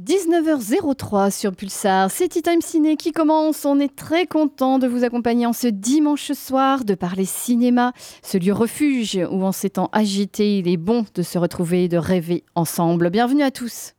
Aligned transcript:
19h03 0.00 1.30
sur 1.30 1.54
Pulsar, 1.54 2.10
c'est 2.10 2.28
Tea 2.28 2.40
Time 2.40 2.62
Ciné 2.62 2.96
qui 2.96 3.12
commence. 3.12 3.66
On 3.66 3.78
est 3.78 3.94
très 3.94 4.26
content 4.26 4.78
de 4.78 4.88
vous 4.88 5.04
accompagner 5.04 5.44
en 5.44 5.52
ce 5.52 5.66
dimanche 5.66 6.32
soir, 6.32 6.86
de 6.86 6.94
parler 6.94 7.26
cinéma, 7.26 7.92
ce 8.22 8.38
lieu 8.38 8.54
refuge 8.54 9.20
où 9.30 9.44
en 9.44 9.52
ces 9.52 9.68
temps 9.68 9.90
agités, 9.92 10.56
il 10.56 10.68
est 10.68 10.78
bon 10.78 11.04
de 11.14 11.22
se 11.22 11.36
retrouver 11.36 11.84
et 11.84 11.88
de 11.88 11.98
rêver 11.98 12.42
ensemble. 12.54 13.10
Bienvenue 13.10 13.42
à 13.42 13.50
tous. 13.50 13.92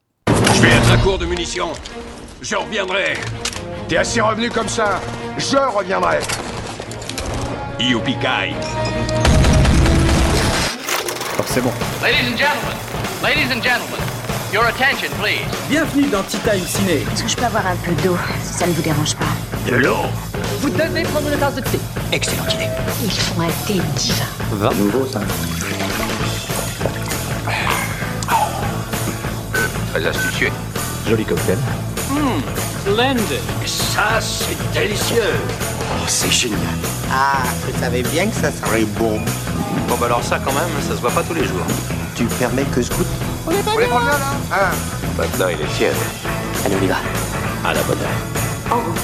Je 0.56 0.62
vais 0.64 0.70
être 0.70 0.92
à 0.92 0.98
court 0.98 1.20
de 1.20 1.28
munitions. 1.28 1.74
Je 2.42 2.56
reviendrai. 2.56 3.14
T'es 3.88 3.98
assez 3.98 4.20
revenu 4.20 4.50
comme 4.50 4.68
ça? 4.68 5.00
Je 5.38 5.58
reviendrai. 5.58 6.22
Youpi-kai. 7.80 8.56
C'est 11.46 11.62
bon. 11.62 11.72
Ladies 12.02 12.34
and 12.34 12.38
gentlemen, 12.38 12.78
ladies 13.22 13.52
and 13.52 13.62
gentlemen, 13.62 14.00
your 14.54 14.68
attention, 14.68 15.10
please. 15.20 15.42
Bienvenue 15.68 16.08
dans 16.12 16.22
Tea 16.22 16.38
Time 16.38 16.64
Ciné. 16.64 17.04
Est-ce 17.12 17.24
que 17.24 17.30
je 17.30 17.36
peux 17.36 17.46
avoir 17.46 17.66
un 17.66 17.76
peu 17.78 17.92
d'eau, 18.04 18.16
si 18.44 18.54
ça 18.54 18.68
ne 18.68 18.74
vous 18.74 18.84
dérange 18.84 19.16
pas? 19.16 19.26
De 19.68 19.78
l'eau. 19.78 20.06
Vous 20.62 20.70
devez 20.70 21.02
prendre 21.02 21.28
une 21.28 21.40
tasse 21.40 21.56
de 21.56 21.62
thé. 21.62 21.80
Excellente 22.12 22.54
idée. 22.54 22.68
Il 23.04 23.10
faut 23.10 23.42
un 23.42 23.48
thé 23.66 23.82
divin. 23.96 24.70
Nouveau, 24.78 25.08
ça. 25.12 25.22
Très 29.92 30.06
astucieux. 30.06 30.52
Joli 31.10 31.26
cocktail. 31.26 31.58
Splendid. 32.82 33.24
Ça, 33.66 34.22
c'est 34.22 34.72
délicieux. 34.72 35.34
Oh, 35.82 36.06
c'est 36.06 36.32
génial. 36.32 36.60
Ah, 37.12 37.42
je 37.66 37.80
savais 37.80 38.04
bien 38.04 38.28
que 38.28 38.36
ça 38.36 38.52
serait 38.52 38.86
bon. 39.00 39.20
Bon 39.88 39.96
bah 40.00 40.06
alors 40.06 40.24
ça 40.24 40.40
quand 40.46 40.54
même, 40.54 40.70
ça 40.88 40.96
se 40.96 41.02
voit 41.02 41.12
pas 41.12 41.24
tous 41.24 41.34
les 41.34 41.46
jours. 41.46 41.66
Tu 42.16 42.26
permets 42.26 42.66
que 42.66 42.82
je 42.84 42.90
goûte? 42.90 43.08
On 43.46 43.52
est 43.52 43.64
pas 43.64 43.76
bien 43.76 43.88
là 43.90 44.18
hein 44.54 44.72
Maintenant 45.18 45.48
il 45.50 45.60
est 45.62 45.70
tiède. 45.76 45.94
Allez, 46.66 46.76
on 46.80 46.84
y 46.84 46.88
va. 46.88 46.96
À 47.66 47.74
la 47.74 47.84
bonne 47.84 47.98
heure. 47.98 48.72
En 48.72 48.76
route. 48.76 49.00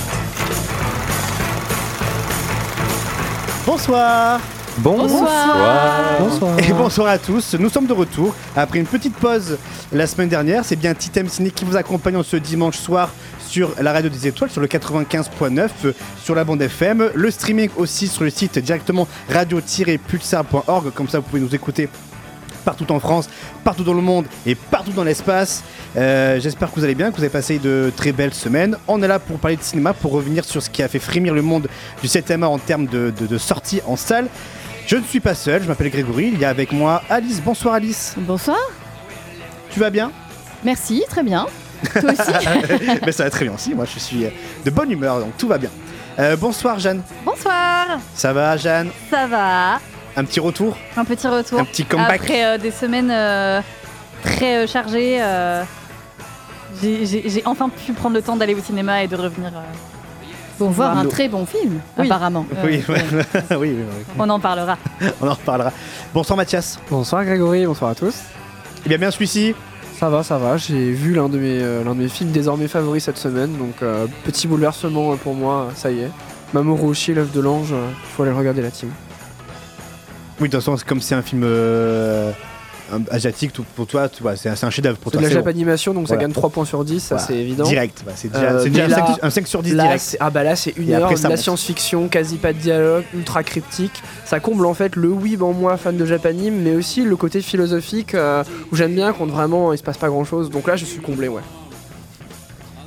Bonsoir. 3.66 4.40
Bonsoir. 4.78 6.20
Bonsoir. 6.20 6.60
Et 6.60 6.72
bonsoir 6.72 7.08
à 7.10 7.18
tous. 7.18 7.54
Nous 7.56 7.70
sommes 7.70 7.86
de 7.86 7.94
retour 7.94 8.34
après 8.56 8.80
une 8.80 8.86
petite 8.86 9.16
pause 9.16 9.58
la 9.92 10.08
semaine 10.08 10.30
dernière. 10.30 10.64
C'est 10.64 10.78
bien 10.78 10.94
Titem 10.94 11.28
Ciné 11.28 11.52
qui 11.52 11.66
vous 11.66 11.76
accompagne 11.76 12.16
en 12.16 12.24
ce 12.24 12.38
dimanche 12.38 12.78
soir 12.78 13.10
sur 13.46 13.74
la 13.82 13.92
radio 13.92 14.10
des 14.10 14.28
étoiles, 14.28 14.50
sur 14.50 14.62
le 14.62 14.68
95.9, 14.68 15.70
euh, 15.86 15.94
sur 16.24 16.34
la 16.34 16.46
bande 16.46 16.62
FM. 16.62 17.10
Le 17.14 17.32
streaming 17.32 17.70
aussi 17.76 18.08
sur 18.08 18.24
le 18.24 18.30
site 18.30 18.58
directement 18.60 19.06
radio-pulsar.org. 19.30 20.92
Comme 20.94 21.10
ça, 21.10 21.20
vous 21.20 21.26
pouvez 21.26 21.42
nous 21.42 21.54
écouter 21.54 21.90
partout 22.60 22.92
en 22.92 23.00
France, 23.00 23.30
partout 23.64 23.84
dans 23.84 23.94
le 23.94 24.02
monde 24.02 24.26
et 24.46 24.56
partout 24.56 24.92
dans 24.92 25.04
l'espace. 25.04 25.64
Euh, 25.98 26.40
J'espère 26.40 26.70
que 26.72 26.76
vous 26.80 26.84
allez 26.84 26.96
bien, 26.96 27.10
que 27.12 27.16
vous 27.18 27.24
avez 27.24 27.30
passé 27.32 27.60
de 27.60 27.92
très 27.96 28.12
belles 28.12 28.34
semaines. 28.34 28.78
On 28.88 29.02
est 29.02 29.08
là 29.08 29.20
pour 29.20 29.38
parler 29.40 29.58
de 29.58 29.64
cinéma, 29.64 29.94
pour 29.94 30.12
revenir 30.12 30.44
sur 30.46 30.62
ce 30.62 30.70
qui 30.70 30.84
a 30.84 30.88
fait 30.88 31.00
frémir 31.00 31.34
le 31.34 31.42
monde 31.42 31.68
du 32.02 32.08
7 32.08 32.32
en 32.44 32.58
termes 32.60 32.86
de, 32.86 33.12
de, 33.18 33.26
de 33.28 33.38
sorties 33.38 33.82
en 33.88 33.96
salle. 33.96 34.28
Je 34.88 34.96
ne 34.96 35.04
suis 35.04 35.20
pas 35.20 35.36
seul, 35.36 35.62
je 35.62 35.68
m'appelle 35.68 35.90
Grégory, 35.92 36.32
il 36.34 36.40
y 36.40 36.46
a 36.46 36.50
avec 36.50 36.72
moi 36.72 37.04
Alice. 37.10 37.42
Bonsoir 37.42 37.76
Alice, 37.76 38.16
Bonsoir. 38.18 38.58
tu 39.72 39.80
vas 39.80 39.90
bien? 39.92 40.12
Merci, 40.64 41.04
très 41.10 41.24
bien. 41.24 41.46
Toi 41.94 42.12
aussi? 42.12 42.32
Mais 43.06 43.12
ça 43.12 43.24
va 43.26 43.30
très 43.30 43.46
bien 43.46 43.54
aussi, 43.54 43.74
moi 43.76 43.86
je 43.86 44.00
suis 44.00 44.26
de 44.66 44.70
bonne 44.72 44.92
humeur, 44.92 45.20
donc 45.20 45.38
tout 45.38 45.48
va 45.48 45.58
bien. 45.58 45.70
Euh, 46.18 46.36
bonsoir 46.36 46.80
Jeanne, 46.80 47.02
Bonsoir, 47.24 47.86
ça 48.16 48.34
va 48.34 48.58
Jeanne? 48.58 48.90
Ça 49.10 49.28
va 49.28 49.80
Un 50.20 50.26
petit 50.26 50.42
retour 50.42 50.76
Un 50.98 51.06
petit 51.06 51.28
retour. 51.28 51.60
Un 51.62 51.64
petit 51.64 51.86
comeback 51.86 52.20
Après 52.20 52.46
euh, 52.46 52.58
des 52.58 52.72
semaines 52.72 53.10
euh, 53.10 53.62
très 54.22 54.58
euh, 54.58 54.68
chargées, 54.68 55.18
euh, 55.22 55.64
j'ai- 56.84 57.42
enfin 57.46 57.70
pu 57.70 57.94
prendre 57.94 58.16
le 58.16 58.22
temps 58.22 58.36
d'aller 58.36 58.54
au 58.54 58.60
cinéma 58.60 59.02
et 59.04 59.08
de 59.08 59.16
revenir. 59.16 59.48
euh, 59.56 59.62
Pour 60.58 60.72
voir 60.72 60.98
un 60.98 61.06
très 61.06 61.30
bon 61.30 61.46
film, 61.46 61.80
Oui. 61.98 62.06
apparemment. 62.06 62.46
Oui, 62.66 62.84
euh, 62.90 62.94
ouais. 62.94 63.02
oui, 63.52 63.58
oui, 63.58 63.76
oui, 63.78 64.04
on 64.18 64.30
en 64.30 64.42
parlera. 64.42 64.78
on 65.22 65.28
en 65.30 65.34
reparlera. 65.36 65.72
Bonsoir 66.14 66.36
Mathias. 66.36 66.80
Bonsoir 66.90 67.24
Grégory, 67.24 67.66
bonsoir 67.66 67.92
à 67.92 67.96
tous. 67.96 68.16
Eh 68.86 68.90
bien 68.90 68.98
bien 68.98 69.12
celui-ci, 69.12 69.56
Ça 69.98 70.10
va, 70.10 70.22
ça 70.24 70.38
va. 70.38 70.58
J'ai 70.58 70.92
vu 70.92 71.14
l'un 71.14 71.30
de 71.30 71.38
mes 71.38 71.60
euh, 71.62 71.84
l'un 71.86 71.96
de 71.96 72.02
mes 72.02 72.10
films 72.10 72.32
désormais 72.32 72.68
favoris 72.68 73.06
cette 73.06 73.18
semaine, 73.18 73.58
donc 73.58 73.76
euh, 73.84 74.06
petit 74.26 74.48
bouleversement 74.48 75.14
euh, 75.14 75.16
pour 75.16 75.34
moi, 75.34 75.70
ça 75.76 75.92
y 75.92 76.00
est. 76.02 76.12
Mamoru 76.54 76.88
Oshii, 76.90 77.14
l'œuf 77.14 77.32
de 77.32 77.40
l'ange, 77.40 77.72
euh, 77.72 77.88
il 77.90 78.08
faut 78.16 78.24
aller 78.24 78.32
le 78.34 78.38
regarder 78.38 78.62
la 78.62 78.72
team. 78.72 78.90
Oui 80.40 80.48
de 80.48 80.52
toute 80.54 80.62
façon 80.62 80.78
c'est 80.78 80.86
comme 80.88 81.02
c'est 81.02 81.16
un 81.16 81.22
film 81.22 81.42
euh, 81.44 82.32
asiatique, 83.12 83.54
tout, 83.54 83.64
pour 83.76 83.86
toi, 83.86 84.10
c'est 84.36 84.50
un, 84.50 84.56
c'est 84.56 84.66
un 84.66 84.70
chef-d'œuvre 84.72 84.98
pour 84.98 85.12
C'est 85.12 85.18
toi. 85.20 85.22
de 85.22 85.26
la 85.26 85.30
c'est 85.30 85.36
japanimation, 85.36 85.94
donc 85.94 86.08
Voilà. 86.08 86.22
ça 86.22 86.26
gagne 86.26 86.34
3 86.34 86.50
points 86.50 86.66
sur 86.66 86.84
10, 86.84 87.00
ça 87.00 87.16
Voilà. 87.16 87.28
c'est 87.28 87.36
évident. 87.38 87.64
Direct, 87.66 88.02
bah, 88.04 88.14
c'est 88.16 88.32
déjà, 88.32 88.44
Euh, 88.46 88.64
c'est 88.64 88.70
déjà 88.72 88.86
un, 88.86 88.90
5, 88.90 88.98
là- 88.98 89.18
un 89.22 89.30
5 89.30 89.48
sur 89.48 89.62
10 89.62 89.76
Là, 89.76 89.84
direct. 89.84 90.02
c'est- 90.04 90.18
ah 90.20 90.32
bah 90.32 90.44
là 90.44 90.56
c'est 90.56 90.72
une 90.76 90.90
Et 90.90 90.96
heure 90.96 91.14
de 91.14 91.28
la 91.28 91.38
science-fiction, 91.38 92.08
quasi 92.08 92.38
pas 92.38 92.52
de 92.52 92.58
dialogue, 92.58 93.04
ultra 93.14 93.44
cryptique. 93.44 94.02
Ça 94.26 94.40
comble 94.40 94.66
en 94.66 94.74
fait 94.74 94.96
le 94.96 95.10
weeb 95.10 95.44
en 95.44 95.54
moi 95.54 95.78
fan 95.78 95.98
de 95.98 96.06
Japanime, 96.06 96.62
mais 96.64 96.74
aussi 96.76 97.04
le 97.04 97.16
côté 97.16 97.42
philosophique 97.42 98.16
euh, 98.16 98.44
où 98.72 98.76
j'aime 98.76 98.96
bien 98.96 99.14
quand 99.14 99.28
vraiment 99.28 99.72
il 99.72 99.78
se 99.78 99.84
passe 99.84 99.98
pas 99.98 100.08
grand 100.10 100.24
chose. 100.26 100.50
Donc 100.50 100.68
là 100.68 100.76
je 100.76 100.86
suis 100.86 101.00
comblé 101.00 101.28
ouais. 101.28 101.44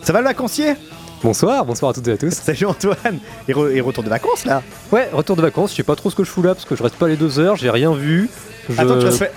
Ça 0.02 0.12
va 0.12 0.18
le 0.20 0.24
vacancier? 0.26 0.74
Bonsoir, 1.22 1.64
bonsoir 1.64 1.90
à 1.90 1.94
toutes 1.94 2.08
et 2.08 2.12
à 2.12 2.16
tous. 2.16 2.30
Salut 2.32 2.66
Antoine 2.66 3.18
et, 3.48 3.52
re- 3.52 3.70
et 3.70 3.80
retour 3.80 4.02
de 4.02 4.08
vacances 4.08 4.44
là 4.44 4.62
Ouais, 4.90 5.08
retour 5.12 5.36
de 5.36 5.42
vacances, 5.42 5.70
je 5.70 5.76
sais 5.76 5.82
pas 5.84 5.94
trop 5.94 6.10
ce 6.10 6.16
que 6.16 6.24
je 6.24 6.30
fous 6.30 6.42
là 6.42 6.54
parce 6.54 6.64
que 6.64 6.74
je 6.74 6.82
reste 6.82 6.96
pas 6.96 7.06
les 7.08 7.16
deux 7.16 7.38
heures, 7.38 7.56
j'ai 7.56 7.70
rien 7.70 7.92
vu. 7.94 8.28
Je- 8.68 8.80
Attends, 8.80 8.98
tu 8.98 9.06
restes, 9.06 9.30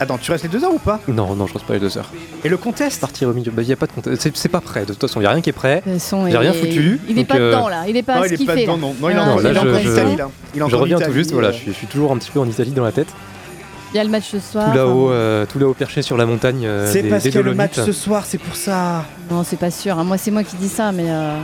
Attends, 0.00 0.18
tu 0.18 0.30
restes 0.32 0.44
les 0.44 0.50
deux 0.50 0.64
heures 0.64 0.74
ou 0.74 0.78
pas 0.78 1.00
Non, 1.08 1.34
non, 1.34 1.46
je 1.46 1.52
reste 1.54 1.66
pas 1.66 1.74
les 1.74 1.80
deux 1.80 1.96
heures. 1.98 2.10
Et 2.44 2.48
le 2.48 2.56
contest 2.56 3.00
Partir 3.00 3.28
au 3.28 3.32
milieu, 3.32 3.50
bah 3.52 3.62
y 3.62 3.72
a 3.72 3.76
pas 3.76 3.86
de 3.86 3.92
contexte, 3.92 4.30
c'est- 4.36 4.48
pas 4.48 4.60
prêt, 4.60 4.82
de 4.82 4.86
toute 4.92 5.00
façon, 5.00 5.20
y 5.20 5.26
a 5.26 5.30
rien 5.30 5.40
qui 5.40 5.50
est 5.50 5.52
prêt. 5.52 5.82
J'ai 5.84 6.36
rien 6.36 6.52
foutu, 6.52 7.00
Il 7.08 7.18
est 7.18 7.22
donc, 7.22 7.26
pas 7.28 7.36
euh, 7.36 7.50
dedans 7.50 7.68
là, 7.68 7.84
il 7.88 7.96
est 7.96 8.02
pas 8.02 8.16
Non, 8.16 8.22
à 8.22 8.26
il 8.28 8.36
ce 8.38 8.42
est 8.42 8.46
pas 8.46 8.56
dedans, 8.56 8.74
là. 8.76 8.78
non. 8.80 8.94
Non, 9.00 9.10
il 9.10 9.16
est 9.16 9.18
Ah, 9.18 9.22
en- 9.32 9.36
là, 9.36 9.40
il 9.42 9.46
est 9.46 9.54
je- 9.54 9.58
encore 9.58 9.74
en 9.74 9.78
je- 9.82 9.90
Italie 9.90 10.16
là. 10.16 10.30
Il 10.54 10.62
Je 10.68 10.76
reviens 10.76 11.00
tout 11.00 11.12
juste, 11.12 11.32
voilà, 11.32 11.50
je 11.50 11.56
suis, 11.56 11.72
je 11.72 11.76
suis 11.76 11.86
toujours 11.88 12.12
un 12.12 12.18
petit 12.18 12.30
peu 12.30 12.38
en 12.40 12.46
Italie 12.48 12.70
dans 12.70 12.84
la 12.84 12.92
tête. 12.92 13.08
Il 13.92 13.96
y 13.96 14.00
a 14.00 14.04
le 14.04 14.10
match 14.10 14.24
ce 14.30 14.40
soir. 14.40 14.70
Tout 14.70 14.76
là-haut, 14.76 15.06
enfin, 15.08 15.14
euh, 15.14 15.46
tout 15.46 15.58
là-haut 15.58 15.74
perché 15.74 16.00
sur 16.02 16.16
la 16.16 16.24
montagne 16.26 16.64
euh, 16.64 16.90
C'est 16.90 17.02
des, 17.02 17.08
parce 17.10 17.24
des 17.24 17.30
qu'il 17.30 17.40
y 17.40 17.42
a 17.42 17.46
le 17.46 17.54
match 17.54 17.74
ce 17.74 17.92
soir, 17.92 18.24
c'est 18.26 18.38
pour 18.38 18.56
ça. 18.56 19.04
Non, 19.30 19.44
c'est 19.44 19.58
pas 19.58 19.70
sûr. 19.70 19.98
hein. 19.98 20.04
Moi, 20.04 20.16
c'est 20.18 20.30
moi 20.30 20.42
qui 20.44 20.56
dis 20.56 20.68
ça, 20.68 20.92
mais 20.92 21.06
euh, 21.08 21.36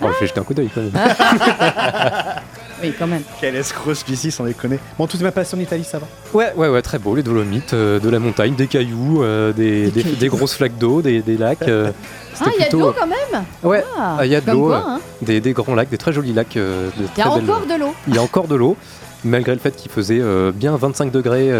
Oh, 0.00 0.06
je 0.14 0.20
vais 0.20 0.26
jeter 0.26 0.40
un 0.40 0.44
coup 0.44 0.54
d'œil 0.54 0.70
quand 0.74 0.80
même. 0.80 0.92
oui, 2.82 2.92
quand 2.98 3.06
même. 3.06 3.22
Quel 3.40 3.54
escroc 3.56 3.92
ici, 4.08 4.30
sans 4.30 4.44
déconner. 4.44 4.78
Bon, 4.98 5.06
tout 5.06 5.16
est 5.16 5.20
bien 5.20 5.30
passé 5.30 5.56
en 5.56 5.60
Italie, 5.60 5.84
ça 5.84 5.98
va 5.98 6.06
Ouais, 6.34 6.52
ouais, 6.56 6.68
ouais, 6.68 6.82
très 6.82 6.98
beau, 6.98 7.14
les 7.14 7.22
Dolomites, 7.22 7.74
euh, 7.74 7.98
de 8.00 8.08
la 8.08 8.18
montagne, 8.18 8.54
des 8.54 8.66
cailloux, 8.66 9.22
euh, 9.22 9.52
des, 9.52 9.84
Des 9.86 9.90
des- 9.90 10.02
cailloux. 10.02 10.16
des 10.16 10.28
grosses 10.28 10.54
flaques 10.54 10.78
d'eau, 10.78 11.02
des, 11.02 11.20
des 11.22 11.36
lacs. 11.36 11.62
euh, 11.68 11.90
Ah, 11.90 12.34
c'était 12.34 12.50
il 12.58 12.62
y 12.62 12.64
a 12.66 12.68
de 12.70 12.76
l'eau 12.78 12.94
quand 12.98 13.06
même. 13.06 13.44
Ouais, 13.62 13.84
Ah, 13.98 14.16
Ah, 14.20 14.26
il 14.26 14.32
y 14.32 14.36
a 14.36 14.40
de 14.40 14.50
l'eau, 14.50 14.72
hein. 14.72 15.00
des, 15.20 15.40
des 15.40 15.52
grands 15.52 15.74
lacs, 15.74 15.90
des 15.90 15.98
très 15.98 16.12
jolis 16.12 16.32
lacs. 16.32 16.56
euh, 16.56 16.88
de 16.98 17.04
Il 17.16 17.18
y 17.18 17.22
a 17.22 17.30
encore 17.30 17.66
de 17.66 17.74
l'eau. 17.78 17.94
Il 18.08 18.14
y 18.14 18.18
a 18.18 18.22
encore 18.22 18.48
de 18.48 18.54
l'eau, 18.54 18.76
malgré 19.24 19.52
le 19.52 19.60
fait 19.60 19.76
qu'il 19.76 19.90
faisait 19.90 20.18
euh, 20.20 20.50
bien 20.52 20.76
25 20.76 21.10
degrés. 21.12 21.50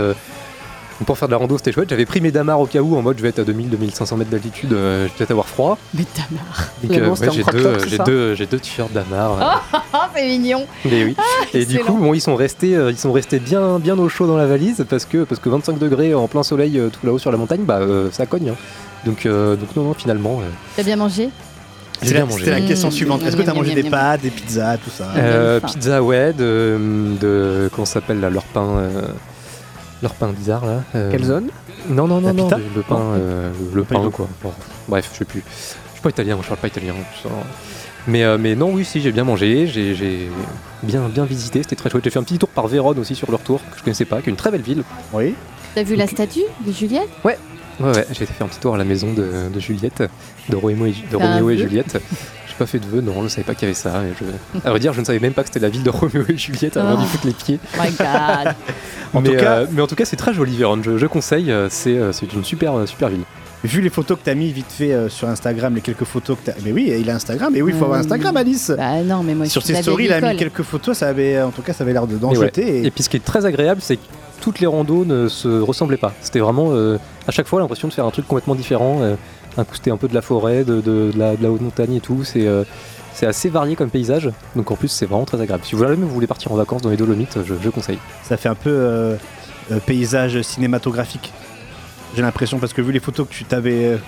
Pour 1.04 1.18
faire 1.18 1.28
de 1.28 1.32
la 1.32 1.38
rando, 1.38 1.56
c'était 1.58 1.72
chouette. 1.72 1.88
J'avais 1.90 2.06
pris 2.06 2.20
mes 2.20 2.30
damars 2.30 2.60
au 2.60 2.66
cas 2.66 2.80
où, 2.80 2.96
en 2.96 3.02
mode 3.02 3.18
je 3.18 3.22
vais 3.22 3.28
être 3.30 3.38
à 3.40 3.44
2000-2500 3.44 4.16
mètres 4.16 4.30
d'altitude, 4.30 4.72
euh, 4.72 5.04
je 5.04 5.08
vais 5.08 5.14
peut-être 5.18 5.30
avoir 5.32 5.48
froid. 5.48 5.78
Mais 5.94 6.04
ta 6.04 6.22
mère. 6.30 6.70
Donc, 6.82 6.98
euh, 6.98 7.10
en 7.10 7.32
j'ai 7.32 7.42
deux, 7.44 7.78
j'ai 7.88 7.98
deux, 7.98 8.34
j'ai 8.34 8.46
deux 8.46 8.58
t-shirts 8.58 8.92
damars. 8.92 9.62
euh, 9.74 9.78
Oh, 9.94 9.98
c'est 10.14 10.24
mignon. 10.26 10.66
mais 10.84 11.04
oui. 11.04 11.16
Et 11.54 11.64
du 11.66 11.78
coup, 11.80 11.94
bon, 11.96 12.14
ils 12.14 12.20
sont 12.20 12.34
restés, 12.36 12.76
euh, 12.76 12.90
ils 12.90 12.98
sont 12.98 13.12
restés 13.12 13.38
bien, 13.38 13.78
bien 13.78 13.98
au 13.98 14.08
chaud 14.08 14.26
dans 14.26 14.36
la 14.36 14.46
valise 14.46 14.84
parce 14.88 15.04
que, 15.04 15.24
parce 15.24 15.40
que 15.40 15.48
25 15.48 15.78
degrés 15.78 16.14
en 16.14 16.28
plein 16.28 16.42
soleil 16.42 16.78
euh, 16.78 16.88
tout 16.88 17.04
là-haut 17.06 17.18
sur 17.18 17.30
la 17.30 17.36
montagne, 17.38 17.62
bah 17.64 17.78
euh, 17.80 18.08
ça 18.10 18.26
cogne. 18.26 18.50
hein. 18.50 18.56
Donc, 19.04 19.26
euh, 19.26 19.56
donc 19.56 19.74
non, 19.76 19.82
non, 19.84 19.94
finalement, 19.94 20.38
euh, 20.40 20.48
T'as 20.76 20.82
bien 20.84 20.96
mangé? 20.96 21.28
J'ai 22.00 22.08
C'est 22.08 22.14
bien 22.14 22.20
la- 22.24 22.26
mangé. 22.26 22.38
C'était 22.44 22.50
la 22.58 22.60
Mmh. 22.64 22.66
question 22.68 22.90
suivante. 22.90 23.22
Est-ce 23.22 23.36
que 23.36 23.42
t'as 23.42 23.52
Miam, 23.52 23.58
mangé 23.62 23.74
miam, 23.74 23.82
des 23.84 23.90
pâtes, 23.90 24.20
des 24.22 24.30
pizzas, 24.30 24.76
tout 24.78 24.90
ça? 24.90 25.08
Euh, 25.16 25.60
pizza, 25.60 26.02
ouais, 26.02 26.32
de, 26.32 26.78
de 27.20 27.70
comment 27.72 27.84
ça 27.84 27.94
s'appelle 27.94 28.20
là, 28.20 28.30
leur 28.30 28.44
pain, 28.44 28.66
euh, 28.78 29.02
leur 30.02 30.14
pain 30.14 30.28
bizarre 30.28 30.64
là. 30.66 30.82
euh, 30.94 31.10
Quelle 31.10 31.24
zone 31.24 31.48
Non, 31.88 32.06
non, 32.06 32.20
non, 32.20 32.34
non, 32.34 32.48
le, 32.50 32.62
le 32.76 32.82
pain, 32.82 33.00
euh, 33.00 33.50
le 33.74 33.80
du 33.82 33.86
pain 33.86 34.10
quoi. 34.10 34.28
Bon, 34.42 34.52
bref, 34.88 35.10
je 35.12 35.18
sais 35.18 35.24
plus. 35.24 35.42
Je 35.46 35.92
suis 35.92 36.00
pas 36.02 36.10
italien, 36.10 36.34
moi, 36.34 36.42
je 36.42 36.48
parle 36.48 36.60
pas 36.60 36.68
italien. 36.68 36.94
Mais, 38.08 38.24
euh, 38.24 38.36
mais 38.38 38.56
non, 38.56 38.72
oui, 38.72 38.84
si, 38.84 39.00
j'ai 39.00 39.12
bien 39.12 39.22
mangé, 39.24 39.66
j'ai 39.68 39.94
j'ai 39.94 40.28
bien, 40.82 41.08
bien 41.08 41.24
visité, 41.24 41.62
c'était 41.62 41.76
très 41.76 41.88
chouette. 41.88 42.02
J'ai 42.02 42.10
fait 42.10 42.18
un 42.18 42.24
petit 42.24 42.38
tour 42.38 42.48
par 42.48 42.66
Vérone 42.66 42.98
aussi 42.98 43.14
sur 43.14 43.30
leur 43.30 43.40
tour, 43.40 43.60
que 43.70 43.78
je 43.78 43.82
connaissais 43.84 44.04
pas, 44.04 44.20
qui 44.20 44.28
est 44.28 44.30
une 44.32 44.36
très 44.36 44.50
belle 44.50 44.62
ville. 44.62 44.82
Oui. 45.12 45.34
T'as 45.76 45.84
vu 45.84 45.94
la 45.94 46.08
statue 46.08 46.40
de 46.66 46.72
Juliette? 46.72 47.08
Ouais, 47.24 47.38
ouais, 47.80 47.92
j'ai 48.10 48.24
été 48.24 48.32
faire 48.32 48.46
un 48.46 48.48
petit 48.50 48.58
tour 48.58 48.74
à 48.74 48.78
la 48.78 48.84
maison 48.84 49.12
de, 49.12 49.48
de 49.54 49.60
Juliette, 49.60 50.02
de 50.48 50.56
Roméo 50.56 50.86
et, 50.86 50.94
de 51.12 51.16
Roméo 51.16 51.50
et 51.50 51.58
Juliette. 51.58 52.02
J'ai 52.52 52.58
pas 52.58 52.66
fait 52.66 52.78
de 52.78 52.86
vœux, 52.86 53.00
non, 53.00 53.22
je 53.22 53.28
savais 53.28 53.44
pas 53.44 53.54
qu'il 53.54 53.62
y 53.62 53.70
avait 53.70 53.74
ça. 53.74 54.02
et 54.04 54.12
je... 54.20 54.60
À 54.66 54.70
vrai 54.70 54.78
dire, 54.78 54.92
je 54.92 55.00
ne 55.00 55.04
savais 55.06 55.18
même 55.20 55.32
pas 55.32 55.42
que 55.42 55.48
c'était 55.48 55.60
la 55.60 55.70
ville 55.70 55.82
de 55.82 55.90
Roméo 55.90 56.22
et 56.28 56.36
Juliette 56.36 56.76
avant 56.76 56.94
Oh. 56.98 57.00
d'y 57.02 57.06
foutre 57.06 57.26
les 57.26 57.32
pieds. 57.32 57.58
My 57.80 57.90
God. 57.90 58.54
En 59.14 59.20
mais, 59.22 59.28
tout 59.30 59.36
cas- 59.36 59.52
euh, 59.60 59.66
mais 59.72 59.80
en 59.82 59.86
tout 59.86 59.94
cas, 59.94 60.04
c'est 60.04 60.16
très 60.16 60.34
joli, 60.34 60.56
Vérone. 60.56 60.82
Je, 60.84 60.98
je 60.98 61.06
conseille. 61.06 61.50
euh, 61.50 61.68
C'est 61.70 61.96
euh, 61.96 62.12
c'est 62.12 62.32
une 62.32 62.44
super, 62.44 62.74
super 62.86 63.08
ville. 63.08 63.22
Vu 63.64 63.80
les 63.80 63.90
photos 63.90 64.18
que 64.18 64.24
t'as 64.24 64.34
mis 64.34 64.50
vite 64.52 64.66
fait 64.70 64.92
euh, 64.92 65.08
sur 65.08 65.28
Instagram, 65.28 65.74
les 65.74 65.80
quelques 65.80 66.04
photos 66.04 66.36
que 66.36 66.50
t'as. 66.50 66.58
Mais 66.64 66.72
oui, 66.72 66.92
il 66.98 67.08
a 67.08 67.14
Instagram. 67.14 67.52
Mais 67.54 67.62
oui, 67.62 67.72
il 67.74 67.78
faut 67.78 67.84
avoir 67.84 67.98
Euh, 67.98 68.02
Instagram, 68.02 68.36
Alice. 68.36 68.72
bah 68.76 69.02
non, 69.04 69.22
mais 69.22 69.34
moi, 69.34 69.46
sur 69.46 69.62
ses 69.62 69.76
stories, 69.82 70.06
il 70.06 70.12
a 70.12 70.20
mis 70.20 70.36
quelques 70.36 70.62
photos. 70.62 70.98
Ça 70.98 71.08
avait, 71.08 71.40
en 71.40 71.50
tout 71.52 71.62
cas, 71.62 71.72
ça 71.72 71.84
avait 71.84 71.92
l'air 71.92 72.06
de 72.06 72.16
d'en 72.16 72.32
Et 72.32 72.38
ouais. 72.38 72.46
jeter. 72.46 72.78
et- 72.80 72.86
Et 72.86 72.90
puis, 72.90 73.04
ce 73.04 73.08
qui 73.08 73.16
est 73.18 73.24
très 73.24 73.46
agréable, 73.46 73.80
c'est 73.80 73.96
que 73.96 74.02
toutes 74.40 74.58
les 74.58 74.66
randos 74.66 75.04
ne 75.04 75.28
se 75.28 75.60
ressemblaient 75.60 75.96
pas. 75.96 76.12
C'était 76.20 76.40
vraiment 76.40 76.70
euh, 76.72 76.98
à 77.28 77.30
chaque 77.30 77.46
fois 77.46 77.60
l'impression 77.60 77.86
de 77.86 77.92
faire 77.92 78.04
un 78.04 78.10
truc 78.10 78.26
complètement 78.26 78.56
différent. 78.56 78.98
Incrusté 79.58 79.90
un 79.90 79.96
peu 79.96 80.08
de 80.08 80.14
la 80.14 80.22
forêt, 80.22 80.64
de, 80.64 80.80
de- 80.80 81.10
de 81.12 81.18
la, 81.18 81.36
de 81.36 81.42
la 81.42 81.50
haute 81.50 81.60
montagne 81.60 81.94
et 81.94 82.00
tout. 82.00 82.24
C'est 82.24 82.46
euh, 82.46 82.64
c'est 83.14 83.26
assez 83.26 83.48
varié 83.50 83.76
comme 83.76 83.90
paysage, 83.90 84.30
donc 84.56 84.70
en 84.70 84.76
plus 84.76 84.88
c'est 84.88 85.04
vraiment 85.06 85.24
très 85.26 85.40
agréable. 85.40 85.64
Si 85.66 85.74
vous 85.74 85.82
jamais 85.82 85.96
vous 85.96 86.08
voulez 86.08 86.26
partir 86.26 86.50
en 86.52 86.56
vacances 86.56 86.80
dans 86.82 86.88
les 86.90 86.96
Dolomites, 86.96 87.38
je, 87.44 87.54
je 87.62 87.68
conseille. 87.70 87.98
Ça 88.22 88.36
fait 88.38 88.48
un 88.48 88.54
peu 88.54 88.70
euh, 88.70 89.16
euh, 89.70 89.78
paysage 89.84 90.40
cinématographique. 90.42 91.32
J'ai 92.16 92.22
l'impression, 92.22 92.58
parce 92.58 92.72
que 92.72 92.80
vu 92.82 92.92
les 92.92 93.00
photos 93.00 93.26
que 93.28 93.32
tu 93.34 93.44
t'avais. 93.44 93.98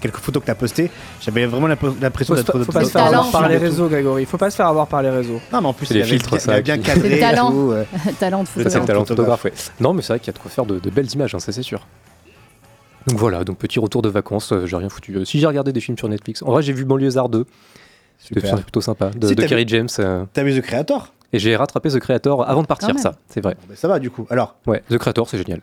quelques 0.00 0.16
photos 0.16 0.40
que 0.40 0.46
tu 0.46 0.50
as 0.50 0.56
postées, 0.56 0.90
j'avais 1.20 1.46
vraiment 1.46 1.68
l'imp- 1.68 2.00
l'impression 2.00 2.34
Faut, 2.34 2.40
d'être. 2.42 2.64
faut 2.64 2.72
pas 2.72 2.80
d'être 2.80 2.88
se 2.88 2.92
faire 2.92 3.06
avoir 3.06 3.30
par 3.30 3.48
les 3.48 3.56
réseaux, 3.56 3.86
Grégory. 3.88 4.24
Faut 4.26 4.36
pas 4.38 4.50
se 4.50 4.56
faire 4.56 4.66
avoir 4.66 4.86
par 4.88 5.00
les 5.02 5.10
réseaux. 5.10 5.40
Non, 5.52 5.60
mais 5.60 5.68
en 5.68 5.72
plus, 5.72 5.86
C'est 5.86 5.94
il 5.94 6.00
avait 6.02 6.10
filtres, 6.10 6.30
bien- 6.30 6.38
ça, 6.40 6.60
bien 6.60 6.76
qui- 6.78 6.82
cadré. 6.84 7.20
Talent. 7.20 7.50
tout. 7.52 7.72
Talent 8.20 8.42
de 8.42 8.48
photographe. 8.48 8.74
le 8.74 8.86
talent 8.86 9.02
de 9.02 9.08
photographe. 9.08 9.40
photographe, 9.42 9.44
ouais. 9.44 9.52
Non, 9.80 9.94
mais 9.94 10.02
c'est 10.02 10.12
vrai 10.12 10.18
qu'il 10.20 10.28
y 10.28 10.30
a 10.30 10.32
de 10.34 10.38
quoi 10.38 10.50
faire 10.50 10.66
de, 10.66 10.78
de 10.80 10.90
belles 10.90 11.10
images, 11.12 11.34
hein, 11.34 11.38
ça 11.38 11.52
c'est 11.52 11.62
sûr. 11.62 11.80
Donc 13.06 13.18
voilà, 13.18 13.44
donc 13.44 13.58
petit 13.58 13.78
retour 13.78 14.02
de 14.02 14.08
vacances, 14.08 14.52
euh, 14.52 14.66
j'ai 14.66 14.76
rien 14.76 14.88
foutu. 14.88 15.14
Euh, 15.16 15.24
si 15.24 15.38
j'ai 15.40 15.46
regardé 15.46 15.72
des 15.72 15.80
films 15.80 15.98
sur 15.98 16.08
Netflix, 16.08 16.42
en 16.42 16.50
vrai 16.52 16.62
j'ai 16.62 16.72
vu 16.72 16.84
Banlieusard 16.84 17.28
2, 17.28 17.44
c'était 18.18 18.40
plutôt 18.62 18.80
sympa, 18.80 19.10
de, 19.10 19.26
Si, 19.28 19.34
de 19.34 19.42
Kerry 19.44 19.64
James. 19.66 19.88
euh, 19.98 20.24
T'as 20.32 20.42
vu 20.44 20.58
The 20.58 20.62
Creator? 20.64 21.12
Et 21.32 21.38
j'ai 21.38 21.56
rattrapé 21.56 21.88
The 21.88 21.98
Creator 21.98 22.48
avant 22.48 22.62
de 22.62 22.66
partir, 22.66 22.98
ça, 22.98 23.14
c'est 23.28 23.40
vrai. 23.40 23.54
Bon, 23.60 23.66
ben, 23.68 23.76
Ça 23.76 23.88
va 23.88 23.98
du 23.98 24.10
coup. 24.10 24.26
Alors, 24.30 24.56
Ouais, 24.66 24.82
The 24.90 24.98
Creator 24.98 25.28
c'est 25.28 25.38
génial. 25.38 25.60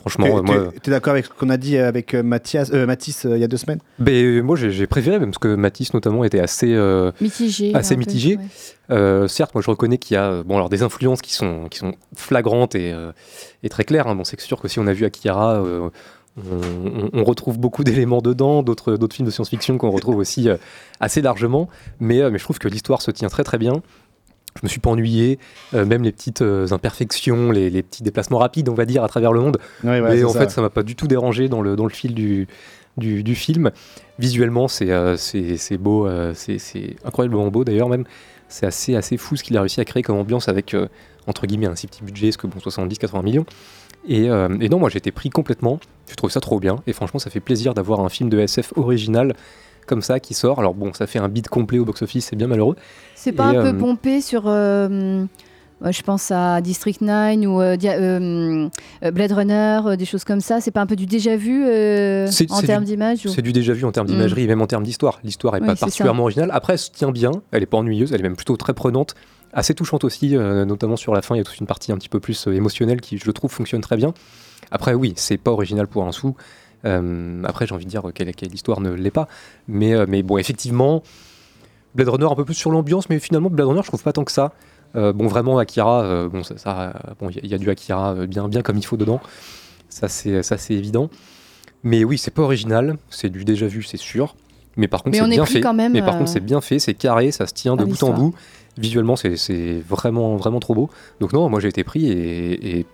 Franchement, 0.00 0.26
t'es 0.26 0.36
euh, 0.36 0.42
moi, 0.42 0.72
t'es- 0.82 0.90
d'accord 0.92 1.12
avec 1.12 1.24
ce 1.24 1.30
qu'on 1.30 1.48
a 1.48 1.56
dit 1.56 1.76
avec 1.78 2.14
Mathias, 2.14 2.70
euh, 2.72 2.86
Mathis 2.86 3.24
euh, 3.24 3.36
il 3.36 3.40
y 3.40 3.44
a 3.44 3.48
deux 3.48 3.56
semaines? 3.56 3.80
Ben, 3.98 4.12
euh, 4.14 4.40
moi 4.42 4.54
j'ai 4.54 4.70
j'ai 4.70 4.86
préféré, 4.86 5.18
même 5.18 5.30
parce 5.30 5.38
que 5.38 5.54
Matisse 5.56 5.94
notamment 5.94 6.22
était 6.22 6.38
assez, 6.38 6.72
euh, 6.74 7.10
Mitigé. 7.20 7.74
assez 7.74 7.94
peu, 7.94 8.00
mitigé. 8.00 8.36
ouais. 8.36 8.44
Euh, 8.90 9.26
certes, 9.26 9.52
moi 9.54 9.62
je 9.62 9.70
reconnais 9.70 9.98
qu'il 9.98 10.14
y 10.14 10.18
a 10.18 10.44
bon, 10.44 10.56
alors, 10.56 10.68
des 10.68 10.82
influences 10.84 11.22
qui 11.22 11.32
sont, 11.32 11.66
qui 11.68 11.78
sont 11.78 11.94
flagrantes 12.14 12.76
et, 12.76 12.92
euh, 12.92 13.10
et 13.64 13.68
très 13.68 13.82
claires. 13.82 14.06
hein. 14.06 14.14
Bon, 14.14 14.22
c'est 14.22 14.40
sûr 14.40 14.60
que 14.60 14.68
si 14.68 14.78
on 14.78 14.86
a 14.86 14.92
vu 14.92 15.04
Akira, 15.06 15.54
euh, 15.56 15.88
on, 16.38 17.10
on- 17.12 17.24
retrouve 17.24 17.58
beaucoup 17.58 17.82
d'éléments 17.84 18.20
dedans, 18.20 18.62
d'autres 18.62 18.98
films 19.12 19.26
de 19.26 19.32
science-fiction 19.32 19.78
qu'on 19.78 19.90
retrouve 19.90 20.16
aussi 20.16 20.48
euh, 20.48 20.56
assez 21.00 21.22
largement. 21.22 21.68
Mais, 22.00 22.20
euh, 22.20 22.30
mais 22.30 22.38
je 22.38 22.44
trouve 22.44 22.58
que 22.58 22.68
l'histoire 22.68 23.02
se 23.02 23.10
tient 23.10 23.28
très 23.28 23.44
très 23.44 23.58
bien. 23.58 23.82
Je 24.56 24.60
me 24.62 24.68
suis 24.68 24.80
pas 24.80 24.88
ennuyé, 24.90 25.38
euh, 25.74 25.84
même 25.84 26.02
les 26.02 26.12
petites 26.12 26.40
euh, 26.42 26.66
imperfections, 26.70 27.50
les, 27.50 27.68
les 27.68 27.82
petits 27.82 28.02
déplacements 28.02 28.38
rapides, 28.38 28.68
on 28.70 28.74
va 28.74 28.86
dire, 28.86 29.04
à 29.04 29.08
travers 29.08 29.32
le 29.32 29.40
monde. 29.40 29.58
Ouais, 29.84 30.00
mais 30.00 30.24
en 30.24 30.28
fait, 30.32 30.50
ça 30.50 30.62
m'a 30.62 30.70
pas 30.70 30.82
du 30.82 30.96
tout 30.96 31.06
dérangé 31.06 31.48
dans 31.48 31.60
le, 31.60 31.76
dans 31.76 31.84
le 31.84 31.90
fil 31.90 32.14
du, 32.14 32.48
du, 32.96 33.22
du 33.22 33.34
film. 33.34 33.70
Visuellement, 34.18 34.66
c'est 34.68 34.90
euh, 34.90 35.16
beau, 35.78 36.06
euh, 36.06 36.32
c'est 36.34 36.96
incroyablement 37.04 37.48
beau 37.48 37.64
d'ailleurs 37.64 37.88
même. 37.90 38.04
C'est 38.48 38.64
assez, 38.64 38.94
assez 38.94 39.16
fou 39.18 39.36
ce 39.36 39.42
qu'il 39.42 39.56
a 39.58 39.60
réussi 39.60 39.80
à 39.80 39.84
créer 39.84 40.02
comme 40.02 40.16
ambiance 40.16 40.48
avec, 40.48 40.72
euh, 40.72 40.86
entre 41.26 41.46
guillemets, 41.46 41.66
un 41.66 41.74
si 41.76 41.86
petit 41.86 42.02
budget, 42.02 42.28
parce 42.28 42.36
que 42.38 42.46
bon, 42.46 42.58
70-80 42.58 43.22
millions. 43.24 43.44
Et, 44.08 44.28
euh, 44.30 44.48
et 44.60 44.68
non, 44.68 44.78
moi 44.78 44.88
j'ai 44.90 44.98
été 44.98 45.10
pris 45.10 45.30
complètement. 45.30 45.78
Je 46.08 46.14
trouve 46.14 46.30
ça 46.30 46.40
trop 46.40 46.60
bien. 46.60 46.76
Et 46.86 46.92
franchement, 46.92 47.18
ça 47.18 47.30
fait 47.30 47.40
plaisir 47.40 47.74
d'avoir 47.74 48.00
un 48.00 48.08
film 48.08 48.28
de 48.30 48.38
SF 48.38 48.72
original 48.76 49.34
comme 49.86 50.02
ça 50.02 50.20
qui 50.20 50.34
sort. 50.34 50.58
Alors 50.58 50.74
bon, 50.74 50.92
ça 50.92 51.06
fait 51.06 51.18
un 51.18 51.28
bid 51.28 51.48
complet 51.48 51.78
au 51.78 51.84
box-office, 51.84 52.26
c'est 52.26 52.36
bien 52.36 52.46
malheureux. 52.46 52.76
C'est 53.14 53.32
pas 53.32 53.52
Et, 53.52 53.56
un 53.56 53.66
euh, 53.66 53.72
peu 53.72 53.78
pompé 53.78 54.20
sur. 54.20 54.44
euh, 54.46 55.24
je 55.90 56.02
pense 56.02 56.30
à 56.30 56.60
District 56.62 57.00
9 57.02 57.36
ou 57.46 57.60
euh, 57.60 57.76
euh, 57.84 58.68
euh, 59.04 59.10
Blade 59.10 59.32
Runner, 59.32 59.80
euh, 59.84 59.96
des 59.96 60.04
choses 60.06 60.24
comme 60.24 60.40
ça. 60.40 60.60
C'est 60.60 60.70
pas 60.70 60.80
un 60.80 60.86
peu 60.86 60.96
du 60.96 61.06
déjà 61.06 61.36
vu 61.36 61.64
euh, 61.66 62.28
en 62.50 62.62
termes 62.62 62.84
d'image 62.84 63.26
ou- 63.26 63.28
C'est 63.28 63.42
du 63.42 63.52
déjà 63.52 63.74
vu 63.74 63.84
en 63.84 63.92
termes 63.92 64.06
Mm. 64.06 64.10
d'imagerie 64.12 64.42
et 64.44 64.46
même 64.46 64.62
en 64.62 64.66
termes 64.66 64.84
d'histoire. 64.84 65.18
L'histoire 65.22 65.54
est 65.56 65.60
Oui, 65.60 65.66
pas 65.66 65.76
ça. 65.76 65.86
particulièrement 65.86 66.22
originale. 66.22 66.50
Après, 66.52 66.72
elle 66.74 66.78
se 66.78 66.90
tient 66.90 67.10
bien, 67.12 67.30
elle 67.52 67.62
est 67.62 67.66
pas 67.66 67.76
ennuyeuse, 67.76 68.12
elle 68.12 68.20
est 68.20 68.22
même 68.24 68.36
plutôt 68.36 68.56
très 68.56 68.72
prenante, 68.72 69.14
assez 69.56 69.74
touchante 69.74 70.04
aussi, 70.04 70.36
euh, 70.36 70.64
notamment 70.64 70.96
sur 70.96 71.14
la 71.14 71.22
fin. 71.22 71.34
Il 71.34 71.38
y 71.38 71.40
a 71.40 71.44
toute 71.44 71.58
une 71.58 71.66
partie 71.66 71.90
un 71.90 71.96
petit 71.96 72.10
peu 72.10 72.20
plus 72.20 72.46
euh, 72.46 72.52
émotionnelle 72.52 73.00
qui, 73.00 73.18
je 73.18 73.30
trouve, 73.30 73.50
fonctionne 73.50 73.80
très 73.80 73.96
bien. 73.96 74.12
Après, 74.70 74.94
oui, 74.94 75.14
c'est 75.16 75.38
pas 75.38 75.50
original 75.50 75.88
pour 75.88 76.06
un 76.06 76.12
sou. 76.12 76.36
Euh, 76.84 77.42
après, 77.44 77.66
j'ai 77.66 77.74
envie 77.74 77.86
de 77.86 77.90
dire 77.90 78.02
quelle, 78.14 78.32
quelle 78.34 78.54
histoire 78.54 78.80
ne 78.80 78.90
l'est 78.90 79.10
pas. 79.10 79.26
Mais, 79.66 80.06
mais 80.06 80.22
bon, 80.22 80.36
effectivement, 80.36 81.02
Blade 81.94 82.10
Runner 82.10 82.26
un 82.30 82.34
peu 82.34 82.44
plus 82.44 82.54
sur 82.54 82.70
l'ambiance, 82.70 83.08
mais 83.08 83.18
finalement, 83.18 83.48
Blade 83.50 83.66
Runner, 83.66 83.82
je 83.82 83.88
trouve 83.88 84.02
pas 84.02 84.12
tant 84.12 84.24
que 84.24 84.32
ça. 84.32 84.52
Bon, 84.94 85.26
vraiment, 85.26 85.58
Akira, 85.58 86.28
bon, 86.28 86.42
ça, 86.42 86.94
bon, 87.18 87.28
il 87.28 87.44
y, 87.44 87.48
y 87.48 87.54
a 87.54 87.58
du 87.58 87.68
Akira 87.68 88.26
bien, 88.26 88.48
bien 88.48 88.62
comme 88.62 88.78
il 88.78 88.84
faut 88.84 88.96
dedans. 88.96 89.20
Ça, 89.88 90.08
c'est, 90.08 90.42
ça, 90.42 90.56
c'est 90.58 90.74
évident. 90.74 91.10
Mais 91.82 92.04
oui, 92.04 92.18
c'est 92.18 92.30
pas 92.30 92.42
original, 92.42 92.96
c'est 93.10 93.28
du 93.28 93.44
déjà 93.44 93.66
vu, 93.66 93.82
c'est 93.82 93.98
sûr. 93.98 94.36
Mais 94.76 94.88
par 94.88 95.02
contre, 95.02 95.16
c'est 95.16 95.26
bien 95.28 95.46
fait. 95.46 95.60
quand 95.60 95.74
même, 95.74 95.92
Mais 95.92 96.02
par 96.02 96.14
euh, 96.14 96.18
contre, 96.18 96.30
c'est 96.30 96.40
bien 96.40 96.60
fait, 96.60 96.78
c'est 96.78 96.94
carré, 96.94 97.30
ça 97.30 97.46
se 97.46 97.54
tient 97.54 97.76
de 97.76 97.84
bout 97.84 98.02
en 98.02 98.12
bout. 98.12 98.34
Visuellement, 98.78 99.16
c'est, 99.16 99.36
c'est 99.36 99.80
vraiment, 99.88 100.36
vraiment 100.36 100.60
trop 100.60 100.74
beau. 100.74 100.90
Donc 101.20 101.32
non, 101.32 101.48
moi 101.48 101.60
j'ai 101.60 101.68
été 101.68 101.82
pris 101.82 102.08
et, 102.10 102.78
et 102.80 102.86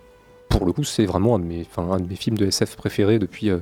pour 0.47 0.65
le 0.65 0.71
coup, 0.71 0.83
c'est 0.83 1.05
vraiment 1.05 1.35
un 1.35 1.39
de 1.39 1.45
mes, 1.45 1.65
enfin, 1.69 1.91
un 1.91 1.99
de 1.99 2.07
mes 2.07 2.15
films 2.15 2.37
de 2.37 2.45
SF 2.45 2.75
préférés 2.77 3.19
depuis, 3.19 3.49
euh, 3.49 3.57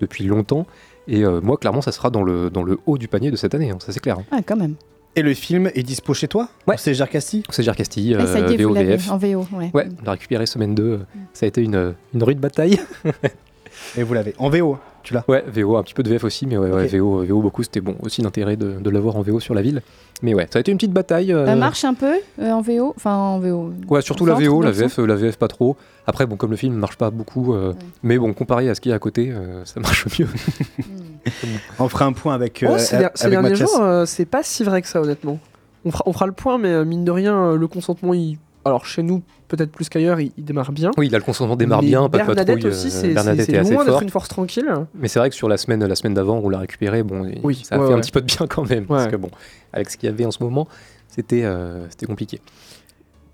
depuis 0.00 0.24
longtemps. 0.24 0.66
Et 1.08 1.24
euh, 1.24 1.40
moi, 1.40 1.56
clairement, 1.56 1.80
ça 1.80 1.92
sera 1.92 2.10
dans 2.10 2.22
le, 2.22 2.50
dans 2.50 2.62
le 2.62 2.78
haut 2.86 2.98
du 2.98 3.08
panier 3.08 3.30
de 3.30 3.36
cette 3.36 3.54
année, 3.54 3.70
hein, 3.70 3.78
ça 3.80 3.90
c'est 3.92 4.00
clair. 4.00 4.18
hein. 4.18 4.24
Ah, 4.30 4.40
quand 4.44 4.56
même. 4.56 4.74
Et 5.16 5.22
le 5.22 5.34
film 5.34 5.70
est 5.74 5.82
dispo 5.82 6.14
chez 6.14 6.28
toi 6.28 6.48
Ouais. 6.66 6.76
C'est 6.78 6.94
Castille? 7.08 7.42
C'est 7.50 7.64
Castille, 7.64 8.16
ça 8.26 8.38
y 8.40 8.54
est, 8.54 8.60
euh, 8.60 8.66
VOVF. 8.66 9.10
en 9.10 9.18
VO. 9.18 9.46
Ouais. 9.52 9.70
Ouais, 9.74 9.88
on 10.00 10.04
l'a 10.04 10.12
récupéré 10.12 10.46
semaine 10.46 10.74
2. 10.74 11.00
Ça 11.32 11.44
a 11.44 11.48
été 11.48 11.62
une, 11.62 11.94
une 12.14 12.22
rude 12.22 12.38
bataille. 12.38 12.78
Et 13.96 14.02
vous 14.02 14.14
l'avez 14.14 14.34
en 14.38 14.48
VO, 14.48 14.78
tu 15.02 15.14
l'as 15.14 15.24
Ouais, 15.28 15.44
VO, 15.46 15.76
un 15.76 15.82
petit 15.82 15.94
peu 15.94 16.02
de 16.02 16.08
VF 16.08 16.24
aussi, 16.24 16.46
mais 16.46 16.56
ouais. 16.56 16.86
VO, 16.86 17.24
VO 17.24 17.40
beaucoup. 17.40 17.62
C'était 17.62 17.80
bon 17.80 17.96
aussi 18.02 18.22
l'intérêt 18.22 18.56
de, 18.56 18.74
de 18.80 18.90
l'avoir 18.90 19.16
en 19.16 19.22
VO 19.22 19.40
sur 19.40 19.54
la 19.54 19.62
ville. 19.62 19.82
Mais 20.22 20.34
ouais, 20.34 20.46
ça 20.50 20.58
a 20.58 20.60
été 20.60 20.70
une 20.70 20.78
petite 20.78 20.92
bataille. 20.92 21.32
euh, 21.32 21.46
Ça 21.46 21.56
marche 21.56 21.84
un 21.84 21.94
peu 21.94 22.12
euh, 22.40 22.50
en 22.52 22.60
VO 22.60 22.92
Enfin, 22.96 23.14
en 23.16 23.38
VO. 23.40 23.72
Ouais, 23.88 24.02
surtout 24.02 24.24
la 24.26 24.34
VO, 24.34 24.62
la 24.62 24.70
VF, 24.70 24.98
la 24.98 25.16
VF 25.16 25.36
pas 25.36 25.48
trop. 25.48 25.76
Après, 26.06 26.26
bon, 26.26 26.36
comme 26.36 26.50
le 26.50 26.56
film 26.56 26.74
marche 26.74 26.96
pas 26.96 27.10
beaucoup, 27.10 27.54
euh, 27.54 27.72
mais 28.02 28.18
bon, 28.18 28.32
comparé 28.32 28.68
à 28.68 28.74
ce 28.74 28.80
qu'il 28.80 28.90
y 28.90 28.92
a 28.92 28.96
à 28.96 29.00
côté, 29.00 29.30
euh, 29.32 29.64
ça 29.64 29.80
marche 29.80 30.06
mieux. 30.18 30.28
On 31.78 31.88
fera 31.88 32.04
un 32.04 32.12
point 32.12 32.34
avec, 32.34 32.62
euh, 32.62 32.68
Oh, 32.72 32.78
ces, 32.78 32.96
avec 32.96 33.10
ces 33.16 33.30
derniers 33.30 33.50
Mathias. 33.50 33.70
jours, 33.70 33.80
euh, 33.82 34.04
c'est 34.06 34.24
pas 34.24 34.42
si 34.42 34.64
vrai 34.64 34.82
que 34.82 34.88
ça, 34.88 35.00
honnêtement. 35.00 35.38
On 35.84 35.90
fera, 35.90 36.04
on 36.06 36.12
fera 36.12 36.26
le 36.26 36.32
point, 36.32 36.58
mais 36.58 36.68
euh, 36.72 36.84
mine 36.84 37.04
de 37.04 37.10
rien, 37.10 37.36
euh, 37.36 37.56
le 37.56 37.66
consentement, 37.66 38.14
il... 38.14 38.38
alors 38.64 38.86
chez 38.86 39.02
nous, 39.02 39.22
peut-être 39.48 39.70
plus 39.72 39.88
qu'ailleurs, 39.88 40.20
il, 40.20 40.32
il 40.36 40.44
démarre 40.44 40.72
bien. 40.72 40.90
Oui, 40.96 41.08
là, 41.08 41.18
le 41.18 41.24
consentement 41.24 41.56
démarre 41.56 41.82
Mais 41.82 41.88
bien, 41.88 42.08
pas 42.08 42.18
de 42.18 42.24
Bernadette 42.24 42.64
aussi, 42.64 42.88
euh, 42.88 42.90
c'est 42.90 43.12
loin 43.72 43.74
fort. 43.74 43.84
d'être 43.84 44.02
une 44.02 44.08
force 44.10 44.28
tranquille. 44.28 44.72
Mais 44.94 45.08
c'est 45.08 45.18
vrai 45.18 45.30
que 45.30 45.34
sur 45.36 45.48
la 45.48 45.56
semaine, 45.56 45.84
la 45.84 45.94
semaine 45.94 46.14
d'avant, 46.14 46.38
où 46.38 46.46
on 46.46 46.48
l'a 46.48 46.58
récupéré, 46.58 47.02
bon, 47.02 47.30
Oui, 47.42 47.60
ça 47.64 47.74
a 47.74 47.78
ouais, 47.80 47.88
fait 47.88 47.92
un 47.94 48.00
petit 48.00 48.12
peu 48.12 48.20
de 48.20 48.26
bien 48.26 48.46
quand 48.46 48.68
même. 48.68 48.86
Parce 48.86 49.08
que 49.08 49.16
bon, 49.16 49.30
avec 49.72 49.90
ce 49.90 49.96
qu'il 49.96 50.08
y 50.08 50.12
avait 50.12 50.24
en 50.26 50.30
ce 50.30 50.42
moment, 50.42 50.68
c'était 51.08 51.42
euh, 51.44 51.86
c'était 51.90 52.06
compliqué. 52.06 52.40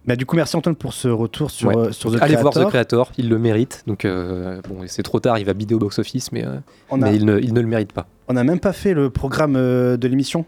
Bah, 0.06 0.16
du 0.16 0.24
coup, 0.24 0.36
merci 0.36 0.56
Antoine 0.56 0.74
pour 0.76 0.94
ce 0.94 1.08
retour 1.08 1.50
sur, 1.50 1.68
Ouais. 1.68 1.76
euh, 1.76 1.92
sur 1.92 2.10
The 2.10 2.22
Allez 2.22 2.36
voir 2.36 2.52
Creator. 2.52 2.66
The 2.70 2.72
Creator, 2.72 3.12
il 3.18 3.28
le 3.28 3.38
mérite. 3.38 3.82
Donc, 3.86 4.06
euh, 4.06 4.62
bon, 4.66 4.78
c'est 4.86 5.02
trop 5.02 5.20
tard, 5.20 5.38
il 5.38 5.44
va 5.44 5.52
bider 5.52 5.74
au 5.74 5.78
box-office, 5.78 6.32
mais, 6.32 6.46
euh, 6.46 6.56
On 6.88 7.02
a- 7.02 7.10
mais 7.10 7.16
il, 7.16 7.26
ne, 7.26 7.38
il 7.38 7.52
ne 7.52 7.60
le 7.60 7.66
mérite 7.66 7.92
pas. 7.92 8.06
On 8.26 8.32
n'a 8.32 8.42
même 8.44 8.58
pas 8.60 8.72
fait 8.72 8.94
le 8.94 9.10
programme 9.10 9.54
euh, 9.56 9.98
de 9.98 10.08
l'émission. 10.08 10.46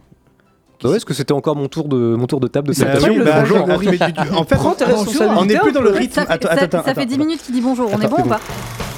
Bah 0.82 0.88
ouais, 0.90 0.96
est-ce 0.96 1.04
que 1.04 1.12
c'était 1.14 1.32
encore 1.32 1.56
mon 1.56 1.68
tour 1.68 1.88
de, 1.88 1.96
mon 1.96 2.26
tour 2.26 2.40
de 2.40 2.46
table 2.49 2.68
de 2.68 2.72
Bah 2.72 2.78
salutation 2.78 3.12
oui, 3.12 3.20
bah, 3.22 3.40
Bonjour. 3.40 3.58
attends, 3.58 3.78
mais 3.80 3.99
tu- 3.99 3.99
tu- 3.99 4.34
en 4.34 4.44
fait, 4.44 4.56
Prends 4.56 4.75
on- 5.38 5.44
n'est 5.44 5.58
plus 5.58 5.72
dans 5.72 5.82
le 5.82 5.90
rythme. 5.90 6.14
Ça 6.14 6.25
fait, 6.26 6.32
Attends, 6.32 6.49
ça- 6.49 6.54
attends, 6.54 6.78
ça 6.78 6.82
fait 6.84 6.90
attends, 7.02 7.04
10 7.10 7.18
minutes 7.18 7.42
qu'il 7.42 7.54
dit 7.54 7.60
bonjour, 7.60 7.90
on 7.92 8.00
est 8.00 8.06
bon 8.08 8.16
ou 8.18 8.28
pas? 8.28 8.40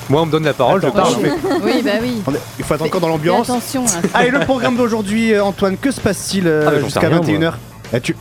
Moi, 0.09 0.21
on 0.23 0.27
me 0.27 0.31
donne 0.31 0.45
la 0.45 0.53
parole, 0.53 0.81
je 0.81 0.87
Attends, 0.87 0.97
parle. 0.97 1.15
je 1.15 1.65
Oui, 1.65 1.83
bah 1.85 1.91
oui. 2.01 2.23
est- 2.35 2.39
Il 2.59 2.65
faut 2.65 2.75
être 2.75 2.83
encore 2.85 3.01
dans 3.01 3.09
l'ambiance. 3.09 3.51
attention. 3.51 3.85
hein. 3.87 4.01
Allez, 4.15 4.31
le 4.31 4.41
programme 4.41 4.77
d'aujourd'hui, 4.77 5.33
euh, 5.35 5.43
Antoine, 5.45 5.77
que 5.77 5.91
se 5.91 6.01
passe-t-il 6.01 6.47
euh, 6.47 6.65
Ah, 6.67 6.71
mais 6.71 6.77
j'en 6.77 6.83
sais 6.83 6.85
jusqu'à 7.01 7.09
rien, 7.09 7.21
21h 7.21 7.55
Eh, 7.95 8.01
tu... 8.01 8.17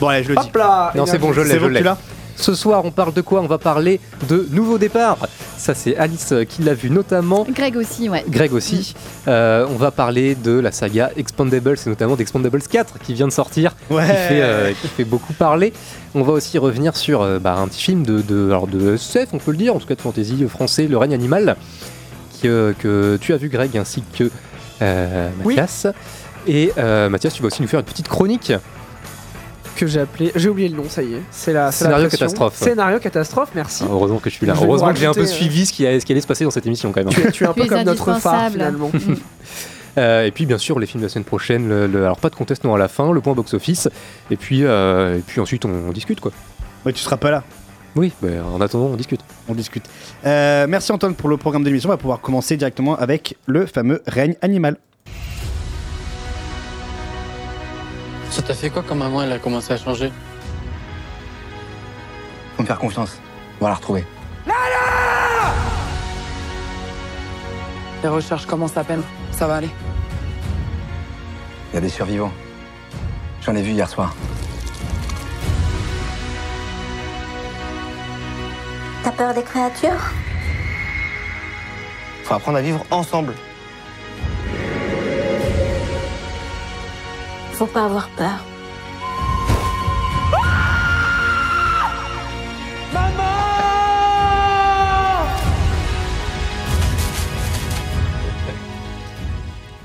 Bon, 0.00 0.08
allez, 0.08 0.24
je 0.24 0.30
le 0.30 0.36
dis. 0.36 0.46
Hop 0.46 0.56
là 0.56 0.92
Non, 0.94 1.04
c'est 1.06 1.18
bon, 1.18 1.32
je 1.32 1.40
l'ai, 1.42 1.48
C'est 1.50 1.54
je 1.56 1.60
bon, 1.60 1.68
l'ai. 1.68 1.78
tu 1.80 1.84
l'as? 1.84 1.98
Ce 2.42 2.54
soir, 2.56 2.84
on 2.84 2.90
parle 2.90 3.12
de 3.14 3.20
quoi? 3.20 3.40
On 3.40 3.46
va 3.46 3.58
parler 3.58 4.00
de 4.28 4.48
nouveaux 4.50 4.76
départs. 4.76 5.16
Ça, 5.56 5.74
c'est 5.74 5.96
Alice 5.96 6.34
qui 6.48 6.62
l'a 6.62 6.74
vu 6.74 6.90
notamment. 6.90 7.46
Greg 7.48 7.76
aussi, 7.76 8.08
ouais. 8.08 8.24
Greg 8.28 8.52
aussi. 8.52 8.94
Euh, 9.28 9.64
on 9.70 9.76
va 9.76 9.92
parler 9.92 10.34
de 10.34 10.50
la 10.58 10.72
saga 10.72 11.12
Expandables, 11.16 11.76
et 11.86 11.88
notamment 11.88 12.16
d'Expandables 12.16 12.60
4 12.62 12.98
qui 12.98 13.14
vient 13.14 13.28
de 13.28 13.32
sortir, 13.32 13.76
Ouais. 13.90 14.02
qui, 14.02 14.08
fait, 14.08 14.42
euh, 14.42 14.72
qui 14.72 14.88
fait 14.88 15.04
beaucoup 15.04 15.32
parler. 15.34 15.72
On 16.16 16.22
va 16.22 16.32
aussi 16.32 16.58
revenir 16.58 16.96
sur 16.96 17.22
euh, 17.22 17.38
bah, 17.38 17.54
un 17.54 17.68
petit 17.68 17.80
film 17.82 18.02
de, 18.04 18.20
de, 18.22 18.46
alors 18.46 18.66
de 18.66 18.94
SF, 18.94 19.28
on 19.34 19.38
peut 19.38 19.52
le 19.52 19.56
dire, 19.58 19.76
en 19.76 19.78
tout 19.78 19.86
cas 19.86 19.94
de 19.94 20.00
fantasy 20.00 20.44
français, 20.48 20.88
Le 20.88 20.96
règne 20.98 21.14
animal, 21.14 21.54
qui, 22.32 22.48
euh, 22.48 22.72
que 22.76 23.18
tu 23.20 23.32
as 23.32 23.36
vu 23.36 23.50
Greg 23.50 23.78
ainsi 23.78 24.02
que 24.18 24.28
euh, 24.82 25.28
Oui. 25.44 25.54
Mathias. 25.54 25.86
Et 26.48 26.72
euh, 26.76 27.08
Mathias, 27.08 27.34
tu 27.34 27.42
vas 27.42 27.46
aussi 27.46 27.62
nous 27.62 27.68
faire 27.68 27.78
une 27.78 27.86
petite 27.86 28.08
chronique. 28.08 28.52
Que 29.76 29.86
j'ai 29.86 30.00
appelé. 30.00 30.30
J'ai 30.34 30.48
oublié 30.48 30.68
le 30.68 30.76
nom, 30.76 30.84
ça 30.88 31.02
y 31.02 31.14
est. 31.14 31.22
C'est 31.30 31.52
la. 31.52 31.72
c'est 31.72 31.84
la 31.84 31.90
Scénario 31.90 32.08
catastrophe. 32.10 32.54
Scénario 32.56 32.98
catastrophe, 32.98 33.50
merci. 33.54 33.82
Ah, 33.86 33.90
heureusement 33.92 34.18
que 34.18 34.28
je 34.30 34.34
suis 34.36 34.46
là. 34.46 34.54
Je 34.54 34.62
Heureusement 34.64 34.92
que 34.92 34.98
j'ai 34.98 35.06
un 35.06 35.12
peu 35.14 35.20
rajouter, 35.20 35.34
euh, 35.34 35.38
suivi 35.38 35.66
ce 35.66 35.72
qui, 35.72 35.86
a- 35.86 35.98
ce 35.98 36.04
qui 36.04 36.12
allait 36.12 36.20
se 36.20 36.26
passer 36.26 36.44
dans 36.44 36.50
cette 36.50 36.66
émission 36.66 36.92
quand 36.92 37.00
même. 37.04 37.08
Tu 37.12 37.20
es, 37.26 37.30
tu 37.30 37.44
es 37.44 37.46
un 37.46 37.52
peu 37.54 37.66
comme 37.66 37.82
notre 37.82 38.04
phare 38.04 38.14
indispensable. 38.44 38.52
finalement. 38.52 38.90
Mm. 38.92 39.14
Euh, 39.98 40.24
et 40.24 40.30
puis 40.30 40.46
bien 40.46 40.56
sûr 40.56 40.78
les 40.78 40.86
films 40.86 41.02
de 41.02 41.06
la 41.06 41.10
semaine 41.10 41.24
prochaine, 41.26 41.68
le, 41.68 41.86
le- 41.86 42.04
alors 42.04 42.16
pas 42.16 42.30
de 42.30 42.34
contestant 42.34 42.74
à 42.74 42.78
la 42.78 42.88
fin, 42.88 43.12
le 43.12 43.20
point 43.20 43.34
box-office, 43.34 43.90
et 44.30 44.36
puis, 44.36 44.64
euh, 44.64 45.18
et 45.18 45.20
puis 45.20 45.38
ensuite 45.38 45.66
on, 45.66 45.68
on 45.88 45.92
discute 45.92 46.18
quoi. 46.18 46.32
Ouais, 46.86 46.94
tu 46.94 47.00
seras 47.02 47.18
pas 47.18 47.30
là. 47.30 47.42
Oui, 47.94 48.10
ben, 48.22 48.42
en 48.42 48.58
attendant 48.62 48.86
on 48.86 48.96
discute. 48.96 49.20
On 49.50 49.54
discute. 49.54 49.84
Euh, 50.24 50.64
merci 50.66 50.92
Antoine 50.92 51.14
pour 51.14 51.28
le 51.28 51.36
programme 51.36 51.62
de 51.62 51.68
l'émission. 51.68 51.90
On 51.90 51.92
va 51.92 51.98
pouvoir 51.98 52.22
commencer 52.22 52.56
directement 52.56 52.96
avec 52.96 53.36
le 53.44 53.66
fameux 53.66 54.02
règne 54.06 54.34
animal. 54.40 54.78
Ça 58.32 58.40
t'a 58.40 58.54
fait 58.54 58.70
quoi 58.70 58.82
quand 58.82 58.94
maman 58.94 59.22
elle 59.22 59.32
a 59.32 59.38
commencé 59.38 59.74
à 59.74 59.76
changer 59.76 60.10
Faut 62.56 62.62
me 62.62 62.66
faire 62.66 62.78
confiance. 62.78 63.20
On 63.60 63.64
va 63.64 63.68
la 63.68 63.74
retrouver. 63.74 64.06
Les 68.02 68.08
recherches 68.08 68.46
commencent 68.46 68.78
à 68.78 68.84
peine. 68.84 69.02
Ça 69.32 69.46
va 69.46 69.56
aller. 69.56 69.68
Il 71.70 71.74
y 71.74 71.76
a 71.76 71.80
des 71.82 71.90
survivants. 71.90 72.32
J'en 73.42 73.54
ai 73.54 73.60
vu 73.60 73.72
hier 73.72 73.86
soir. 73.86 74.14
T'as 79.04 79.12
peur 79.12 79.34
des 79.34 79.42
créatures? 79.42 80.10
Faut 82.24 82.32
apprendre 82.32 82.56
à 82.56 82.62
vivre 82.62 82.82
ensemble. 82.90 83.34
Faut 87.52 87.66
pas 87.66 87.84
avoir 87.84 88.08
peur. 88.10 88.44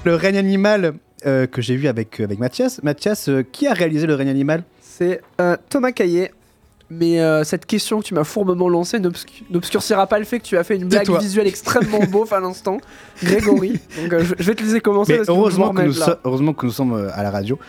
Le 0.05 0.15
règne 0.15 0.37
animal 0.37 0.93
euh, 1.25 1.47
que 1.47 1.61
j'ai 1.61 1.75
vu 1.75 1.87
avec, 1.87 2.21
avec 2.21 2.39
Mathias. 2.39 2.81
Mathias, 2.83 3.27
euh, 3.27 3.43
qui 3.43 3.67
a 3.67 3.73
réalisé 3.73 4.07
le 4.07 4.15
règne 4.15 4.29
animal? 4.29 4.63
C'est 4.81 5.19
euh, 5.41 5.57
Thomas 5.69 5.91
Caillet. 5.91 6.31
Mais 6.89 7.19
euh, 7.19 7.43
cette 7.43 7.65
question 7.65 7.99
que 7.99 8.05
tu 8.05 8.13
m'as 8.13 8.23
fourbement 8.23 8.69
lancée 8.69 8.97
n'obscu- 8.99 9.43
n'obscurcira 9.49 10.07
pas 10.07 10.19
le 10.19 10.25
fait 10.25 10.39
que 10.39 10.45
tu 10.45 10.57
as 10.57 10.63
fait 10.63 10.77
une 10.77 10.87
blague 10.87 11.09
visuelle 11.19 11.45
extrêmement 11.47 11.99
beauf 12.09 12.31
à 12.31 12.39
l'instant. 12.39 12.77
Grégory. 13.21 13.79
Donc 14.01 14.13
euh, 14.13 14.23
je, 14.37 14.43
vais 14.43 14.55
te 14.55 14.63
laisser 14.63 14.79
commencer. 14.79 15.11
Mais 15.13 15.17
parce 15.17 15.27
que 15.27 15.33
heureusement 15.33 15.69
que, 15.71 15.81
nous 15.81 15.91
remette, 15.91 15.97
là. 15.99 16.05
so- 16.05 16.11
heureusement 16.23 16.53
que 16.53 16.65
nous 16.65 16.71
sommes 16.71 16.93
euh, 16.93 17.09
à 17.13 17.23
la 17.23 17.31
radio. 17.31 17.59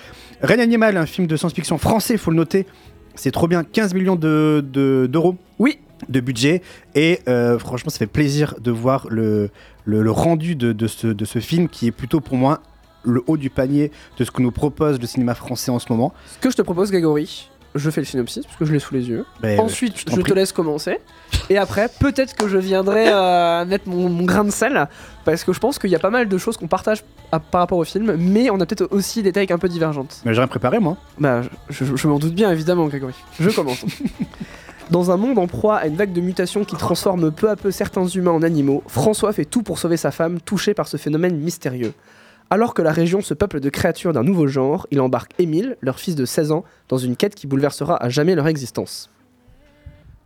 Règne 0.41 0.61
animal, 0.61 0.97
un 0.97 1.07
film 1.07 1.27
de 1.27 1.37
science-fiction 1.37 1.79
français, 1.79 2.17
faut 2.17 2.31
le 2.31 2.37
noter. 2.37 2.67
C'est 3.17 3.33
trop 3.33 3.49
bien, 3.49 3.65
15 3.65 3.93
millions 3.95 4.15
de- 4.17 4.65
de- 4.65 5.09
d'euros. 5.11 5.37
oui. 5.59 5.79
De 6.09 6.21
budget. 6.21 6.63
Et 6.95 7.19
euh, 7.27 7.59
franchement, 7.59 7.91
ça 7.91 7.99
fait 7.99 8.07
plaisir 8.07 8.55
de 8.61 8.71
voir 8.71 9.09
le, 9.11 9.51
le, 9.85 10.01
le 10.05 10.11
rendu 10.13 10.55
de, 10.55 10.73
de 10.73 10.87
ce, 10.87 11.09
de 11.09 11.25
ce 11.25 11.41
film 11.41 11.69
qui 11.69 11.89
est 11.89 11.91
plutôt 11.91 12.21
pour 12.21 12.37
moi 12.37 12.61
le 13.03 13.25
haut 13.27 13.37
du 13.37 13.51
panier 13.51 13.91
de 14.17 14.23
ce 14.23 14.31
que 14.31 14.41
nous 14.41 14.53
propose 14.53 15.01
le 15.01 15.09
cinéma 15.09 15.35
français 15.35 15.73
en 15.73 15.81
ce 15.81 15.87
moment. 15.91 16.15
Ce 16.37 16.39
que 16.39 16.51
je 16.51 16.57
te 16.57 16.63
propose, 16.63 16.93
Grégory, 16.93 17.51
je 17.79 17.91
fais 17.91 18.01
le 18.01 18.07
synopsis 18.07 18.45
parce 18.45 18.57
que 18.57 18.65
je 18.65 18.73
l'ai 18.73 18.79
sous 18.79 18.93
les 18.95 19.09
yeux. 19.09 19.25
Ben, 19.41 19.59
Ensuite, 19.61 19.99
je 20.11 20.21
te 20.21 20.33
laisse 20.35 20.53
commencer. 20.53 20.99
Et 21.51 21.57
après, 21.57 21.89
peut-être 22.01 22.35
que 22.37 22.49
je 22.49 22.59
viendrai 22.59 23.07
euh, 23.09 23.65
mettre 23.65 23.89
mon, 23.89 24.09
mon 24.09 24.25
grain 24.25 24.45
de 24.45 24.51
sel 24.51 24.89
parce 25.25 25.45
que 25.45 25.53
je 25.53 25.59
pense 25.61 25.79
qu'il 25.79 25.91
y 25.91 25.95
a 25.95 25.99
pas 25.99 26.11
mal 26.11 26.29
de 26.29 26.39
choses 26.39 26.57
qu'on 26.57 26.69
partage 26.69 27.05
à- 27.33 27.41
par 27.41 27.61
rapport 27.63 27.79
au 27.79 27.85
film, 27.85 28.17
mais 28.19 28.51
on 28.51 28.61
a 28.61 28.67
peut-être 28.67 28.89
aussi 28.91 29.23
des 29.23 29.33
takes 29.33 29.51
un 29.51 29.59
peu 29.59 29.69
divergentes. 29.69 30.21
Mais 30.25 30.35
j'ai 30.35 30.41
rien 30.41 30.49
préparé, 30.49 30.79
moi. 30.79 30.97
Bah, 31.19 31.43
je, 31.71 31.85
je- 31.85 31.97
je 31.97 32.09
m'en 32.09 32.19
doute 32.19 32.35
bien, 32.35 32.51
évidemment, 32.51 32.87
Grégory. 32.87 33.15
Je 33.41 33.51
commence. 33.51 33.85
Dans 34.91 35.11
un 35.11 35.19
monde 35.19 35.39
en 35.39 35.47
proie 35.47 35.77
à 35.77 35.87
une 35.87 35.97
vague 35.97 36.13
de 36.15 36.21
mutations 36.23 36.65
qui 36.65 36.75
transforme 36.77 37.31
peu 37.31 37.51
à 37.51 37.57
peu 37.57 37.71
certains 37.71 38.07
humains 38.07 38.31
en 38.31 38.43
animaux, 38.43 38.83
François 38.87 39.35
fait 39.35 39.45
tout 39.45 39.63
pour 39.63 39.79
sauver 39.79 39.99
sa 39.99 40.11
femme, 40.11 40.41
touchée 40.41 40.73
par 40.73 40.89
ce 40.89 40.97
phénomène 40.97 41.37
mystérieux. 41.37 41.93
Alors 42.51 42.73
que 42.75 42.81
la 42.83 42.93
région 42.93 43.21
se 43.21 43.35
peuple 43.35 43.61
de 43.61 43.69
créatures 43.69 44.13
d'un 44.13 44.23
nouveau 44.23 44.47
genre, 44.47 44.87
il 44.91 45.01
embarque 45.01 45.33
Émile, 45.39 45.77
leur 45.83 46.01
fils 46.01 46.15
de 46.15 46.25
16 46.25 46.51
ans, 46.53 46.65
dans 46.89 46.97
une 46.99 47.15
quête 47.17 47.35
qui 47.35 47.47
bouleversera 47.47 48.03
à 48.03 48.09
jamais 48.09 48.35
leur 48.35 48.47
existence. 48.49 49.11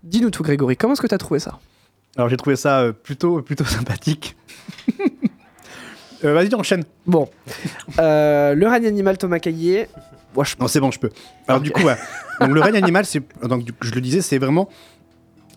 Dis-nous 0.05 0.31
tout, 0.31 0.43
Grégory, 0.43 0.77
comment 0.77 0.93
est-ce 0.95 1.03
que 1.03 1.07
t'as 1.09 1.19
trouvé 1.19 1.41
ça? 1.41 1.59
Alors 2.17 2.29
j'ai 2.29 2.37
trouvé 2.37 2.57
ça 2.57 2.81
euh, 2.81 2.93
plutôt, 2.93 3.43
plutôt 3.43 3.65
sympathique. 3.67 4.37
Euh, 6.25 6.35
Vas-y, 6.35 6.55
enchaîne. 6.55 6.85
Bon. 7.05 7.29
Euh, 7.99 8.55
le 8.55 8.69
règne 8.69 8.87
animal 8.87 9.19
Thomas 9.19 9.41
Caillet. 9.41 9.89
Moi, 10.37 10.45
je... 10.45 10.55
Non, 10.61 10.69
c'est 10.69 10.79
bon, 10.79 10.93
je 10.93 11.01
peux. 11.01 11.11
Alors 11.49 11.61
du 11.61 11.73
coup, 11.73 11.83
ouais. 11.83 11.97
donc, 12.41 12.51
le 12.51 12.61
règne 12.61 12.77
animal, 12.77 13.05
c'est 13.07 13.21
donc 13.43 13.65
du- 13.65 13.73
je 13.81 13.91
le 13.93 14.01
disais, 14.01 14.21
c'est 14.23 14.39
vraiment 14.39 14.69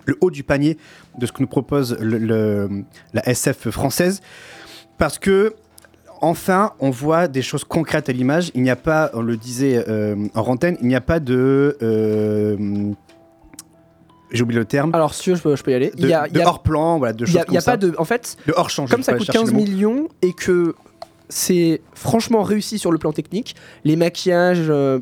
le 0.05 0.17
haut 0.21 0.31
du 0.31 0.43
panier 0.43 0.79
de 1.19 1.25
ce 1.27 1.31
que 1.31 1.41
nous 1.41 1.47
propose 1.47 1.95
le- 1.99 2.17
le- 2.17 2.83
la 3.13 3.29
SF 3.29 3.69
française, 3.69 4.21
parce 4.97 5.19
que 5.19 5.53
enfin, 6.25 6.73
on 6.79 6.89
voit 6.89 7.27
des 7.27 7.41
choses 7.41 7.63
concrètes 7.63 8.09
à 8.09 8.11
l'image. 8.13 8.51
Il 8.55 8.61
n'y 8.63 8.69
a 8.69 8.75
pas, 8.75 9.09
on 9.13 9.21
le 9.21 9.37
disait 9.37 9.83
euh, 9.87 10.15
en 10.33 10.43
rantaine, 10.43 10.77
il 10.81 10.87
n'y 10.87 10.95
a 10.95 11.01
pas 11.01 11.19
de 11.19 11.77
euh, 11.81 12.91
j'ai 14.31 14.43
oublié 14.43 14.59
le 14.59 14.65
terme. 14.65 14.93
Alors, 14.93 15.13
si 15.13 15.33
je 15.35 15.41
peux, 15.41 15.55
je 15.55 15.63
peux 15.63 15.71
y 15.71 15.75
aller. 15.75 15.91
De, 15.91 15.95
Il 15.99 16.07
y 16.09 16.13
a- 16.13 16.23
de 16.27 16.33
il 16.33 16.37
y 16.37 16.41
a- 16.41 16.47
hors-plan, 16.47 16.97
voilà, 16.97 17.13
de 17.13 17.25
choses 17.25 17.35
y 17.35 17.37
a, 17.37 17.41
il 17.41 17.45
comme 17.45 17.55
y 17.55 17.57
a 17.57 17.61
ça. 17.61 17.71
pas 17.71 17.77
de. 17.77 17.93
En 17.97 18.05
fait, 18.05 18.37
de 18.47 18.53
je 18.67 18.85
comme 18.91 19.03
ça 19.03 19.13
coûte 19.13 19.25
chercher 19.25 19.39
15 19.39 19.51
le 19.51 19.53
mot. 19.57 19.63
millions 19.63 20.09
et 20.21 20.33
que 20.33 20.75
c'est 21.29 21.81
franchement 21.93 22.43
réussi 22.43 22.77
sur 22.79 22.91
le 22.91 22.97
plan 22.97 23.11
technique, 23.13 23.55
les 23.83 23.95
maquillages, 23.95 24.65
euh, 24.69 24.99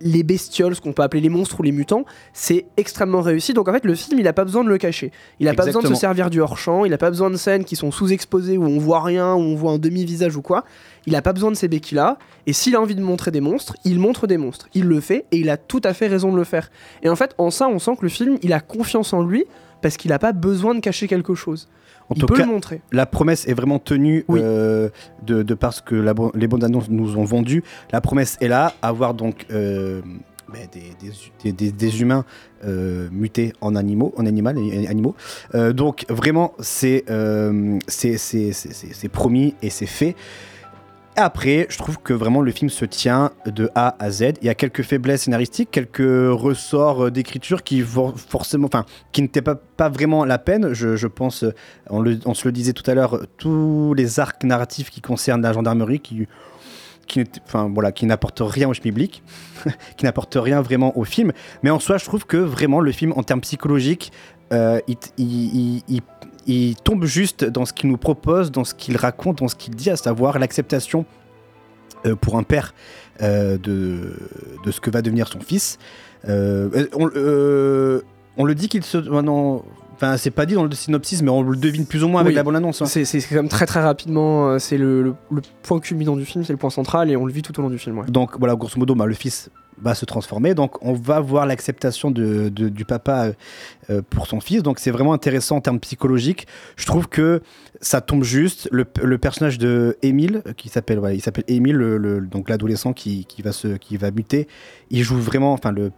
les 0.00 0.22
bestioles, 0.22 0.74
ce 0.74 0.80
qu'on 0.80 0.92
peut 0.92 1.02
appeler 1.02 1.20
les 1.20 1.28
monstres 1.28 1.60
ou 1.60 1.62
les 1.62 1.72
mutants, 1.72 2.04
c'est 2.32 2.66
extrêmement 2.76 3.20
réussi. 3.20 3.52
Donc 3.54 3.68
en 3.68 3.72
fait, 3.72 3.84
le 3.84 3.94
film, 3.94 4.18
il 4.18 4.28
a 4.28 4.32
pas 4.32 4.44
besoin 4.44 4.64
de 4.64 4.68
le 4.68 4.78
cacher. 4.78 5.12
Il 5.40 5.48
a 5.48 5.54
pas 5.54 5.64
besoin 5.64 5.82
de 5.82 5.88
se 5.88 5.94
servir 5.94 6.30
du 6.30 6.40
hors-champ, 6.40 6.84
il 6.84 6.92
a 6.92 6.98
pas 6.98 7.10
besoin 7.10 7.30
de 7.30 7.36
scènes 7.36 7.64
qui 7.64 7.76
sont 7.76 7.90
sous-exposées 7.90 8.56
où 8.56 8.64
on 8.64 8.78
voit 8.78 9.02
rien, 9.02 9.34
où 9.34 9.40
on 9.40 9.54
voit 9.54 9.72
un 9.72 9.78
demi-visage 9.78 10.36
ou 10.36 10.42
quoi. 10.42 10.64
Il 11.06 11.14
a 11.16 11.22
pas 11.22 11.32
besoin 11.32 11.50
de 11.50 11.56
ces 11.56 11.68
béquilles-là. 11.68 12.18
Et 12.46 12.52
s'il 12.52 12.76
a 12.76 12.80
envie 12.80 12.94
de 12.94 13.02
montrer 13.02 13.30
des 13.30 13.40
monstres, 13.40 13.74
il 13.84 13.98
montre 13.98 14.26
des 14.26 14.38
monstres. 14.38 14.68
Il 14.74 14.84
le 14.84 15.00
fait 15.00 15.26
et 15.32 15.38
il 15.38 15.50
a 15.50 15.56
tout 15.56 15.80
à 15.84 15.94
fait 15.94 16.06
raison 16.06 16.32
de 16.32 16.36
le 16.36 16.44
faire. 16.44 16.70
Et 17.02 17.08
en 17.08 17.16
fait, 17.16 17.34
en 17.38 17.50
ça, 17.50 17.68
on 17.68 17.78
sent 17.78 17.96
que 17.96 18.02
le 18.02 18.08
film, 18.08 18.38
il 18.42 18.52
a 18.52 18.60
confiance 18.60 19.12
en 19.12 19.22
lui 19.22 19.44
parce 19.82 19.96
qu'il 19.96 20.12
a 20.12 20.18
pas 20.18 20.32
besoin 20.32 20.74
de 20.74 20.80
cacher 20.80 21.08
quelque 21.08 21.34
chose. 21.34 21.68
En 22.10 22.14
il 22.14 22.20
tout 22.20 22.26
peut 22.26 22.34
cas, 22.36 22.44
le 22.46 22.52
montrer. 22.52 22.80
La 22.92 23.06
promesse 23.06 23.46
est 23.48 23.54
vraiment 23.54 23.78
tenue 23.78 24.24
euh, 24.30 24.90
de, 25.26 25.42
de 25.42 25.54
parce 25.54 25.80
que 25.80 25.94
la 25.94 26.12
les 26.34 26.46
bandes 26.48 26.64
annonces 26.64 26.90
nous 26.90 27.16
ont 27.16 27.24
vendu. 27.24 27.62
La 27.92 28.00
promesse 28.00 28.36
est 28.40 28.48
là, 28.48 28.74
avoir 28.82 29.14
donc 29.14 29.46
euh, 29.50 30.02
ben, 30.52 30.66
des, 30.72 30.80
des- 31.00 31.12
des- 31.42 31.52
des- 31.52 31.72
des 31.72 32.02
humains 32.02 32.24
euh, 32.66 33.08
mutés 33.10 33.52
en 33.62 33.74
animaux, 33.74 34.12
en 34.16 34.26
animal, 34.26 34.56
animaux. 34.88 35.14
Donc 35.72 36.04
vraiment, 36.10 36.52
c'est 36.60 37.04
promis 39.12 39.54
et 39.62 39.70
c'est 39.70 39.86
fait. 39.86 40.14
Après, 41.16 41.68
je 41.70 41.78
trouve 41.78 41.98
que 41.98 42.12
vraiment 42.12 42.40
le 42.40 42.50
film 42.50 42.68
se 42.68 42.84
tient 42.84 43.30
de 43.46 43.70
A 43.76 43.94
à 44.02 44.10
Z. 44.10 44.32
Il 44.42 44.46
y 44.46 44.48
a 44.48 44.56
quelques 44.56 44.82
faiblesses 44.82 45.22
scénaristiques, 45.22 45.70
quelques 45.70 45.98
ressorts 46.00 47.04
euh, 47.06 47.10
d'écriture 47.10 47.62
qui 47.62 47.82
forcément, 47.82 48.66
enfin, 48.66 48.84
qui 49.12 49.22
n'étaient 49.22 49.42
pas, 49.42 49.88
vraiment 49.88 50.24
la 50.24 50.38
peine. 50.38 50.72
Je, 50.72 51.06
pense, 51.06 51.44
euh, 51.44 51.54
on, 51.88 52.34
se 52.34 52.48
le 52.48 52.52
disait 52.52 52.72
tout 52.72 52.88
à 52.90 52.94
l'heure, 52.94 53.20
tous 53.38 53.94
les 53.94 54.18
arcs 54.18 54.42
narratifs 54.42 54.90
qui 54.90 55.00
concernent 55.00 55.42
la 55.42 55.52
gendarmerie, 55.52 56.00
qui, 56.00 56.26
qui, 57.06 57.22
enfin, 57.46 57.70
voilà, 57.72 57.92
qui 57.92 58.06
n'apportent 58.06 58.42
rien 58.44 58.68
au 58.68 58.72
public, 58.72 59.22
qui 59.96 60.04
n'apportent 60.04 60.38
rien 60.40 60.62
vraiment 60.62 60.98
au 60.98 61.04
film. 61.04 61.30
Mais 61.62 61.70
en 61.70 61.78
soi, 61.78 61.96
je 61.98 62.06
trouve 62.06 62.26
que 62.26 62.38
vraiment 62.38 62.80
le 62.80 62.90
film, 62.90 63.12
en 63.14 63.22
termes 63.22 63.42
psychologiques, 63.42 64.10
euh, 64.52 64.80
il- 64.88 64.96
il- 65.16 65.82
il- 65.88 66.02
il 66.46 66.76
tombe 66.76 67.04
juste 67.04 67.44
dans 67.44 67.64
ce 67.64 67.72
qu'il 67.72 67.90
nous 67.90 67.96
propose, 67.96 68.50
dans 68.50 68.64
ce 68.64 68.74
qu'il 68.74 68.96
raconte, 68.96 69.38
dans 69.38 69.48
ce 69.48 69.54
qu'il 69.54 69.74
dit, 69.74 69.90
à 69.90 69.96
savoir 69.96 70.38
l'acceptation 70.38 71.04
euh, 72.06 72.14
pour 72.16 72.36
un 72.36 72.42
père 72.42 72.74
euh, 73.22 73.56
de, 73.58 74.70
ce 74.70 74.80
que 74.80 74.90
va 74.90 75.02
devenir 75.02 75.28
son 75.28 75.40
fils. 75.40 75.78
Euh, 76.28 76.86
on, 76.94 78.44
le 78.44 78.54
dit 78.54 78.68
qu'il 78.68 78.84
se... 78.84 78.98
enfin, 79.94 80.16
c'est 80.16 80.30
pas 80.30 80.46
dit 80.46 80.54
dans 80.54 80.64
le 80.64 80.72
synopsis, 80.72 81.22
mais 81.22 81.30
on 81.30 81.42
le 81.42 81.56
devine 81.56 81.86
plus 81.86 82.04
ou 82.04 82.08
moins 82.08 82.20
avec 82.20 82.34
la 82.34 82.42
bonne 82.42 82.56
annonce. 82.56 82.82
hein. 82.82 82.86
C'est 82.86 83.04
quand 83.20 83.34
même 83.36 83.48
très 83.48 83.66
très 83.66 83.82
rapidement, 83.82 84.48
euh, 84.50 84.58
c'est 84.58 84.78
le, 84.78 85.02
le- 85.02 85.14
le 85.30 85.42
point 85.62 85.80
culminant 85.80 86.16
du 86.16 86.24
film, 86.24 86.44
c'est 86.44 86.52
le 86.52 86.58
point 86.58 86.70
central 86.70 87.10
et 87.10 87.16
on 87.16 87.26
le 87.26 87.32
vit 87.32 87.42
tout 87.42 87.58
au 87.58 87.62
long 87.62 87.70
du 87.70 87.78
film. 87.78 87.98
ouais. 87.98 88.06
Donc 88.08 88.38
voilà, 88.38 88.54
grosso 88.56 88.78
modo, 88.78 88.94
bah, 88.94 89.06
le 89.06 89.14
fils 89.14 89.50
va 89.82 89.94
se 89.96 90.04
transformer. 90.04 90.54
Donc 90.54 90.82
on 90.84 90.92
va 90.92 91.18
voir 91.20 91.46
l'acceptation 91.46 92.10
de, 92.12 92.48
de- 92.48 92.68
du 92.68 92.84
papa 92.84 93.24
euh, 93.24 93.32
euh, 93.90 94.02
pour 94.08 94.26
son 94.28 94.38
fils. 94.40 94.62
Donc 94.62 94.78
c'est 94.78 94.92
vraiment 94.92 95.12
intéressant 95.12 95.56
en 95.56 95.60
termes 95.60 95.80
psychologiques. 95.80 96.46
Je 96.76 96.86
trouve 96.86 97.08
que 97.08 97.40
ça 97.80 98.00
tombe 98.00 98.22
juste. 98.22 98.68
Le, 98.70 98.84
le 99.02 99.18
personnage 99.18 99.58
de 99.58 99.96
Émile, 100.02 100.42
qui 100.56 100.68
s'appelle 100.68 100.98
voilà, 101.00 101.14
il 101.14 101.20
s'appelle 101.20 101.44
Émile, 101.48 101.74
le- 101.76 101.98
le- 101.98 102.20
donc 102.20 102.48
l'adolescent 102.50 102.92
qui, 102.92 103.24
qui 103.24 103.42
va 103.42 103.50
se 103.50 103.68
qui 103.76 103.96
va 103.96 104.10
muter. 104.12 104.46
Il 104.90 105.02
joue 105.02 105.16
vraiment, 105.18 105.52
enfin 105.52 105.72
le 105.72 105.90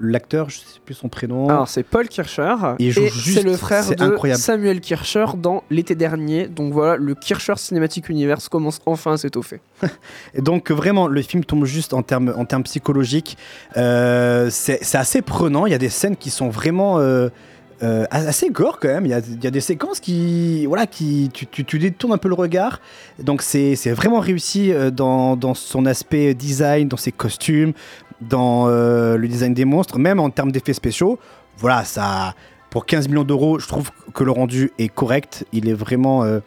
l'acteur, 0.00 0.50
je 0.50 0.58
sais 0.58 0.80
plus 0.84 0.94
son 0.94 1.08
prénom. 1.08 1.48
Alors 1.48 1.68
c'est 1.68 1.82
Paul 1.82 2.08
Kircher 2.08 2.54
Il 2.78 2.90
joue 2.90 3.02
et 3.02 3.08
juste, 3.08 3.38
c'est 3.38 3.44
le 3.44 3.56
frère 3.56 3.88
de 3.88 4.02
incroyable. 4.02 4.40
Samuel 4.40 4.80
Kircher 4.80 5.26
dans 5.36 5.62
l'été 5.70 5.94
dernier. 5.94 6.48
Donc 6.48 6.72
voilà, 6.72 6.96
le 6.96 7.14
Kircher 7.14 7.54
Cinematic 7.56 8.08
Universe 8.08 8.48
commence 8.48 8.80
enfin 8.86 9.12
à 9.12 9.16
s'étoffer. 9.16 9.60
Et 10.34 10.42
donc 10.42 10.70
vraiment, 10.70 11.06
le 11.08 11.22
film 11.22 11.44
tombe 11.44 11.64
juste 11.64 11.94
en 11.94 12.02
termes, 12.02 12.32
en 12.36 12.44
termes 12.44 12.64
psychologiques. 12.64 13.36
Euh, 13.76 14.48
c'est 14.50 14.94
assez 14.94 15.22
prenant. 15.22 15.66
Il 15.66 15.72
y 15.72 15.74
a 15.74 15.78
des 15.78 15.88
scènes 15.88 16.16
qui 16.16 16.30
sont 16.30 16.48
vraiment 16.48 16.98
euh, 16.98 17.28
euh, 17.82 18.04
assez 18.10 18.50
gore 18.50 18.78
quand 18.80 18.88
même. 18.88 19.06
Il 19.06 19.10
y 19.10 19.14
a, 19.14 19.20
il 19.20 19.42
y 19.42 19.46
a 19.46 19.50
des 19.50 19.60
séquences 19.60 20.00
qui, 20.00 20.66
voilà, 20.66 20.86
qui 20.86 21.30
tu, 21.32 21.46
tu, 21.46 21.64
tu 21.64 21.78
détournes 21.78 22.12
un 22.12 22.18
peu 22.18 22.28
le 22.28 22.34
regard. 22.34 22.80
Donc 23.18 23.42
c'est 23.42 23.76
c'est 23.76 23.92
vraiment 23.92 24.20
réussi 24.20 24.72
dans, 24.92 25.36
dans 25.36 25.54
son 25.54 25.86
aspect 25.86 26.34
design, 26.34 26.88
dans 26.88 26.96
ses 26.96 27.12
costumes, 27.12 27.72
dans 28.28 28.68
euh, 28.68 29.16
le 29.16 29.28
design 29.28 29.54
des 29.54 29.64
monstres, 29.64 29.98
même 29.98 30.20
en 30.20 30.30
termes 30.30 30.52
d'effets 30.52 30.72
spéciaux. 30.72 31.18
Voilà, 31.58 31.84
ça. 31.84 32.34
Pour 32.70 32.86
15 32.86 33.08
millions 33.08 33.24
d'euros, 33.24 33.58
je 33.58 33.68
trouve 33.68 33.90
que 34.14 34.24
le 34.24 34.30
rendu 34.30 34.72
est 34.78 34.88
correct. 34.88 35.44
Il 35.52 35.68
est 35.68 35.74
vraiment. 35.74 36.24
euh, 36.24 36.40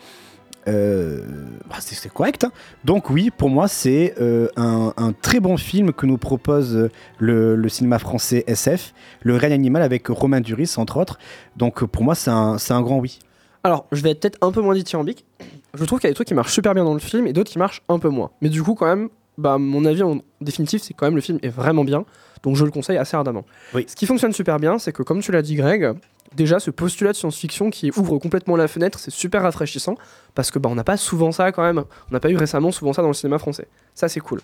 euh, 0.67 1.21
bah, 1.69 1.75
c'est 1.79 2.11
correct. 2.11 2.45
hein. 2.45 2.51
Donc 2.83 3.11
oui, 3.11 3.29
pour 3.29 3.49
moi, 3.49 3.67
c'est 3.67 4.15
un, 4.57 5.13
très 5.21 5.39
bon 5.39 5.57
film 5.57 5.93
que 5.93 6.07
nous 6.07 6.17
propose 6.17 6.89
le, 7.19 7.69
cinéma 7.69 7.99
français 7.99 8.43
SF, 8.47 8.93
Le 9.21 9.35
règne 9.35 9.53
animal 9.53 9.83
avec 9.83 10.07
Romain 10.07 10.41
Duris, 10.41 10.73
entre 10.77 10.97
autres. 10.97 11.19
Donc 11.55 11.83
pour 11.85 12.03
moi, 12.03 12.15
c'est 12.15 12.31
un, 12.31 12.57
un 12.69 12.81
grand 12.81 12.97
oui. 12.97 13.19
Alors 13.63 13.85
je 13.91 14.01
vais 14.01 14.11
être 14.11 14.19
peut-être 14.21 14.37
un 14.41 14.51
peu 14.51 14.61
moins 14.61 14.73
dithyrambique. 14.73 15.25
Je 15.73 15.83
trouve 15.85 15.99
qu'il 15.99 16.07
y 16.07 16.09
a 16.09 16.11
des 16.11 16.15
trucs 16.15 16.27
qui 16.27 16.33
marchent 16.33 16.53
super 16.53 16.73
bien 16.73 16.83
dans 16.83 16.93
le 16.93 16.99
film 16.99 17.27
et 17.27 17.33
d'autres 17.33 17.51
qui 17.51 17.59
marchent 17.59 17.81
un 17.89 17.99
peu 17.99 18.09
moins. 18.09 18.31
Mais 18.41 18.49
du 18.49 18.63
coup, 18.63 18.75
quand 18.75 18.85
même, 18.85 19.09
bah, 19.37 19.57
mon 19.57 19.85
avis 19.85 20.03
en 20.03 20.19
définitif, 20.41 20.81
c'est 20.81 20.93
quand 20.93 21.05
même 21.05 21.15
le 21.15 21.21
film 21.21 21.39
est 21.41 21.49
vraiment 21.49 21.83
bien. 21.83 22.05
Donc 22.43 22.55
je 22.55 22.63
le 22.63 22.71
conseille 22.71 22.97
assez 22.97 23.17
ardemment. 23.17 23.45
Ce 23.73 23.95
qui 23.95 24.05
fonctionne 24.05 24.31
super 24.31 24.59
bien, 24.59 24.77
c'est 24.77 24.91
que 24.91 25.03
comme 25.03 25.21
tu 25.21 25.31
l'as 25.31 25.41
dit, 25.41 25.55
Greg, 25.55 25.93
déjà 26.35 26.59
ce 26.59 26.69
postulat 26.69 27.11
de 27.11 27.17
science-fiction 27.17 27.69
qui 27.69 27.91
ouvre 27.97 28.17
complètement 28.19 28.55
la 28.55 28.67
fenêtre, 28.67 28.99
c'est 28.99 29.11
super 29.11 29.41
rafraîchissant 29.41 29.95
parce 30.35 30.51
que 30.51 30.59
bah, 30.59 30.69
on 30.71 30.75
n'a 30.75 30.83
pas 30.83 30.97
souvent 30.97 31.31
ça 31.31 31.51
quand 31.51 31.63
même. 31.63 31.83
On 32.09 32.13
n'a 32.13 32.19
pas 32.19 32.29
eu 32.29 32.37
récemment 32.37 32.71
souvent 32.71 32.93
ça 32.93 33.01
dans 33.01 33.07
le 33.07 33.13
cinéma 33.13 33.39
français. 33.39 33.67
Ça, 33.93 34.07
c'est 34.07 34.19
cool. 34.19 34.41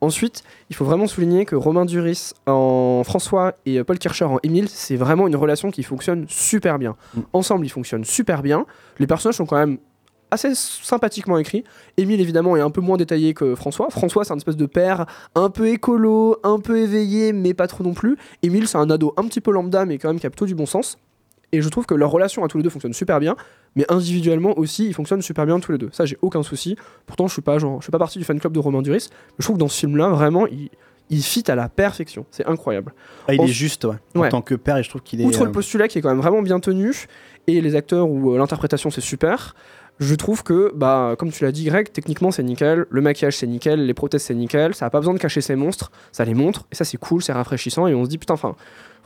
Ensuite, 0.00 0.44
il 0.70 0.76
faut 0.76 0.84
vraiment 0.84 1.08
souligner 1.08 1.44
que 1.44 1.56
Romain 1.56 1.84
Duris 1.84 2.32
en 2.46 3.02
François 3.04 3.54
et 3.66 3.82
Paul 3.82 3.98
Kircher 3.98 4.26
en 4.26 4.38
Émile, 4.44 4.68
c'est 4.68 4.94
vraiment 4.94 5.26
une 5.26 5.34
relation 5.34 5.72
qui 5.72 5.82
fonctionne 5.82 6.26
super 6.28 6.78
bien. 6.78 6.94
Ensemble, 7.32 7.66
ils 7.66 7.70
fonctionnent 7.70 8.04
super 8.04 8.42
bien. 8.42 8.64
Les 9.00 9.08
personnages 9.08 9.36
sont 9.36 9.46
quand 9.46 9.56
même 9.56 9.78
assez 10.30 10.54
sympathiquement 10.54 11.38
écrits. 11.38 11.64
Émile, 11.96 12.20
évidemment, 12.20 12.56
est 12.56 12.60
un 12.60 12.70
peu 12.70 12.80
moins 12.80 12.96
détaillé 12.96 13.34
que 13.34 13.54
François. 13.54 13.88
François, 13.90 14.24
c'est 14.24 14.32
un 14.32 14.36
espèce 14.36 14.56
de 14.56 14.66
père 14.66 15.06
un 15.34 15.50
peu 15.50 15.68
écolo, 15.68 16.38
un 16.42 16.58
peu 16.60 16.78
éveillé, 16.78 17.32
mais 17.32 17.54
pas 17.54 17.66
trop 17.66 17.84
non 17.84 17.94
plus. 17.94 18.16
Émile, 18.42 18.68
c'est 18.68 18.78
un 18.78 18.90
ado 18.90 19.14
un 19.16 19.24
petit 19.24 19.40
peu 19.40 19.50
lambda, 19.52 19.84
mais 19.84 19.98
quand 19.98 20.08
même 20.08 20.20
qui 20.20 20.26
a 20.26 20.30
plutôt 20.30 20.46
du 20.46 20.54
bon 20.54 20.66
sens. 20.66 20.98
Et 21.52 21.62
je 21.62 21.68
trouve 21.70 21.86
que 21.86 21.94
leur 21.94 22.10
relation 22.10 22.44
à 22.44 22.48
tous 22.48 22.58
les 22.58 22.62
deux 22.62 22.68
fonctionne 22.70 22.92
super 22.92 23.20
bien, 23.20 23.34
mais 23.74 23.86
individuellement 23.90 24.58
aussi, 24.58 24.86
ils 24.86 24.92
fonctionnent 24.94 25.22
super 25.22 25.46
bien 25.46 25.58
tous 25.60 25.72
les 25.72 25.78
deux. 25.78 25.88
Ça, 25.92 26.04
j'ai 26.04 26.18
aucun 26.20 26.42
souci. 26.42 26.76
Pourtant, 27.06 27.26
je 27.26 27.32
suis 27.32 27.40
pas 27.42 27.58
genre, 27.58 27.80
je 27.80 27.84
suis 27.84 27.90
pas 27.90 27.98
partie 27.98 28.18
du 28.18 28.24
fan 28.24 28.38
club 28.38 28.52
de 28.52 28.58
Romain 28.58 28.82
Duris, 28.82 29.08
mais 29.10 29.34
je 29.38 29.44
trouve 29.44 29.56
que 29.56 29.60
dans 29.60 29.68
ce 29.68 29.78
film-là, 29.80 30.10
vraiment, 30.10 30.46
il, 30.46 30.68
il 31.08 31.22
fit 31.22 31.50
à 31.50 31.54
la 31.54 31.70
perfection. 31.70 32.26
C'est 32.30 32.44
incroyable. 32.46 32.92
Ah, 33.26 33.32
il 33.34 33.40
En- 33.40 33.44
est 33.44 33.48
juste, 33.48 33.84
ouais. 33.86 33.94
En 34.14 34.20
Ouais. 34.20 34.28
tant 34.28 34.42
que 34.42 34.54
père, 34.56 34.76
et 34.76 34.82
je 34.82 34.90
trouve 34.90 35.00
qu'il 35.00 35.22
est. 35.22 35.24
Outre 35.24 35.40
euh, 35.40 35.46
le 35.46 35.52
postulat 35.52 35.88
qui 35.88 35.98
est 35.98 36.02
quand 36.02 36.10
même 36.10 36.20
vraiment 36.20 36.42
bien 36.42 36.60
tenu, 36.60 37.06
et 37.46 37.62
les 37.62 37.74
acteurs 37.76 38.10
ou 38.10 38.34
euh, 38.34 38.36
l'interprétation 38.38 38.90
c'est 38.90 39.00
super, 39.00 39.54
je 40.00 40.14
trouve 40.14 40.42
que, 40.42 40.72
bah, 40.74 41.14
comme 41.18 41.30
tu 41.30 41.44
l'as 41.44 41.52
dit, 41.52 41.64
Greg, 41.64 41.90
techniquement 41.92 42.30
c'est 42.30 42.42
nickel, 42.42 42.86
le 42.88 43.00
maquillage 43.00 43.36
c'est 43.36 43.46
nickel, 43.46 43.84
les 43.86 43.94
prothèses 43.94 44.22
c'est 44.22 44.34
nickel, 44.34 44.74
ça 44.74 44.86
a 44.86 44.90
pas 44.90 44.98
besoin 45.00 45.14
de 45.14 45.18
cacher 45.18 45.40
ses 45.40 45.56
monstres, 45.56 45.90
ça 46.12 46.24
les 46.24 46.34
montre, 46.34 46.66
et 46.72 46.74
ça 46.74 46.84
c'est 46.84 46.98
cool, 46.98 47.22
c'est 47.22 47.32
rafraîchissant, 47.32 47.86
et 47.86 47.94
on 47.94 48.04
se 48.04 48.08
dit 48.08 48.18
putain, 48.18 48.34
enfin, 48.34 48.54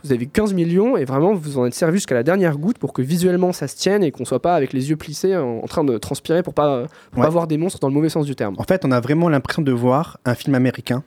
vous 0.03 0.11
avez 0.11 0.25
15 0.25 0.53
millions, 0.53 0.97
et 0.97 1.05
vraiment 1.05 1.33
vous 1.33 1.57
en 1.57 1.65
êtes 1.65 1.73
servi 1.73 1.97
jusqu'à 1.97 2.13
la 2.15 2.23
dernière 2.23 2.57
goutte 2.57 2.77
pour 2.77 2.91
que 2.93 3.01
visuellement 3.01 3.53
ça 3.53 3.67
se 3.69 3.75
tienne 3.77 4.03
et 4.03 4.11
qu'on 4.11 4.25
soit 4.25 4.41
pas 4.41 4.53
avec 4.55 4.73
les 4.73 4.89
yeux 4.89 4.97
plissés 4.97 5.35
en, 5.37 5.59
en 5.63 5.67
train 5.67 5.83
de 5.85 5.97
transpirer 5.97 6.43
pour 6.43 6.53
pas, 6.53 6.83
pour 7.11 7.19
Ouais. 7.21 7.25
pas 7.25 7.29
voir 7.31 7.47
des 7.47 7.57
monstres 7.57 7.79
dans 7.79 7.87
le 7.87 7.93
mauvais 7.93 8.09
sens 8.09 8.25
du 8.25 8.35
terme. 8.35 8.55
En 8.57 8.63
fait, 8.63 8.83
on 8.85 8.91
a 8.91 8.99
vraiment 8.99 9.29
l'impression 9.29 9.61
de 9.61 9.71
voir 9.71 10.19
un 10.25 10.35
film 10.35 10.55
américain. 10.55 11.03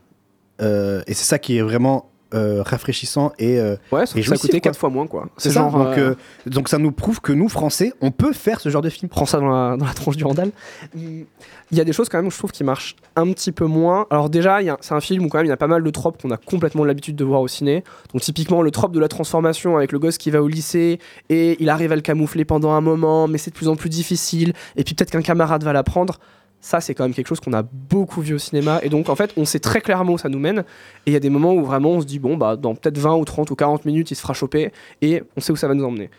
euh, 0.62 1.02
et 1.06 1.12
c'est 1.14 1.26
ça 1.26 1.38
qui 1.38 1.58
est 1.58 1.62
vraiment 1.62 2.08
euh, 2.36 2.62
rafraîchissant 2.62 3.32
et. 3.38 3.58
euh, 3.58 3.76
Ouais, 3.92 4.04
et 4.04 4.20
que 4.20 4.26
ça 4.28 4.36
coûtait. 4.36 4.60
4 4.60 4.78
fois 4.78 4.90
moins, 4.90 5.06
quoi. 5.06 5.28
C'est 5.36 5.50
ça. 5.50 5.60
genre, 5.60 5.72
donc, 5.72 5.98
euh, 5.98 6.10
euh, 6.10 6.14
donc 6.50 6.68
ça 6.68 6.78
nous 6.78 6.92
prouve 6.92 7.20
que 7.20 7.32
nous, 7.32 7.48
Français, 7.48 7.92
on 8.00 8.10
peut 8.10 8.32
faire 8.32 8.60
ce 8.60 8.68
genre 8.68 8.82
de 8.82 8.90
film. 8.90 9.08
prends 9.08 9.26
ça 9.26 9.38
dans 9.40 9.48
la, 9.48 9.76
dans 9.76 9.86
la 9.86 9.92
tronche 9.94 10.16
du 10.16 10.24
Randall. 10.24 10.50
Il 10.94 11.76
y 11.76 11.80
a 11.80 11.84
des 11.84 11.92
choses 11.92 12.08
quand 12.08 12.20
même, 12.22 12.30
je 12.30 12.38
trouve, 12.38 12.52
qui 12.52 12.62
marchent 12.64 12.94
un 13.16 13.30
petit 13.32 13.50
peu 13.52 13.64
moins. 13.66 14.06
Alors 14.10 14.30
déjà, 14.30 14.62
il 14.62 14.66
y 14.66 14.70
a- 14.70 14.76
c'est 14.80 14.94
un 14.94 15.00
film 15.00 15.24
où 15.24 15.28
quand 15.28 15.38
même 15.38 15.46
il 15.46 15.50
y 15.50 15.52
a 15.52 15.56
pas 15.56 15.66
mal 15.66 15.82
de 15.82 15.90
tropes 15.90 16.20
qu'on 16.22 16.30
a 16.30 16.36
complètement 16.36 16.84
l'habitude 16.84 17.16
de 17.16 17.24
voir 17.24 17.40
au 17.40 17.48
ciné. 17.48 17.82
Donc 18.12 18.22
typiquement 18.22 18.62
le 18.62 18.70
trope 18.70 18.92
de 18.92 19.00
la 19.00 19.08
transformation 19.08 19.76
avec 19.76 19.90
le 19.92 19.98
gosse 19.98 20.18
qui 20.18 20.30
va 20.30 20.42
au 20.42 20.48
lycée 20.48 21.00
et 21.28 21.56
il 21.60 21.68
arrive 21.70 21.92
à 21.92 21.96
le 21.96 22.02
camoufler 22.02 22.44
pendant 22.44 22.70
un 22.72 22.80
moment, 22.80 23.26
mais 23.26 23.38
c'est 23.38 23.50
de 23.50 23.56
plus 23.56 23.68
en 23.68 23.76
plus 23.76 23.88
difficile. 23.88 24.52
Et 24.76 24.84
puis 24.84 24.94
peut-être 24.94 25.10
qu'un 25.10 25.22
camarade 25.22 25.64
va 25.64 25.72
l'apprendre. 25.72 26.18
Ça, 26.60 26.80
c'est 26.80 26.94
quand 26.94 27.04
même 27.04 27.14
quelque 27.14 27.28
chose 27.28 27.40
qu'on 27.40 27.52
a 27.52 27.62
beaucoup 27.62 28.20
vu 28.20 28.34
au 28.34 28.38
cinéma. 28.38 28.80
Et 28.82 28.88
donc, 28.88 29.08
en 29.08 29.14
fait, 29.14 29.32
on 29.36 29.44
sait 29.44 29.60
très 29.60 29.80
clairement 29.80 30.14
où 30.14 30.18
ça 30.18 30.28
nous 30.28 30.38
mène. 30.38 30.60
Et 31.06 31.10
il 31.10 31.12
y 31.12 31.16
a 31.16 31.20
des 31.20 31.30
moments 31.30 31.54
où 31.54 31.64
vraiment 31.64 31.90
on 31.90 32.00
se 32.00 32.06
dit, 32.06 32.18
bon, 32.18 32.36
bah, 32.36 32.56
dans 32.56 32.74
peut-être 32.74 32.98
20 32.98 33.14
ou 33.16 33.24
30 33.24 33.50
ou 33.50 33.54
40 33.54 33.84
minutes, 33.84 34.10
il 34.10 34.14
se 34.16 34.22
fera 34.22 34.34
choper. 34.34 34.72
Et 35.02 35.22
on 35.36 35.40
sait 35.40 35.52
où 35.52 35.56
ça 35.56 35.68
va 35.68 35.74
nous 35.74 35.84
emmener. 35.84 36.10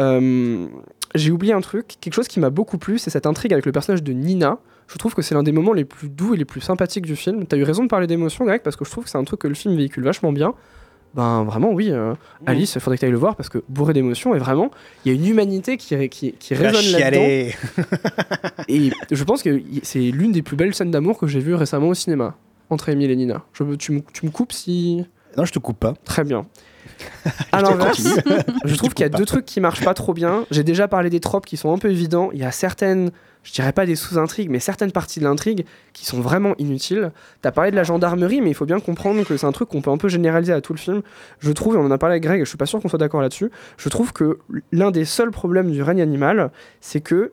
Euh, 0.00 0.66
j'ai 1.14 1.30
oublié 1.30 1.52
un 1.52 1.60
truc, 1.60 1.96
quelque 2.00 2.14
chose 2.14 2.28
qui 2.28 2.40
m'a 2.40 2.50
beaucoup 2.50 2.78
plu, 2.78 2.98
c'est 2.98 3.10
cette 3.10 3.26
intrigue 3.26 3.52
avec 3.52 3.66
le 3.66 3.72
personnage 3.72 4.02
de 4.02 4.12
Nina. 4.12 4.58
Je 4.88 4.96
trouve 4.98 5.14
que 5.14 5.22
c'est 5.22 5.34
l'un 5.34 5.42
des 5.42 5.52
moments 5.52 5.72
les 5.72 5.84
plus 5.84 6.08
doux 6.08 6.34
et 6.34 6.36
les 6.36 6.44
plus 6.44 6.60
sympathiques 6.60 7.06
du 7.06 7.16
film. 7.16 7.46
T'as 7.46 7.56
eu 7.56 7.62
raison 7.62 7.82
de 7.82 7.88
parler 7.88 8.06
d'émotion, 8.06 8.44
Greg, 8.44 8.62
parce 8.62 8.76
que 8.76 8.84
je 8.84 8.90
trouve 8.90 9.04
que 9.04 9.10
c'est 9.10 9.18
un 9.18 9.24
truc 9.24 9.40
que 9.40 9.48
le 9.48 9.54
film 9.54 9.76
véhicule 9.76 10.04
vachement 10.04 10.32
bien. 10.32 10.54
Ben 11.14 11.44
vraiment, 11.44 11.70
oui, 11.72 11.90
euh, 11.90 12.14
Alice, 12.46 12.74
il 12.74 12.80
faudrait 12.80 12.96
que 12.96 13.00
tu 13.00 13.04
ailles 13.06 13.12
le 13.12 13.18
voir 13.18 13.36
parce 13.36 13.48
que 13.50 13.62
bourré 13.68 13.92
d'émotions 13.92 14.34
et 14.34 14.38
vraiment, 14.38 14.70
il 15.04 15.12
y 15.12 15.14
a 15.14 15.18
une 15.18 15.26
humanité 15.26 15.76
qui, 15.76 16.08
qui, 16.08 16.32
qui 16.32 16.54
résonne 16.54 16.92
là-dedans. 16.92 17.20
Et 18.68 18.90
je 19.10 19.24
pense 19.24 19.42
que 19.42 19.60
c'est 19.82 19.98
l'une 20.00 20.32
des 20.32 20.42
plus 20.42 20.56
belles 20.56 20.74
scènes 20.74 20.90
d'amour 20.90 21.18
que 21.18 21.26
j'ai 21.26 21.40
vues 21.40 21.54
récemment 21.54 21.88
au 21.88 21.94
cinéma, 21.94 22.34
entre 22.70 22.88
Emile 22.88 23.10
et 23.10 23.16
Nina. 23.16 23.42
Je, 23.52 23.62
veux- 23.62 23.76
tu, 23.76 23.92
me, 23.92 24.00
tu 24.12 24.24
me 24.26 24.30
coupes 24.30 24.52
si. 24.52 25.04
Non, 25.36 25.44
je 25.44 25.52
te 25.52 25.58
coupe 25.58 25.78
pas. 25.78 25.94
Très 26.04 26.24
bien. 26.24 26.46
À 27.52 27.60
l'inverse, 27.62 28.06
je 28.64 28.74
trouve 28.76 28.94
qu'il 28.94 29.02
y 29.04 29.06
a 29.06 29.08
deux 29.10 29.24
trucs 29.26 29.44
qui 29.44 29.60
marchent 29.60 29.84
pas 29.84 29.94
trop 29.94 30.14
bien. 30.14 30.46
J'ai 30.50 30.64
déjà 30.64 30.88
parlé 30.88 31.10
des 31.10 31.20
tropes 31.20 31.46
qui 31.46 31.56
sont 31.56 31.72
un 31.72 31.78
peu 31.78 31.90
évidents. 31.90 32.30
Il 32.32 32.40
y 32.40 32.44
a 32.44 32.50
certaines, 32.50 33.10
je 33.42 33.52
dirais 33.52 33.72
pas 33.72 33.86
des 33.86 33.94
sous-intrigues, 33.96 34.50
mais 34.50 34.58
certaines 34.58 34.92
parties 34.92 35.18
de 35.20 35.24
l'intrigue 35.24 35.64
qui 35.92 36.04
sont 36.06 36.20
vraiment 36.20 36.54
inutiles. 36.58 37.12
T'as 37.42 37.52
parlé 37.52 37.70
de 37.70 37.76
la 37.76 37.84
gendarmerie, 37.84 38.40
mais 38.40 38.50
il 38.50 38.54
faut 38.54 38.66
bien 38.66 38.80
comprendre 38.80 39.24
que 39.24 39.36
c'est 39.36 39.46
un 39.46 39.52
truc 39.52 39.68
qu'on 39.68 39.82
peut 39.82 39.90
un 39.90 39.98
peu 39.98 40.08
généraliser 40.08 40.52
à 40.52 40.60
tout 40.60 40.72
le 40.72 40.78
film. 40.78 41.02
Je 41.40 41.52
trouve, 41.52 41.74
et 41.74 41.78
on 41.78 41.84
en 41.86 41.90
a 41.90 41.98
parlé 41.98 42.14
avec 42.14 42.22
Greg, 42.22 42.40
et 42.40 42.44
je 42.44 42.48
suis 42.48 42.58
pas 42.58 42.66
sûr 42.66 42.80
qu'on 42.80 42.88
soit 42.88 42.98
d'accord 42.98 43.20
là-dessus, 43.20 43.50
je 43.76 43.88
trouve 43.88 44.12
que 44.12 44.38
l'un 44.72 44.90
des 44.90 45.04
seuls 45.04 45.30
problèmes 45.30 45.70
du 45.70 45.82
règne 45.82 46.02
animal, 46.02 46.50
c'est 46.80 47.00
que 47.00 47.32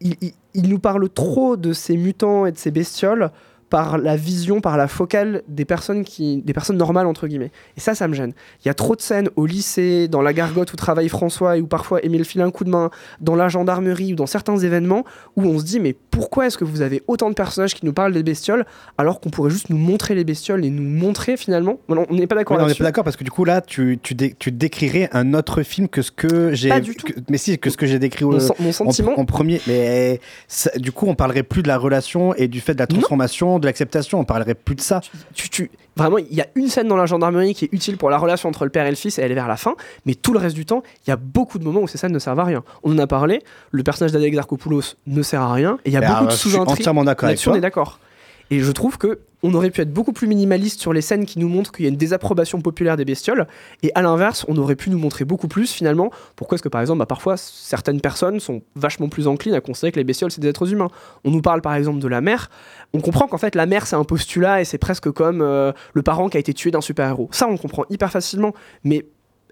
il, 0.00 0.16
il- 0.20 0.32
il 0.58 0.68
nous 0.70 0.78
parle 0.78 1.08
trop 1.10 1.56
de 1.58 1.74
ces 1.74 1.96
mutants 1.98 2.46
et 2.46 2.52
de 2.52 2.56
ces 2.56 2.70
bestioles 2.70 3.30
par 3.68 3.98
la 3.98 4.16
vision, 4.16 4.60
par 4.60 4.76
la 4.76 4.86
focale 4.88 5.42
des 5.48 5.64
personnes 5.64 6.04
qui, 6.04 6.42
des 6.42 6.52
personnes 6.52 6.76
normales 6.76 7.06
entre 7.06 7.26
guillemets. 7.26 7.50
Et 7.76 7.80
ça, 7.80 7.94
ça 7.94 8.06
me 8.06 8.14
gêne. 8.14 8.32
Il 8.64 8.68
y 8.68 8.70
a 8.70 8.74
trop 8.74 8.94
de 8.94 9.00
scènes 9.00 9.28
au 9.36 9.44
lycée, 9.46 10.06
dans 10.08 10.22
la 10.22 10.32
gargote 10.32 10.72
où 10.72 10.76
travaille 10.76 11.08
François 11.08 11.56
et 11.56 11.60
où 11.60 11.66
parfois 11.66 12.04
Émile 12.04 12.24
file 12.24 12.42
un 12.42 12.50
coup 12.50 12.64
de 12.64 12.70
main, 12.70 12.90
dans 13.20 13.34
la 13.34 13.48
gendarmerie 13.48 14.12
ou 14.12 14.16
dans 14.16 14.26
certains 14.26 14.56
événements 14.56 15.04
où 15.36 15.42
on 15.42 15.58
se 15.58 15.64
dit 15.64 15.80
mais 15.80 15.94
pourquoi 16.10 16.46
est-ce 16.46 16.56
que 16.58 16.64
vous 16.64 16.80
avez 16.82 17.02
autant 17.08 17.28
de 17.28 17.34
personnages 17.34 17.74
qui 17.74 17.84
nous 17.84 17.92
parlent 17.92 18.12
des 18.12 18.22
bestioles 18.22 18.64
alors 18.98 19.20
qu'on 19.20 19.30
pourrait 19.30 19.50
juste 19.50 19.68
nous 19.70 19.76
montrer 19.78 20.14
les 20.14 20.24
bestioles 20.24 20.64
et 20.64 20.70
nous 20.70 20.82
montrer 20.82 21.36
finalement? 21.36 21.78
On 21.88 22.06
n'est 22.14 22.26
pas 22.26 22.36
d'accord 22.36 22.58
non, 22.58 22.64
on 22.64 22.68
n'est 22.68 22.74
pas 22.74 22.84
d'accord 22.84 23.04
parce 23.04 23.16
que 23.16 23.24
du 23.24 23.30
coup 23.30 23.44
là 23.44 23.60
tu, 23.60 23.98
tu, 24.02 24.14
dé- 24.14 24.34
tu 24.38 24.52
décrirais 24.52 25.08
un 25.12 25.34
autre 25.34 25.62
film 25.62 25.88
que 25.88 26.02
ce 26.02 26.10
que 26.12 26.54
j'ai 26.54 26.68
Pas 26.68 26.80
du 26.80 26.94
tout. 26.94 27.06
que- 27.08 27.20
mais 27.28 27.38
si 27.38 27.58
que 27.58 27.70
ce 27.70 27.76
que 27.76 27.86
j'ai 27.86 27.98
décrit 27.98 28.24
Mon 28.24 28.38
sen- 28.38 28.52
mon 28.60 28.68
en- 28.68 28.72
sentiment- 28.72 29.18
en, 29.18 29.24
premier 29.24 29.60
mais 29.66 30.20
ça- 30.48 30.70
du 30.78 30.92
coup 30.92 31.06
on 31.08 31.14
parlerait 31.14 31.42
plus 31.42 31.62
de 31.62 31.68
la 31.68 31.78
relation 31.78 32.34
et 32.34 32.48
du 32.48 32.60
fait 32.60 32.74
de 32.74 32.78
la 32.78 32.86
transformation 32.86 33.55
de 33.58 33.66
l'acceptation 33.66 34.20
on 34.20 34.24
parlerait 34.24 34.54
plus 34.54 34.74
de 34.74 34.80
ça 34.80 35.00
tu, 35.34 35.48
tu- 35.50 35.70
Vraiment, 35.98 36.18
il 36.18 36.34
y 36.34 36.42
a 36.42 36.46
une 36.56 36.68
scène 36.68 36.88
dans 36.88 36.96
la 36.98 37.06
gendarmerie 37.06 37.54
qui 37.54 37.64
est 37.64 37.72
utile 37.72 37.96
pour 37.96 38.10
la 38.10 38.18
relation 38.18 38.50
entre 38.50 38.64
le 38.64 38.70
père 38.70 38.84
et 38.84 38.90
le 38.90 38.96
fils, 38.96 39.18
et 39.18 39.22
elle 39.22 39.32
est 39.32 39.34
vers 39.34 39.48
la 39.48 39.56
fin, 39.56 39.76
mais 40.04 40.14
tout 40.14 40.34
le 40.34 40.38
reste 40.38 40.54
du 40.54 40.66
temps, 40.66 40.82
il 41.06 41.10
y 41.10 41.12
a 41.12 41.16
beaucoup 41.16 41.58
de 41.58 41.64
moments 41.64 41.80
où 41.80 41.88
ces 41.88 41.96
scènes 41.96 42.12
ne 42.12 42.18
servent 42.18 42.38
à 42.40 42.44
rien. 42.44 42.62
On 42.82 42.92
en 42.92 42.98
a 42.98 43.06
parlé, 43.06 43.42
le 43.70 43.82
personnage 43.82 44.12
d'Adèle 44.12 44.28
Exarchopoulos 44.28 44.82
ne 45.06 45.22
sert 45.22 45.40
à 45.40 45.54
rien, 45.54 45.78
et 45.86 45.88
il 45.88 45.92
y 45.94 45.96
a 45.96 46.00
Mais 46.00 46.06
beaucoup 46.08 46.26
de 46.26 46.30
je 46.32 46.36
suis 46.36 46.50
sous-intrigues. 46.50 46.80
entièrement 46.80 47.02
d'accord 47.04 47.28
avec 47.28 47.36
Là-dessus, 47.36 47.48
on 47.48 47.52
toi. 47.52 47.58
est 47.58 47.62
d'accord. 47.62 47.98
Et 48.50 48.60
je 48.60 48.70
trouve 48.72 48.98
que 48.98 49.20
on 49.42 49.54
aurait 49.54 49.70
pu 49.70 49.80
être 49.80 49.92
beaucoup 49.92 50.12
plus 50.12 50.26
minimaliste 50.26 50.80
sur 50.80 50.92
les 50.92 51.00
scènes 51.00 51.26
qui 51.26 51.38
nous 51.38 51.48
montrent 51.48 51.70
qu'il 51.70 51.84
y 51.84 51.86
a 51.86 51.90
une 51.90 51.96
désapprobation 51.96 52.60
populaire 52.60 52.96
des 52.96 53.04
bestioles, 53.04 53.46
et 53.82 53.92
à 53.94 54.02
l'inverse, 54.02 54.44
on 54.48 54.56
aurait 54.56 54.76
pu 54.76 54.90
nous 54.90 54.98
montrer 54.98 55.24
beaucoup 55.24 55.46
plus 55.46 55.70
finalement 55.70 56.10
pourquoi 56.34 56.56
est-ce 56.56 56.62
que 56.62 56.68
par 56.68 56.80
exemple, 56.80 56.98
bah, 56.98 57.06
parfois 57.06 57.36
certaines 57.36 58.00
personnes 58.00 58.40
sont 58.40 58.62
vachement 58.74 59.08
plus 59.08 59.28
enclines 59.28 59.54
à 59.54 59.60
considérer 59.60 59.92
que 59.92 59.98
les 59.98 60.04
bestioles 60.04 60.30
c'est 60.30 60.40
des 60.40 60.48
êtres 60.48 60.72
humains. 60.72 60.88
On 61.24 61.30
nous 61.30 61.42
parle 61.42 61.60
par 61.60 61.74
exemple 61.74 62.00
de 62.00 62.08
la 62.08 62.20
mère, 62.20 62.50
on 62.92 63.00
comprend 63.00 63.28
qu'en 63.28 63.38
fait 63.38 63.54
la 63.54 63.66
mère 63.66 63.86
c'est 63.86 63.96
un 63.96 64.04
postulat 64.04 64.60
et 64.60 64.64
c'est 64.64 64.78
presque 64.78 65.10
comme 65.10 65.42
euh, 65.42 65.72
le 65.92 66.02
parent 66.02 66.28
qui 66.28 66.36
a 66.36 66.40
été 66.40 66.54
tué 66.54 66.70
d'un 66.70 66.80
super-héros. 66.80 67.28
Ça 67.32 67.46
on 67.48 67.56
comprend 67.56 67.84
hyper 67.90 68.10
facilement, 68.10 68.52
mais 68.84 69.06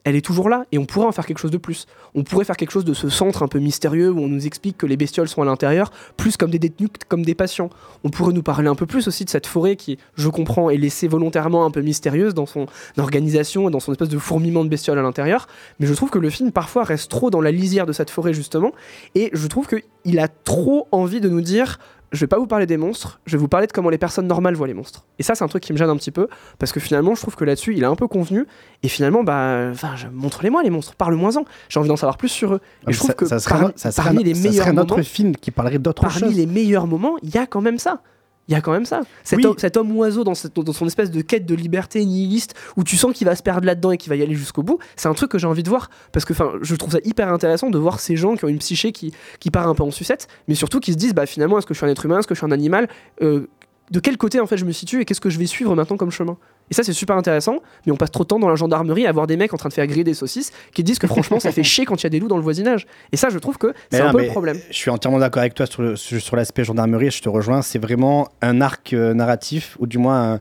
elle 0.04 0.16
est 0.16 0.24
toujours 0.24 0.48
là 0.48 0.66
et 0.70 0.78
on 0.78 0.84
pourrait 0.84 1.06
en 1.06 1.12
faire 1.12 1.26
quelque 1.26 1.38
chose 1.38 1.50
de 1.50 1.58
plus. 1.58 1.86
On 2.14 2.22
pourrait 2.22 2.44
faire 2.44 2.56
quelque 2.56 2.70
chose 2.70 2.84
de 2.84 2.94
ce 2.94 3.08
centre 3.08 3.42
un 3.42 3.48
peu 3.48 3.58
mystérieux 3.58 4.10
où 4.10 4.20
on 4.20 4.28
nous 4.28 4.46
explique 4.46 4.76
que 4.76 4.86
les 4.86 4.96
bestioles 4.96 5.28
sont 5.28 5.42
à 5.42 5.44
l'intérieur, 5.46 5.90
plus 6.16 6.36
comme 6.36 6.50
des 6.50 6.58
détenus 6.58 6.90
que 6.92 7.06
comme 7.08 7.24
des 7.24 7.34
patients. 7.34 7.70
On 8.04 8.10
pourrait 8.10 8.34
nous 8.34 8.42
parler 8.42 8.68
un 8.68 8.74
peu 8.74 8.86
plus 8.86 9.08
aussi 9.08 9.24
de 9.24 9.30
cette 9.30 9.46
forêt 9.46 9.76
qui, 9.76 9.98
je 10.16 10.28
comprends, 10.28 10.68
est 10.68 10.76
laissée 10.76 11.08
volontairement 11.08 11.64
un 11.64 11.70
peu 11.70 11.80
mystérieuse 11.80 12.34
dans 12.34 12.46
son 12.46 12.66
organisation 12.98 13.68
et 13.68 13.72
dans 13.72 13.80
son 13.80 13.92
espèce 13.92 14.10
de 14.10 14.18
fourmillement 14.18 14.64
de 14.64 14.68
bestioles 14.68 14.98
à 14.98 15.02
l'intérieur. 15.02 15.48
Mais 15.80 15.86
je 15.86 15.94
trouve 15.94 16.10
que 16.10 16.18
le 16.18 16.30
film 16.30 16.52
parfois 16.52 16.84
reste 16.84 17.10
trop 17.10 17.30
dans 17.30 17.40
la 17.40 17.50
lisière 17.50 17.86
de 17.86 17.92
cette 17.92 18.10
forêt 18.10 18.34
justement 18.34 18.72
et 19.14 19.30
je 19.32 19.46
trouve 19.46 19.66
qu'il 19.66 20.18
a 20.18 20.28
trop 20.28 20.86
envie 20.92 21.20
de 21.20 21.28
nous 21.28 21.40
dire 21.40 21.78
je 22.12 22.20
vais 22.20 22.26
pas 22.26 22.38
vous 22.38 22.46
parler 22.46 22.66
des 22.66 22.76
monstres, 22.76 23.20
je 23.26 23.32
vais 23.32 23.40
vous 23.40 23.48
parler 23.48 23.66
de 23.66 23.72
comment 23.72 23.90
les 23.90 23.98
personnes 23.98 24.26
normales 24.26 24.54
voient 24.54 24.66
les 24.66 24.74
monstres. 24.74 25.04
Et 25.18 25.22
ça, 25.22 25.34
c'est 25.34 25.44
un 25.44 25.48
truc 25.48 25.62
qui 25.62 25.72
me 25.72 25.78
gêne 25.78 25.90
un 25.90 25.96
petit 25.96 26.10
peu, 26.10 26.28
parce 26.58 26.72
que 26.72 26.80
finalement, 26.80 27.14
je 27.14 27.20
trouve 27.20 27.36
que 27.36 27.44
là-dessus, 27.44 27.74
il 27.74 27.82
est 27.82 27.86
un 27.86 27.96
peu 27.96 28.06
convenu, 28.06 28.46
et 28.82 28.88
finalement, 28.88 29.24
bah, 29.24 29.68
enfin, 29.70 29.94
montre-les-moi 30.12 30.62
les 30.62 30.70
monstres, 30.70 30.94
parle-moi-en, 30.94 31.44
j'ai 31.68 31.80
envie 31.80 31.88
d'en 31.88 31.96
savoir 31.96 32.16
plus 32.16 32.28
sur 32.28 32.54
eux. 32.54 32.60
Et 32.88 32.92
je 32.92 32.98
trouve 32.98 33.10
ça, 33.10 33.14
que 33.14 33.26
ça 33.26 33.38
serait, 33.38 33.58
parmi, 33.58 33.72
ça 33.76 33.90
serait 33.92 34.04
parmi 34.04 34.24
les 34.24 34.34
ça 34.34 34.42
serait 34.42 34.50
meilleurs 34.50 34.68
autre 34.68 34.94
moments, 34.94 35.02
film 35.02 35.36
qui 35.36 35.50
parlerait 35.50 35.78
d'autre 35.78 36.02
parmi 36.02 36.20
chose 36.20 36.34
les 36.34 36.46
meilleurs 36.46 36.86
moments, 36.86 37.16
il 37.22 37.34
y 37.34 37.38
a 37.38 37.46
quand 37.46 37.60
même 37.60 37.78
ça. 37.78 38.00
Il 38.48 38.52
y 38.52 38.54
a 38.54 38.60
quand 38.60 38.72
même 38.72 38.84
ça. 38.84 39.00
Cet, 39.22 39.38
Oui. 39.38 39.46
homme, 39.46 39.54
cet 39.56 39.76
homme 39.78 39.96
oiseau 39.96 40.22
dans, 40.22 40.34
cette- 40.34 40.54
dans 40.54 40.72
son 40.74 40.86
espèce 40.86 41.10
de 41.10 41.22
quête 41.22 41.46
de 41.46 41.54
liberté 41.54 42.04
nihiliste 42.04 42.54
où 42.76 42.84
tu 42.84 42.96
sens 42.96 43.14
qu'il 43.14 43.26
va 43.26 43.34
se 43.36 43.42
perdre 43.42 43.64
là-dedans 43.66 43.90
et 43.92 43.96
qu'il 43.96 44.10
va 44.10 44.16
y 44.16 44.22
aller 44.22 44.34
jusqu'au 44.34 44.62
bout, 44.62 44.78
c'est 44.96 45.08
un 45.08 45.14
truc 45.14 45.30
que 45.30 45.38
j'ai 45.38 45.46
envie 45.46 45.62
de 45.62 45.70
voir. 45.70 45.88
Parce 46.12 46.26
que 46.26 46.34
je 46.60 46.74
trouve 46.74 46.92
ça 46.92 46.98
hyper 47.04 47.28
intéressant 47.32 47.70
de 47.70 47.78
voir 47.78 48.00
ces 48.00 48.16
gens 48.16 48.36
qui 48.36 48.44
ont 48.44 48.48
une 48.48 48.58
psyché 48.58 48.92
qui, 48.92 49.14
qui 49.40 49.50
part 49.50 49.66
un 49.66 49.74
peu 49.74 49.82
en 49.82 49.90
sucette, 49.90 50.28
mais 50.46 50.54
surtout 50.54 50.78
qui 50.80 50.92
se 50.92 50.98
disent 50.98 51.14
bah, 51.14 51.24
finalement, 51.24 51.56
est-ce 51.58 51.66
que 51.66 51.72
je 51.72 51.78
suis 51.78 51.86
un 51.86 51.90
être 51.90 52.04
humain, 52.04 52.18
est-ce 52.18 52.26
que 52.28 52.34
je 52.34 52.40
suis 52.40 52.46
un 52.46 52.50
animal? 52.52 52.88
Euh, 53.22 53.46
de 53.90 54.00
quel 54.00 54.16
côté 54.16 54.40
en 54.40 54.46
fait 54.46 54.56
je 54.56 54.64
me 54.64 54.72
situe 54.72 55.00
et 55.00 55.04
qu'est-ce 55.04 55.20
que 55.20 55.28
je 55.30 55.38
vais 55.38 55.46
suivre 55.46 55.74
maintenant 55.76 55.96
comme 55.96 56.10
chemin. 56.10 56.36
Et 56.70 56.74
ça 56.74 56.82
c'est 56.82 56.94
super 56.94 57.16
intéressant, 57.16 57.58
mais 57.84 57.92
on 57.92 57.96
passe 57.96 58.10
trop 58.10 58.24
de 58.24 58.28
temps 58.28 58.38
dans 58.38 58.48
la 58.48 58.54
gendarmerie 58.56 59.06
à 59.06 59.12
voir 59.12 59.26
des 59.26 59.36
mecs 59.36 59.52
en 59.52 59.58
train 59.58 59.68
de 59.68 59.74
faire 59.74 59.86
griller 59.86 60.04
des 60.04 60.14
saucisses 60.14 60.52
qui 60.72 60.82
disent 60.82 60.98
que 60.98 61.06
franchement 61.06 61.38
ça 61.38 61.52
fait 61.52 61.62
chier 61.62 61.84
quand 61.84 62.00
il 62.02 62.04
y 62.04 62.06
a 62.06 62.10
des 62.10 62.18
loups 62.20 62.28
dans 62.28 62.38
le 62.38 62.42
voisinage. 62.42 62.86
Et 63.12 63.16
ça 63.18 63.28
je 63.28 63.38
trouve 63.38 63.58
que 63.58 63.74
c'est 63.90 64.00
un 64.00 64.10
peu 64.12 64.22
le 64.22 64.28
problème. 64.28 64.58
Je 64.70 64.74
suis 64.76 64.90
entièrement 64.90 65.18
d'accord 65.18 65.40
avec 65.40 65.54
toi 65.54 65.66
sur, 65.66 66.36
l'aspect 66.36 66.64
gendarmerie, 66.64 67.10
je 67.10 67.20
te 67.22 67.28
rejoins. 67.28 67.60
C'est 67.62 67.78
vraiment 67.78 68.28
un 68.40 68.60
arc 68.62 68.92
euh, 68.94 69.12
narratif, 69.12 69.76
ou 69.78 69.86
du 69.86 69.98
moins 69.98 70.34
un, 70.34 70.40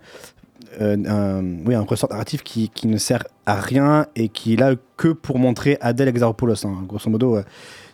euh, 0.82 0.98
un- 1.06 1.66
oui, 1.66 1.76
un 1.76 1.82
ressort 1.82 2.10
narratif 2.12 2.42
qui, 2.44 2.70
qui 2.70 2.88
ne 2.88 2.98
sert 2.98 3.26
à 3.46 3.60
rien 3.60 4.08
et 4.16 4.30
qui 4.30 4.54
est 4.54 4.58
là 4.58 4.74
que 4.96 5.10
pour 5.10 5.38
montrer 5.38 5.78
Adèle 5.82 6.08
Exarchopoulos. 6.08 6.66
hein. 6.66 6.84
Grosso 6.88 7.10
modo, 7.10 7.36
euh, 7.36 7.44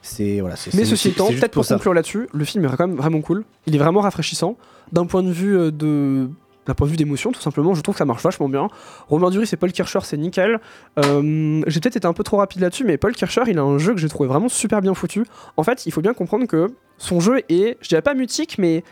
c'est. 0.04 0.40
Voilà, 0.42 0.56
c'est- 0.56 0.74
Mais 0.76 0.86
ceci 0.86 1.10
étant, 1.10 1.28
peut-être 1.28 1.52
pour 1.54 1.66
ça. 1.66 1.76
conclure 1.76 1.94
là-dessus, 1.96 2.30
le 2.32 2.46
film 2.46 2.64
est 2.66 2.68
quand 2.78 2.88
même 2.88 2.96
vraiment 2.98 3.22
cool. 3.22 3.44
Il 3.66 3.76
est 3.76 3.80
vraiment 3.80 4.02
rafraîchissant. 4.02 4.56
D'un 4.92 5.06
point 5.06 5.24
de 5.24 5.32
vue 5.32 5.58
euh, 5.58 5.72
de. 5.72 6.30
D'un 6.66 6.76
point 6.76 6.86
de 6.86 6.92
vue 6.92 6.98
d'émotion, 6.98 7.32
tout 7.32 7.42
simplement, 7.42 7.74
je 7.74 7.82
trouve 7.82 7.96
que 7.96 8.00
ça 8.00 8.06
marche 8.06 8.22
vachement 8.22 8.48
bien. 8.48 8.68
Romain 9.08 9.32
Duris 9.32 9.50
et 9.52 9.56
Paul 9.56 9.72
Kircher, 9.72 10.02
c'est 10.04 10.18
nickel. 10.18 10.60
Euh, 11.00 11.64
j'ai 11.66 11.80
peut-être 11.80 11.96
été 11.96 12.06
un 12.06 12.14
peu 12.14 12.24
trop 12.24 12.38
rapide 12.38 12.62
là-dessus, 12.62 12.84
mais 12.84 12.98
Paul 12.98 13.16
Kircher, 13.16 13.42
il 13.48 13.58
a 13.58 13.64
un 13.64 13.80
jeu 13.80 13.96
que 13.96 14.00
j'ai 14.00 14.10
trouvé 14.10 14.30
vraiment 14.30 14.50
super 14.50 14.80
bien 14.82 14.94
foutu. 14.94 15.26
En 15.58 15.64
fait, 15.64 15.88
il 15.88 15.92
faut 15.92 16.02
bien 16.02 16.14
comprendre 16.14 16.46
que 16.46 16.68
son 17.00 17.22
jeu 17.22 17.42
est, 17.50 17.78
je 17.82 17.88
dirais 17.88 18.04
pas 18.04 18.14
mutique, 18.14 18.58
mais 18.60 18.84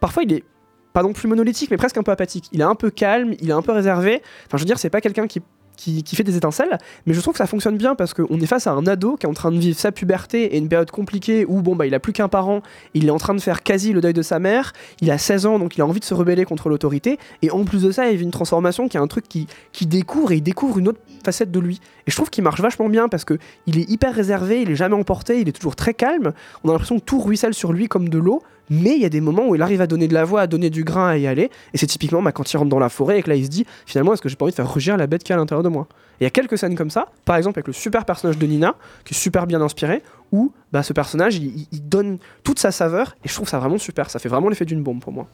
parfois 0.00 0.24
il 0.24 0.32
est 0.32 0.44
pas 0.92 1.04
non 1.04 1.12
plus 1.12 1.28
monolithique, 1.28 1.70
mais 1.70 1.76
presque 1.76 1.98
un 1.98 2.02
peu 2.02 2.10
apathique. 2.10 2.48
Il 2.50 2.62
est 2.62 2.64
un 2.64 2.74
peu 2.74 2.90
calme, 2.90 3.34
il 3.40 3.48
est 3.48 3.52
un 3.52 3.62
peu 3.62 3.70
réservé. 3.72 4.22
Enfin, 4.46 4.56
je 4.56 4.62
veux 4.62 4.66
dire, 4.66 4.78
c'est 4.78 4.90
pas 4.90 5.00
quelqu'un 5.00 5.28
qui, 5.28 5.40
qui, 5.80 6.16
fait 6.16 6.24
des 6.24 6.36
étincelles, 6.36 6.78
mais 7.06 7.14
je 7.14 7.20
trouve 7.20 7.32
que 7.32 7.38
ça 7.38 7.46
fonctionne 7.46 7.78
bien 7.78 7.94
parce 7.94 8.12
qu'on 8.12 8.38
est 8.40 8.46
face 8.46 8.66
à 8.66 8.72
un 8.72 8.86
ado 8.86 9.16
qui 9.16 9.26
est 9.26 9.28
en 9.28 9.34
train 9.34 9.50
de 9.50 9.58
vivre 9.58 9.78
sa 9.78 9.92
puberté 9.92 10.54
et 10.54 10.58
une 10.58 10.68
période 10.68 10.90
compliquée 10.90 11.46
où, 11.48 11.62
bon, 11.62 11.74
bah, 11.74 11.86
il 11.86 11.94
a 11.94 12.00
plus 12.00 12.12
qu'un 12.12 12.28
parent, 12.28 12.62
il 12.92 13.06
est 13.06 13.10
en 13.10 13.18
train 13.18 13.34
de 13.34 13.40
faire 13.40 13.62
quasi 13.62 13.92
le 13.92 14.00
deuil 14.00 14.12
de 14.12 14.22
sa 14.22 14.38
mère, 14.38 14.72
il 15.00 15.10
a 15.10 15.16
16 15.16 15.46
ans, 15.46 15.58
donc 15.58 15.76
il 15.76 15.80
a 15.80 15.86
envie 15.86 16.00
de 16.00 16.04
se 16.04 16.12
rebeller 16.12 16.44
contre 16.44 16.68
l'autorité, 16.68 17.18
et 17.42 17.50
en 17.50 17.64
plus 17.64 17.82
de 17.82 17.90
ça, 17.90 18.10
il 18.10 18.18
vit 18.18 18.24
une 18.24 18.30
transformation 18.30 18.88
qui 18.88 18.96
est 18.96 19.00
un 19.00 19.06
truc 19.06 19.26
qui, 19.26 19.46
qui 19.72 19.86
découvre 19.86 20.32
et 20.32 20.36
il 20.36 20.42
découvre 20.42 20.78
une 20.78 20.88
autre 20.88 21.00
facette 21.24 21.50
de 21.50 21.60
lui. 21.60 21.80
Et 22.06 22.10
je 22.10 22.16
trouve 22.16 22.30
qu'il 22.30 22.44
marche 22.44 22.60
vachement 22.60 22.88
bien 22.88 23.08
parce 23.08 23.24
que 23.24 23.38
il 23.66 23.78
est 23.78 23.88
hyper 23.88 24.14
réservé, 24.14 24.62
il 24.62 24.70
est 24.70 24.76
jamais 24.76 24.96
emporté, 24.96 25.40
il 25.40 25.48
est 25.48 25.52
toujours 25.52 25.76
très 25.76 25.94
calme. 25.94 26.32
On 26.64 26.68
a 26.68 26.72
l'impression 26.72 26.98
que 26.98 27.04
tout 27.04 27.20
ruisselle 27.20 27.54
sur 27.54 27.72
lui 27.72 27.88
comme 27.88 28.08
de 28.08 28.18
l'eau, 28.18 28.42
mais 28.70 28.94
il 28.94 29.02
y 29.02 29.04
a 29.04 29.08
des 29.08 29.20
moments 29.20 29.48
où 29.48 29.54
il 29.56 29.62
arrive 29.62 29.80
à 29.80 29.86
donner 29.86 30.08
de 30.08 30.14
la 30.14 30.24
voix, 30.24 30.42
à 30.42 30.46
donner 30.46 30.70
du 30.70 30.84
grain, 30.84 31.08
à 31.08 31.16
y 31.16 31.26
aller. 31.26 31.50
Et 31.74 31.78
c'est 31.78 31.86
typiquement 31.86 32.22
bah, 32.22 32.32
quand 32.32 32.50
il 32.52 32.56
rentre 32.56 32.70
dans 32.70 32.78
la 32.78 32.88
forêt 32.88 33.18
et 33.18 33.22
que 33.22 33.28
là 33.28 33.36
il 33.36 33.44
se 33.44 33.50
dit 33.50 33.66
finalement 33.84 34.14
est-ce 34.14 34.22
que 34.22 34.28
j'ai 34.28 34.36
pas 34.36 34.44
envie 34.44 34.52
de 34.52 34.56
faire 34.56 34.72
rugir 34.72 34.96
la 34.96 35.06
bête 35.06 35.24
qui 35.24 35.32
est 35.32 35.34
à 35.34 35.38
l'intérieur 35.38 35.64
de 35.64 35.68
moi? 35.68 35.88
Et 36.20 36.22
il 36.22 36.24
y 36.24 36.26
a 36.26 36.30
quelques 36.30 36.56
scènes 36.56 36.76
comme 36.76 36.90
ça, 36.90 37.08
par 37.24 37.36
exemple 37.36 37.58
avec 37.58 37.66
le 37.66 37.72
super 37.72 38.04
personnage 38.04 38.38
de 38.38 38.46
Nina, 38.46 38.76
qui 39.04 39.14
est 39.14 39.16
super 39.16 39.46
bien 39.46 39.60
inspiré, 39.60 40.02
où 40.32 40.52
bah, 40.72 40.82
ce 40.82 40.92
personnage 40.92 41.36
il, 41.36 41.66
donne 41.88 42.18
toute 42.44 42.60
sa 42.60 42.70
saveur 42.70 43.16
et 43.24 43.28
je 43.28 43.34
trouve 43.34 43.48
ça 43.48 43.58
vraiment 43.58 43.78
super. 43.78 44.08
Ça 44.08 44.18
fait 44.18 44.28
vraiment 44.28 44.48
l'effet 44.48 44.64
d'une 44.64 44.82
bombe 44.82 45.00
pour 45.00 45.12
moi. 45.12 45.26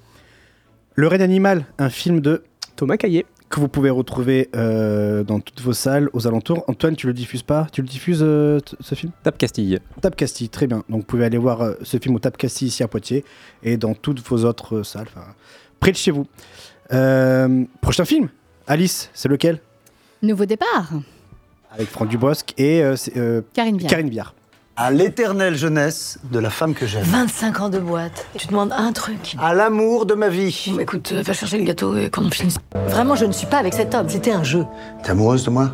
Le 0.95 1.07
Raid 1.09 1.21
Animal, 1.21 1.67
un 1.79 1.91
film 1.91 2.21
de 2.21 2.43
Thomas 2.77 2.97
Caillé. 2.97 3.27
Que 3.49 3.61
vous 3.61 3.69
pouvez 3.69 3.91
retrouver 3.91 4.51
euh, 4.57 5.23
dans 5.23 5.39
toutes 5.39 5.61
vos 5.61 5.73
salles 5.73 6.11
aux 6.13 6.27
alentours. 6.27 6.65
Antoine, 6.67 6.97
tu 6.97 7.07
le 7.07 7.13
diffuses 7.13 7.45
pas? 7.45 7.69
Tu 7.73 7.81
le 7.81 7.87
diffuses 7.87 8.19
euh, 8.23 8.59
ce 8.81 8.95
film? 8.97 9.13
Tap 9.23 9.39
Castille. 9.39 9.79
Tap 10.01 10.17
Castille, 10.17 10.49
très 10.49 10.67
bien. 10.67 10.79
Donc 10.89 11.01
vous 11.01 11.07
pouvez 11.07 11.25
aller 11.25 11.39
voir 11.39 11.63
euh, 11.63 11.75
ce 11.83 11.97
film 11.99 12.17
au 12.17 12.19
Tap 12.19 12.37
Castille 12.37 12.69
ici 12.69 12.83
à 12.83 12.89
Poitiers 12.89 13.25
et 13.63 13.77
dans 13.77 13.95
toutes 13.95 14.21
vos 14.21 14.45
autres 14.45 14.79
euh, 14.79 14.85
salles, 14.85 15.07
près 15.79 15.93
de 15.93 15.97
chez 15.97 16.11
vous. 16.11 16.27
Euh, 16.93 17.65
prochain 17.81 18.05
film 18.05 18.29
Alice, 18.67 19.11
c'est 19.15 19.29
lequel? 19.29 19.61
Nouveau 20.23 20.45
départ. 20.45 20.91
Avec 21.71 21.89
Franck 21.89 22.09
Dubosc 22.09 22.53
et 22.59 22.83
euh, 22.83 22.97
euh, 23.17 23.43
Karine 23.53 23.77
Viard. 23.79 23.91
Karine 23.91 24.11
Viard. 24.11 24.35
À 24.79 24.91
l'éternelle 24.91 25.57
jeunesse 25.57 26.19
de 26.31 26.39
la 26.39 26.51
femme 26.51 26.75
que 26.75 26.87
j'aime. 26.87 27.05
25 27.05 27.61
ans 27.61 27.69
de 27.71 27.79
boîte. 27.79 28.27
Tu 28.37 28.47
demandes 28.49 28.73
un 28.77 28.93
truc. 28.93 29.35
À 29.41 29.55
l'amour 29.55 30.05
de 30.05 30.13
ma 30.13 30.29
vie. 30.29 30.75
Écoute, 30.79 31.13
euh, 31.13 31.23
va 31.23 31.33
chercher 31.33 31.57
le 31.57 31.65
gâteau 31.65 31.97
et 31.97 32.11
qu'on 32.11 32.27
en 32.27 32.31
finisse. 32.31 32.59
Vraiment, 32.89 33.15
je 33.15 33.25
ne 33.25 33.33
suis 33.33 33.47
pas 33.47 33.57
avec 33.57 33.73
cet 33.73 33.95
homme. 33.95 34.11
C'était 34.11 34.33
un 34.33 34.45
jeu. 34.45 34.67
T'es 35.03 35.13
amoureuse 35.13 35.45
de 35.45 35.51
moi? 35.51 35.71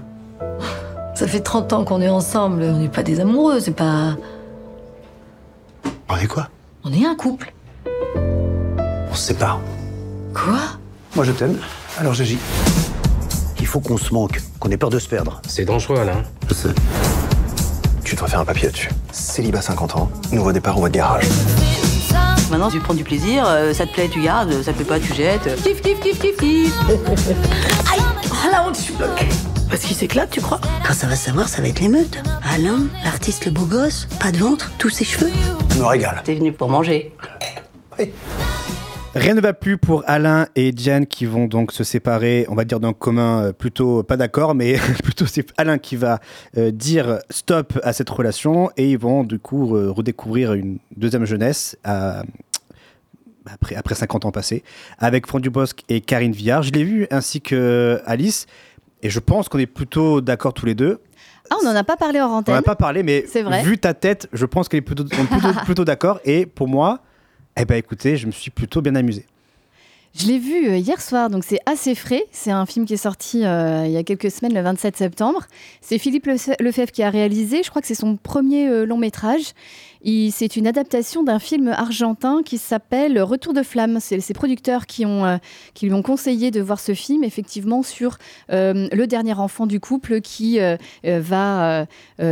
Ça 1.17 1.27
fait 1.27 1.41
30 1.41 1.73
ans 1.73 1.85
qu'on 1.85 2.01
est 2.01 2.09
ensemble. 2.09 2.63
On 2.63 2.79
n'est 2.79 2.89
pas 2.89 3.03
des 3.03 3.19
amoureux, 3.19 3.59
c'est 3.59 3.73
pas. 3.75 4.17
On 6.09 6.17
est 6.17 6.29
quoi? 6.29 6.49
On 6.85 6.93
est 6.93 7.05
un 7.05 7.17
couple. 7.17 7.53
On 9.11 9.15
se 9.15 9.23
sépare. 9.23 9.61
Quoi? 10.33 10.61
Moi 11.17 11.25
je 11.25 11.33
t'aime, 11.33 11.59
alors 11.99 12.15
j'agis. 12.15 12.39
Il 13.59 13.67
faut 13.67 13.81
qu'on 13.81 13.99
se 13.99 14.15
manque, 14.15 14.41
qu'on 14.61 14.71
ait 14.71 14.77
peur 14.77 14.91
de 14.91 14.99
se 14.99 15.09
perdre. 15.09 15.43
C'est 15.47 15.65
dangereux, 15.65 15.99
Alain. 15.99 16.23
Je 16.49 16.55
sais. 16.55 16.69
Tu 18.13 18.17
devrais 18.17 18.29
faire 18.29 18.41
un 18.41 18.45
papier 18.45 18.67
là-dessus. 18.67 18.91
Célibat 19.11 19.63
50 19.63 19.97
ans, 19.97 20.11
nouveau 20.33 20.53
départ 20.53 20.77
au 20.77 20.81
voie 20.81 20.91
de 20.91 20.97
garage. 20.97 21.25
Maintenant, 22.51 22.71
tu 22.71 22.79
prends 22.79 22.93
du 22.93 23.05
plaisir, 23.05 23.47
euh, 23.47 23.73
ça 23.73 23.87
te 23.87 23.95
plaît, 23.95 24.11
tu 24.13 24.21
gardes, 24.21 24.53
ça 24.63 24.73
te 24.73 24.77
plaît 24.77 24.85
pas, 24.85 25.01
tu 25.01 25.15
jettes. 25.15 25.49
Kiff, 25.63 25.81
kiff, 25.81 25.99
kiff, 25.99 26.19
kiff, 26.19 26.37
kiff. 26.37 26.75
Aïe 27.91 28.03
Ah 28.31 28.51
la 28.53 28.65
honte, 28.65 28.77
je 28.77 28.83
suis 28.83 28.93
bloquée. 28.93 29.29
Parce 29.71 29.81
qu'il 29.85 29.97
s'éclate, 29.97 30.29
tu 30.29 30.43
crois? 30.43 30.61
Quand 30.87 30.93
ça 30.93 31.07
va 31.07 31.17
savoir, 31.17 31.49
ça 31.49 31.63
va 31.63 31.69
être 31.69 31.81
l'émeute. 31.81 32.23
Alain, 32.55 32.81
l'artiste 33.03 33.47
le 33.47 33.51
beau 33.51 33.65
gosse, 33.65 34.07
pas 34.21 34.31
de 34.31 34.37
ventre, 34.37 34.71
tous 34.77 34.91
ses 34.91 35.07
cheveux. 35.07 35.33
Je 35.71 35.79
me 35.79 35.87
régale. 35.87 36.21
T'es 36.23 36.35
venu 36.35 36.53
pour 36.53 36.69
manger. 36.69 37.15
Rien 39.15 39.35
ne 39.35 39.41
va 39.43 39.53
plus 39.53 39.77
pour 39.77 40.05
Alain 40.07 40.47
et 40.57 40.73
Diane 40.73 41.07
qui 41.07 41.27
vont 41.27 41.45
donc 41.47 41.71
se 41.73 41.85
séparer, 41.85 42.47
on 42.49 42.55
va 42.55 42.65
dire 42.65 42.81
d'un 42.81 42.95
commun 42.95 43.43
euh, 43.43 43.53
plutôt 43.53 44.03
pas 44.03 44.17
d'accord, 44.17 44.55
mais 44.55 44.77
plutôt 45.05 45.27
c'est 45.27 45.47
Alain 45.59 45.77
qui 45.77 45.97
va 45.97 46.19
euh, 46.57 46.71
dire 46.71 47.19
stop 47.29 47.79
à 47.83 47.93
cette 47.93 48.09
relation 48.09 48.71
et 48.79 48.91
ils 48.91 48.97
vont 48.99 49.23
du 49.23 49.39
coup 49.39 49.77
euh, 49.77 49.91
redécouvrir 49.91 50.55
une 50.55 50.79
deuxième 50.97 51.27
jeunesse 51.27 51.77
à- 51.85 52.23
après, 53.53 53.75
après 53.75 53.95
50 53.95 54.25
ans 54.25 54.31
passés 54.31 54.63
avec 54.99 55.27
Franck 55.27 55.43
Dubosc 55.43 55.81
et 55.91 56.01
Karine 56.01 56.33
Viard. 56.33 56.63
Je 56.63 56.73
l'ai 56.73 56.85
vu 56.85 57.07
ainsi 57.11 57.43
que 57.43 58.01
Alice 58.07 58.47
et 59.03 59.11
je 59.11 59.19
pense 59.19 59.49
qu'on 59.51 59.59
est 59.59 59.67
plutôt 59.67 60.23
d'accord 60.23 60.55
tous 60.55 60.65
les 60.65 60.75
deux. 60.77 61.01
Ah, 61.51 61.57
on 61.61 61.65
n'en 61.67 61.75
a 61.77 61.85
pas 61.85 61.97
parlé 61.99 62.19
hors 62.21 62.31
On 62.31 62.37
antenne. 62.37 62.55
n'a 62.55 62.63
pas 62.63 62.77
parlé, 62.77 63.03
mais 63.03 63.27
vrai. 63.43 63.63
vu 63.63 63.77
ta 63.77 63.93
tête, 63.93 64.29
je 64.33 64.47
pense 64.47 64.69
qu'elle 64.71 64.79
est 64.79 65.65
plutôt 65.65 65.85
d'accord. 65.85 66.19
Et 66.25 66.47
pour 66.47 66.67
moi, 66.69 67.01
eh 67.57 67.65
ben 67.65 67.77
écoutez, 67.77 68.17
je 68.17 68.27
me 68.27 68.33
suis 68.33 68.51
plutôt 68.51 68.81
bien 68.81 68.95
amusé. 68.95 69.27
Je 70.15 70.27
l'ai 70.27 70.39
vu 70.39 70.69
euh, 70.69 70.77
hier 70.77 71.01
soir, 71.01 71.31
donc 71.31 71.43
c'est 71.43 71.61
assez 71.65 71.95
frais. 71.95 72.25
C'est 72.33 72.51
un 72.51 72.67
film 72.67 72.85
qui 72.85 72.93
est 72.93 72.99
sorti 72.99 73.47
euh, 73.47 73.85
il 73.87 73.93
y 73.93 73.97
a 73.97 74.03
quelques 74.03 74.31
semaines, 74.31 74.53
le 74.53 74.61
27 74.61 74.95
septembre. 74.97 75.47
C'est 75.81 75.97
Philippe 75.99 76.27
Lefe- 76.27 76.55
Lefebvre 76.61 76.93
qui 76.93 77.03
a 77.03 77.09
réalisé. 77.09 77.63
Je 77.63 77.71
crois 77.71 77.81
que 77.81 77.89
c'est 77.89 77.95
son 77.95 78.17
premier 78.17 78.69
euh, 78.69 78.85
long 78.85 78.99
métrage. 78.99 79.53
C'est 80.05 80.57
une 80.57 80.67
adaptation 80.67 81.23
d'un 81.23 81.39
film 81.39 81.69
argentin 81.69 82.43
qui 82.45 82.59
s'appelle 82.59 83.23
Retour 83.23 83.53
de 83.53 83.63
flamme. 83.63 83.99
C'est 84.01 84.19
ses 84.19 84.35
producteurs 84.35 84.83
euh, 85.01 85.39
qui 85.75 85.87
lui 85.87 85.95
ont 85.95 86.03
conseillé 86.03 86.51
de 86.51 86.61
voir 86.61 86.81
ce 86.81 86.93
film, 86.93 87.23
effectivement, 87.23 87.85
sur 87.85 88.19
euh, 88.51 88.89
le 88.93 89.07
dernier 89.07 89.35
enfant 89.35 89.67
du 89.67 89.79
couple 89.79 90.21
qui 90.21 90.59
euh, 90.61 90.77
va 91.05 91.87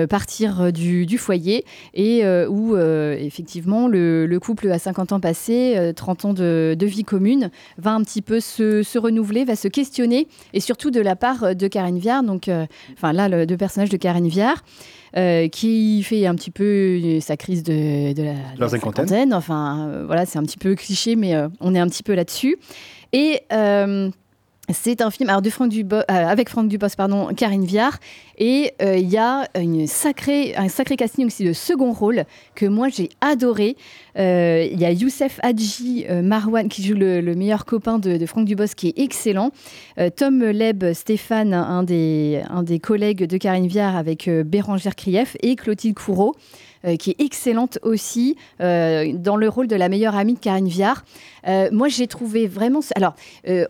partir 0.09 0.73
du, 0.73 1.19
foyer 1.19 1.65
et 1.95 2.25
où, 2.49 2.77
effectivement, 2.77 3.87
le, 3.87 4.27
le 4.27 4.41
couple 4.41 4.71
a 4.71 4.79
50 4.79 5.13
ans 5.13 5.21
passés, 5.21 5.75
euh, 5.77 5.93
30 5.93 6.25
ans 6.25 6.35
de, 6.35 6.77
vie 6.81 7.05
commune, 7.05 7.51
va 7.79 7.93
un 7.93 8.03
petit 8.03 8.23
peu 8.23 8.41
se, 8.41 8.99
renouveler, 8.99 9.45
va 9.45 9.55
se 9.55 9.69
questionner, 9.69 10.27
et 10.53 10.61
surtout 10.61 10.91
de 10.91 11.01
la 11.01 11.15
part 11.15 11.55
de 11.55 11.69
Karine 11.69 11.99
Viard, 11.99 12.23
donc, 12.23 12.51
enfin 12.93 13.13
là, 13.13 13.29
le 13.29 13.57
personnage 13.57 13.91
de 13.91 13.97
Karine 13.97 14.29
Viard, 14.29 14.65
euh, 15.17 15.49
qui 15.49 16.03
fait 16.03 16.27
un 16.27 16.35
petit 16.35 16.51
peu 16.51 16.65
euh, 17.03 17.21
sa 17.21 17.37
crise 17.37 17.63
de, 17.63 18.13
de 18.13 18.23
la, 18.23 18.33
de 18.33 18.61
la 18.61 18.69
cinquantaine. 18.69 19.35
Enfin, 19.35 19.89
euh, 19.89 20.05
voilà, 20.07 20.27
c'est 20.27 20.39
un 20.39 20.43
petit 20.43 20.59
peu 20.59 20.75
cliché, 20.75 21.17
mais 21.17 21.35
on 21.61 21.75
est 21.75 21.79
un 21.81 21.89
petit 21.89 22.03
peu 22.03 22.15
là-dessus. 22.15 22.59
Et 23.13 23.43
c'est 24.73 25.01
un 25.01 25.11
film 25.11 25.31
euh, 25.31 26.03
avec 26.09 26.49
Franck 26.49 26.69
Dubos, 26.69 26.87
pardon, 26.97 27.29
Karine 27.35 27.65
Viard. 27.65 27.99
Et 28.39 28.73
euh, 28.83 28.97
il 28.97 29.09
y 29.09 29.17
a 29.17 29.49
un 29.55 29.87
sacré 29.87 30.55
casting 30.97 31.27
aussi 31.27 31.45
de 31.45 31.53
second 31.53 31.93
rôle 31.93 32.25
que 32.55 32.67
moi 32.67 32.89
j'ai 32.89 33.11
adoré. 33.21 33.77
Euh, 34.19 34.67
Il 34.71 34.81
y 34.81 34.85
a 34.85 34.93
Youssef 34.93 35.39
Hadji 35.43 36.07
Marwan 36.23 36.69
qui 36.69 36.83
joue 36.83 36.95
le, 36.95 37.21
le 37.21 37.35
meilleur 37.35 37.65
copain 37.65 37.99
de, 37.99 38.25
Franck 38.27 38.47
Dubos 38.47 38.75
qui 38.77 38.89
est 38.89 38.99
excellent. 38.99 39.51
Tom 40.17 40.43
Leb 40.43 40.93
Stéphane, 40.93 41.55
un 41.55 41.83
des, 41.83 42.43
collègues 42.83 43.25
de 43.25 43.37
Karine 43.37 43.67
Viard 43.67 43.97
avec 43.97 44.29
Bérangère 44.29 44.97
Krief 44.97 45.37
et 45.43 45.57
Clotilde 45.57 45.95
Courreau. 45.95 46.35
Euh, 46.87 46.97
qui 46.97 47.11
est 47.11 47.21
excellente 47.21 47.79
aussi 47.83 48.37
euh, 48.63 49.13
dans 49.13 49.37
le 49.37 49.51
rôle 49.51 49.67
de 49.67 49.77
la 49.77 49.91
meilleure 49.91 50.17
amie 50.17 50.33
de 50.33 50.39
Karine 50.39 50.67
Viard. 50.67 51.05
Euh, 51.47 51.69
moi, 51.73 51.89
j'ai 51.89 52.07
trouvé 52.07 52.47
vraiment. 52.47 52.81
Alors, 52.97 53.15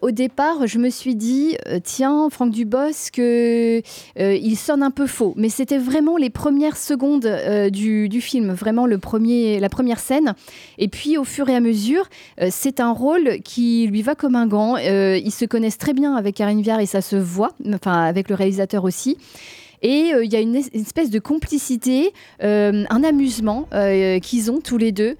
au 0.00 0.10
départ, 0.12 0.68
je 0.68 0.78
me 0.78 0.90
suis 0.90 1.16
dit, 1.16 1.56
tiens, 1.82 2.28
Franck 2.30 2.50
Dubosc, 2.52 3.18
il 3.18 4.56
sonne 4.56 4.82
un 4.82 4.90
peu 4.90 5.06
faux. 5.06 5.34
Mais 5.36 5.48
c'était 5.48 5.78
vraiment 5.78 6.16
les 6.16 6.30
premières 6.30 6.76
secondes 6.76 7.28
du, 7.72 8.20
film, 8.20 8.52
vraiment 8.52 8.86
le 8.86 8.98
premier, 8.98 9.58
la 9.58 9.68
première 9.68 9.98
scène. 9.98 10.34
Et 10.78 10.88
puis, 10.88 11.18
au 11.18 11.24
fur 11.24 11.48
et 11.48 11.56
à 11.56 11.60
mesure, 11.60 12.08
c'est 12.50 12.80
un 12.80 12.92
rôle 12.92 13.40
qui 13.44 13.86
lui 13.86 14.02
va 14.02 14.14
comme 14.14 14.36
un 14.36 14.46
gant. 14.46 14.76
Ils 14.76 15.32
se 15.32 15.44
connaissent 15.44 15.78
très 15.78 15.94
bien 15.94 16.14
avec 16.14 16.36
Karine 16.36 16.62
Viard 16.62 16.80
et 16.80 16.86
ça 16.86 17.00
se 17.00 17.16
voit, 17.16 17.52
enfin, 17.74 18.02
avec 18.02 18.28
le 18.28 18.34
réalisateur 18.34 18.84
aussi. 18.84 19.16
Et 19.82 20.12
euh, 20.14 20.24
il 20.24 20.32
y 20.32 20.36
a 20.36 20.40
une, 20.40 20.56
es- 20.56 20.70
une 20.74 20.82
espèce 20.82 21.10
de 21.10 21.18
complicité, 21.18 22.12
euh, 22.42 22.84
un 22.90 23.02
amusement 23.04 23.66
euh, 23.72 24.18
qu'ils 24.18 24.50
ont 24.50 24.60
tous 24.60 24.78
les 24.78 24.92
deux 24.92 25.16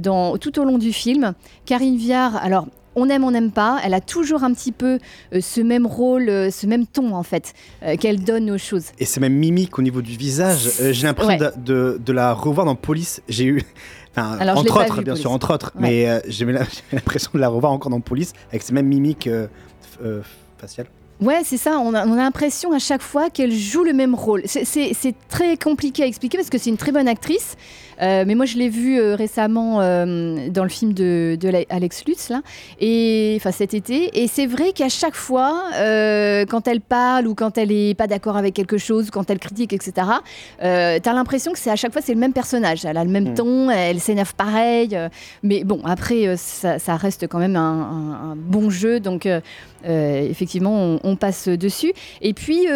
dans, 0.00 0.36
tout 0.38 0.58
au 0.58 0.64
long 0.64 0.78
du 0.78 0.92
film. 0.92 1.34
Karine 1.66 1.96
Viard, 1.96 2.36
alors 2.36 2.66
on 2.96 3.08
aime, 3.10 3.22
on 3.22 3.30
n'aime 3.30 3.52
pas. 3.52 3.78
Elle 3.84 3.94
a 3.94 4.00
toujours 4.00 4.42
un 4.42 4.52
petit 4.52 4.72
peu 4.72 4.98
euh, 5.32 5.40
ce 5.40 5.60
même 5.60 5.86
rôle, 5.86 6.28
euh, 6.28 6.50
ce 6.50 6.66
même 6.66 6.84
ton 6.86 7.14
en 7.14 7.22
fait 7.22 7.52
euh, 7.84 7.96
qu'elle 7.96 8.24
donne 8.24 8.50
aux 8.50 8.58
choses. 8.58 8.86
Et 8.98 9.04
c'est 9.04 9.20
même 9.20 9.34
mimique 9.34 9.78
au 9.78 9.82
niveau 9.82 10.02
du 10.02 10.16
visage. 10.16 10.68
J'ai 10.90 11.06
l'impression 11.06 11.38
Ouais. 11.38 11.52
de, 11.56 11.94
de- 11.94 12.00
de 12.04 12.12
la 12.12 12.32
revoir 12.32 12.66
dans 12.66 12.74
Police. 12.74 13.22
J'ai 13.28 13.44
eu. 13.44 13.62
enfin, 14.16 14.36
Alors, 14.40 14.58
entre 14.58 14.80
autres, 14.80 14.96
vu, 14.96 15.04
bien 15.04 15.12
Police. 15.12 15.20
sûr, 15.20 15.30
entre 15.30 15.54
autres. 15.54 15.72
Ouais. 15.76 15.82
Mais 15.82 16.22
j'ai 16.28 16.44
l'impression 16.92 17.30
de 17.34 17.38
la 17.38 17.48
revoir 17.48 17.70
encore 17.72 17.90
dans 17.90 18.00
Police 18.00 18.32
avec 18.50 18.62
ces 18.62 18.72
mêmes 18.72 18.88
mimiques 18.88 19.28
faciales. 20.58 20.88
Ouais, 21.20 21.40
c'est 21.44 21.56
ça. 21.56 21.78
On 21.80 21.94
a, 21.94 22.06
on 22.06 22.12
a 22.12 22.16
l'impression 22.16 22.72
à 22.72 22.78
chaque 22.78 23.02
fois 23.02 23.28
qu'elle 23.28 23.52
joue 23.52 23.82
le 23.82 23.92
même 23.92 24.14
rôle. 24.14 24.42
C'est- 24.46 24.94
très 25.28 25.56
compliqué 25.56 26.04
à 26.04 26.06
expliquer 26.06 26.38
parce 26.38 26.48
que 26.50 26.58
c'est 26.58 26.70
une 26.70 26.76
très 26.76 26.92
bonne 26.92 27.08
actrice. 27.08 27.56
Euh, 28.00 28.24
mais 28.26 28.34
moi, 28.34 28.46
je 28.46 28.56
l'ai 28.58 28.68
vue 28.68 28.98
euh, 29.00 29.14
récemment 29.14 29.80
euh, 29.80 30.48
dans 30.50 30.62
le 30.62 30.68
film 30.68 30.92
de, 30.92 31.36
Alex 31.70 32.04
Lutz, 32.06 32.28
là, 32.28 32.42
et 32.80 33.34
enfin 33.38 33.50
cet 33.52 33.74
été. 33.74 34.22
Et 34.22 34.28
c'est 34.28 34.46
vrai 34.46 34.72
qu'à 34.72 34.88
chaque 34.88 35.14
fois, 35.14 35.62
quand 36.48 36.68
elle 36.68 36.80
parle 36.80 37.26
ou 37.26 37.34
quand 37.34 37.58
elle 37.58 37.72
est 37.72 37.94
pas 37.94 38.06
d'accord 38.06 38.36
avec 38.36 38.54
quelque 38.54 38.78
chose, 38.78 39.10
quand 39.10 39.30
elle 39.30 39.38
critique, 39.38 39.72
etc., 39.72 40.06
t'as 40.60 41.12
l'impression 41.12 41.52
que 41.52 41.58
c'est 41.58 41.70
à 41.70 41.76
chaque 41.76 41.92
fois 41.92 42.02
c'est 42.02 42.14
le 42.14 42.20
même 42.20 42.32
personnage. 42.32 42.84
Elle 42.84 42.96
a 42.96 43.04
le 43.04 43.10
même 43.10 43.30
Mm. 43.30 43.34
ton, 43.34 43.70
elle 43.70 44.00
s'énerve 44.00 44.34
pareil. 44.34 44.96
mais 45.42 45.64
bon, 45.64 45.80
après, 45.84 46.36
ça, 46.36 46.78
ça 46.78 46.96
reste 46.96 47.26
quand 47.28 47.38
même 47.38 47.56
un, 47.56 47.60
un- 47.60 48.30
un 48.32 48.36
bon 48.36 48.70
jeu. 48.70 49.00
Donc, 49.00 49.26
effectivement, 49.84 50.74
on, 50.74 51.00
on 51.04 51.16
passe 51.16 51.48
dessus. 51.48 51.92
Et 52.22 52.34
puis, 52.34 52.66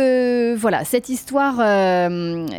voilà, 0.57 0.85
cette 0.85 1.09
histoire 1.09 1.61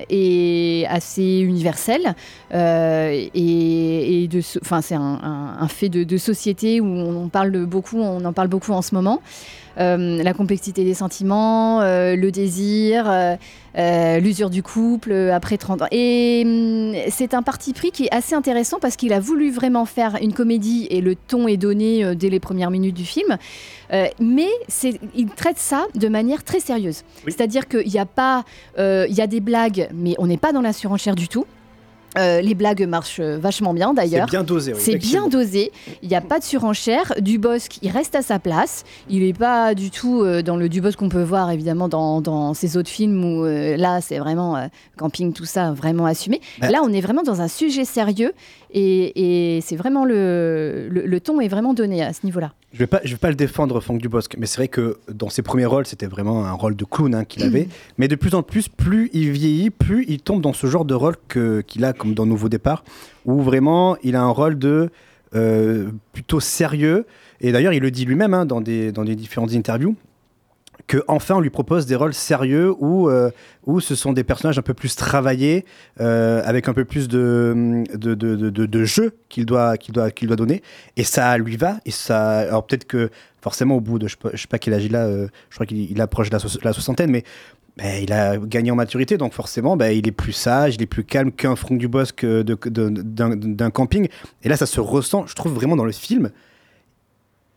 est 0.10 0.86
assez 0.89 1.39
universelle. 1.39 2.15
Euh, 2.54 3.10
et, 3.34 4.24
et 4.24 4.28
de, 4.28 4.42
enfin, 4.62 4.82
c'est 4.82 4.96
un, 4.96 5.20
un- 5.24 5.58
un 5.60 5.68
fait 5.68 5.89
de, 5.89 6.04
de 6.04 6.18
société 6.18 6.80
où 6.82 6.86
on 6.86 7.26
en 7.26 7.30
parle 7.30 7.66
beaucoup, 7.66 8.00
on 8.00 8.24
en 8.26 8.34
parle 8.34 8.48
beaucoup 8.48 8.72
en 8.74 8.82
ce 8.82 8.94
moment. 8.94 9.22
Euh, 9.80 10.22
la 10.22 10.34
complexité 10.36 10.84
des 10.84 10.94
sentiments, 10.94 11.82
euh, 11.82 12.16
le 12.16 12.30
désir, 12.32 13.12
l'usure 14.22 14.52
du 14.52 14.62
couple 14.62 15.13
après 15.34 15.58
30 15.58 15.82
ans. 15.82 15.88
Et 15.92 16.44
hum, 16.46 16.94
c'est 17.10 17.34
un 17.34 17.42
parti 17.42 17.74
pris 17.74 17.89
qui 17.92 18.06
est 18.06 18.13
assez 18.13 18.36
intéressant 18.36 18.78
parce 18.80 18.96
qu'il 18.96 19.13
a 19.13 19.20
voulu 19.20 19.50
vraiment 19.50 19.86
faire 19.86 20.18
une 20.22 20.34
comédie 20.34 20.86
et 20.92 21.02
le 21.02 21.16
ton 21.16 21.48
est 21.48 21.58
donné 21.58 22.16
dès 22.16 22.30
les 22.30 22.39
premières 22.39 22.70
minutes 22.70 22.96
du 22.96 23.06
film. 23.06 23.38
Euh, 23.92 24.06
mais 24.20 24.48
il 25.16 25.28
traite 25.36 25.58
ça 25.58 25.86
de 25.96 26.08
manière 26.08 26.44
très 26.44 26.60
sérieuse. 26.60 27.02
C'est-à-dire 27.26 27.68
qu'il 27.68 27.88
n'y 27.88 28.00
a 28.00 28.06
pas, 28.06 28.44
euh, 28.78 29.08
il 29.10 29.16
y 29.16 29.22
a 29.22 29.28
des 29.28 29.39
blagues, 29.39 29.89
mais 29.94 30.13
on 30.20 30.28
n'est 30.28 30.38
pas 30.38 30.52
dans 30.54 30.62
la 30.62 30.74
surenchère 30.74 31.16
du 31.16 31.28
tout. 31.28 31.46
Euh, 32.17 32.41
les 32.41 32.54
blagues 32.54 32.88
marchent 32.88 33.19
euh, 33.19 33.38
vachement 33.38 33.73
bien 33.73 33.93
d'ailleurs. 33.93 34.28
C'est 34.30 34.36
bien 34.36 34.43
dosé, 34.43 34.73
oui, 34.73 34.80
C'est 34.80 34.97
bien 34.97 35.28
dosé. 35.28 35.71
Il 36.02 36.10
n'y 36.10 36.15
a 36.15 36.21
pas 36.21 36.39
de 36.39 36.43
surenchère. 36.43 37.13
Dubosc, 37.19 37.80
il 37.82 37.89
reste 37.89 38.15
à 38.15 38.21
sa 38.21 38.39
place. 38.39 38.84
Il 39.10 39.26
n'est 39.26 39.34
pas 39.34 39.73
du 39.73 39.89
tout 39.89 40.21
euh, 40.21 40.41
dans 40.43 40.56
le 40.56 40.69
Dubosc 40.69 40.97
qu'on 40.97 41.10
peut 41.10 41.23
voir 41.23 41.49
évidemment 41.52 41.88
dans, 41.88 42.21
dans 42.21 42.54
ses 42.54 42.78
autres 42.78 42.89
films 42.89 43.23
où 43.23 43.45
euh, 43.45 43.78
là 43.78 43.99
c'est 44.02 44.19
vraiment 44.19 44.56
euh, 44.56 44.67
camping, 44.97 45.34
tout 45.34 45.45
ça, 45.45 45.71
vraiment 45.71 46.06
assumé. 46.06 46.39
Bah. 46.60 46.69
Là, 46.69 46.82
on 46.84 46.93
est 46.93 47.02
vraiment 47.02 47.23
dans 47.23 47.41
un 47.41 47.47
sujet 47.47 47.86
sérieux 47.86 48.34
et, 48.71 49.56
et 49.58 49.62
c'est 49.62 49.76
vraiment 49.76 50.06
le, 50.06 50.88
le, 50.89 51.06
le 51.06 51.19
ton 51.19 51.39
est 51.41 51.47
vraiment 51.47 51.73
donné 51.73 52.04
à 52.04 52.13
ce 52.13 52.26
niveau-là. 52.26 52.52
Je 52.74 52.80
vais 52.80 52.88
pas, 52.88 53.02
je 53.04 53.12
vais 53.12 53.20
pas 53.20 53.30
le 53.30 53.36
défendre, 53.36 53.80
Franck 53.80 54.02
Dubosc, 54.02 54.36
mais 54.40 54.48
c'est 54.48 54.58
vrai 54.58 54.68
que 54.68 54.98
dans 55.08 55.30
ses 55.30 55.44
premiers 55.44 55.68
rôles, 55.68 55.86
c'était 55.86 56.08
vraiment 56.08 56.46
un 56.46 56.54
rôle 56.54 56.76
de 56.76 56.86
clown 56.86 57.14
hein, 57.14 57.24
qu'il 57.24 57.44
avait. 57.44 57.68
Mais 58.00 58.08
de 58.08 58.16
plus 58.16 58.34
en 58.34 58.42
plus, 58.42 58.68
plus 58.68 59.12
il 59.14 59.30
vieillit, 59.32 59.70
plus 59.70 60.06
il 60.08 60.20
tombe 60.20 60.42
dans 60.42 60.54
ce 60.54 60.66
genre 60.66 60.84
de 60.84 60.96
rôle 60.96 61.16
que- 61.28 61.62
qu'il 61.62 61.86
a 61.86 61.94
comme 61.94 62.16
dans 62.16 62.26
Nouveau 62.26 62.50
Départ, 62.50 62.84
où 63.26 63.42
vraiment 63.44 63.96
il 64.04 64.16
a 64.16 64.24
un 64.24 64.30
rôle 64.30 64.58
de 64.58 64.90
euh, 65.36 65.90
plutôt 66.14 66.40
sérieux. 66.40 67.06
Et 67.42 67.52
d'ailleurs, 67.52 67.74
il 67.74 67.82
le 67.82 67.92
dit 67.92 68.06
lui-même 68.06 68.34
hein, 68.34 68.46
dans, 68.46 68.62
des, 68.62 68.92
dans 68.92 69.04
des 69.04 69.16
différentes 69.16 69.54
interviews 69.54 69.96
que 70.88 71.04
enfin 71.08 71.36
on 71.36 71.39
lui 71.39 71.50
propose 71.50 71.86
des 71.86 71.96
rôles 71.96 72.13
sérieux 72.13 72.74
où, 72.78 73.10
euh, 73.10 73.32
où 73.65 73.80
ce 73.80 73.96
sont 73.96 74.13
des 74.13 74.24
personnages 74.24 74.60
un 74.60 74.63
peu 74.63 74.74
plus 74.74 74.96
travaillés, 74.96 75.65
euh, 76.02 76.41
avec 76.46 76.67
un 76.67 76.74
peu 76.74 76.86
plus 76.86 77.08
de, 77.08 77.84
de, 77.93 78.13
de, 78.15 78.84
jeu 78.84 79.13
qu'il 79.30 79.46
doit, 79.46 79.76
doit, 79.89 80.10
doit 80.10 80.36
donner. 80.36 80.62
Et 80.98 81.04
ça 81.04 81.38
lui 81.38 81.58
va. 81.58 81.78
Et 81.86 81.91
ça, 81.91 82.39
alors 82.39 82.65
peut-être 82.65 82.86
que 82.86 83.10
forcément 83.41 83.76
au 83.76 83.82
bout 83.82 84.00
de, 84.00 84.08
je 84.08 84.15
ne 84.32 84.38
sais 84.38 84.48
pas 84.48 84.60
quel 84.60 84.74
âge 84.74 84.86
il 84.86 84.96
a, 84.96 85.06
euh, 85.06 85.28
je 85.50 85.56
crois 85.56 85.65
qu'il 85.65 85.91
il 85.91 86.02
approche 86.02 86.30
la, 86.32 86.39
la 86.63 86.74
soixantaine, 86.74 87.12
mais 87.12 87.24
ben, 87.78 88.04
il 88.04 88.13
a 88.13 88.38
gagné 88.38 88.69
en 88.72 88.76
maturité, 88.76 89.17
donc 89.17 89.34
forcément, 89.34 89.76
ben, 89.76 89.91
il 89.91 90.08
est 90.08 90.12
plus 90.12 90.32
sage, 90.32 90.76
il 90.76 90.82
est 90.82 90.88
plus 90.88 91.04
calme 91.04 91.32
qu'un 91.32 91.56
de- 92.43 92.43
de- 92.43 92.89
d'un 92.89 93.36
d'un 93.36 93.72
camping. 93.72 94.08
Et 94.43 94.50
là, 94.50 94.58
ça 94.58 94.65
se 94.65 94.80
ressent, 94.80 95.26
je 95.26 95.34
trouve, 95.34 95.54
vraiment 95.54 95.76
dans 95.76 95.86
le 95.86 95.91
film 95.91 96.30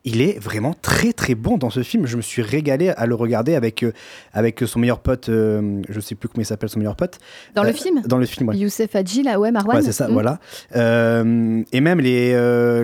il 0.09 0.23
est 0.23 0.39
vraiment 0.39 0.73
très 0.73 1.13
très 1.13 1.35
bon 1.35 1.59
dans 1.59 1.69
ce 1.69 1.83
film. 1.83 2.07
Je 2.07 2.17
me 2.17 2.23
suis 2.23 2.41
régalé 2.41 2.91
à 2.91 3.05
le 3.07 3.15
regarder 3.15 3.55
avec, 3.57 3.83
euh, 3.83 3.93
avec 4.33 4.61
son 4.65 4.79
meilleur 4.79 5.01
pote, 5.01 5.29
euh, 5.29 5.83
je 5.89 6.01
sais 6.01 6.15
plus 6.15 6.29
comment 6.29 6.43
il 6.43 6.47
s'appelle 6.47 6.69
son 6.71 6.79
meilleur 6.79 6.95
pote. 6.97 7.19
Dans 7.55 7.63
le 7.65 7.71
Euh, 7.71 7.73
film 7.73 8.01
Dans 8.07 8.17
le 8.17 8.25
film, 8.25 8.49
ouais. 8.49 8.57
Youssef 8.57 8.95
Hadji, 8.95 9.23
là, 9.25 9.39
ouais, 9.39 9.51
Marwan. 9.51 9.77
Ouais, 9.77 9.83
c'est 9.83 9.93
ça, 9.93 10.09
Mm. 10.09 10.13
voilà. 10.13 10.39
Euh, 10.77 11.63
et 11.73 11.81
même 11.81 12.01
les, 12.01 12.31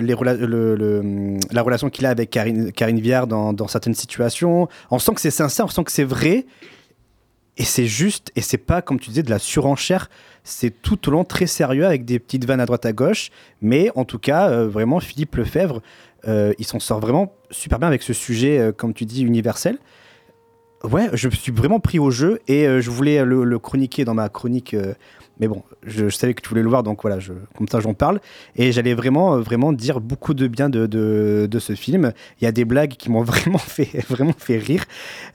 les 0.01 0.13
rela- 0.13 0.35
le- 0.37 0.75
le- 0.75 1.37
la 1.51 1.61
relation 1.61 1.89
qu'il 1.89 2.05
a 2.05 2.09
avec 2.09 2.29
Karine, 2.29 2.71
Karine 2.71 2.99
Viard 2.99 3.27
dans, 3.27 3.53
dans 3.53 3.67
certaines 3.67 3.93
situations, 3.95 4.67
on 4.91 4.99
sent 4.99 5.13
que 5.13 5.21
c'est 5.21 5.31
sincère, 5.31 5.65
on 5.65 5.69
sent 5.69 5.83
que 5.85 5.91
c'est 5.91 6.03
vrai. 6.03 6.45
Et 7.55 7.63
c'est 7.63 7.85
juste, 7.85 8.31
et 8.35 8.41
c'est 8.41 8.57
pas, 8.57 8.81
comme 8.81 8.99
tu 8.99 9.09
disais, 9.09 9.21
de 9.23 9.29
la 9.29 9.37
surenchère. 9.39 10.09
C'est 10.43 10.71
tout 10.81 11.07
au 11.07 11.11
long 11.11 11.23
très 11.23 11.45
sérieux 11.45 11.85
avec 11.85 12.03
des 12.03 12.17
petites 12.19 12.45
vannes 12.45 12.59
à 12.59 12.65
droite 12.65 12.85
à 12.85 12.93
gauche. 12.93 13.29
Mais 13.61 13.91
en 13.95 14.05
tout 14.05 14.17
cas, 14.17 14.49
euh, 14.49 14.67
vraiment, 14.67 14.99
Philippe 14.99 15.35
Lefebvre, 15.35 15.81
il 16.25 16.65
s'en 16.65 16.79
sort 16.79 16.99
vraiment 16.99 17.33
super 17.51 17.79
bien 17.79 17.87
avec 17.87 18.03
ce 18.03 18.13
sujet, 18.13 18.59
euh, 18.59 18.71
comme 18.71 18.93
tu 18.93 19.05
dis, 19.05 19.23
universel. 19.23 19.77
Ouais, 20.83 21.09
je 21.13 21.29
me 21.29 21.33
suis 21.33 21.51
vraiment 21.51 21.79
pris 21.79 21.97
au 21.97 22.11
jeu 22.11 22.39
et 22.47 22.67
euh, 22.67 22.81
je 22.81 22.89
voulais 22.89 23.23
le, 23.23 23.59
chroniquer 23.59 24.03
dans 24.03 24.13
ma 24.13 24.27
chronique. 24.27 24.73
euh, 24.73 24.93
mais 25.39 25.47
bon, 25.47 25.63
je, 25.83 26.09
savais 26.09 26.33
que 26.33 26.41
tu 26.41 26.49
voulais 26.49 26.61
le 26.61 26.69
voir, 26.69 26.83
donc 26.83 27.01
voilà, 27.01 27.19
je, 27.19 27.33
comme 27.57 27.67
ça 27.67 27.79
j'en 27.79 27.93
parle. 27.93 28.19
Et 28.55 28.71
j'allais 28.71 28.93
vraiment, 28.93 29.35
euh, 29.35 29.39
vraiment 29.39 29.73
dire 29.73 29.99
beaucoup 29.99 30.33
de 30.33 30.47
bien 30.47 30.69
de, 30.69 30.85
de, 30.85 31.59
ce 31.59 31.73
film. 31.73 32.13
Il 32.39 32.43
y 32.43 32.47
a 32.47 32.51
des 32.51 32.65
blagues 32.65 32.91
qui 32.91 33.09
m'ont 33.09 33.23
vraiment 33.23 33.57
fait, 33.57 33.89
vraiment 34.09 34.35
fait 34.37 34.57
rire. 34.57 34.83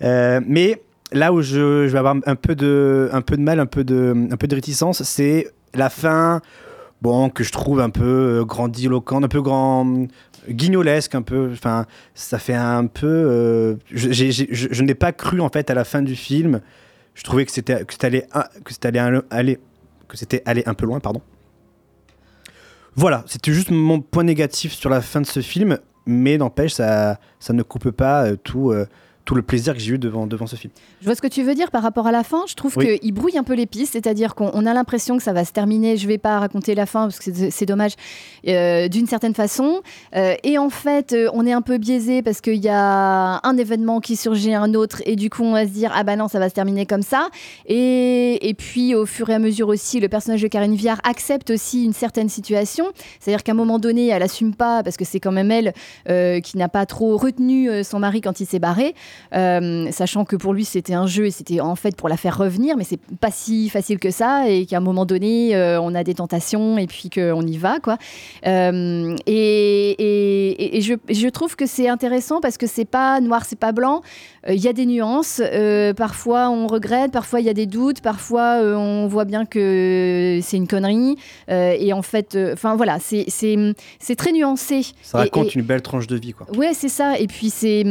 Euh, 0.03 0.41
mais 0.47 0.83
là 1.13 1.33
où 1.33 1.41
je, 1.41 1.87
je 1.87 1.93
vais 1.93 1.99
avoir 1.99 2.17
un 2.27 2.37
peu 2.37 2.55
de, 2.55 3.09
un 3.13 3.23
peu 3.23 3.37
de 3.37 3.43
mal, 3.43 3.59
un 3.59 3.67
peu 3.67 3.85
de, 3.85 4.29
un 4.31 4.37
peu 4.37 4.47
de 4.47 4.55
réticence, 4.55 5.03
c'est 5.03 5.49
la 5.75 5.91
fin, 5.91 6.43
bon, 7.03 7.29
que 7.31 7.43
je 7.43 7.53
trouve 7.53 7.81
un 7.81 7.91
peu 7.91 8.41
euh, 8.41 8.45
grandiloquente, 8.45 9.25
un 9.25 9.29
peu 9.29 9.43
grand, 9.43 10.07
guignolesque, 10.49 11.15
un 11.15 11.23
peu. 11.23 11.51
Enfin, 11.53 11.87
ça 12.15 12.39
fait 12.39 12.55
un 12.55 12.87
peu. 12.87 13.07
euh, 13.07 13.77
je, 13.91 14.11
je- 14.13 14.45
je 14.51 14.83
n'ai 14.83 14.95
pas 14.95 15.13
cru 15.13 15.41
en 15.41 15.49
fait 15.49 15.71
à 15.71 15.75
la 15.75 15.85
fin 15.85 16.03
du 16.03 16.17
film. 16.17 16.61
Je 17.15 17.23
trouvais 17.25 17.45
que 17.45 17.53
c'était 17.53 17.85
que 17.85 17.95
allé, 18.07 18.25
que 18.65 18.73
c'était 18.73 18.97
allé, 19.31 19.59
que 20.07 20.17
c'était 20.17 20.43
allé 20.47 20.63
un 20.67 20.75
peu 20.75 20.87
loin, 20.87 21.01
pardon. 21.01 21.21
Voilà, 22.95 23.25
c'était 23.27 23.53
juste 23.53 23.71
mon 23.71 24.01
point 24.01 24.25
négatif 24.25 24.73
sur 24.73 24.91
la 24.91 25.01
fin 25.01 25.21
de 25.21 25.27
ce 25.27 25.41
film, 25.41 25.79
mais 26.07 26.37
n'empêche, 26.37 26.73
ça, 26.75 27.19
ça 27.39 27.53
ne 27.53 27.63
coupe 27.63 27.91
pas 27.91 28.25
euh, 28.27 28.37
tout, 28.37 28.71
euh, 28.73 28.87
tout 29.29 29.35
le 29.35 29.43
plaisir 29.43 29.75
que 29.75 29.79
j'ai 29.81 29.93
eu 29.93 29.99
devant, 29.99 30.27
devant 30.27 30.47
ce 30.47 30.57
film. 30.57 30.73
Je 31.03 31.05
vois 31.05 31.15
ce 31.15 31.21
que 31.21 31.27
tu 31.27 31.43
veux 31.43 31.55
dire 31.55 31.71
par 31.71 31.83
rapport 31.83 32.07
à 32.07 32.13
la 32.13 32.25
fin. 32.25 32.45
Je 32.49 32.55
trouve 32.55 32.73
Oui. 32.79 32.99
qu'il 32.99 33.13
brouille 33.13 33.37
un 33.37 33.43
peu 33.45 33.53
les 33.53 33.67
pistes, 33.67 33.93
c'est-à-dire 33.93 34.35
qu'on 34.35 34.51
on 34.55 34.65
a 34.65 34.73
l'impression 34.73 35.19
que 35.19 35.23
ça 35.23 35.35
va 35.35 35.45
se 35.45 35.53
terminer. 35.53 35.99
Je 35.99 36.09
vais 36.09 36.17
pas 36.17 36.39
raconter 36.39 36.75
la 36.75 36.87
fin 36.87 37.03
parce 37.09 37.19
que 37.19 37.31
c'est- 37.51 37.67
dommage 37.67 37.93
euh, 38.47 38.89
d'une 38.89 39.07
certaine 39.07 39.35
façon. 39.35 39.83
Euh, 40.17 40.35
et 40.45 40.57
en 40.57 40.71
fait, 40.71 41.13
euh, 41.13 41.29
on 41.35 41.45
est 41.47 41.53
un 41.53 41.61
peu 41.61 41.77
biaisé 41.77 42.23
parce 42.23 42.41
qu'il 42.41 42.55
y 42.65 42.71
a 42.71 43.47
un 43.47 43.57
événement 43.59 44.01
qui 44.01 44.17
surgit 44.17 44.55
un 44.55 44.73
autre 44.73 45.03
et 45.05 45.15
du 45.15 45.29
coup 45.29 45.43
on 45.45 45.53
va 45.53 45.67
se 45.67 45.73
dire 45.73 45.93
ah 45.95 46.05
bah 46.05 46.17
non 46.17 46.29
ça 46.29 46.39
va 46.39 46.49
se 46.49 46.55
terminer 46.55 46.87
comme 46.87 47.03
ça. 47.03 47.29
Et, 47.67 48.49
et 48.49 48.55
puis 48.55 48.95
au 48.95 49.05
fur 49.05 49.29
et 49.29 49.35
à 49.35 49.39
mesure 49.39 49.69
aussi, 49.69 50.01
le 50.01 50.09
personnage 50.09 50.41
de 50.41 50.49
Karine 50.49 50.75
Viard 50.75 51.01
accepte 51.05 51.51
aussi 51.51 51.85
une 51.85 51.93
certaine 51.93 52.31
situation. 52.31 52.87
C'est-à-dire 53.21 53.43
qu'à 53.43 53.53
un 53.53 53.57
moment 53.57 53.79
donné, 53.79 54.09
elle 54.09 54.23
assume 54.23 54.55
pas 54.55 54.83
parce 54.83 54.97
que 54.97 55.05
c'est 55.05 55.21
quand 55.21 55.33
même 55.33 55.51
elle 55.51 55.75
euh, 56.09 56.41
qui 56.41 56.57
n'a 56.57 56.71
pas 56.71 56.87
trop 56.87 57.19
retenu 57.19 57.85
son 57.85 57.99
mari 57.99 58.23
quand 58.23 58.41
il 58.41 58.47
s'est 58.47 58.59
barré. 58.59 58.95
Euh, 59.35 59.91
sachant 59.91 60.25
que 60.25 60.37
pour 60.37 60.55
lui 60.55 60.65
c'était 60.65 60.95
un 60.95 61.07
jeu 61.07 61.27
et 61.27 61.31
c'était 61.31 61.61
en 61.61 61.75
fait 61.77 61.95
pour 61.97 62.09
la 62.09 62.17
faire 62.17 62.37
revenir, 62.39 62.77
mais 62.77 62.85
c'est 62.85 63.01
pas 63.21 63.31
si 63.31 63.69
facile 63.69 63.99
que 63.99 64.11
ça 64.11 64.49
et 64.49 64.65
qu'à 64.67 64.79
un 64.79 64.81
moment 64.81 65.05
donné 65.07 65.55
euh, 65.55 65.81
on 65.81 65.95
a 65.95 66.03
des 66.05 66.15
tentations 66.15 66.79
et 66.79 66.87
puis 66.87 67.11
qu'on 67.11 67.43
y 67.47 67.57
va 67.59 67.79
quoi. 67.81 67.99
Euh, 68.47 69.17
et, 69.27 69.91
et- 69.91 70.77
et 70.79 70.81
je, 70.81 70.95
je 71.11 71.29
trouve 71.29 71.57
que 71.57 71.67
c'est 71.67 71.89
intéressant 71.89 72.41
parce 72.41 72.57
que 72.59 72.67
c'est 72.67 72.85
pas 72.85 73.21
noir, 73.21 73.45
c'est 73.45 73.59
pas 73.59 73.73
blanc. 73.73 74.03
Il 74.49 74.57
y 74.61 74.69
a 74.69 74.73
des 74.73 74.87
nuances. 74.87 75.43
Parfois 75.97 76.49
on 76.49 76.67
regrette, 76.67 77.13
parfois 77.13 77.41
il 77.41 77.47
y 77.47 77.51
a 77.51 77.55
des 77.55 77.67
doutes, 77.67 78.01
parfois 78.01 78.61
on 78.63 79.07
voit 79.07 79.25
bien 79.27 79.45
que 79.45 80.39
c'est 80.43 80.57
une 80.57 80.67
connerie. 80.69 81.17
Et 81.49 81.93
en 81.93 82.03
fait, 82.03 82.39
enfin 82.53 82.77
voilà, 82.77 82.99
c'est 83.01 83.27
très 84.17 84.33
nuancé. 84.33 84.83
Ça 85.03 85.19
raconte 85.19 85.49
et- 85.49 85.59
une 85.59 85.65
belle 85.65 85.83
tranche 85.83 86.07
de 86.07 86.17
vie, 86.17 86.33
quoi. 86.33 86.47
Ouais, 86.57 86.73
c'est 86.73 86.89
ça. 86.89 87.19
Et 87.19 87.27
puis 87.27 87.51
c'est 87.51 87.85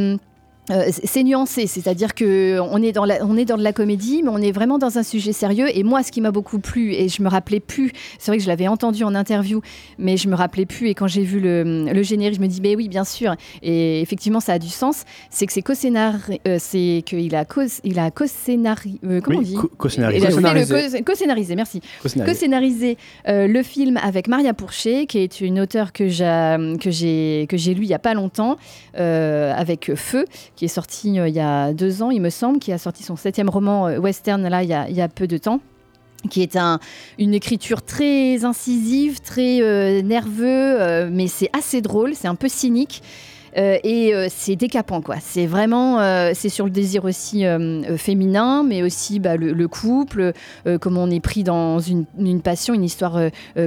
euh, 0.69 0.89
c'est 0.91 1.23
nuancé, 1.23 1.65
c'est-à-dire 1.67 2.13
que 2.13 2.59
on 2.59 2.81
est 2.81 2.91
dans 2.91 3.05
la, 3.05 3.23
on 3.25 3.37
est 3.37 3.45
dans 3.45 3.57
de 3.57 3.63
la 3.63 3.73
comédie, 3.73 4.21
mais 4.23 4.29
on 4.29 4.37
est 4.41 4.51
vraiment 4.51 4.77
dans 4.77 4.97
un 4.97 5.03
sujet 5.03 5.31
sérieux. 5.31 5.67
Et 5.73 5.83
moi, 5.83 6.03
ce 6.03 6.11
qui 6.11 6.19
m'a 6.21 6.31
beaucoup 6.31 6.59
plu, 6.59 6.93
et 6.93 7.07
je 7.09 7.21
me 7.21 7.29
rappelais 7.29 7.59
plus, 7.59 7.91
c'est 8.19 8.31
vrai 8.31 8.37
que 8.37 8.43
je 8.43 8.47
l'avais 8.49 8.67
entendu 8.67 9.03
en 9.03 9.15
interview, 9.15 9.61
mais 9.97 10.17
je 10.17 10.27
me 10.27 10.35
rappelais 10.35 10.65
plus. 10.65 10.89
Et 10.89 10.93
quand 10.93 11.07
j'ai 11.07 11.23
vu 11.23 11.39
le, 11.39 11.85
le 11.91 12.03
générique, 12.03 12.35
je 12.35 12.41
me 12.41 12.47
dis, 12.47 12.59
ben 12.61 12.75
oui, 12.75 12.89
bien 12.89 13.03
sûr. 13.05 13.35
Et 13.63 14.01
effectivement, 14.01 14.39
ça 14.39 14.53
a 14.53 14.59
du 14.59 14.67
sens. 14.69 15.03
C'est 15.29 15.45
que 15.45 15.53
c'est 15.53 15.61
co-scénarisé, 15.61 16.41
euh, 16.47 16.57
c'est 16.59 17.03
qu'il 17.05 17.33
a 17.35 17.45
co, 17.45 17.61
il 17.83 17.99
a 17.99 18.11
co-scénarisé, 18.11 18.99
euh, 19.05 19.21
comment 19.21 19.39
Oui, 19.39 19.45
on 19.45 19.49
dit 19.49 19.55
co- 19.55 19.71
co-scénarisé. 19.77 20.27
Co- 20.27 21.55
merci. 21.55 21.81
Co-scénarisé. 22.25 22.97
Euh, 23.27 23.47
le 23.47 23.63
film 23.63 23.97
avec 23.97 24.27
Maria 24.27 24.53
Pourchet, 24.53 25.05
qui 25.07 25.19
est 25.19 25.41
une 25.41 25.59
auteure 25.59 25.93
que 25.93 26.07
j'ai 26.07 26.57
que 26.79 26.91
j'ai 26.91 27.45
que 27.49 27.57
j'ai 27.57 27.73
lu 27.73 27.83
il 27.83 27.87
y 27.89 27.93
a 27.93 27.99
pas 27.99 28.13
longtemps, 28.13 28.57
euh, 28.97 29.53
avec 29.55 29.93
Feu, 29.95 30.25
qui 30.57 30.65
est 30.65 30.69
sorti 30.69 31.19
euh, 31.19 31.29
il 31.29 31.35
y 31.35 31.39
a 31.39 31.71
deux 31.71 32.03
ans, 32.03 32.09
il 32.09 32.19
me 32.19 32.29
semble, 32.29 32.59
qui 32.59 32.73
a 32.73 32.77
sorti 32.77 33.03
son 33.03 33.15
septième 33.15 33.49
roman 33.49 33.87
euh, 33.87 33.99
western 33.99 34.45
là 34.45 34.63
il 34.63 34.69
y 34.69 35.01
a, 35.01 35.07
peu 35.07 35.27
de 35.27 35.37
temps 35.37 35.61
qui 36.29 36.41
est 36.41 36.55
un, 36.55 36.79
une 37.19 37.33
écriture 37.33 37.83
très 37.83 38.43
incisive, 38.43 39.21
très 39.21 39.61
euh, 39.61 40.01
nerveux, 40.01 40.81
euh, 40.81 41.09
mais 41.11 41.27
c'est 41.27 41.49
assez 41.53 41.79
drôle, 41.81 42.15
c'est 42.15 42.27
un 42.27 42.35
peu 42.35 42.49
cynique. 42.49 43.01
Euh, 43.57 43.77
et 43.83 44.13
euh, 44.13 44.27
c'est 44.29 44.55
décapant 44.55 45.01
quoi. 45.01 45.15
C'est 45.21 45.45
vraiment, 45.45 45.99
euh, 45.99 46.31
c'est 46.33 46.49
sur 46.49 46.65
le 46.65 46.71
désir 46.71 47.05
aussi 47.05 47.43
féminin, 47.97 48.63
mais 48.63 48.83
aussi 48.83 49.19
bah, 49.19 49.37
le, 49.37 49.51
le 49.53 49.67
couple, 49.67 50.33
comment 50.81 51.03
on 51.03 51.09
est 51.09 51.19
pris 51.19 51.43
dans 51.43 51.79
une, 51.79 52.05
passion, 52.41 52.73
une 52.73 52.83
histoire 52.83 53.19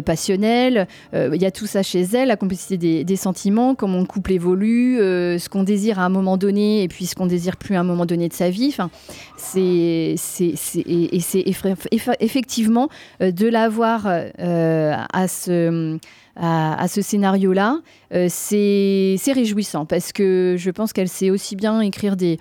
passionnelle. 0.04 0.86
Il 1.12 1.40
y 1.40 1.46
a 1.46 1.50
tout 1.50 1.66
ça 1.66 1.82
chez 1.82 2.02
elle, 2.02 2.28
la 2.28 2.36
complicité 2.36 3.04
des, 3.04 3.16
sentiments, 3.16 3.74
comment 3.74 3.98
le 3.98 4.06
couple 4.06 4.32
évolue, 4.32 4.96
ce 4.98 5.48
qu'on 5.48 5.62
désire 5.62 5.98
à 5.98 6.04
un 6.04 6.08
moment 6.08 6.36
donné 6.36 6.82
et 6.82 6.88
puis 6.88 7.06
ce 7.06 7.14
qu'on 7.14 7.26
désire 7.26 7.56
plus 7.56 7.74
à 7.74 7.80
un 7.80 7.84
moment 7.84 8.06
donné 8.06 8.28
de 8.28 8.34
sa 8.34 8.50
vie. 8.50 8.68
Enfin, 8.68 8.90
c'est, 9.36 10.14
c'est, 10.16 10.52
c'est- 10.56 10.80
et, 10.80 11.16
et 11.16 11.20
c'est 11.20 11.44
effectivement 12.20 12.88
de 13.20 13.48
l'avoir 13.48 14.06
à 14.06 15.28
ce 15.28 15.98
à, 16.36 16.86
ce 16.88 17.02
scénario-là, 17.02 17.80
euh, 18.14 18.26
c'est 18.30 19.16
réjouissant 19.32 19.84
parce 19.84 20.12
que 20.12 20.54
je 20.58 20.70
pense 20.70 20.92
qu'elle 20.92 21.08
sait 21.08 21.30
aussi 21.30 21.56
bien 21.56 21.80
écrire 21.80 22.16
des, 22.16 22.38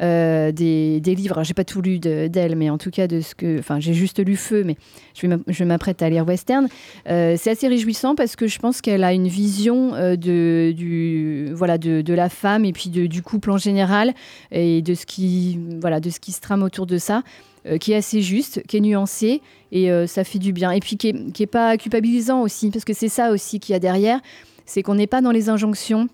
euh, 0.00 0.52
des, 0.52 1.00
des 1.00 1.14
livres. 1.14 1.42
J'ai 1.44 1.54
pas 1.54 1.64
tout 1.64 1.82
lu 1.82 1.98
de- 1.98 2.28
d'elle, 2.28 2.56
mais 2.56 2.70
en 2.70 2.78
tout 2.78 2.90
cas 2.90 3.06
de 3.06 3.20
ce 3.20 3.34
que, 3.34 3.58
enfin, 3.58 3.78
j'ai 3.80 3.94
juste 3.94 4.24
lu 4.24 4.36
Feu, 4.36 4.64
mais 4.64 4.76
je 5.14 5.64
m'apprête 5.64 6.02
à 6.02 6.08
lire 6.08 6.26
Western. 6.26 6.68
Euh, 7.08 7.36
c'est 7.38 7.50
assez 7.50 7.68
réjouissant 7.68 8.14
parce 8.14 8.36
que 8.36 8.46
je 8.46 8.58
pense 8.58 8.80
qu'elle 8.80 9.04
a 9.04 9.12
une 9.12 9.28
vision 9.28 9.94
euh, 9.94 10.16
de, 10.16 10.72
du, 10.74 11.50
voilà, 11.52 11.78
de, 11.78 12.00
de 12.00 12.14
la 12.14 12.28
femme 12.28 12.64
et 12.64 12.72
puis 12.72 12.90
de- 12.90 13.06
du 13.06 13.22
couple 13.22 13.50
en 13.50 13.58
général 13.58 14.14
et 14.50 14.82
de 14.82 14.94
ce 14.94 15.04
qui, 15.06 15.58
voilà, 15.80 16.00
de 16.00 16.10
ce 16.10 16.20
qui 16.20 16.32
se 16.32 16.40
trame 16.40 16.62
autour 16.62 16.86
de 16.86 16.98
ça, 16.98 17.22
euh, 17.66 17.78
qui 17.78 17.92
est 17.92 17.96
assez 17.96 18.22
juste, 18.22 18.62
qui 18.66 18.78
est 18.78 18.80
nuancé 18.80 19.40
et 19.70 19.90
euh, 19.90 20.06
ça 20.06 20.24
fait 20.24 20.38
du 20.38 20.52
bien. 20.52 20.70
Et 20.72 20.80
puis 20.80 20.96
qui 20.96 21.08
est, 21.08 21.32
qui 21.32 21.42
est 21.42 21.46
pas 21.46 21.76
culpabilisant 21.76 22.42
aussi, 22.42 22.70
parce 22.70 22.84
que 22.84 22.92
c'est 22.92 23.08
ça 23.08 23.30
aussi 23.30 23.60
qu'il 23.60 23.72
y 23.72 23.76
a 23.76 23.78
derrière, 23.78 24.20
c'est 24.66 24.82
qu'on 24.82 24.94
n'est 24.94 25.06
pas 25.06 25.20
dans 25.20 25.30
les 25.30 25.48
injonctions. 25.48 26.08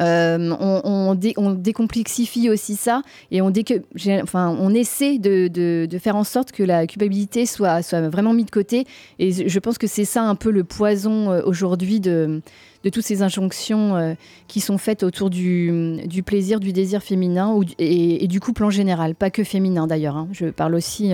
Euh, 0.00 0.54
on, 0.58 0.80
on 0.84 1.14
dé- 1.14 1.34
on 1.36 1.50
décomplexifie 1.52 2.48
aussi 2.48 2.76
ça 2.76 3.02
et 3.30 3.42
on, 3.42 3.50
essaie 3.50 5.18
de, 5.18 5.98
faire 5.98 6.16
en 6.16 6.24
sorte 6.24 6.52
que 6.52 6.62
la 6.62 6.86
culpabilité 6.86 7.46
soit, 7.46 7.80
vraiment 8.08 8.32
mise 8.32 8.46
de 8.46 8.50
côté. 8.50 8.86
Et 9.18 9.48
je 9.48 9.58
pense 9.58 9.78
que 9.78 9.86
c'est 9.86 10.04
ça 10.04 10.22
un 10.22 10.34
peu 10.34 10.50
le 10.50 10.64
poison 10.64 11.30
euh, 11.30 11.42
aujourd'hui 11.44 12.00
de, 12.00 12.40
toutes 12.84 13.02
ces 13.02 13.22
injonctions 13.22 13.96
euh, 13.96 14.14
qui 14.48 14.60
sont 14.60 14.78
faites 14.78 15.02
autour 15.02 15.30
du, 15.30 16.02
plaisir, 16.24 16.58
du 16.58 16.72
désir 16.72 17.02
féminin 17.02 17.58
et, 17.78 18.26
du 18.26 18.40
couple 18.40 18.64
en 18.64 18.70
général, 18.70 19.14
pas 19.14 19.30
que 19.30 19.44
féminin 19.44 19.86
d'ailleurs. 19.86 20.16
hein. 20.16 20.28
Je 20.32 20.46
parle 20.46 20.74
aussi 20.74 21.12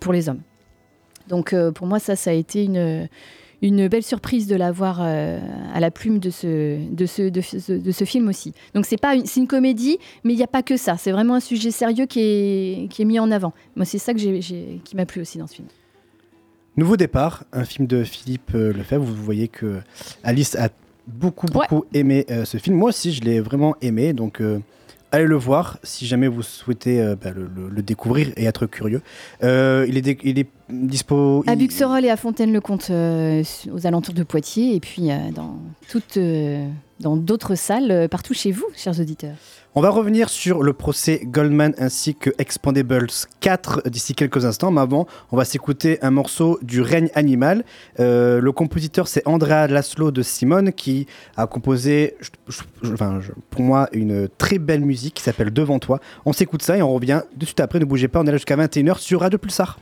pour 0.00 0.12
les 0.12 0.28
hommes. 0.28 0.42
Donc 1.28 1.54
pour 1.74 1.86
moi, 1.86 1.98
ça, 1.98 2.16
ça 2.16 2.30
a 2.30 2.34
été 2.34 2.64
une, 2.64 3.08
une 3.62 3.86
belle 3.88 4.02
surprise 4.02 4.46
de 4.48 4.56
l'avoir 4.56 4.98
euh, 5.00 5.38
à 5.72 5.78
la 5.80 5.90
plume 5.92 6.18
de 6.18 6.30
ce, 6.30 6.76
de 6.92 7.06
ce, 7.06 7.22
de 7.30 7.40
ce, 7.40 7.72
de 7.72 7.92
ce 7.92 8.04
film 8.04 8.28
aussi. 8.28 8.52
Donc 8.74 8.84
c'est 8.86 9.00
pas 9.00 9.14
une, 9.14 9.24
une 9.36 9.46
comédie, 9.46 9.98
mais 10.24 10.32
il 10.32 10.36
n'y 10.36 10.42
a 10.42 10.48
pas 10.48 10.62
que 10.62 10.76
ça. 10.76 10.96
C'est 10.98 11.12
vraiment 11.12 11.34
un 11.36 11.40
sujet 11.40 11.70
sérieux 11.70 12.06
qui 12.06 12.20
est, 12.20 12.88
qui 12.90 13.02
est 13.02 13.04
mis 13.04 13.18
en 13.20 13.30
avant. 13.30 13.52
Moi, 13.76 13.84
c'est 13.86 13.98
ça 13.98 14.12
que 14.12 14.18
j'ai- 14.18 14.80
qui 14.84 14.96
m'a 14.96 15.06
plu 15.06 15.20
aussi 15.20 15.38
dans 15.38 15.46
ce 15.46 15.54
film. 15.54 15.68
Nouveau 16.76 16.96
départ, 16.96 17.44
un 17.52 17.64
film 17.64 17.86
de 17.86 18.02
Philippe 18.02 18.50
euh, 18.54 18.72
Lefebvre. 18.72 19.04
Vous 19.04 19.22
voyez 19.22 19.46
que 19.48 19.80
Alice 20.24 20.56
a 20.56 20.68
beaucoup, 21.06 21.46
beaucoup 21.46 21.84
aimé 21.92 22.24
euh, 22.30 22.44
ce 22.44 22.56
film. 22.56 22.76
Moi 22.76 22.88
aussi, 22.88 23.12
je 23.12 23.20
l'ai 23.22 23.40
vraiment 23.40 23.76
aimé. 23.82 24.12
Donc, 24.12 24.40
euh, 24.40 24.58
allez 25.12 25.26
le 25.26 25.36
voir 25.36 25.78
si 25.84 26.06
jamais 26.06 26.26
vous 26.26 26.42
souhaitez 26.42 27.00
euh, 27.00 27.14
bah, 27.14 27.30
le, 27.30 27.42
le- 27.54 27.68
le 27.68 27.82
découvrir 27.82 28.32
et 28.36 28.44
être 28.46 28.66
curieux. 28.66 29.02
Euh, 29.44 29.84
il, 29.88 29.96
est 29.96 30.02
dé- 30.02 30.18
il 30.24 30.38
est 30.38 30.48
dispo. 30.68 31.44
À 31.46 31.54
Buxerolles 31.54 32.04
et 32.04 32.10
à 32.10 32.16
Fontaine-le-Comte, 32.16 32.88
euh, 32.90 33.44
aux 33.72 33.86
alentours 33.86 34.14
de 34.14 34.22
Poitiers, 34.24 34.74
et 34.74 34.80
puis 34.80 35.10
dans 35.34 35.56
toutes, 35.88 36.16
euh, 36.16 36.66
dans 37.02 37.16
d'autres 37.16 37.56
salles 37.56 37.90
euh, 37.90 38.08
partout 38.08 38.32
chez 38.32 38.52
vous, 38.52 38.64
chers 38.74 38.98
auditeurs. 38.98 39.34
On 39.74 39.80
va 39.80 39.90
revenir 39.90 40.28
sur 40.28 40.62
le 40.62 40.72
procès 40.72 41.22
Goldman 41.24 41.74
ainsi 41.78 42.14
que 42.14 42.30
Expandables 42.38 43.08
4 43.40 43.88
d'ici 43.88 44.14
quelques 44.14 44.44
instants. 44.44 44.70
Mais 44.70 44.82
avant, 44.82 45.06
on 45.30 45.36
va 45.36 45.44
s'écouter 45.44 45.98
un 46.02 46.10
morceau 46.10 46.58
du 46.62 46.80
règne 46.80 47.08
animal. 47.14 47.64
Euh, 47.98 48.40
le 48.40 48.52
compositeur, 48.52 49.08
c'est 49.08 49.26
Andrea 49.26 49.66
Laszlo 49.68 50.10
de 50.10 50.22
Simone 50.22 50.72
qui 50.72 51.06
a 51.36 51.46
composé, 51.46 52.16
enfin, 52.84 53.20
pour 53.50 53.62
moi, 53.62 53.88
une 53.92 54.28
très 54.28 54.58
belle 54.58 54.82
musique 54.82 55.14
qui 55.14 55.22
s'appelle 55.22 55.52
Devant 55.52 55.78
toi. 55.78 56.00
On 56.26 56.32
s'écoute 56.32 56.62
ça 56.62 56.76
et 56.76 56.82
on 56.82 56.92
revient 56.92 57.22
de 57.34 57.46
suite 57.46 57.60
après. 57.60 57.78
Ne 57.78 57.86
bougez 57.86 58.08
pas, 58.08 58.20
on 58.20 58.24
est 58.24 58.30
là 58.30 58.36
jusqu'à 58.36 58.56
21h 58.56 58.98
sur 58.98 59.20
Radio 59.20 59.38
Pulsar. 59.38 59.78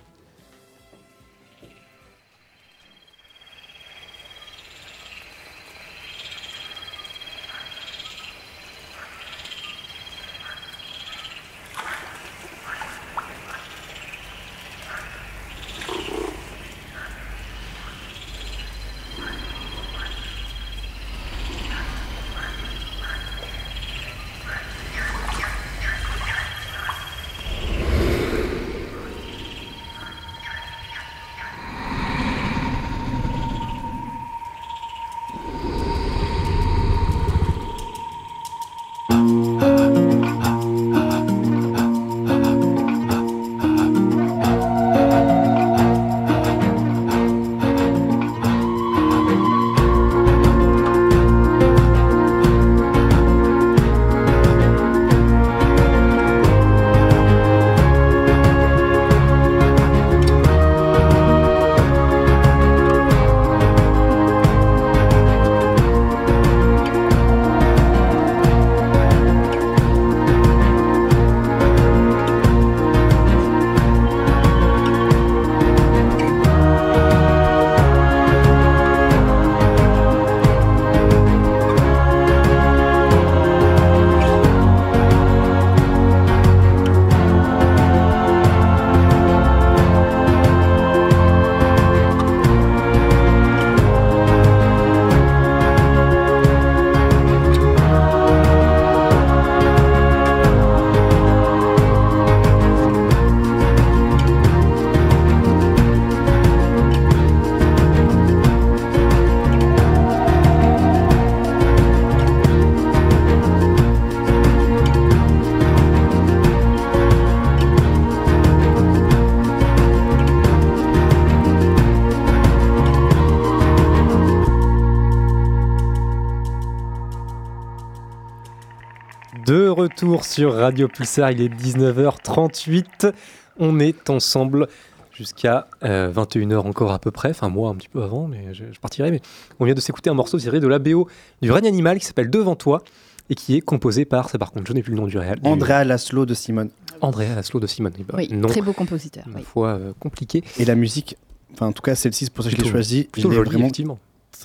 Retour 129.71 130.25
sur 130.25 130.55
Radio 130.55 130.89
Pulsar, 130.89 131.31
il 131.33 131.41
est 131.43 131.49
19h38. 131.49 133.13
On 133.59 133.79
est 133.81 134.09
ensemble 134.11 134.69
jusqu'à 135.13 135.67
21h 135.83 136.57
encore 136.59 136.93
à 136.93 136.99
peu 136.99 137.11
près, 137.11 137.31
enfin 137.31 137.49
moi 137.49 137.71
un 137.71 137.75
petit 137.75 137.89
peu 137.89 138.03
avant, 138.03 138.27
mais 138.27 138.55
je, 138.55 138.65
je 138.73 138.81
partirai. 138.81 139.11
Mais 139.11 139.21
on 139.59 139.65
vient 139.65 139.75
de 139.75 139.81
s'écouter 139.81 140.09
un 140.11 140.15
morceau 140.15 140.39
tiré 140.39 140.61
de 140.61 140.67
la 140.67 140.79
BO 140.79 141.09
du 141.43 141.51
règne 141.53 141.67
animal 141.67 141.99
qui 141.99 142.07
s'appelle 142.07 142.31
Devant 142.31 142.57
toi 142.57 142.83
et 143.29 143.35
qui 143.35 143.57
est 143.57 143.61
composé 143.61 144.05
par, 144.05 144.29
ça 144.31 144.39
par 144.39 144.51
contre 144.51 144.67
je 144.67 144.73
n'ai 144.73 144.83
plus 144.83 144.93
le 144.93 144.97
nom 144.99 145.07
du 145.07 145.19
réel. 145.19 145.39
du- 145.41 145.49
Andrea 145.49 145.85
Laszlo 145.85 146.25
de 146.27 146.35
Simone. 146.35 146.71
Andrea 147.03 147.35
Laszlo 147.35 147.61
de 147.61 147.67
Simone. 147.67 147.93
Eh 147.99 148.03
ben, 148.05 148.15
Oui, 148.17 148.29
nom, 148.33 148.49
très 148.49 148.63
beau 148.63 148.73
compositeur. 148.73 149.25
ma 149.29 149.39
oui. 149.39 149.45
foi 149.45 149.69
euh, 149.69 149.93
compliqué. 150.01 150.43
Et 150.59 150.65
la 150.65 150.75
musique, 150.75 151.17
enfin 151.53 151.67
en 151.67 151.73
tout 151.73 151.83
cas 151.83 151.95
celle-ci, 151.95 152.25
c'est 152.25 152.33
pour 152.33 152.45
ça 152.45 152.51
que 152.51 152.57
je 152.57 152.63
l'ai 152.63 152.69
choisie. 152.69 153.03
Je 153.03 153.09
plutôt 153.09 153.31
l'ai 153.31 153.37
vraiment, 153.37 153.65
effectivement. 153.67 153.99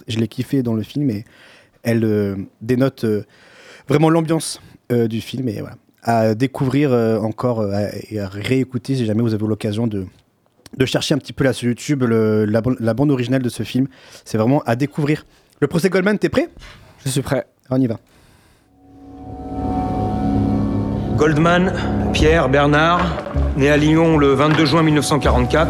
je 0.08 0.20
l'ai 0.20 0.28
kiffé 0.28 0.62
dans 0.62 0.74
le 0.74 0.84
film 0.84 1.10
et 1.10 1.24
elle 1.84 2.04
euh, 2.04 2.36
dénote 2.62 3.06
euh, 3.06 3.24
vraiment 3.88 4.10
l'ambiance 4.10 4.60
euh, 4.62 4.75
du 4.90 5.22
film 5.22 5.48
et 5.50 5.60
voilà. 5.60 5.76
À 6.04 6.36
découvrir 6.36 6.92
euh, 6.94 7.18
encore 7.20 7.62
euh, 7.62 7.72
à- 7.74 7.90
et 8.12 8.20
à 8.20 8.28
réécouter 8.28 8.96
si 8.96 9.06
jamais 9.06 9.22
vous 9.24 9.34
avez 9.34 9.48
l'occasion 9.48 9.88
de, 9.88 10.06
de 10.78 10.86
chercher 10.86 11.16
un 11.16 11.18
petit 11.18 11.34
peu 11.34 11.44
là 11.44 11.52
sur 11.54 11.68
YouTube 11.68 12.04
le- 12.04 12.46
la, 12.46 12.62
la 12.80 12.94
bande 12.94 13.10
originale 13.12 13.42
de 13.42 13.50
ce 13.50 13.64
film. 13.64 13.88
C'est 14.24 14.38
vraiment 14.38 14.62
à 14.68 14.76
découvrir. 14.76 15.26
Le 15.62 15.68
procès 15.68 15.90
Goldman, 15.90 16.20
t'es 16.20 16.30
prêt? 16.30 16.50
Je 17.04 17.10
suis 17.10 17.22
prêt. 17.22 17.46
On 17.72 17.82
y 17.82 17.88
va. 17.88 17.98
Goldman, 21.18 21.74
Pierre 22.14 22.50
Bernard, 22.50 23.24
né 23.58 23.70
à 23.70 23.78
Lyon 23.78 24.18
le 24.18 24.34
22 24.34 24.66
juin 24.66 24.84
1944. 24.84 25.70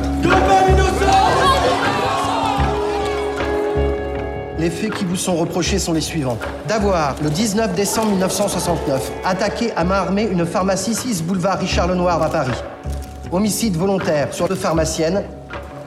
Les 4.66 4.72
faits 4.72 4.96
qui 4.96 5.06
vous 5.06 5.16
sont 5.16 5.36
reprochés 5.36 5.78
sont 5.78 5.94
les 5.94 6.02
suivants. 6.02 6.40
D'avoir, 6.68 7.14
le 7.22 7.30
19 7.30 7.76
décembre 7.76 8.10
1969, 8.14 9.12
attaqué 9.24 9.72
à 9.74 9.84
main 9.84 9.98
armée 9.98 10.24
une 10.24 10.44
pharmacie 10.44 10.96
6 10.96 11.22
boulevard 11.22 11.60
Richard 11.60 11.88
Lenoir 11.88 12.20
à 12.20 12.32
Paris. 12.32 12.58
Homicide 13.32 13.78
volontaire 13.78 14.34
sur 14.34 14.48
deux 14.48 14.56
pharmaciennes. 14.56 15.22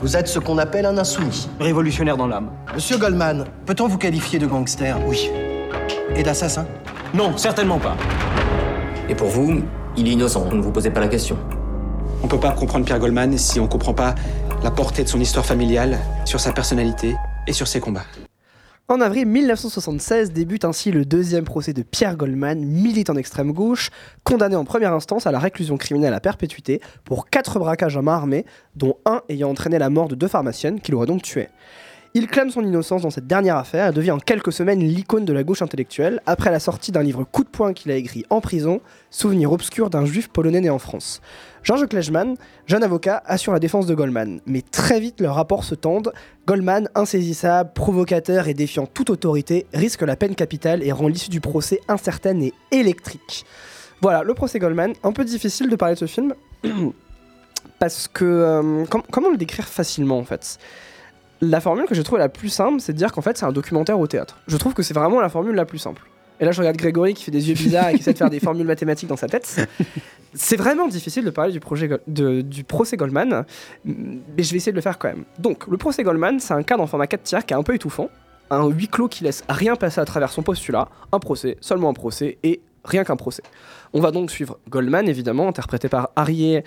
Vous 0.00 0.16
êtes 0.16 0.28
ce 0.28 0.38
qu'on 0.38 0.58
appelle 0.58 0.86
un 0.86 0.96
insoumis. 0.96 1.48
Révolutionnaire 1.58 2.16
dans 2.16 2.28
l'âme. 2.28 2.50
Monsieur 2.72 2.98
Goldman, 2.98 3.46
peut-on 3.66 3.88
vous 3.88 3.98
qualifier 3.98 4.38
de 4.38 4.46
gangster? 4.46 4.96
Oui. 5.08 5.28
Et 6.14 6.22
d'assassin? 6.22 6.64
Non, 7.12 7.36
certainement 7.36 7.80
pas. 7.80 7.96
Et 9.08 9.16
pour 9.16 9.26
vous, 9.26 9.60
il 9.96 10.06
est 10.06 10.12
innocent, 10.12 10.44
ne 10.52 10.62
vous 10.62 10.70
posez 10.70 10.90
pas 10.90 11.00
la 11.00 11.08
question. 11.08 11.36
On 12.22 12.28
peut 12.28 12.38
pas 12.38 12.52
comprendre 12.52 12.84
Pierre 12.84 13.00
Goldman 13.00 13.36
si 13.38 13.58
on 13.58 13.66
comprend 13.66 13.94
pas 13.94 14.14
la 14.62 14.70
portée 14.70 15.02
de 15.02 15.08
son 15.08 15.18
histoire 15.18 15.44
familiale, 15.44 15.98
sur 16.24 16.38
sa 16.38 16.52
personnalité 16.52 17.16
et 17.48 17.52
sur 17.52 17.66
ses 17.66 17.80
combats. 17.80 18.04
En 18.90 19.02
avril 19.02 19.26
1976 19.26 20.32
débute 20.32 20.64
ainsi 20.64 20.90
le 20.90 21.04
deuxième 21.04 21.44
procès 21.44 21.74
de 21.74 21.82
Pierre 21.82 22.16
Goldman, 22.16 22.64
militant 22.64 23.12
d'extrême 23.12 23.52
gauche, 23.52 23.90
condamné 24.24 24.56
en 24.56 24.64
première 24.64 24.94
instance 24.94 25.26
à 25.26 25.30
la 25.30 25.38
réclusion 25.38 25.76
criminelle 25.76 26.14
à 26.14 26.20
perpétuité 26.20 26.80
pour 27.04 27.28
quatre 27.28 27.58
braquages 27.58 27.98
à 27.98 28.00
main 28.00 28.14
armée, 28.14 28.46
dont 28.76 28.96
un 29.04 29.20
ayant 29.28 29.50
entraîné 29.50 29.78
la 29.78 29.90
mort 29.90 30.08
de 30.08 30.14
deux 30.14 30.26
pharmaciennes 30.26 30.80
qu'il 30.80 30.94
aurait 30.94 31.06
donc 31.06 31.20
tuées. 31.20 31.50
Il 32.14 32.26
clame 32.26 32.50
son 32.50 32.62
innocence 32.64 33.02
dans 33.02 33.10
cette 33.10 33.26
dernière 33.26 33.56
affaire 33.56 33.88
et 33.88 33.92
devient 33.92 34.10
en 34.12 34.18
quelques 34.18 34.52
semaines 34.52 34.80
l'icône 34.80 35.24
de 35.24 35.32
la 35.32 35.44
gauche 35.44 35.62
intellectuelle 35.62 36.20
après 36.26 36.50
la 36.50 36.58
sortie 36.58 36.90
d'un 36.90 37.02
livre 37.02 37.22
coup 37.24 37.44
de 37.44 37.48
poing 37.48 37.74
qu'il 37.74 37.92
a 37.92 37.96
écrit 37.96 38.24
en 38.30 38.40
prison, 38.40 38.80
Souvenir 39.10 39.52
obscur 39.52 39.90
d'un 39.90 40.04
juif 40.06 40.28
polonais 40.28 40.60
né 40.60 40.70
en 40.70 40.78
France. 40.78 41.20
Georges 41.62 41.86
Klejman, 41.86 42.34
jeune 42.66 42.82
avocat, 42.82 43.22
assure 43.26 43.52
la 43.52 43.58
défense 43.58 43.86
de 43.86 43.94
Goldman, 43.94 44.40
mais 44.46 44.62
très 44.62 45.00
vite 45.00 45.20
leurs 45.20 45.34
rapports 45.34 45.64
se 45.64 45.74
tendent. 45.74 46.12
Goldman, 46.46 46.88
insaisissable, 46.94 47.72
provocateur 47.74 48.48
et 48.48 48.54
défiant 48.54 48.86
toute 48.86 49.10
autorité, 49.10 49.66
risque 49.74 50.02
la 50.02 50.16
peine 50.16 50.34
capitale 50.34 50.82
et 50.82 50.92
rend 50.92 51.08
l'issue 51.08 51.30
du 51.30 51.40
procès 51.40 51.80
incertaine 51.88 52.42
et 52.42 52.54
électrique. 52.72 53.44
Voilà, 54.00 54.22
le 54.22 54.32
procès 54.34 54.58
Goldman, 54.58 54.94
un 55.02 55.12
peu 55.12 55.24
difficile 55.24 55.68
de 55.68 55.76
parler 55.76 55.94
de 55.94 56.00
ce 56.00 56.06
film, 56.06 56.34
parce 57.78 58.08
que... 58.08 58.24
euh, 58.24 58.84
com- 58.86 59.02
comment 59.10 59.28
le 59.30 59.36
décrire 59.36 59.66
facilement 59.68 60.18
en 60.18 60.24
fait? 60.24 60.58
La 61.40 61.60
formule 61.60 61.86
que 61.86 61.94
j'ai 61.94 62.02
trouvée 62.02 62.20
la 62.20 62.28
plus 62.28 62.48
simple, 62.48 62.80
c'est 62.80 62.92
de 62.92 62.98
dire 62.98 63.12
qu'en 63.12 63.20
fait 63.22 63.36
c'est 63.38 63.46
un 63.46 63.52
documentaire 63.52 63.98
au 63.98 64.06
théâtre. 64.06 64.38
Je 64.46 64.56
trouve 64.56 64.74
que 64.74 64.82
c'est 64.82 64.94
vraiment 64.94 65.20
la 65.20 65.28
formule 65.28 65.54
la 65.54 65.64
plus 65.64 65.78
simple. 65.78 66.02
Et 66.40 66.44
là 66.44 66.52
je 66.52 66.58
regarde 66.60 66.76
Grégory 66.76 67.14
qui 67.14 67.24
fait 67.24 67.30
des 67.30 67.48
yeux 67.48 67.54
bizarres 67.54 67.88
et 67.88 67.94
qui 67.94 68.00
essaie 68.00 68.12
de 68.12 68.18
faire 68.18 68.30
des 68.30 68.40
formules 68.40 68.66
mathématiques 68.66 69.08
dans 69.08 69.16
sa 69.16 69.28
tête. 69.28 69.68
C'est 70.34 70.56
vraiment 70.56 70.86
difficile 70.88 71.24
de 71.24 71.30
parler 71.30 71.52
du, 71.52 71.58
projet 71.58 71.88
de- 72.06 72.42
du 72.42 72.62
procès 72.62 72.98
Goldman, 72.98 73.46
mais 73.84 74.42
je 74.42 74.50
vais 74.50 74.58
essayer 74.58 74.72
de 74.72 74.76
le 74.76 74.82
faire 74.82 74.98
quand 74.98 75.08
même. 75.08 75.24
Donc 75.38 75.66
le 75.66 75.78
procès 75.78 76.02
Goldman, 76.02 76.38
c'est 76.38 76.52
un 76.52 76.62
cadre 76.62 76.82
en 76.82 76.86
format 76.86 77.06
4 77.06 77.22
tiers 77.22 77.46
qui 77.46 77.54
est 77.54 77.56
un 77.56 77.62
peu 77.62 77.74
étouffant, 77.74 78.10
un 78.50 78.66
huis 78.68 78.88
clos 78.88 79.08
qui 79.08 79.24
laisse 79.24 79.42
rien 79.48 79.74
passer 79.74 80.00
à 80.02 80.04
travers 80.04 80.30
son 80.30 80.42
postulat, 80.42 80.88
un 81.12 81.18
procès, 81.18 81.56
seulement 81.62 81.88
un 81.88 81.94
procès 81.94 82.36
et 82.42 82.60
rien 82.84 83.04
qu'un 83.04 83.16
procès. 83.16 83.42
On 83.94 84.00
va 84.00 84.10
donc 84.10 84.30
suivre 84.30 84.58
Goldman 84.68 85.08
évidemment, 85.08 85.48
interprété 85.48 85.88
par 85.88 86.10
Harry 86.14 86.62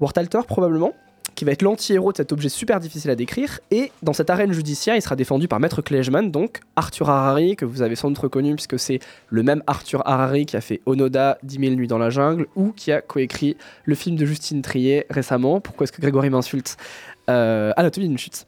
Wartalter 0.00 0.40
probablement, 0.48 0.94
qui 1.34 1.44
va 1.44 1.52
être 1.52 1.62
l'anti-héros 1.62 2.12
de 2.12 2.16
cet 2.16 2.32
objet 2.32 2.48
super 2.48 2.80
difficile 2.80 3.10
à 3.10 3.16
décrire. 3.16 3.60
Et 3.70 3.92
dans 4.02 4.12
cette 4.12 4.30
arène 4.30 4.52
judiciaire, 4.52 4.96
il 4.96 5.02
sera 5.02 5.16
défendu 5.16 5.48
par 5.48 5.60
Maître 5.60 5.82
Klejman, 5.82 6.30
donc 6.30 6.60
Arthur 6.76 7.10
Harari, 7.10 7.56
que 7.56 7.64
vous 7.64 7.82
avez 7.82 7.96
sans 7.96 8.08
doute 8.08 8.18
reconnu, 8.18 8.54
puisque 8.54 8.78
c'est 8.78 9.00
le 9.28 9.42
même 9.42 9.62
Arthur 9.66 10.02
Harari 10.06 10.46
qui 10.46 10.56
a 10.56 10.60
fait 10.60 10.80
Onoda, 10.86 11.38
10 11.42 11.58
000 11.58 11.74
nuits 11.74 11.88
dans 11.88 11.98
la 11.98 12.10
jungle, 12.10 12.46
ou 12.56 12.72
qui 12.72 12.92
a 12.92 13.00
coécrit 13.00 13.56
le 13.84 13.94
film 13.94 14.16
de 14.16 14.26
Justine 14.26 14.62
Trier 14.62 15.06
récemment. 15.10 15.60
Pourquoi 15.60 15.84
est-ce 15.84 15.92
que 15.92 16.00
Grégory 16.00 16.30
m'insulte? 16.30 16.76
Euh, 17.28 17.72
Anatomie 17.76 18.08
d'une 18.08 18.18
chute. 18.18 18.46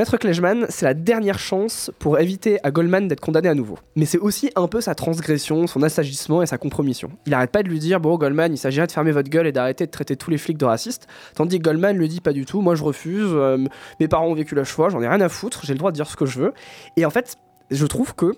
Maître 0.00 0.16
Klejman, 0.16 0.64
c'est 0.70 0.86
la 0.86 0.94
dernière 0.94 1.38
chance 1.38 1.90
pour 1.98 2.18
éviter 2.18 2.58
à 2.62 2.70
Goldman 2.70 3.06
d'être 3.06 3.20
condamné 3.20 3.50
à 3.50 3.54
nouveau. 3.54 3.76
Mais 3.96 4.06
c'est 4.06 4.16
aussi 4.16 4.50
un 4.56 4.66
peu 4.66 4.80
sa 4.80 4.94
transgression, 4.94 5.66
son 5.66 5.82
assagissement 5.82 6.40
et 6.40 6.46
sa 6.46 6.56
compromission. 6.56 7.10
Il 7.26 7.34
arrête 7.34 7.50
pas 7.50 7.62
de 7.62 7.68
lui 7.68 7.78
dire 7.78 8.00
Bon, 8.00 8.16
Goldman, 8.16 8.50
il 8.50 8.56
s'agirait 8.56 8.86
de 8.86 8.92
fermer 8.92 9.10
votre 9.10 9.28
gueule 9.28 9.46
et 9.46 9.52
d'arrêter 9.52 9.84
de 9.84 9.90
traiter 9.90 10.16
tous 10.16 10.30
les 10.30 10.38
flics 10.38 10.56
de 10.56 10.64
racistes. 10.64 11.06
Tandis 11.34 11.58
que 11.58 11.64
Goldman 11.64 11.98
lui 11.98 12.08
dit 12.08 12.22
Pas 12.22 12.32
du 12.32 12.46
tout, 12.46 12.62
moi 12.62 12.76
je 12.76 12.82
refuse, 12.82 13.28
euh, 13.30 13.58
mes 14.00 14.08
parents 14.08 14.28
ont 14.28 14.32
vécu 14.32 14.54
la 14.54 14.64
choix, 14.64 14.88
j'en 14.88 15.02
ai 15.02 15.06
rien 15.06 15.20
à 15.20 15.28
foutre, 15.28 15.66
j'ai 15.66 15.74
le 15.74 15.78
droit 15.78 15.90
de 15.90 15.96
dire 15.96 16.06
ce 16.06 16.16
que 16.16 16.24
je 16.24 16.40
veux. 16.40 16.54
Et 16.96 17.04
en 17.04 17.10
fait, 17.10 17.36
je 17.70 17.84
trouve 17.84 18.14
que 18.14 18.32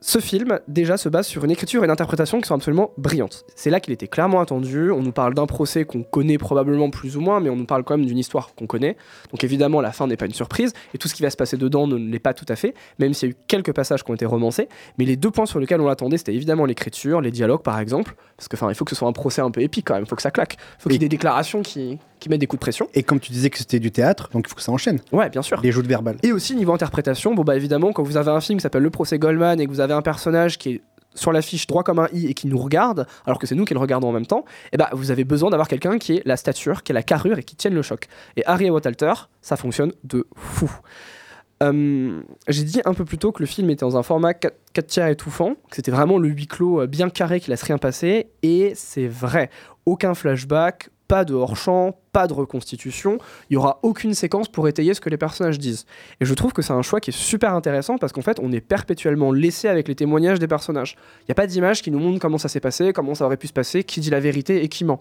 ce 0.00 0.20
film, 0.20 0.60
déjà, 0.68 0.96
se 0.96 1.08
base 1.08 1.26
sur 1.26 1.44
une 1.44 1.50
écriture 1.50 1.82
et 1.82 1.86
une 1.86 1.90
interprétation 1.90 2.40
qui 2.40 2.46
sont 2.46 2.54
absolument 2.54 2.92
brillantes. 2.98 3.44
C'est 3.56 3.70
là 3.70 3.80
qu'il 3.80 3.92
était 3.92 4.06
clairement 4.06 4.40
attendu. 4.40 4.92
On 4.92 5.02
nous 5.02 5.12
parle 5.12 5.34
d'un 5.34 5.46
procès 5.46 5.84
qu'on 5.84 6.04
connaît 6.04 6.38
probablement 6.38 6.90
plus 6.90 7.16
ou 7.16 7.20
moins, 7.20 7.40
mais 7.40 7.50
on 7.50 7.56
nous 7.56 7.66
parle 7.66 7.82
quand 7.82 7.96
même 7.96 8.06
d'une 8.06 8.18
histoire 8.18 8.54
qu'on 8.54 8.66
connaît. 8.66 8.96
Donc 9.32 9.42
évidemment, 9.42 9.80
la 9.80 9.90
fin 9.90 10.06
n'est 10.06 10.16
pas 10.16 10.26
une 10.26 10.34
surprise, 10.34 10.72
et 10.94 10.98
tout 10.98 11.08
ce 11.08 11.14
qui 11.14 11.22
va 11.22 11.30
se 11.30 11.36
passer 11.36 11.56
dedans 11.56 11.88
ne 11.88 11.96
l'est 11.96 12.20
pas 12.20 12.32
tout 12.32 12.46
à 12.48 12.54
fait, 12.54 12.74
même 13.00 13.12
s'il 13.12 13.28
y 13.28 13.32
a 13.32 13.34
eu 13.34 13.36
quelques 13.48 13.72
passages 13.72 14.04
qui 14.04 14.10
ont 14.10 14.14
été 14.14 14.26
romancés. 14.26 14.68
Mais 14.98 15.04
les 15.04 15.16
deux 15.16 15.30
points 15.30 15.46
sur 15.46 15.58
lesquels 15.58 15.80
on 15.80 15.88
l'attendait, 15.88 16.18
c'était 16.18 16.34
évidemment 16.34 16.64
l'écriture, 16.64 17.20
les 17.20 17.32
dialogues 17.32 17.62
par 17.62 17.80
exemple, 17.80 18.14
parce 18.36 18.46
que 18.46 18.56
il 18.68 18.74
faut 18.74 18.84
que 18.84 18.90
ce 18.90 18.96
soit 18.96 19.08
un 19.08 19.12
procès 19.12 19.40
un 19.40 19.50
peu 19.50 19.62
épique 19.62 19.86
quand 19.88 19.94
même, 19.94 20.04
il 20.04 20.08
faut 20.08 20.16
que 20.16 20.22
ça 20.22 20.30
claque. 20.30 20.56
Il 20.78 20.82
faut 20.82 20.88
qu'il 20.90 20.94
y 20.94 20.96
ait 20.96 21.08
des 21.08 21.08
déclarations 21.08 21.62
qui, 21.62 21.98
qui 22.18 22.28
mettent 22.28 22.40
des 22.40 22.46
coups 22.46 22.60
de 22.60 22.64
pression. 22.64 22.88
Et 22.94 23.02
comme 23.02 23.20
tu 23.20 23.32
disais 23.32 23.50
que 23.50 23.58
c'était 23.58 23.78
du 23.78 23.90
théâtre, 23.90 24.28
donc 24.32 24.46
il 24.46 24.50
faut 24.50 24.56
que 24.56 24.62
ça 24.62 24.72
enchaîne. 24.72 25.00
Ouais, 25.12 25.28
bien 25.30 25.42
sûr. 25.42 25.60
Les 25.62 25.72
joutes 25.72 25.86
verbales. 25.86 26.16
Et 26.22 26.32
aussi 26.32 26.54
niveau 26.54 26.72
interprétation, 26.72 27.34
bon 27.34 27.42
bah 27.44 27.56
évidemment 27.56 27.92
quand 27.92 28.02
vous 28.02 28.16
avez 28.16 28.30
un 28.30 28.40
film 28.40 28.58
qui 28.58 28.62
s'appelle 28.62 28.82
Le 28.82 28.90
procès 28.90 29.18
Goldman 29.18 29.60
et 29.60 29.66
que 29.66 29.70
vous 29.70 29.80
avez 29.80 29.94
un 29.94 30.02
personnage 30.02 30.58
qui 30.58 30.70
est 30.74 30.82
sur 31.14 31.32
l'affiche 31.32 31.66
droit 31.66 31.82
comme 31.82 31.98
un 31.98 32.08
i 32.12 32.26
et 32.26 32.34
qui 32.34 32.46
nous 32.46 32.58
regarde, 32.58 33.06
alors 33.26 33.38
que 33.38 33.46
c'est 33.46 33.54
nous 33.54 33.64
qui 33.64 33.74
le 33.74 33.80
regardons 33.80 34.08
en 34.08 34.12
même 34.12 34.26
temps, 34.26 34.44
et 34.72 34.76
bah 34.76 34.88
vous 34.92 35.10
avez 35.10 35.24
besoin 35.24 35.50
d'avoir 35.50 35.66
quelqu'un 35.66 35.98
qui 35.98 36.16
ait 36.16 36.22
la 36.24 36.36
stature, 36.36 36.82
qui 36.82 36.92
ait 36.92 36.94
la 36.94 37.02
carrure 37.02 37.38
et 37.38 37.42
qui 37.42 37.56
tienne 37.56 37.74
le 37.74 37.82
choc. 37.82 38.06
Et 38.36 38.44
Harry 38.46 38.70
Wattalter, 38.70 39.12
ça 39.42 39.56
fonctionne 39.56 39.92
de 40.04 40.26
fou. 40.36 40.70
Euh, 41.62 42.20
J'ai 42.46 42.62
dit 42.62 42.80
un 42.84 42.94
peu 42.94 43.04
plus 43.04 43.18
tôt 43.18 43.32
que 43.32 43.42
le 43.42 43.46
film 43.46 43.68
était 43.70 43.80
dans 43.84 43.96
un 43.96 44.02
format 44.02 44.34
4, 44.34 44.54
tiers 44.86 45.08
étouffant, 45.08 45.54
que 45.70 45.76
c'était 45.76 45.90
vraiment 45.90 46.18
le 46.18 46.28
huis 46.28 46.46
clos 46.46 46.82
euh, 46.82 46.86
bien 46.86 47.10
carré 47.10 47.40
qui 47.40 47.50
laisse 47.50 47.62
rien 47.62 47.78
passer, 47.78 48.28
et 48.42 48.72
c'est 48.76 49.08
vrai. 49.08 49.50
Aucun 49.86 50.14
flashback, 50.14 50.90
pas 51.08 51.24
de 51.24 51.34
hors-champ, 51.34 51.98
pas 52.12 52.26
de 52.26 52.34
reconstitution, 52.34 53.18
il 53.50 53.54
y 53.54 53.56
aura 53.56 53.80
aucune 53.82 54.14
séquence 54.14 54.48
pour 54.48 54.68
étayer 54.68 54.92
ce 54.92 55.00
que 55.00 55.08
les 55.08 55.16
personnages 55.16 55.58
disent. 55.58 55.86
Et 56.20 56.26
je 56.26 56.34
trouve 56.34 56.52
que 56.52 56.62
c'est 56.62 56.72
un 56.72 56.82
choix 56.82 57.00
qui 57.00 57.10
est 57.10 57.16
super 57.16 57.54
intéressant 57.54 57.96
parce 57.96 58.12
qu'en 58.12 58.20
fait, 58.22 58.38
on 58.40 58.52
est 58.52 58.60
perpétuellement 58.60 59.32
laissé 59.32 59.68
avec 59.68 59.88
les 59.88 59.94
témoignages 59.94 60.38
des 60.38 60.46
personnages. 60.46 60.96
Il 61.22 61.24
n'y 61.28 61.32
a 61.32 61.34
pas 61.34 61.46
d'image 61.46 61.82
qui 61.82 61.90
nous 61.90 61.98
montre 61.98 62.20
comment 62.20 62.38
ça 62.38 62.48
s'est 62.48 62.60
passé, 62.60 62.92
comment 62.92 63.14
ça 63.14 63.24
aurait 63.24 63.38
pu 63.38 63.46
se 63.46 63.52
passer, 63.52 63.84
qui 63.84 64.00
dit 64.00 64.10
la 64.10 64.20
vérité 64.20 64.62
et 64.62 64.68
qui 64.68 64.84
ment. 64.84 64.98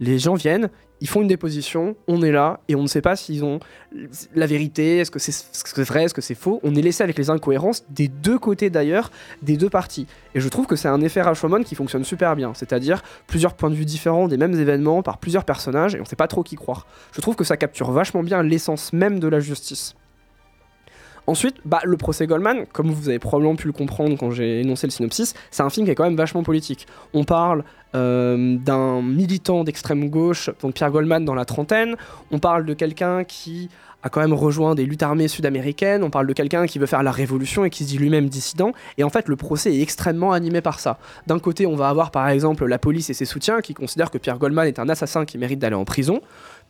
Les 0.00 0.18
gens 0.18 0.34
viennent, 0.34 0.70
ils 1.00 1.08
font 1.08 1.22
une 1.22 1.28
déposition, 1.28 1.96
on 2.06 2.22
est 2.22 2.32
là 2.32 2.60
et 2.68 2.74
on 2.74 2.82
ne 2.82 2.88
sait 2.88 3.00
pas 3.00 3.16
s'ils 3.16 3.44
ont 3.44 3.60
la 4.34 4.46
vérité, 4.46 4.98
est-ce 4.98 5.10
que 5.10 5.18
c'est 5.18 5.30
est 5.30 5.80
-ce 5.80 5.84
vrai, 5.84 6.04
est-ce 6.04 6.14
que 6.14 6.20
c'est 6.20 6.34
faux. 6.34 6.60
On 6.62 6.74
est 6.74 6.82
laissé 6.82 7.02
avec 7.04 7.18
les 7.18 7.30
incohérences 7.30 7.84
des 7.90 8.08
deux 8.08 8.38
côtés 8.38 8.70
d'ailleurs, 8.70 9.10
des 9.42 9.56
deux 9.56 9.70
parties. 9.70 10.06
Et 10.34 10.40
je 10.40 10.48
trouve 10.48 10.66
que 10.66 10.76
c'est 10.76 10.88
un 10.88 11.00
effet 11.00 11.22
Rashomon 11.22 11.62
qui 11.62 11.74
fonctionne 11.74 12.04
super 12.04 12.34
bien, 12.36 12.52
c'est-à-dire 12.54 13.02
plusieurs 13.26 13.54
points 13.54 13.70
de 13.70 13.76
vue 13.76 13.84
différents 13.84 14.28
des 14.28 14.36
mêmes 14.36 14.58
événements 14.58 15.02
par 15.02 15.18
plusieurs 15.18 15.44
personnages 15.44 15.94
et 15.94 15.98
on 15.98 16.04
ne 16.04 16.08
sait 16.08 16.16
pas 16.16 16.28
trop 16.28 16.42
qui 16.42 16.56
croire. 16.56 16.86
Je 17.12 17.20
trouve 17.20 17.36
que 17.36 17.44
ça 17.44 17.56
capture 17.56 17.90
vachement 17.92 18.22
bien 18.22 18.42
l'essence 18.42 18.92
même 18.92 19.20
de 19.20 19.28
la 19.28 19.40
justice. 19.40 19.94
Ensuite, 21.28 21.56
bah, 21.66 21.80
le 21.84 21.98
procès 21.98 22.26
Goldman, 22.26 22.64
comme 22.72 22.90
vous 22.90 23.10
avez 23.10 23.18
probablement 23.18 23.54
pu 23.54 23.66
le 23.66 23.74
comprendre 23.74 24.16
quand 24.16 24.30
j'ai 24.30 24.62
énoncé 24.62 24.86
le 24.86 24.90
synopsis, 24.90 25.34
c'est 25.50 25.62
un 25.62 25.68
film 25.68 25.84
qui 25.84 25.92
est 25.92 25.94
quand 25.94 26.04
même 26.04 26.16
vachement 26.16 26.42
politique. 26.42 26.86
On 27.12 27.24
parle 27.24 27.64
euh, 27.94 28.56
d'un 28.56 29.02
militant 29.02 29.62
d'extrême 29.62 30.08
gauche, 30.08 30.48
donc 30.62 30.72
Pierre 30.72 30.90
Goldman 30.90 31.26
dans 31.26 31.34
la 31.34 31.44
trentaine, 31.44 31.96
on 32.30 32.38
parle 32.38 32.64
de 32.64 32.72
quelqu'un 32.72 33.24
qui 33.24 33.68
a 34.02 34.08
quand 34.08 34.20
même 34.20 34.32
rejoint 34.32 34.74
des 34.74 34.86
luttes 34.86 35.02
armées 35.02 35.28
sud-américaines. 35.28 36.02
On 36.04 36.10
parle 36.10 36.26
de 36.26 36.32
quelqu'un 36.32 36.66
qui 36.66 36.78
veut 36.78 36.86
faire 36.86 37.02
la 37.02 37.10
révolution 37.10 37.64
et 37.64 37.70
qui 37.70 37.84
se 37.84 37.88
dit 37.88 37.98
lui-même 37.98 38.28
dissident. 38.28 38.72
Et 38.96 39.04
en 39.04 39.10
fait, 39.10 39.28
le 39.28 39.36
procès 39.36 39.74
est 39.74 39.82
extrêmement 39.82 40.32
animé 40.32 40.60
par 40.60 40.78
ça. 40.80 40.98
D'un 41.26 41.38
côté, 41.38 41.66
on 41.66 41.74
va 41.74 41.88
avoir 41.88 42.10
par 42.10 42.28
exemple 42.28 42.64
la 42.66 42.78
police 42.78 43.10
et 43.10 43.14
ses 43.14 43.24
soutiens 43.24 43.60
qui 43.60 43.74
considèrent 43.74 44.10
que 44.10 44.18
Pierre 44.18 44.38
Goldman 44.38 44.68
est 44.68 44.78
un 44.78 44.88
assassin 44.88 45.24
qui 45.24 45.36
mérite 45.36 45.58
d'aller 45.58 45.74
en 45.74 45.84
prison 45.84 46.20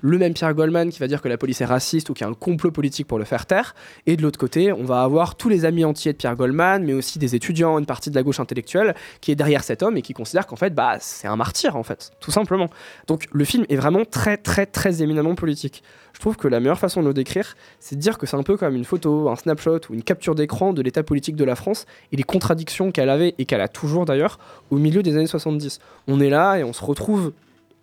le 0.00 0.18
même 0.18 0.34
Pierre 0.34 0.54
Goldman 0.54 0.90
qui 0.90 0.98
va 0.98 1.08
dire 1.08 1.20
que 1.20 1.28
la 1.28 1.36
police 1.36 1.60
est 1.60 1.66
raciste 1.66 2.10
ou 2.10 2.14
qu'il 2.14 2.24
y 2.24 2.28
a 2.28 2.30
un 2.30 2.34
complot 2.34 2.70
politique 2.70 3.06
pour 3.06 3.18
le 3.18 3.24
faire 3.24 3.46
taire. 3.46 3.74
Et 4.06 4.16
de 4.16 4.22
l'autre 4.22 4.38
côté, 4.38 4.72
on 4.72 4.84
va 4.84 5.02
avoir 5.02 5.36
tous 5.36 5.48
les 5.48 5.64
amis 5.64 5.84
entiers 5.84 6.12
de 6.12 6.18
Pierre 6.18 6.36
Goldman, 6.36 6.84
mais 6.84 6.92
aussi 6.92 7.18
des 7.18 7.34
étudiants, 7.34 7.78
une 7.78 7.86
partie 7.86 8.10
de 8.10 8.14
la 8.14 8.22
gauche 8.22 8.40
intellectuelle 8.40 8.94
qui 9.20 9.32
est 9.32 9.36
derrière 9.36 9.64
cet 9.64 9.82
homme 9.82 9.96
et 9.96 10.02
qui 10.02 10.12
considère 10.12 10.46
qu'en 10.46 10.56
fait, 10.56 10.74
bah, 10.74 10.96
c'est 11.00 11.28
un 11.28 11.36
martyr 11.36 11.76
en 11.76 11.82
fait, 11.82 12.10
tout 12.20 12.30
simplement. 12.30 12.68
Donc 13.06 13.26
le 13.32 13.44
film 13.44 13.64
est 13.68 13.76
vraiment 13.76 14.04
très, 14.04 14.36
très, 14.36 14.66
très 14.66 15.02
éminemment 15.02 15.34
politique. 15.34 15.82
Je 16.12 16.20
trouve 16.20 16.36
que 16.36 16.48
la 16.48 16.58
meilleure 16.58 16.78
façon 16.78 17.02
de 17.02 17.06
le 17.06 17.14
décrire, 17.14 17.56
c'est 17.78 17.94
de 17.94 18.00
dire 18.00 18.18
que 18.18 18.26
c'est 18.26 18.36
un 18.36 18.42
peu 18.42 18.56
comme 18.56 18.74
une 18.74 18.84
photo, 18.84 19.28
un 19.28 19.36
snapshot 19.36 19.80
ou 19.88 19.94
une 19.94 20.02
capture 20.02 20.34
d'écran 20.34 20.72
de 20.72 20.82
l'état 20.82 21.02
politique 21.02 21.36
de 21.36 21.44
la 21.44 21.54
France 21.54 21.86
et 22.12 22.16
les 22.16 22.24
contradictions 22.24 22.90
qu'elle 22.90 23.10
avait 23.10 23.34
et 23.38 23.44
qu'elle 23.44 23.60
a 23.60 23.68
toujours 23.68 24.04
d'ailleurs 24.04 24.38
au 24.70 24.78
milieu 24.78 25.02
des 25.02 25.16
années 25.16 25.26
70. 25.26 25.78
On 26.08 26.20
est 26.20 26.30
là 26.30 26.56
et 26.56 26.64
on 26.64 26.72
se 26.72 26.84
retrouve 26.84 27.32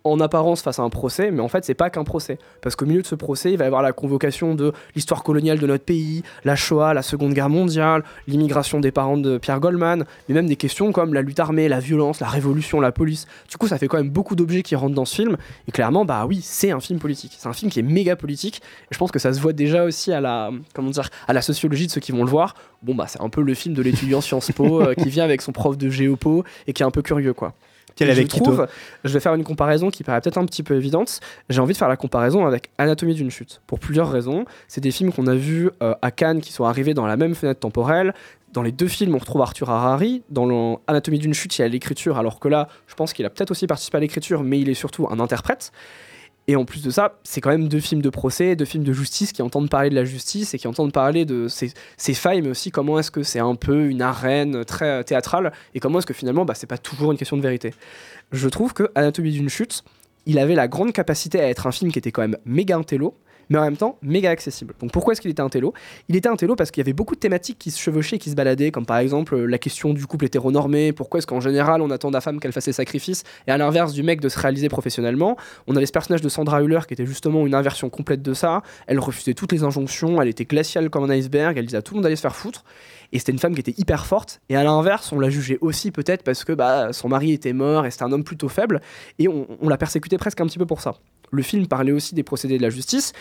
en 0.06 0.20
apparence 0.20 0.62
face 0.62 0.78
à 0.78 0.82
un 0.82 0.90
procès, 0.90 1.30
mais 1.30 1.40
en 1.40 1.48
fait, 1.48 1.64
c'est 1.64 1.74
pas 1.74 1.90
qu'un 1.90 2.04
procès. 2.04 2.38
Parce 2.62 2.76
qu'au 2.76 2.86
milieu 2.86 3.02
de 3.02 3.06
ce 3.06 3.14
procès, 3.14 3.52
il 3.52 3.58
va 3.58 3.64
y 3.64 3.66
avoir 3.66 3.82
la 3.82 3.92
convocation 3.92 4.54
de 4.54 4.72
l'histoire 4.94 5.22
coloniale 5.22 5.58
de 5.58 5.66
notre 5.66 5.84
pays, 5.84 6.22
la 6.44 6.56
Shoah, 6.56 6.94
la 6.94 7.02
Seconde 7.02 7.34
Guerre 7.34 7.48
mondiale, 7.48 8.04
l'immigration 8.26 8.80
des 8.80 8.92
parents 8.92 9.16
de 9.16 9.38
Pierre 9.38 9.60
Goldman, 9.60 10.04
mais 10.28 10.34
même 10.34 10.46
des 10.46 10.56
questions 10.56 10.92
comme 10.92 11.14
la 11.14 11.22
lutte 11.22 11.40
armée, 11.40 11.68
la 11.68 11.80
violence, 11.80 12.20
la 12.20 12.28
révolution, 12.28 12.80
la 12.80 12.92
police. 12.92 13.26
Du 13.48 13.56
coup, 13.56 13.68
ça 13.68 13.78
fait 13.78 13.88
quand 13.88 13.98
même 13.98 14.10
beaucoup 14.10 14.36
d'objets 14.36 14.62
qui 14.62 14.76
rentrent 14.76 14.94
dans 14.94 15.04
ce 15.04 15.14
film. 15.14 15.36
Et 15.68 15.72
clairement, 15.72 16.04
bah 16.04 16.26
oui, 16.26 16.40
c'est 16.42 16.70
un 16.70 16.80
film 16.80 16.98
politique. 16.98 17.36
C'est 17.38 17.48
un 17.48 17.52
film 17.52 17.70
qui 17.70 17.80
est 17.80 17.82
méga 17.82 18.16
politique. 18.16 18.62
Et 18.84 18.94
je 18.94 18.98
pense 18.98 19.10
que 19.10 19.18
ça 19.18 19.32
se 19.32 19.40
voit 19.40 19.52
déjà 19.52 19.84
aussi 19.84 20.12
à 20.12 20.20
la, 20.20 20.50
comment 20.74 20.90
dire, 20.90 21.08
à 21.28 21.32
la 21.32 21.42
sociologie 21.42 21.86
de 21.86 21.92
ceux 21.92 22.00
qui 22.00 22.12
vont 22.12 22.24
le 22.24 22.30
voir. 22.30 22.54
Bon, 22.82 22.94
bah, 22.94 23.06
c'est 23.08 23.20
un 23.20 23.28
peu 23.28 23.42
le 23.42 23.54
film 23.54 23.74
de 23.74 23.82
l'étudiant 23.82 24.20
Sciences 24.20 24.52
Po 24.52 24.80
euh, 24.82 24.94
qui 24.94 25.08
vient 25.08 25.24
avec 25.24 25.42
son 25.42 25.52
prof 25.52 25.76
de 25.76 25.90
géopo 25.90 26.44
et 26.66 26.72
qui 26.72 26.82
est 26.82 26.86
un 26.86 26.90
peu 26.90 27.02
curieux, 27.02 27.34
quoi. 27.34 27.54
Quel 27.94 28.08
Et 28.08 28.12
avec 28.12 28.30
je 28.30 28.40
trouve, 28.40 28.66
je 29.04 29.12
vais 29.12 29.20
faire 29.20 29.34
une 29.34 29.44
comparaison 29.44 29.90
qui 29.90 30.04
paraît 30.04 30.20
peut-être 30.20 30.38
un 30.38 30.44
petit 30.44 30.62
peu 30.62 30.74
évidente. 30.74 31.20
J'ai 31.48 31.60
envie 31.60 31.72
de 31.72 31.78
faire 31.78 31.88
la 31.88 31.96
comparaison 31.96 32.46
avec 32.46 32.70
Anatomie 32.78 33.14
d'une 33.14 33.30
chute, 33.30 33.62
pour 33.66 33.78
plusieurs 33.78 34.10
raisons. 34.10 34.44
C'est 34.68 34.82
des 34.82 34.90
films 34.90 35.12
qu'on 35.12 35.26
a 35.26 35.34
vus 35.34 35.70
euh, 35.82 35.94
à 36.02 36.10
Cannes 36.10 36.40
qui 36.40 36.52
sont 36.52 36.64
arrivés 36.64 36.92
dans 36.92 37.06
la 37.06 37.16
même 37.16 37.34
fenêtre 37.34 37.60
temporelle. 37.60 38.12
Dans 38.52 38.62
les 38.62 38.72
deux 38.72 38.88
films, 38.88 39.14
on 39.14 39.18
retrouve 39.18 39.42
Arthur 39.42 39.70
Harari. 39.70 40.22
Dans 40.30 40.80
Anatomie 40.86 41.18
d'une 41.18 41.34
chute, 41.34 41.58
il 41.58 41.62
y 41.62 41.64
a 41.64 41.68
l'écriture, 41.68 42.18
alors 42.18 42.38
que 42.38 42.48
là, 42.48 42.68
je 42.86 42.94
pense 42.94 43.12
qu'il 43.12 43.24
a 43.24 43.30
peut-être 43.30 43.50
aussi 43.50 43.66
participé 43.66 43.96
à 43.96 44.00
l'écriture, 44.00 44.42
mais 44.42 44.60
il 44.60 44.68
est 44.68 44.74
surtout 44.74 45.08
un 45.10 45.20
interprète. 45.20 45.72
Et 46.48 46.54
en 46.54 46.64
plus 46.64 46.82
de 46.82 46.90
ça, 46.90 47.18
c'est 47.24 47.40
quand 47.40 47.50
même 47.50 47.68
deux 47.68 47.80
films 47.80 48.02
de 48.02 48.08
procès, 48.08 48.54
deux 48.54 48.64
films 48.64 48.84
de 48.84 48.92
justice 48.92 49.32
qui 49.32 49.42
entendent 49.42 49.68
parler 49.68 49.90
de 49.90 49.96
la 49.96 50.04
justice 50.04 50.54
et 50.54 50.58
qui 50.58 50.68
entendent 50.68 50.92
parler 50.92 51.24
de 51.24 51.48
ses 51.48 52.14
failles, 52.14 52.40
mais 52.40 52.50
aussi 52.50 52.70
comment 52.70 52.98
est-ce 53.00 53.10
que 53.10 53.24
c'est 53.24 53.40
un 53.40 53.56
peu 53.56 53.86
une 53.86 54.00
arène 54.00 54.64
très 54.64 55.00
euh, 55.00 55.02
théâtrale 55.02 55.52
et 55.74 55.80
comment 55.80 55.98
est-ce 55.98 56.06
que 56.06 56.14
finalement, 56.14 56.44
bah, 56.44 56.54
c'est 56.54 56.68
pas 56.68 56.78
toujours 56.78 57.10
une 57.10 57.18
question 57.18 57.36
de 57.36 57.42
vérité. 57.42 57.74
Je 58.30 58.48
trouve 58.48 58.74
que 58.74 58.90
Anatomie 58.94 59.32
d'une 59.32 59.48
chute, 59.48 59.82
il 60.26 60.38
avait 60.38 60.54
la 60.54 60.68
grande 60.68 60.92
capacité 60.92 61.40
à 61.40 61.48
être 61.48 61.66
un 61.66 61.72
film 61.72 61.90
qui 61.90 61.98
était 61.98 62.12
quand 62.12 62.22
même 62.22 62.36
méga 62.44 62.76
intello, 62.76 63.16
mais 63.48 63.58
en 63.58 63.62
même 63.62 63.76
temps 63.76 63.98
méga 64.02 64.30
accessible. 64.30 64.74
Donc 64.80 64.92
pourquoi 64.92 65.12
est-ce 65.12 65.20
qu'il 65.20 65.30
était 65.30 65.42
un 65.42 65.48
télo 65.48 65.72
Il 66.08 66.16
était 66.16 66.28
un 66.28 66.36
télo 66.36 66.56
parce 66.56 66.70
qu'il 66.70 66.80
y 66.80 66.84
avait 66.84 66.92
beaucoup 66.92 67.14
de 67.14 67.20
thématiques 67.20 67.58
qui 67.58 67.70
se 67.70 67.80
chevauchaient, 67.80 68.18
qui 68.18 68.30
se 68.30 68.34
baladaient, 68.34 68.70
comme 68.70 68.86
par 68.86 68.98
exemple 68.98 69.34
euh, 69.34 69.46
la 69.46 69.58
question 69.58 69.94
du 69.94 70.06
couple 70.06 70.26
hétéronormé, 70.26 70.92
pourquoi 70.92 71.18
est-ce 71.18 71.26
qu'en 71.26 71.40
général 71.40 71.82
on 71.82 71.90
attend 71.90 72.08
de 72.08 72.14
la 72.14 72.20
femme 72.20 72.40
qu'elle 72.40 72.52
fasse 72.52 72.64
ses 72.64 72.72
sacrifices, 72.72 73.24
et 73.46 73.50
à 73.50 73.58
l'inverse 73.58 73.92
du 73.92 74.02
mec 74.02 74.20
de 74.20 74.28
se 74.28 74.38
réaliser 74.38 74.68
professionnellement. 74.68 75.36
On 75.66 75.76
avait 75.76 75.86
ce 75.86 75.92
personnage 75.92 76.20
de 76.20 76.28
Sandra 76.28 76.62
Hüller 76.62 76.80
qui 76.86 76.94
était 76.94 77.06
justement 77.06 77.46
une 77.46 77.54
inversion 77.54 77.90
complète 77.90 78.22
de 78.22 78.34
ça, 78.34 78.62
elle 78.86 78.98
refusait 78.98 79.34
toutes 79.34 79.52
les 79.52 79.62
injonctions, 79.62 80.20
elle 80.20 80.28
était 80.28 80.44
glaciale 80.44 80.90
comme 80.90 81.04
un 81.04 81.10
iceberg, 81.10 81.56
elle 81.56 81.66
disait 81.66 81.78
à 81.78 81.82
tout 81.82 81.94
le 81.94 81.96
monde 81.98 82.04
d'aller 82.04 82.16
se 82.16 82.22
faire 82.22 82.36
foutre, 82.36 82.64
et 83.12 83.18
c'était 83.18 83.32
une 83.32 83.38
femme 83.38 83.54
qui 83.54 83.60
était 83.60 83.74
hyper 83.78 84.06
forte, 84.06 84.40
et 84.48 84.56
à 84.56 84.64
l'inverse 84.64 85.12
on 85.12 85.20
l'a 85.20 85.30
jugée 85.30 85.58
aussi 85.60 85.90
peut-être 85.90 86.22
parce 86.22 86.44
que 86.44 86.52
bah, 86.52 86.92
son 86.92 87.08
mari 87.08 87.32
était 87.32 87.52
mort 87.52 87.86
et 87.86 87.90
c'était 87.90 88.04
un 88.04 88.12
homme 88.12 88.24
plutôt 88.24 88.48
faible, 88.48 88.80
et 89.18 89.28
on, 89.28 89.46
on 89.60 89.68
l'a 89.68 89.78
persécuté 89.78 90.18
presque 90.18 90.40
un 90.40 90.46
petit 90.46 90.58
peu 90.58 90.66
pour 90.66 90.80
ça. 90.80 90.94
Le 91.30 91.42
film 91.42 91.66
parlait 91.66 91.92
aussi 91.92 92.14
des 92.14 92.22
procédés 92.22 92.56
de 92.56 92.62
la 92.62 92.70
justice, 92.70 93.12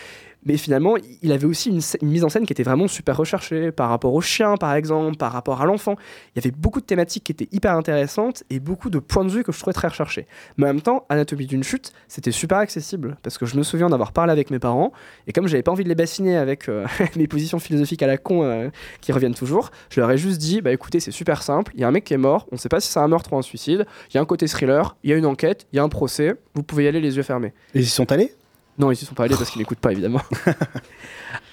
mais 0.45 0.57
finalement, 0.57 0.95
il 1.21 1.31
avait 1.31 1.45
aussi 1.45 1.69
une, 1.69 1.81
mise 2.07 2.23
en 2.23 2.29
scène 2.29 2.45
qui 2.45 2.53
était 2.53 2.63
vraiment 2.63 2.87
super 2.87 3.17
recherchée 3.17 3.71
par 3.71 3.89
rapport 3.89 4.13
au 4.13 4.21
chien, 4.21 4.57
par 4.57 4.73
exemple, 4.75 5.17
par 5.17 5.31
rapport 5.31 5.61
à 5.61 5.65
l'enfant. 5.65 5.95
Il 6.35 6.43
y 6.43 6.47
avait 6.47 6.55
beaucoup 6.55 6.79
de 6.79 6.85
thématiques 6.85 7.23
qui 7.23 7.31
étaient 7.31 7.49
hyper 7.51 7.73
intéressantes 7.73 8.43
et 8.49 8.59
beaucoup 8.59 8.89
de 8.89 8.99
points 8.99 9.25
de 9.25 9.29
vue 9.29 9.43
que 9.43 9.51
je 9.51 9.59
trouvais 9.59 9.73
très 9.73 9.87
recherchés. 9.87 10.27
Mais 10.57 10.65
en 10.65 10.73
même 10.73 10.81
temps, 10.81 11.05
Anatomie 11.09 11.47
d'une 11.47 11.63
chute, 11.63 11.93
c'était 12.07 12.31
super 12.31 12.59
accessible 12.59 13.17
parce 13.23 13.37
que 13.37 13.45
je 13.45 13.57
me 13.57 13.63
souviens 13.63 13.89
d'avoir 13.89 14.11
parlé 14.11 14.31
avec 14.31 14.51
mes 14.51 14.59
parents 14.59 14.91
et 15.27 15.33
comme 15.33 15.47
j'avais 15.47 15.63
pas 15.63 15.71
envie 15.71 15.83
de 15.83 15.89
les 15.89 15.95
bassiner 15.95 16.37
avec 16.37 16.69
euh, 16.69 16.85
mes 17.15 17.27
positions 17.27 17.59
philosophiques 17.59 18.03
à 18.03 18.07
la 18.07 18.17
con 18.17 18.43
euh, 18.43 18.69
qui 19.01 19.11
reviennent 19.11 19.35
toujours, 19.35 19.71
je 19.89 19.99
leur 19.99 20.11
ai 20.11 20.17
juste 20.17 20.39
dit 20.39 20.61
bah 20.61 20.71
écoutez, 20.71 20.99
c'est 20.99 21.11
super 21.11 21.41
simple, 21.41 21.71
il 21.75 21.81
y 21.81 21.83
a 21.83 21.87
un 21.87 21.91
mec 21.91 22.03
qui 22.03 22.13
est 22.13 22.17
mort, 22.17 22.47
on 22.51 22.57
sait 22.57 22.69
pas 22.69 22.79
si 22.79 22.91
c'est 22.91 22.99
un 22.99 23.07
meurtre 23.07 23.33
ou 23.33 23.37
un 23.37 23.41
suicide, 23.41 23.85
il 24.09 24.15
y 24.15 24.17
a 24.17 24.21
un 24.21 24.25
côté 24.25 24.47
thriller, 24.47 24.95
il 25.03 25.09
y 25.09 25.13
a 25.13 25.15
une 25.15 25.25
enquête, 25.25 25.67
il 25.73 25.77
y 25.77 25.79
a 25.79 25.83
un 25.83 25.89
procès, 25.89 26.35
vous 26.53 26.63
pouvez 26.63 26.85
y 26.85 26.87
aller 26.87 27.01
les 27.01 27.17
yeux 27.17 27.23
fermés. 27.23 27.53
Et 27.73 27.79
ils 27.79 27.83
y 27.83 27.85
sont 27.85 28.11
allés? 28.11 28.31
Non, 28.77 28.91
ils 28.91 28.95
y 28.95 29.05
sont 29.05 29.15
pas 29.15 29.23
allés 29.23 29.35
parce 29.35 29.49
qu'ils 29.49 29.59
n'écoutent 29.59 29.79
pas 29.79 29.91
évidemment. 29.91 30.21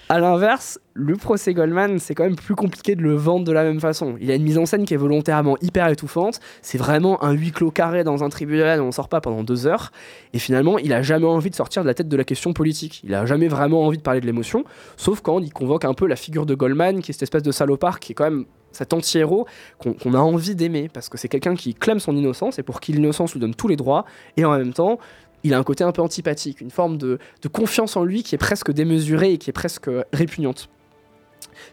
À 0.08 0.18
l'inverse, 0.18 0.78
le 0.92 1.16
procès 1.16 1.54
Goldman, 1.54 1.98
c'est 1.98 2.14
quand 2.14 2.24
même 2.24 2.36
plus 2.36 2.54
compliqué 2.54 2.96
de 2.96 3.02
le 3.02 3.14
vendre 3.14 3.46
de 3.46 3.52
la 3.52 3.62
même 3.64 3.80
façon. 3.80 4.16
Il 4.20 4.30
a 4.30 4.34
une 4.34 4.42
mise 4.42 4.58
en 4.58 4.66
scène 4.66 4.84
qui 4.84 4.92
est 4.92 4.98
volontairement 4.98 5.56
hyper 5.62 5.88
étouffante. 5.88 6.38
C'est 6.60 6.76
vraiment 6.76 7.22
un 7.24 7.32
huis 7.32 7.50
clos 7.50 7.70
carré 7.70 8.04
dans 8.04 8.22
un 8.22 8.28
tribunal 8.28 8.82
où 8.82 8.84
on 8.84 8.92
sort 8.92 9.08
pas 9.08 9.22
pendant 9.22 9.42
deux 9.42 9.66
heures. 9.66 9.90
Et 10.34 10.38
finalement, 10.38 10.76
il 10.76 10.92
a 10.92 11.00
jamais 11.00 11.26
envie 11.26 11.48
de 11.48 11.54
sortir 11.54 11.82
de 11.82 11.88
la 11.88 11.94
tête 11.94 12.08
de 12.08 12.16
la 12.16 12.24
question 12.24 12.52
politique. 12.52 13.00
Il 13.04 13.14
a 13.14 13.24
jamais 13.24 13.48
vraiment 13.48 13.86
envie 13.86 13.96
de 13.96 14.02
parler 14.02 14.20
de 14.20 14.26
l'émotion, 14.26 14.64
sauf 14.98 15.22
quand 15.22 15.38
il 15.38 15.52
convoque 15.52 15.86
un 15.86 15.94
peu 15.94 16.06
la 16.06 16.16
figure 16.16 16.44
de 16.44 16.54
Goldman, 16.54 17.00
qui 17.00 17.12
est 17.12 17.14
cette 17.14 17.22
espèce 17.22 17.42
de 17.42 17.52
salopard 17.52 17.98
qui 17.98 18.12
est 18.12 18.14
quand 18.14 18.24
même 18.24 18.44
cet 18.72 18.92
anti-héros 18.92 19.46
qu'on 19.78 20.14
a 20.14 20.18
envie 20.18 20.54
d'aimer, 20.54 20.88
parce 20.92 21.08
que 21.08 21.18
c'est 21.18 21.28
quelqu'un 21.28 21.54
qui 21.54 21.74
clame 21.74 22.00
son 22.00 22.16
innocence 22.16 22.58
et 22.58 22.62
pour 22.62 22.80
qui 22.80 22.92
l'innocence 22.92 23.32
lui 23.32 23.40
donne 23.40 23.54
tous 23.54 23.68
les 23.68 23.76
droits, 23.76 24.04
et 24.36 24.44
en 24.44 24.56
même 24.56 24.72
temps, 24.72 24.98
il 25.44 25.54
a 25.54 25.58
un 25.58 25.62
côté 25.62 25.84
un 25.84 25.92
peu 25.92 26.02
antipathique, 26.02 26.60
une 26.60 26.70
forme 26.70 26.98
de, 26.98 27.18
confiance 27.52 27.96
en 27.96 28.04
lui 28.04 28.22
qui 28.22 28.34
est 28.34 28.38
presque 28.38 28.72
démesurée 28.72 29.32
et 29.32 29.38
qui 29.38 29.50
est 29.50 29.52
presque 29.52 29.88
euh, 29.88 30.04
répugnante. 30.12 30.68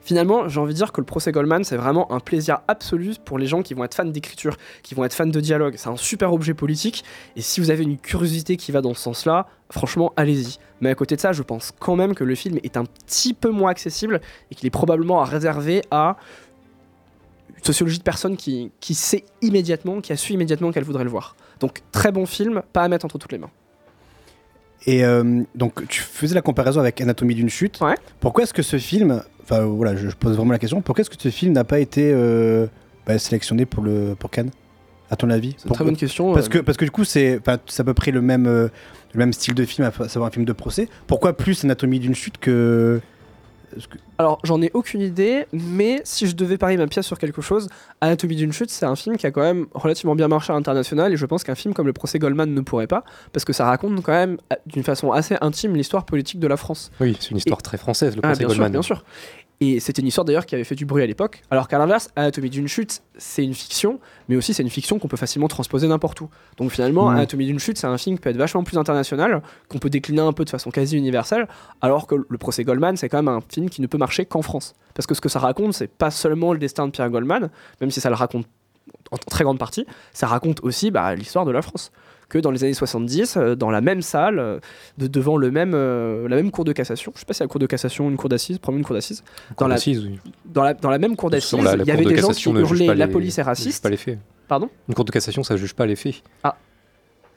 Finalement, 0.01 0.47
j'ai 0.47 0.59
envie 0.59 0.73
de 0.73 0.77
dire 0.77 0.91
que 0.91 1.01
le 1.01 1.05
procès 1.05 1.31
Goldman, 1.31 1.63
c'est 1.63 1.77
vraiment 1.77 2.11
un 2.11 2.19
plaisir 2.19 2.59
absolu 2.67 3.15
pour 3.23 3.37
les 3.37 3.47
gens 3.47 3.61
qui 3.61 3.73
vont 3.73 3.83
être 3.83 3.93
fans 3.93 4.05
d'écriture, 4.05 4.55
qui 4.83 4.93
vont 4.93 5.03
être 5.03 5.13
fans 5.13 5.25
de 5.25 5.39
dialogue. 5.39 5.75
C'est 5.77 5.89
un 5.89 5.95
super 5.95 6.33
objet 6.33 6.53
politique, 6.53 7.03
et 7.35 7.41
si 7.41 7.59
vous 7.59 7.69
avez 7.71 7.83
une 7.83 7.97
curiosité 7.97 8.57
qui 8.57 8.71
va 8.71 8.81
dans 8.81 8.93
ce 8.93 9.01
sens-là, 9.01 9.47
franchement, 9.69 10.13
allez-y. 10.15 10.57
Mais 10.81 10.89
à 10.89 10.95
côté 10.95 11.15
de 11.15 11.21
ça, 11.21 11.31
je 11.31 11.43
pense 11.43 11.71
quand 11.79 11.95
même 11.95 12.13
que 12.13 12.23
le 12.23 12.35
film 12.35 12.59
est 12.63 12.77
un 12.77 12.85
petit 12.85 13.33
peu 13.33 13.49
moins 13.49 13.71
accessible, 13.71 14.21
et 14.51 14.55
qu'il 14.55 14.67
est 14.67 14.71
probablement 14.71 15.21
à 15.21 15.25
réserver 15.25 15.81
à 15.91 16.17
une 17.57 17.63
sociologie 17.63 17.99
de 17.99 18.03
personnes 18.03 18.37
qui 18.37 18.93
sait 18.93 19.25
immédiatement, 19.41 20.01
qui 20.01 20.13
a 20.13 20.17
su 20.17 20.33
immédiatement 20.33 20.71
qu'elle 20.71 20.85
voudrait 20.85 21.03
le 21.03 21.09
voir. 21.09 21.35
Donc, 21.59 21.81
très 21.91 22.11
bon 22.11 22.25
film, 22.25 22.61
pas 22.73 22.83
à 22.83 22.87
mettre 22.87 23.05
entre 23.05 23.17
toutes 23.17 23.31
les 23.31 23.37
mains. 23.37 23.51
Et 24.85 25.03
euh, 25.03 25.43
donc, 25.55 25.87
tu 25.87 26.01
faisais 26.01 26.35
la 26.35 26.41
comparaison 26.41 26.79
avec 26.79 27.01
Anatomie 27.01 27.35
d'une 27.35 27.49
chute. 27.49 27.79
Pourquoi 28.19 28.43
est-ce 28.43 28.53
que 28.53 28.61
ce 28.61 28.77
film, 28.77 29.21
enfin 29.43 29.61
voilà, 29.65 29.95
je, 29.95 30.09
je 30.09 30.15
pose 30.15 30.35
vraiment 30.37 30.53
la 30.53 30.59
question, 30.59 30.81
pourquoi 30.81 31.01
est-ce 31.01 31.09
que 31.09 31.15
ce 31.19 31.29
film 31.29 31.53
n'a 31.53 31.63
pas 31.63 31.79
été 31.79 32.11
euh, 32.13 32.67
bah, 33.05 33.19
sélectionné 33.19 33.65
pour, 33.65 33.83
le, 33.83 34.15
pour 34.17 34.29
Cannes 34.31 34.51
À 35.11 35.15
ton 35.15 35.29
avis? 35.29 35.55
C'est 35.57 35.67
une 35.67 35.75
très 35.75 35.83
bonne 35.83 35.97
question, 35.97 36.33
Parce, 36.33 36.45
euh. 36.47 36.49
que, 36.49 36.57
parce 36.59 36.77
que 36.77 36.85
du 36.85 36.91
coup, 36.91 37.03
c'est 37.03 37.41
à 37.47 37.83
peu 37.83 37.93
près 37.93 38.11
le 38.11 38.21
même, 38.21 38.47
euh, 38.47 38.69
le 39.13 39.19
même 39.19 39.33
style 39.33 39.53
de 39.53 39.65
film, 39.65 39.85
à 39.87 40.07
savoir 40.07 40.29
un 40.29 40.31
film 40.31 40.45
de 40.45 40.53
procès. 40.53 40.87
Pourquoi 41.07 41.35
plus 41.35 41.63
Anatomie 41.65 41.99
d'une 41.99 42.15
chute 42.15 42.37
que. 43.87 43.97
Alors, 44.17 44.39
j'en 44.43 44.61
ai 44.61 44.71
aucune 44.73 45.01
idée, 45.01 45.45
mais 45.53 46.01
si 46.03 46.27
je 46.27 46.35
devais 46.35 46.57
parier 46.57 46.77
ma 46.77 46.87
pièce 46.87 47.05
sur 47.05 47.17
quelque 47.17 47.41
chose, 47.41 47.67
Anatomie 48.01 48.35
d'une 48.35 48.51
chute, 48.51 48.69
c'est 48.69 48.85
un 48.85 48.95
film 48.95 49.17
qui 49.17 49.25
a 49.27 49.31
quand 49.31 49.41
même 49.41 49.67
relativement 49.73 50.15
bien 50.15 50.27
marché 50.27 50.51
à 50.51 50.55
l'international, 50.55 51.13
et 51.13 51.17
je 51.17 51.25
pense 51.25 51.43
qu'un 51.43 51.55
film 51.55 51.73
comme 51.73 51.87
Le 51.87 51.93
procès 51.93 52.19
Goldman 52.19 52.53
ne 52.53 52.61
pourrait 52.61 52.87
pas, 52.87 53.03
parce 53.33 53.45
que 53.45 53.53
ça 53.53 53.65
raconte 53.65 54.01
quand 54.01 54.11
même 54.11 54.37
euh, 54.51 54.55
d'une 54.65 54.83
façon 54.83 55.11
assez 55.11 55.35
intime 55.41 55.75
l'histoire 55.75 56.05
politique 56.05 56.39
de 56.39 56.47
la 56.47 56.57
France. 56.57 56.91
Oui, 56.99 57.17
c'est 57.19 57.31
une 57.31 57.37
histoire 57.37 57.61
très 57.61 57.77
française, 57.77 58.15
le 58.15 58.21
Ah, 58.23 58.27
procès 58.29 58.39
bien 58.39 58.47
Goldman. 58.47 58.67
Sûr, 58.67 58.71
bien 58.71 58.81
sûr. 58.81 59.03
Et 59.61 59.81
c'était 59.81 60.01
une 60.01 60.07
histoire 60.07 60.23
d'ailleurs 60.23 60.45
qui 60.45 60.55
avait 60.55 60.63
fait 60.63 60.75
du 60.75 60.85
bruit 60.85 61.03
à 61.03 61.05
l'époque, 61.05 61.41
alors 61.51 61.67
qu'à 61.67 61.77
l'inverse, 61.77 62.09
Anatomie 62.15 62.49
d'une 62.49 62.69
chute, 62.69 63.01
c'est 63.17 63.43
une 63.43 63.53
fiction, 63.53 63.99
mais 64.29 64.37
aussi 64.37 64.53
c'est 64.53 64.63
une 64.63 64.69
fiction 64.69 64.99
qu'on 64.99 65.09
peut 65.09 65.17
facilement 65.17 65.49
transposer 65.49 65.85
n'importe 65.87 66.21
où. 66.21 66.29
Donc 66.57 66.71
finalement, 66.71 67.09
Mhm. 67.09 67.17
Anatomie 67.17 67.45
d'une 67.45 67.59
chute, 67.59 67.77
c'est 67.77 67.87
un 67.87 67.97
film 67.97 68.15
qui 68.15 68.21
peut 68.21 68.29
être 68.29 68.37
vachement 68.37 68.63
plus 68.63 68.77
international, 68.77 69.41
qu'on 69.67 69.79
peut 69.79 69.89
décliner 69.89 70.21
un 70.21 70.31
peu 70.31 70.45
de 70.45 70.49
façon 70.49 70.71
quasi 70.71 70.95
universelle, 70.95 71.45
alors 71.81 72.07
que 72.07 72.15
le 72.27 72.37
procès 72.37 72.63
Goldman, 72.63 72.95
c'est 72.95 73.09
quand 73.09 73.17
même 73.21 73.27
un 73.27 73.41
film 73.49 73.69
qui 73.69 73.81
ne 73.81 73.87
peut 73.87 73.97
marcher 73.97 74.25
qu'en 74.25 74.41
France. 74.41 74.75
Parce 74.93 75.07
que 75.07 75.13
ce 75.13 75.19
que 75.19 75.27
ça 75.29 75.39
raconte, 75.39 75.73
c'est 75.73 75.89
pas 75.91 76.09
seulement 76.09 76.53
le 76.53 76.59
destin 76.59 76.85
de 76.85 76.91
Pierre 76.91 77.09
Goldman, 77.09 77.49
même 77.81 77.91
si 77.91 77.99
ça 77.99 78.07
le 78.07 78.15
raconte 78.15 78.45
en 79.11 79.17
très 79.17 79.43
grande 79.43 79.59
partie, 79.59 79.85
ça 80.13 80.27
raconte 80.27 80.61
aussi 80.63 80.89
bah, 80.89 81.13
l'histoire 81.15 81.43
de 81.45 81.51
la 81.51 81.61
France. 81.61 81.91
Que 82.29 82.37
dans 82.37 82.51
les 82.51 82.63
années 82.63 82.73
70, 82.75 83.37
euh, 83.37 83.55
dans 83.55 83.71
la 83.71 83.81
même 83.81 84.01
salle, 84.03 84.37
euh, 84.39 84.59
de, 84.99 85.07
devant 85.07 85.35
le 85.35 85.49
même, 85.49 85.73
euh, 85.73 86.27
la 86.29 86.35
même 86.35 86.51
cour 86.51 86.63
de 86.63 86.71
cassation, 86.71 87.11
je 87.15 87.19
sais 87.21 87.25
pas 87.25 87.33
si 87.33 87.41
la 87.41 87.47
cour 87.47 87.59
de 87.59 87.65
cassation 87.65 88.05
ou 88.05 88.09
une 88.11 88.17
cour 88.17 88.29
d'assises, 88.29 88.59
probablement 88.59 88.81
une 88.81 88.85
cour 88.85 88.95
d'assises, 88.95 89.23
dans, 89.57 89.67
la- 89.67 89.75
oui. 89.77 90.19
dans, 90.45 90.63
la, 90.63 90.73
dans 90.75 90.89
la 90.91 90.99
même 90.99 91.15
cour 91.15 91.31
d'assises, 91.31 91.57
il 91.59 91.85
y 91.87 91.91
avait 91.91 92.03
de 92.03 92.09
des 92.09 92.17
gens 92.17 92.29
qui 92.29 92.51
ne 92.51 92.59
hurlaient 92.61 92.85
la 92.93 93.07
les- 93.07 93.11
police 93.11 93.39
est 93.39 93.41
ne 93.41 93.45
raciste. 93.47 93.81
pas 93.81 93.89
les 93.89 93.97
faits. 93.97 94.19
Pardon? 94.47 94.69
Une 94.87 94.93
cour 94.95 95.05
de 95.05 95.11
cassation, 95.11 95.43
ça 95.43 95.57
juge 95.57 95.73
pas 95.73 95.85
les 95.87 95.95
faits. 95.95 96.21
Ah. 96.43 96.55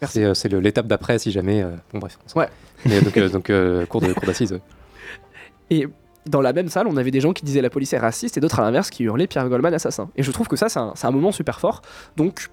C'est 0.05 0.49
l'étape 0.53 0.87
d'après 0.89 1.19
si 1.19 1.31
jamais. 1.31 1.63
euh, 1.63 1.71
bon, 1.93 1.99
bref. 2.01 2.19
Ouais. 2.35 2.49
Mais 2.85 3.01
donc, 3.01 3.17
euh, 3.17 3.29
donc 3.29 3.51
euh, 3.51 3.87
d'assises. 4.27 4.59
Et 5.71 5.87
dans 6.27 6.41
la 6.41 6.53
même 6.53 6.69
salle, 6.69 6.87
on 6.87 6.97
avait 6.97 7.11
des 7.11 7.21
gens 7.21 7.33
qui 7.33 7.45
disaient 7.45 7.63
la 7.63 7.71
police 7.71 7.93
est 7.93 7.99
raciste 7.99 8.37
et 8.37 8.41
d'autres 8.41 8.59
à 8.61 8.63
l'inverse 8.63 8.91
qui 8.91 9.05
hurlaient 9.05 9.27
Pierre 9.27 9.49
Goldman 9.49 9.73
assassin. 9.75 10.11
Et 10.17 10.23
je 10.23 10.31
trouve 10.33 10.49
que 10.49 10.57
ça, 10.57 10.69
c'est 10.69 10.79
un, 10.81 10.93
c'est 10.97 11.07
un 11.07 11.11
moment 11.13 11.33
super 11.33 11.61
fort. 11.61 11.83
Donc, 12.17 12.49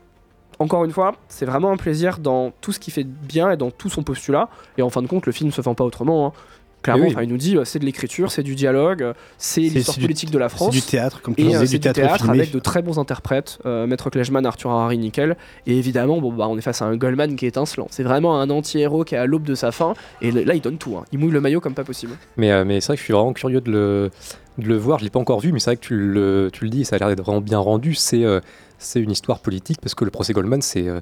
encore 0.60 0.84
une 0.86 0.92
fois, 0.92 1.16
c'est 1.30 1.46
vraiment 1.46 1.72
un 1.72 1.78
plaisir 1.78 2.20
dans 2.20 2.52
tout 2.62 2.72
ce 2.72 2.80
qu'il 2.80 2.94
fait 2.94 3.04
de 3.06 3.10
bien 3.10 3.52
et 3.52 3.58
dans 3.58 3.72
tout 3.72 3.90
son 3.90 4.04
postulat. 4.04 4.50
Et 4.78 4.82
en 4.82 4.90
fin 4.90 5.02
de 5.02 5.08
compte, 5.08 5.26
le 5.26 5.32
film 5.32 5.52
se 5.52 5.62
vend 5.62 5.74
pas 5.76 5.84
autrement. 5.86 6.28
hein. 6.28 6.34
Clairement, 6.82 7.04
oui. 7.08 7.12
enfin, 7.12 7.24
il 7.24 7.30
nous 7.30 7.36
dit 7.36 7.58
euh, 7.58 7.66
c'est 7.66 7.78
de 7.80 7.84
l'écriture, 7.84 8.32
c'est 8.32 8.42
du 8.42 8.56
dialogue, 8.56 9.04
euh, 9.04 9.14
c'est 9.38 9.60
l'histoire 9.60 9.98
du- 9.98 10.04
politique 10.04 10.32
de 10.32 10.38
la 10.40 10.48
France. 10.48 10.74
c'est 10.74 10.80
du 10.80 10.86
théâtre, 10.86 11.22
comme 11.22 11.36
tu 11.36 11.42
disais, 11.44 11.58
euh, 11.58 11.66
du 11.66 11.78
théâtre 11.82 12.00
théâtre 12.00 12.24
filmé. 12.24 12.40
avec 12.40 12.52
de 12.54 12.60
très 12.60 12.82
bons 12.82 12.98
interprètes, 13.00 13.60
euh, 13.66 13.86
Maître 13.86 14.10
Klejman, 14.10 14.46
Arthur 14.46 14.72
Harari, 14.72 14.98
Nickel. 14.98 15.36
Et 15.68 15.78
évidemment, 15.78 16.22
bon, 16.22 16.32
bah, 16.32 16.48
on 16.48 16.58
est 16.58 16.62
face 16.62 16.82
à 16.82 16.86
un 16.86 16.96
Goldman 16.96 17.36
qui 17.36 17.44
est 17.44 17.50
étincelant. 17.50 17.88
C'est 17.92 18.04
vraiment 18.04 18.40
un 18.40 18.50
anti-héros 18.50 19.04
qui 19.04 19.16
est 19.16 19.18
à 19.18 19.26
l'aube 19.26 19.44
de 19.44 19.56
sa 19.56 19.74
fin. 19.74 19.94
Et 20.22 20.32
là, 20.32 20.54
il 20.56 20.62
donne 20.62 20.78
tout. 20.78 20.96
hein. 20.98 21.04
Il 21.12 21.20
mouille 21.20 21.32
le 21.32 21.42
maillot 21.42 21.60
comme 21.60 21.74
pas 21.74 21.84
possible. 21.84 22.14
Mais, 22.38 22.50
euh, 22.54 22.64
mais 22.64 22.80
c'est 22.80 22.88
vrai 22.88 22.96
que 22.96 23.00
je 23.02 23.04
suis 23.06 23.14
vraiment 23.14 23.34
curieux 23.34 23.60
de 23.60 23.72
le, 23.72 24.10
de 24.58 24.66
le 24.66 24.78
voir. 24.78 25.00
Je 25.00 25.04
l'ai 25.04 25.10
pas 25.10 25.20
encore 25.20 25.42
vu, 25.42 25.52
mais 25.52 25.60
c'est 25.60 25.72
vrai 25.72 25.76
que 25.76 25.86
tu 25.86 25.98
le, 25.98 26.50
tu 26.54 26.64
le 26.64 26.70
dis, 26.70 26.86
ça 26.86 26.96
a 26.96 27.00
l'air 27.00 27.10
d'être 27.10 27.22
vraiment 27.26 27.42
bien 27.42 27.60
rendu. 27.60 27.94
C'est 27.94 28.24
euh, 28.24 28.40
c'est 28.80 29.00
une 29.00 29.12
histoire 29.12 29.40
politique 29.40 29.80
parce 29.82 29.94
que 29.94 30.04
le 30.06 30.12
procès 30.12 30.34
Goldman, 30.34 30.62
c'est 30.62 30.88
euh, 30.88 31.00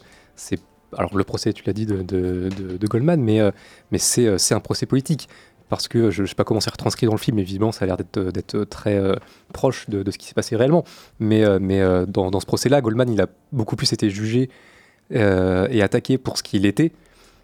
alors 0.98 1.16
le 1.18 1.24
procès, 1.24 1.54
tu 1.54 1.64
l'as 1.66 1.74
dit, 1.74 1.86
de, 1.86 2.02
de, 2.02 2.50
de- 2.50 2.78
de 2.78 2.88
Goldman, 2.88 3.22
mais, 3.22 3.40
euh, 3.40 3.52
mais 3.92 3.98
c'est 3.98 4.26
euh, 4.26 4.38
c'est 4.38 4.54
un 4.56 4.60
procès 4.60 4.86
politique. 4.86 5.30
Parce 5.70 5.90
que 5.90 6.12
je 6.12 6.22
ne 6.22 6.28
sais 6.28 6.36
pas 6.36 6.46
comment 6.46 6.62
c'est 6.62 6.70
retranscrit 6.72 7.08
dans 7.08 7.12
le 7.12 7.18
film, 7.18 7.36
mais 7.36 7.42
évidemment, 7.42 7.74
ça 7.74 7.84
a 7.84 7.88
l'air 7.88 7.98
d'être 7.98 8.64
très 8.64 8.96
euh, 8.96 9.16
proche 9.52 9.90
de, 9.90 10.10
ce 10.10 10.18
qui 10.18 10.26
s'est 10.26 10.34
passé 10.34 10.56
réellement. 10.56 10.86
Mais, 11.20 11.44
mais 11.60 11.82
dans, 12.08 12.32
dans 12.32 12.40
ce 12.40 12.46
procès-là, 12.46 12.80
Goldman, 12.80 13.12
il 13.12 13.20
a 13.20 13.28
beaucoup 13.52 13.76
plus 13.76 13.92
été 13.92 14.10
jugé 14.10 14.50
et 15.12 15.82
attaqué 15.82 16.18
pour 16.18 16.38
ce 16.38 16.44
qu'il 16.44 16.66
était. 16.66 16.94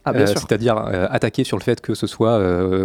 Ah, 0.06 0.14
bien 0.14 0.26
sûr. 0.26 0.40
C'est-à-dire 0.40 0.78
attaqué 0.78 1.44
sur 1.44 1.58
le 1.58 1.64
fait 1.64 1.82
que 1.82 1.96
ce 1.96 2.08
soit 2.08 2.40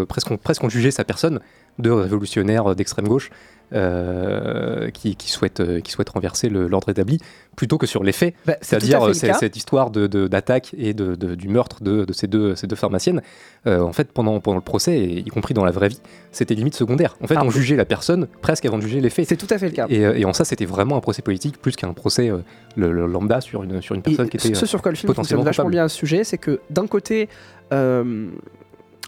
presque, 0.08 0.28
on, 0.32 0.38
presque 0.38 0.64
on 0.64 0.68
jugeait 0.68 0.90
sa 0.90 1.04
personne 1.04 1.38
de 1.78 1.90
révolutionnaire 1.90 2.74
d'extrême 2.74 3.08
gauche 3.08 3.30
euh, 3.74 4.90
qui, 4.90 5.14
qui 5.16 5.30
souhaite, 5.30 5.60
euh, 5.60 5.80
qui 5.80 5.90
souhaite 5.92 6.08
renverser 6.08 6.48
l'ordre 6.48 6.88
établi, 6.88 7.18
plutôt 7.56 7.76
que 7.78 7.86
sur 7.86 8.02
les 8.02 8.12
faits. 8.12 8.34
Bah, 8.46 8.54
c'est 8.60 8.80
C'est-à-dire 8.80 9.14
cette 9.36 9.56
histoire 9.56 9.90
de- 9.90 10.06
de- 10.06 10.26
d'attaque 10.26 10.74
et 10.78 10.94
de, 10.94 11.14
de- 11.14 11.34
du 11.34 11.48
meurtre 11.48 11.82
de, 11.82 12.04
de 12.04 12.12
ces, 12.12 12.26
deux, 12.26 12.54
ces 12.54 12.66
deux 12.66 12.76
pharmaciennes. 12.76 13.20
euh, 13.66 13.80
en 13.80 13.92
fait, 13.92 14.10
pendant, 14.12 14.40
pendant 14.40 14.56
le 14.56 14.62
procès, 14.62 14.98
et 14.98 15.18
y 15.18 15.24
compris 15.26 15.52
dans 15.54 15.64
la 15.64 15.70
vraie 15.70 15.88
vie, 15.88 16.00
c'était 16.32 16.54
limite 16.54 16.74
secondaire. 16.74 17.16
En 17.22 17.26
fait, 17.26 17.34
Ah, 17.36 17.42
on 17.44 17.50
jugeait 17.50 17.76
la 17.76 17.84
personne 17.84 18.26
presque 18.40 18.64
avant 18.64 18.78
de 18.78 18.82
juger 18.82 19.00
les 19.00 19.10
faits. 19.10 19.28
C'est 19.28 19.36
tout 19.36 19.52
à 19.52 19.58
fait 19.58 19.66
le 19.66 19.72
cas. 19.74 19.86
Et, 19.90 20.00
et 20.00 20.24
en 20.24 20.32
ça, 20.32 20.44
c'était 20.44 20.64
vraiment 20.66 20.96
un 20.96 21.00
procès 21.00 21.22
politique 21.22 21.60
plus 21.60 21.76
qu'un 21.76 21.92
procès 21.92 22.30
euh, 22.30 22.38
le, 22.76 22.90
le 22.92 23.06
lambda 23.06 23.40
sur 23.40 23.64
une, 23.64 23.82
sur 23.82 23.94
une 23.94 24.02
personne 24.02 24.26
Et 24.26 24.30
qui 24.30 24.36
était 24.38 24.54
ce 24.54 24.66
sur 24.66 24.80
quoi 24.82 24.92
le 24.92 24.96
film 24.96 25.08
fonctionne 25.12 25.38
potentiellement 25.38 25.44
vachement 25.44 25.68
bien 25.70 25.84
à 25.84 25.88
ce 25.88 25.96
sujet, 25.96 26.24
c'est 26.24 26.38
que 26.38 26.60
d'un 26.70 26.86
côté, 26.86 27.28
euh, 27.72 28.28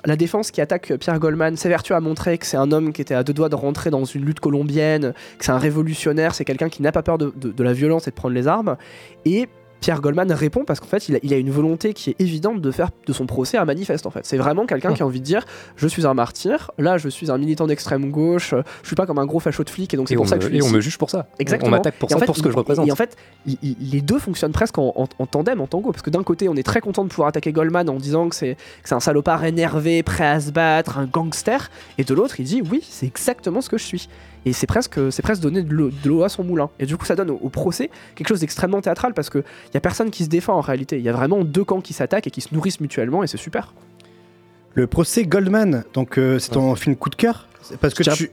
la 0.05 0.17
défense 0.17 0.51
qui 0.51 0.61
attaque 0.61 0.93
Pierre 0.99 1.19
Goldman 1.19 1.57
s'évertue 1.57 1.93
à 1.93 2.01
montrer 2.01 2.39
que 2.39 2.47
c'est 2.47 2.57
un 2.57 2.73
homme 2.73 2.93
qui 2.93 3.03
était 3.03 3.15
à 3.15 3.23
deux 3.23 3.33
doigts 3.35 3.49
de 3.49 3.55
rentrer 3.55 3.91
dans 3.91 4.05
une 4.05 4.25
lutte 4.25 4.41
colombienne, 4.41 5.13
que 5.39 5.45
c'est 5.45 5.53
un 5.53 5.59
révolutionnaire, 5.59 6.35
c'est 6.35 6.45
quelqu'un 6.45 6.69
qui 6.69 6.83
n'a 6.83 6.93
pas 6.93 7.03
peur 7.03 7.19
de, 7.19 7.33
de- 7.37 7.53
de 7.53 7.63
la 7.63 7.73
violence 7.73 8.09
et 8.09 8.11
de 8.11 8.17
prendre 8.17 8.35
les 8.35 8.49
armes. 8.49 8.77
Et 9.25 9.49
Pierre 9.81 10.01
Goldman 10.01 10.31
répond 10.33 10.65
parce 10.65 10.79
qu'en 10.81 10.87
fait, 10.87 11.09
il 11.09 11.17
a, 11.17 11.19
il 11.23 11.33
a 11.33 11.37
une 11.39 11.51
volonté 11.51 11.95
qui 11.95 12.11
est 12.11 12.17
évidente 12.21 12.61
de 12.61 12.71
faire 12.71 12.91
de 13.07 13.13
son 13.13 13.27
procès 13.27 13.57
un 13.57 13.65
manifeste. 13.65 14.07
En 14.07 14.11
fait, 14.11 14.25
c'est 14.25 14.37
vraiment 14.37 14.67
quelqu'un 14.67 14.93
qui 14.95 15.03
a 15.03 15.07
envie 15.07 15.21
de 15.21 15.25
dire 15.25 15.45
je 15.77 15.87
suis 15.89 16.07
un 16.07 16.15
martyr. 16.15 16.71
Là, 16.79 16.99
je 16.99 17.09
suis 17.09 17.31
un 17.31 17.39
militant 17.39 17.67
d'extrême 17.67 18.11
gauche. 18.11 18.55
Je 18.83 18.87
suis 18.87 18.97
pas 18.97 19.07
comme 19.07 19.19
un 19.19 19.27
gros 19.27 19.41
facho 19.41 19.65
de 19.65 19.71
flic 19.71 19.93
et 19.95 19.97
donc 19.97 20.09
c'est 20.09 20.17
pour 20.17 20.29
ça 20.29 20.37
me- 20.37 20.41
que 20.41 20.45
je 20.47 20.51
suis 20.51 20.59
et 20.59 20.63
on 20.63 20.71
me 20.71 20.81
juge 20.81 20.99
pour 20.99 21.11
ça. 21.11 21.27
Exactement. 21.39 21.69
On 21.69 21.71
m'attaque 21.73 21.95
pour 21.99 22.11
Et 22.11 22.15
en 22.15 22.19
ça, 22.19 22.21
fait, 22.21 22.27
pour 22.27 22.37
ce 22.37 22.43
que 22.43 22.51
je 22.51 22.57
représente. 22.57 22.87
Et 22.87 22.93
en 22.93 22.97
fait, 22.97 23.17
il- 23.47 23.57
il- 23.63 23.77
les 23.91 24.01
deux 24.01 24.19
fonctionnent 24.19 24.53
presque 24.53 24.79
en, 24.79 24.93
en- 24.97 25.09
en 25.19 25.27
tandem, 25.27 25.61
en 25.61 25.67
tango, 25.67 25.93
parce 25.93 26.03
que 26.03 26.11
d'un 26.11 26.23
côté, 26.23 26.49
on 26.49 26.55
est 26.57 26.63
très 26.63 26.81
content 26.81 27.05
de 27.05 27.09
pouvoir 27.09 27.29
attaquer 27.29 27.53
Goldman 27.53 27.89
en 27.89 27.97
disant 27.97 28.29
que 28.29 28.37
c'est 28.37 28.57
un 28.91 29.01
salopard 29.01 29.45
énervé, 29.45 30.03
prêt 30.03 30.27
à 30.27 30.41
se 30.41 30.51
battre, 30.51 30.99
un 30.99 31.07
gangster, 31.07 31.71
et 31.99 32.05
de 32.05 32.15
l'autre, 32.15 32.39
il 32.41 32.45
dit 32.45 32.63
oui, 32.71 32.83
c'est 32.89 33.07
exactement 33.07 33.61
ce 33.61 33.69
que 33.71 33.79
je 33.79 33.85
suis. 33.85 34.09
Et 34.47 34.53
c'est 34.53 34.67
presque, 34.67 34.99
c'est 35.13 35.23
presque 35.23 35.43
donner 35.43 35.63
de 35.63 35.91
l'eau 36.09 36.23
à 36.23 36.29
son 36.29 36.43
moulin. 36.45 36.71
Et 36.79 36.87
du 36.87 36.97
coup, 36.97 37.05
ça 37.05 37.15
donne 37.15 37.31
au, 37.31 37.39
au 37.43 37.49
procès 37.51 37.91
quelque 38.15 38.29
chose 38.29 38.41
d'extrêmement 38.41 38.81
théâtral 38.81 39.13
parce 39.15 39.29
qu'il 39.31 39.45
y 39.75 39.77
a 39.77 39.81
personne 39.81 40.11
qui 40.11 40.25
se 40.25 40.29
défend 40.29 40.55
en 40.55 40.61
réalité. 40.63 40.97
Il 40.99 41.05
y 41.05 41.09
a 41.09 41.13
vraiment 41.13 41.45
deux 41.45 41.65
camps 41.65 41.81
qui 41.81 41.93
s'attaquent 41.93 42.27
et 42.27 42.31
qui 42.31 42.41
se 42.41 42.55
nourrissent 42.55 42.81
mutuellement, 42.81 43.23
et 43.23 43.27
c'est 43.27 43.37
super. 43.37 43.75
Le 44.75 44.87
procès 44.87 45.25
Goldman, 45.25 45.85
donc 45.95 46.17
euh, 46.17 46.39
c'est 46.39 46.53
ton 46.53 46.75
film 46.77 46.95
coup 46.97 47.11
de 47.11 47.17
cœur? 47.17 47.49
Parce 47.81 47.93
que 47.93 48.03
Je 48.03 48.11
tu, 48.13 48.31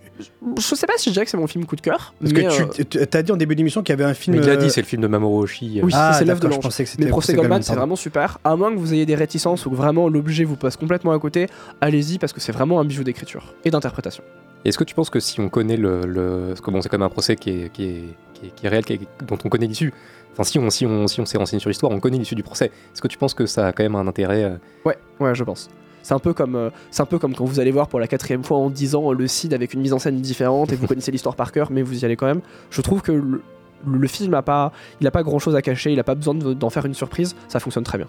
Je 0.57 0.61
sais 0.75 0.87
pas 0.87 0.93
si 0.97 1.09
je 1.09 1.13
dirais 1.13 1.25
que 1.25 1.31
c'est 1.31 1.37
mon 1.37 1.47
film 1.47 1.65
coup 1.65 1.75
de 1.75 1.81
cœur. 1.81 2.13
parce 2.21 2.31
mais, 2.31 2.43
que 2.45 2.47
euh, 2.61 2.65
tu 2.73 2.85
tu- 2.85 3.05
t'as 3.07 3.21
dit 3.23 3.31
en 3.31 3.37
début 3.37 3.55
d'émission 3.55 3.83
qu'il 3.83 3.91
y 3.91 3.99
avait 4.01 4.09
un 4.09 4.13
film. 4.13 4.37
Mais 4.37 4.41
il 4.43 4.47
l'a 4.47 4.53
euh, 4.53 4.57
dit, 4.57 4.69
c'est 4.69 4.81
le 4.81 4.87
film 4.87 5.01
de 5.01 5.07
Mamoru 5.07 5.43
Oshii. 5.43 5.81
Oui, 5.83 5.91
Ah, 5.95 6.13
c'est 6.17 6.23
l'œuvre 6.25 6.39
de 6.39 6.47
l'ange. 6.47 6.61
pensais 6.61 6.83
que 6.85 6.89
c'était 6.89 7.03
Mais 7.03 7.09
Procès 7.09 7.33
Procès 7.33 7.37
Goldman, 7.41 7.61
c'est 7.63 7.73
vraiment 7.75 7.95
super. 7.97 8.39
À 8.45 8.55
moins 8.55 8.71
que 8.71 8.77
vous 8.79 8.93
ayez 8.93 9.05
des 9.05 9.15
réticences 9.15 9.65
ou 9.65 9.71
que 9.71 9.75
vraiment 9.75 10.07
l'objet 10.07 10.45
vous 10.45 10.55
passe 10.55 10.77
complètement 10.77 11.11
à 11.11 11.19
côté, 11.19 11.47
allez-y 11.81 12.17
parce 12.19 12.31
que 12.33 12.39
c'est 12.39 12.53
vraiment 12.53 12.79
un 12.79 12.85
bijou 12.85 13.03
d'écriture 13.03 13.53
et 13.65 13.69
d'interprétation. 13.71 14.23
Est-ce 14.65 14.77
que 14.77 14.83
tu 14.83 14.95
penses 14.95 15.09
que 15.09 15.19
si 15.19 15.39
on 15.39 15.49
connaît 15.49 15.77
le. 15.77 16.01
le- 16.05 16.45
parce 16.49 16.61
que 16.61 16.71
bon, 16.71 16.81
c'est 16.81 16.89
quand 16.89 16.97
même 16.97 17.05
un 17.05 17.09
procès 17.09 17.35
qui 17.35 17.49
est, 17.51 17.71
qui 17.71 17.83
est, 17.85 18.03
qui 18.33 18.45
est, 18.47 18.49
qui 18.49 18.65
est 18.65 18.69
réel, 18.69 18.83
qui 18.85 18.93
est- 18.93 19.07
dont 19.25 19.37
on 19.45 19.49
connaît 19.49 19.67
l'issue. 19.67 19.93
Enfin, 20.33 20.43
si 20.43 20.59
on, 20.59 20.69
si 20.69 20.85
on, 20.85 21.07
si 21.07 21.21
on 21.21 21.25
s'est 21.25 21.37
renseigné 21.37 21.59
sur 21.59 21.69
l'histoire, 21.69 21.91
on 21.91 21.99
connaît 21.99 22.17
l'issue 22.17 22.35
du 22.35 22.43
procès. 22.43 22.65
Est-ce 22.65 23.01
que 23.01 23.07
tu 23.07 23.17
penses 23.17 23.33
que 23.33 23.45
ça 23.45 23.67
a 23.67 23.71
quand 23.71 23.83
même 23.83 23.95
un 23.95 24.07
intérêt 24.07 24.43
euh, 24.43 24.57
Ouais, 24.85 24.97
ouais, 25.19 25.33
je 25.33 25.43
pense. 25.43 25.69
C'est 26.03 26.13
un 26.13 26.19
peu 26.19 26.33
comme, 26.33 26.55
euh, 26.55 26.69
c'est 26.91 27.01
un 27.01 27.05
peu 27.05 27.17
comme 27.19 27.33
quand 27.35 27.43
vous 27.45 27.59
allez 27.59 27.71
voir 27.71 27.87
pour 27.87 27.99
la 27.99 28.07
quatrième 28.07 28.43
fois 28.43 28.57
en 28.57 28.69
10 28.69 28.95
ans 28.95 29.11
le 29.11 29.27
Cid 29.27 29.53
avec 29.53 29.73
une 29.73 29.81
mise 29.81 29.93
en 29.93 29.99
scène 29.99 30.21
différente 30.21 30.71
et 30.71 30.75
vous 30.75 30.87
connaissez 30.87 31.11
l'histoire 31.11 31.35
par 31.35 31.51
cœur, 31.51 31.71
mais 31.71 31.81
vous 31.81 32.01
y 32.01 32.05
allez 32.05 32.15
quand 32.15 32.27
même. 32.27 32.41
Je 32.69 32.81
trouve 32.81 33.01
que 33.01 33.11
le, 33.11 33.41
le 33.85 34.07
film 34.07 34.33
a 34.33 34.41
pas, 34.41 34.71
il 35.01 35.07
a 35.07 35.11
pas 35.11 35.23
grand 35.23 35.39
chose 35.39 35.55
à 35.55 35.61
cacher, 35.61 35.91
il 35.91 35.99
a 35.99 36.03
pas 36.03 36.15
besoin 36.15 36.35
de- 36.35 36.53
d'en 36.53 36.69
faire 36.69 36.85
une 36.85 36.93
surprise, 36.93 37.35
ça 37.47 37.59
fonctionne 37.59 37.83
très 37.83 37.97
bien. 37.97 38.07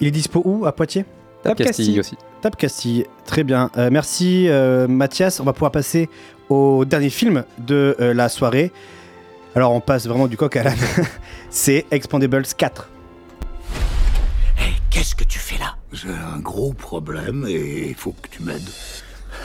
Il 0.00 0.06
est 0.08 0.10
dispo 0.12 0.42
où? 0.44 0.66
À 0.66 0.72
Poitiers? 0.72 1.04
Tap 1.48 1.58
Castille. 1.66 2.00
aussi. 2.00 2.16
Tap 2.40 2.56
Castille, 2.56 3.06
très 3.24 3.44
bien. 3.44 3.70
Euh, 3.76 3.88
merci 3.90 4.46
euh, 4.48 4.86
Mathias. 4.86 5.40
On 5.40 5.44
va 5.44 5.52
pouvoir 5.52 5.72
passer 5.72 6.08
au 6.48 6.84
dernier 6.84 7.10
film 7.10 7.44
de 7.58 7.96
euh, 8.00 8.14
la 8.14 8.28
soirée. 8.28 8.72
Alors 9.54 9.72
on 9.72 9.80
passe 9.80 10.06
vraiment 10.06 10.26
du 10.28 10.36
coq 10.36 10.54
à 10.56 10.62
l'âne. 10.62 10.78
C'est 11.50 11.86
Expandables 11.90 12.44
4. 12.56 12.88
Qu'est-ce 14.90 15.14
que 15.14 15.24
tu 15.24 15.38
fais 15.38 15.58
là? 15.58 15.76
J'ai 15.92 16.08
un 16.08 16.38
gros 16.38 16.72
problème 16.72 17.46
et 17.48 17.88
il 17.88 17.94
faut 17.94 18.12
que 18.12 18.28
tu 18.28 18.42
m'aides. 18.42 18.68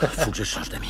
Faut 0.00 0.30
que 0.30 0.36
je 0.36 0.44
change 0.44 0.70
d'amis. 0.70 0.88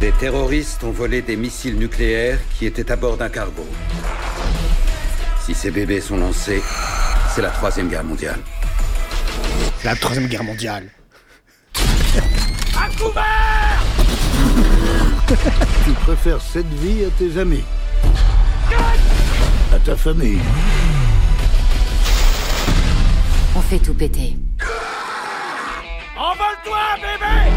Des 0.00 0.10
terroristes 0.12 0.82
ont 0.82 0.90
volé 0.90 1.22
des 1.22 1.36
missiles 1.36 1.76
nucléaires 1.76 2.38
qui 2.58 2.66
étaient 2.66 2.90
à 2.90 2.96
bord 2.96 3.16
d'un 3.16 3.28
cargo. 3.28 3.64
Si 5.44 5.54
ces 5.54 5.70
bébés 5.70 6.00
sont 6.00 6.16
lancés, 6.16 6.62
c'est 7.34 7.42
la 7.42 7.50
troisième 7.50 7.88
guerre 7.88 8.04
mondiale. 8.04 8.40
La 9.84 9.94
troisième 9.96 10.26
guerre 10.26 10.44
mondiale. 10.44 10.88
À 11.74 12.88
couvert 12.98 13.82
Tu 15.84 15.92
préfères 15.92 16.40
cette 16.40 16.72
vie 16.74 17.04
à 17.04 17.10
tes 17.10 17.38
amis 17.38 17.64
À 19.74 19.78
ta 19.78 19.96
famille 19.96 20.40
On 23.54 23.60
fait 23.60 23.78
tout 23.78 23.94
péter. 23.94 24.36
Envole-toi, 26.16 26.78
bébé 26.96 27.52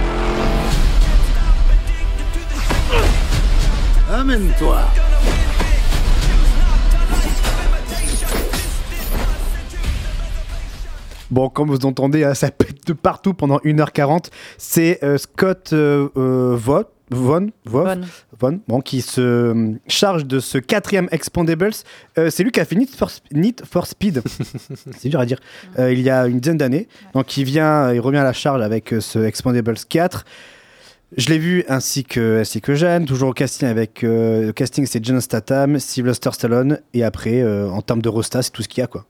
Amène-toi 4.13 4.81
Bon, 11.31 11.49
comme 11.49 11.69
vous 11.69 11.85
entendez, 11.85 12.23
hein, 12.23 12.33
ça 12.33 12.51
pète 12.51 12.85
de 12.85 12.93
partout 12.93 13.33
pendant 13.33 13.57
1h40. 13.59 14.25
C'est 14.57 15.03
euh, 15.03 15.17
Scott 15.17 15.71
euh, 15.73 16.09
euh, 16.17 16.55
Vaughn, 16.57 16.85
Vaughn, 17.09 17.51
Vaughn, 17.65 18.05
Vaughn, 18.39 18.59
bon, 18.67 18.81
qui 18.81 19.01
se 19.01 19.75
charge 19.87 20.25
de 20.25 20.39
ce 20.39 20.57
quatrième 20.57 21.09
Expandables. 21.11 21.71
Euh, 22.17 22.29
c'est 22.29 22.43
lui 22.43 22.51
qui 22.51 22.59
a 22.59 22.65
fait 22.65 22.75
Need 22.75 22.89
for, 22.89 23.09
Need 23.31 23.63
for 23.65 23.85
Speed. 23.85 24.21
c'est 24.97 25.09
dur 25.09 25.19
à 25.19 25.25
dire. 25.25 25.39
Euh, 25.79 25.91
il 25.91 26.01
y 26.01 26.09
a 26.09 26.27
une 26.27 26.39
dizaine 26.39 26.57
d'années. 26.57 26.87
Donc 27.13 27.35
il 27.37 27.43
vient, 27.43 27.93
il 27.93 27.99
revient 27.99 28.19
à 28.19 28.23
la 28.23 28.33
charge 28.33 28.61
avec 28.61 28.93
euh, 28.93 29.01
ce 29.01 29.19
Expandables 29.19 29.77
4. 29.89 30.25
Je 31.17 31.27
l'ai 31.29 31.39
vu 31.39 31.65
ainsi 31.67 32.05
que, 32.05 32.39
ainsi 32.39 32.61
que 32.61 32.73
Jeanne, 32.73 33.05
toujours 33.05 33.29
au 33.29 33.33
casting 33.33 33.67
avec 33.67 34.03
euh, 34.03 34.45
le 34.45 34.53
casting 34.53 34.85
c'est 34.85 35.03
John 35.03 35.19
Statham, 35.19 35.77
Sylvester 35.77 36.29
Stallone 36.31 36.79
et 36.93 37.03
après 37.03 37.41
euh, 37.41 37.69
en 37.69 37.81
termes 37.81 38.01
de 38.01 38.07
rosta 38.07 38.41
c'est 38.41 38.51
tout 38.51 38.61
ce 38.61 38.69
qu'il 38.69 38.79
y 38.79 38.83
a 38.83 38.87
quoi. 38.87 39.05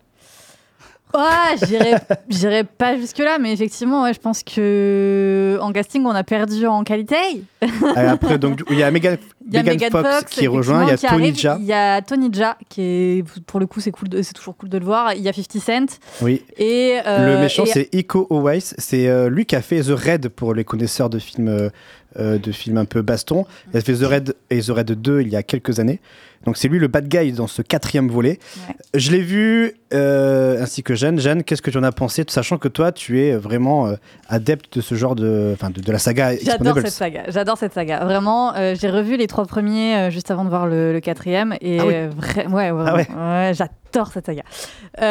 Ouais, 1.13 1.67
j'irai 1.67 1.93
j'irai 2.29 2.63
pas 2.63 2.97
jusque-là, 2.97 3.37
mais 3.39 3.51
effectivement, 3.53 4.03
ouais, 4.03 4.13
je 4.13 4.19
pense 4.19 4.43
que 4.43 5.57
en 5.61 5.71
casting, 5.71 6.05
on 6.05 6.09
a 6.11 6.23
perdu 6.23 6.65
en 6.67 6.83
qualité. 6.83 7.15
Et 7.61 7.99
après, 7.99 8.37
donc, 8.37 8.61
il 8.69 8.77
y 8.77 8.83
a 8.83 8.91
Megan, 8.91 9.17
Il 9.47 9.53
y 9.53 9.57
a 9.57 9.63
Megan 9.63 9.89
Megan 9.91 9.91
Fox 10.19 10.23
qui 10.33 10.47
rejoint, 10.47 10.83
il 10.85 10.89
y 10.89 10.93
a 10.93 10.97
Tony 10.97 11.23
arrive. 11.29 11.59
Il 11.61 11.65
y 11.65 11.73
a 11.73 12.01
Tony 12.01 12.29
Jaa 12.31 12.57
qui 12.69 12.81
est 12.81 13.23
pour 13.45 13.59
le 13.59 13.65
coup 13.67 13.79
c'est 13.79 13.91
cool, 13.91 14.09
de- 14.09 14.21
c'est 14.21 14.33
toujours 14.33 14.55
cool 14.55 14.69
de 14.69 14.77
le 14.77 14.85
voir. 14.85 15.13
Il 15.13 15.21
y 15.21 15.29
a 15.29 15.33
50 15.33 15.61
Cent. 15.61 15.99
Oui. 16.21 16.43
Et 16.57 16.97
euh, 17.05 17.35
le 17.35 17.41
méchant, 17.41 17.63
et- 17.65 17.67
c'est 17.67 17.89
Iko 17.93 18.27
Uwais. 18.29 18.59
C'est 18.61 19.07
euh, 19.07 19.29
lui 19.29 19.45
qui 19.45 19.55
a 19.55 19.61
fait 19.61 19.81
The 19.81 19.89
Raid 19.95 20.29
pour 20.29 20.53
les 20.53 20.63
connaisseurs 20.63 21.09
de 21.09 21.19
films, 21.19 21.47
euh, 21.49 21.69
euh, 22.19 22.37
de 22.37 22.51
films 22.51 22.77
un 22.77 22.85
peu 22.85 23.01
baston. 23.01 23.45
Il 23.73 23.77
a 23.77 23.81
fait 23.81 23.93
The 23.95 24.03
Raid 24.05 24.35
et 24.49 24.61
The 24.61 24.69
Raid 24.69 24.91
2 25.01 25.21
il 25.21 25.29
y 25.29 25.35
a 25.35 25.43
quelques 25.43 25.79
années. 25.79 25.99
Donc 26.45 26.57
c'est 26.57 26.67
lui 26.67 26.79
le 26.79 26.87
bad 26.87 27.07
guy 27.07 27.31
dans 27.33 27.47
ce 27.47 27.61
quatrième 27.61 28.07
volet. 28.09 28.39
Je 28.93 29.11
l'ai 29.11 29.21
vu, 29.21 29.73
euh, 29.93 30.61
ainsi 30.61 30.81
que 30.83 30.95
Jeanne. 30.95 31.19
Jeanne, 31.19 31.43
qu'est-ce 31.43 31.61
que 31.61 31.69
tu 31.71 31.77
en 31.77 31.83
as 31.83 31.91
pensé, 31.91 32.23
sachant 32.27 32.57
que 32.57 32.67
toi, 32.67 32.91
tu 32.91 33.21
es 33.21 33.35
vraiment 33.35 33.87
euh, 33.87 33.95
adepte 34.27 34.77
de 34.77 34.81
ce 34.81 34.95
genre 34.95 35.15
de, 35.15 35.51
enfin, 35.53 35.69
de, 35.69 35.81
de 35.81 35.91
la 35.91 35.99
saga 35.99 36.31
J'adore 36.37 36.75
cette 36.79 36.87
saga. 36.89 37.23
J'adore 37.27 37.57
cette 37.57 37.73
saga. 37.73 38.03
Vraiment, 38.05 38.55
euh, 38.55 38.75
j'ai 38.79 38.89
revu 38.89 39.17
les 39.17 39.27
trois 39.27 39.45
premiers 39.45 40.09
juste 40.11 40.31
avant 40.31 40.43
de 40.43 40.49
voir 40.49 40.65
le, 40.67 40.93
le 40.93 40.99
quatrième 40.99 41.55
et 41.61 41.79
Ah 41.79 41.85
oui. 41.85 41.93
vra- 42.19 42.47
ouais, 42.47 42.71
ouais, 42.71 42.83
Ah 42.87 42.95
ouais. 42.95 43.07
ouais, 43.09 43.51
j'adore 43.53 44.11
cette 44.11 44.25
saga. 44.25 44.43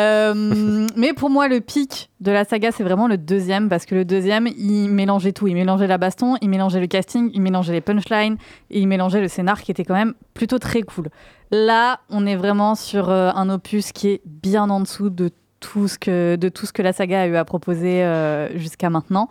Mais 0.97 1.13
pour 1.15 1.31
moi, 1.31 1.49
le 1.49 1.61
pic 1.61 2.11
de 2.21 2.31
la 2.31 2.45
saga, 2.45 2.71
c'est 2.73 2.83
vraiment 2.83 3.09
le 3.09 3.17
deuxième 3.19 3.69
parce 3.69 3.87
que 3.87 3.95
le 3.95 4.05
deuxième, 4.05 4.47
il 4.59 4.89
mélangeait 4.89 5.33
tout. 5.33 5.47
Il 5.49 5.55
mélangeait 5.55 5.87
la 5.87 5.99
baston, 5.99 6.37
il 6.41 6.49
mélangeait 6.51 6.81
le 6.81 6.87
casting, 6.87 7.31
il 7.35 7.41
mélangeait 7.43 7.73
les 7.73 7.81
punchlines 7.81 8.37
et 8.71 8.81
il 8.81 8.87
mélangeait 8.89 9.21
le 9.21 9.29
scénar 9.29 9.63
qui 9.63 9.71
était 9.71 9.85
quand 9.85 9.95
même 9.95 10.15
plutôt 10.35 10.59
très 10.59 10.83
cool. 10.83 11.09
Là, 11.51 12.01
on 12.11 12.27
est 12.27 12.37
vraiment 12.37 12.75
sur 12.75 13.11
euh, 13.11 13.31
un 13.35 13.51
opus 13.51 13.93
qui 13.93 14.09
est 14.09 14.21
bien 14.25 14.71
en 14.71 14.81
dessous 14.81 15.11
de 15.11 15.31
tout 15.59 15.89
ce 15.89 15.99
que 15.99 16.37
de 16.37 16.49
tout 16.49 16.65
ce 16.65 16.73
que 16.73 16.81
la 16.83 16.93
saga 16.93 17.23
a 17.23 17.27
eu 17.27 17.37
à 17.37 17.45
proposer 17.45 18.03
euh, 18.05 18.57
jusqu'à 18.59 18.89
maintenant. 18.89 19.29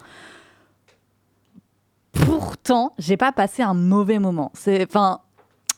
Pourtant, 2.11 2.93
j'ai 2.97 3.17
pas 3.17 3.32
passé 3.32 3.61
un 3.63 3.74
mauvais 3.74 4.20
moment. 4.20 4.51
C'est, 4.53 4.84
enfin, 4.88 5.20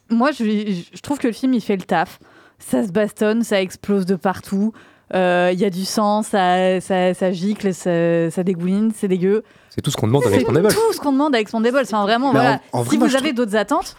moi, 0.09 0.31
je, 0.31 0.43
je 0.43 1.01
trouve 1.01 1.19
que 1.19 1.27
le 1.27 1.33
film 1.33 1.53
il 1.53 1.61
fait 1.61 1.75
le 1.75 1.83
taf. 1.83 2.19
Ça 2.59 2.85
se 2.85 2.91
bastonne, 2.91 3.43
ça 3.43 3.61
explose 3.61 4.05
de 4.05 4.15
partout. 4.15 4.71
Euh, 5.13 5.49
Il 5.53 5.59
y 5.59 5.65
a 5.65 5.69
du 5.69 5.83
sang, 5.83 6.21
ça, 6.23 6.79
ça, 6.79 7.13
ça 7.13 7.31
gicle, 7.31 7.73
ça, 7.73 8.31
ça 8.31 8.43
dégouline, 8.43 8.91
c'est 8.95 9.07
dégueu. 9.07 9.43
C'est 9.69 9.81
tout 9.81 9.91
ce 9.91 9.97
qu'on 9.97 10.07
demande 10.07 10.23
avec 10.23 10.35
C'est 10.35 10.41
Expendables. 10.41 10.73
tout 10.73 10.93
ce 10.93 10.99
qu'on 10.99 11.11
demande 11.11 11.35
à 11.35 11.39
Expandables. 11.39 11.79
Enfin, 11.81 12.03
vraiment, 12.03 12.29
en- 12.29 12.31
voilà. 12.31 12.59
en 12.71 12.81
vrai, 12.83 12.89
si 12.91 12.97
moi, 12.97 13.07
vous 13.07 13.15
avez 13.15 13.33
d'autres 13.33 13.55
attentes. 13.55 13.95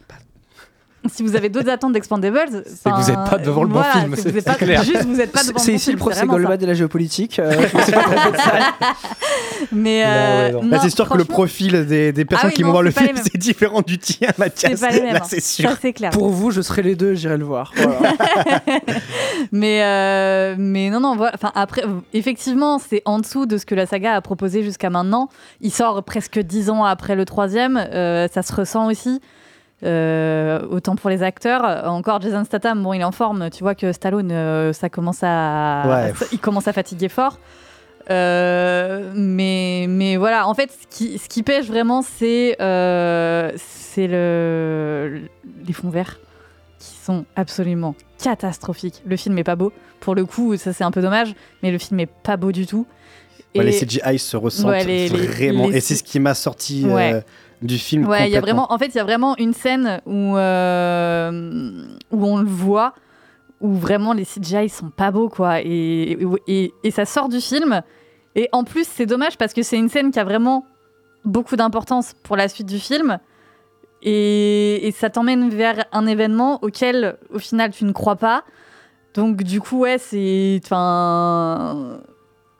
Si 1.11 1.23
vous 1.25 1.35
avez 1.35 1.49
d'autres 1.49 1.69
attentes 1.71 1.93
d'Expandables, 1.95 2.39
que 2.49 2.59
vous 2.59 2.79
enfin, 2.87 3.09
êtes 3.25 3.31
pas 3.31 3.39
devant 3.39 3.63
le 3.65 3.69
bon 3.69 3.75
voilà, 3.81 3.93
film, 3.93 4.15
c'est- 4.15 4.23
c'est- 4.23 4.31
vous 4.31 4.39
êtes 4.39 4.45
c'est 4.45 4.51
pas- 4.53 4.57
clair. 4.57 4.83
Juste, 4.85 5.05
vous 5.05 5.17
n'êtes 5.17 5.33
pas 5.33 5.43
devant 5.43 5.53
le 5.55 5.59
C'est 5.61 5.73
bon 5.73 5.77
ici 5.77 5.91
le 5.91 5.97
film, 5.97 5.99
procès. 5.99 6.27
Goldman 6.27 6.57
de 6.59 6.67
la 6.67 6.75
géopolitique. 6.75 7.39
euh. 7.41 7.53
Mais 9.73 10.03
Là, 10.03 10.09
euh, 10.09 10.61
Là, 10.63 10.79
c'est 10.81 10.91
sûr 10.91 11.09
que 11.09 11.17
le 11.19 11.25
profil 11.25 11.87
des, 11.87 12.13
des 12.13 12.25
personnes 12.25 12.51
oui, 12.51 12.55
qui 12.57 12.63
vont 12.63 12.71
voir 12.71 12.83
le 12.83 12.91
c'est 12.91 13.05
film, 13.05 13.17
c'est 13.17 13.37
différent 13.39 13.81
du 13.83 13.99
tien, 13.99 14.29
Mathias. 14.39 14.73
C'est 14.77 14.87
pas 14.87 14.93
les 14.93 15.01
mêmes. 15.03 15.15
Là, 15.15 15.21
hein. 15.23 15.27
c'est 15.29 15.41
sûr. 15.43 15.71
Ça, 15.71 15.77
c'est 15.81 15.93
clair. 15.93 16.11
Pour 16.11 16.29
vous, 16.31 16.51
je 16.51 16.61
serai 16.61 16.83
les 16.83 16.95
deux, 16.97 17.15
j'irai 17.15 17.37
le 17.37 17.45
voir. 17.45 17.73
Voilà. 17.77 17.99
mais, 19.53 19.83
euh, 19.83 20.55
mais 20.59 20.91
non, 20.91 21.01
non, 21.01 21.17
voilà. 21.17 21.33
Enfin, 21.35 21.53
après, 21.55 21.83
effectivement, 22.13 22.79
c'est 22.79 23.03
en 23.05 23.19
dessous 23.19 23.47
de 23.47 23.57
ce 23.57 23.67
que 23.67 23.75
la 23.75 23.87
saga 23.87 24.15
a 24.15 24.21
proposé 24.21 24.63
jusqu'à 24.63 24.91
maintenant. 24.91 25.29
Il 25.61 25.73
sort 25.73 26.03
presque 26.03 26.39
dix 26.41 26.71
ans 26.71 26.85
après 26.85 27.15
le 27.15 27.25
troisième. 27.25 27.77
euh, 27.77 28.27
ça 28.33 28.43
se 28.43 28.53
ressent 28.55 28.87
aussi. 28.91 29.21
Euh, 29.85 30.61
autant 30.71 30.95
pour 30.97 31.11
les 31.11 31.23
acteurs. 31.25 31.65
Encore 31.91 32.21
Jason 32.21 32.45
Statham, 32.45 32.83
bon, 32.83 32.93
il 32.93 33.01
est 33.01 33.05
en 33.05 33.11
forme. 33.13 33.51
Tu 33.51 33.63
vois 33.65 33.75
que 33.75 33.93
Stallone, 33.93 34.31
euh, 34.31 34.73
ça 34.73 34.89
commence 34.89 35.21
à, 35.23 35.83
Ouais. 35.87 36.13
ça- 36.17 36.27
il 36.33 36.39
commence 36.39 36.69
à 36.69 36.73
fatiguer 36.73 37.09
fort. 37.09 37.39
Euh, 38.11 39.11
mais, 39.15 39.87
mais 39.89 40.17
voilà, 40.17 40.47
en 40.49 40.55
fait, 40.55 40.71
ce 40.71 40.87
qui, 40.97 41.19
ce 41.19 41.29
qui 41.29 41.43
pêche 41.43 41.67
vraiment, 41.67 42.03
c'est 42.03 42.57
c'est 43.59 44.07
le, 44.07 45.23
les 45.67 45.73
fonds 45.73 45.91
verts 45.91 46.19
qui 46.79 46.97
sont 47.05 47.25
absolument 47.37 47.95
catastrophiques. 48.23 49.03
Le 49.07 49.17
film 49.17 49.37
est 49.39 49.45
pas 49.45 49.57
beau. 49.57 49.73
Pour 50.01 50.15
le 50.15 50.25
coup, 50.25 50.57
ça 50.57 50.73
c'est 50.73 50.85
un 50.85 50.91
peu 50.91 51.01
dommage, 51.03 51.35
mais 51.63 51.71
le 51.71 51.79
film 51.79 52.01
est 52.01 52.07
pas 52.23 52.37
beau 52.37 52.53
du 52.53 52.67
tout. 52.67 52.87
Ouais, 53.55 53.63
Et- 53.63 53.65
les 53.65 53.73
CGI 53.73 54.19
se 54.19 54.37
ressentent 54.37 54.71
Ouais, 54.71 54.85
les- 54.85 55.09
les- 55.09 55.27
vraiment. 55.27 55.69
les- 55.69 55.77
Et 55.77 55.81
c'est 55.81 55.95
ce 55.95 56.03
qui 56.03 56.19
m'a 56.21 56.35
sorti 56.35 56.87
Ouais. 56.87 57.13
euh, 57.15 57.21
du 57.63 57.79
film. 57.79 58.07
Ouais, 58.07 58.29
il 58.29 58.33
y 58.33 58.37
a 58.37 58.41
vraiment, 58.41 58.73
en 58.73 58.79
fait, 58.79 58.89
il 58.89 58.97
y 58.97 59.01
a 59.01 59.05
vraiment 59.05 59.37
une 59.39 59.53
scène 59.53 60.01
où, 60.07 60.37
euh, 60.37 61.87
où 62.11 62.27
on 62.27 62.39
le 62.39 62.47
voit, 62.47 62.95
où 63.61 63.73
vraiment 63.75 64.13
les 64.13 64.25
CGI 64.25 64.69
sont 64.69 64.91
pas 64.91 65.11
beaux, 65.11 65.29
quoi. 65.29 65.61
Et, 65.61 66.19
et, 66.49 66.75
et 66.83 66.91
ça 66.91 67.05
sort 67.05 67.29
du 67.29 67.41
film. 67.41 67.83
Et 68.35 68.49
en 68.53 68.65
plus, 68.65 68.87
c'est 68.87 69.07
dommage 69.07 69.39
parce 69.39 69.53
que 69.53 69.63
c'est 69.63 69.77
une 69.77 69.89
scène 69.89 70.11
qui 70.11 70.19
a 70.19 70.25
vraiment 70.25 70.67
beaucoup 71.25 71.57
d'importance 71.57 72.15
pour 72.23 72.37
la 72.37 72.49
suite 72.49 72.67
du 72.67 72.79
film. 72.79 73.19
Et, 74.03 74.87
et 74.87 74.91
ça 74.91 75.11
t'emmène 75.11 75.49
vers 75.49 75.85
un 75.93 76.07
événement 76.07 76.59
auquel, 76.63 77.17
au 77.33 77.39
final, 77.39 77.71
tu 77.71 77.85
ne 77.85 77.93
crois 77.93 78.17
pas. 78.17 78.43
Donc, 79.15 79.43
du 79.43 79.61
coup, 79.61 79.81
ouais, 79.81 79.99
c'est. 79.99 80.61
Enfin. 80.65 82.01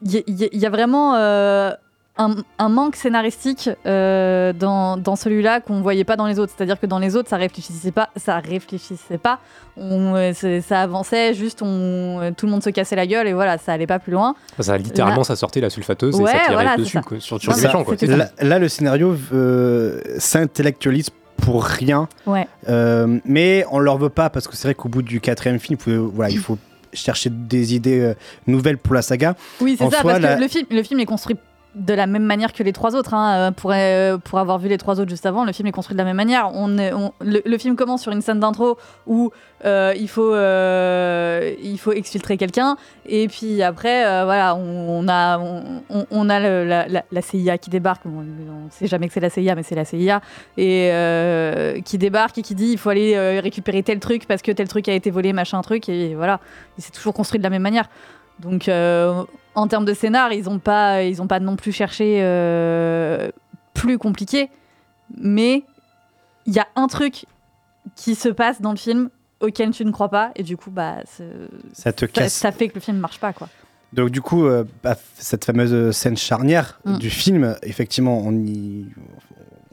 Y, 0.05 0.25
y 0.29 0.49
il 0.53 0.59
y 0.61 0.67
a 0.67 0.71
vraiment 0.71 1.15
euh, 1.15 1.73
un, 2.19 2.35
un 2.59 2.69
manque 2.69 2.95
scénaristique 2.97 3.71
euh, 3.87 4.53
dans, 4.53 4.97
dans 4.99 5.17
celui-là 5.17 5.61
qu'on 5.61 5.81
voyait 5.81 6.05
pas 6.05 6.17
dans 6.17 6.27
les 6.27 6.39
autres. 6.39 6.53
C'est-à-dire 6.57 6.79
que 6.79 6.85
dans 6.87 6.99
les 6.99 7.17
autres, 7.17 7.29
ça 7.31 7.37
réfléchissait 7.39 7.91
pas, 7.91 8.11
ça 8.17 8.39
réfléchissait 8.39 9.17
pas. 9.19 9.39
On, 9.79 10.15
euh, 10.15 10.33
ça 10.61 10.83
avançait, 10.83 11.33
juste 11.33 11.63
on, 11.63 12.21
euh, 12.21 12.31
tout 12.37 12.45
le 12.47 12.53
monde 12.53 12.63
se 12.63 12.69
cassait 12.71 12.97
la 12.97 13.07
gueule 13.07 13.29
et 13.29 13.33
voilà, 13.33 13.57
ça 13.57 13.73
allait 13.73 13.87
pas 13.87 13.99
plus 13.99 14.13
loin. 14.13 14.35
Ça, 14.61 14.77
littéralement, 14.77 15.19
Là- 15.19 15.25
ça 15.25 15.37
sortait 15.37 15.61
la 15.63 15.71
sulfateuse 15.71 16.19
et 16.19 16.23
Ouais, 16.23 16.33
ça 16.33 16.39
tirait 16.41 16.53
voilà, 16.53 16.77
dessus 16.77 16.93
ça. 16.93 17.01
quoi, 17.03 17.19
sur, 17.19 17.41
sur 17.41 17.51
Non, 17.53 17.57
les 17.57 17.63
méchants. 17.65 17.85
Quoi. 17.85 17.97
Là, 18.03 18.29
là, 18.41 18.59
le 18.59 18.69
scénario 18.69 19.17
euh, 19.33 20.01
s'intellectualise 20.19 21.09
pour 21.39 21.65
rien. 21.65 22.09
Ouais. 22.27 22.47
Euh, 22.69 23.19
mais 23.25 23.65
on 23.71 23.79
leur 23.79 23.97
veut 23.99 24.11
pas 24.11 24.29
parce 24.31 24.47
que 24.47 24.57
c'est 24.57 24.69
vrai 24.69 24.75
qu'au 24.75 24.89
bout 24.89 25.03
du 25.03 25.21
quatrième 25.21 25.59
film, 25.59 25.79
il 25.81 25.83
faut, 25.97 26.11
voilà, 26.15 26.31
il 26.31 26.39
faut 26.39 26.59
chercher 26.93 27.31
des 27.31 27.75
idées 27.75 28.01
euh, 28.01 28.15
nouvelles 28.47 28.77
pour 28.77 28.95
la 28.95 29.01
saga. 29.03 29.35
Oui, 29.63 29.77
c'est 29.79 29.89
ça, 29.91 30.01
soi, 30.03 30.11
parce 30.13 30.23
la- 30.23 30.37
que 30.37 30.41
le 30.43 30.49
film, 30.49 30.67
le 30.71 30.83
film 30.83 31.01
est 31.01 31.07
construit 31.07 31.37
de 31.75 31.95
la 31.95 32.07
même 32.07 32.25
manière 32.25 32.53
que 32.53 32.63
les 32.63 32.73
trois 32.73 32.95
autres. 32.95 33.15
hein. 33.15 33.49
Euh, 33.49 33.51
Pour, 33.51 33.73
euh, 33.75 34.19
pour 34.19 34.39
avoir 34.39 34.59
vu 34.59 34.69
les 34.69 34.79
trois 34.79 35.01
autres 35.01 35.09
juste 35.11 35.27
avant, 35.27 35.45
le 35.45 35.53
film 35.53 35.69
est 35.69 35.73
construit 35.73 35.95
de 35.95 35.99
la 35.99 36.05
même 36.05 36.17
manière. 36.17 36.51
On, 36.55 36.69
le, 37.21 37.59
film 37.59 37.77
commence 37.77 38.03
sur 38.03 38.13
une 38.13 38.21
scène 38.21 38.41
d'intro 38.41 38.77
où 39.07 39.31
euh, 39.65 39.95
il, 39.97 40.09
faut, 40.09 40.35
il 40.35 41.79
faut 41.79 41.93
exfiltrer 41.93 42.37
quelqu'un. 42.37 42.77
Et 43.07 43.29
puis 43.29 43.63
après, 43.63 44.03
voilà, 44.25 44.55
on, 44.55 45.07
a, 45.09 45.39
on, 46.11 46.31
a 46.31 46.41
la, 46.41 47.23
CIA 47.23 47.59
qui 47.59 47.71
débarque. 47.71 48.03
On 48.05 48.23
ne 48.23 48.71
sait 48.71 48.87
jamais 48.87 49.09
que 49.09 49.15
c'est 49.15 49.21
la 49.21 49.31
CIA, 49.31 49.55
mais 49.55 49.63
c'est 49.63 49.75
la 49.75 49.85
CIA. 49.85 50.21
Et 50.59 51.83
qui 51.85 51.99
débarque 51.99 52.39
et 52.39 52.43
qui 52.43 52.55
dit 52.55 52.73
il 52.73 52.79
faut 52.79 52.91
aller 52.91 53.41
récupérer 53.41 53.83
tel 53.83 53.99
truc 53.99 54.27
parce 54.27 54.43
que 54.43 54.53
tel 54.53 54.69
truc 54.69 54.89
a 54.89 54.93
été 54.93 55.11
volé, 55.11 55.33
machin 55.33 55.61
truc. 55.63 55.89
Et 55.89 56.15
voilà, 56.15 56.41
Et 56.79 56.83
c'est 56.83 56.93
toujours 56.93 57.15
construit 57.15 57.39
de 57.39 57.45
la 57.45 57.51
même 57.51 57.63
manière. 57.63 57.89
Donc, 58.41 58.69
en 59.55 59.67
termes 59.69 59.85
de 59.85 59.95
scénar, 59.95 60.33
ils 60.33 60.45
n'ont 60.45 60.59
pas, 60.59 61.03
ils 61.03 61.21
ont 61.23 61.27
pas 61.27 61.41
non 61.41 61.57
plus 61.57 61.73
cherché 61.73 62.19
euh, 62.23 63.31
plus 63.75 63.99
compliqué. 63.99 64.51
Mais 65.17 65.63
il 66.47 66.55
y 66.55 66.59
a 66.59 66.67
un 66.77 66.87
truc 66.87 67.27
qui 67.97 68.15
se 68.15 68.29
passe 68.29 68.61
dans 68.61 68.71
le 68.71 68.77
film 68.79 69.11
auquel 69.41 69.71
tu 69.73 69.85
ne 69.85 69.91
crois 69.91 70.09
pas, 70.09 70.31
et 70.37 70.43
du 70.43 70.57
coup, 70.57 70.71
bah, 70.71 70.97
Ça 71.73 71.93
te 71.93 72.05
casse. 72.05 72.33
ça 72.33 72.53
fait 72.53 72.69
que 72.69 72.75
le 72.77 72.81
film 72.81 72.97
marche 72.99 73.19
pas, 73.19 73.33
quoi. 73.33 73.49
Donc 73.93 74.09
du 74.11 74.23
coup, 74.23 74.47
euh, 74.47 74.65
bah, 74.83 74.97
cette 75.19 75.45
fameuse 75.45 75.95
scène 75.95 76.17
charnière 76.17 76.81
Mm. 76.85 76.97
du 76.99 77.11
film, 77.11 77.57
effectivement, 77.63 78.23
on, 78.25 78.33
y- 78.33 78.87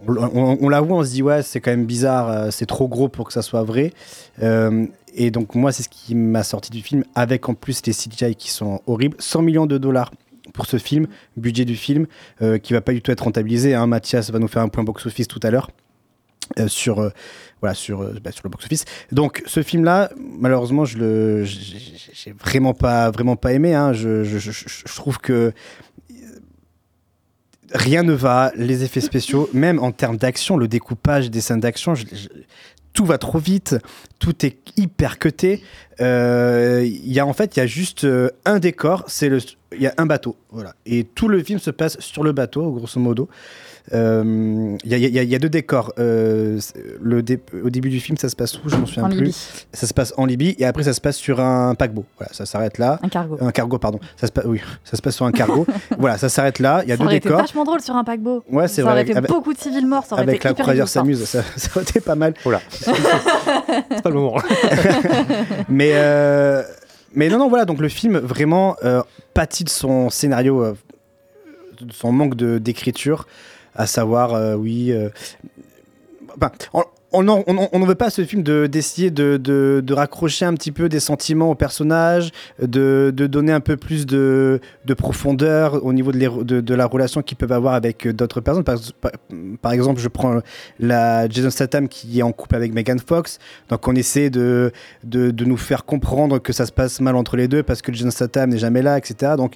on, 0.07 0.17
on- 0.17 0.57
on 0.59 0.69
la 0.69 0.81
voit, 0.81 0.97
on 0.97 1.03
se 1.03 1.11
dit 1.11 1.21
ouais, 1.23 1.41
c'est 1.43 1.61
quand 1.61 1.71
même 1.71 1.85
bizarre, 1.85 2.29
euh, 2.29 2.51
c'est 2.51 2.65
trop 2.65 2.87
gros 2.89 3.07
pour 3.07 3.27
que 3.27 3.33
ça 3.33 3.41
soit 3.41 3.63
vrai. 3.63 3.93
Euh, 4.41 4.87
et 5.13 5.31
donc 5.31 5.55
moi, 5.55 5.71
c'est 5.71 5.83
ce 5.83 5.89
qui 5.89 6.15
m'a 6.15 6.43
sorti 6.43 6.71
du 6.71 6.81
film, 6.81 7.03
avec 7.15 7.49
en 7.49 7.53
plus 7.53 7.81
les 7.85 7.93
CGI 7.93 8.35
qui 8.35 8.49
sont 8.49 8.81
horribles. 8.87 9.17
100 9.19 9.41
millions 9.41 9.65
de 9.65 9.77
dollars 9.77 10.11
pour 10.53 10.65
ce 10.65 10.77
film, 10.77 11.07
budget 11.37 11.65
du 11.65 11.75
film, 11.75 12.07
euh, 12.41 12.57
qui 12.57 12.73
va 12.73 12.81
pas 12.81 12.93
du 12.93 13.01
tout 13.01 13.11
être 13.11 13.23
rentabilisé. 13.23 13.75
Hein. 13.75 13.87
Mathias 13.87 14.31
va 14.31 14.39
nous 14.39 14.47
faire 14.47 14.61
un 14.61 14.69
point 14.69 14.83
box-office 14.83 15.27
tout 15.27 15.39
à 15.43 15.51
l'heure. 15.51 15.69
euh, 16.57 16.67
sur 16.67 16.99
euh, 16.99 17.09
voilà 17.61 17.75
sur 17.75 18.01
euh, 18.01 18.15
bah, 18.23 18.31
sur 18.31 18.41
le 18.45 18.49
box 18.49 18.65
office 18.65 18.85
donc 19.11 19.43
ce 19.45 19.61
film 19.61 19.83
là 19.83 20.09
malheureusement 20.17 20.83
je 20.83 20.97
le 20.97 21.43
j'ai 21.45 22.31
vraiment 22.31 22.73
pas 22.73 23.11
vraiment 23.11 23.35
pas 23.35 23.53
aimé 23.53 23.75
hein. 23.75 23.93
je, 23.93 24.23
je, 24.23 24.95
trouve 24.95 25.19
que 25.19 25.53
rien 27.71 28.01
ne 28.01 28.13
va 28.13 28.51
les 28.55 28.83
effets 28.83 29.01
spéciaux 29.01 29.47
même 29.53 29.77
en 29.79 29.91
termes 29.91 30.17
d'action 30.17 30.57
le 30.57 30.67
découpage 30.67 31.29
des 31.29 31.41
scènes 31.41 31.59
d'action 31.59 31.93
tout 32.99 33.05
va 33.05 33.17
trop 33.17 33.39
vite 33.39 33.77
tout 34.19 34.45
est 34.45 34.57
hyper 34.77 35.19
cuté 35.19 35.63
il 35.99 37.11
y 37.13 37.19
a 37.19 37.25
en 37.25 37.33
fait 37.33 37.55
il 37.55 37.59
y 37.59 37.63
a 37.63 37.67
juste 37.67 38.03
euh, 38.05 38.29
un 38.45 38.59
décor 38.59 39.03
c'est 39.07 39.29
le 39.29 39.39
il 39.75 39.81
y 39.83 39.87
a 39.87 39.93
un 39.99 40.07
bateau, 40.07 40.35
voilà. 40.51 40.73
Et 40.87 41.03
tout 41.03 41.27
le 41.27 41.43
film 41.43 41.59
se 41.59 41.69
passe 41.69 41.99
sur 41.99 42.23
le 42.23 42.31
bateau, 42.31 42.71
grosso 42.71 42.99
modo. 42.99 43.29
Euh, 43.93 44.75
Il 44.83 44.91
y, 44.91 44.93
a- 45.19 45.23
y 45.23 45.33
y 45.35 45.37
deux 45.39 45.49
décors. 45.49 45.93
Euh, 45.99 46.59
le 47.01 47.21
dé- 47.21 47.39
au 47.63 47.69
début 47.69 47.89
du 47.89 47.99
film, 47.99 48.17
ça 48.17 48.29
se 48.29 48.35
passe 48.35 48.55
où? 48.57 48.67
Je 48.69 48.75
m'en 48.75 48.85
souviens 48.87 49.03
En 49.03 49.09
plus. 49.09 49.17
Libye. 49.17 49.35
Ça 49.73 49.85
se 49.87 49.93
passe 49.93 50.11
en 50.17 50.25
Libye 50.25 50.55
et 50.59 50.65
après 50.65 50.83
ça 50.83 50.93
se 50.93 51.01
passe 51.01 51.17
sur 51.17 51.39
un 51.39 51.75
paquebot. 51.75 52.03
Voilà, 52.17 52.33
ça 52.33 52.45
s'arrête 52.47 52.79
là. 52.79 52.99
Un 53.03 53.09
cargo. 53.09 53.37
Un 53.41 53.51
cargo, 53.51 53.77
pardon. 53.77 53.99
Ça 54.17 54.25
se 54.27 54.31
passe, 54.31 54.45
oui, 54.45 54.59
ça 54.83 54.97
se 54.97 55.01
passe 55.03 55.15
sur 55.15 55.25
un 55.25 55.31
cargo. 55.31 55.67
voilà, 55.99 56.17
ça 56.17 56.29
s'arrête 56.29 56.57
là. 56.59 56.81
Il 56.83 56.89
y 56.89 56.91
a 56.91 56.95
Ça 56.95 57.01
deux 57.01 57.05
aurait 57.07 57.17
été 57.17 57.29
décors. 57.29 57.41
vachement 57.41 57.63
drôle 57.63 57.81
sur 57.81 57.95
un 57.95 58.03
paquebot. 58.03 58.43
Ouais, 58.51 58.67
c'est 58.67 58.77
ça 58.81 58.83
vrai, 58.91 58.91
aurait 59.03 59.11
avec- 59.17 59.29
beaucoup 59.29 59.53
de 59.53 59.59
civils 59.59 59.85
morts. 59.87 60.05
Ça 60.05 60.13
aurait 60.15 60.23
Avec 60.23 60.37
été 60.37 60.47
la 60.49 60.53
croisière 60.55 60.87
s'amuse, 60.87 61.23
ça, 61.25 61.43
ça 61.55 61.69
aurait 61.75 61.83
été 61.83 61.99
pas 61.99 62.15
mal. 62.15 62.33
Voilà. 62.43 62.61
c'est 62.71 64.01
pas 64.03 64.09
le 64.09 64.15
moment. 64.15 64.35
mais, 65.69 65.88
euh, 65.93 66.63
mais 67.13 67.29
non, 67.29 67.37
non, 67.37 67.49
voilà, 67.49 67.65
donc 67.65 67.79
le 67.79 67.89
film 67.89 68.17
vraiment 68.17 68.75
euh, 68.83 69.01
pâtit 69.33 69.63
de 69.63 69.69
son 69.69 70.09
scénario, 70.09 70.63
euh, 70.63 70.73
de 71.81 71.93
son 71.93 72.11
manque 72.11 72.35
d'écriture, 72.35 73.27
à 73.75 73.87
savoir, 73.87 74.57
oui. 74.57 74.93
On- 77.11 77.23
n'en 77.23 77.85
veut 77.85 77.95
pas 77.95 78.09
ce 78.09 78.23
film 78.23 78.43
de- 78.43 78.67
d'essayer 78.67 79.09
de, 79.11 79.37
de, 79.37 79.81
de 79.83 79.93
raccrocher 79.93 80.45
un 80.45 80.53
petit 80.53 80.71
peu 80.71 80.89
des 80.89 80.99
sentiments 80.99 81.49
au 81.49 81.55
personnage, 81.55 82.31
de, 82.61 83.11
de 83.15 83.27
donner 83.27 83.51
un 83.51 83.59
peu 83.59 83.77
plus 83.77 84.05
de, 84.05 84.59
de 84.85 84.93
profondeur 84.93 85.83
au 85.85 85.93
niveau 85.93 86.11
de, 86.11 86.43
de, 86.43 86.61
de 86.61 86.73
la 86.75 86.85
relation 86.85 87.21
qu'ils 87.21 87.37
peuvent 87.37 87.51
avoir 87.51 87.73
avec 87.73 88.05
euh, 88.05 88.13
d'autres 88.13 88.41
personnes. 88.41 88.63
Par, 89.61 89.71
exemple, 89.71 89.99
je 89.99 90.07
prends 90.07 90.39
la 90.79 91.27
Jason 91.29 91.49
Statham 91.49 91.87
qui 91.87 92.19
est 92.19 92.23
en 92.23 92.31
couple 92.31 92.55
avec 92.55 92.73
Megan 92.73 92.99
Fox. 92.99 93.39
Donc 93.69 93.87
on 93.87 93.95
essaie 93.95 94.29
de, 94.29 94.71
de, 95.03 95.31
de 95.31 95.45
nous 95.45 95.57
faire 95.57 95.85
comprendre 95.85 96.39
que 96.39 96.53
ça 96.53 96.65
se 96.65 96.71
passe 96.71 96.99
mal 97.01 97.15
entre 97.15 97.37
les 97.37 97.47
deux 97.47 97.63
parce 97.63 97.81
que 97.81 97.91
Jason 97.93 98.11
Statham 98.11 98.51
n'est 98.51 98.57
jamais 98.57 98.81
là, 98.81 98.97
etc. 98.97 99.33
Donc 99.37 99.53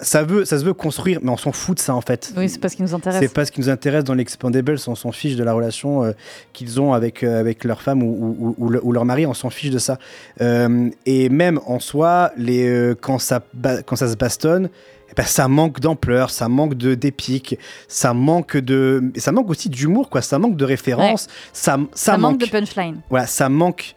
ça, 0.00 0.22
veut, 0.24 0.44
ça 0.44 0.58
se 0.58 0.64
veut 0.64 0.74
construire, 0.74 1.20
mais 1.22 1.30
on 1.30 1.36
s'en 1.36 1.52
fout 1.52 1.76
de 1.76 1.82
ça 1.82 1.94
en 1.94 2.00
fait. 2.00 2.32
Oui, 2.36 2.48
c'est 2.48 2.58
pas 2.58 2.68
ce 2.68 2.76
qui 2.76 2.82
nous 2.82 2.94
intéresse. 2.94 3.20
C'est 3.20 3.32
pas 3.32 3.44
ce 3.44 3.52
qui 3.52 3.60
nous 3.60 3.68
intéresse 3.68 4.04
dans 4.04 4.14
l'Expandables, 4.14 4.76
on 4.86 4.94
s'en 4.94 5.12
fiche 5.12 5.36
de 5.36 5.44
la 5.44 5.52
relation 5.52 6.02
euh, 6.04 6.12
qu'ils 6.52 6.80
ont 6.80 6.92
avec, 6.92 7.22
euh, 7.22 7.38
avec 7.40 7.64
leur 7.64 7.80
femme 7.82 8.02
ou, 8.02 8.06
ou- 8.08 8.36
ou- 8.48 8.54
ou 8.58 8.68
le- 8.70 8.84
ou 8.84 8.92
leur 8.92 9.04
mari, 9.04 9.26
on 9.26 9.34
s'en 9.34 9.50
fiche 9.50 9.70
de 9.70 9.78
ça. 9.78 9.98
Euh, 10.40 10.90
et 11.06 11.28
même 11.28 11.60
en 11.66 11.78
soi, 11.78 12.32
les, 12.36 12.94
quand, 13.00 13.18
ça, 13.18 13.40
quand 13.86 13.96
ça 13.96 14.08
se 14.08 14.16
bastonne, 14.16 14.68
eh 15.10 15.14
ben, 15.16 15.24
ça 15.26 15.46
manque 15.48 15.80
d'ampleur, 15.80 16.30
ça 16.30 16.48
manque 16.48 16.74
de 16.74 16.94
d'épique, 16.94 17.56
ça 17.88 18.14
manque 18.14 18.56
de, 18.56 19.12
ça 19.16 19.30
manque 19.32 19.48
aussi 19.50 19.68
d'humour, 19.68 20.10
quoi. 20.10 20.22
Ça 20.22 20.38
manque 20.38 20.56
de 20.56 20.64
références, 20.64 21.28
ça, 21.52 21.78
ça, 21.92 22.12
Ça 22.12 22.18
manque 22.18 22.38
de 22.40 22.46
punchline. 22.46 23.00
Voilà, 23.10 23.26
ça 23.26 23.48
manque. 23.48 23.94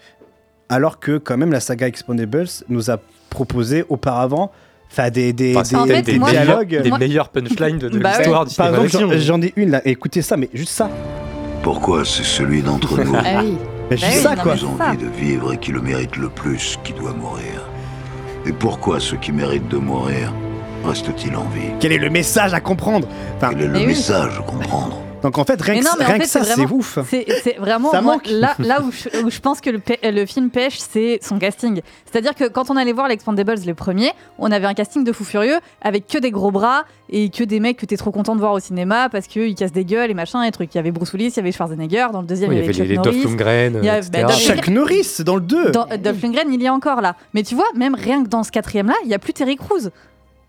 Alors 0.70 1.00
que 1.00 1.18
quand 1.18 1.38
même 1.38 1.52
la 1.52 1.62
saga 1.62 1.88
Expandables 1.88 2.46
nous 2.70 2.92
a 2.92 2.98
proposé 3.30 3.86
auparavant, 3.90 4.52
enfin 4.92 5.10
des 5.10 5.34
des, 5.34 5.52
Enfin, 5.56 5.62
des, 5.64 5.68
c'est 5.70 5.76
En 5.76 5.86
fait, 5.86 6.02
des 6.02 6.20
moi- 6.20 6.32
dialogues, 6.32 6.82
des 6.82 6.92
meilleures 6.92 7.30
punchlines 7.30 7.78
de, 7.80 7.90
de 7.90 8.00
Bah 8.00 8.14
l'histoire 8.18 8.44
oui. 8.44 8.50
du 8.50 8.56
Par 8.56 8.68
cinéma 8.68 8.84
exemple, 8.84 9.18
j'en- 9.20 9.42
ai 9.42 9.54
une 9.56 9.72
là. 9.72 9.82
Écoutez 9.86 10.22
ça, 10.22 10.38
mais 10.38 10.50
juste 10.54 10.72
ça. 10.72 10.90
Pourquoi 11.64 12.06
c'est 12.06 12.24
celui 12.24 12.62
d'entre 12.62 12.98
nous 13.04 13.14
Ah 13.16 13.42
oui. 13.44 13.58
Mais 13.90 13.98
juste 13.98 14.18
ça, 14.20 14.36
quoi. 14.36 14.56
qui 14.56 14.66
a 14.66 14.68
envie 14.90 14.98
de 14.98 15.10
vivre 15.10 15.54
et 15.54 15.58
qui 15.58 15.72
le 15.72 15.82
mérite 15.82 16.18
le 16.18 16.30
plus 16.30 16.78
qui 16.84 16.94
doit 16.94 17.14
mourir 17.14 17.62
Et 18.46 18.52
pourquoi 18.52 19.00
ceux 19.00 19.18
qui 19.18 19.32
méritent 19.32 19.68
de 19.70 19.78
mourir 19.78 20.34
restent-ils 20.86 21.36
en 21.36 21.44
vie? 21.46 21.72
Quel 21.80 21.92
est 21.94 21.98
le 21.98 22.10
message 22.10 22.54
à 22.54 22.60
comprendre? 22.60 23.08
Enfin, 23.38 23.50
Quel 23.52 23.62
est 23.64 23.68
le 23.68 23.78
oui. 23.80 23.86
message 23.88 24.32
à 24.40 24.42
comprendre? 24.44 25.02
Donc 25.24 25.38
en 25.38 25.44
fait, 25.46 25.60
rien 25.62 25.76
Mais 25.76 25.80
que, 25.82 25.86
non, 25.86 25.92
mais 25.98 26.04
en 26.06 26.08
rien 26.08 26.16
fait, 26.18 26.24
que 26.24 26.28
ça, 26.30 26.44
c'est 26.44 26.66
ouf. 26.72 27.00
C'est 27.10 27.58
vraiment 27.60 27.92
Ça 27.92 28.02
moi, 28.02 28.14
manque. 28.14 28.28
là, 28.30 28.56
là 28.60 28.82
où, 28.82 28.92
je, 28.92 29.24
où 29.26 29.30
je 29.30 29.40
pense 29.40 29.62
que 29.62 29.70
le, 29.70 30.26
film 30.26 30.50
pêche, 30.50 30.78
c'est 30.78 31.20
son 31.22 31.40
casting. 31.40 31.82
C'est-à-dire 32.06 32.36
que 32.36 32.48
quand 32.48 32.70
on 32.70 32.76
allait 32.76 32.94
voir 32.94 33.08
l'Expandables 33.08 33.56
les 33.66 33.74
premiers, 33.74 34.12
on 34.38 34.52
avait 34.52 34.68
un 34.68 34.74
casting 34.74 35.04
de 35.04 35.12
fou 35.12 35.24
furieux 35.24 35.58
avec 35.82 36.08
que 36.08 36.18
des 36.18 36.32
gros 36.32 36.52
bras 36.52 36.84
et 37.10 37.30
que 37.30 37.44
des 37.44 37.60
mecs 37.60 37.78
que 37.78 37.86
t'es 37.86 37.98
trop 37.98 38.12
content 38.12 38.36
de 38.36 38.40
voir 38.42 38.54
au 38.54 38.60
cinéma 38.60 39.10
parce 39.10 39.28
qu'ils 39.28 39.56
cassent 39.56 39.72
des 39.72 39.86
gueules 39.86 40.12
et 40.12 40.14
machin 40.14 40.44
et 40.44 40.52
trucs. 40.52 40.74
Il 40.76 40.78
y 40.78 40.80
avait 40.80 40.92
Bruce 40.92 41.14
Willis, 41.14 41.30
il 41.30 41.38
y 41.38 41.40
avait 41.40 41.52
Schwarzenegger, 41.52 42.08
dans 42.12 42.22
le 42.22 42.28
deuxième 42.28 42.50
Oui, 42.52 42.58
il 42.58 42.60
y 42.60 42.64
avait, 42.64 42.74
les, 42.74 42.78
Chuck 42.78 42.88
les 42.88 42.96
Norris. 42.96 43.12
Dolph 43.12 43.26
Lundgren, 43.26 43.80
Il 43.82 43.86
y 43.86 43.90
a- 43.90 43.98
etc. 43.98 44.12
bah, 44.28 44.34
Chuck 44.34 44.68
Norris 44.68 45.18
dans 45.26 45.36
le 45.36 45.42
2. 45.42 45.72
Dans, 45.72 45.88
euh, 45.92 45.98
Dolph 45.98 46.22
Lundgren, 46.22 46.54
il 46.54 46.62
y 46.62 46.66
est 46.66 46.70
encore 46.70 47.02
là. 47.02 47.16
Mais 47.34 47.44
tu 47.44 47.56
vois, 47.56 47.68
même 47.76 47.96
rien 47.96 48.24
que 48.24 48.30
dans 48.30 48.44
ce 48.44 48.52
quatrième 48.52 48.88
là, 48.88 48.96
il 49.04 49.10
y 49.10 49.14
a 49.14 49.20
plus 49.20 49.34
Terry 49.34 49.56
Crews. 49.56 49.90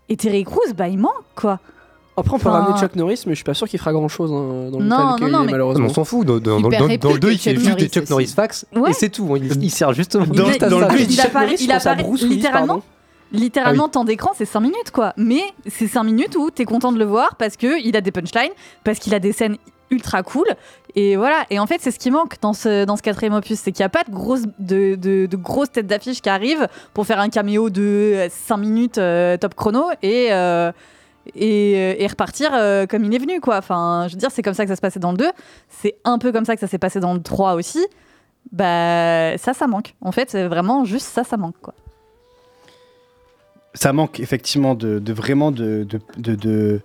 Et 0.09 0.17
Terry 0.17 0.43
Crews, 0.43 0.73
bah 0.75 0.87
il 0.87 0.97
manque 0.99 1.11
quoi. 1.35 1.59
Après, 2.19 2.35
on 2.35 2.39
peut 2.39 2.49
Enfin- 2.49 2.59
ramener 2.59 2.79
Chuck 2.79 2.95
Norris, 2.95 3.23
mais 3.25 3.33
je 3.33 3.37
suis 3.37 3.43
pas 3.43 3.53
sûr 3.53 3.67
qu'il 3.67 3.79
fera 3.79 3.91
grand 3.93 4.07
chose 4.07 4.29
dans 4.31 4.79
le 4.79 4.85
Non, 4.85 5.15
qu'il 5.15 5.25
non, 5.27 5.31
non, 5.31 5.41
est, 5.43 5.45
mais- 5.47 5.51
malheureusement. 5.53 5.87
On 5.89 5.93
s'en 5.93 6.03
fout. 6.03 6.25
Dans, 6.25 6.39
dans- 6.39 6.59
dans- 6.59 6.69
dans 6.69 6.69
le 6.69 6.75
réplique 6.77 7.01
2, 7.19 7.31
il 7.31 7.37
fait 7.37 7.51
Chuck 7.55 7.59
juste 7.59 7.63
des 7.65 7.69
Norris 7.85 7.89
Chuck 7.89 8.09
Norris 8.09 8.27
fax 8.35 8.65
Ouais. 8.75 8.89
et 8.91 8.93
c'est 8.93 9.09
tout. 9.09 9.35
Il, 9.37 9.63
il 9.63 9.69
sert 9.71 9.93
justement 9.93 10.25
Il 10.31 10.39
à 10.39 10.43
dans 10.69 10.79
le 10.79 10.85
ça. 10.85 10.91
deux, 10.91 10.99
il 10.99 11.15
Chuck 11.15 11.25
apparaît, 11.25 11.55
il 11.59 11.71
apparaît 11.71 12.03
littéralement. 12.23 12.81
Littéralement, 13.31 13.83
Ah 13.83 13.87
oui. 13.87 13.91
temps 13.91 14.05
d'écran, 14.05 14.31
c'est 14.35 14.45
5 14.45 14.59
minutes 14.61 14.91
quoi. 14.91 15.13
Mais 15.15 15.41
c'est 15.67 15.87
5 15.87 16.03
minutes 16.03 16.35
où 16.35 16.49
t'es 16.49 16.65
content 16.65 16.91
de 16.91 16.97
le 16.97 17.05
voir 17.05 17.35
parce 17.35 17.57
que 17.57 17.79
il 17.85 17.95
a 17.95 18.01
des 18.01 18.11
punchlines, 18.11 18.51
parce 18.83 18.97
qu'il 18.97 19.13
a 19.13 19.19
des 19.19 19.33
scènes 19.33 19.57
ultra 19.91 20.23
cool. 20.23 20.47
Et 20.95 21.15
voilà. 21.15 21.45
Et 21.51 21.59
en 21.59 21.67
fait, 21.67 21.77
c'est 21.79 21.91
ce 21.91 21.99
qui 21.99 22.09
manque 22.09 22.35
dans 22.41 22.53
ce, 22.53 22.85
dans 22.85 22.95
ce 22.97 23.03
quatrième 23.03 23.33
opus, 23.35 23.59
c'est 23.59 23.71
qu'il 23.71 23.83
n'y 23.83 23.85
a 23.85 23.89
pas 23.89 24.03
de 24.03 24.11
grosses, 24.11 24.45
de, 24.57 24.95
de, 24.95 25.27
de 25.27 25.37
grosses 25.37 25.71
têtes 25.71 25.85
d'affiche 25.85 26.21
qui 26.23 26.29
arrivent 26.29 26.67
pour 26.95 27.05
faire 27.05 27.19
un 27.19 27.29
caméo 27.29 27.69
de 27.69 28.27
5 28.47 28.57
minutes 28.57 28.97
euh, 28.97 29.37
top 29.37 29.53
chrono 29.53 29.85
et, 30.01 30.29
euh, 30.31 30.71
et, 31.35 32.03
et 32.03 32.07
repartir 32.07 32.51
euh, 32.53 32.85
comme 32.85 33.03
il 33.03 33.13
est 33.13 33.19
venu 33.19 33.39
quoi. 33.41 33.57
Enfin, 33.57 34.05
je 34.07 34.13
veux 34.13 34.19
dire, 34.19 34.31
c'est 34.31 34.41
comme 34.41 34.53
ça 34.53 34.63
que 34.63 34.69
ça 34.69 34.75
se 34.75 34.81
passait 34.81 34.99
dans 34.99 35.11
le 35.11 35.17
2. 35.17 35.29
C'est 35.69 35.95
un 36.03 36.17
peu 36.17 36.31
comme 36.31 36.45
ça 36.45 36.55
que 36.55 36.59
ça 36.59 36.67
s'est 36.67 36.77
passé 36.77 36.99
dans 36.99 37.13
le 37.13 37.21
3 37.21 37.53
aussi. 37.53 37.85
Bah, 38.51 39.37
ça, 39.37 39.53
ça 39.53 39.67
manque. 39.67 39.95
En 40.01 40.11
fait, 40.11 40.31
c'est 40.31 40.47
vraiment 40.47 40.85
juste 40.85 41.07
ça, 41.07 41.23
ça 41.23 41.37
manque 41.37 41.59
quoi. 41.61 41.73
Ça 43.75 43.93
manque 43.93 44.19
effectivement 44.19 44.73
de, 44.73 45.01
vraiment 45.13 45.51
de, 45.51 45.87
de, 46.17 46.81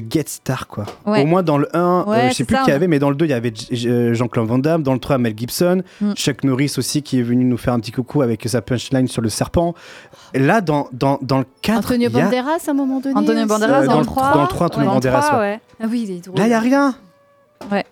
de, 0.00 0.04
get 0.10 0.24
star 0.26 0.66
quoi. 0.66 0.84
Ouais. 1.06 1.22
Au 1.22 1.26
moins 1.26 1.42
dans 1.42 1.58
le 1.58 1.68
1, 1.76 2.04
Ouais, 2.06 2.16
euh, 2.16 2.22
je 2.24 2.28
c'est 2.28 2.34
sais 2.38 2.44
plus 2.44 2.56
ça, 2.56 2.62
qui 2.62 2.70
y 2.70 2.72
avait, 2.72 2.88
mais 2.88 2.98
dans 2.98 3.10
le 3.10 3.16
2, 3.16 3.24
il 3.26 3.30
y 3.30 3.34
avait 3.34 3.52
euh, 3.86 4.14
Jean-Claude 4.14 4.46
Van 4.48 4.58
Damme. 4.58 4.82
Dans 4.82 4.92
le 4.94 4.98
3, 4.98 5.18
Mel 5.18 5.34
Gibson. 5.36 5.82
Mm. 6.00 6.12
Chuck 6.14 6.44
Norris 6.44 6.74
aussi 6.78 7.02
qui 7.02 7.18
est 7.18 7.22
venu 7.22 7.44
nous 7.44 7.56
faire 7.56 7.72
un 7.74 7.80
petit 7.80 7.92
coucou 7.92 8.22
avec 8.22 8.42
sa 8.48 8.62
punchline 8.62 9.08
sur 9.08 9.22
le 9.22 9.28
serpent. 9.28 9.74
Là, 10.34 10.60
dans, 10.60 10.88
dans, 10.92 11.18
dans 11.22 11.38
le 11.38 11.46
4, 11.62 11.78
Antonio 11.78 12.10
y 12.10 12.18
a- 12.18 12.24
Banderas 12.24 12.58
à 12.66 12.70
un 12.70 12.74
moment 12.74 13.00
donné. 13.00 13.14
Antonio. 13.16 13.46
Banderas 13.46 13.82
Euh, 13.82 13.86
dans, 13.86 13.92
dans 13.92 13.94
le 13.94 14.00
le- 14.00 14.06
3. 14.06 14.32
dans 14.34 14.42
le 14.42 14.48
3, 14.48 14.66
Antonio 14.66 14.86
dans 14.86 14.94
le 14.94 15.00
Banderas, 15.00 15.20
3, 15.22 15.38
ouais. 15.38 15.44
ouais. 15.44 15.60
Ah 15.82 15.86
oui, 15.90 16.04
il 16.08 16.16
est 16.16 16.24
drôle. 16.24 16.38
Là, 16.38 16.44
il 16.46 16.48
n'y 16.48 16.54
a 16.54 16.60
rien. 16.60 16.94
Ouais. 17.72 17.84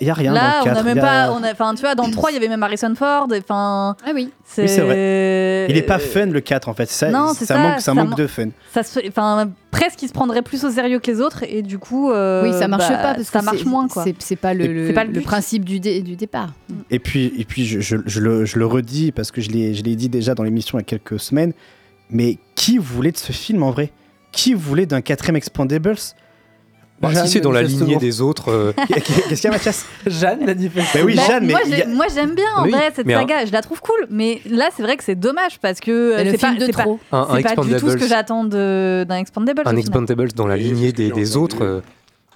Il 0.00 0.04
n'y 0.04 0.10
a, 0.10 0.14
rien 0.14 0.32
Là, 0.32 0.40
dans 0.40 0.58
le 0.58 0.64
4. 0.64 0.76
on 0.76 0.80
a 0.80 0.82
même 0.82 0.96
il 0.96 1.00
y 1.00 1.00
a- 1.00 1.26
pas. 1.28 1.32
on 1.32 1.42
a- 1.42 1.52
Enfin, 1.52 1.74
tu 1.74 1.80
vois, 1.80 1.94
dans 1.94 2.06
le 2.06 2.12
3, 2.12 2.30
il 2.30 2.34
y 2.34 2.36
avait 2.36 2.48
même 2.48 2.62
Harrison 2.62 2.94
Ford. 2.94 3.26
Enfin. 3.36 3.96
Ah 4.04 4.10
oui. 4.14 4.30
C'est 4.44 4.62
Oui, 4.62 4.86
vrai. 4.86 5.66
Il 5.70 5.76
est 5.76 5.82
pas 5.82 5.96
Euh, 5.96 5.98
fun 5.98 6.26
le 6.26 6.40
4 6.40 6.68
en 6.68 6.74
fait. 6.74 6.88
Ça, 6.88 7.10
Non, 7.10 7.32
c'est 7.34 7.44
ça, 7.46 7.56
manque, 7.58 7.74
ça 7.74 7.80
ça 7.80 7.94
manque 7.94 8.10
man- 8.10 8.18
de 8.18 8.26
fun. 8.26 8.48
Ça 8.72 8.82
se 8.82 8.98
fait- 9.00 9.08
enfin, 9.08 9.50
presque, 9.70 10.02
il 10.02 10.08
se 10.08 10.12
prendrait 10.12 10.42
plus 10.42 10.64
au 10.64 10.70
sérieux 10.70 10.98
que 10.98 11.10
les 11.10 11.20
autres 11.20 11.42
et 11.48 11.62
du 11.62 11.78
coup. 11.78 12.10
euh, 12.10 12.42
Oui, 12.44 12.52
ça 12.58 12.68
marche 12.68 12.88
bah, 12.88 12.96
pas 12.96 13.14
parce 13.14 13.28
ça 13.28 13.40
que 13.40 13.44
marche 13.44 13.64
moins 13.64 13.88
quoi. 13.88 14.04
c'est- 14.04 14.14
C'est 14.18 14.36
pas 14.36 14.54
le, 14.54 14.66
le, 14.66 14.86
c'est 14.88 14.92
pas 14.92 15.04
le 15.04 15.20
principe 15.20 15.64
du, 15.64 15.80
dé- 15.80 16.00
du 16.02 16.16
départ. 16.16 16.50
Et 16.90 16.98
puis, 16.98 17.32
et 17.38 17.44
puis 17.44 17.64
je, 17.66 17.80
je- 17.80 17.96
je 18.04 18.20
le, 18.20 18.44
je 18.44 18.58
le 18.58 18.66
redis 18.66 19.12
parce 19.12 19.30
que 19.30 19.40
je 19.40 19.50
l'ai 19.50 19.74
je 19.74 19.82
l'ai 19.82 19.96
dit 19.96 20.08
déjà 20.08 20.34
dans 20.34 20.42
l'émission 20.42 20.78
il 20.78 20.82
y 20.82 20.84
a 20.84 20.84
quelques 20.84 21.18
semaines, 21.20 21.52
mais 22.10 22.38
qui 22.54 22.78
voulait 22.78 23.12
de 23.12 23.16
ce 23.18 23.32
film 23.32 23.62
en 23.62 23.70
vrai? 23.70 23.90
Qui 24.32 24.52
voulait 24.54 24.86
d'un 24.86 25.00
quatrième 25.00 25.36
Expandables 25.36 25.96
Bah, 27.00 27.10
Jeanne, 27.12 27.26
si 27.26 27.32
c'est 27.34 27.40
dans 27.40 27.52
la 27.52 27.62
lignée 27.62 27.96
des 27.96 28.20
autres, 28.20 28.50
euh, 28.50 28.72
Qu'est-ce 28.88 29.28
qu'il 29.40 29.44
y 29.44 29.46
a 29.46 29.50
Mathias 29.50 29.86
Jeanne, 30.06 30.44
manifestement. 30.44 30.84
Bah 30.94 31.06
oui, 31.06 31.14
Bah, 31.16 31.22
Jeanne, 31.28 31.46
mais 31.46 31.52
moi, 31.52 31.60
il 31.64 31.72
y 31.72 31.76
j'ai- 31.76 31.82
a- 31.84 31.86
moi, 31.86 32.06
j'aime 32.12 32.34
bien 32.34 32.44
en 32.56 32.64
Oui, 32.64 32.70
vrai 32.72 32.92
cette 32.94 33.06
mais 33.06 33.14
un- 33.14 33.20
saga, 33.20 33.46
je 33.46 33.52
la 33.52 33.62
trouve 33.62 33.80
cool, 33.80 34.06
mais 34.10 34.40
là 34.50 34.68
c'est 34.76 34.82
vrai 34.82 34.96
que 34.96 35.04
c'est 35.04 35.14
dommage 35.14 35.58
parce 35.60 35.78
que 35.80 35.90
euh, 35.90 36.18
C'est 36.18 36.24
le 36.24 36.30
c'est 36.32 36.38
pas, 36.38 36.46
film 36.48 36.58
de 36.58 36.66
c'est 36.66 36.72
pas, 36.72 36.82
trop. 36.82 36.98
un, 37.12 37.18
un 37.18 37.36
c'est 37.36 37.42
pas 37.42 37.50
du 37.50 37.56
tout 37.56 37.56
ce 37.64 37.68
que 37.68 37.74
Expandables, 37.74 38.08
j'attends 38.08 38.44
de- 38.44 39.06
d'un 39.08 39.16
Expandable. 39.16 39.60
un 39.64 39.70
final. 39.70 39.78
Expandables 39.78 40.32
dans 40.32 40.46
la 40.48 40.56
lignée 40.56 40.92
des, 40.92 41.06
j'ai 41.06 41.12
des 41.12 41.30
entendu. 41.36 41.44
autres. 41.44 41.64
euh, 41.64 41.80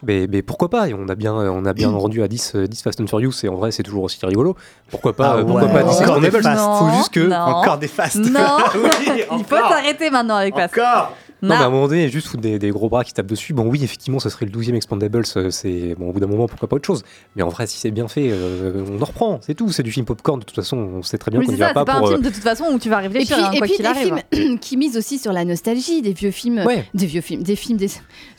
mais, 0.05 0.27
mais 0.29 0.43
pourquoi 0.43 0.69
pas 0.69 0.89
Et 0.89 0.95
on 0.95 1.09
a 1.09 1.15
bien, 1.15 1.33
on 1.33 1.65
a 1.65 1.73
bien 1.73 1.89
rendu 1.91 2.25
à 2.25 2.29
10, 2.29 2.53
euh, 2.57 2.67
10 2.67 2.83
Fast 2.83 3.01
and 3.01 3.07
Furious 3.07 3.35
et 3.45 3.49
en 3.49 3.55
vrai 3.55 3.71
c'est 3.71 3.85
toujours 3.85 4.03
aussi 4.03 4.19
rigolo. 4.27 4.57
Pourquoi 4.91 5.13
pas, 5.15 5.35
Ah 5.35 5.39
euh, 5.39 5.45
pourquoi 5.45 5.63
ouais. 5.69 5.73
pas 5.73 5.83
10 5.85 6.01
Encore 6.03 6.21
des 6.21 6.27
Expandables? 6.27 6.59
Fast. 6.59 6.79
Faut 6.81 6.97
juste 6.99 7.11
que 7.15 7.21
Non. 7.21 7.37
Encore 7.37 7.79
des 7.79 7.87
fasts. 7.87 8.17
Non, 8.17 8.41
Oui, 8.75 8.91
il 9.17 9.45
faut 9.45 9.55
encore. 9.55 9.69
s'arrêter 9.71 10.11
maintenant 10.11 10.35
avec 10.37 10.57
Fast. 10.57 10.77
Encore 10.77 11.17
Non, 11.43 11.49
Non. 11.49 11.55
mais 11.59 11.65
à 11.65 11.67
un 11.67 11.71
moment 11.71 11.89
donné, 11.89 12.09
juste 12.09 12.29
foutre 12.29 12.43
des, 12.43 12.59
des 12.61 12.71
gros 12.71 12.89
bras 12.89 13.03
qui 13.05 13.13
tapent 13.13 13.27
dessus. 13.27 13.53
Bon, 13.53 13.65
oui, 13.67 13.83
effectivement, 13.83 14.21
ce 14.21 14.29
serait 14.29 14.47
le 14.47 14.53
12e 14.53 14.75
Expandables. 14.77 15.25
euh, 15.37 15.51
C'est 15.51 15.97
bon, 15.99 16.09
au 16.09 16.13
bout 16.13 16.21
d'un 16.21 16.27
moment, 16.29 16.47
pourquoi 16.47 16.69
pas 16.69 16.77
autre 16.77 16.87
chose. 16.87 17.03
Mais 17.37 17.43
en 17.43 17.49
vrai, 17.49 17.67
si 17.67 17.79
c'est 17.79 17.91
bien 17.91 18.07
fait, 18.09 18.29
euh, 18.31 18.85
on 18.89 19.03
en 19.03 19.05
reprend. 19.05 19.41
C'est 19.43 19.55
tout. 19.55 19.71
C'est 19.73 19.83
du 19.83 19.91
film 19.91 20.07
popcorn. 20.07 20.39
De 20.39 20.45
toute 20.45 20.55
façon, 20.55 20.77
on 20.77 21.03
sait 21.03 21.19
très 21.19 21.31
bien 21.33 21.41
Oui, 21.41 21.47
qu'on 21.47 21.53
n'y 21.53 21.59
va 21.59 21.75
pas 21.75 21.81
c'est 21.81 21.87
pas 21.87 21.99
pour. 21.99 22.07
un 22.09 22.11
euh, 22.11 22.15
film 22.15 22.23
de 22.23 22.31
toute 22.31 22.43
façon 22.45 22.65
où 22.73 22.79
tu 22.79 22.89
vas 22.89 23.05
Et 23.05 23.09
puis, 23.09 23.19
réfléchir, 23.19 23.45
hein, 23.45 23.51
et 23.53 23.59
quoi 23.59 23.67
puis 23.67 23.77
qu'il 23.77 23.85
des 23.85 23.91
arrive. 23.91 24.15
films 24.33 24.59
qui 24.61 24.77
misent 24.77 24.97
aussi 24.97 25.19
sur 25.19 25.33
la 25.33 25.45
nostalgie, 25.45 26.01
des 26.01 26.13
vieux 26.13 26.31
films, 26.31 26.63
Ouais. 26.65 26.85
des 26.95 27.07
vieux 27.07 27.21
films, 27.21 27.43
des 27.43 27.57
films, 27.57 27.77
des. 27.79 27.89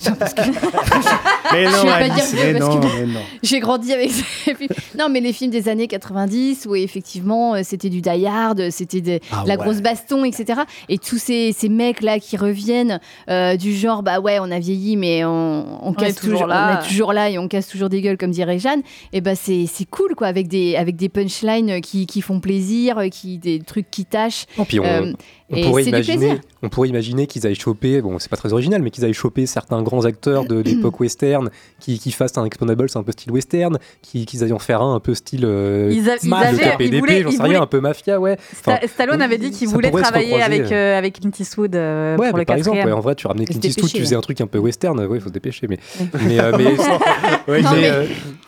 Non, 0.07 0.13
parce 0.19 0.33
que 0.33 0.41
Mais 1.51 1.65
Je 1.65 1.71
non, 1.71 1.81
vais 1.83 1.87
pas 1.89 1.93
Alice, 1.95 2.15
dire 2.15 2.25
vieux 2.41 2.53
mais 2.53 2.59
parce 2.59 2.75
non, 2.75 2.81
que- 2.81 2.85
mais 2.87 3.05
non. 3.07 3.19
j'ai 3.43 3.59
grandi 3.59 3.91
avec 3.93 4.11
ces 4.45 4.55
films. 4.55 4.69
Non, 4.97 5.09
mais 5.09 5.19
les 5.19 5.33
films 5.33 5.51
des 5.51 5.67
années 5.69 5.87
90 5.87 6.65
où 6.67 6.75
effectivement 6.75 7.61
c'était 7.63 7.89
du 7.89 8.01
Die 8.01 8.25
Hard, 8.25 8.69
c'était 8.71 9.01
de 9.01 9.19
Ah 9.31 9.43
la 9.45 9.55
ouais. 9.55 9.57
grosse 9.63 9.81
baston, 9.81 10.23
etc. 10.23 10.61
Et 10.89 10.97
tous 10.97 11.17
ces, 11.17 11.51
ces 11.51 11.69
mecs 11.69 12.01
là 12.01 12.19
qui 12.19 12.37
reviennent 12.37 12.92
euh, 13.29 13.55
du 13.57 13.75
genre 13.75 14.03
bah 14.03 14.19
ouais 14.19 14.37
on 14.39 14.49
a 14.51 14.59
vieilli 14.59 14.97
mais 14.97 15.23
on, 15.25 15.85
on 15.87 15.93
casse 15.93 16.11
est 16.11 16.13
toujours 16.19 16.33
toujours, 16.33 16.47
là. 16.47 16.77
on 16.79 16.83
est 16.83 16.87
toujours 16.87 17.13
là 17.13 17.29
et 17.29 17.37
on 17.37 17.47
casse 17.47 17.67
toujours 17.67 17.89
des 17.89 18.01
gueules 18.01 18.17
comme 18.17 18.31
dirait 18.31 18.59
Jeanne. 18.59 18.81
Et 19.11 19.21
bah 19.21 19.35
c'est 19.35 19.65
c'est 19.67 19.85
cool 19.85 20.15
quoi 20.15 20.27
avec 20.27 20.47
des 20.47 20.75
avec 20.75 20.95
des 20.95 21.09
punchlines 21.09 21.81
qui, 21.81 22.05
qui 22.07 22.21
font 22.21 22.39
plaisir, 22.39 23.01
qui 23.11 23.37
des 23.37 23.59
trucs 23.59 23.89
qui 23.91 24.05
tâchent. 24.05 24.45
Non, 24.57 24.65
puis 24.65 24.79
on, 24.79 24.83
Euh, 24.85 25.13
on 25.51 25.55
et 25.55 25.63
pourrait 25.63 25.83
c'est 25.83 25.91
du 25.91 25.97
imaginer, 25.97 26.17
plaisir. 26.17 26.41
On 26.63 26.69
pourrait 26.69 26.87
imaginer 26.89 27.27
qu'ils 27.27 27.45
aillent 27.45 27.53
choper, 27.55 28.01
bon, 28.01 28.17
c'est 28.19 28.29
pas 28.29 28.37
très 28.37 28.53
original, 28.53 28.81
mais 28.81 28.89
qu'ils 28.89 29.03
aillent 29.05 29.13
choper 29.13 29.45
certains 29.45 29.81
grands 29.83 30.05
acteurs 30.05 30.45
de 30.45 30.55
l'époque 30.65 30.99
western 30.99 31.49
qui, 31.79 31.99
qui 31.99 32.11
fassent 32.11 32.37
un 32.37 32.45
Expendables 32.45 32.87
un 32.95 33.03
peu 33.03 33.11
style 33.11 33.31
western, 33.31 33.77
qui- 34.01 34.25
qu'ils 34.25 34.43
aillent 34.43 34.53
en 34.53 34.59
faire 34.59 34.81
un 34.81 34.95
un 34.95 34.99
peu 34.99 35.13
style 35.13 35.43
euh, 35.45 35.89
Ils 35.91 36.09
a- 36.09 36.15
ils 36.23 36.33
avaient- 36.33 36.85
ils 36.87 36.99
voulaient- 36.99 37.21
j'en 37.23 37.29
ils 37.29 37.33
sais 37.33 37.43
rien, 37.43 37.47
voulaient- 37.53 37.57
un 37.57 37.67
peu 37.67 37.79
mafia, 37.81 38.19
ouais. 38.19 38.37
Enfin, 38.53 38.75
Sta- 38.75 38.87
Stallone 38.87 39.21
avait 39.21 39.37
dit 39.37 39.51
qu'il 39.51 39.67
voulait 39.67 39.91
travailler 39.91 40.41
avec, 40.41 40.71
euh, 40.71 40.97
avec 40.97 41.19
Clint 41.19 41.31
Eastwood 41.39 41.75
euh, 41.75 42.15
Ouais, 42.17 42.29
pour 42.29 42.37
mais 42.37 42.41
le 42.43 42.45
par 42.45 42.55
exemple, 42.55 42.77
quatrième. 42.77 42.93
ouais, 42.95 42.99
en 42.99 43.01
vrai, 43.03 43.15
tu 43.15 43.27
ramenais 43.27 43.45
Clint 43.45 43.59
Eastwood, 43.61 43.89
tu 43.91 43.99
faisais 43.99 44.15
un 44.15 44.21
truc 44.21 44.39
un 44.41 44.47
peu 44.47 44.57
western, 44.59 44.99
ouais, 44.99 45.17
il 45.17 45.21
faut 45.21 45.27
se 45.29 45.33
dépêcher, 45.33 45.67
mais. 45.67 45.77
mais, 46.25 46.39
euh, 46.39 46.51
mais- 46.57 46.63
Ouais, 47.51 47.61
Non, 47.61 47.71
mais, 47.73 47.81
mais- 47.81 47.89
euh, 47.89 48.05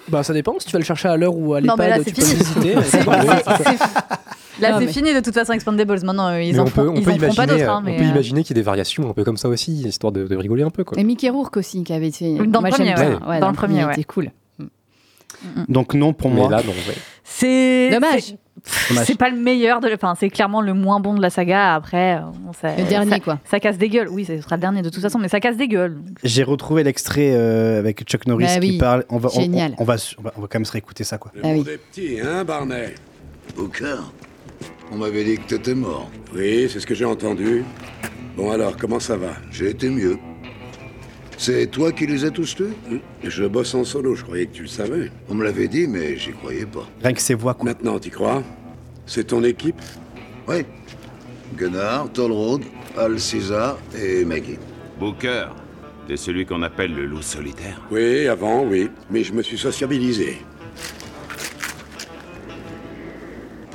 bah 0.07 0.23
ça 0.23 0.33
dépend. 0.33 0.55
Si 0.59 0.67
tu 0.67 0.71
vas 0.71 0.79
le 0.79 0.85
chercher 0.85 1.09
à 1.09 1.17
l'heure 1.17 1.35
ou 1.35 1.53
à 1.53 1.59
mais 1.61 1.67
l'EHPAD, 1.67 2.01
c'est 2.05 2.11
tu 2.13 2.21
peux 2.21 2.27
le 2.27 2.37
visiter. 2.37 2.75
Là, 4.61 4.77
c'est 4.79 4.85
mais- 4.85 4.91
fini 4.93 5.13
de 5.13 5.19
toute 5.19 5.33
façon, 5.33 5.51
Expandables. 5.51 5.99
Maintenant, 6.03 6.29
euh, 6.29 6.41
ils 6.41 6.53
mais 6.53 6.59
en 6.59 6.65
font, 6.67 6.85
pas 7.35 7.45
d'autres. 7.45 7.81
Peut 8.05 8.11
euh, 8.11 8.13
imaginer 8.13 8.43
qu'il 8.43 8.55
y 8.55 8.59
ait 8.59 8.61
des 8.61 8.65
variations 8.65 9.09
un 9.09 9.13
peu 9.13 9.23
comme 9.23 9.37
ça 9.37 9.49
aussi, 9.49 9.73
histoire 9.83 10.11
de, 10.13 10.25
de 10.27 10.35
rigoler 10.35 10.63
un 10.63 10.69
peu. 10.69 10.83
Quoi. 10.83 10.99
Et 10.99 11.03
Mickey 11.03 11.29
Rourke 11.29 11.57
aussi 11.57 11.83
qui 11.83 11.93
avait 11.93 12.11
fait. 12.11 12.35
Dans 12.47 12.61
le 12.61 12.69
premier, 12.69 12.95
ouais. 12.95 13.39
Dans 13.39 13.49
le 13.49 13.55
premier, 13.55 13.85
ouais. 13.85 13.93
était 13.93 14.03
cool. 14.03 14.31
Donc 15.67 15.93
non 15.93 16.13
pour 16.13 16.29
Mais 16.31 16.37
moi. 16.37 16.49
là, 16.49 16.61
non, 16.63 16.71
ouais. 16.71 16.95
C'est 17.23 17.89
Dommage. 17.91 18.35
c'est- 18.63 19.17
pas 19.17 19.29
le 19.29 19.37
meilleur 19.37 19.79
de. 19.79 19.89
Enfin, 19.93 20.15
c'est 20.17 20.29
clairement 20.29 20.61
le 20.61 20.73
moins 20.73 20.99
bon 20.99 21.13
de 21.13 21.21
la 21.21 21.29
saga. 21.29 21.75
Après, 21.75 22.19
on 22.47 22.53
sait- 22.53 22.77
Le 22.77 22.85
dernier, 22.87 23.11
ça- 23.11 23.19
quoi. 23.19 23.39
Ça 23.45 23.59
casse 23.59 23.77
des 23.77 23.89
gueules. 23.89 24.07
Oui, 24.09 24.25
ce 24.25 24.39
sera 24.41 24.55
le 24.55 24.61
dernier 24.61 24.81
de 24.81 24.89
toute 24.89 25.01
façon, 25.01 25.19
mais 25.19 25.27
ça 25.27 25.39
casse 25.39 25.57
des 25.57 25.67
gueules. 25.67 25.97
J'ai 26.23 26.43
retrouvé 26.43 26.83
l'extrait 26.83 27.31
euh, 27.33 27.77
avec 27.79 28.03
Chuck 28.05 28.25
Norris 28.27 28.45
Bah 28.45 28.59
qui 28.59 28.71
oui, 28.71 28.77
parle. 28.77 29.03
On 29.09 29.17
va, 29.17 29.29
on- 29.35 29.39
génial. 29.39 29.75
On, 29.77 29.83
on 29.83 29.85
va, 29.85 29.95
on 30.17 30.21
va, 30.21 30.33
on 30.37 30.41
va 30.41 30.47
quand 30.47 30.57
même 30.59 30.65
se 30.65 30.71
réécouter 30.71 31.03
ça 31.03 31.17
quoi. 31.17 31.31
Le 31.35 31.41
Ah 31.43 31.47
oui. 31.49 31.57
monde 31.57 31.67
est 31.67 31.77
petit, 31.77 32.17
hein, 32.23 32.43
Barney? 32.45 32.95
Booker 33.55 33.97
On 34.91 34.97
m'avait 34.97 35.23
dit 35.23 35.37
que 35.37 35.47
t'étais 35.47 35.75
mort. 35.75 36.09
Oui, 36.33 36.69
c'est 36.69 36.79
ce 36.79 36.85
que 36.85 36.95
j'ai 36.95 37.05
entendu. 37.05 37.63
Bon 38.37 38.51
alors, 38.51 38.77
comment 38.77 38.99
ça 38.99 39.17
va? 39.17 39.33
J'ai 39.51 39.69
été 39.69 39.89
mieux. 39.89 40.17
C'est 41.37 41.67
toi 41.67 41.91
qui 41.91 42.07
les 42.07 42.23
as 42.23 42.31
tous 42.31 42.55
tués? 42.55 42.99
Je 43.23 43.43
bosse 43.45 43.75
en 43.75 43.83
solo, 43.83 44.15
je 44.15 44.23
croyais 44.23 44.45
que 44.45 44.53
tu 44.53 44.61
le 44.61 44.67
savais. 44.67 45.11
On 45.27 45.35
me 45.35 45.43
l'avait 45.43 45.67
dit, 45.67 45.87
mais 45.87 46.15
j'y 46.15 46.31
croyais 46.31 46.65
pas. 46.65 46.87
Rien 47.03 47.13
que 47.13 47.21
ses 47.21 47.33
voix 47.33 47.53
quoi. 47.53 47.65
Maintenant, 47.65 47.99
t'y 47.99 48.09
crois? 48.09 48.41
C'est 49.05 49.25
ton 49.25 49.43
équipe? 49.43 49.81
Oui. 50.47 50.65
Gunnar, 51.57 52.09
Tollroad, 52.13 52.61
Al 52.97 53.19
César 53.19 53.77
et 53.97 54.23
Maggie. 54.23 54.59
Booker, 54.99 55.47
t'es 56.07 56.15
celui 56.15 56.45
qu'on 56.45 56.61
appelle 56.61 56.93
le 56.93 57.05
loup 57.05 57.21
solitaire. 57.21 57.81
Oui, 57.91 58.27
avant, 58.27 58.63
oui. 58.63 58.89
Mais 59.09 59.23
je 59.23 59.33
me 59.33 59.41
suis 59.41 59.57
sociabilisé. 59.57 60.37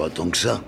Pas 0.01 0.09
tant 0.09 0.30
que 0.30 0.38
ça. 0.38 0.62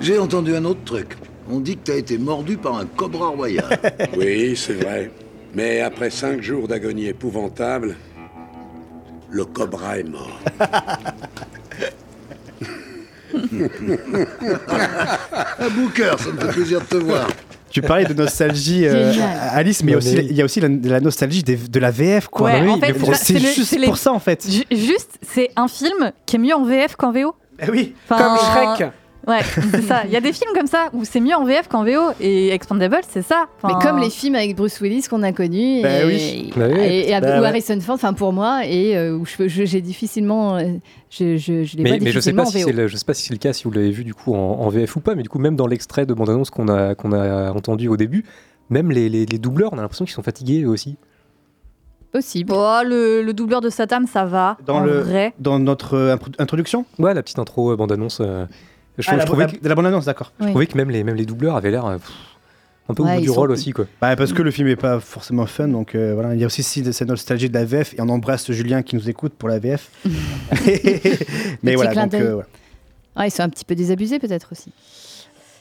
J'ai 0.00 0.18
entendu 0.18 0.56
un 0.56 0.64
autre 0.64 0.82
truc. 0.86 1.18
On 1.50 1.60
dit 1.60 1.76
que 1.76 1.82
t'as 1.92 1.96
été 1.96 2.16
mordu 2.16 2.56
par 2.56 2.76
un 2.78 2.86
cobra 2.86 3.28
royal. 3.28 3.78
Oui, 4.16 4.56
c'est 4.56 4.72
vrai. 4.72 5.10
Mais 5.54 5.82
après 5.82 6.08
cinq 6.08 6.40
jours 6.40 6.66
d'agonie 6.66 7.08
épouvantable, 7.08 7.94
le 9.30 9.44
cobra 9.44 9.98
est 9.98 10.04
mort. 10.04 10.40
Ah, 14.68 15.68
Booker, 15.70 16.12
ça 16.18 16.30
me 16.30 16.40
fait 16.40 16.52
plaisir 16.52 16.80
de 16.80 16.86
te 16.86 16.96
voir. 16.96 17.26
Tu 17.70 17.82
parlais 17.82 18.04
de 18.04 18.14
nostalgie, 18.14 18.86
euh. 18.86 19.12
Alice, 19.50 19.82
mais 19.82 19.92
il 19.92 19.94
y 19.94 19.96
a 19.96 19.98
Non, 20.00 20.06
aussi, 20.06 20.14
mais- 20.16 20.24
il 20.30 20.36
y 20.36 20.42
a 20.42 20.44
aussi 20.44 20.60
la, 20.60 20.68
la 20.68 21.00
nostalgie 21.00 21.42
des- 21.42 21.56
de 21.56 21.80
la 21.80 21.90
VF 21.90 22.28
quoi. 22.28 22.46
Ouais, 22.52 22.60
Bah 22.64 22.70
en 22.70 22.74
oui, 22.74 22.80
fait, 22.80 22.92
pour- 22.92 23.14
c'est- 23.16 23.38
juste 23.38 23.64
c'est 23.64 23.78
les- 23.78 23.86
pour 23.86 23.98
ça 23.98 24.12
en 24.12 24.20
fait. 24.20 24.48
Ju- 24.48 24.64
juste, 24.70 25.18
c'est 25.22 25.50
un 25.56 25.66
film 25.66 26.12
qui 26.26 26.36
est 26.36 26.38
mieux 26.38 26.54
en 26.54 26.64
VF 26.64 26.94
qu'en 26.96 27.10
VO. 27.10 27.34
Eh 27.66 27.70
oui. 27.70 27.94
Enfin, 28.08 28.36
Comme 28.36 28.38
Shrek. 28.78 28.90
Ouais, 29.26 29.40
c'est 29.70 29.80
ça. 29.80 30.02
Il 30.04 30.10
y 30.10 30.16
a 30.16 30.20
des 30.20 30.34
films 30.34 30.50
comme 30.54 30.66
ça 30.66 30.90
où 30.92 31.02
c'est 31.06 31.18
mieux 31.18 31.34
en 31.34 31.46
VF 31.46 31.66
qu'en 31.66 31.82
VO 31.82 32.10
et 32.20 32.50
Expandables, 32.50 33.00
c'est 33.08 33.22
ça. 33.22 33.46
Mais 33.66 33.72
comme 33.80 33.98
les 33.98 34.10
films 34.10 34.34
avec 34.34 34.54
Bruce 34.54 34.78
Willis 34.82 35.06
qu'on 35.08 35.22
a 35.22 35.32
connus. 35.32 35.80
Bah 35.80 36.02
et, 36.02 36.04
oui. 36.04 36.52
Bah 36.54 36.66
oui. 36.70 36.78
et, 36.80 37.10
et 37.10 37.20
Bah. 37.20 37.38
Harrison 37.48 37.80
Ford, 37.80 37.94
enfin 37.94 38.12
pour 38.12 38.34
moi, 38.34 38.66
et 38.66 38.94
euh, 38.94 39.16
où 39.16 39.24
je- 39.24 39.48
je- 39.48 39.64
j'ai 39.64 39.80
difficilement. 39.80 40.56
euh, 40.56 40.64
je, 41.08 41.38
je, 41.38 41.64
je 41.64 41.76
les 41.78 41.82
vois 41.84 41.92
Mais, 41.92 41.98
mais 42.00 42.10
je 42.12 42.20
sais 42.20 42.32
difficilement 42.32 42.44
pas 42.44 42.50
si 42.50 42.70
le, 42.70 42.86
je 42.86 42.96
sais 42.98 43.04
pas 43.06 43.14
si 43.14 43.22
c'est 43.28 43.32
le 43.32 43.38
cas 43.38 43.54
si 43.54 43.64
vous 43.64 43.70
l'avez 43.70 43.92
vu 43.92 44.04
du 44.04 44.12
coup 44.12 44.34
en, 44.34 44.60
en 44.60 44.68
VF 44.68 44.94
ou 44.96 45.00
pas, 45.00 45.14
mais 45.14 45.22
du 45.22 45.30
coup 45.30 45.38
même 45.38 45.56
dans 45.56 45.66
l'extrait 45.68 46.04
de 46.04 46.12
bande 46.12 46.28
annonce 46.28 46.50
qu'on 46.50 46.68
a 46.68 46.94
qu'on 46.94 47.12
a 47.12 47.50
entendu 47.52 47.88
au 47.88 47.96
début, 47.96 48.24
même 48.68 48.90
les, 48.90 49.08
les, 49.08 49.24
les 49.24 49.38
doubleurs, 49.38 49.72
on 49.72 49.78
a 49.78 49.80
l'impression 49.80 50.04
qu'ils 50.04 50.12
sont 50.14 50.22
fatigués 50.22 50.64
eux 50.64 50.68
aussi. 50.68 50.98
Possible. 52.14 52.52
Oh, 52.54 52.78
le, 52.84 53.22
le 53.22 53.32
doubleur 53.34 53.60
de 53.60 53.68
Satan, 53.68 54.06
ça 54.06 54.24
va. 54.24 54.56
Dans, 54.64 54.76
en 54.76 54.80
le, 54.84 55.00
vrai. 55.00 55.34
dans 55.40 55.58
notre 55.58 55.94
euh, 55.94 56.16
introduction? 56.38 56.86
Ouais, 57.00 57.12
la 57.12 57.22
petite 57.24 57.40
intro 57.40 57.72
euh, 57.72 57.76
bande 57.76 57.90
annonce. 57.90 58.18
euh, 58.20 58.46
je, 58.98 59.08
Ah, 59.10 59.14
je 59.14 59.18
la, 59.18 59.24
trouvais 59.24 59.46
la- 59.46 59.52
que, 59.52 59.60
de 59.60 59.68
la 59.68 59.74
bande 59.74 59.86
annonce, 59.86 60.04
d'accord. 60.04 60.32
je 60.38 60.44
Oui. 60.44 60.50
trouvais 60.52 60.66
que 60.68 60.76
même 60.76 60.90
les 60.90 61.02
même 61.02 61.16
les 61.16 61.26
doubleurs 61.26 61.56
avaient 61.56 61.72
l'air 61.72 61.84
euh, 61.86 61.96
un 62.88 62.94
peu 62.94 63.02
au 63.02 63.06
bout 63.06 63.20
du 63.20 63.30
rôle 63.30 63.50
aussi 63.50 63.72
quoi. 63.72 63.86
Bah, 64.00 64.14
parce 64.14 64.32
que 64.32 64.42
le 64.42 64.52
film 64.52 64.68
est 64.68 64.76
pas 64.76 65.00
forcément 65.00 65.44
fun, 65.46 65.66
donc 65.66 65.96
euh, 65.96 66.14
voilà. 66.14 66.34
Il 66.34 66.40
y 66.40 66.44
a 66.44 66.46
aussi 66.46 66.62
si- 66.62 66.92
cette 66.92 67.08
nostalgie 67.08 67.48
de 67.48 67.54
la 67.54 67.64
VF 67.64 67.94
et 67.94 68.00
on 68.00 68.08
embrasse 68.08 68.48
Julien 68.52 68.82
qui 68.82 68.94
nous 68.94 69.10
écoute 69.10 69.32
pour 69.36 69.48
la 69.48 69.58
VF. 69.58 69.90
mais 70.04 71.72
Petit 71.72 71.74
voilà, 71.74 71.90
clin 71.90 72.06
donc 72.06 72.20
euh. 72.20 72.42
Ah, 73.16 73.26
ils 73.26 73.30
sont 73.32 73.42
un 73.42 73.48
petit 73.48 73.64
peu 73.64 73.74
désabusés 73.74 74.20
peut-être 74.20 74.48
aussi. 74.52 74.72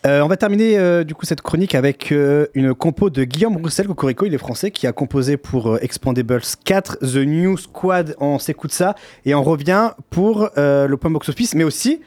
Euh, 0.05 0.19
on 0.21 0.27
va 0.27 0.35
terminer 0.35 0.77
euh, 0.77 1.05
du 1.05 1.15
coup 1.15 1.25
cette 1.25 1.41
chronique 1.41 1.75
avec 1.75 2.11
euh, 2.11 2.47
une 2.55 2.73
compo 2.73 3.09
de 3.09 3.23
Guillaume 3.23 3.55
Roussel, 3.55 3.87
Cocorico, 3.87 4.25
il 4.25 4.33
est 4.33 4.37
français, 4.37 4.69
qui 4.69 4.85
a 4.85 4.91
composé 4.91 5.37
pour 5.37 5.75
euh, 5.75 5.77
Expandables 5.81 6.41
4, 6.65 6.97
The 6.99 7.25
New 7.25 7.55
Squad, 7.55 8.13
on 8.19 8.37
s'écoute 8.37 8.73
ça, 8.73 8.95
et 9.23 9.33
on 9.33 9.43
revient 9.43 9.91
pour 10.09 10.49
euh, 10.57 10.87
le 10.87 10.97
point 10.97 11.09
box 11.09 11.29
office, 11.29 11.55
mais 11.55 11.63
aussi... 11.63 12.01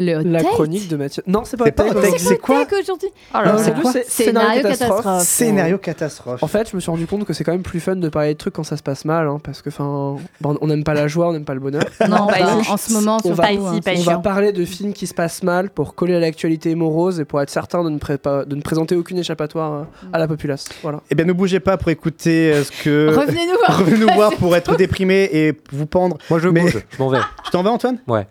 Le 0.00 0.22
La 0.22 0.42
chronique 0.42 0.88
de 0.88 0.96
Mathieu. 0.96 1.22
Non, 1.26 1.42
c'est 1.44 1.56
pas 1.56 1.70
pas 1.70 1.84
c'est 2.18 2.38
quoi 2.38 2.64
aujourd'hui. 2.80 3.08
Là. 3.32 3.56
c'est 3.58 3.74
quoi 3.80 3.92
C'est 3.92 4.04
Scénario 4.08 4.62
catastrophe. 4.62 5.22
Scénario 5.22 5.78
catastrophe. 5.78 6.42
En 6.42 6.46
fait, 6.48 6.68
je 6.70 6.74
me 6.76 6.80
suis 6.80 6.90
rendu 6.90 7.06
compte 7.06 7.24
que 7.24 7.32
c'est 7.32 7.44
quand 7.44 7.52
même 7.52 7.62
plus 7.62 7.78
fun 7.80 7.94
de 7.96 8.08
parler 8.08 8.32
de 8.34 8.38
trucs 8.38 8.54
quand 8.54 8.64
ça 8.64 8.76
se 8.76 8.82
passe 8.82 9.04
mal, 9.04 9.28
hein, 9.28 9.38
parce 9.42 9.62
que 9.62 9.68
enfin, 9.68 10.16
bon, 10.40 10.58
on 10.60 10.66
n'aime 10.66 10.82
pas 10.84 10.94
la 10.94 11.06
joie, 11.06 11.28
on 11.28 11.32
n'aime 11.32 11.44
pas 11.44 11.54
le 11.54 11.60
bonheur. 11.60 11.84
Non, 12.08 12.26
Bah, 12.26 12.34
pas 12.38 12.60
ici. 12.60 12.70
en 12.70 12.76
ce 12.76 12.92
moment, 12.92 13.18
on 13.24 13.32
va, 13.32 13.44
Pas 13.44 13.52
ici, 13.52 13.80
pas 13.82 13.92
on 13.96 14.02
va 14.02 14.18
parler 14.18 14.52
de 14.52 14.64
films 14.64 14.92
qui 14.92 15.06
se 15.06 15.14
passent 15.14 15.42
mal 15.42 15.70
pour 15.70 15.94
coller 15.94 16.14
à 16.16 16.20
l'actualité 16.20 16.74
morose 16.74 17.20
et 17.20 17.24
pour 17.24 17.40
être 17.40 17.50
certain 17.50 17.84
de 17.84 17.90
ne, 17.90 17.98
prépa- 17.98 18.46
de 18.46 18.56
ne 18.56 18.62
présenter 18.62 18.96
aucune 18.96 19.18
échappatoire 19.18 19.72
euh, 19.72 19.82
à 20.12 20.18
la 20.18 20.26
populace. 20.26 20.66
Voilà. 20.82 21.00
Eh 21.10 21.14
bien, 21.14 21.24
ne 21.24 21.32
bougez 21.32 21.60
pas 21.60 21.76
pour 21.76 21.88
écouter 21.90 22.52
euh, 22.52 22.64
ce 22.64 22.72
que... 22.82 23.08
Revenez-nous 23.16 23.58
voir. 23.66 23.78
Revenez 23.78 23.98
nous 23.98 24.12
voir 24.14 24.32
pour 24.36 24.54
être 24.56 24.76
déprimé 24.76 25.28
et 25.32 25.52
vous 25.72 25.86
pendre. 25.86 26.18
Moi 26.30 26.40
je 26.40 26.48
bouge, 26.48 26.78
je 26.90 26.98
m'en 27.02 27.08
vais. 27.08 27.20
Tu 27.44 27.50
t'en 27.52 27.62
vas, 27.62 27.70
Antoine? 27.70 27.98
Ouais. 28.08 28.26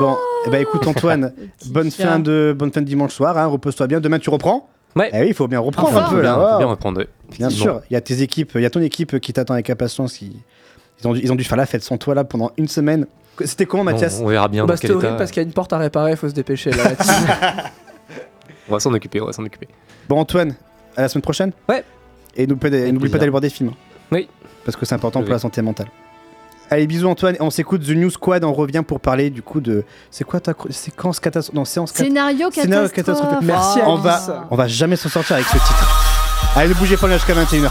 Bon, 0.00 0.16
eh 0.46 0.50
ben 0.50 0.60
écoute, 0.60 0.86
Antoine, 0.86 1.32
bonne 1.66 1.90
fin, 1.90 2.18
de, 2.18 2.54
bonne 2.56 2.72
fin 2.72 2.80
de 2.80 2.86
dimanche 2.86 3.12
soir, 3.14 3.36
hein, 3.36 3.46
repose-toi 3.46 3.86
bien. 3.86 4.00
Demain, 4.00 4.18
tu 4.18 4.30
reprends 4.30 4.68
Ouais. 4.96 5.10
Eh 5.12 5.20
oui, 5.20 5.26
il 5.28 5.34
faut 5.34 5.46
bien 5.48 5.60
reprendre 5.60 5.88
Enfin. 5.88 6.06
un 6.06 6.08
peu 6.10 6.20
bien, 6.22 6.36
là. 6.36 6.56
bien 6.58 6.66
wow. 6.66 6.70
reprendre. 6.72 7.04
Bien 7.36 7.50
sûr, 7.50 7.82
il 7.90 7.94
y 7.94 7.96
a 7.96 8.00
tes 8.00 8.22
équipes, 8.22 8.52
il 8.54 8.62
y 8.62 8.66
a 8.66 8.70
ton 8.70 8.80
équipe 8.80 9.20
qui 9.20 9.32
t'attend 9.32 9.54
avec 9.54 9.68
impatience. 9.70 10.20
Ils, 10.22 10.32
ils, 11.00 11.06
ont 11.08 11.12
dû, 11.12 11.20
ils 11.22 11.30
ont 11.32 11.36
dû 11.36 11.44
faire 11.44 11.58
la 11.58 11.66
fête 11.66 11.82
sans 11.82 11.98
toi 11.98 12.14
là 12.14 12.24
pendant 12.24 12.50
une 12.56 12.68
semaine. 12.68 13.06
C'était 13.44 13.66
comment, 13.66 13.84
Bon, 13.84 13.92
Mathias 13.92 14.20
on 14.22 14.26
verra 14.26 14.48
bien 14.48 14.64
Bah, 14.64 14.72
dans 14.72 14.76
C'était 14.76 14.88
quel 14.88 14.96
horrible 14.96 15.08
état. 15.12 15.18
parce 15.18 15.30
qu'il 15.30 15.42
y 15.42 15.44
a 15.44 15.46
une 15.46 15.52
porte 15.52 15.72
à 15.72 15.78
réparer, 15.78 16.12
il 16.12 16.16
faut 16.16 16.28
se 16.28 16.34
dépêcher 16.34 16.70
là. 16.70 16.84
On 18.68 18.72
va 18.72 18.80
s'en 18.80 18.92
occuper, 18.92 19.20
on 19.20 19.26
va 19.26 19.32
s'en 19.32 19.44
occuper. 19.44 19.68
Bon, 20.08 20.18
Antoine, 20.18 20.54
à 20.96 21.02
la 21.02 21.08
semaine 21.08 21.22
prochaine 21.22 21.52
Ouais. 21.68 21.84
Et 22.36 22.46
n'oublie 22.46 23.08
pas, 23.08 23.18
d'aller 23.18 23.30
voir 23.30 23.40
des 23.40 23.48
films. 23.50 23.72
Oui. 24.12 24.28
Parce 24.64 24.76
que 24.76 24.84
c'est 24.84 24.94
important 24.94 25.20
Oui, 25.20 25.24
pour 25.24 25.32
la 25.32 25.38
santé 25.38 25.62
mentale. 25.62 25.88
Allez, 26.70 26.86
bisous 26.86 27.08
Antoine. 27.08 27.36
On 27.40 27.50
s'écoute 27.50 27.82
The 27.84 27.90
New 27.90 28.10
Squad. 28.10 28.44
On 28.44 28.52
revient 28.52 28.82
pour 28.86 29.00
parler 29.00 29.30
du 29.30 29.42
coup 29.42 29.60
de. 29.60 29.84
C'est 30.10 30.24
quoi 30.24 30.40
ta 30.40 30.52
séquence 30.70 31.18
catastrophe 31.20 31.54
Non, 31.54 31.64
séance 31.64 31.92
cat- 31.92 32.04
Scénario 32.04 32.50
Scénario 32.50 32.88
catastrophe. 32.88 32.92
catastrophe. 32.92 33.44
Merci, 33.44 33.78
on 33.86 33.92
Alice. 33.94 34.04
va, 34.04 34.46
on 34.50 34.56
va 34.56 34.68
jamais 34.68 34.96
s'en 34.96 35.08
sortir 35.08 35.36
avec 35.36 35.46
ce 35.46 35.52
titre. 35.54 36.52
Allez, 36.56 36.68
ne 36.68 36.74
bougez 36.74 36.96
pas 36.96 37.06
on 37.06 37.10
est 37.10 37.14
jusqu'à 37.14 37.34
21h. 37.34 37.70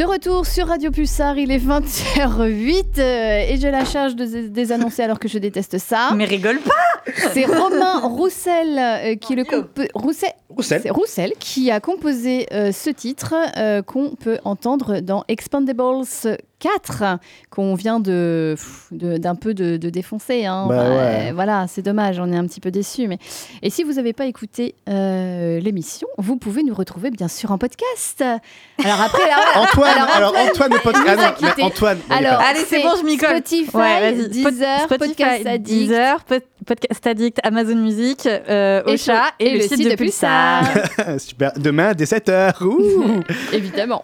De 0.00 0.06
retour 0.06 0.46
sur 0.46 0.68
Radio 0.68 0.90
Pulsar, 0.90 1.36
il 1.36 1.50
est 1.50 1.58
20h08 1.58 3.00
euh, 3.00 3.52
et 3.52 3.58
j'ai 3.60 3.70
la 3.70 3.84
charge 3.84 4.16
de 4.16 4.48
désannoncer 4.48 5.02
alors 5.02 5.18
que 5.18 5.28
je 5.28 5.36
déteste 5.36 5.76
ça. 5.76 6.12
Mais 6.16 6.24
rigole 6.24 6.58
pas 6.60 7.12
C'est 7.34 7.44
Romain 7.44 8.00
Roussel 8.00 8.78
euh, 8.78 9.14
qui 9.16 9.34
est 9.34 9.36
le 9.36 9.44
Roussel, 9.94 10.32
Roussel. 10.88 11.32
qui 11.38 11.70
a 11.70 11.80
composé 11.80 12.46
euh, 12.50 12.72
ce 12.72 12.88
titre 12.88 13.34
euh, 13.58 13.82
qu'on 13.82 14.14
peut 14.14 14.38
entendre 14.44 15.00
dans 15.00 15.24
Expandables 15.28 16.06
4 16.60 17.18
qu'on 17.50 17.74
vient 17.74 17.98
de 17.98 18.54
de- 18.92 19.16
d'un 19.18 19.34
peu 19.34 19.54
de, 19.54 19.76
de 19.76 19.90
défoncer. 19.90 20.46
hein. 20.46 20.66
Bah 20.68 20.76
Enfin, 20.80 20.90
ouais. 20.90 21.28
euh, 21.30 21.32
voilà, 21.34 21.66
c'est 21.68 21.82
dommage, 21.82 22.18
on 22.20 22.32
est 22.32 22.36
un 22.36 22.46
petit 22.46 22.60
peu 22.60 22.70
déçus. 22.70 23.08
Mais 23.08 23.18
et 23.62 23.70
si 23.70 23.82
vous 23.82 23.94
n'avez 23.94 24.12
pas 24.12 24.26
écouté 24.26 24.74
euh, 24.88 25.58
l'émission, 25.60 26.06
vous 26.18 26.36
pouvez 26.36 26.62
nous 26.62 26.74
retrouver 26.74 27.10
bien 27.10 27.28
sûr 27.28 27.50
en 27.50 27.58
podcast. 27.58 28.22
Alors 28.84 29.00
après, 29.00 29.22
alors- 29.24 29.56
Antoine, 29.70 30.08
alors, 30.14 30.30
Antoine, 30.36 30.48
Antoine, 30.50 30.72
le 30.72 30.78
podcast. 30.80 31.18
Ah 31.20 31.34
non, 31.40 31.48
mais. 31.56 31.62
Antoine, 31.64 31.98
Alors, 32.10 32.40
Allez, 32.40 32.60
c'est 32.66 32.82
bon, 32.82 32.92
je 33.00 33.04
m'y 33.06 33.16
colle. 33.16 33.30
Spotify, 33.38 33.76
Ouais. 33.76 34.12
Deezer, 34.28 34.80
Spotify, 34.82 34.98
Podcast 35.08 35.46
Addict. 35.46 35.78
Deezer, 35.78 36.24
Pod- 36.24 36.42
Podcast 36.66 37.06
Addict, 37.06 37.38
Amazon 37.42 37.76
Music, 37.76 38.26
euh, 38.26 38.82
Et 38.86 38.92
Ocha 38.92 38.96
sur- 38.96 39.24
et, 39.40 39.54
le, 39.56 39.60
site, 39.62 39.88
de 39.90 39.94
Pulsar. 39.96 40.64
Super. 41.18 41.52
Demain, 41.56 41.94
dès 41.94 42.04
7h. 42.04 42.52
Évidemment. 43.52 44.02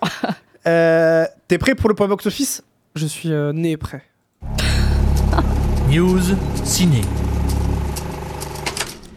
Euh, 0.66 1.26
T'es 1.48 1.58
prêt 1.58 1.74
pour 1.74 1.88
le 1.88 1.94
point 1.94 2.08
box-office 2.08 2.62
Je 2.94 3.06
suis 3.06 3.32
euh, 3.32 3.52
né 3.52 3.76
prêt. 3.76 4.02
News 5.90 6.20
ciné. 6.64 7.02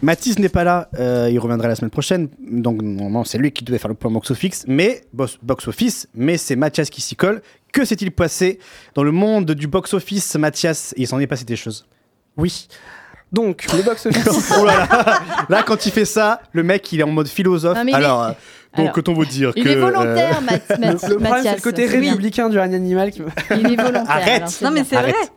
Mathis 0.01 0.39
n'est 0.39 0.47
pas 0.49 0.63
là, 0.63 0.87
euh, 0.97 1.29
il 1.29 1.37
reviendra 1.39 1.67
la 1.67 1.75
semaine 1.75 1.89
prochaine, 1.91 2.29
donc 2.49 2.81
normalement 2.81 3.25
c'est 3.25 3.37
lui 3.37 3.51
qui 3.51 3.65
devait 3.65 3.77
faire 3.79 3.89
le 3.89 3.95
point 3.95 4.09
box-office, 4.09 4.63
mais 4.65 5.01
box- 5.11 5.37
box-office, 5.41 6.07
mais 6.15 6.37
c'est 6.37 6.55
Mathias 6.55 6.89
qui 6.89 7.01
s'y 7.01 7.17
colle. 7.17 7.41
Que 7.73 7.83
s'est-il 7.83 8.11
passé 8.11 8.59
dans 8.95 9.03
le 9.03 9.11
monde 9.11 9.51
du 9.51 9.67
box-office, 9.67 10.35
Mathias? 10.35 10.93
Il 10.95 11.05
s'en 11.05 11.19
est 11.19 11.27
passé 11.27 11.43
des 11.43 11.57
choses. 11.57 11.85
Oui. 12.37 12.69
Donc, 13.33 13.65
le 13.73 13.83
box-office. 13.83 14.53
oh 14.57 14.63
là 14.65 14.87
là, 14.89 15.19
là 15.49 15.63
quand 15.63 15.85
il 15.85 15.91
fait 15.91 16.05
ça, 16.05 16.41
le 16.53 16.63
mec 16.63 16.89
il 16.93 17.01
est 17.01 17.03
en 17.03 17.11
mode 17.11 17.27
philosophe. 17.27 17.75
Non, 17.77 17.83
mais 17.83 17.93
Alors, 17.93 18.23
euh, 18.23 18.31
donc 18.77 18.97
autant 18.97 19.13
vous 19.13 19.25
dire 19.25 19.51
il 19.55 19.63
que 19.63 19.69
est 19.69 19.75
volontaire, 19.75 20.37
euh, 20.37 20.45
Math- 20.45 20.79
Math- 20.79 21.09
Le 21.09 21.15
problème, 21.17 21.43
c'est 21.43 21.55
le 21.55 21.61
côté 21.61 21.87
Oui. 21.87 22.07
républicain 22.09 22.49
du 22.49 22.57
règne 22.59 22.75
animal 22.75 23.11
qui 23.11 23.21
me. 23.21 23.27
Il 23.51 23.73
est 23.73 23.75
volontaire. 23.75 24.03
Arrête. 24.09 24.41
alors 24.43 24.49
Non, 24.61 24.71
mais 24.71 24.83
c'est 24.83 24.95
Arrête. 24.95 25.15
vrai. 25.15 25.29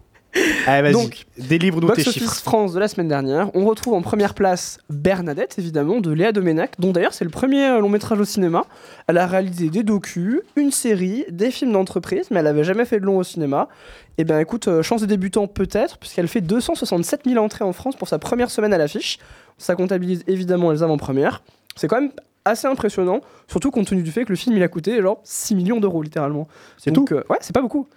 Allez, 0.67 0.83
vas-y, 0.83 0.93
Donc, 1.03 1.27
délivre-nous 1.37 1.89
tes 1.89 1.97
Box 1.97 2.09
Office 2.09 2.23
chiffres. 2.23 2.35
France 2.41 2.73
de 2.73 2.81
la 2.81 2.89
semaine 2.89 3.09
dernière, 3.09 3.51
on 3.55 3.67
retrouve 3.67 3.93
en 3.93 4.01
première 4.01 4.33
place 4.33 4.79
Bernadette, 4.89 5.57
évidemment, 5.59 6.01
de 6.01 6.11
Léa 6.11 6.33
Domenac, 6.33 6.73
dont 6.79 6.91
d'ailleurs 6.93 7.13
c'est 7.13 7.25
le 7.27 7.31
premier 7.31 7.63
euh, 7.67 7.81
long 7.81 7.91
métrage 7.91 8.19
au 8.19 8.25
cinéma. 8.25 8.65
Elle 9.09 9.19
a 9.19 9.27
réalisé 9.27 9.69
des 9.69 9.83
docus, 9.83 10.41
une 10.57 10.71
série, 10.71 11.27
des 11.31 11.51
films 11.51 11.73
d'entreprise, 11.73 12.29
mais 12.31 12.41
elle 12.41 12.47
avait 12.47 12.65
jamais 12.65 12.87
fait 12.87 12.99
de 12.99 13.05
long 13.05 13.19
au 13.19 13.23
cinéma. 13.25 13.69
Et 14.17 14.25
bien 14.25 14.39
écoute, 14.39 14.69
euh, 14.69 14.83
chance 14.83 15.03
de 15.03 15.07
débutant 15.07 15.47
peut-être, 15.49 15.99
puisqu'elle 15.99 16.29
fait 16.29 16.41
267 16.41 17.23
000 17.27 17.45
entrées 17.45 17.65
en 17.65 17.75
France 17.75 17.97
pour 17.97 18.09
sa 18.09 18.19
première 18.19 18.51
semaine 18.51 18.73
à 18.73 18.79
l'affiche. 18.79 19.19
Ça 19.59 19.75
comptabilise 19.75 20.25
évidemment 20.29 20.71
les 20.71 20.83
avant-premières. 20.83 21.43
C'est 21.77 21.89
quand 21.89 22.01
même 22.01 22.11
assez 22.45 22.67
impressionnant, 22.67 23.21
surtout 23.47 23.71
compte 23.71 23.87
tenu 23.87 24.03
du 24.03 24.11
fait 24.11 24.25
que 24.25 24.31
le 24.31 24.37
film 24.37 24.57
il 24.57 24.63
a 24.63 24.69
coûté 24.69 25.01
genre 25.01 25.21
6 25.25 25.55
millions 25.55 25.81
d'euros 25.81 26.03
littéralement. 26.03 26.49
C'est 26.77 26.91
Donc, 26.91 27.09
tout 27.09 27.15
euh, 27.15 27.23
Ouais, 27.29 27.39
c'est 27.41 27.55
pas 27.55 27.63
beaucoup. 27.63 27.89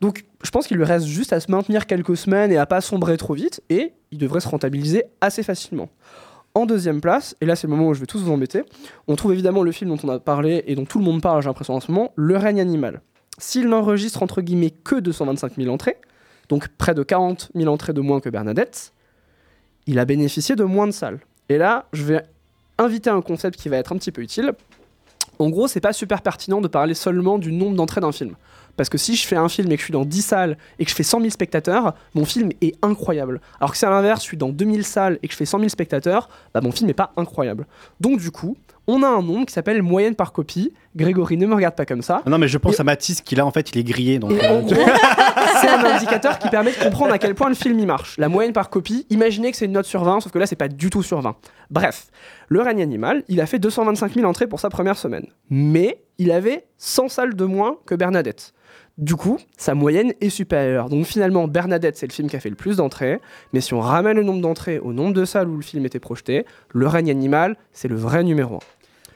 Donc 0.00 0.24
je 0.42 0.50
pense 0.50 0.66
qu'il 0.66 0.76
lui 0.76 0.84
reste 0.84 1.06
juste 1.06 1.32
à 1.32 1.40
se 1.40 1.50
maintenir 1.50 1.86
quelques 1.86 2.16
semaines 2.16 2.52
et 2.52 2.58
à 2.58 2.66
pas 2.66 2.80
sombrer 2.80 3.16
trop 3.16 3.34
vite, 3.34 3.62
et 3.70 3.92
il 4.10 4.18
devrait 4.18 4.40
se 4.40 4.48
rentabiliser 4.48 5.04
assez 5.20 5.42
facilement. 5.42 5.88
En 6.54 6.66
deuxième 6.66 7.00
place, 7.00 7.34
et 7.40 7.46
là 7.46 7.56
c'est 7.56 7.66
le 7.66 7.72
moment 7.72 7.88
où 7.88 7.94
je 7.94 8.00
vais 8.00 8.06
tous 8.06 8.22
vous 8.22 8.30
embêter, 8.30 8.62
on 9.08 9.16
trouve 9.16 9.32
évidemment 9.32 9.62
le 9.62 9.72
film 9.72 9.90
dont 9.90 9.98
on 10.04 10.08
a 10.10 10.18
parlé 10.20 10.62
et 10.66 10.74
dont 10.74 10.84
tout 10.84 10.98
le 10.98 11.04
monde 11.04 11.20
parle, 11.20 11.42
j'ai 11.42 11.48
l'impression 11.48 11.74
en 11.74 11.80
ce 11.80 11.90
moment, 11.90 12.12
Le 12.16 12.36
règne 12.36 12.60
animal. 12.60 13.00
S'il 13.38 13.68
n'enregistre 13.68 14.22
entre 14.22 14.40
guillemets 14.40 14.70
que 14.70 14.96
225 14.96 15.56
000 15.56 15.72
entrées, 15.72 15.96
donc 16.48 16.68
près 16.68 16.94
de 16.94 17.02
40 17.02 17.50
000 17.54 17.72
entrées 17.72 17.92
de 17.92 18.00
moins 18.00 18.20
que 18.20 18.28
Bernadette, 18.28 18.92
il 19.86 19.98
a 19.98 20.04
bénéficié 20.04 20.54
de 20.54 20.64
moins 20.64 20.86
de 20.86 20.92
salles. 20.92 21.20
Et 21.48 21.58
là, 21.58 21.86
je 21.92 22.04
vais 22.04 22.22
inviter 22.78 23.10
un 23.10 23.22
concept 23.22 23.58
qui 23.58 23.68
va 23.68 23.76
être 23.76 23.92
un 23.92 23.96
petit 23.96 24.12
peu 24.12 24.22
utile. 24.22 24.52
En 25.38 25.50
gros, 25.50 25.68
c'est 25.68 25.80
pas 25.80 25.92
super 25.92 26.22
pertinent 26.22 26.60
de 26.60 26.68
parler 26.68 26.94
seulement 26.94 27.38
du 27.38 27.52
nombre 27.52 27.76
d'entrées 27.76 28.00
d'un 28.00 28.12
film. 28.12 28.36
Parce 28.76 28.88
que 28.88 28.98
si 28.98 29.16
je 29.16 29.26
fais 29.26 29.36
un 29.36 29.48
film 29.48 29.70
et 29.70 29.76
que 29.76 29.80
je 29.80 29.84
suis 29.84 29.92
dans 29.92 30.04
10 30.04 30.22
salles 30.22 30.56
et 30.78 30.84
que 30.84 30.90
je 30.90 30.94
fais 30.96 31.02
100 31.02 31.20
000 31.20 31.30
spectateurs, 31.30 31.94
mon 32.14 32.24
film 32.24 32.50
est 32.60 32.74
incroyable. 32.82 33.40
Alors 33.60 33.72
que 33.72 33.78
c'est 33.78 33.86
à 33.86 33.90
l'inverse, 33.90 34.20
je 34.20 34.26
suis 34.26 34.36
dans 34.36 34.48
2000 34.48 34.84
salles 34.84 35.18
et 35.22 35.28
que 35.28 35.32
je 35.32 35.38
fais 35.38 35.46
100 35.46 35.58
000 35.58 35.68
spectateurs, 35.68 36.28
bah 36.52 36.60
mon 36.60 36.72
film 36.72 36.86
n'est 36.86 36.94
pas 36.94 37.12
incroyable. 37.16 37.66
Donc 38.00 38.18
du 38.18 38.30
coup, 38.30 38.56
on 38.86 39.02
a 39.02 39.08
un 39.08 39.22
nombre 39.22 39.46
qui 39.46 39.52
s'appelle 39.52 39.82
moyenne 39.82 40.14
par 40.14 40.32
copie. 40.32 40.72
Grégory, 40.94 41.36
ne 41.36 41.46
me 41.46 41.54
regarde 41.54 41.74
pas 41.74 41.86
comme 41.86 42.02
ça. 42.02 42.22
Non 42.26 42.38
mais 42.38 42.48
je 42.48 42.58
pense 42.58 42.78
à 42.78 42.84
Mathis 42.84 43.20
qui 43.20 43.34
là 43.34 43.46
en 43.46 43.50
fait 43.50 43.70
il 43.72 43.78
est 43.78 43.84
grillé 43.84 44.18
donc. 44.18 44.32
Euh, 44.32 44.62
c'est 45.60 45.68
un 45.68 45.84
indicateur 45.84 46.38
qui 46.38 46.48
permet 46.48 46.72
de 46.72 46.76
comprendre 46.76 47.12
à 47.12 47.18
quel 47.18 47.34
point 47.34 47.48
le 47.48 47.54
film 47.54 47.78
il 47.78 47.86
marche. 47.86 48.16
La 48.18 48.28
moyenne 48.28 48.52
par 48.52 48.70
copie, 48.70 49.06
imaginez 49.10 49.50
que 49.50 49.56
c'est 49.56 49.64
une 49.64 49.72
note 49.72 49.86
sur 49.86 50.04
20, 50.04 50.20
sauf 50.20 50.32
que 50.32 50.38
là 50.38 50.46
c'est 50.46 50.56
pas 50.56 50.68
du 50.68 50.90
tout 50.90 51.02
sur 51.02 51.20
20. 51.20 51.34
Bref, 51.70 52.06
le 52.48 52.60
règne 52.60 52.82
animal, 52.82 53.24
il 53.28 53.40
a 53.40 53.46
fait 53.46 53.58
225 53.58 54.14
000 54.14 54.26
entrées 54.26 54.46
pour 54.46 54.60
sa 54.60 54.68
première 54.68 54.98
semaine. 54.98 55.26
Mais 55.50 56.00
il 56.18 56.30
avait 56.30 56.66
100 56.78 57.08
salles 57.08 57.34
de 57.34 57.44
moins 57.44 57.76
que 57.86 57.94
Bernadette. 57.94 58.52
Du 58.96 59.16
coup, 59.16 59.38
sa 59.56 59.74
moyenne 59.74 60.12
est 60.20 60.28
supérieure. 60.28 60.88
Donc 60.88 61.04
finalement, 61.04 61.48
Bernadette, 61.48 61.96
c'est 61.96 62.06
le 62.06 62.12
film 62.12 62.28
qui 62.28 62.36
a 62.36 62.40
fait 62.40 62.50
le 62.50 62.54
plus 62.54 62.76
d'entrées. 62.76 63.20
Mais 63.52 63.60
si 63.60 63.74
on 63.74 63.80
ramène 63.80 64.16
le 64.16 64.22
nombre 64.22 64.40
d'entrées 64.40 64.78
au 64.78 64.92
nombre 64.92 65.12
de 65.12 65.24
salles 65.24 65.48
où 65.48 65.56
le 65.56 65.62
film 65.62 65.84
était 65.84 65.98
projeté, 65.98 66.46
le 66.72 66.86
règne 66.86 67.10
animal, 67.10 67.56
c'est 67.72 67.88
le 67.88 67.96
vrai 67.96 68.22
numéro 68.22 68.56
1. 68.56 68.58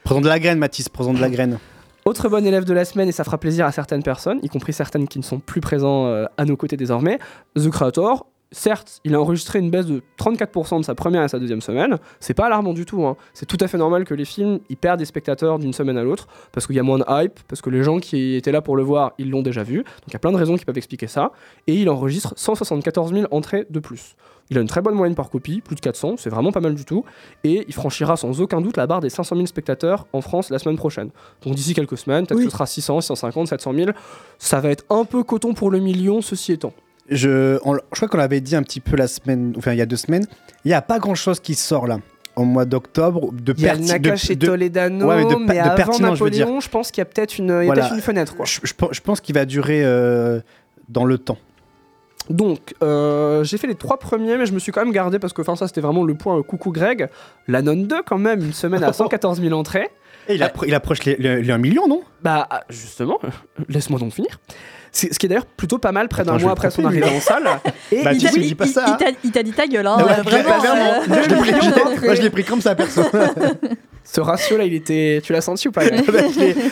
Prenons 0.03 0.21
de 0.21 0.27
la 0.27 0.39
graine 0.39 0.57
Mathis, 0.57 0.89
prenons 0.89 1.13
de 1.13 1.21
la 1.21 1.29
graine. 1.29 1.59
Autre 2.05 2.27
bon 2.27 2.45
élève 2.45 2.65
de 2.65 2.73
la 2.73 2.85
semaine, 2.85 3.07
et 3.07 3.11
ça 3.11 3.23
fera 3.23 3.37
plaisir 3.37 3.65
à 3.65 3.71
certaines 3.71 4.03
personnes, 4.03 4.39
y 4.41 4.49
compris 4.49 4.73
certaines 4.73 5.07
qui 5.07 5.19
ne 5.19 5.23
sont 5.23 5.39
plus 5.39 5.61
présents 5.61 6.07
euh, 6.07 6.25
à 6.37 6.45
nos 6.45 6.57
côtés 6.57 6.75
désormais, 6.75 7.19
The 7.55 7.69
Creator. 7.69 8.25
Certes, 8.51 8.99
il 9.03 9.13
a 9.13 9.21
enregistré 9.21 9.59
une 9.59 9.69
baisse 9.69 9.85
de 9.85 10.01
34% 10.19 10.79
de 10.79 10.83
sa 10.83 10.95
première 10.95 11.23
et 11.23 11.27
sa 11.27 11.37
deuxième 11.37 11.61
semaine. 11.61 11.99
C'est 12.19 12.33
pas 12.33 12.47
alarmant 12.47 12.73
du 12.73 12.83
tout. 12.83 13.05
hein. 13.05 13.15
C'est 13.33 13.45
tout 13.45 13.57
à 13.59 13.67
fait 13.67 13.77
normal 13.77 14.05
que 14.05 14.15
les 14.15 14.25
films 14.25 14.59
ils 14.69 14.77
perdent 14.77 14.97
des 14.97 15.05
spectateurs 15.05 15.59
d'une 15.59 15.71
semaine 15.71 15.97
à 15.99 16.03
l'autre 16.03 16.27
parce 16.51 16.65
qu'il 16.65 16.75
y 16.75 16.79
a 16.79 16.83
moins 16.83 16.97
de 16.97 17.05
hype, 17.07 17.39
parce 17.47 17.61
que 17.61 17.69
les 17.69 17.83
gens 17.83 17.99
qui 17.99 18.33
étaient 18.33 18.51
là 18.51 18.63
pour 18.63 18.75
le 18.75 18.81
voir, 18.81 19.13
ils 19.19 19.29
l'ont 19.29 19.43
déjà 19.43 19.61
vu. 19.61 19.77
Donc 19.77 20.07
il 20.07 20.13
y 20.13 20.15
a 20.15 20.19
plein 20.19 20.31
de 20.31 20.37
raisons 20.37 20.57
qui 20.57 20.65
peuvent 20.65 20.77
expliquer 20.77 21.05
ça. 21.05 21.31
Et 21.67 21.75
il 21.75 21.89
enregistre 21.91 22.33
174 22.37 23.13
000 23.13 23.27
entrées 23.29 23.67
de 23.69 23.79
plus. 23.79 24.15
Il 24.49 24.57
a 24.57 24.61
une 24.61 24.67
très 24.67 24.81
bonne 24.81 24.95
moyenne 24.95 25.13
par 25.13 25.29
copie, 25.29 25.61
plus 25.61 25.75
de 25.75 25.81
400, 25.81 26.15
c'est 26.17 26.31
vraiment 26.31 26.51
pas 26.51 26.59
mal 26.59 26.73
du 26.73 26.83
tout. 26.85 27.05
Et 27.43 27.65
il 27.67 27.73
franchira 27.75 28.17
sans 28.17 28.41
aucun 28.41 28.61
doute 28.61 28.77
la 28.77 28.87
barre 28.87 28.99
des 29.01 29.11
500 29.11 29.35
000 29.35 29.45
spectateurs 29.45 30.07
en 30.11 30.21
France 30.21 30.49
la 30.49 30.57
semaine 30.57 30.77
prochaine. 30.77 31.11
Donc 31.43 31.53
d'ici 31.53 31.75
quelques 31.75 31.99
semaines, 31.99 32.25
peut-être 32.25 32.39
que 32.39 32.45
ce 32.45 32.49
sera 32.49 32.65
600, 32.65 33.01
650, 33.01 33.47
700 33.47 33.73
000. 33.75 33.91
Ça 34.39 34.59
va 34.59 34.69
être 34.71 34.85
un 34.89 35.05
peu 35.05 35.21
coton 35.21 35.53
pour 35.53 35.69
le 35.69 35.77
million, 35.77 36.23
ceci 36.23 36.53
étant. 36.53 36.73
Je, 37.11 37.57
on- 37.65 37.73
je 37.75 37.79
crois 37.95 38.07
qu'on 38.07 38.17
l'avait 38.17 38.41
dit 38.41 38.55
un 38.55 38.63
petit 38.63 38.79
peu 38.79 38.95
la 38.95 39.07
semaine, 39.07 39.53
enfin 39.57 39.71
il 39.73 39.77
y 39.77 39.81
a 39.81 39.85
deux 39.85 39.95
semaines. 39.95 40.25
Il 40.65 40.67
n'y 40.69 40.73
a 40.73 40.81
pas 40.81 40.99
grand 40.99 41.15
chose 41.15 41.39
qui 41.39 41.55
sort 41.55 41.87
là 41.87 41.99
au 42.35 42.43
mois 42.43 42.65
d'octobre 42.65 43.31
de 43.33 43.53
Il 43.57 43.63
y 43.63 43.67
a 43.67 43.75
Nakash 43.75 44.29
et 44.29 44.35
de- 44.35 44.45
Toledano, 44.45 45.07
Ouais, 45.07 45.23
mais 45.25 45.29
de, 45.33 45.35
mais 45.39 45.53
de 45.55 45.59
avant 45.59 45.75
pertinent, 45.75 46.15
je 46.15 46.23
veux. 46.23 46.29
Napoléon, 46.29 46.59
je, 46.61 46.69
pense 46.69 46.91
qu'il 46.91 46.99
y 46.99 47.01
a 47.01 47.05
peut-être 47.05 47.37
une, 47.37 47.63
Voilà. 47.65 47.93
une 47.93 48.01
fenêtre. 48.01 48.35
Quoi. 48.35 48.45
Je, 48.45 48.59
je 48.63 48.73
pense- 48.73 48.89
je 48.93 49.01
pense 49.01 49.19
qu'il 49.21 49.35
va 49.35 49.45
durer 49.45 49.83
euh, 49.83 50.39
dans 50.87 51.03
le 51.05 51.17
temps. 51.17 51.37
Donc, 52.29 52.75
euh, 52.83 53.43
j'ai 53.43 53.57
fait 53.57 53.65
les 53.67 53.75
trois 53.75 53.97
premiers, 53.97 54.37
mais 54.37 54.45
je 54.45 54.53
me 54.53 54.59
suis 54.59 54.71
quand 54.71 54.83
même 54.83 54.93
gardé 54.93 55.17
parce 55.17 55.33
que 55.33 55.43
ça 55.43 55.67
c'était 55.67 55.81
vraiment 55.81 56.03
le 56.03 56.13
point 56.13 56.37
euh, 56.37 56.43
coucou 56.43 56.71
Greg. 56.71 57.09
La 57.47 57.61
non 57.63 57.75
2, 57.75 58.03
quand 58.05 58.19
même, 58.19 58.41
une 58.41 58.53
semaine 58.53 58.83
à 58.83 58.93
114 58.93 59.41
000 59.41 59.53
entrées. 59.57 59.89
Et 60.27 60.35
il, 60.35 60.43
appro- 60.43 60.65
il 60.67 60.75
approche 60.75 61.03
les, 61.05 61.15
les- 61.15 61.41
les 61.41 61.51
1 61.51 61.57
million, 61.57 61.87
non? 61.87 62.03
Bah, 62.21 62.45
ah, 62.51 62.63
justement, 62.69 63.19
laisse-moi 63.67 63.99
donc 63.99 64.13
finir. 64.13 64.39
Ce 64.91 65.07
qui 65.07 65.25
est 65.25 65.29
d'ailleurs 65.29 65.45
plutôt 65.45 65.77
pas 65.77 65.91
mal 65.91 66.07
près 66.09 66.23
d'un 66.23 66.37
je 66.37 66.43
mois 66.43 66.53
après 66.53 66.71
son 66.71 66.83
arrivée 66.85 67.05
en 67.09 67.19
salle. 67.19 67.47
Et 67.91 68.03
Bah, 68.03 68.13
il 68.13 68.21
sais, 68.21 68.29
il- 68.35 68.41
dis 68.43 68.55
pas 68.55 68.65
il- 68.65 68.71
ça. 68.71 68.97
Il 68.99 69.05
t'a- 69.05 69.31
t'a 69.31 69.43
dit 69.43 69.51
ta 69.51 69.67
gueule, 69.67 69.85
hein, 69.87 69.97
ouais, 69.97 70.03
euh, 70.19 70.21
vraiment. 70.23 70.49
bah, 70.49 70.57
vraiment. 70.57 70.93
euh, 70.93 70.99
Moi, 71.07 71.21
je 71.23 71.29
l'ai 71.29 71.35
pris- 71.35 71.51
je 71.61 72.05
moi, 72.05 72.15
je 72.15 72.21
l'ai 72.21 72.43
comme 72.43 72.61
ça, 72.61 72.75
perso. 72.75 73.01
Ce 74.03 74.21
ratio-là, 74.21 74.63
il 74.63 74.73
était. 74.73 75.21
Tu 75.23 75.33
l'as 75.33 75.41
senti 75.41 75.67
ou 75.67 75.71
pas 75.71 75.83
Je 75.85 75.91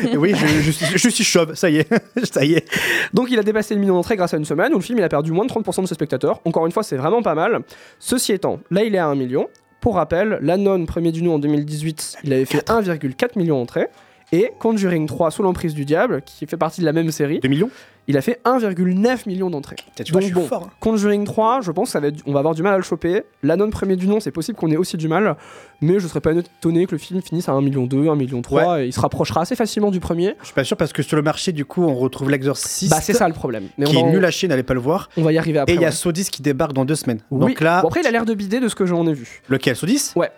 l'ai- 0.10 0.18
oui, 0.18 0.34
je, 0.36 0.48
je 0.48 0.72
suis- 0.72 0.98
je 0.98 1.10
suis 1.10 1.24
chauve, 1.24 1.54
ça 1.54 1.70
y 1.70 1.78
est. 1.78 1.88
ça 2.34 2.44
y 2.44 2.54
est. 2.54 2.66
Donc 3.14 3.28
il 3.30 3.38
a 3.38 3.44
dépassé 3.44 3.76
le 3.76 3.80
million 3.80 3.94
d'entrées 3.94 4.16
grâce 4.16 4.34
à 4.34 4.38
une 4.38 4.46
semaine 4.46 4.74
où 4.74 4.78
le 4.78 4.82
film 4.84 4.98
il 4.98 5.04
a 5.04 5.10
perdu 5.10 5.32
moins 5.32 5.46
de 5.46 5.52
30% 5.52 5.84
de 5.84 5.88
ses 5.88 5.94
spectateurs. 5.94 6.42
Encore 6.46 6.66
une 6.66 6.72
fois, 6.72 6.82
c'est 6.82 6.96
vraiment 6.98 7.22
pas 7.22 7.36
mal. 7.36 7.60
Ceci 8.00 8.34
étant, 8.34 8.60
là 8.72 8.84
il 8.84 8.96
est 8.96 9.00
à 9.00 9.06
1 9.06 9.16
million. 9.16 9.48
Pour 9.82 9.96
rappel, 9.96 10.40
La 10.42 10.58
Nonne, 10.58 10.88
premier 10.88 11.12
du 11.12 11.22
nom 11.22 11.36
en 11.36 11.40
2018, 11.40 12.18
il 12.24 12.34
avait 12.34 12.46
fait 12.46 12.68
1,4 12.70 13.38
million 13.38 13.60
d'entrées. 13.60 13.88
Et 14.32 14.52
Conjuring 14.60 15.06
3, 15.08 15.30
sous 15.32 15.44
l'emprise 15.44 15.74
du 15.76 15.86
diable, 15.86 16.22
qui 16.26 16.48
fait 16.48 16.58
partie 16.58 16.82
de 16.82 16.86
la 16.86 16.92
même 16.92 17.12
série, 17.12 17.40
2 17.40 17.48
millions? 17.48 17.70
Il 18.08 18.18
a 18.18 18.22
fait 18.22 18.40
1,9 18.46 19.28
million 19.28 19.50
d'entrées. 19.50 19.76
Tu 19.96 20.12
vois, 20.12 20.22
Donc 20.22 20.22
je 20.22 20.26
suis 20.28 20.34
bon, 20.34 20.48
fort, 20.48 20.64
hein. 20.68 20.74
Conjuring 20.80 21.26
3, 21.26 21.62
je 21.62 21.72
pense 21.72 21.92
qu'on 21.94 22.32
va 22.32 22.40
avoir 22.40 22.56
du 22.56 22.64
mal 22.64 22.74
à 22.74 22.78
le 22.78 22.84
choper. 22.84 23.24
La 23.44 23.56
Nonne, 23.58 23.70
premier 23.72 23.96
du 23.96 24.08
nom, 24.08 24.20
c'est 24.20 24.32
possible 24.32 24.58
qu'on 24.58 24.72
ait 24.72 24.78
aussi 24.78 24.96
du 24.98 25.08
mal. 25.08 25.36
Mais 25.82 26.00
je 26.00 26.08
serais 26.08 26.22
pas 26.22 26.32
étonné 26.32 26.86
que 26.88 26.94
le 26.94 26.98
film 26.98 27.22
finisse 27.22 27.50
à 27.50 27.52
1 27.52 27.62
million 27.62 27.86
2, 27.86 28.10
1 28.10 28.16
million 28.16 28.42
3, 28.42 28.82
et 28.84 28.88
il 28.88 28.94
se 28.94 29.00
rapprochera 29.00 29.42
assez 29.42 29.56
facilement 29.56 29.92
du 29.92 30.00
premier. 30.00 30.36
Je 30.40 30.46
suis 30.46 30.54
pas 30.56 30.64
sûr 30.64 30.78
parce 30.78 30.94
que 30.94 31.04
sur 31.04 31.16
le 31.18 31.22
marché, 31.22 31.52
du 31.52 31.66
coup, 31.66 31.84
on 31.84 31.96
retrouve 31.96 32.30
l'Exorcist. 32.32 32.92
Bah 32.92 33.02
c'est 33.02 33.14
ça 33.14 33.28
le 33.28 33.34
problème. 33.34 33.66
Mais 33.78 33.86
qui 33.86 33.98
on 33.98 34.00
est 34.00 34.04
va 34.04 34.10
nul 34.12 34.26
à 34.26 34.32
chier, 34.32 34.48
n'allez 34.48 34.64
pas 34.64 34.74
le 34.74 34.80
voir. 34.80 35.10
On 35.18 35.22
va 35.24 35.32
y 35.34 35.38
arriver 35.38 35.60
après. 35.60 35.74
Et 35.74 35.76
il 35.76 35.82
y 35.82 35.86
a 35.86 35.90
ouais. 35.90 35.94
Sodis 35.94 36.30
qui 36.32 36.42
débarque 36.42 36.74
dans 36.74 36.86
deux 36.86 36.96
semaines. 36.96 37.20
Oui. 37.32 37.40
Donc 37.54 37.62
là, 37.62 37.82
Bon, 37.82 37.90
après, 37.90 38.02
il 38.02 38.08
a 38.08 38.12
l'air 38.12 38.26
de 38.26 38.34
bider 38.34 38.60
de 38.60 38.68
ce 38.70 38.76
que 38.76 38.86
j'en 38.86 39.06
ai 39.08 39.14
vu. 39.14 39.42
lequel 39.50 39.76
Sodis? 39.76 40.14
Ouais. 40.16 40.32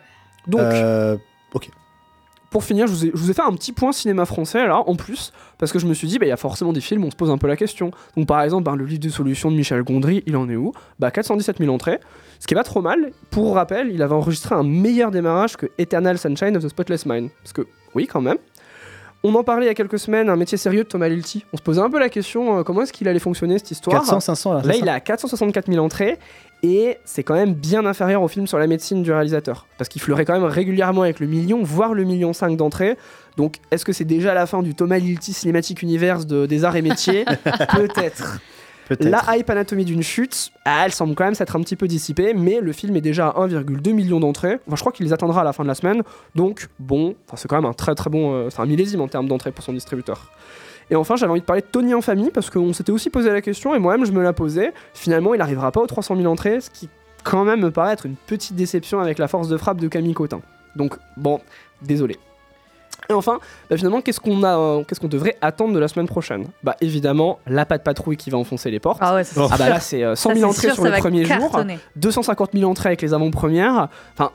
Donc, 0.47 0.61
Euh, 0.61 1.17
ok. 1.53 1.69
Pour 2.49 2.63
finir, 2.63 2.87
je 2.87 2.91
vous, 2.91 3.05
ai, 3.05 3.11
je 3.13 3.17
vous 3.17 3.29
ai 3.29 3.33
fait 3.33 3.41
un 3.41 3.53
petit 3.53 3.71
point 3.71 3.91
cinéma 3.91 4.25
français 4.25 4.65
là, 4.65 4.77
en 4.85 4.95
plus, 4.95 5.31
parce 5.57 5.71
que 5.71 5.79
je 5.79 5.85
me 5.85 5.93
suis 5.93 6.07
dit, 6.07 6.17
bah, 6.19 6.25
il 6.25 6.29
y 6.29 6.33
a 6.33 6.37
forcément 6.37 6.73
des 6.73 6.81
films 6.81 7.03
où 7.03 7.07
on 7.07 7.11
se 7.11 7.15
pose 7.15 7.29
un 7.29 7.37
peu 7.37 7.47
la 7.47 7.55
question. 7.55 7.91
Donc 8.17 8.27
par 8.27 8.41
exemple, 8.41 8.63
ben, 8.63 8.75
le 8.75 8.85
livre 8.85 9.01
de 9.01 9.09
solutions 9.09 9.51
de 9.51 9.55
Michel 9.55 9.83
Gondry, 9.83 10.23
il 10.25 10.35
en 10.35 10.49
est 10.49 10.55
où? 10.55 10.71
Bah 10.97 11.11
417 11.11 11.59
000 11.59 11.73
entrées, 11.73 11.99
ce 12.39 12.47
qui 12.47 12.53
est 12.53 12.57
pas 12.57 12.63
trop 12.63 12.81
mal. 12.81 13.11
Pour 13.29 13.53
rappel, 13.53 13.91
il 13.91 14.01
avait 14.01 14.15
enregistré 14.15 14.55
un 14.55 14.63
meilleur 14.63 15.11
démarrage 15.11 15.57
que 15.57 15.67
Eternal 15.77 16.17
Sunshine 16.17 16.57
of 16.57 16.63
the 16.63 16.69
Spotless 16.69 17.05
Mind. 17.05 17.29
Parce 17.43 17.53
que, 17.53 17.67
oui, 17.95 18.07
quand 18.07 18.21
même. 18.21 18.37
On 19.21 19.35
en 19.35 19.43
parlait 19.43 19.65
il 19.65 19.67
y 19.67 19.71
a 19.71 19.73
quelques 19.73 19.99
semaines, 19.99 20.29
un 20.29 20.37
métier 20.37 20.57
sérieux 20.57 20.85
de 20.85 20.87
Thomas 20.87 21.09
Lilty. 21.09 21.43
On 21.51 21.57
se 21.57 21.61
posait 21.61 21.81
un 21.81 21.89
peu 21.89 21.99
la 21.99 22.07
question, 22.07 22.59
euh, 22.59 22.63
comment 22.63 22.83
est-ce 22.83 22.93
qu'il 22.93 23.05
allait 23.09 23.19
fonctionner 23.19 23.57
cette 23.57 23.71
histoire? 23.71 23.97
400, 23.97 24.21
500 24.21 24.53
là. 24.53 24.61
Là, 24.63 24.75
il 24.77 24.87
à 24.87 25.01
464 25.01 25.69
000 25.69 25.83
entrées 25.83 26.17
et 26.63 26.97
c'est 27.05 27.23
quand 27.23 27.35
même 27.35 27.53
bien 27.53 27.85
inférieur 27.85 28.21
au 28.21 28.27
film 28.27 28.47
sur 28.47 28.57
la 28.59 28.67
médecine 28.67 29.01
du 29.03 29.11
réalisateur. 29.11 29.65
Parce 29.77 29.89
qu'il 29.89 30.01
fleurait 30.01 30.25
quand 30.25 30.33
même 30.33 30.43
régulièrement 30.43 31.03
avec 31.03 31.19
le 31.19 31.27
million, 31.27 31.63
voire 31.63 31.93
le 31.93 32.03
million 32.03 32.33
5 32.33 32.57
d'entrées. 32.57 32.97
Donc, 33.37 33.55
est-ce 33.71 33.85
que 33.85 33.93
c'est 33.93 34.03
déjà 34.05 34.33
la 34.33 34.45
fin 34.45 34.61
du 34.61 34.75
Thomas 34.75 34.97
Lilty 34.97 35.31
Cinematic 35.33 35.81
Universe 35.81 36.25
de- 36.27 36.45
des 36.45 36.65
arts 36.65 36.75
et 36.75 36.81
métiers 36.81 37.23
Peut-être. 37.75 38.39
La 39.01 39.23
hype 39.37 39.47
anatomie 39.51 39.85
d'une 39.85 40.01
chute, 40.01 40.49
ah, 40.65 40.81
elle 40.83 40.91
semble 40.91 41.13
quand 41.13 41.23
même 41.23 41.35
s'être 41.35 41.55
un 41.55 41.61
petit 41.61 41.75
peu 41.75 41.87
dissipée, 41.87 42.33
mais 42.33 42.59
le 42.59 42.71
film 42.73 42.95
est 42.95 43.01
déjà 43.01 43.27
à 43.27 43.45
1,2 43.47 43.93
million 43.93 44.19
d'entrées. 44.19 44.57
Enfin, 44.65 44.75
je 44.75 44.79
crois 44.81 44.91
qu'il 44.91 45.05
les 45.05 45.13
atteindra 45.13 45.41
à 45.41 45.43
la 45.43 45.53
fin 45.53 45.61
de 45.61 45.67
la 45.67 45.75
semaine. 45.75 46.01
Donc, 46.33 46.67
bon, 46.79 47.13
c'est 47.35 47.47
quand 47.47 47.55
même 47.61 47.69
un 47.69 47.73
très 47.73 47.93
très 47.93 48.09
bon. 48.09 48.33
euh, 48.33 48.49
c'est 48.49 48.59
un 48.61 48.65
millésime 48.65 49.01
en 49.01 49.07
termes 49.07 49.27
d'entrées 49.27 49.51
pour 49.51 49.63
son 49.63 49.73
distributeur. 49.73 50.31
Et 50.91 50.95
enfin, 50.95 51.15
j'avais 51.15 51.31
envie 51.31 51.41
de 51.41 51.45
parler 51.45 51.61
de 51.61 51.67
Tony 51.67 51.93
en 51.93 52.01
famille 52.01 52.31
parce 52.31 52.49
qu'on 52.49 52.73
s'était 52.73 52.91
aussi 52.91 53.09
posé 53.09 53.29
la 53.29 53.41
question 53.41 53.75
et 53.75 53.79
moi-même 53.79 54.05
je 54.05 54.11
me 54.11 54.23
la 54.23 54.33
posais. 54.33 54.73
Finalement, 54.93 55.33
il 55.33 55.37
n'arrivera 55.37 55.71
pas 55.71 55.81
aux 55.81 55.87
300 55.87 56.15
000 56.15 56.27
entrées, 56.31 56.61
ce 56.61 56.69
qui 56.69 56.89
quand 57.23 57.43
même 57.43 57.61
me 57.61 57.71
paraît 57.71 57.93
être 57.93 58.05
une 58.05 58.15
petite 58.15 58.55
déception 58.55 58.99
avec 58.99 59.19
la 59.19 59.27
force 59.27 59.49
de 59.49 59.57
frappe 59.57 59.77
de 59.77 59.87
Camille 59.87 60.13
Cotin. 60.13 60.41
Donc, 60.75 60.95
bon, 61.17 61.39
désolé. 61.81 62.17
Et 63.09 63.13
enfin, 63.13 63.39
bah, 63.69 63.77
finalement, 63.77 64.01
qu'est-ce 64.01 64.19
qu'on 64.19 64.43
a, 64.43 64.57
euh, 64.57 64.83
qu'est-ce 64.83 64.99
qu'on 64.99 65.07
devrait 65.07 65.35
attendre 65.41 65.73
de 65.73 65.79
la 65.79 65.87
semaine 65.87 66.07
prochaine? 66.07 66.45
Bah 66.63 66.75
évidemment, 66.79 67.39
la 67.47 67.65
patte 67.65 67.83
patrouille 67.83 68.17
qui 68.17 68.29
va 68.29 68.37
enfoncer 68.37 68.69
les 68.69 68.79
portes. 68.79 68.99
Ah 69.01 69.15
ouais, 69.15 69.23
c'est 69.23 69.39
Ah 69.39 69.55
bah 69.57 69.69
là, 69.69 69.79
c'est 69.79 70.03
euh, 70.03 70.15
100 70.15 70.29
Ça, 70.29 70.35
000 70.35 70.51
c'est 70.51 70.57
entrées 70.67 70.75
sur 70.75 70.83
le 70.83 70.91
premier 70.99 71.25
jour, 71.25 71.37
cartonner. 71.37 71.79
250 71.95 72.51
000 72.53 72.69
entrées 72.69 72.89
avec 72.89 73.01
les 73.01 73.13
avant-premières. 73.13 73.87
Enfin, 74.13 74.31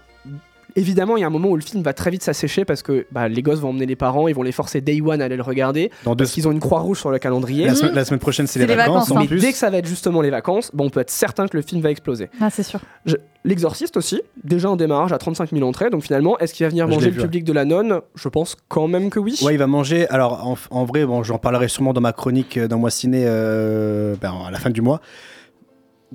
évidemment, 0.77 1.17
il 1.17 1.21
y 1.21 1.25
a 1.25 1.27
un 1.27 1.31
moment 1.31 1.49
où 1.49 1.57
le 1.57 1.63
film 1.63 1.83
va 1.83 1.93
très 1.93 2.11
vite 2.11 2.23
s'assécher 2.23 2.65
parce 2.65 2.83
que 2.83 3.07
bah, 3.13 3.29
les 3.29 3.43
gosses 3.43 3.61
vont 3.61 3.71
emmener 3.71 3.87
les 3.87 3.97
parents, 3.97 4.29
ils 4.29 4.35
vont 4.35 4.43
les 4.43 4.53
forcer 4.53 4.81
day 4.81 5.01
one 5.01 5.21
à 5.21 5.27
aller 5.27 5.37
le 5.37 5.43
regarder 5.43 5.91
Dans 6.05 6.15
deux 6.15 6.25
parce 6.25 6.33
qu'ils 6.33 6.47
ont 6.49 6.53
une 6.53 6.61
croix 6.61 6.81
rouge 6.81 6.99
sur 7.01 7.11
le 7.11 7.19
calendrier. 7.19 7.67
La, 7.67 7.75
semaine- 7.75 7.95
la 7.95 8.05
semaine 8.05 8.21
prochaine, 8.21 8.47
c'est 8.47 8.59
les, 8.59 8.67
vacances, 8.75 9.11
en 9.11 9.21
Mais 9.21 9.27
plus. 9.27 9.41
dès 9.41 9.53
que 9.53 9.59
ça 9.59 9.71
va 9.71 9.79
être 9.79 9.87
justement 9.87 10.21
les 10.21 10.31
vacances, 10.31 10.71
bon, 10.75 10.87
on 10.87 10.91
peut 10.91 11.01
être 11.01 11.11
certain 11.11 11.49
que 11.49 11.57
le 11.57 11.63
film 11.63 11.81
va 11.81 11.91
exploser. 11.91 12.29
Ah, 12.41 12.51
c'est 12.51 12.63
sûr. 12.63 12.81
Je- 13.07 13.17
L'exorciste 13.47 13.99
aussi, 13.99 14.23
déjà 14.43 14.71
en 14.71 14.77
démarrage 14.77 15.13
à 15.13 15.19
35 15.19 15.51
000 15.51 15.69
entrées, 15.69 15.91
donc 15.91 16.03
finalement, 16.03 16.39
est-ce 16.39 16.55
qu'il 16.55 16.65
va 16.65 16.71
venir 16.71 16.89
manger 16.89 17.07
le 17.09 17.13
vu, 17.13 17.19
ouais. 17.19 17.25
public 17.27 17.45
de 17.45 17.53
la 17.53 17.67
nonne? 17.67 18.01
Je 18.15 18.29
pense 18.31 18.57
quand 18.69 18.89
même 18.89 19.11
que 19.11 19.19
oui. 19.19 19.39
Ouais, 19.43 19.53
il 19.53 19.59
va 19.59 19.67
manger. 19.67 20.09
Alors, 20.09 20.47
en, 20.49 20.57
en 20.71 20.85
vrai, 20.87 21.05
bon, 21.05 21.23
j'en 21.23 21.37
parlerai 21.37 21.69
sûrement 21.69 21.93
dans 21.93 22.01
ma 22.01 22.15
chronique 22.15 22.57
euh, 22.57 22.69
dans 22.69 22.79
Mois 22.79 22.89
Ciné 22.91 23.25
euh, 23.27 24.15
ben, 24.19 24.33
à 24.47 24.51
la 24.51 24.59
fin 24.59 24.71
du 24.71 24.81
mois. 24.81 25.03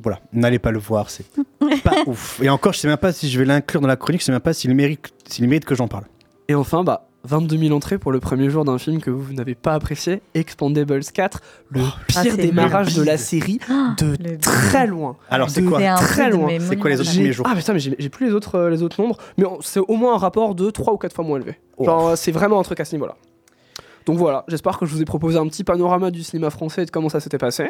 Voilà, 0.02 0.20
n'allez 0.34 0.60
pas 0.60 0.72
le 0.72 0.80
voir, 0.80 1.10
c'est 1.10 1.26
pas 1.84 1.92
ouf. 2.08 2.40
Et 2.42 2.50
encore, 2.50 2.74
je 2.74 2.80
sais 2.80 2.88
même 2.88 2.98
pas 2.98 3.12
si 3.12 3.30
je 3.30 3.38
vais 3.40 3.46
l'inclure 3.46 3.82
dans 3.82 3.88
la 3.88 3.96
chronique, 3.98 4.22
je 4.22 4.26
sais 4.26 4.32
même 4.32 4.40
pas 4.42 4.54
s'il 4.54 4.74
mérite, 4.76 5.10
s'il 5.28 5.48
mérite 5.48 5.66
que 5.66 5.76
j'en 5.76 5.88
parle. 5.88 6.06
Et 6.48 6.56
enfin, 6.56 6.84
bah, 6.84 7.08
22 7.26 7.58
000 7.58 7.76
entrées 7.76 7.98
pour 7.98 8.12
le 8.14 8.20
premier 8.22 8.50
jour 8.50 8.64
d'un 8.64 8.78
film 8.78 9.02
que 9.02 9.10
vous 9.10 9.34
n'avez 9.34 9.54
pas 9.56 9.74
apprécié, 9.74 10.22
Expandables 10.36 11.04
4, 11.04 11.42
le 11.70 11.82
Ah, 11.84 11.96
pire 12.08 12.38
démarrage 12.38 12.96
de 12.96 13.04
la 13.04 13.18
série 13.18 13.60
de 13.98 14.16
très 14.42 14.88
loin. 14.88 15.18
Alors, 15.30 15.50
c'est 15.50 15.62
De 15.62 15.68
quoi 15.68 15.80
Très 15.96 16.30
loin. 16.32 16.48
C'est 16.60 16.78
quoi 16.78 16.90
les 16.90 17.00
autres 17.02 17.12
premiers 17.12 17.34
jours 17.34 17.46
Ah, 17.50 17.56
mais 17.56 17.62
ça, 17.62 17.74
mais 17.74 17.80
j'ai 17.80 18.10
plus 18.10 18.28
les 18.28 18.34
autres, 18.34 18.56
euh, 18.56 18.70
les 18.70 18.82
autres 18.84 19.02
nombres, 19.02 19.18
mais 19.38 19.46
on- 19.46 19.60
c'est 19.62 19.82
au 19.82 19.96
moins 19.96 20.16
un 20.16 20.18
rapport 20.18 20.56
de 20.56 20.70
3 20.72 20.94
ou 20.94 20.98
4 20.98 21.14
fois 21.14 21.26
moins 21.26 21.38
élevé. 21.38 21.56
Oh. 21.78 21.84
Genre, 21.86 22.08
euh, 22.10 22.16
c'est 22.16 22.32
vraiment 22.32 22.58
un 22.60 22.64
truc 22.64 22.80
à 22.80 22.86
ce 22.86 22.96
niveau-là. 22.96 23.16
Donc 24.06 24.18
voilà, 24.18 24.46
j'espère 24.48 24.80
que 24.80 24.86
je 24.86 24.92
vous 24.96 25.02
ai 25.02 25.06
proposé 25.06 25.38
un 25.38 25.48
petit 25.48 25.64
panorama 25.64 26.10
du 26.10 26.24
cinéma 26.24 26.50
français 26.50 26.84
et 26.84 26.86
de 26.86 26.90
comment 26.92 27.10
ça 27.10 27.20
s'était 27.20 27.38
passé. 27.38 27.70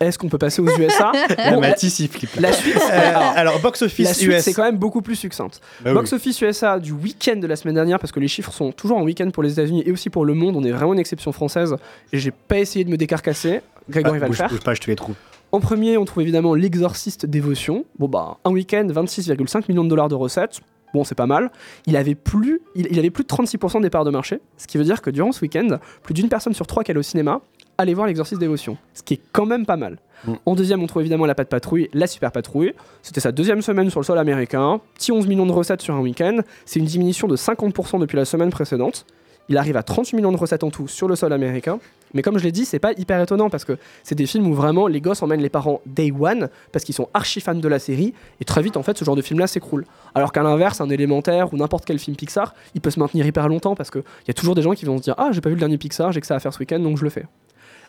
Est-ce 0.00 0.18
qu'on 0.18 0.28
peut 0.28 0.38
passer 0.38 0.60
aux 0.60 0.66
USA 0.78 1.12
La 1.38 1.58
Mathis, 1.58 2.00
il 2.00 2.08
flippe. 2.08 2.30
la 2.40 2.52
suite, 2.52 2.76
Euh, 2.76 2.90
alors, 2.92 3.22
alors, 3.36 3.60
box-office 3.60 4.06
la 4.08 4.14
suite, 4.14 4.28
US. 4.30 4.42
c'est 4.42 4.52
quand 4.52 4.64
même 4.64 4.76
beaucoup 4.76 5.02
plus 5.02 5.14
succincte. 5.14 5.60
Bah 5.82 5.90
oui. 5.90 5.94
Box 5.94 6.12
Office 6.12 6.40
USA 6.42 6.78
du 6.80 6.92
week-end 6.92 7.36
de 7.36 7.46
la 7.46 7.54
semaine 7.56 7.76
dernière, 7.76 7.98
parce 8.00 8.10
que 8.12 8.18
les 8.20 8.28
chiffres 8.28 8.52
sont 8.52 8.72
toujours 8.72 8.98
en 8.98 9.02
week-end 9.04 9.30
pour 9.30 9.42
les 9.42 9.52
États-Unis 9.52 9.82
et 9.86 9.92
aussi 9.92 10.10
pour 10.10 10.24
le 10.24 10.34
monde. 10.34 10.56
On 10.56 10.64
est 10.64 10.72
vraiment 10.72 10.92
une 10.94 10.98
exception 10.98 11.30
française 11.32 11.76
et 12.12 12.18
j'ai 12.18 12.32
pas 12.32 12.58
essayé 12.58 12.84
de 12.84 12.90
me 12.90 12.96
décarcasser. 12.96 13.60
Grégory 13.88 14.16
Ah, 14.16 14.20
va 14.20 14.26
le 14.26 14.30
bouge, 14.30 14.36
faire. 14.38 14.48
bouge 14.48 14.60
pas, 14.60 14.74
je 14.74 14.80
te 14.80 14.86
les 14.90 14.96
trouve. 14.96 15.14
En 15.52 15.60
premier, 15.60 15.96
on 15.96 16.04
trouve 16.04 16.22
évidemment 16.24 16.54
L'Exorciste 16.56 17.26
Dévotion. 17.26 17.84
Bon 18.00 18.08
bah, 18.08 18.38
un 18.44 18.50
week-end, 18.50 18.86
26,5 18.88 19.64
millions 19.68 19.84
de 19.84 19.88
dollars 19.90 20.08
de 20.08 20.16
recettes. 20.16 20.60
Bon, 20.92 21.02
c'est 21.02 21.16
pas 21.16 21.26
mal. 21.26 21.50
Il 21.86 21.96
avait 21.96 22.14
plus, 22.14 22.60
il, 22.76 22.86
il 22.90 22.98
avait 23.00 23.10
plus 23.10 23.24
de 23.24 23.28
36% 23.28 23.82
des 23.82 23.90
parts 23.90 24.04
de 24.04 24.10
marché, 24.12 24.38
ce 24.56 24.68
qui 24.68 24.78
veut 24.78 24.84
dire 24.84 25.02
que 25.02 25.10
durant 25.10 25.32
ce 25.32 25.40
week-end, 25.40 25.78
plus 26.04 26.14
d'une 26.14 26.28
personne 26.28 26.54
sur 26.54 26.68
trois 26.68 26.84
qui 26.84 26.92
allait 26.92 27.00
au 27.00 27.02
cinéma 27.04 27.40
allait 27.78 27.94
voir 27.94 28.06
L'Exorciste 28.06 28.40
Dévotion, 28.40 28.76
ce 28.92 29.02
qui 29.02 29.14
est 29.14 29.20
quand 29.32 29.46
même 29.46 29.66
pas 29.66 29.76
mal. 29.76 29.98
Mm. 30.26 30.32
En 30.46 30.54
deuxième, 30.54 30.82
on 30.82 30.86
trouve 30.86 31.02
évidemment 31.02 31.26
La 31.26 31.34
Patte 31.34 31.48
Patrouille, 31.48 31.88
La 31.92 32.06
Super 32.06 32.32
Patrouille. 32.32 32.72
C'était 33.02 33.20
sa 33.20 33.32
deuxième 33.32 33.62
semaine 33.62 33.90
sur 33.90 34.00
le 34.00 34.04
sol 34.04 34.18
américain. 34.18 34.80
Petit 34.94 35.12
11 35.12 35.26
millions 35.26 35.46
de 35.46 35.52
recettes 35.52 35.82
sur 35.82 35.94
un 35.94 36.00
week-end. 36.00 36.38
C'est 36.64 36.80
une 36.80 36.86
diminution 36.86 37.28
de 37.28 37.36
50% 37.36 37.98
depuis 38.00 38.16
la 38.16 38.24
semaine 38.24 38.50
précédente. 38.50 39.06
Il 39.48 39.58
arrive 39.58 39.76
à 39.76 39.82
38 39.82 40.16
millions 40.16 40.32
de 40.32 40.38
recettes 40.38 40.64
en 40.64 40.70
tout 40.70 40.88
sur 40.88 41.06
le 41.06 41.16
sol 41.16 41.32
américain. 41.32 41.78
Mais 42.14 42.22
comme 42.22 42.38
je 42.38 42.44
l'ai 42.44 42.52
dit, 42.52 42.64
c'est 42.64 42.78
pas 42.78 42.92
hyper 42.92 43.20
étonnant 43.20 43.50
parce 43.50 43.64
que 43.64 43.76
c'est 44.02 44.14
des 44.14 44.26
films 44.26 44.46
où 44.46 44.54
vraiment 44.54 44.86
les 44.86 45.00
gosses 45.00 45.22
emmènent 45.22 45.42
les 45.42 45.50
parents 45.50 45.80
day 45.84 46.12
one 46.18 46.48
parce 46.72 46.84
qu'ils 46.84 46.94
sont 46.94 47.08
archi 47.12 47.40
fans 47.40 47.54
de 47.54 47.68
la 47.68 47.78
série 47.78 48.14
et 48.40 48.44
très 48.44 48.62
vite 48.62 48.76
en 48.76 48.82
fait 48.82 48.96
ce 48.96 49.04
genre 49.04 49.16
de 49.16 49.22
film 49.22 49.40
là 49.40 49.46
s'écroule. 49.46 49.84
Alors 50.14 50.32
qu'à 50.32 50.42
l'inverse, 50.42 50.80
un 50.80 50.88
élémentaire 50.88 51.52
ou 51.52 51.56
n'importe 51.56 51.84
quel 51.84 51.98
film 51.98 52.16
Pixar, 52.16 52.54
il 52.74 52.80
peut 52.80 52.90
se 52.90 53.00
maintenir 53.00 53.26
hyper 53.26 53.48
longtemps 53.48 53.74
parce 53.74 53.90
qu'il 53.90 54.04
y 54.28 54.30
a 54.30 54.34
toujours 54.34 54.54
des 54.54 54.62
gens 54.62 54.72
qui 54.72 54.86
vont 54.86 54.96
se 54.96 55.02
dire 55.02 55.14
Ah, 55.18 55.30
j'ai 55.32 55.40
pas 55.40 55.50
vu 55.50 55.56
le 55.56 55.60
dernier 55.60 55.76
Pixar, 55.76 56.12
j'ai 56.12 56.20
que 56.20 56.26
ça 56.26 56.36
à 56.36 56.40
faire 56.40 56.54
ce 56.54 56.60
week-end 56.60 56.78
donc 56.78 56.96
je 56.96 57.04
le 57.04 57.10
fais. 57.10 57.26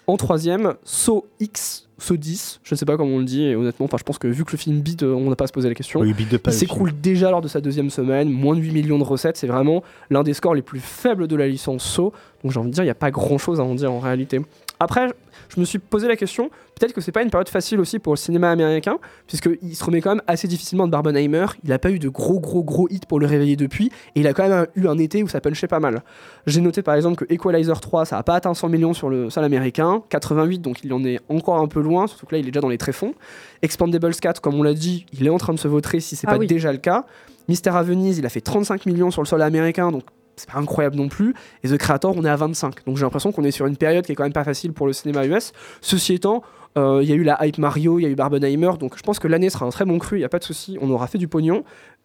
En 0.07 0.17
troisième, 0.17 0.75
Saw 0.83 1.25
X, 1.39 1.87
Saw 1.97 2.17
10, 2.17 2.59
je 2.63 2.73
ne 2.73 2.77
sais 2.77 2.85
pas 2.85 2.95
comment 2.95 3.15
on 3.15 3.19
le 3.19 3.25
dit, 3.25 3.43
et 3.43 3.55
honnêtement, 3.55 3.87
je 3.97 4.03
pense 4.03 4.19
que 4.19 4.27
vu 4.27 4.45
que 4.45 4.51
le 4.51 4.57
film 4.57 4.79
bide, 4.81 5.03
on 5.03 5.29
n'a 5.29 5.35
pas 5.35 5.45
à 5.45 5.47
se 5.47 5.53
poser 5.53 5.67
la 5.67 5.75
question. 5.75 6.01
Oui, 6.01 6.09
il 6.09 6.15
bide 6.15 6.37
pas 6.37 6.51
il 6.51 6.53
le 6.53 6.59
s'écroule 6.59 6.91
déjà 7.01 7.31
lors 7.31 7.41
de 7.41 7.47
sa 7.47 7.59
deuxième 7.61 7.89
semaine, 7.89 8.29
moins 8.29 8.55
de 8.55 8.61
8 8.61 8.71
millions 8.71 8.99
de 8.99 9.03
recettes, 9.03 9.37
c'est 9.37 9.47
vraiment 9.47 9.83
l'un 10.09 10.23
des 10.23 10.33
scores 10.33 10.53
les 10.53 10.61
plus 10.61 10.79
faibles 10.79 11.27
de 11.27 11.35
la 11.35 11.47
licence 11.47 11.83
Saw, 11.83 12.13
donc 12.43 12.51
j'ai 12.51 12.59
envie 12.59 12.69
de 12.69 12.73
dire, 12.75 12.83
il 12.83 12.87
n'y 12.87 12.91
a 12.91 12.95
pas 12.95 13.11
grand 13.11 13.37
chose 13.37 13.59
à 13.59 13.63
en 13.63 13.73
dire 13.73 13.91
en 13.91 13.99
réalité. 13.99 14.41
Après, 14.79 15.07
je 15.49 15.59
me 15.59 15.65
suis 15.65 15.79
posé 15.79 16.07
la 16.07 16.15
question, 16.15 16.49
peut-être 16.79 16.93
que 16.93 17.01
c'est 17.01 17.11
pas 17.11 17.21
une 17.23 17.29
période 17.29 17.49
facile 17.49 17.79
aussi 17.79 17.99
pour 17.99 18.13
le 18.13 18.17
cinéma 18.17 18.51
américain, 18.51 18.97
puisqu'il 19.27 19.75
se 19.75 19.83
remet 19.83 20.01
quand 20.01 20.11
même 20.11 20.21
assez 20.27 20.47
difficilement 20.47 20.85
de 20.85 20.91
Barbenheimer, 20.91 21.45
il 21.63 21.69
n'a 21.69 21.79
pas 21.79 21.91
eu 21.91 21.99
de 21.99 22.09
gros 22.09 22.39
gros 22.39 22.63
gros 22.63 22.87
hits 22.89 23.01
pour 23.07 23.19
le 23.19 23.25
réveiller 23.25 23.55
depuis, 23.55 23.87
et 24.15 24.19
il 24.21 24.27
a 24.27 24.33
quand 24.33 24.47
même 24.47 24.67
eu 24.75 24.87
un 24.87 24.97
été 24.97 25.23
où 25.23 25.27
ça 25.27 25.41
punchait 25.41 25.67
pas 25.67 25.79
mal. 25.79 26.03
J'ai 26.47 26.61
noté 26.61 26.81
par 26.81 26.95
exemple 26.95 27.25
que 27.25 27.33
Equalizer 27.33 27.79
3, 27.79 28.05
ça 28.05 28.17
a 28.17 28.23
pas 28.23 28.35
atteint 28.35 28.53
100 28.53 28.69
millions 28.69 28.93
sur 28.93 29.09
le 29.09 29.29
sol 29.29 29.43
américain, 29.43 30.03
88, 30.09 30.59
donc 30.59 30.83
il 30.83 30.93
en 30.93 31.03
est 31.03 31.19
encore 31.29 31.57
un 31.59 31.67
peu 31.67 31.81
loin, 31.81 32.07
surtout 32.07 32.25
que 32.25 32.35
là 32.35 32.39
il 32.39 32.47
est 32.47 32.51
déjà 32.51 32.61
dans 32.61 32.69
les 32.69 32.77
tréfonds. 32.77 33.13
Expandables 33.61 34.15
4, 34.15 34.41
comme 34.41 34.55
on 34.55 34.63
l'a 34.63 34.73
dit, 34.73 35.05
il 35.13 35.25
est 35.25 35.29
en 35.29 35.37
train 35.37 35.53
de 35.53 35.59
se 35.59 35.67
vautrer 35.67 35.99
si 35.99 36.15
c'est 36.15 36.27
Ah 36.27 36.31
pas 36.33 36.37
oui. 36.37 36.47
déjà 36.47 36.71
le 36.71 36.77
cas. 36.77 37.05
Mystère 37.47 37.75
à 37.75 37.83
Venise, 37.83 38.17
il 38.17 38.25
a 38.25 38.29
fait 38.29 38.41
35 38.41 38.85
millions 38.85 39.11
sur 39.11 39.21
le 39.21 39.27
sol 39.27 39.41
américain, 39.41 39.91
donc 39.91 40.03
c'est 40.35 40.49
pas 40.49 40.59
incroyable 40.59 40.95
non 40.95 41.07
plus. 41.09 41.33
Et 41.63 41.69
The 41.69 41.77
Creator, 41.77 42.13
on 42.15 42.23
est 42.25 42.29
à 42.29 42.35
25. 42.35 42.85
Donc 42.85 42.97
j'ai 42.97 43.03
l'impression 43.03 43.31
qu'on 43.31 43.43
est 43.43 43.51
sur 43.51 43.65
une 43.67 43.77
période 43.77 44.05
qui 44.05 44.11
est 44.11 44.15
quand 44.15 44.23
même 44.23 44.33
pas 44.33 44.43
facile 44.43 44.73
pour 44.73 44.87
le 44.87 44.93
cinéma 44.93 45.25
US. 45.25 45.51
Ceci 45.81 46.13
étant, 46.13 46.43
euh, 46.77 46.99
il 47.01 47.09
y 47.09 47.13
a 47.13 47.15
eu 47.15 47.23
la 47.23 47.37
hype 47.45 47.57
Mario, 47.57 47.99
il 47.99 48.03
y 48.03 48.05
a 48.05 48.09
eu 48.09 48.15
Barbenheimer, 48.15 48.71
donc 48.79 48.97
je 48.97 49.03
pense 49.03 49.19
que 49.19 49.27
l'année 49.27 49.49
sera 49.49 49.65
un 49.65 49.69
très 49.69 49.85
bon 49.85 49.97
cru, 49.97 50.17
il 50.17 50.19
n'y 50.19 50.25
a 50.25 50.29
pas 50.29 50.39
de 50.39 50.43
souci, 50.43 50.77
on 50.81 50.89
aura 50.89 51.07
fait 51.07 51.17
du 51.17 51.27
pognon, 51.27 51.63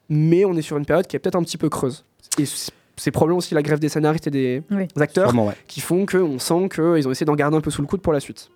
mais 0.09 0.45
on 0.45 0.55
est 0.55 0.63
sur 0.63 0.77
une 0.77 0.87
période 0.87 1.07
qui 1.07 1.17
est 1.17 1.19
peut-être 1.19 1.37
un 1.37 1.43
petit 1.43 1.59
peu 1.59 1.69
creuse. 1.69 2.05
Et 2.39 2.45
c'est 2.97 3.11
probablement 3.11 3.39
aussi 3.39 3.55
la 3.55 3.63
grève 3.63 3.79
des 3.81 3.89
scénaristes 3.89 4.27
et 4.27 4.31
des 4.31 4.63
Oui. 4.71 4.87
acteurs 5.01 5.31
Sûrement, 5.31 5.47
ouais. 5.49 5.55
qui 5.67 5.81
font 5.81 6.07
qu'on 6.07 6.39
sent 6.39 6.69
qu'ils 6.73 7.09
ont 7.09 7.11
essayé 7.11 7.25
d'en 7.27 7.35
garder 7.35 7.57
un 7.57 7.61
peu 7.61 7.71
sous 7.71 7.81
le 7.83 7.89
coude 7.89 8.01
pour 8.03 8.13
la 8.13 8.21
suite. 8.21 8.51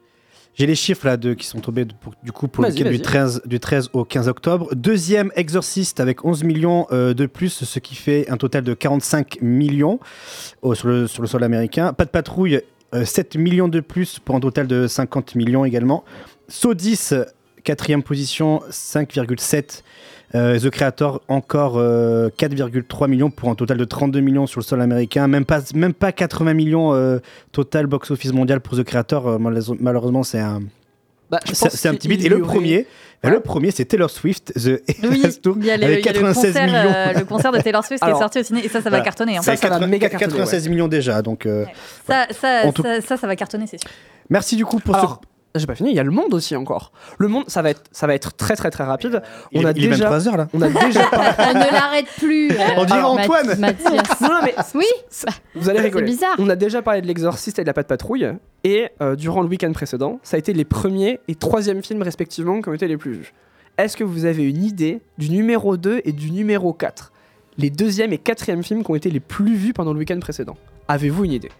J'ai 0.57 0.67
les 0.67 0.75
chiffres 0.77 1.07
là 1.07 1.17
de, 1.17 1.35
qui 1.35 1.47
sont 1.47 1.59
tombés 1.59 1.85
de- 1.85 1.95
pour- 1.95 2.15
du 2.23 2.31
coup 2.31 2.47
pour 2.47 2.63
le 2.63 2.71
week-end 2.71 2.85
du 2.85 2.97
vas-y. 2.97 3.03
13, 3.03 3.43
du 3.45 3.59
13 3.59 3.91
au 3.93 4.05
15 4.05 4.29
octobre. 4.29 4.69
Deuxième 4.75 5.33
Exorciste 5.35 5.99
avec 6.01 6.25
11 6.25 6.45
millions 6.45 6.87
euh, 6.93 7.13
de 7.13 7.27
plus, 7.27 7.65
ce 7.65 7.79
qui 7.81 7.95
fait 7.97 8.29
un 8.31 8.37
total 8.37 8.63
de 8.63 8.73
45 8.75 9.39
millions 9.43 9.99
au- 10.63 10.75
sur, 10.75 10.87
le, 10.89 11.07
sur 11.09 11.23
le 11.23 11.29
sol 11.29 11.43
américain. 11.43 11.93
Pas 11.93 12.05
de 12.05 12.11
patrouille, 12.11 12.61
euh, 12.95 13.05
7 13.05 13.37
millions 13.37 13.67
de 13.69 13.81
plus 13.81 14.21
pour 14.21 14.37
un 14.37 14.41
total 14.41 14.67
de 14.69 14.87
50 14.87 15.35
millions 15.35 15.65
également. 15.65 16.05
10, 16.49 17.15
quatrième 17.65 18.03
position, 18.05 18.61
5,7. 18.71 19.83
Euh, 20.35 20.59
The 20.59 20.69
Creator 20.71 21.23
encore 21.29 21.75
euh, 21.79 22.29
4,3 22.39 23.09
millions 23.09 23.31
pour 23.31 23.51
un 23.51 23.55
total 23.55 23.77
de 23.77 23.85
32 23.85 24.19
millions 24.21 24.47
sur 24.49 24.59
le 24.61 24.65
sol 24.65 24.81
américain. 24.81 25.29
Même 25.29 25.45
pas, 25.45 25.61
même 25.75 25.95
pas 25.95 26.11
80 26.11 26.55
millions 26.55 26.93
euh, 26.93 27.19
total 27.53 27.87
box-office 27.87 28.33
mondial 28.33 28.61
pour 28.61 28.77
The 28.77 28.83
Creator. 28.83 29.29
Euh, 29.29 29.39
malheureusement- 29.39 30.25
c'est 30.25 30.41
un, 30.41 30.63
Bah, 31.31 31.39
c'est 31.53 31.89
un 31.89 31.95
petit 31.95 32.09
bit. 32.09 32.25
Et 32.25 32.29
le 32.29 32.37
aurait- 32.43 32.47
premier, 32.53 32.87
bah, 33.23 33.29
Ouais. 33.29 33.35
le 33.37 33.41
premier, 33.41 33.71
c'est 33.71 33.85
Taylor 33.85 34.11
Swift, 34.11 34.53
The 34.55 34.83
Oui, 35.05 35.21
Eras 35.23 35.39
Tour, 35.43 35.57
il 35.61 35.67
y 35.67 35.71
a, 35.71 35.77
le, 35.77 35.85
avec 35.85 36.01
il 36.01 36.07
y 36.07 36.09
a 36.09 36.13
le 36.13 36.19
96 36.19 36.47
concert, 36.53 36.67
millions. 36.67 36.95
euh, 36.97 37.13
le 37.21 37.25
concert 37.25 37.53
de 37.53 37.59
Taylor 37.61 37.85
Swift 37.85 38.03
qui 38.03 38.11
est 38.11 38.15
sorti 38.19 38.39
au 38.41 38.43
ciné 38.43 38.65
et 38.65 38.69
ça, 38.69 38.83
ça 38.83 38.91
va 38.91 39.01
cartonner. 39.03 39.37
hein. 39.39 39.43
Ça, 39.43 39.55
ça 39.57 39.69
va 39.69 39.87
méga 39.87 40.09
cartonner, 40.09 40.33
96 40.33 40.69
millions 40.69 40.89
déjà. 40.89 41.23
Donc, 41.23 41.47
euh, 41.47 41.65
Ça, 42.09 42.27
ça, 42.33 42.67
En 42.67 42.73
tout- 42.73 42.83
ça, 42.83 43.01
ça, 43.01 43.17
ça 43.17 43.27
va 43.29 43.37
cartonner, 43.37 43.67
c'est 43.69 43.81
sûr. 43.81 43.89
merci 44.29 44.57
du 44.57 44.65
coup 44.67 44.81
pour 44.81 44.97
Alors, 44.97 45.21
J'ai 45.57 45.67
pas 45.67 45.77
fini, 45.77 45.91
il 45.91 45.95
y 45.97 46.01
a 46.01 46.03
le 46.03 46.11
monde 46.11 46.35
aussi 46.35 46.57
encore. 46.57 46.91
Le 47.19 47.29
monde, 47.29 47.45
ça 47.47 47.63
va 47.63 47.71
être, 47.71 47.83
ça 47.93 48.09
va 48.09 48.15
être 48.17 48.35
très 48.37 48.57
très 48.57 48.71
très 48.71 48.83
rapide. 48.83 49.23
Il 49.53 49.61
on 49.61 49.63
est- 49.63 49.67
a 49.67 49.71
il 49.77 49.85
est 49.85 49.89
déjà, 49.91 50.09
23 50.11 50.29
heures, 50.29 50.37
là. 50.37 50.49
On 50.53 50.61
a 50.61 50.69
déjà 50.69 51.05
parlé- 51.11 51.31
On 51.39 51.55
ne 51.55 51.73
l'arrête 51.73 52.07
plus. 52.19 52.51
On 52.77 52.85
dirait 52.85 52.99
euh, 52.99 53.05
Antoine. 53.05 53.47
Non, 53.61 53.69
non, 54.29 54.41
mais 54.43 54.55
Oui. 54.75 54.85
Vous 55.55 55.69
allez 55.71 55.79
C'est 55.79 55.85
rigoler. 55.85 56.07
bizarre. 56.07 56.35
On 56.41 56.49
a 56.49 56.57
déjà 56.57 56.83
parlé 56.83 57.03
de 57.03 57.07
l'exorciste 57.07 57.61
et 57.61 57.63
de 57.63 57.69
la 57.69 57.73
patte 57.73 57.87
patrouille. 57.87 58.27
Et 58.65 58.89
euh, 59.01 59.15
durant 59.15 59.43
le 59.43 59.49
week-end 59.49 59.71
précédent, 59.73 60.19
ça 60.25 60.37
a 60.37 60.39
été 60.39 60.53
les 60.55 60.65
premiers 60.65 61.21
et 61.29 61.37
troisième 61.37 61.85
films 61.85 62.03
respectivement 62.03 62.61
qui 62.61 62.69
ont 62.69 62.75
été 62.75 62.89
les 62.89 62.97
plus 62.97 63.13
vus. 63.13 63.33
Est-ce 63.79 63.97
que 63.97 64.03
vous 64.05 64.25
avez 64.25 64.43
une 64.43 64.65
idée 64.65 65.03
du 65.19 65.31
numéro 65.31 65.77
2 65.77 66.01
et 66.05 66.11
du 66.11 66.33
numéro 66.33 66.73
4 66.73 67.13
Les 67.59 67.71
deuxième 67.71 68.13
et 68.13 68.19
quatrième 68.19 68.65
films 68.65 68.83
qui 68.83 68.91
ont 68.91 68.95
été 68.97 69.09
les 69.11 69.21
plus 69.21 69.55
vus 69.55 69.73
pendant 69.73 69.93
le 69.93 70.01
week-end 70.01 70.19
précédent. 70.19 70.57
Avez-vous 70.89 71.25
une 71.25 71.33
idée? 71.33 71.51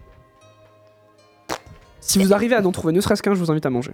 Si 2.05 2.19
vous 2.23 2.33
arrivez 2.33 2.55
à 2.55 2.65
en 2.65 2.71
trouver 2.71 2.93
ne 2.93 3.01
serait-ce 3.01 3.23
qu'un, 3.23 3.33
je 3.33 3.39
vous 3.39 3.51
invite 3.51 3.65
à 3.65 3.69
manger. 3.69 3.91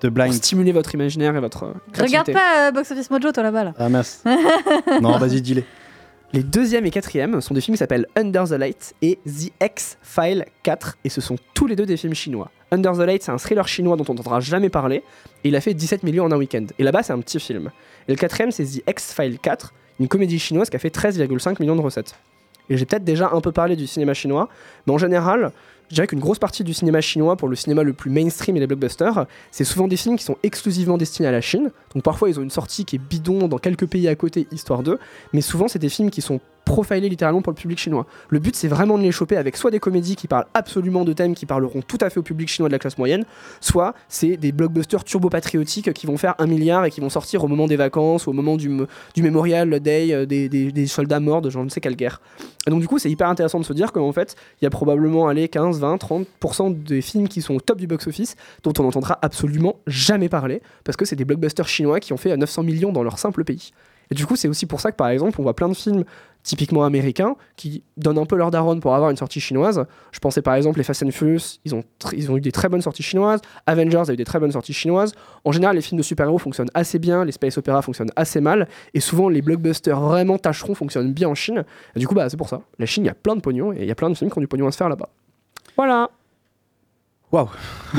De 0.00 0.08
Pour 0.08 0.14
blind. 0.14 0.32
stimuler 0.32 0.72
votre 0.72 0.94
imaginaire 0.94 1.34
et 1.36 1.40
votre 1.40 1.64
euh, 1.64 1.72
Regarde 1.92 2.26
créativité. 2.26 2.32
pas 2.32 2.68
euh, 2.68 2.70
Box 2.72 2.90
Office 2.90 3.10
Mojo, 3.10 3.32
toi 3.32 3.42
là-bas. 3.42 3.64
Là. 3.64 3.74
Ah 3.78 3.88
mince. 3.88 4.22
non, 5.02 5.18
vas-y, 5.18 5.40
dis-les. 5.40 5.64
Les 6.32 6.42
deuxième 6.42 6.84
et 6.84 6.90
quatrième 6.90 7.40
sont 7.40 7.54
des 7.54 7.60
films 7.60 7.74
qui 7.74 7.78
s'appellent 7.78 8.06
Under 8.16 8.44
the 8.44 8.52
Light 8.52 8.94
et 9.02 9.18
The 9.24 9.52
X-File 9.62 10.44
4, 10.62 10.98
et 11.04 11.08
ce 11.08 11.20
sont 11.20 11.36
tous 11.54 11.66
les 11.66 11.76
deux 11.76 11.86
des 11.86 11.96
films 11.96 12.14
chinois. 12.14 12.50
Under 12.72 12.92
the 12.92 12.98
Light, 13.06 13.22
c'est 13.22 13.30
un 13.30 13.38
thriller 13.38 13.66
chinois 13.68 13.96
dont 13.96 14.04
on 14.08 14.14
n'entendra 14.14 14.40
jamais 14.40 14.68
parler, 14.68 15.04
et 15.44 15.48
il 15.48 15.56
a 15.56 15.60
fait 15.60 15.74
17 15.74 16.02
millions 16.02 16.24
en 16.24 16.32
un 16.32 16.36
week-end. 16.36 16.66
Et 16.78 16.82
là-bas, 16.82 17.02
c'est 17.04 17.12
un 17.12 17.20
petit 17.20 17.38
film. 17.38 17.70
Et 18.08 18.12
le 18.12 18.16
quatrième, 18.18 18.50
c'est 18.50 18.64
The 18.64 18.82
X-File 18.88 19.38
4, 19.38 19.72
une 20.00 20.08
comédie 20.08 20.38
chinoise 20.40 20.68
qui 20.70 20.76
a 20.76 20.80
fait 20.80 20.94
13,5 20.94 21.56
millions 21.60 21.76
de 21.76 21.80
recettes. 21.82 22.16
Et 22.68 22.76
j'ai 22.76 22.84
peut-être 22.86 23.04
déjà 23.04 23.30
un 23.32 23.40
peu 23.40 23.52
parlé 23.52 23.76
du 23.76 23.86
cinéma 23.86 24.12
chinois, 24.14 24.48
mais 24.86 24.92
en 24.92 24.98
général, 24.98 25.52
je 25.88 25.94
dirais 25.94 26.06
qu'une 26.06 26.20
grosse 26.20 26.38
partie 26.38 26.64
du 26.64 26.74
cinéma 26.74 27.00
chinois, 27.00 27.36
pour 27.36 27.48
le 27.48 27.56
cinéma 27.56 27.82
le 27.82 27.92
plus 27.92 28.10
mainstream 28.10 28.56
et 28.56 28.60
les 28.60 28.66
blockbusters, 28.66 29.26
c'est 29.50 29.64
souvent 29.64 29.88
des 29.88 29.96
films 29.96 30.16
qui 30.16 30.24
sont 30.24 30.36
exclusivement 30.42 30.96
destinés 30.96 31.28
à 31.28 31.32
la 31.32 31.40
Chine. 31.40 31.70
Donc 31.94 32.02
parfois, 32.02 32.28
ils 32.28 32.38
ont 32.38 32.42
une 32.42 32.50
sortie 32.50 32.84
qui 32.84 32.96
est 32.96 32.98
bidon 32.98 33.48
dans 33.48 33.58
quelques 33.58 33.86
pays 33.86 34.08
à 34.08 34.14
côté, 34.14 34.46
histoire 34.50 34.82
d'eux, 34.82 34.98
mais 35.32 35.40
souvent, 35.40 35.68
c'est 35.68 35.78
des 35.78 35.88
films 35.88 36.10
qui 36.10 36.22
sont 36.22 36.40
profilés 36.64 37.08
littéralement 37.08 37.42
pour 37.42 37.52
le 37.52 37.56
public 37.56 37.78
chinois. 37.78 38.06
Le 38.28 38.38
but, 38.38 38.56
c'est 38.56 38.68
vraiment 38.68 38.96
de 38.98 39.02
les 39.02 39.12
choper 39.12 39.36
avec 39.36 39.56
soit 39.56 39.70
des 39.70 39.80
comédies 39.80 40.16
qui 40.16 40.28
parlent 40.28 40.46
absolument 40.54 41.04
de 41.04 41.12
thèmes 41.12 41.34
qui 41.34 41.46
parleront 41.46 41.82
tout 41.82 41.98
à 42.00 42.10
fait 42.10 42.18
au 42.20 42.22
public 42.22 42.48
chinois 42.48 42.68
de 42.68 42.72
la 42.72 42.78
classe 42.78 42.98
moyenne, 42.98 43.24
soit 43.60 43.94
c'est 44.08 44.36
des 44.36 44.52
blockbusters 44.52 45.04
turbo-patriotiques 45.04 45.92
qui 45.92 46.06
vont 46.06 46.16
faire 46.16 46.34
un 46.38 46.46
milliard 46.46 46.84
et 46.84 46.90
qui 46.90 47.00
vont 47.00 47.08
sortir 47.10 47.44
au 47.44 47.48
moment 47.48 47.66
des 47.66 47.76
vacances, 47.76 48.26
au 48.28 48.32
moment 48.32 48.56
du, 48.56 48.70
du 49.14 49.22
Memorial 49.22 49.78
Day 49.80 50.12
euh, 50.12 50.26
des, 50.26 50.48
des- 50.48 50.86
soldats 50.86 51.20
morts 51.20 51.42
de 51.42 51.50
je 51.50 51.58
ne 51.58 51.68
sais 51.68 51.80
quelle 51.80 51.96
guerre. 51.96 52.20
Et 52.66 52.70
donc 52.70 52.80
du 52.80 52.88
coup, 52.88 52.98
c'est 52.98 53.10
hyper 53.10 53.28
intéressant 53.28 53.58
de 53.60 53.64
se 53.64 53.72
dire 53.72 53.92
qu'en 53.92 54.12
fait, 54.12 54.36
il 54.60 54.64
y 54.64 54.66
a 54.66 54.70
probablement 54.70 55.28
allez, 55.28 55.48
15, 55.48 55.80
20, 55.80 55.96
30% 55.96 56.82
des 56.84 57.00
films 57.02 57.28
qui 57.28 57.42
sont 57.42 57.54
au 57.54 57.60
top 57.60 57.78
du 57.78 57.86
box-office 57.86 58.36
dont 58.62 58.72
on 58.78 58.82
n'entendra 58.84 59.18
absolument 59.22 59.76
jamais 59.86 60.28
parler, 60.28 60.62
parce 60.84 60.96
que 60.96 61.04
c'est 61.04 61.16
des 61.16 61.24
blockbusters 61.24 61.68
chinois 61.68 62.00
qui 62.00 62.12
ont 62.12 62.16
fait 62.16 62.32
euh, 62.32 62.36
900 62.36 62.62
millions 62.62 62.92
dans 62.92 63.02
leur 63.02 63.18
simple 63.18 63.44
pays. 63.44 63.72
Et 64.10 64.14
du 64.14 64.26
coup, 64.26 64.36
c'est 64.36 64.48
aussi 64.48 64.66
pour 64.66 64.80
ça 64.80 64.92
que 64.92 64.96
par 64.96 65.08
exemple, 65.08 65.40
on 65.40 65.42
voit 65.42 65.56
plein 65.56 65.68
de 65.68 65.74
films 65.74 66.04
typiquement 66.44 66.84
américains 66.84 67.34
qui 67.56 67.82
donnent 67.96 68.18
un 68.18 68.26
peu 68.26 68.36
leur 68.36 68.52
daronne 68.52 68.78
pour 68.78 68.94
avoir 68.94 69.10
une 69.10 69.16
sortie 69.16 69.40
chinoise. 69.40 69.84
Je 70.12 70.20
pensais 70.20 70.42
par 70.42 70.54
exemple 70.54 70.78
les 70.78 70.84
Fast 70.84 71.02
and 71.02 71.10
Furious, 71.10 71.58
ils 71.64 71.74
ont, 71.74 71.82
ils 72.12 72.30
ont 72.30 72.36
eu 72.36 72.40
des 72.40 72.52
très 72.52 72.68
bonnes 72.68 72.82
sorties 72.82 73.02
chinoises. 73.02 73.40
Avengers 73.66 74.04
a 74.08 74.12
eu 74.12 74.16
des 74.16 74.24
très 74.24 74.38
bonnes 74.38 74.52
sorties 74.52 74.74
chinoises. 74.74 75.12
En 75.44 75.50
général, 75.50 75.74
les 75.74 75.82
films 75.82 75.98
de 75.98 76.04
super-héros 76.04 76.38
fonctionnent 76.38 76.70
assez 76.74 76.98
bien, 76.98 77.24
les 77.24 77.32
space 77.32 77.58
opéras 77.58 77.82
fonctionnent 77.82 78.12
assez 78.14 78.40
mal, 78.40 78.68
et 78.92 79.00
souvent 79.00 79.28
les 79.28 79.42
blockbusters 79.42 79.98
vraiment 79.98 80.38
tâcherons 80.38 80.74
fonctionnent 80.74 81.12
bien 81.12 81.28
en 81.28 81.34
Chine. 81.34 81.64
Du 81.96 82.06
coup, 82.06 82.14
bah, 82.14 82.28
c'est 82.28 82.36
pour 82.36 82.48
ça. 82.48 82.60
La 82.78 82.86
Chine, 82.86 83.04
il 83.04 83.06
y 83.06 83.10
a 83.10 83.14
plein 83.14 83.34
de 83.34 83.40
pognon, 83.40 83.72
et 83.72 83.78
il 83.80 83.86
y 83.86 83.90
a 83.90 83.94
plein 83.94 84.10
de 84.10 84.14
films 84.14 84.30
qui 84.30 84.38
ont 84.38 84.42
du 84.42 84.48
pognon 84.48 84.66
à 84.66 84.70
se 84.70 84.76
faire 84.76 84.88
là-bas. 84.88 85.08
Voilà. 85.76 86.10
Waouh. 87.34 87.48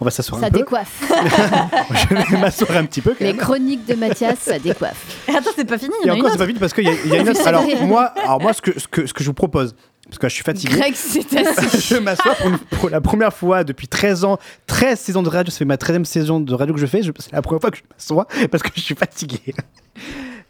On 0.00 0.04
va 0.04 0.10
s'asseoir 0.10 0.40
Ça 0.40 0.46
un 0.46 0.50
peu. 0.50 0.58
décoiffe. 0.58 1.02
Je 2.10 2.32
vais 2.32 2.40
m'asseoir 2.40 2.76
un 2.78 2.84
petit 2.84 3.00
peu. 3.00 3.10
Quand 3.10 3.20
Les 3.20 3.26
même. 3.32 3.36
chroniques 3.36 3.86
de 3.86 3.94
Mathias, 3.94 4.38
ça 4.40 4.58
décoiffe. 4.58 5.24
Attends, 5.28 5.50
c'est 5.54 5.64
pas 5.64 5.78
fini, 5.78 5.94
il 6.02 6.06
Et 6.06 6.08
y 6.08 6.10
en 6.10 6.14
a 6.14 6.16
une 6.16 6.20
encore, 6.22 6.30
c'est 6.30 6.34
autre. 6.34 6.44
pas 6.44 6.46
vite 6.46 6.58
parce 6.58 6.72
qu'il 6.72 6.84
y, 6.84 6.88
a- 6.88 6.94
il 7.04 7.10
y 7.12 7.16
a 7.16 7.20
une 7.20 7.28
autre. 7.28 7.46
Alors 7.46 7.64
moi, 7.82 8.06
alors 8.24 8.40
moi, 8.40 8.52
ce 8.52 8.60
que, 8.60 8.78
ce 8.78 8.88
que, 8.88 9.06
ce 9.06 9.14
que 9.14 9.22
je 9.22 9.28
vous 9.28 9.34
propose, 9.34 9.76
parce 10.06 10.18
que 10.18 10.28
je 10.28 10.34
suis 10.34 10.42
fatigué. 10.42 10.74
Greg 10.76 10.94
s'est 10.96 11.20
assis. 11.46 11.94
je 11.94 11.96
m'assois 11.98 12.34
pour, 12.34 12.48
une- 12.48 12.58
pour 12.58 12.90
la 12.90 13.00
première 13.00 13.32
fois 13.32 13.62
depuis 13.62 13.86
13 13.86 14.24
ans, 14.24 14.38
13 14.66 14.98
saisons 14.98 15.22
de 15.22 15.28
radio, 15.28 15.52
ça 15.52 15.58
fait 15.58 15.64
ma 15.64 15.76
13e 15.76 16.04
saison 16.04 16.40
de 16.40 16.54
radio 16.54 16.74
que 16.74 16.80
je 16.80 16.86
fais, 16.86 17.02
je- 17.02 17.12
c'est 17.18 17.32
la 17.32 17.40
première 17.42 17.60
fois 17.60 17.70
que 17.70 17.76
je 17.78 17.82
m'assois 17.88 18.26
parce 18.50 18.62
que 18.64 18.70
je 18.74 18.80
suis 18.80 18.96
fatigué. 18.96 19.54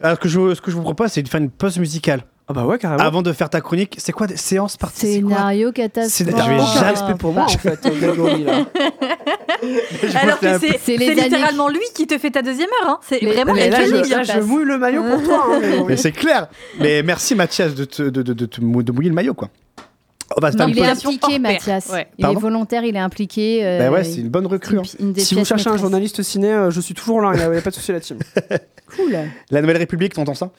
Alors, 0.01 0.15
ce, 0.17 0.21
que 0.21 0.27
je, 0.29 0.55
ce 0.55 0.61
que 0.61 0.71
je 0.71 0.75
vous 0.75 0.81
propose, 0.81 1.11
c'est 1.11 1.21
de 1.21 1.29
faire 1.29 1.39
une 1.41 1.51
pause 1.51 1.77
musicale. 1.77 2.21
Ah 2.47 2.53
bah 2.53 2.63
ouais, 2.65 2.77
carrément. 2.77 3.01
Avant 3.03 3.23
de 3.23 3.33
faire 3.33 3.49
ta 3.49 3.59
chronique, 3.59 3.95
c'est 3.97 4.11
quoi 4.11 4.27
des 4.27 4.37
séances 4.37 4.77
par 4.77 4.91
c'est 4.93 5.19
quoi 5.21 5.31
Scénario 5.31 5.71
catastrophe. 5.71 6.27
Vais 6.27 6.33
Aucun 6.33 6.45
jamais- 6.75 6.89
respect 6.91 7.15
pour 7.17 7.33
moi, 7.33 7.45
en 7.45 7.47
fait. 7.47 7.79
Alors 10.15 10.39
que 10.39 10.47
c'est 10.83 10.97
littéralement 10.97 11.69
lui 11.69 11.79
qui 11.95 12.07
te 12.07 12.17
fait 12.17 12.31
ta 12.31 12.41
deuxième 12.41 12.69
heure. 12.83 12.89
Hein. 12.89 12.99
C'est 13.01 13.23
vraiment 13.25 13.53
mais 13.53 13.67
il 13.67 13.71
là, 13.71 13.79
te 13.79 13.85
je, 13.85 14.09
là, 14.11 14.23
la 14.23 14.23
je 14.23 14.39
mouille 14.41 14.65
le 14.65 14.77
maillot 14.77 15.03
pour 15.03 15.23
toi. 15.23 15.45
hein. 15.53 15.85
Mais 15.87 15.97
c'est 15.97 16.11
clair. 16.11 16.47
Mais 16.79 17.03
merci 17.03 17.35
Mathias 17.35 17.73
de, 17.73 17.85
te- 17.85 18.03
de, 18.03 18.21
de, 18.21 18.33
de, 18.33 18.45
te 18.45 18.61
mou- 18.61 18.83
de 18.83 18.91
mouiller 18.91 19.09
le 19.09 19.15
maillot, 19.15 19.33
quoi. 19.33 19.49
On 20.37 20.41
va 20.41 20.51
se 20.51 20.57
faire 20.57 20.67
Il 20.69 20.77
une 20.77 20.83
est 20.83 20.87
impliqué. 20.89 21.39
Mathias. 21.39 21.89
Ouais. 21.91 22.07
Il 22.17 22.23
Pardon 22.23 22.39
est 22.39 22.41
volontaire, 22.41 22.83
il 22.83 22.95
est 22.95 22.99
impliqué. 22.99 23.61
euh, 23.63 23.79
Bah 23.79 23.91
ouais, 23.91 24.03
c'est 24.03 24.21
une 24.21 24.29
bonne 24.29 24.47
recrue. 24.47 24.79
hein. 24.79 24.83
une 24.99 25.15
Si 25.15 25.35
vous 25.35 25.45
cherchez 25.45 25.69
un 25.69 25.77
journaliste 25.77 26.21
ciné, 26.23 26.51
euh, 26.51 26.71
je 26.71 26.81
suis 26.81 26.93
toujours 26.93 27.21
là, 27.21 27.31
il 27.33 27.51
n'y 27.51 27.57
a, 27.57 27.61
pas 27.61 27.69
de 27.69 27.75
souci 27.75 27.91
là-dessus. 27.91 28.15
Cool. 28.95 29.17
La 29.49 29.61
Nouvelle 29.61 29.77
République, 29.77 30.13
t'entends 30.13 30.35
ça? 30.35 30.51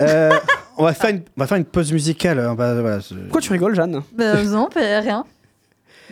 Euh, 0.00 0.30
on, 0.78 0.84
va 0.84 0.92
faire 0.94 1.10
une, 1.10 1.22
on 1.36 1.40
va 1.40 1.46
faire 1.46 1.58
une 1.58 1.64
pause 1.64 1.92
musicale. 1.92 2.38
On 2.40 2.54
va, 2.54 2.80
voilà, 2.80 3.00
c'est- 3.00 3.14
Pourquoi 3.14 3.40
tu 3.40 3.52
rigoles, 3.52 3.74
Jeanne? 3.74 4.02
Bah, 4.12 4.42
non, 4.44 4.68
pas- 4.68 5.00
rien. 5.00 5.24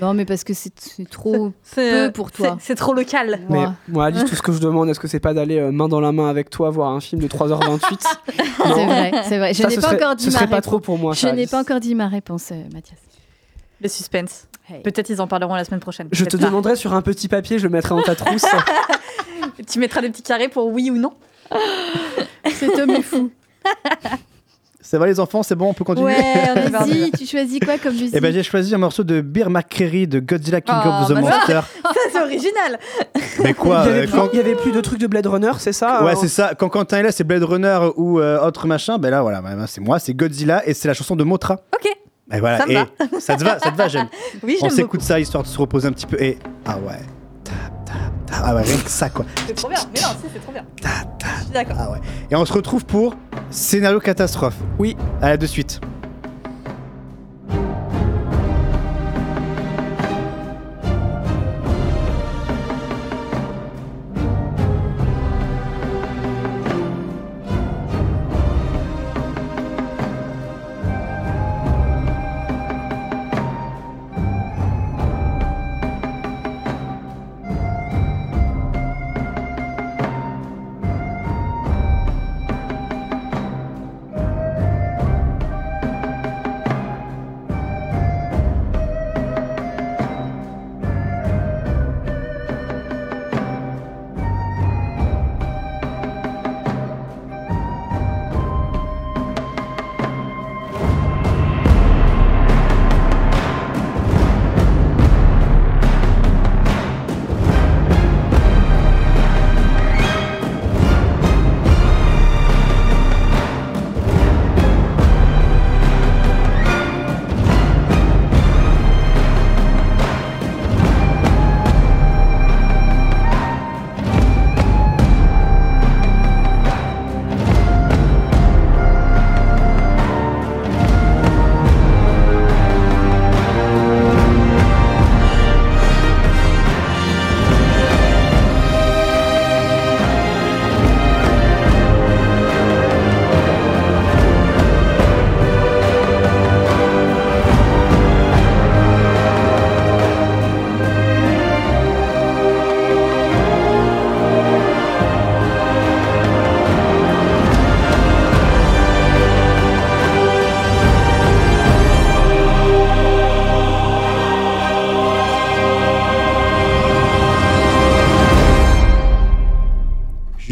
Non, 0.00 0.12
mais 0.12 0.24
parce 0.24 0.42
que 0.42 0.54
c'est 0.54 0.72
c'est 0.78 1.08
trop 1.08 1.52
C'est 1.62 1.90
peu 2.06 2.12
pour 2.12 2.32
toi. 2.32 2.56
c'est- 2.58 2.66
C'est 2.68 2.74
trop 2.74 2.94
local. 2.94 3.40
Mais 3.48 3.58
Ouais. 3.60 3.66
moi, 3.88 4.06
Alice, 4.06 4.24
tout 4.24 4.34
ce 4.34 4.42
que 4.42 4.50
je 4.52 4.58
demande, 4.58 4.88
est-ce 4.88 4.98
que 4.98 5.06
c'est 5.06 5.20
pas 5.20 5.34
d'aller 5.34 5.58
euh, 5.60 5.70
main 5.70 5.88
dans 5.88 6.00
la 6.00 6.10
main 6.10 6.28
avec 6.28 6.50
toi 6.50 6.70
voir 6.70 6.90
un 6.90 7.00
film 7.00 7.20
de 7.22 7.28
3h28 7.28 8.00
C'est 8.74 8.86
vrai, 8.86 9.12
c'est 9.28 9.38
vrai. 9.38 9.54
Je 9.54 9.62
Ça, 9.62 9.68
n'ai 9.68 9.74
ce 9.76 9.80
pas 9.80 9.86
serait- 9.88 9.96
encore 10.02 10.16
dit 10.16 10.24
ce 10.24 10.30
ma 10.30 10.34
serait 10.38 10.46
pas 10.48 10.56
réponse. 10.56 10.66
trop 10.66 10.80
pour 10.80 10.98
moi. 10.98 11.12
Je 11.14 11.20
ça, 11.20 11.26
n'ai 11.28 11.42
Alice. 11.42 11.50
pas 11.50 11.60
encore 11.60 11.78
dit 11.80 11.94
ma 11.94 12.08
réponse, 12.08 12.50
euh, 12.50 12.56
Mathias. 12.72 12.98
Le 13.80 13.88
suspense. 13.88 14.48
Hey. 14.68 14.82
Peut-être 14.82 15.10
ils 15.10 15.20
en 15.20 15.26
parleront 15.28 15.54
la 15.54 15.64
semaine 15.64 15.80
prochaine. 15.80 16.08
Je 16.10 16.24
te 16.24 16.30
peut-être 16.30 16.40
pas. 16.40 16.46
demanderai 16.48 16.74
sur 16.76 16.92
un 16.94 17.02
petit 17.02 17.28
papier, 17.28 17.58
je 17.58 17.64
le 17.64 17.70
mettrai 17.70 17.90
dans 17.94 18.02
ta 18.02 18.14
trousse. 18.14 18.44
Tu 19.70 19.78
mettras 19.78 20.00
des 20.00 20.10
petits 20.10 20.22
carrés 20.22 20.48
pour 20.48 20.66
oui 20.72 20.90
ou 20.90 20.96
non? 20.96 21.12
Cet 22.52 22.76
homme 22.78 22.90
est 22.90 23.02
fou. 23.02 23.30
Ça 24.80 24.98
va 24.98 25.06
les 25.06 25.18
enfants, 25.18 25.42
c'est 25.42 25.54
bon, 25.54 25.70
on 25.70 25.72
peut 25.74 25.82
continuer 25.82 26.12
Ouais. 26.12 26.68
Vas-y, 26.70 27.10
tu 27.18 27.26
choisis 27.26 27.58
quoi 27.58 27.78
comme 27.78 27.94
musique 27.94 28.10
Eh 28.14 28.20
ben 28.20 28.32
j'ai 28.34 28.42
choisi 28.42 28.74
un 28.74 28.78
morceau 28.78 29.02
de 29.02 29.22
Beer 29.22 29.48
McCreary 29.48 30.06
de 30.06 30.20
Godzilla 30.20 30.60
King 30.60 30.74
Oh, 30.84 30.88
of 30.88 31.08
the 31.08 31.14
bah 31.14 31.22
ça- 31.22 31.36
Monster. 31.36 31.60
Ça, 31.82 32.00
c'est 32.12 32.20
original. 32.20 32.78
Mais 33.42 33.54
quoi 33.54 33.84
il, 33.86 33.88
y 33.88 33.90
avait 33.90 33.98
euh, 34.00 34.02
plus, 34.06 34.12
quand- 34.12 34.28
il 34.34 34.36
y 34.36 34.40
avait 34.40 34.54
plus 34.54 34.72
de 34.72 34.80
trucs 34.82 35.00
de 35.00 35.06
Blade 35.06 35.26
Runner, 35.26 35.52
c'est 35.58 35.72
ça 35.72 36.04
Ouais, 36.04 36.12
euh, 36.12 36.16
c'est 36.20 36.28
ça. 36.28 36.52
Quand 36.56 36.68
Quentin 36.68 36.98
est 36.98 37.02
là, 37.02 37.12
c'est 37.12 37.24
Blade 37.24 37.42
Runner 37.44 37.78
ou 37.96 38.20
euh, 38.20 38.38
autre 38.46 38.66
machin. 38.66 38.98
Ben 38.98 39.08
là, 39.10 39.22
voilà, 39.22 39.40
ben, 39.40 39.56
ben, 39.56 39.66
c'est 39.66 39.80
moi, 39.80 39.98
c'est 39.98 40.12
Godzilla 40.12 40.62
et 40.68 40.74
c'est 40.74 40.86
la 40.86 40.94
chanson 40.94 41.16
de 41.16 41.24
Motra. 41.24 41.54
Ok. 41.74 41.90
Et 42.32 42.40
voilà. 42.40 42.58
Ça 42.58 42.66
me 42.66 42.72
et 42.72 42.74
va. 42.74 42.86
ça 43.20 43.36
te 43.36 43.42
va, 43.44 43.58
ça 43.58 43.70
te 43.70 43.76
va, 43.76 43.88
j'aime. 43.88 44.08
Oui, 44.42 44.58
On 44.60 44.68
s'écoute 44.68 45.00
ça 45.00 45.18
histoire 45.18 45.42
de 45.42 45.48
se 45.48 45.58
reposer 45.58 45.88
un 45.88 45.92
petit 45.92 46.06
peu. 46.06 46.20
Et 46.22 46.38
ah 46.66 46.76
ouais. 46.78 47.00
Ah 48.42 48.54
ouais, 48.54 48.62
rien 48.62 48.78
que 48.78 48.90
ça 48.90 49.10
quoi. 49.10 49.24
C'est 49.46 49.54
trop 49.54 49.68
bien. 49.68 49.78
Mais 49.94 50.00
non, 50.00 50.08
si, 50.20 50.28
c'est 50.32 50.40
trop 50.40 50.52
bien. 50.52 50.64
Je 50.82 51.44
suis 51.44 51.52
d'accord. 51.52 51.76
Ah 51.78 51.90
ouais. 51.92 51.98
Et 52.30 52.36
on 52.36 52.44
se 52.44 52.52
retrouve 52.52 52.84
pour 52.84 53.14
scénario 53.50 54.00
catastrophe. 54.00 54.56
Oui. 54.78 54.96
À 55.20 55.28
la 55.30 55.36
de 55.36 55.46
suite. 55.46 55.80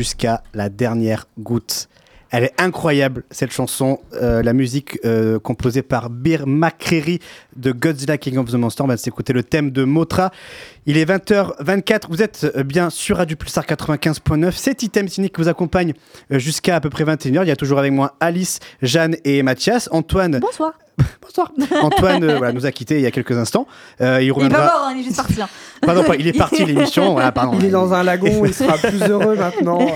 Jusqu'à 0.03 0.43
la 0.53 0.69
dernière 0.69 1.27
goutte. 1.39 1.89
Elle 2.35 2.45
est 2.45 2.55
incroyable 2.61 3.23
cette 3.31 3.53
chanson, 3.53 4.01
Euh, 4.15 4.43
la 4.43 4.53
musique 4.53 4.99
euh, 5.05 5.39
composée 5.39 5.83
par 5.83 6.09
Bir 6.11 6.47
McCreary 6.47 7.21
de 7.57 7.71
Godzilla 7.73 8.17
King 8.19 8.39
of 8.39 8.51
the 8.51 8.55
Monster. 8.55 8.83
On 8.83 8.87
va 8.89 8.97
s'écouter 8.97 9.33
le 9.33 9.43
thème 9.45 9.71
de 9.71 9.85
Motra. 9.85 10.33
Il 10.87 10.97
est 10.99 11.05
20h24, 11.05 12.01
vous 12.09 12.21
êtes 12.23 12.51
euh, 12.57 12.63
bien 12.65 12.89
sur 12.91 13.19
Radio 13.19 13.37
Pulsar 13.37 13.65
95.9. 13.65 14.51
C'est 14.57 14.83
Item 14.83 15.09
Ciné 15.09 15.29
qui 15.29 15.41
vous 15.41 15.49
accompagne 15.49 15.93
jusqu'à 16.31 16.75
à 16.77 16.81
peu 16.81 16.91
près 16.91 17.05
21h. 17.05 17.43
Il 17.45 17.49
y 17.49 17.53
a 17.53 17.57
toujours 17.57 17.79
avec 17.79 17.93
moi 17.93 18.17
Alice, 18.19 18.59
Jeanne 18.81 19.17
et 19.25 19.43
Mathias. 19.43 19.89
Antoine, 19.93 20.41
Bonsoir. 20.41 20.73
Antoine 21.83 22.23
euh, 22.25 22.37
voilà, 22.39 22.53
nous 22.53 22.67
a 22.67 22.73
quittés 22.73 22.97
il 22.97 23.03
y 23.03 23.07
a 23.07 23.11
quelques 23.11 23.37
instants. 23.37 23.67
Il 24.01 24.07
Il 24.23 24.29
est 24.29 24.31
reviendra. 24.31 24.59
pas 24.59 24.65
mort, 24.79 24.87
hein, 24.89 24.93
il 24.97 25.01
est 25.01 25.05
juste 25.05 25.17
parti. 25.17 25.41
hein. 25.41 25.49
Pardon, 25.85 26.05
pas- 26.05 26.17
il 26.17 26.27
est 26.27 26.33
parti 26.37 26.65
l'émission. 26.65 27.13
Voilà, 27.13 27.33
pardon. 27.33 27.57
Il 27.59 27.67
est 27.67 27.71
dans 27.71 27.93
un 27.93 28.03
lagon, 28.03 28.45
il 28.45 28.55
sera 28.63 28.79
plus 28.79 29.03
heureux 29.03 29.37
maintenant. 29.37 29.81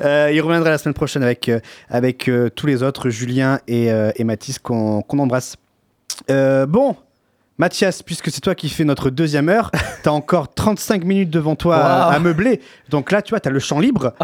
Euh, 0.00 0.30
il 0.32 0.40
reviendra 0.40 0.70
la 0.70 0.78
semaine 0.78 0.94
prochaine 0.94 1.22
avec, 1.22 1.48
euh, 1.48 1.60
avec 1.88 2.28
euh, 2.28 2.48
tous 2.50 2.66
les 2.66 2.82
autres, 2.82 3.08
Julien 3.10 3.60
et, 3.66 3.90
euh, 3.92 4.10
et 4.16 4.24
Mathis, 4.24 4.58
qu'on 4.58 5.02
qu'on 5.02 5.18
embrasse. 5.18 5.56
Bon, 6.28 6.96
Mathias, 7.58 8.02
puisque 8.02 8.30
c'est 8.30 8.40
toi 8.40 8.54
qui 8.54 8.68
fais 8.68 8.84
notre 8.84 9.10
deuxième 9.10 9.48
heure, 9.48 9.70
tu 10.02 10.08
as 10.08 10.12
encore 10.12 10.52
35 10.54 11.04
minutes 11.04 11.30
devant 11.30 11.56
toi 11.56 11.76
à, 11.76 12.08
Wow. 12.08 12.14
à 12.14 12.18
meubler. 12.18 12.60
Donc 12.90 13.12
là, 13.12 13.22
tu 13.22 13.30
vois, 13.30 13.40
tu 13.40 13.48
as 13.48 13.52
le 13.52 13.58
champ 13.58 13.80
libre. 13.80 14.14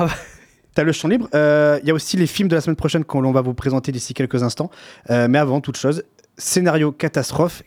Tu 0.75 0.81
as 0.81 0.85
le 0.85 0.93
champ 0.93 1.09
libre. 1.09 1.29
Euh, 1.35 1.79
Il 1.83 1.89
y 1.89 1.91
a 1.91 1.95
aussi 1.95 2.17
les 2.17 2.27
films 2.27 2.49
de 2.49 2.55
la 2.55 2.61
semaine 2.61 2.77
prochaine 2.77 3.05
qu'on 3.05 3.31
va 3.33 3.41
vous 3.41 3.55
présenter 3.55 3.93
d'ici 3.93 4.15
quelques 4.15 4.43
instants. 4.43 4.71
Euh, 5.11 5.27
mais 5.29 5.39
avant 5.39 5.61
toute 5.61 5.77
chose, 5.77 6.03
scénario 6.37 6.93
catastrophe. 6.93 7.63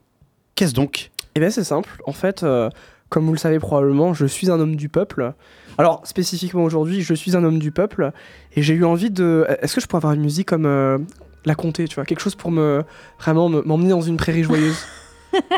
Qu'est-ce 0.56 0.74
donc? 0.74 1.12
Eh 1.36 1.42
bien, 1.42 1.50
c'est 1.50 1.64
simple. 1.66 1.90
En 2.06 2.14
fait, 2.14 2.44
euh, 2.44 2.70
comme 3.10 3.26
vous 3.26 3.34
le 3.34 3.38
savez 3.38 3.60
probablement, 3.60 4.14
je 4.14 4.26
suis 4.26 4.50
un 4.50 4.60
homme 4.60 4.76
du 4.78 4.88
peuple. 4.88 5.34
Alors, 5.78 6.02
spécifiquement 6.08 6.64
aujourd'hui, 6.64 7.02
je 7.02 7.14
suis 7.14 7.36
un 7.36 7.44
homme 7.44 7.60
du 7.60 7.72
peuple. 7.72 8.12
Et 8.56 8.62
j'ai 8.62 8.74
eu 8.74 8.86
envie 8.86 9.10
de. 9.12 9.46
Est-ce 9.62 9.76
que 9.76 9.82
je 9.82 9.88
pourrais 9.88 10.00
avoir 10.00 10.14
une 10.14 10.22
musique 10.22 10.48
comme 10.48 10.66
euh, 10.66 10.98
La 11.44 11.56
Comté, 11.56 11.88
tu 11.90 11.96
vois 11.96 12.06
Quelque 12.06 12.22
chose 12.22 12.36
pour 12.36 12.52
me 12.52 12.84
vraiment 13.20 13.50
me- 13.50 13.62
m'emmener 13.64 13.90
dans 13.90 14.02
une 14.02 14.18
prairie 14.18 14.44
joyeuse? 14.44 14.78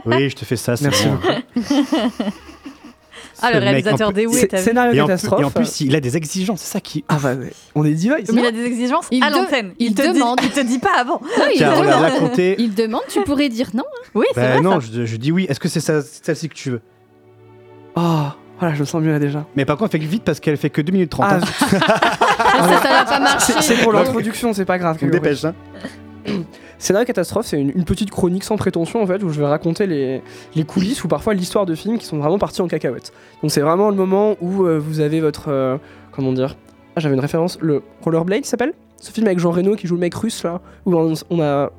Oui, 0.07 0.27
je 0.31 0.35
te 0.35 0.43
fais 0.43 0.55
ça. 0.55 0.75
c'est 0.75 0.85
Merci 0.85 1.05
bon. 1.07 1.13
beaucoup. 1.17 1.63
Ah, 3.41 3.51
le 3.51 3.59
réalisateur 3.59 4.11
des 4.14 4.26
Oui, 4.26 4.35
Scénario 4.55 4.93
Et 4.93 5.01
en, 5.01 5.05
plus, 5.05 5.14
catastrophe. 5.14 5.41
et 5.41 5.43
en 5.45 5.51
plus, 5.51 5.81
il 5.81 5.95
a 5.95 5.99
des 5.99 6.18
exigences, 6.18 6.61
c'est 6.61 6.72
ça 6.73 6.80
qui. 6.81 7.03
Ah 7.07 7.18
bah, 7.22 7.34
ouais. 7.35 7.51
on 7.76 7.85
est 7.85 7.91
diva 7.93 8.19
ici. 8.19 8.31
Mais 8.34 8.41
il 8.41 8.45
a 8.47 8.51
des 8.51 8.65
exigences 8.65 9.07
Il 9.11 9.23
à 9.23 9.30
de- 9.30 9.35
l'antenne. 9.35 9.72
il 9.80 9.93
te 9.93 10.01
demande. 10.14 10.39
Dit, 10.39 10.45
il 10.47 10.51
te 10.51 10.59
dit 10.65 10.80
pas 10.80 10.97
avant. 10.99 11.22
Non, 11.38 11.45
il, 11.53 11.57
Tiens, 11.57 11.73
regarde, 11.73 12.14
demande. 12.15 12.31
il 12.57 12.73
demande, 12.73 13.01
tu 13.09 13.22
pourrais 13.23 13.49
dire 13.49 13.69
non. 13.73 13.84
hein. 13.85 14.07
Oui, 14.15 14.26
c'est 14.34 14.41
Bah 14.41 14.47
vrai. 14.53 14.61
non, 14.61 14.81
ça. 14.81 14.88
je, 14.91 15.05
je 15.05 15.15
dis 15.18 15.31
oui. 15.31 15.45
Est-ce 15.49 15.59
que 15.59 15.68
c'est 15.69 15.80
celle-ci 15.80 16.49
que 16.49 16.55
tu 16.55 16.72
veux? 16.72 16.81
Ah, 17.95 18.35
voilà, 18.59 18.73
je 18.76 18.80
me 18.81 18.85
sens 18.85 19.01
mieux 19.01 19.11
là 19.11 19.19
déjà. 19.19 19.45
Mais 19.55 19.65
par 19.65 19.77
contre, 19.77 19.91
fais 19.91 19.97
vite 19.99 20.23
parce 20.23 20.39
qu'elle 20.39 20.57
fait 20.57 20.69
que 20.69 20.81
2 20.81 20.91
minutes 20.91 21.11
30. 21.11 21.26
Ah, 21.30 21.35
hein. 21.35 21.41
Ça, 22.57 22.81
ça 22.81 22.89
va 22.89 23.05
pas 23.05 23.19
marcher. 23.19 23.53
C'est 23.61 23.76
pour 23.84 23.93
l'introduction, 23.93 24.53
c'est 24.53 24.65
pas 24.65 24.77
grave. 24.80 24.97
Dépêche. 25.01 25.45
Hein. 25.45 25.53
Scénario 26.79 27.05
catastrophe, 27.05 27.47
c'est 27.47 27.59
une, 27.59 27.85
petite 27.85 28.11
chronique 28.11 28.43
sans 28.43 28.55
prétention 28.55 29.01
en 29.01 29.07
fait, 29.07 29.23
où 29.23 29.29
je 29.29 29.39
vais 29.39 29.47
raconter 29.47 29.87
les, 29.87 30.63
coulisses 30.65 31.03
ou 31.03 31.07
parfois 31.07 31.33
l'histoire 31.33 31.65
de 31.65 31.73
films 31.75 31.97
qui 31.97 32.05
sont 32.05 32.17
vraiment 32.17 32.37
partis 32.37 32.61
en 32.61 32.67
cacahuète. 32.67 33.13
Donc 33.41 33.51
c'est 33.51 33.61
vraiment 33.61 33.89
le 33.89 33.95
moment 33.95 34.35
où 34.41 34.65
euh, 34.65 34.77
vous 34.77 34.99
avez 34.99 35.19
votre. 35.19 35.49
euh, 35.49 35.77
comment 36.11 36.33
dire 36.33 36.55
Ah, 36.95 36.99
j'avais 36.99 37.15
une 37.15 37.21
référence, 37.21 37.57
le 37.61 37.81
Rollerblade 38.01 38.45
s'appelle? 38.45 38.73
Ce 38.99 39.11
film 39.11 39.27
avec 39.27 39.39
Jean 39.39 39.51
Reno 39.51 39.75
qui 39.75 39.87
joue 39.87 39.95
le 39.95 40.01
mec 40.01 40.13
russe 40.13 40.43
là, 40.43 40.61
où 40.85 40.95
on, 40.95 41.13
on 41.29 41.41
a. 41.41 41.71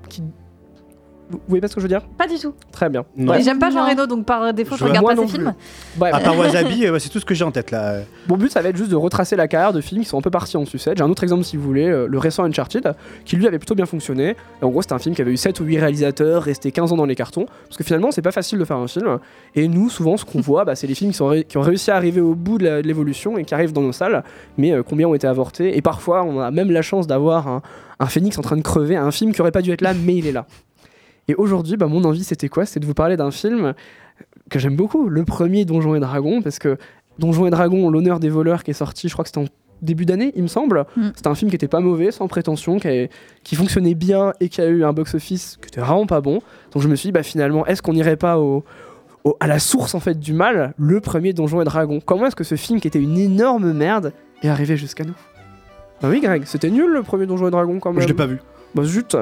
Vous 1.30 1.40
voyez 1.48 1.60
pas 1.60 1.68
ce 1.68 1.74
que 1.74 1.80
je 1.80 1.84
veux 1.84 1.88
dire? 1.90 2.02
Pas 2.16 2.26
du 2.26 2.38
tout. 2.38 2.54
Très 2.72 2.88
bien. 2.88 3.04
Non. 3.16 3.34
Et 3.34 3.42
J'aime 3.42 3.58
pas 3.58 3.70
Jean. 3.70 3.86
Reno, 3.86 4.06
donc 4.06 4.24
par 4.24 4.52
défaut, 4.54 4.76
je 4.76 4.80
Je- 4.80 4.84
regarde 4.88 5.06
pas 5.06 5.16
ses 5.16 5.26
films. 5.28 5.54
À 6.00 6.20
part 6.20 6.38
Wasabi, 6.38 6.86
euh, 6.86 6.98
c'est 6.98 7.08
tout 7.10 7.20
ce 7.20 7.24
que 7.24 7.34
j'ai 7.34 7.44
en 7.44 7.50
tête 7.50 7.70
là. 7.70 7.96
Mon 8.28 8.36
but, 8.36 8.50
ça 8.50 8.62
va 8.62 8.70
être 8.70 8.76
juste 8.76 8.90
de 8.90 8.96
retracer 8.96 9.36
la 9.36 9.46
carrière 9.48 9.72
de 9.72 9.80
films 9.80 10.02
qui 10.02 10.08
sont 10.08 10.18
un 10.18 10.22
peu 10.22 10.30
partis 10.30 10.56
en 10.56 10.64
sucette. 10.64 10.96
J'ai 10.98 11.04
un 11.04 11.10
autre 11.10 11.22
exemple, 11.22 11.44
si 11.44 11.56
vous 11.56 11.62
voulez, 11.64 11.86
euh, 11.88 12.06
le 12.08 12.18
récent 12.18 12.44
Uncharted, 12.44 12.94
qui 13.24 13.36
lui 13.36 13.46
avait 13.46 13.58
plutôt 13.58 13.74
bien 13.74 13.86
fonctionné. 13.86 14.36
Et 14.62 14.64
en 14.64 14.70
gros, 14.70 14.80
c'était 14.82 14.94
un 14.94 14.98
film 14.98 15.14
qui 15.14 15.20
avait 15.22 15.32
eu 15.32 15.36
7 15.36 15.60
ou 15.60 15.64
8 15.64 15.78
réalisateurs, 15.78 16.42
resté 16.42 16.72
15 16.72 16.92
ans 16.92 16.96
dans 16.96 17.04
les 17.06 17.14
cartons. 17.16 17.46
Parce 17.66 17.76
que 17.76 17.84
finalement, 17.84 18.10
c'est 18.10 18.22
pas 18.22 18.32
facile 18.32 18.58
de 18.58 18.64
faire 18.64 18.76
un 18.78 18.88
film. 18.88 19.18
Et 19.54 19.68
nous, 19.68 19.90
souvent, 19.90 20.16
ce 20.16 20.24
qu'on 20.24 20.40
voit, 20.40 20.64
bah, 20.64 20.74
c'est 20.76 20.86
les 20.86 20.94
films 20.94 21.10
qui, 21.10 21.16
sont 21.18 21.26
ré- 21.28 21.44
qui 21.44 21.58
ont 21.58 21.62
réussi 21.62 21.90
à 21.90 21.96
arriver 21.96 22.20
au 22.20 22.34
bout 22.34 22.58
de 22.58 22.80
l'évolution 22.80 23.36
et 23.38 23.44
qui 23.44 23.54
arrivent 23.54 23.72
dans 23.72 23.82
nos 23.82 23.92
salles, 23.92 24.24
mais 24.56 24.72
euh, 24.72 24.82
combien 24.82 25.06
ont 25.08 25.14
été 25.14 25.26
avortés? 25.26 25.76
Et 25.76 25.82
parfois, 25.82 26.22
on 26.22 26.40
a 26.40 26.50
même 26.50 26.70
la 26.70 26.82
chance 26.82 27.06
d'avoir 27.06 27.48
un, 27.48 27.62
un 28.00 28.06
phénix 28.06 28.38
en 28.38 28.42
train 28.42 28.56
de 28.56 28.62
crever, 28.62 28.96
un 28.96 29.10
film 29.10 29.32
qui 29.32 29.40
aurait 29.40 29.50
pas 29.50 29.62
dû 29.62 29.70
être 29.72 29.80
là, 29.82 29.92
mais 29.94 30.16
il 30.16 30.26
est 30.26 30.32
là. 30.32 30.46
Et 31.28 31.34
aujourd'hui, 31.34 31.76
bah, 31.76 31.86
mon 31.86 32.04
envie, 32.04 32.24
c'était 32.24 32.48
quoi? 32.48 32.64
C'était 32.66 32.80
de 32.80 32.86
vous 32.86 32.94
parler 32.94 33.16
d'un 33.16 33.30
film 33.30 33.74
que 34.50 34.58
j'aime 34.58 34.76
beaucoup, 34.76 35.08
le 35.08 35.24
premier 35.24 35.64
Donjons 35.64 35.94
et 35.94 36.00
Dragons, 36.00 36.40
parce 36.42 36.58
que 36.58 36.78
Donjons 37.18 37.46
et 37.46 37.50
Dragons, 37.50 37.90
l'honneur 37.90 38.18
des 38.18 38.30
voleurs, 38.30 38.64
qui 38.64 38.70
est 38.70 38.74
sorti, 38.74 39.08
je 39.08 39.12
crois 39.12 39.24
que 39.24 39.28
c'était 39.28 39.40
en 39.40 39.52
début 39.82 40.06
d'année, 40.06 40.32
il 40.36 40.42
me 40.42 40.48
semble. 40.48 40.86
Mm. 40.96 41.08
C'était 41.14 41.28
un 41.28 41.34
film 41.34 41.50
qui 41.50 41.56
était 41.56 41.68
pas 41.68 41.80
mauvais, 41.80 42.10
sans 42.10 42.26
prétention, 42.28 42.78
qui, 42.78 42.88
avait- 42.88 43.10
qui 43.44 43.56
fonctionnait 43.56 43.94
bien 43.94 44.32
et 44.40 44.48
qui 44.48 44.60
a 44.60 44.66
eu 44.68 44.84
un 44.84 44.92
box-office 44.92 45.58
qui 45.60 45.68
était 45.68 45.80
vraiment 45.80 46.06
pas 46.06 46.20
bon. 46.20 46.40
Donc 46.72 46.82
je 46.82 46.88
me 46.88 46.96
suis 46.96 47.08
dit, 47.08 47.12
bah, 47.12 47.22
finalement, 47.22 47.66
est-ce 47.66 47.82
qu'on 47.82 47.92
n'irait 47.92 48.16
pas 48.16 48.38
au, 48.38 48.64
au- 49.24 49.36
à 49.38 49.46
la 49.46 49.58
source 49.58 49.94
en 49.94 50.00
fait 50.00 50.18
du 50.18 50.32
mal, 50.32 50.72
le 50.78 51.00
premier 51.00 51.32
Donjons 51.34 51.60
et 51.60 51.64
Dragons? 51.64 52.00
Comment 52.04 52.26
est-ce 52.26 52.36
que 52.36 52.42
ce 52.44 52.54
film, 52.54 52.80
qui 52.80 52.88
était 52.88 53.00
une 53.02 53.18
énorme 53.18 53.72
merde, 53.72 54.12
est 54.42 54.48
arrivé 54.48 54.76
jusqu'à 54.78 55.04
nous? 55.04 55.14
Bah 56.00 56.08
oui, 56.10 56.20
Greg, 56.20 56.44
c'était 56.46 56.70
nul 56.70 56.90
le 56.90 57.02
premier 57.02 57.26
Donjons 57.26 57.48
et 57.48 57.50
Dragons 57.50 57.78
quand 57.80 57.92
même. 57.92 58.00
Je 58.02 58.08
l'ai 58.08 58.14
pas 58.14 58.26
vu. 58.26 58.38
Bah 58.74 58.82
zut 58.84 59.16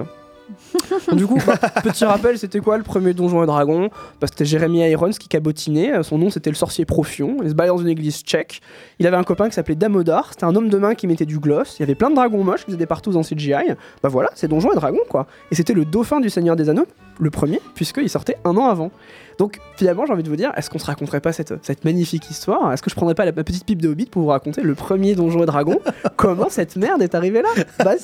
Du 1.12 1.26
coup, 1.26 1.38
petit 1.82 2.04
rappel, 2.04 2.38
c'était 2.38 2.60
quoi 2.60 2.76
le 2.76 2.82
premier 2.82 3.14
Donjon 3.14 3.42
et 3.42 3.46
Dragon 3.46 3.90
bah, 4.20 4.26
C'était 4.26 4.44
Jeremy 4.44 4.88
Irons 4.90 5.10
qui 5.10 5.28
cabotinait. 5.28 6.02
Son 6.02 6.18
nom, 6.18 6.30
c'était 6.30 6.50
le 6.50 6.56
sorcier 6.56 6.84
Profion. 6.84 7.38
Il 7.42 7.50
se 7.50 7.54
baladait 7.54 7.76
dans 7.76 7.82
une 7.82 7.88
église 7.88 8.22
tchèque. 8.22 8.60
Il 8.98 9.06
avait 9.06 9.16
un 9.16 9.24
copain 9.24 9.48
qui 9.48 9.54
s'appelait 9.54 9.74
Damodar. 9.74 10.28
C'était 10.30 10.44
un 10.44 10.54
homme 10.54 10.68
de 10.68 10.78
main 10.78 10.94
qui 10.94 11.06
mettait 11.06 11.26
du 11.26 11.38
gloss. 11.38 11.76
Il 11.78 11.80
y 11.80 11.84
avait 11.84 11.94
plein 11.94 12.10
de 12.10 12.14
dragons 12.14 12.44
moches 12.44 12.64
qui 12.64 12.72
faisaient 12.72 12.86
partout 12.86 13.16
en 13.16 13.22
CGI. 13.22 13.74
Bah 14.02 14.08
voilà, 14.08 14.30
c'est 14.34 14.48
Donjon 14.48 14.72
et 14.72 14.76
Dragon, 14.76 15.00
quoi. 15.08 15.26
Et 15.50 15.54
c'était 15.54 15.74
le 15.74 15.84
dauphin 15.84 16.20
du 16.20 16.30
Seigneur 16.30 16.56
des 16.56 16.68
Anneaux, 16.68 16.86
le 17.18 17.30
premier, 17.30 17.60
puisqu'il 17.74 18.10
sortait 18.10 18.36
un 18.44 18.56
an 18.56 18.66
avant. 18.66 18.90
Donc 19.38 19.58
finalement, 19.76 20.06
j'ai 20.06 20.12
envie 20.12 20.22
de 20.22 20.28
vous 20.28 20.36
dire, 20.36 20.52
est-ce 20.56 20.70
qu'on 20.70 20.78
se 20.78 20.86
raconterait 20.86 21.20
pas 21.20 21.32
cette, 21.32 21.52
cette 21.62 21.84
magnifique 21.84 22.30
histoire? 22.30 22.72
Est-ce 22.72 22.82
que 22.82 22.88
je 22.88 22.94
prendrais 22.94 23.14
pas 23.14 23.26
la, 23.26 23.32
ma 23.32 23.44
petite 23.44 23.66
pipe 23.66 23.82
de 23.82 23.88
Hobbit 23.88 24.06
pour 24.06 24.22
vous 24.22 24.28
raconter 24.28 24.62
le 24.62 24.74
premier 24.74 25.14
Donjon 25.14 25.42
et 25.42 25.46
Dragon 25.46 25.78
Comment 26.16 26.48
cette 26.48 26.76
merde 26.76 27.02
est 27.02 27.14
arrivée 27.14 27.42
là? 27.42 27.48
Vas-y 27.78 28.00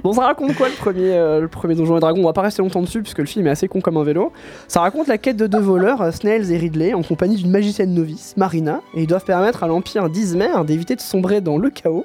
Bon, 0.02 0.12
ça 0.12 0.22
raconte 0.22 0.56
quoi 0.56 0.68
le 0.68 0.74
premier, 0.74 1.12
euh, 1.12 1.40
le 1.40 1.48
premier 1.48 1.74
Donjon 1.74 1.96
et 1.98 2.00
Dragon 2.00 2.20
On 2.20 2.24
va 2.24 2.32
pas 2.32 2.42
rester 2.42 2.62
longtemps 2.62 2.82
dessus 2.82 3.02
puisque 3.02 3.18
le 3.18 3.26
film 3.26 3.46
est 3.46 3.50
assez 3.50 3.68
con 3.68 3.80
comme 3.80 3.96
un 3.96 4.04
vélo. 4.04 4.32
Ça 4.66 4.80
raconte 4.80 5.06
la 5.06 5.18
quête 5.18 5.36
de 5.36 5.46
deux 5.46 5.60
voleurs, 5.60 6.02
euh, 6.02 6.10
Snails 6.10 6.50
et 6.50 6.56
Ridley, 6.56 6.94
en 6.94 7.02
compagnie 7.02 7.36
d'une 7.36 7.50
magicienne 7.50 7.94
novice, 7.94 8.34
Marina, 8.36 8.80
et 8.94 9.02
ils 9.02 9.06
doivent 9.06 9.24
permettre 9.24 9.62
à 9.62 9.68
l'Empire 9.68 10.08
d'Izmir 10.10 10.64
d'éviter 10.64 10.96
de 10.96 11.00
sombrer 11.00 11.40
dans 11.40 11.58
le 11.58 11.70
chaos. 11.70 12.04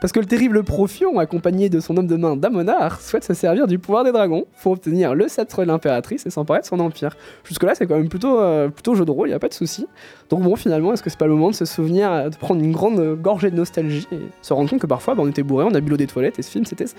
Parce 0.00 0.12
que 0.12 0.20
le 0.20 0.26
terrible 0.26 0.62
Profion, 0.62 1.18
accompagné 1.18 1.68
de 1.68 1.80
son 1.80 1.96
homme 1.96 2.06
de 2.06 2.16
main 2.16 2.36
Damonar, 2.36 3.00
souhaite 3.00 3.24
se 3.24 3.34
servir 3.34 3.66
du 3.66 3.78
pouvoir 3.78 4.04
des 4.04 4.12
dragons 4.12 4.46
pour 4.62 4.72
obtenir 4.72 5.14
le 5.14 5.28
sceptre 5.28 5.60
de 5.60 5.66
l'impératrice 5.66 6.26
et 6.26 6.30
s'emparer 6.30 6.60
de 6.60 6.66
son 6.66 6.80
empire. 6.80 7.16
Jusque-là, 7.44 7.74
c'est 7.74 7.86
quand 7.86 7.96
même 7.96 8.08
plutôt, 8.08 8.40
euh, 8.40 8.68
plutôt 8.68 8.94
jeu 8.94 9.04
de 9.04 9.10
rôle, 9.10 9.30
y 9.30 9.32
a 9.32 9.38
pas 9.38 9.48
de 9.48 9.54
souci. 9.54 9.86
Donc 10.30 10.42
bon, 10.42 10.56
finalement, 10.56 10.92
est-ce 10.92 11.02
que 11.02 11.10
c'est 11.10 11.18
pas 11.18 11.26
le 11.26 11.34
moment 11.34 11.50
de 11.50 11.54
se 11.54 11.64
souvenir, 11.64 12.10
euh, 12.10 12.28
de 12.28 12.36
prendre 12.36 12.62
une 12.62 12.72
grande 12.72 13.16
gorgée 13.16 13.50
de 13.50 13.56
nostalgie 13.56 14.06
et 14.12 14.20
se 14.42 14.52
rendre 14.52 14.70
compte 14.70 14.80
que 14.80 14.86
parfois, 14.86 15.14
bah, 15.14 15.22
on 15.24 15.28
était 15.28 15.42
bourré, 15.42 15.64
on 15.64 15.74
a 15.74 15.80
bu 15.80 15.96
des 15.96 16.06
toilettes 16.06 16.38
et 16.38 16.42
ce 16.42 16.50
film, 16.50 16.64
c'était 16.64 16.86
ça. 16.86 16.96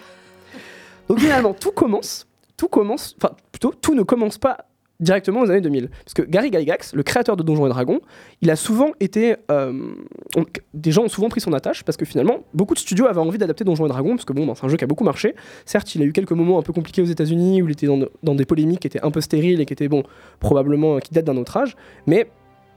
Donc 1.08 1.20
finalement, 1.20 1.54
tout 1.54 1.72
commence, 1.72 2.28
tout 2.58 2.68
commence, 2.68 3.16
enfin 3.22 3.34
plutôt, 3.52 3.74
tout 3.74 3.96
ne 3.96 4.04
commence 4.04 4.38
pas 4.38 4.66
directement 5.00 5.42
aux 5.42 5.50
années 5.50 5.62
2000. 5.62 5.90
Parce 5.90 6.14
que 6.14 6.22
Gary 6.24 6.52
Gygax, 6.52 6.94
le 6.94 7.04
créateur 7.04 7.38
de 7.38 7.44
Donjons 7.44 7.66
et 7.66 7.70
Dragons, 7.70 8.02
il 8.42 8.50
a 8.50 8.56
souvent 8.56 8.92
été... 9.00 9.36
euh, 9.52 9.74
des 10.74 10.92
gens 10.92 11.04
ont 11.04 11.10
souvent 11.10 11.30
pris 11.30 11.42
son 11.42 11.54
attache 11.54 11.84
parce 11.84 11.98
que 11.98 12.06
finalement, 12.06 12.40
beaucoup 12.54 12.74
de 12.74 12.80
studios 12.80 13.06
avaient 13.06 13.20
envie 13.20 13.38
d'adapter 13.38 13.64
Donjons 13.64 13.86
et 13.86 13.90
Dragons 13.90 14.16
parce 14.16 14.26
que 14.26 14.34
bon, 14.34 14.46
ben, 14.46 14.56
c'est 14.56 14.66
un 14.66 14.70
jeu 14.70 14.78
qui 14.78 14.84
a 14.84 14.88
beaucoup 14.88 15.04
marché. 15.04 15.36
Certes, 15.66 15.94
il 15.96 16.02
a 16.02 16.06
eu 16.06 16.14
quelques 16.14 16.32
moments 16.32 16.60
un 16.60 16.64
peu 16.64 16.74
compliqués 16.74 17.02
aux 17.02 17.06
États-Unis 17.06 17.62
où 17.62 17.68
il 17.68 17.72
était 17.72 17.88
dans, 17.88 18.00
dans 18.24 18.36
des 18.36 18.46
polémiques 18.46 18.80
qui 18.80 18.88
étaient 18.88 19.04
un 19.04 19.12
peu 19.12 19.22
stériles 19.22 19.62
et 19.62 19.66
qui 19.66 19.74
étaient, 19.74 19.88
bon, 19.88 20.04
probablement 20.40 20.96
euh, 20.96 21.00
qui 21.00 21.14
datent 21.14 21.26
d'un 21.26 21.38
autre 21.38 21.56
âge. 21.58 21.76
Mais 22.06 22.30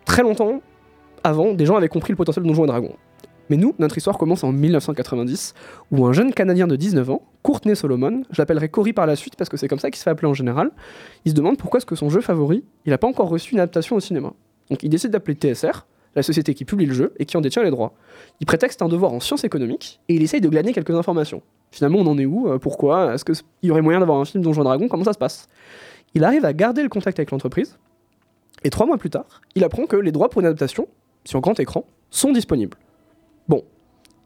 très 0.05 0.23
longtemps 0.23 0.61
avant, 1.25 1.53
des 1.53 1.67
gens 1.67 1.77
avaient 1.77 1.89
compris 1.89 2.13
le 2.13 2.17
potentiel 2.17 2.43
de 2.43 2.49
Donjons 2.49 2.65
et 2.65 2.69
Dragons. 2.69 2.97
Mais 3.51 3.57
nous, 3.57 3.75
notre 3.81 3.99
histoire 3.99 4.17
commence 4.17 4.45
en 4.45 4.53
1990, 4.53 5.55
où 5.91 6.07
un 6.07 6.13
jeune 6.13 6.33
Canadien 6.33 6.69
de 6.69 6.77
19 6.77 7.11
ans, 7.11 7.23
Courtney 7.43 7.75
Solomon, 7.75 8.23
je 8.31 8.41
l'appellerai 8.41 8.69
Cory 8.69 8.93
par 8.93 9.07
la 9.07 9.17
suite 9.17 9.35
parce 9.37 9.51
que 9.51 9.57
c'est 9.57 9.67
comme 9.67 9.81
ça 9.81 9.91
qu'il 9.91 9.99
se 9.99 10.05
fait 10.05 10.11
appeler 10.11 10.29
en 10.29 10.35
général, 10.35 10.71
il 11.25 11.33
se 11.33 11.37
demande 11.37 11.59
pourquoi 11.59 11.79
est-ce 11.79 11.87
que 11.87 11.97
son 11.97 12.11
jeu 12.11 12.21
favori, 12.21 12.65
il 12.87 12.91
n'a 12.91 12.99
pas 12.99 13.09
encore 13.09 13.29
reçu 13.29 13.55
une 13.55 13.61
adaptation 13.61 13.97
au 13.97 14.01
cinéma. 14.01 14.33
Donc 14.71 14.85
il 14.85 14.89
décide 14.89 15.11
d'appeler 15.11 15.35
TSR, 15.35 15.85
la 16.15 16.23
société 16.23 16.55
qui 16.55 16.65
publie 16.65 16.87
le 16.87 16.95
jeu 16.95 17.13
et 17.19 17.27
qui 17.27 17.37
en 17.37 17.41
détient 17.41 17.65
les 17.65 17.71
droits. 17.71 17.93
Il 18.41 18.47
prétexte 18.47 18.83
un 18.83 18.89
devoir 18.89 19.13
en 19.13 19.21
sciences 19.21 19.43
économiques 19.43 20.01
et 20.09 20.15
il 20.15 20.23
essaye 20.23 20.41
de 20.41 20.49
glaner 20.49 20.73
quelques 20.73 20.95
informations. 20.95 21.43
Finalement, 21.73 21.99
on 21.99 22.07
en 22.07 22.19
est 22.19 22.27
où? 22.27 22.49
Euh, 22.49 22.59
Pourquoi? 22.59 23.15
Est-ce 23.15 23.25
qu'il 23.25 23.35
y 23.65 23.71
aurait 23.71 23.83
moyen 23.83 23.99
d'avoir 23.99 24.19
un 24.19 24.25
film 24.25 24.43
Donjons 24.45 24.63
et 24.63 24.65
Dragons 24.65 24.89
Comment 24.89 25.05
ça 25.05 25.13
se 25.13 25.19
passe? 25.19 25.49
Il 26.15 26.25
arrive 26.25 26.45
à 26.45 26.53
garder 26.53 26.83
le 26.83 26.89
contact 26.89 27.19
avec 27.19 27.31
l'entreprise 27.33 27.79
et 28.63 28.71
trois 28.71 28.87
mois 28.87 28.99
plus 28.99 29.11
tard, 29.11 29.41
il 29.55 29.65
apprend 29.65 29.87
que 29.87 29.97
les 29.97 30.13
droits 30.13 30.29
pour 30.29 30.41
une 30.41 30.47
adaptation, 30.47 30.87
sur 31.25 31.41
grand 31.41 31.59
écran, 31.59 31.85
sont 32.11 32.33
disponibles. 32.33 32.77
Bon, 33.51 33.65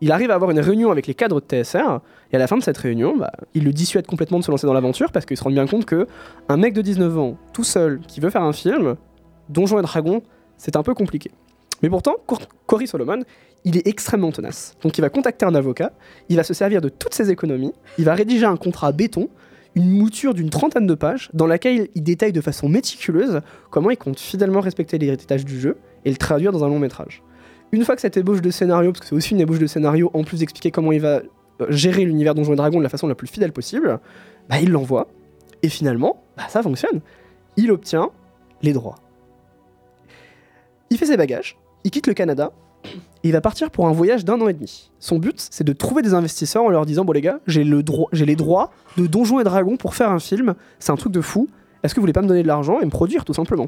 il 0.02 0.12
arrive 0.12 0.30
à 0.30 0.34
avoir 0.34 0.50
une 0.50 0.60
réunion 0.60 0.90
avec 0.90 1.06
les 1.06 1.14
cadres 1.14 1.40
de 1.40 1.46
TSR, 1.46 2.00
et 2.30 2.36
à 2.36 2.38
la 2.38 2.46
fin 2.46 2.58
de 2.58 2.62
cette 2.62 2.76
réunion, 2.76 3.16
bah, 3.16 3.32
il 3.54 3.64
le 3.64 3.72
dissuade 3.72 4.06
complètement 4.06 4.38
de 4.38 4.44
se 4.44 4.50
lancer 4.50 4.66
dans 4.66 4.74
l'aventure 4.74 5.10
parce 5.12 5.24
qu'il 5.24 5.38
se 5.38 5.42
rend 5.42 5.50
bien 5.50 5.66
compte 5.66 5.86
que 5.86 6.06
un 6.50 6.58
mec 6.58 6.74
de 6.74 6.82
19 6.82 7.18
ans, 7.18 7.38
tout 7.54 7.64
seul, 7.64 8.00
qui 8.06 8.20
veut 8.20 8.28
faire 8.28 8.42
un 8.42 8.52
film, 8.52 8.96
Donjons 9.48 9.78
et 9.78 9.82
Dragons, 9.82 10.20
c'est 10.58 10.76
un 10.76 10.82
peu 10.82 10.92
compliqué. 10.92 11.30
Mais 11.82 11.88
pourtant, 11.88 12.16
Cor- 12.26 12.46
Cory 12.66 12.86
Solomon, 12.86 13.20
il 13.64 13.78
est 13.78 13.86
extrêmement 13.86 14.30
tenace. 14.30 14.74
Donc 14.82 14.98
il 14.98 15.00
va 15.00 15.08
contacter 15.08 15.46
un 15.46 15.54
avocat, 15.54 15.92
il 16.28 16.36
va 16.36 16.42
se 16.44 16.52
servir 16.52 16.82
de 16.82 16.90
toutes 16.90 17.14
ses 17.14 17.30
économies, 17.30 17.72
il 17.96 18.04
va 18.04 18.12
rédiger 18.12 18.44
un 18.44 18.58
contrat 18.58 18.92
béton, 18.92 19.30
une 19.74 19.88
mouture 19.88 20.34
d'une 20.34 20.50
trentaine 20.50 20.86
de 20.86 20.94
pages, 20.94 21.30
dans 21.32 21.46
laquelle 21.46 21.88
il 21.94 22.02
détaille 22.02 22.32
de 22.34 22.42
façon 22.42 22.68
méticuleuse 22.68 23.40
comment 23.70 23.88
il 23.88 23.96
compte 23.96 24.20
fidèlement 24.20 24.60
respecter 24.60 24.98
l'héritage 24.98 25.46
du 25.46 25.58
jeu 25.58 25.78
et 26.04 26.10
le 26.10 26.16
traduire 26.18 26.52
dans 26.52 26.62
un 26.62 26.68
long 26.68 26.78
métrage. 26.78 27.22
Une 27.74 27.84
fois 27.84 27.96
que 27.96 28.00
cette 28.00 28.16
ébauche 28.16 28.40
de 28.40 28.50
scénario, 28.50 28.92
parce 28.92 29.00
que 29.00 29.06
c'est 29.06 29.14
aussi 29.16 29.34
une 29.34 29.40
ébauche 29.40 29.58
de 29.58 29.66
scénario, 29.66 30.08
en 30.14 30.22
plus 30.22 30.38
d'expliquer 30.38 30.70
comment 30.70 30.92
il 30.92 31.00
va 31.00 31.22
euh, 31.60 31.66
gérer 31.70 32.04
l'univers 32.04 32.32
Donjons 32.32 32.52
et 32.52 32.56
Dragons 32.56 32.78
de 32.78 32.84
la 32.84 32.88
façon 32.88 33.08
la 33.08 33.16
plus 33.16 33.26
fidèle 33.26 33.52
possible, 33.52 33.98
bah, 34.48 34.60
il 34.60 34.70
l'envoie, 34.70 35.08
et 35.64 35.68
finalement, 35.68 36.22
bah, 36.36 36.44
ça 36.48 36.62
fonctionne. 36.62 37.00
Il 37.56 37.72
obtient 37.72 38.10
les 38.62 38.72
droits. 38.72 38.94
Il 40.90 40.98
fait 40.98 41.06
ses 41.06 41.16
bagages, 41.16 41.58
il 41.82 41.90
quitte 41.90 42.06
le 42.06 42.14
Canada, 42.14 42.52
et 42.84 43.28
il 43.28 43.32
va 43.32 43.40
partir 43.40 43.72
pour 43.72 43.88
un 43.88 43.92
voyage 43.92 44.24
d'un 44.24 44.40
an 44.40 44.46
et 44.46 44.52
demi. 44.52 44.92
Son 45.00 45.18
but, 45.18 45.44
c'est 45.50 45.64
de 45.64 45.72
trouver 45.72 46.02
des 46.02 46.14
investisseurs 46.14 46.62
en 46.62 46.70
leur 46.70 46.86
disant 46.86 47.04
Bon, 47.04 47.10
les 47.12 47.22
gars, 47.22 47.40
j'ai 47.48 47.64
les 47.64 48.36
droits 48.36 48.70
de 48.96 49.08
Donjons 49.08 49.40
et 49.40 49.44
Dragons 49.44 49.76
pour 49.76 49.96
faire 49.96 50.12
un 50.12 50.20
film, 50.20 50.54
c'est 50.78 50.92
un 50.92 50.96
truc 50.96 51.12
de 51.12 51.20
fou. 51.20 51.48
Est-ce 51.82 51.92
que 51.92 51.98
vous 51.98 52.04
voulez 52.04 52.12
pas 52.12 52.22
me 52.22 52.28
donner 52.28 52.44
de 52.44 52.48
l'argent 52.48 52.78
et 52.80 52.84
me 52.84 52.90
produire, 52.90 53.24
tout 53.24 53.34
simplement? 53.34 53.66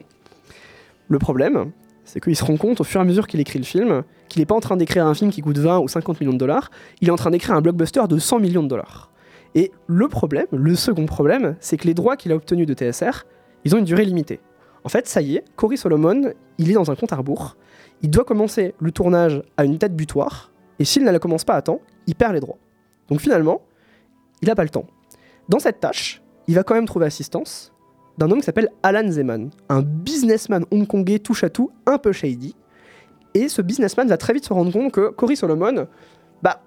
Le 1.08 1.18
problème, 1.18 1.72
c'est 2.06 2.20
qu'il 2.20 2.36
se 2.36 2.44
rend 2.44 2.56
compte 2.56 2.80
au 2.80 2.84
fur 2.84 3.00
et 3.00 3.02
à 3.02 3.04
mesure 3.04 3.26
qu'il 3.26 3.40
écrit 3.40 3.58
le 3.58 3.64
film 3.64 4.02
qu'il 4.28 4.40
n'est 4.40 4.46
pas 4.46 4.54
en 4.54 4.60
train 4.60 4.76
d'écrire 4.76 5.06
un 5.06 5.14
film 5.14 5.30
qui 5.30 5.42
coûte 5.42 5.58
20 5.58 5.80
ou 5.80 5.88
50 5.88 6.20
millions 6.20 6.32
de 6.32 6.38
dollars, 6.38 6.70
il 7.00 7.08
est 7.08 7.10
en 7.10 7.16
train 7.16 7.30
d'écrire 7.30 7.54
un 7.54 7.60
blockbuster 7.60 8.02
de 8.08 8.18
100 8.18 8.40
millions 8.40 8.62
de 8.62 8.68
dollars. 8.68 9.10
Et 9.54 9.72
le 9.86 10.08
problème, 10.08 10.46
le 10.52 10.74
second 10.74 11.06
problème, 11.06 11.56
c'est 11.60 11.76
que 11.76 11.86
les 11.86 11.94
droits 11.94 12.16
qu'il 12.16 12.32
a 12.32 12.36
obtenus 12.36 12.66
de 12.66 12.74
TSR, 12.74 13.24
ils 13.64 13.74
ont 13.74 13.78
une 13.78 13.84
durée 13.84 14.04
limitée. 14.04 14.40
En 14.84 14.88
fait, 14.88 15.08
ça 15.08 15.20
y 15.20 15.36
est, 15.36 15.44
Cory 15.56 15.76
Solomon, 15.76 16.32
il 16.58 16.70
est 16.70 16.74
dans 16.74 16.90
un 16.90 16.94
compte 16.94 17.12
à 17.12 17.16
rebours. 17.16 17.56
Il 18.02 18.10
doit 18.10 18.24
commencer 18.24 18.74
le 18.78 18.92
tournage 18.92 19.42
à 19.56 19.64
une 19.64 19.76
date 19.76 19.94
butoir, 19.94 20.52
et 20.78 20.84
s'il 20.84 21.04
ne 21.04 21.10
la 21.10 21.18
commence 21.18 21.44
pas 21.44 21.54
à 21.54 21.62
temps, 21.62 21.80
il 22.06 22.14
perd 22.14 22.34
les 22.34 22.40
droits. 22.40 22.58
Donc 23.08 23.20
finalement, 23.20 23.62
il 24.42 24.48
n'a 24.48 24.54
pas 24.54 24.64
le 24.64 24.68
temps. 24.68 24.86
Dans 25.48 25.58
cette 25.58 25.80
tâche, 25.80 26.22
il 26.46 26.54
va 26.54 26.62
quand 26.62 26.74
même 26.74 26.86
trouver 26.86 27.06
assistance 27.06 27.72
d'un 28.18 28.30
homme 28.30 28.38
qui 28.40 28.46
s'appelle 28.46 28.70
Alan 28.82 29.10
Zeman, 29.10 29.50
un 29.68 29.82
businessman 29.82 30.64
hongkongais 30.70 31.18
touche 31.18 31.44
à 31.44 31.50
tout, 31.50 31.70
un 31.86 31.98
peu 31.98 32.12
shady. 32.12 32.54
Et 33.34 33.48
ce 33.48 33.60
businessman 33.60 34.08
va 34.08 34.16
très 34.16 34.32
vite 34.32 34.46
se 34.46 34.52
rendre 34.52 34.72
compte 34.72 34.92
que 34.92 35.10
Cory 35.10 35.36
Solomon, 35.36 35.86
bah, 36.42 36.62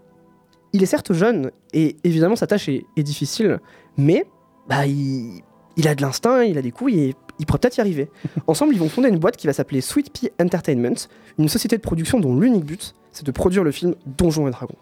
il 0.74 0.84
est 0.84 0.88
certes 0.88 1.14
jeune, 1.14 1.52
et 1.74 1.96
évidemment 2.04 2.36
sa 2.36 2.46
tâche 2.46 2.70
est, 2.70 2.86
est 2.96 3.04
difficile, 3.04 3.60
mais 3.98 4.26
bah, 4.68 4.86
il, 4.86 5.42
il 5.78 5.88
a 5.88 5.96
de 5.96 6.02
l'instinct, 6.02 6.44
il 6.44 6.58
a 6.58 6.62
des 6.62 6.72
couilles, 6.72 7.00
et 7.00 7.16
il 7.40 7.46
pourrait 7.46 7.60
peut-être 7.60 7.78
y 7.78 7.82
arriver. 7.82 8.12
Ensemble, 8.48 8.74
ils 8.74 8.80
vont 8.80 8.90
fonder 8.90 9.10
une 9.10 9.18
boîte 9.18 9.38
qui 9.38 9.48
va 9.48 9.54
s'appeler 9.54 9.82
Sweet 9.82 10.12
Pea 10.12 10.32
Entertainment, 10.40 11.08
une 11.40 11.50
société 11.50 11.78
de 11.78 11.82
production 11.82 12.20
dont 12.20 12.38
l'unique 12.38 12.66
but, 12.66 12.94
c'est 13.12 13.26
de 13.26 13.32
produire 13.32 13.64
le 13.64 13.72
film 13.72 13.96
Donjons 14.06 14.48
et 14.48 14.52
Dragons. 14.52 14.76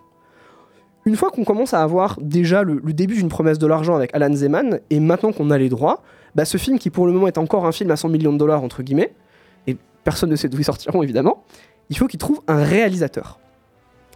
Une 1.05 1.15
fois 1.15 1.29
qu'on 1.29 1.45
commence 1.45 1.73
à 1.73 1.81
avoir 1.81 2.19
déjà 2.19 2.63
le, 2.63 2.81
le 2.83 2.91
début 2.91 3.15
d'une 3.15 3.29
promesse 3.29 3.59
de 3.59 3.67
l'argent 3.67 3.95
avec 3.95 4.13
Alan 4.13 4.33
Zeman, 4.33 4.79
et 4.89 4.99
maintenant 4.99 5.31
qu'on 5.31 5.51
a 5.51 5.57
les 5.57 5.69
droits, 5.69 6.03
bah, 6.35 6.45
ce 6.45 6.57
film 6.57 6.79
qui 6.79 6.89
pour 6.89 7.07
le 7.07 7.13
moment 7.13 7.27
est 7.27 7.37
encore 7.37 7.65
un 7.65 7.71
film 7.71 7.91
à 7.91 7.95
100 7.95 8.09
millions 8.09 8.33
de 8.33 8.37
dollars, 8.37 8.63
entre 8.63 8.83
guillemets, 8.83 9.13
et 9.67 9.77
personne 10.03 10.29
ne 10.29 10.35
sait 10.35 10.49
d'où 10.49 10.59
ils 10.59 10.65
sortiront 10.65 11.03
évidemment, 11.03 11.43
il 11.89 11.97
faut 11.97 12.07
qu'il 12.07 12.19
trouve 12.19 12.41
un 12.47 12.63
réalisateur. 12.63 13.39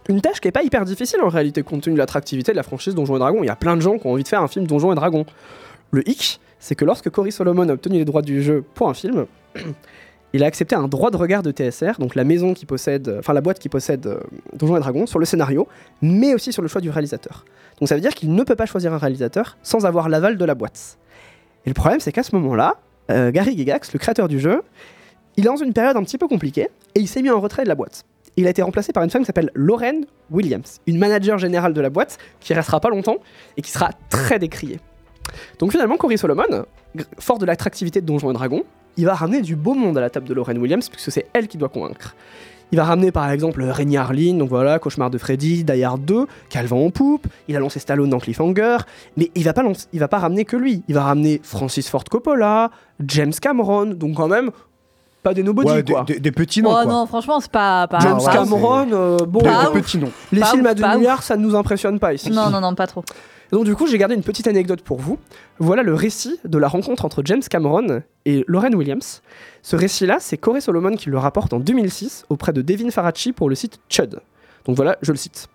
Une 0.08 0.20
tâche 0.20 0.40
qui 0.40 0.48
n'est 0.48 0.52
pas 0.52 0.62
hyper 0.62 0.84
difficile 0.84 1.20
en 1.22 1.28
réalité, 1.28 1.62
compte 1.62 1.82
tenu 1.82 1.94
de 1.94 1.98
l'attractivité 1.98 2.52
de 2.52 2.56
la 2.56 2.64
franchise 2.64 2.94
Donjons 2.94 3.16
et 3.16 3.18
Dragons. 3.20 3.42
Il 3.42 3.46
y 3.46 3.50
a 3.50 3.56
plein 3.56 3.76
de 3.76 3.82
gens 3.82 3.98
qui 3.98 4.06
ont 4.06 4.12
envie 4.12 4.24
de 4.24 4.28
faire 4.28 4.42
un 4.42 4.48
film 4.48 4.66
Donjons 4.66 4.92
et 4.92 4.96
Dragons. 4.96 5.24
Le 5.92 6.08
hic, 6.08 6.40
c'est 6.58 6.74
que 6.74 6.84
lorsque 6.84 7.08
Cory 7.10 7.30
Solomon 7.30 7.68
a 7.68 7.72
obtenu 7.72 7.98
les 7.98 8.04
droits 8.04 8.22
du 8.22 8.42
jeu 8.42 8.64
pour 8.74 8.88
un 8.88 8.94
film, 8.94 9.26
il 10.32 10.42
a 10.42 10.46
accepté 10.46 10.74
un 10.74 10.88
droit 10.88 11.10
de 11.10 11.16
regard 11.16 11.42
de 11.42 11.52
TSR, 11.52 12.00
donc 12.00 12.14
la 12.14 12.24
maison 12.24 12.52
qui 12.52 12.66
possède, 12.66 13.16
enfin 13.18 13.32
la 13.32 13.40
boîte 13.40 13.60
qui 13.60 13.68
possède 13.68 14.06
euh, 14.06 14.18
Donjons 14.54 14.76
et 14.76 14.80
Dragons, 14.80 15.06
sur 15.06 15.20
le 15.20 15.24
scénario, 15.24 15.68
mais 16.00 16.34
aussi 16.34 16.52
sur 16.52 16.62
le 16.62 16.68
choix 16.68 16.80
du 16.80 16.90
réalisateur. 16.90 17.44
Donc 17.78 17.88
ça 17.88 17.94
veut 17.94 18.00
dire 18.00 18.14
qu'il 18.14 18.34
ne 18.34 18.42
peut 18.42 18.56
pas 18.56 18.66
choisir 18.66 18.92
un 18.92 18.98
réalisateur 18.98 19.56
sans 19.62 19.86
avoir 19.86 20.08
l'aval 20.08 20.36
de 20.36 20.44
la 20.44 20.54
boîte. 20.54 20.98
Et 21.64 21.70
le 21.70 21.74
problème, 21.74 22.00
c'est 22.00 22.12
qu'à 22.12 22.22
ce 22.22 22.34
moment-là, 22.36 22.76
euh, 23.10 23.30
Gary 23.30 23.56
Gygax, 23.56 23.92
le 23.92 23.98
créateur 23.98 24.28
du 24.28 24.40
jeu, 24.40 24.62
il 25.36 25.44
est 25.44 25.48
dans 25.48 25.56
une 25.56 25.72
période 25.72 25.96
un 25.96 26.02
petit 26.02 26.18
peu 26.18 26.28
compliquée 26.28 26.68
et 26.94 27.00
il 27.00 27.08
s'est 27.08 27.22
mis 27.22 27.30
en 27.30 27.40
retrait 27.40 27.64
de 27.64 27.68
la 27.68 27.74
boîte. 27.74 28.04
Il 28.36 28.46
a 28.46 28.50
été 28.50 28.62
remplacé 28.62 28.92
par 28.92 29.02
une 29.02 29.10
femme 29.10 29.22
qui 29.22 29.26
s'appelle 29.26 29.50
Lauren 29.54 30.02
Williams, 30.30 30.80
une 30.86 30.98
manager 30.98 31.38
générale 31.38 31.74
de 31.74 31.80
la 31.80 31.90
boîte 31.90 32.18
qui 32.40 32.54
restera 32.54 32.80
pas 32.80 32.88
longtemps 32.88 33.18
et 33.56 33.62
qui 33.62 33.70
sera 33.70 33.90
très 34.08 34.38
décriée. 34.38 34.80
Donc 35.58 35.70
finalement, 35.70 35.96
Cory 35.96 36.18
Solomon, 36.18 36.64
fort 37.18 37.38
de 37.38 37.46
l'attractivité 37.46 38.00
de 38.00 38.06
Donjons 38.06 38.30
et 38.30 38.34
Dragons, 38.34 38.64
il 38.96 39.04
va 39.04 39.14
ramener 39.14 39.40
du 39.42 39.56
beau 39.56 39.74
monde 39.74 39.96
à 39.98 40.00
la 40.00 40.10
table 40.10 40.28
de 40.28 40.34
Lauren 40.34 40.56
Williams 40.56 40.88
puisque 40.88 41.10
c'est 41.10 41.26
elle 41.32 41.48
qui 41.48 41.58
doit 41.58 41.68
convaincre. 41.68 42.14
Il 42.72 42.76
va 42.78 42.84
ramener 42.84 43.12
par 43.12 43.30
exemple 43.30 43.62
Rémi 43.62 43.96
Harlin, 43.98 44.34
donc 44.38 44.48
voilà, 44.48 44.78
Cauchemar 44.78 45.10
de 45.10 45.18
Freddy, 45.18 45.62
Die 45.62 45.84
Hard 45.84 46.04
2, 46.04 46.26
Calvin 46.48 46.76
en 46.76 46.90
poupe, 46.90 47.26
il 47.46 47.54
a 47.56 47.60
lancé 47.60 47.78
Stallone 47.78 48.08
dans 48.08 48.18
Cliffhanger, 48.18 48.78
mais 49.16 49.30
il 49.34 49.44
va 49.44 49.52
pas, 49.52 49.62
lancer- 49.62 49.86
il 49.92 50.00
va 50.00 50.08
pas 50.08 50.18
ramener 50.18 50.44
que 50.46 50.56
lui, 50.56 50.82
il 50.88 50.94
va 50.94 51.02
ramener 51.04 51.40
Francis 51.44 51.88
Ford 51.90 52.04
Coppola, 52.04 52.70
James 53.06 53.32
Cameron, 53.40 53.86
donc 53.86 54.14
quand 54.16 54.28
même 54.28 54.50
pas 55.22 55.34
des 55.34 55.42
nobody 55.42 55.70
Ouais, 55.70 55.82
des- 55.82 55.92
quoi. 55.92 56.02
des- 56.04 56.18
des 56.18 56.32
petits 56.32 56.62
noms, 56.62 56.70
Oh 56.70 56.82
quoi. 56.82 56.86
non, 56.86 57.06
franchement, 57.06 57.38
c'est 57.40 57.52
pas. 57.52 57.86
pas 57.86 58.00
James 58.00 58.18
Cameron, 58.32 58.88
euh, 58.92 59.18
bon, 59.26 59.40
ouf. 59.40 59.72
petits 59.72 59.98
noms. 59.98 60.10
les 60.32 60.40
Pas 60.40 60.46
films 60.46 60.62
ouf, 60.64 60.70
à 60.70 60.74
2 60.74 60.82
pas 60.82 60.88
ouf. 60.94 60.96
milliards, 60.98 61.22
ça 61.22 61.36
ne 61.36 61.42
nous 61.42 61.54
impressionne 61.54 61.98
pas 62.00 62.14
ici. 62.14 62.30
Non, 62.30 62.50
non, 62.50 62.60
non, 62.60 62.74
pas 62.74 62.86
trop. 62.88 63.04
Donc 63.52 63.66
du 63.66 63.76
coup, 63.76 63.86
j'ai 63.86 63.98
gardé 63.98 64.14
une 64.14 64.22
petite 64.22 64.46
anecdote 64.46 64.80
pour 64.80 64.98
vous. 64.98 65.18
Voilà 65.58 65.82
le 65.82 65.92
récit 65.92 66.40
de 66.44 66.56
la 66.56 66.68
rencontre 66.68 67.04
entre 67.04 67.20
James 67.26 67.42
Cameron 67.42 68.02
et 68.24 68.44
Lauren 68.48 68.72
Williams. 68.72 69.22
Ce 69.60 69.76
récit-là, 69.76 70.16
c'est 70.20 70.38
Corey 70.38 70.62
Solomon 70.62 70.96
qui 70.96 71.10
le 71.10 71.18
rapporte 71.18 71.52
en 71.52 71.60
2006 71.60 72.24
auprès 72.30 72.54
de 72.54 72.62
Devin 72.62 72.90
Faraci 72.90 73.32
pour 73.32 73.50
le 73.50 73.54
site 73.54 73.78
Chud. 73.90 74.20
Donc 74.64 74.76
voilà, 74.76 74.96
je 75.02 75.12
le 75.12 75.18
cite. 75.18 75.48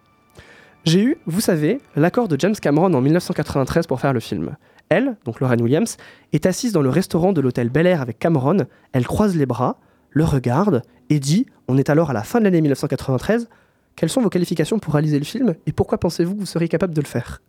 J'ai 0.86 1.02
eu, 1.02 1.18
vous 1.26 1.42
savez, 1.42 1.82
l'accord 1.96 2.28
de 2.28 2.40
James 2.40 2.56
Cameron 2.56 2.94
en 2.94 3.02
1993 3.02 3.88
pour 3.88 4.00
faire 4.00 4.14
le 4.14 4.20
film. 4.20 4.56
Elle, 4.90 5.18
donc 5.26 5.40
Lauren 5.40 5.60
Williams, 5.60 5.98
est 6.34 6.46
assise 6.46 6.74
dans 6.74 6.84
le 6.84 6.90
restaurant 6.90 7.34
de 7.34 7.42
l'hôtel 7.42 7.70
Bel 7.70 7.88
Air 7.88 8.02
avec 8.04 8.20
Cameron. 8.20 8.68
Elle 8.94 9.08
croise 9.08 9.36
les 9.36 9.48
bras, 9.48 9.80
le 10.12 10.24
regarde 10.24 10.84
et 11.10 11.20
dit 11.20 11.48
On 11.68 11.80
est 11.80 11.90
alors 11.90 12.12
à 12.12 12.14
la 12.14 12.24
fin 12.24 12.38
de 12.38 12.44
l'année 12.44 12.62
1993. 12.62 13.50
Quelles 13.96 14.10
sont 14.12 14.22
vos 14.22 14.30
qualifications 14.30 14.78
pour 14.78 14.94
réaliser 14.94 15.18
le 15.18 15.26
film 15.26 15.56
et 15.66 15.72
pourquoi 15.72 15.98
pensez-vous 15.98 16.36
que 16.36 16.40
vous 16.42 16.46
seriez 16.46 16.68
capable 16.68 16.94
de 16.94 17.02
le 17.02 17.08
faire? 17.08 17.42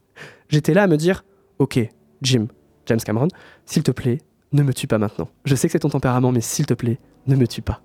J'étais 0.49 0.75
là 0.75 0.83
à 0.85 0.87
me 0.87 0.97
dire 0.97 1.25
Ok, 1.59 1.79
Jim, 2.23 2.47
James 2.87 3.01
Cameron, 3.01 3.29
s'il 3.67 3.83
te 3.83 3.91
plaît, 3.91 4.19
ne 4.53 4.63
me 4.63 4.73
tue 4.73 4.87
pas 4.87 4.99
maintenant. 4.99 5.29
Je 5.45 5.55
sais 5.55 5.69
que 5.69 5.73
c'est 5.73 5.79
ton 5.81 5.91
tempérament, 5.91 6.33
mais 6.33 6.41
s'il 6.41 6.67
te 6.67 6.75
plaît, 6.75 6.99
ne 7.27 7.37
me 7.37 7.47
tue 7.47 7.63
pas. 7.63 7.81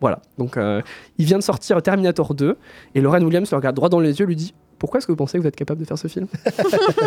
Voilà, 0.00 0.20
donc 0.36 0.56
euh, 0.56 0.82
il 1.16 1.24
vient 1.24 1.38
de 1.38 1.42
sortir 1.42 1.80
Terminator 1.80 2.34
2 2.34 2.56
et 2.94 3.00
Lauren 3.00 3.22
Williams 3.22 3.50
le 3.50 3.56
regarde 3.56 3.76
droit 3.76 3.88
dans 3.88 4.00
les 4.00 4.18
yeux, 4.20 4.26
lui 4.26 4.36
dit 4.36 4.52
Pourquoi 4.78 4.98
est-ce 4.98 5.06
que 5.06 5.12
vous 5.12 5.16
pensez 5.16 5.38
que 5.38 5.42
vous 5.42 5.48
êtes 5.48 5.56
capable 5.56 5.80
de 5.80 5.86
faire 5.86 5.96
ce 5.98 6.08
film? 6.08 6.26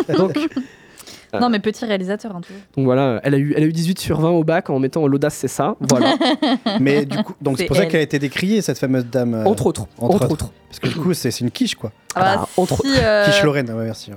Donc, 0.17 0.35
euh, 1.35 1.39
Non, 1.39 1.49
mais 1.49 1.59
petit 1.59 1.85
réalisateur, 1.85 2.35
hein, 2.35 2.41
toujours. 2.41 2.59
donc 2.75 2.85
voilà, 2.85 3.19
elle 3.23 3.35
a, 3.35 3.37
eu, 3.37 3.53
elle 3.55 3.61
a 3.63 3.65
eu 3.67 3.71
18 3.73 3.99
sur 3.99 4.19
20 4.19 4.29
au 4.31 4.43
bac 4.43 4.71
en 4.71 4.79
mettant 4.79 5.05
l'audace, 5.07 5.35
c'est 5.35 5.47
ça. 5.47 5.75
Voilà. 5.81 6.15
Mais 6.79 7.05
du 7.05 7.17
coup, 7.23 7.33
donc 7.41 7.59
c'est 7.59 7.65
pour 7.65 7.75
ça 7.75 7.83
elle. 7.83 7.89
qu'elle 7.89 7.99
a 7.99 8.03
été 8.03 8.17
décriée, 8.17 8.61
cette 8.63 8.79
fameuse 8.79 9.05
dame. 9.05 9.35
euh, 9.35 9.43
Entre 9.45 9.67
autres, 9.67 9.85
entre 9.99 10.31
autres. 10.31 10.51
Parce 10.67 10.79
que 10.79 10.87
du 10.87 10.95
coup, 10.95 11.13
c'est 11.13 11.29
c'est 11.29 11.41
une 11.43 11.51
quiche, 11.51 11.75
quoi. 11.75 11.91
Ah 12.15 12.21
bah, 12.21 12.35
bah, 12.37 12.49
entre- 12.57 12.81
si, 12.83 12.91
euh, 12.97 13.25
Quiche 13.25 13.43
Lorraine, 13.43 13.69
ouais, 13.71 13.85
merci. 13.85 14.11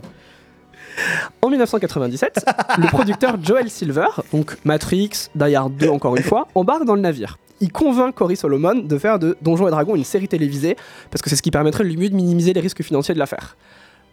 En 1.41 1.49
1997, 1.51 2.45
le 2.79 2.87
producteur 2.89 3.37
Joel 3.43 3.71
Silver, 3.71 4.07
donc 4.33 4.57
Matrix, 4.65 5.11
Die 5.35 5.55
Hard 5.55 5.77
2 5.77 5.89
encore 5.89 6.17
une 6.17 6.23
fois, 6.23 6.47
embarque 6.55 6.85
dans 6.85 6.95
le 6.95 7.01
navire. 7.01 7.39
Il 7.61 7.71
convainc 7.73 8.15
Cory 8.15 8.37
Solomon 8.37 8.75
de 8.75 8.99
faire 8.99 9.19
de 9.19 9.37
Donjons 9.41 9.69
et 9.69 9.71
Dragons 9.71 9.95
une 9.95 10.05
série 10.05 10.29
télévisée, 10.29 10.77
parce 11.11 11.23
que 11.23 11.31
c'est 11.31 11.37
ce 11.37 11.43
qui 11.43 11.51
permettrait 11.51 11.85
lui 11.85 12.11
de 12.11 12.15
minimiser 12.17 12.53
les 12.53 12.61
risques 12.61 12.83
financiers 12.83 13.15
de 13.15 13.19
l'affaire. 13.19 13.57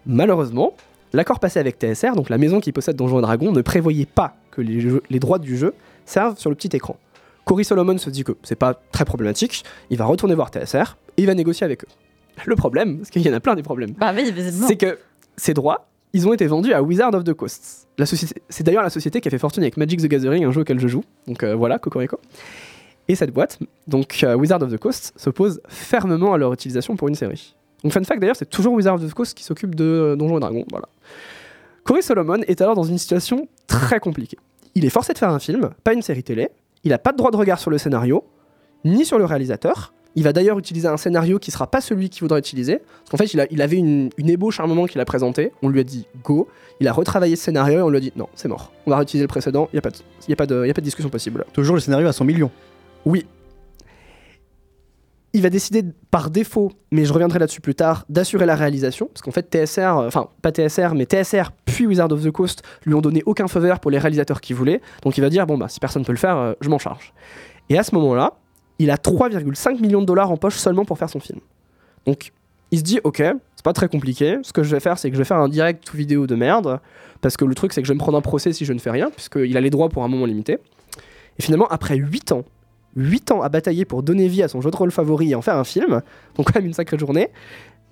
Malheureusement, 0.06 0.74
l'accord 1.14 1.40
passé 1.40 1.60
avec 1.60 1.78
TSR, 1.80 2.14
donc 2.16 2.30
la 2.30 2.38
maison 2.38 2.60
qui 2.60 2.72
possède 2.72 2.96
Donjons 2.96 3.20
et 3.20 3.22
Dragons, 3.24 3.52
ne 3.52 3.62
prévoyait 3.62 4.06
pas 4.06 4.36
que 4.52 4.62
les, 4.62 4.80
jeux- 4.80 5.02
les 5.10 5.20
droits 5.20 5.40
du 5.40 5.58
jeu 5.58 5.74
servent 6.06 6.38
sur 6.38 6.50
le 6.50 6.56
petit 6.56 6.76
écran. 6.76 6.96
Cory 7.46 7.66
Solomon 7.66 7.98
se 7.98 8.10
dit 8.10 8.24
que 8.24 8.34
c'est 8.44 8.56
pas 8.56 8.76
très 8.92 9.06
problématique, 9.06 9.64
il 9.90 9.98
va 9.98 10.06
retourner 10.06 10.36
voir 10.36 10.52
TSR 10.52 10.98
et 11.18 11.24
il 11.24 11.26
va 11.26 11.34
négocier 11.34 11.66
avec 11.66 11.84
eux. 11.84 11.88
Le 12.46 12.56
problème, 12.56 13.00
parce 13.00 13.10
qu'il 13.10 13.22
y 13.22 13.30
en 13.30 13.34
a 13.34 13.40
plein 13.40 13.56
des 13.56 13.64
problèmes, 13.64 13.92
Bah 13.98 14.14
oui, 14.16 14.32
c'est 14.68 14.78
que 14.78 14.98
ces 15.36 15.54
droits, 15.54 15.89
ils 16.14 16.28
ont 16.28 16.34
été 16.34 16.48
vendus 16.48 16.74
à 16.74 16.82
Wizard 16.82 17.14
of 17.14 17.24
the 17.24 17.34
Coast. 17.34 17.88
C'est 18.50 18.64
d'ailleurs 18.64 18.84
la 18.84 18.90
société 18.90 19.22
qui 19.22 19.28
a 19.28 19.32
fait 19.32 19.38
fortune 19.38 19.64
avec 19.64 19.78
Magic 19.78 20.02
the 20.02 20.08
Gathering, 20.08 20.44
un 20.46 20.52
jeu 20.52 20.62
auquel 20.62 20.80
je 20.80 20.88
joue. 20.88 21.04
Donc 21.28 21.44
euh, 21.44 21.56
voilà, 21.56 21.80
Cocorico. 21.80 22.20
Et 23.08 23.16
cette 23.16 23.32
boîte, 23.32 23.60
donc 23.88 24.20
euh, 24.24 24.36
Wizard 24.36 24.62
of 24.62 24.72
the 24.72 24.78
Coast, 24.78 25.14
s'oppose 25.16 25.62
fermement 25.68 26.34
à 26.34 26.38
leur 26.38 26.54
utilisation 26.54 26.96
pour 26.96 27.08
une 27.08 27.16
série. 27.16 27.56
Donc 27.84 27.94
fun 27.94 28.04
fact 28.04 28.20
d'ailleurs, 28.20 28.36
c'est 28.36 28.50
toujours 28.50 28.74
Wizard 28.74 28.96
of 28.96 29.10
the 29.10 29.14
Coast 29.14 29.38
qui 29.38 29.44
s'occupe 29.44 29.76
de 29.76 29.84
euh, 29.84 30.16
Donjons 30.16 30.38
et 30.38 30.42
Dragons. 30.42 30.66
Voilà. 30.70 30.88
Corey 31.84 32.02
Solomon 32.02 32.42
est 32.48 32.62
alors 32.62 32.76
dans 32.76 32.84
une 32.84 32.98
situation 32.98 33.48
très 33.68 34.00
compliquée. 34.00 34.38
Il 34.76 34.86
est 34.86 34.90
forcé 34.90 35.14
de 35.14 35.18
faire 35.18 35.30
un 35.30 35.40
film, 35.40 35.72
pas 35.84 35.94
une 35.94 36.02
série 36.02 36.24
télé. 36.24 36.50
Il 36.84 36.90
n'a 36.90 37.00
pas 37.00 37.12
de 37.12 37.18
droit 37.18 37.32
de 37.32 37.38
regard 37.38 37.60
sur 37.60 37.72
le 37.72 37.78
scénario, 37.78 38.24
ni 38.86 39.06
sur 39.06 39.18
le 39.18 39.26
réalisateur. 39.26 39.94
Il 40.16 40.24
va 40.24 40.34
d'ailleurs 40.34 40.58
utiliser 40.58 40.88
un 40.88 40.98
scénario 40.98 41.38
qui 41.40 41.52
sera 41.52 41.68
pas 41.68 41.82
celui 41.82 42.10
qu'il 42.10 42.22
voudra 42.22 42.40
utiliser. 42.40 42.78
Parce 42.80 43.10
qu'en 43.12 43.18
fait, 43.18 43.34
il, 43.34 43.40
a- 43.40 43.48
il 43.52 43.62
avait 43.62 43.78
une, 43.78 44.10
une 44.18 44.30
ébauche 44.30 44.60
à 44.60 44.64
un 44.64 44.68
moment 44.68 44.86
qu'il 44.86 45.00
a 45.00 45.06
présenté. 45.06 45.52
On 45.62 45.70
lui 45.70 45.80
a 45.80 45.84
dit 45.84 46.08
go. 46.24 46.48
Il 46.80 46.88
a 46.88 46.94
retravaillé 46.94 47.36
ce 47.36 47.44
scénario 47.44 47.80
et 47.80 47.82
on 47.84 47.90
lui 47.90 47.98
a 47.98 48.02
dit 48.02 48.12
non, 48.16 48.28
c'est 48.36 48.48
mort. 48.48 48.72
On 48.88 48.90
va 48.92 48.98
réutiliser 48.98 49.24
le 49.24 49.28
précédent. 49.28 49.70
Il 49.72 49.76
n'y 49.76 49.80
a, 49.80 49.82
pas 49.82 49.92
de- 49.92 49.98
y 50.28 50.34
a, 50.34 50.36
pas 50.36 50.46
de- 50.48 50.66
y 50.66 50.70
a 50.70 50.74
pas 50.74 50.82
de 50.82 50.86
discussion 50.86 51.10
possible. 51.10 51.46
Toujours 51.54 51.76
le 51.76 51.82
scénario 51.82 52.08
à 52.08 52.12
100 52.14 52.26
millions. 52.26 52.52
Oui. 53.06 53.26
il 55.34 55.44
va 55.44 55.50
décider 55.52 55.84
par 56.10 56.32
défaut, 56.32 56.72
mais 56.92 57.06
je 57.06 57.14
reviendrai 57.14 57.38
là-dessus 57.38 57.62
plus 57.62 57.76
tard, 57.76 58.04
d'assurer 58.10 58.48
la 58.48 58.56
réalisation, 58.56 59.06
parce 59.14 59.22
qu'en 59.22 59.30
fait 59.32 59.44
TSR, 59.48 59.80
euh, 60.00 60.08
enfin 60.08 60.28
pas 60.42 60.52
TSR, 60.52 60.96
mais 60.96 61.06
TSR 61.06 61.52
puis 61.66 61.86
Wizard 61.86 62.12
of 62.12 62.24
the 62.24 62.32
Coast 62.32 62.64
lui 62.86 62.96
ont 62.96 63.02
donné 63.02 63.22
aucun 63.28 63.48
faveur 63.48 63.80
pour 63.80 63.92
les 63.92 64.00
réalisateurs 64.00 64.42
qu'ils 64.42 64.56
voulaient, 64.56 64.82
donc 65.04 65.18
il 65.20 65.22
va 65.22 65.30
dire 65.30 65.46
bon 65.46 65.56
bah 65.58 65.68
si 65.70 65.80
personne 65.80 66.04
peut 66.04 66.12
le 66.14 66.18
faire, 66.18 66.36
euh, 66.36 66.54
je 66.62 66.70
m'en 66.70 66.80
charge. 66.80 67.14
Et 67.70 67.78
à 67.78 67.84
ce 67.84 67.94
moment-là, 67.94 68.34
il 68.80 68.92
a 68.92 68.96
3,5 68.96 69.82
millions 69.82 70.02
de 70.02 70.06
dollars 70.06 70.32
en 70.32 70.38
poche 70.38 70.56
seulement 70.56 70.86
pour 70.86 70.98
faire 70.98 71.10
son 71.10 71.20
film. 71.20 71.40
Donc 72.06 72.32
il 72.72 72.80
se 72.80 72.84
dit 72.84 73.00
ok, 73.04 73.18
c'est 73.56 73.64
pas 73.64 73.74
très 73.74 73.90
compliqué, 73.90 74.38
ce 74.42 74.54
que 74.54 74.64
je 74.64 74.72
vais 74.72 74.80
faire 74.80 74.98
c'est 74.98 75.10
que 75.10 75.16
je 75.16 75.22
vais 75.22 75.26
faire 75.26 75.38
un 75.38 75.50
direct 75.50 75.94
ou 75.94 75.98
vidéo 75.98 76.28
de 76.28 76.36
merde, 76.36 76.80
parce 77.22 77.38
que 77.38 77.46
le 77.46 77.56
truc 77.56 77.74
c'est 77.74 77.82
que 77.82 77.88
je 77.88 77.92
vais 77.92 77.98
me 77.98 78.00
prendre 78.00 78.18
un 78.18 78.22
procès 78.22 78.54
si 78.54 78.66
je 78.66 78.74
ne 78.74 78.80
fais 78.80 78.92
rien, 78.92 79.12
puisqu'il 79.12 79.56
a 79.58 79.62
les 79.62 79.70
droits 79.70 79.90
pour 79.90 80.04
un 80.04 80.08
moment 80.08 80.26
limité. 80.26 80.60
Et 81.38 81.42
finalement, 81.42 81.68
après 81.68 81.96
8 81.96 82.34
ans, 82.34 82.44
8 82.96 83.32
ans 83.32 83.42
à 83.42 83.50
batailler 83.50 83.86
pour 83.86 84.04
donner 84.04 84.28
vie 84.28 84.44
à 84.44 84.48
son 84.48 84.62
jeu 84.62 84.72
de 84.72 84.76
rôle 84.76 84.92
favori 84.92 85.32
et 85.32 85.36
en 85.36 85.42
faire 85.42 85.58
un 85.58 85.64
film, 85.64 86.02
donc 86.36 86.48
quand 86.48 86.56
même 86.56 86.66
une 86.66 86.74
sacrée 86.74 86.98
journée, 86.98 87.30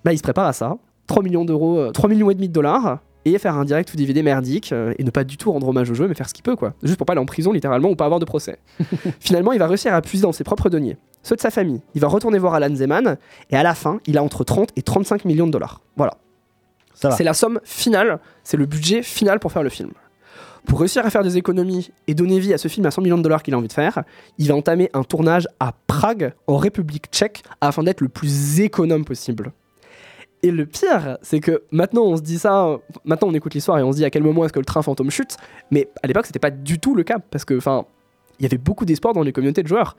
bah 0.03 0.13
il 0.13 0.17
se 0.17 0.23
prépare 0.23 0.47
à 0.47 0.53
ça. 0.53 0.77
3 1.07 1.23
millions 1.23 1.45
d'euros, 1.45 1.79
euh, 1.79 1.91
3 1.91 2.09
millions 2.09 2.29
et 2.29 2.35
demi 2.35 2.49
de 2.49 2.53
dollars, 2.53 2.99
et 3.25 3.37
faire 3.39 3.55
un 3.55 3.65
direct 3.65 3.93
ou 3.93 3.97
DVD 3.97 4.23
merdique, 4.23 4.71
euh, 4.71 4.93
et 4.97 5.03
ne 5.03 5.09
pas 5.09 5.23
du 5.23 5.37
tout 5.37 5.51
rendre 5.51 5.67
hommage 5.67 5.91
au 5.91 5.93
jeu, 5.93 6.07
mais 6.07 6.13
faire 6.13 6.29
ce 6.29 6.33
qu'il 6.33 6.43
peut, 6.43 6.55
quoi. 6.55 6.73
Juste 6.83 6.97
pour 6.97 7.05
pas 7.05 7.13
aller 7.13 7.21
en 7.21 7.25
prison, 7.25 7.51
littéralement, 7.51 7.89
ou 7.89 7.95
pas 7.95 8.05
avoir 8.05 8.19
de 8.19 8.25
procès. 8.25 8.59
Finalement, 9.19 9.51
il 9.51 9.59
va 9.59 9.67
réussir 9.67 9.93
à 9.93 10.01
puiser 10.01 10.23
dans 10.23 10.31
ses 10.31 10.43
propres 10.43 10.69
deniers, 10.69 10.97
ceux 11.23 11.35
de 11.35 11.41
sa 11.41 11.51
famille. 11.51 11.81
Il 11.95 12.01
va 12.01 12.07
retourner 12.07 12.37
voir 12.37 12.53
Alan 12.53 12.73
Zeman, 12.73 13.17
et 13.49 13.55
à 13.55 13.63
la 13.63 13.75
fin, 13.75 13.99
il 14.07 14.17
a 14.17 14.23
entre 14.23 14.43
30 14.43 14.69
et 14.75 14.81
35 14.81 15.25
millions 15.25 15.47
de 15.47 15.51
dollars. 15.51 15.81
Voilà. 15.95 16.13
C'est 16.93 17.23
la 17.23 17.33
somme 17.33 17.59
finale, 17.63 18.19
c'est 18.43 18.57
le 18.57 18.65
budget 18.65 19.03
final 19.03 19.39
pour 19.39 19.51
faire 19.51 19.61
le 19.61 19.69
film. 19.69 19.91
Pour 20.65 20.79
réussir 20.79 21.05
à 21.05 21.09
faire 21.09 21.23
des 21.23 21.37
économies 21.37 21.91
et 22.07 22.13
donner 22.13 22.39
vie 22.39 22.53
à 22.53 22.57
ce 22.57 22.67
film 22.67 22.85
à 22.87 22.91
100 22.91 23.01
millions 23.01 23.17
de 23.17 23.23
dollars 23.23 23.43
qu'il 23.43 23.53
a 23.53 23.57
envie 23.57 23.67
de 23.67 23.73
faire, 23.73 24.03
il 24.37 24.47
va 24.47 24.55
entamer 24.55 24.89
un 24.93 25.03
tournage 25.03 25.47
à 25.59 25.73
Prague, 25.85 26.33
en 26.47 26.57
République 26.57 27.05
tchèque, 27.11 27.43
afin 27.61 27.83
d'être 27.83 28.01
le 28.01 28.09
plus 28.09 28.59
économe 28.59 29.05
possible. 29.05 29.53
Et 30.43 30.51
le 30.51 30.65
pire, 30.65 31.17
c'est 31.21 31.39
que 31.39 31.63
maintenant 31.71 32.03
on 32.03 32.17
se 32.17 32.21
dit 32.21 32.37
ça, 32.37 32.77
maintenant 33.05 33.29
on 33.29 33.33
écoute 33.33 33.53
l'histoire 33.55 33.79
et 33.79 33.83
on 33.83 33.91
se 33.91 33.97
dit 33.97 34.05
à 34.05 34.09
quel 34.09 34.23
moment 34.23 34.45
est-ce 34.45 34.53
que 34.53 34.59
le 34.59 34.65
train 34.65 34.83
fantôme 34.83 35.09
chute, 35.09 35.35
mais 35.71 35.89
à 36.03 36.07
l'époque 36.07 36.27
c'était 36.27 36.39
pas 36.39 36.51
du 36.51 36.79
tout 36.79 36.93
le 36.93 37.03
cas, 37.03 37.17
parce 37.31 37.43
que 37.43 37.57
enfin, 37.57 37.85
il 38.39 38.43
y 38.43 38.45
avait 38.45 38.59
beaucoup 38.59 38.85
d'espoir 38.85 39.13
dans 39.13 39.23
les 39.23 39.31
communautés 39.31 39.63
de 39.63 39.67
joueurs. 39.67 39.97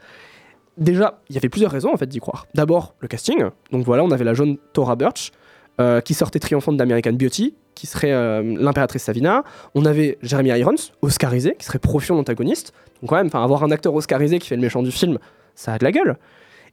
Déjà, 0.77 1.21
il 1.29 1.35
y 1.35 1.39
avait 1.39 1.49
plusieurs 1.49 1.73
raisons 1.73 1.93
en 1.93 1.97
fait 1.97 2.07
d'y 2.07 2.21
croire. 2.21 2.47
D'abord, 2.55 2.95
le 3.01 3.09
casting. 3.09 3.43
Donc 3.73 3.85
voilà, 3.85 4.05
on 4.05 4.13
avait 4.13 4.25
la 4.25 4.35
jeune 4.35 4.59
Tora 4.73 4.95
Birch, 4.95 5.33
euh, 5.81 6.01
qui 6.01 6.15
sortait 6.15 6.39
triomphante 6.39 6.77
d'American 6.77 7.13
Beauty, 7.13 7.55
qui 7.75 7.89
serait 7.89 8.13
euh, 8.13 8.43
l'impératrice 8.43 9.03
Savina. 9.03 9.43
On 9.75 9.85
avait 9.85 10.19
Jeremy 10.23 10.51
Irons, 10.51 10.77
oscarisé, 11.03 11.57
qui 11.59 11.65
serait 11.65 11.81
profion 11.81 12.15
d'antagoniste. 12.15 12.73
Donc 13.03 13.11
quand 13.11 13.17
même, 13.17 13.31
avoir 13.33 13.65
un 13.65 13.73
acteur 13.73 13.95
oscarisé 13.95 14.39
qui 14.39 14.49
fait 14.49 14.57
le 14.57 14.63
méchant 14.63 14.83
du 14.83 14.93
film, 14.93 15.19
ça 15.57 15.73
a 15.73 15.79
de 15.79 15.85
la 15.85 15.91
gueule. 15.91 16.17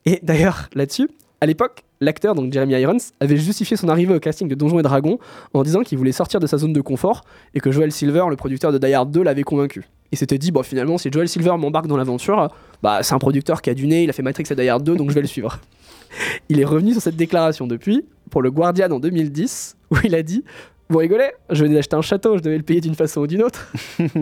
Et 0.06 0.20
d'ailleurs, 0.22 0.70
là-dessus, 0.76 1.10
à 1.46 1.48
l'époque, 1.48 1.84
l'acteur, 2.02 2.34
donc 2.34 2.52
Jeremy 2.52 2.74
Irons, 2.74 2.98
avait 3.20 3.38
justifié 3.38 3.78
son 3.78 3.88
arrivée 3.88 4.16
au 4.16 4.20
casting 4.20 4.48
de 4.48 4.56
Donjons 4.56 4.80
et 4.80 4.82
Dragons 4.82 5.20
en 5.54 5.62
disant 5.62 5.84
qu'il 5.84 6.00
voulait 6.00 6.12
sortir 6.12 6.40
de 6.40 6.48
sa 6.48 6.58
zone 6.58 6.74
de 6.74 6.82
confort 6.82 7.22
et 7.54 7.60
que 7.60 7.72
Joel 7.72 7.92
Silver, 7.92 8.24
le 8.32 8.36
producteur 8.36 8.72
de 8.72 8.80
Die 8.80 8.92
Hard 8.92 9.12
2, 9.12 9.22
l'avait 9.22 9.44
convaincu. 9.44 9.88
Il 10.12 10.18
s'était 10.18 10.40
dit, 10.40 10.52
bon, 10.52 10.64
finalement, 10.64 10.98
si 10.98 11.12
Joel 11.12 11.30
Silver 11.30 11.56
m'embarque 11.60 11.86
dans 11.86 11.98
l'aventure, 11.98 12.52
bah, 12.82 13.04
c'est 13.04 13.14
un 13.14 13.20
producteur 13.20 13.62
qui 13.62 13.70
a 13.70 13.76
du 13.76 13.86
nez, 13.86 14.06
il 14.06 14.10
a 14.10 14.14
fait 14.14 14.24
Matrix 14.24 14.46
et 14.50 14.56
Die 14.56 14.68
Hard 14.68 14.82
2, 14.84 14.96
donc 14.96 15.12
je 15.12 15.14
vais 15.14 15.22
le 15.22 15.28
suivre. 15.28 15.60
Il 16.50 16.60
est 16.60 16.66
revenu 16.66 16.94
sur 16.94 17.02
cette 17.04 17.16
déclaration 17.16 17.68
depuis, 17.68 18.06
pour 18.32 18.42
le 18.42 18.50
Guardian 18.50 18.90
en 18.90 19.00
2010, 19.00 19.78
où 19.92 19.98
il 20.04 20.16
a 20.16 20.24
dit 20.24 20.44
Vous 20.90 20.98
rigolez 20.98 21.30
Je 21.52 21.64
venais 21.64 21.76
d'acheter 21.76 21.96
un 21.96 22.02
château, 22.02 22.38
je 22.38 22.42
devais 22.42 22.58
le 22.58 22.64
payer 22.64 22.82
d'une 22.82 22.96
façon 22.96 23.22
ou 23.22 23.28
d'une 23.28 23.44
autre. 23.44 23.72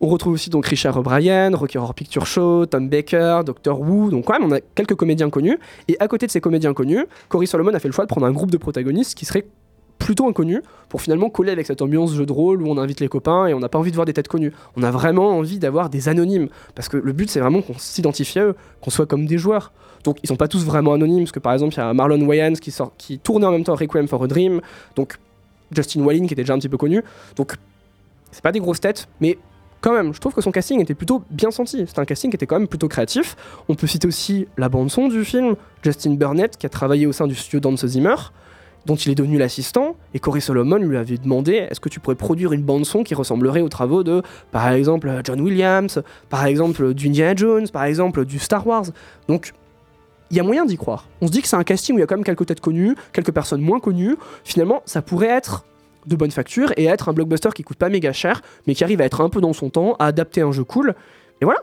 On 0.00 0.06
retrouve 0.06 0.34
aussi 0.34 0.48
donc 0.48 0.64
Richard 0.66 0.96
O'Brien, 0.96 1.50
Rocky 1.56 1.76
Horror 1.76 1.92
Picture 1.92 2.24
Show, 2.24 2.66
Tom 2.66 2.88
Baker, 2.88 3.40
Dr. 3.44 3.80
Who, 3.80 4.10
donc 4.10 4.26
quand 4.26 4.38
même 4.38 4.44
on 4.44 4.54
a 4.54 4.60
quelques 4.60 4.94
comédiens 4.94 5.28
connus. 5.28 5.58
Et 5.88 5.96
à 5.98 6.06
côté 6.06 6.26
de 6.26 6.30
ces 6.30 6.40
comédiens 6.40 6.72
connus, 6.72 7.04
Cory 7.28 7.48
Solomon 7.48 7.74
a 7.74 7.80
fait 7.80 7.88
le 7.88 7.92
choix 7.92 8.04
de 8.04 8.08
prendre 8.08 8.26
un 8.26 8.30
groupe 8.30 8.52
de 8.52 8.58
protagonistes 8.58 9.18
qui 9.18 9.24
seraient 9.24 9.46
plutôt 9.98 10.28
inconnus 10.28 10.62
pour 10.88 11.02
finalement 11.02 11.28
coller 11.28 11.50
avec 11.50 11.66
cette 11.66 11.82
ambiance 11.82 12.14
jeu 12.14 12.24
de 12.24 12.32
rôle 12.32 12.62
où 12.62 12.68
on 12.68 12.78
invite 12.78 13.00
les 13.00 13.08
copains 13.08 13.46
et 13.46 13.54
on 13.54 13.58
n'a 13.58 13.68
pas 13.68 13.78
envie 13.78 13.90
de 13.90 13.96
voir 13.96 14.06
des 14.06 14.12
têtes 14.12 14.28
connues. 14.28 14.52
On 14.76 14.84
a 14.84 14.92
vraiment 14.92 15.36
envie 15.36 15.58
d'avoir 15.58 15.90
des 15.90 16.08
anonymes 16.08 16.48
parce 16.76 16.88
que 16.88 16.96
le 16.96 17.12
but 17.12 17.28
c'est 17.28 17.40
vraiment 17.40 17.60
qu'on 17.60 17.76
s'identifie 17.76 18.38
à 18.38 18.44
eux, 18.44 18.56
qu'on 18.80 18.90
soit 18.90 19.06
comme 19.06 19.26
des 19.26 19.38
joueurs. 19.38 19.72
Donc 20.04 20.18
ils 20.22 20.28
sont 20.28 20.36
pas 20.36 20.46
tous 20.46 20.64
vraiment 20.64 20.92
anonymes 20.92 21.24
parce 21.24 21.32
que 21.32 21.40
par 21.40 21.52
exemple 21.52 21.74
il 21.74 21.78
y 21.78 21.80
a 21.80 21.92
Marlon 21.92 22.24
Wayans 22.24 22.54
qui, 22.54 22.70
sort, 22.70 22.92
qui 22.96 23.18
tournait 23.18 23.46
en 23.46 23.50
même 23.50 23.64
temps 23.64 23.74
Requiem 23.74 24.06
for 24.06 24.22
a 24.22 24.28
Dream, 24.28 24.60
donc 24.94 25.18
Justin 25.72 26.02
Wallin 26.02 26.26
qui 26.26 26.34
était 26.34 26.42
déjà 26.42 26.54
un 26.54 26.58
petit 26.58 26.68
peu 26.68 26.78
connu. 26.78 27.02
Donc 27.34 27.56
c'est 28.30 28.42
pas 28.42 28.52
des 28.52 28.60
grosses 28.60 28.80
têtes, 28.80 29.08
mais 29.20 29.36
quand 29.80 29.92
même, 29.92 30.12
je 30.12 30.20
trouve 30.20 30.34
que 30.34 30.40
son 30.40 30.50
casting 30.50 30.80
était 30.80 30.94
plutôt 30.94 31.22
bien 31.30 31.50
senti. 31.50 31.84
C'était 31.86 32.00
un 32.00 32.04
casting 32.04 32.30
qui 32.30 32.36
était 32.36 32.46
quand 32.46 32.58
même 32.58 32.68
plutôt 32.68 32.88
créatif. 32.88 33.36
On 33.68 33.74
peut 33.74 33.86
citer 33.86 34.08
aussi 34.08 34.46
la 34.56 34.68
bande-son 34.68 35.08
du 35.08 35.24
film, 35.24 35.54
Justin 35.82 36.14
Burnett, 36.14 36.56
qui 36.56 36.66
a 36.66 36.68
travaillé 36.68 37.06
au 37.06 37.12
sein 37.12 37.26
du 37.26 37.34
studio 37.34 37.60
d'Hans 37.60 37.76
Zimmer, 37.76 38.16
dont 38.86 38.96
il 38.96 39.12
est 39.12 39.14
devenu 39.14 39.38
l'assistant. 39.38 39.94
Et 40.14 40.18
Corey 40.18 40.40
Solomon 40.40 40.78
lui 40.78 40.96
avait 40.96 41.18
demandé 41.18 41.52
est-ce 41.52 41.80
que 41.80 41.88
tu 41.88 42.00
pourrais 42.00 42.16
produire 42.16 42.52
une 42.52 42.62
bande-son 42.62 43.04
qui 43.04 43.14
ressemblerait 43.14 43.60
aux 43.60 43.68
travaux 43.68 44.02
de, 44.02 44.22
par 44.50 44.68
exemple, 44.70 45.20
John 45.24 45.40
Williams, 45.40 46.02
par 46.28 46.44
exemple, 46.46 46.94
du 46.94 47.10
Jones, 47.36 47.68
par 47.68 47.84
exemple, 47.84 48.24
du 48.24 48.38
Star 48.38 48.66
Wars? 48.66 48.86
Donc, 49.28 49.52
il 50.30 50.36
y 50.36 50.40
a 50.40 50.42
moyen 50.42 50.66
d'y 50.66 50.76
croire. 50.76 51.08
On 51.20 51.26
se 51.26 51.32
dit 51.32 51.40
que 51.40 51.48
c'est 51.48 51.56
un 51.56 51.64
casting 51.64 51.94
où 51.94 51.98
il 51.98 52.00
y 52.00 52.04
a 52.04 52.06
quand 52.06 52.16
même 52.16 52.24
quelques 52.24 52.46
têtes 52.46 52.60
connues, 52.60 52.94
quelques 53.12 53.32
personnes 53.32 53.62
moins 53.62 53.80
connues. 53.80 54.16
Finalement, 54.44 54.82
ça 54.84 55.02
pourrait 55.02 55.28
être 55.28 55.64
de 56.08 56.16
bonne 56.16 56.30
facture 56.30 56.72
et 56.76 56.86
être 56.86 57.08
un 57.08 57.12
blockbuster 57.12 57.50
qui 57.54 57.62
coûte 57.62 57.78
pas 57.78 57.88
méga 57.88 58.12
cher, 58.12 58.42
mais 58.66 58.74
qui 58.74 58.84
arrive 58.84 59.00
à 59.00 59.04
être 59.04 59.20
un 59.20 59.28
peu 59.28 59.40
dans 59.40 59.52
son 59.52 59.70
temps, 59.70 59.94
à 59.98 60.06
adapter 60.06 60.40
un 60.40 60.52
jeu 60.52 60.64
cool. 60.64 60.94
Et 61.40 61.44
voilà. 61.44 61.60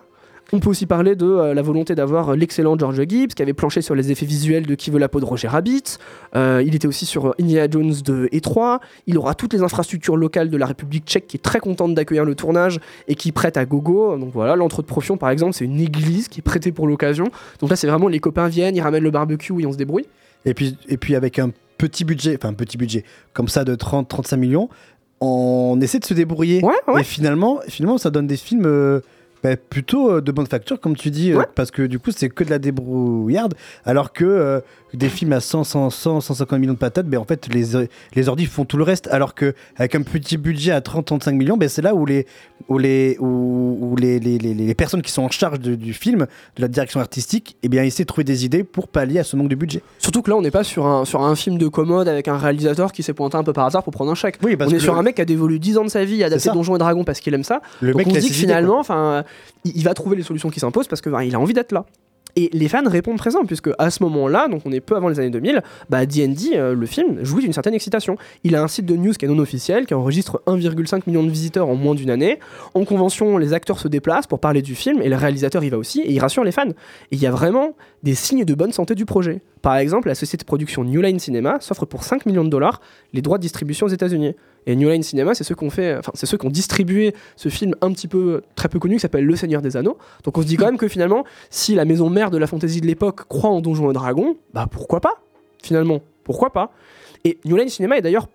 On 0.54 0.60
peut 0.60 0.70
aussi 0.70 0.86
parler 0.86 1.16
de 1.16 1.26
euh, 1.26 1.54
la 1.54 1.62
volonté 1.64 1.96
d'avoir 1.96 2.30
euh, 2.30 2.36
l'excellent 2.36 2.78
George 2.78 3.02
Gibbs, 3.08 3.34
qui 3.34 3.42
avait 3.42 3.54
planché 3.54 3.82
sur 3.82 3.96
les 3.96 4.12
effets 4.12 4.28
visuels 4.28 4.66
de 4.66 4.76
Qui 4.76 4.92
veut 4.92 5.00
la 5.00 5.10
peau 5.10 5.20
de 5.20 5.26
Roger 5.26 5.48
Rabbit. 5.48 5.98
Euh, 6.36 6.64
il 6.66 6.76
était 6.76 6.88
aussi 6.88 7.08
sur 7.08 7.34
Indiana 7.40 7.68
Jones 7.70 7.94
2 8.04 8.30
et 8.32 8.42
3. 8.42 8.80
Il 9.08 9.18
aura 9.18 9.34
toutes 9.34 9.54
les 9.54 9.64
infrastructures 9.64 10.18
locales 10.18 10.50
de 10.50 10.58
la 10.58 10.68
République 10.68 11.06
tchèque, 11.06 11.28
qui 11.28 11.38
est 11.38 11.44
très 11.44 11.60
contente 11.60 11.96
d'accueillir 11.96 12.26
le 12.26 12.36
tournage 12.36 12.80
et 13.08 13.16
qui 13.16 13.32
prête 13.32 13.58
à 13.58 13.66
gogo. 13.66 14.18
Donc 14.18 14.32
voilà, 14.34 14.56
l'entre 14.56 14.84
de 14.84 14.88
Profion, 14.88 15.18
par 15.18 15.32
exemple, 15.32 15.54
c'est 15.54 15.66
une 15.66 15.80
église 15.80 16.28
qui 16.28 16.42
est 16.42 16.44
prêtée 16.44 16.72
pour 16.72 16.88
l'occasion. 16.88 17.26
Donc 17.60 17.72
là, 17.72 17.76
c'est 17.76 17.88
vraiment 17.88 18.08
les 18.08 18.20
copains 18.20 18.48
viennent, 18.48 18.76
ils 18.76 18.82
ramènent 18.82 19.04
le 19.04 19.12
barbecue 19.12 19.60
et 19.62 19.66
on 19.66 19.72
se 19.72 19.78
débrouille. 19.78 20.06
Et 20.46 20.54
puis, 20.54 20.78
et 20.88 20.98
puis 20.98 21.16
avec 21.16 21.40
un 21.40 21.50
petit 21.86 22.04
budget, 22.04 22.36
enfin 22.38 22.50
un 22.50 22.54
petit 22.54 22.78
budget, 22.78 23.04
comme 23.34 23.48
ça 23.48 23.64
de 23.64 23.76
30-35 23.76 24.38
millions, 24.38 24.70
on 25.22 25.80
essaie 25.82 26.00
de 26.00 26.06
se 26.06 26.14
débrouiller. 26.14 26.62
Et 26.98 27.04
finalement, 27.04 27.60
finalement, 27.68 27.98
ça 27.98 28.10
donne 28.10 28.28
des 28.28 28.38
films 28.38 28.66
euh, 28.66 29.02
bah, 29.46 29.56
plutôt 29.58 30.12
euh, 30.12 30.22
de 30.22 30.32
bonne 30.32 30.48
facture, 30.48 30.80
comme 30.80 30.96
tu 30.96 31.12
dis, 31.12 31.32
euh, 31.34 31.42
parce 31.56 31.72
que 31.72 31.84
du 31.84 32.00
coup, 32.00 32.12
c'est 32.12 32.30
que 32.30 32.44
de 32.44 32.50
la 32.50 32.60
débrouillarde, 32.60 33.54
alors 33.86 34.12
que 34.14 34.26
euh, 34.26 34.60
des 34.94 35.10
films 35.10 35.34
à 35.34 35.40
100, 35.42 35.64
100, 35.66 35.90
100, 35.90 36.22
150 36.22 36.60
millions 36.60 36.74
de 36.74 36.78
patates, 36.78 37.06
ben 37.08 37.18
en 37.20 37.26
fait, 37.26 37.48
les, 37.54 37.64
les 38.16 38.30
ordis 38.30 38.46
font 38.46 38.66
tout 38.66 38.78
le 38.78 38.84
reste, 38.84 39.08
alors 39.12 39.36
que 39.36 39.54
avec 39.76 39.94
un 39.96 40.02
petit 40.02 40.38
budget 40.38 40.72
à 40.72 40.80
30-35 40.80 41.34
millions, 41.34 41.58
ben 41.58 41.68
c'est 41.70 41.82
là 41.82 41.94
où 41.94 42.06
les, 42.06 42.26
où 42.70 42.78
les, 42.78 43.18
où, 43.20 43.78
où 43.82 43.96
les, 43.98 44.20
les, 44.20 44.38
les, 44.38 44.54
les 44.54 44.74
personnes 44.76 45.02
qui 45.02 45.12
sont 45.12 45.22
en 45.24 45.30
charge 45.30 45.60
de- 45.60 45.76
du 45.76 45.94
film, 45.94 46.28
de 46.56 46.62
la 46.62 46.68
direction 46.70 47.00
artistique, 47.02 47.58
eh 47.62 47.68
bien, 47.70 47.84
essaient 47.84 48.04
de 48.04 48.08
trouver 48.08 48.24
des 48.24 48.46
idées 48.46 48.64
pour 48.64 48.88
pallier 48.88 49.20
à 49.20 49.24
ce 49.24 49.36
manque 49.36 49.50
de 49.50 49.56
budget. 49.56 49.82
Surtout 50.00 50.22
que 50.22 50.30
là, 50.30 50.38
on 50.38 50.42
n'est 50.42 50.52
pas 50.52 50.64
sur 50.64 50.86
un, 50.88 51.04
sur 51.06 51.22
un 51.24 51.36
film 51.36 51.58
de 51.58 51.68
commode 51.68 52.08
avec 52.08 52.28
un 52.28 52.38
réalisateur 52.38 52.92
qui 52.94 53.04
s'est 53.04 53.14
pointé 53.14 53.36
un 53.38 53.44
peu 53.44 53.54
par 53.54 53.66
hasard 53.66 53.84
pour 53.84 53.92
prendre 53.94 54.12
un 54.12 54.16
chèque. 54.16 54.38
parce 54.40 54.72
on 54.72 54.74
est 54.74 54.78
que 54.78 54.80
sur 54.84 54.94
le- 54.94 55.00
un 55.00 55.04
mec 55.04 55.16
qui 55.16 55.22
a 55.22 55.26
dévolu 55.26 55.60
10 55.60 55.78
ans 55.78 55.84
de 55.84 55.90
sa 55.90 56.06
vie 56.06 56.24
à 56.24 56.28
adapter. 56.28 56.50
Donjons 56.52 56.76
et 56.76 56.80
Dragons 56.80 57.04
parce 57.04 57.20
qu'il 57.20 57.34
aime 57.34 57.44
ça. 57.44 57.62
Le 57.82 57.92
Donc 57.92 57.98
mec, 57.98 58.08
on 58.08 58.14
se 58.16 58.20
dit 58.20 58.30
que 58.30 58.34
finalement, 58.34 58.80
enfin, 58.80 59.24
il, 59.64 59.78
il 59.78 59.84
va 59.84 59.94
trouver 59.94 60.16
les 60.16 60.24
solutions 60.24 60.50
qui 60.50 60.60
s'imposent 60.60 60.88
parce 60.88 61.02
qu'il 61.02 61.14
a 61.14 61.40
envie 61.40 61.54
d'être 61.54 61.72
là. 61.72 61.86
Et 62.38 62.50
les 62.52 62.68
fans 62.68 62.84
répondent 62.86 63.18
présents, 63.18 63.46
puisque 63.46 63.70
à 63.78 63.90
ce 63.90 64.04
moment-là, 64.04 64.50
donc 64.50 64.62
on 64.66 64.72
est 64.72 64.82
peu 64.82 64.96
avant 64.96 65.08
les 65.08 65.20
années 65.20 65.30
2000, 65.30 65.64
bah 65.90 66.06
D&D, 66.06 66.52
euh, 66.56 66.76
le 66.76 66.86
film, 66.86 67.24
jouit 67.24 67.44
d'une 67.44 67.54
certaine 67.54 67.74
excitation. 67.74 68.18
Il 68.44 68.56
a 68.56 68.62
un 68.62 68.68
site 68.68 68.86
de 68.86 68.96
news 68.96 69.14
qui 69.14 69.24
est 69.24 69.28
non 69.30 69.40
officiel, 69.40 69.86
qui 69.86 69.94
enregistre 69.94 70.42
1,5 70.46 71.04
million 71.08 71.24
de 71.24 71.30
visiteurs 71.30 71.70
en 71.70 71.76
moins 71.76 71.96
d'une 71.96 72.10
année. 72.10 72.40
En 72.74 72.84
convention, 72.84 73.38
les 73.38 73.54
acteurs 73.54 73.80
se 73.80 73.88
déplacent 73.88 74.28
pour 74.28 74.40
parler 74.40 74.62
du 74.62 74.76
film, 74.76 75.02
et 75.02 75.08
le 75.08 75.16
réalisateur 75.16 75.64
y 75.64 75.70
va 75.70 75.78
aussi, 75.78 76.02
et 76.02 76.12
il 76.12 76.20
rassure 76.20 76.44
les 76.44 76.52
fans. 76.52 76.68
Et 76.68 76.74
il 77.14 77.20
y 77.20 77.26
a 77.26 77.32
vraiment 77.32 77.74
des 78.04 78.16
signes 78.16 78.44
de 78.44 78.54
bonne 78.54 78.74
santé 78.74 78.96
du 78.96 79.06
projet. 79.06 79.42
Par 79.62 79.78
exemple, 79.78 80.10
la 80.10 80.16
société 80.16 80.44
de 80.44 80.48
production 80.48 80.84
New 80.84 81.02
Line 81.02 81.20
Cinema 81.20 81.60
s'offre 81.62 81.86
pour 81.86 82.04
5 82.04 82.26
millions 82.26 82.44
de 82.44 82.50
dollars 82.50 82.82
les 83.14 83.22
droits 83.22 83.38
de 83.38 83.44
distribution 83.44 83.86
aux 83.86 83.90
États-Unis. 83.90 84.36
Et 84.66 84.76
New 84.76 84.90
Line 84.90 85.04
Cinema, 85.04 85.36
c'est 85.36 85.44
ceux 85.44 85.56
qui 85.56 85.64
ont 85.64 85.70
fait, 85.70 86.00
c'est 86.14 86.26
ceux 86.26 86.38
distribué 86.46 87.14
ce 87.36 87.50
film 87.50 87.76
un 87.82 87.92
petit 87.92 88.08
peu 88.08 88.42
très 88.56 88.70
peu 88.70 88.80
connu 88.80 88.96
qui 88.96 89.02
s'appelle 89.02 89.26
Le 89.26 89.36
Seigneur 89.36 89.62
des 89.62 89.78
Anneaux. 89.78 89.98
Donc 90.24 90.38
on 90.38 90.42
se 90.42 90.48
dit 90.48 90.58
quand 90.58 90.66
même 90.66 90.78
que 90.78 90.88
finalement, 90.88 91.24
si 91.50 91.76
la 91.76 91.86
maison 91.86 92.10
mère 92.10 92.32
de 92.32 92.38
la 92.38 92.48
fantasy 92.48 92.82
de 92.82 92.88
l'époque 92.88 93.28
croit 93.28 93.50
en 93.50 93.62
Donjons 93.62 93.90
et 93.92 93.94
Dragons, 93.94 94.38
bah 94.54 94.68
pourquoi 94.70 95.02
pas? 95.02 95.22
Finalement, 95.62 96.02
pourquoi 96.24 96.52
pas? 96.52 96.72
Et 97.24 97.40
New 97.46 97.56
Line 97.56 97.70
Cinema 97.70 97.98
est 97.98 98.02
d'ailleurs 98.02 98.28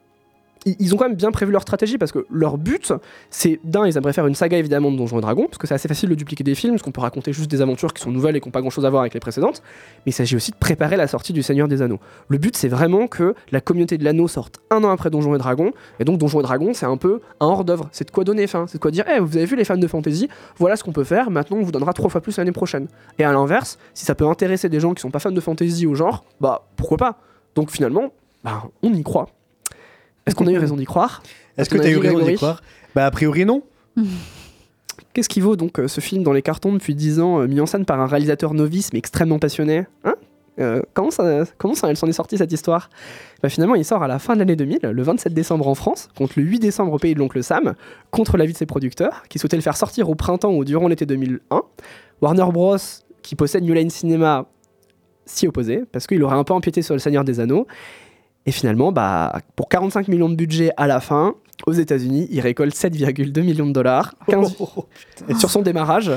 ils 0.67 0.95
ont 0.95 0.99
quand 0.99 1.09
même 1.09 1.17
bien 1.17 1.31
prévu 1.31 1.53
leur 1.53 1.63
stratégie 1.63 1.97
parce 1.97 2.13
que 2.13 2.27
leur 2.31 2.59
but, 2.59 2.93
c'est 3.31 3.61
d'un, 3.65 3.87
ils 3.87 3.97
aimeraient 3.97 4.13
faire 4.13 4.27
une 4.27 4.35
saga 4.35 4.59
évidemment 4.59 4.91
de 4.93 4.97
Donjons 4.97 5.19
et 5.19 5.23
Dragons, 5.23 5.47
parce 5.47 5.59
que 5.59 5.67
c'est 5.67 5.75
assez 5.75 5.89
facile 5.89 6.09
de 6.11 6.15
dupliquer 6.15 6.45
des 6.45 6.55
films, 6.55 6.75
parce 6.75 6.83
qu'on 6.83 6.93
peut 6.93 7.01
raconter 7.01 7.33
juste 7.33 7.51
des 7.51 7.63
aventures 7.63 7.95
qui 7.95 8.03
sont 8.03 8.11
nouvelles 8.11 8.37
et 8.37 8.41
qui 8.41 8.49
n'ont 8.49 8.53
pas 8.53 8.61
grand 8.61 8.71
chose 8.71 8.85
à 8.85 8.91
voir 8.91 9.03
avec 9.03 9.15
les 9.15 9.21
précédentes, 9.21 9.63
mais 10.05 10.11
il 10.11 10.13
s'agit 10.13 10.37
aussi 10.37 10.51
de 10.51 10.57
préparer 10.57 10.97
la 10.97 11.07
sortie 11.07 11.33
du 11.33 11.43
Seigneur 11.43 11.69
des 11.69 11.83
Anneaux. 11.83 12.01
Le 12.29 12.39
but, 12.39 12.57
c'est 12.57 12.69
vraiment 12.69 13.07
que 13.07 13.35
la 13.53 13.61
communauté 13.61 13.97
de 13.99 14.05
l'anneau 14.05 14.29
sorte 14.29 14.61
un 14.71 14.85
an 14.85 14.91
après 14.91 15.11
Donjons 15.11 15.35
et 15.35 15.39
Dragons, 15.39 15.73
et 15.99 16.05
donc 16.05 16.19
Donjons 16.19 16.41
et 16.41 16.43
Dragons, 16.43 16.75
c'est 16.75 16.87
un 16.87 16.97
peu 16.97 17.21
un 17.41 17.47
hors-d'œuvre, 17.47 17.89
c'est 17.93 18.07
de 18.07 18.11
quoi 18.11 18.25
donner 18.25 18.47
fin, 18.47 18.67
c'est 18.67 18.79
de 18.79 18.83
quoi 18.83 18.91
dire, 18.91 19.05
Eh, 19.09 19.19
vous 19.19 19.37
avez 19.37 19.47
vu 19.47 19.57
les 19.57 19.65
fans 19.65 19.77
de 19.77 19.87
fantasy, 19.87 20.29
voilà 20.57 20.77
ce 20.77 20.85
qu'on 20.85 20.93
peut 20.93 21.05
faire, 21.05 21.31
maintenant 21.31 21.57
on 21.59 21.63
vous 21.63 21.73
donnera 21.73 21.93
trois 21.93 22.11
fois 22.11 22.21
plus 22.21 22.37
l'année 22.37 22.53
prochaine. 22.53 22.89
Et 23.19 23.25
à 23.25 23.33
l'inverse, 23.33 23.79
si 23.95 24.05
ça 24.05 24.15
peut 24.15 24.27
intéresser 24.27 24.69
des 24.69 24.81
gens 24.81 24.95
qui 24.95 25.01
sont 25.01 25.11
pas 25.11 25.21
fans 25.21 25.33
de 25.33 25.41
fantasy 25.41 25.87
au 25.87 25.95
genre, 25.95 26.25
bah 26.41 26.69
pourquoi 26.77 26.99
pas? 26.99 27.19
Donc 27.55 27.71
finalement, 27.71 28.13
bah, 28.45 28.65
on 28.83 28.93
y 28.93 29.03
croit. 29.03 29.29
Est-ce 30.27 30.35
qu'on 30.35 30.47
a 30.47 30.53
eu 30.53 30.59
raison 30.59 30.77
d'y 30.77 30.85
croire 30.85 31.23
Est-ce 31.57 31.71
que 31.71 31.79
tu 31.79 31.85
as 31.85 31.91
eu 31.91 31.99
raison 31.99 32.25
d'y 32.25 32.35
croire 32.35 32.63
Bah, 32.95 33.07
a 33.07 33.11
priori, 33.11 33.45
non. 33.45 33.63
Qu'est-ce 35.13 35.29
qui 35.29 35.41
vaut 35.41 35.57
donc 35.57 35.81
euh, 35.81 35.89
ce 35.89 36.01
film 36.01 36.23
dans 36.23 36.33
les 36.33 36.43
cartons 36.43 36.73
depuis 36.73 36.95
10 36.95 37.21
ans, 37.21 37.41
euh, 37.41 37.49
mis 37.49 37.61
en 37.61 37.67
scène 37.67 37.85
par 37.85 38.01
un 38.01 38.07
réalisateur 38.07 38.55
novice 38.55 38.93
mais 38.93 38.99
extrêmement 39.01 39.41
passionné 39.41 39.87
Hein? 40.05 40.15
Euh, 40.61 40.83
comment, 40.93 41.11
ça, 41.11 41.45
comment 41.59 41.75
ça, 41.75 41.89
elle 41.89 41.97
s'en 41.97 42.07
est 42.07 42.13
sortie 42.13 42.37
cette 42.37 42.53
histoire? 42.53 42.91
Bah, 43.43 43.49
Finalement, 43.49 43.75
il 43.75 43.85
sort 43.85 44.03
à 44.03 44.09
la 44.09 44.19
fin 44.19 44.35
de 44.35 44.41
l'année 44.41 44.57
2000, 44.57 44.81
le 44.83 45.03
27 45.03 45.33
décembre 45.33 45.67
en 45.69 45.75
France, 45.75 46.09
contre 46.17 46.35
le 46.37 46.45
8 46.45 46.59
décembre 46.59 46.93
au 46.93 46.99
pays 46.99 47.15
de 47.15 47.19
l'oncle 47.19 47.43
Sam, 47.43 47.75
contre 48.11 48.37
l'avis 48.37 48.53
de 48.53 48.59
ses 48.59 48.67
producteurs, 48.67 49.23
qui 49.29 49.39
souhaitaient 49.39 49.57
le 49.57 49.63
faire 49.63 49.77
sortir 49.77 50.11
au 50.11 50.15
printemps 50.15 50.53
ou 50.53 50.65
durant 50.65 50.89
l'été 50.89 51.07
2001. 51.07 51.63
Warner 52.21 52.47
Bros., 52.53 52.77
qui 53.23 53.37
possède 53.37 53.65
New 53.65 53.73
Line 53.73 53.91
Cinema, 53.91 54.47
s'y 55.25 55.47
opposait, 55.47 55.85
parce 55.93 56.07
qu'il 56.07 56.23
aurait 56.23 56.37
un 56.37 56.45
peu 56.45 56.53
empiété 56.53 56.83
sur 56.83 56.95
le 56.95 57.01
Seigneur 57.01 57.25
des 57.25 57.41
Anneaux. 57.41 57.67
Et 58.47 58.53
finalement, 58.53 58.93
bah, 58.93 59.41
pour 59.57 59.69
45 59.69 60.09
millions 60.09 60.29
de 60.29 60.35
budget 60.35 60.71
à 60.77 60.87
la 60.87 61.01
fin, 61.01 61.35
aux 61.67 61.73
États-Unis, 61.73 62.27
il 62.31 62.41
récolte 62.41 62.75
7,2 62.75 63.43
millions 63.43 63.67
de 63.67 63.73
dollars. 63.73 64.15
15 64.29 64.57
Et 65.29 65.35
sur 65.35 65.51
son 65.51 65.63
démarrage, 65.63 66.11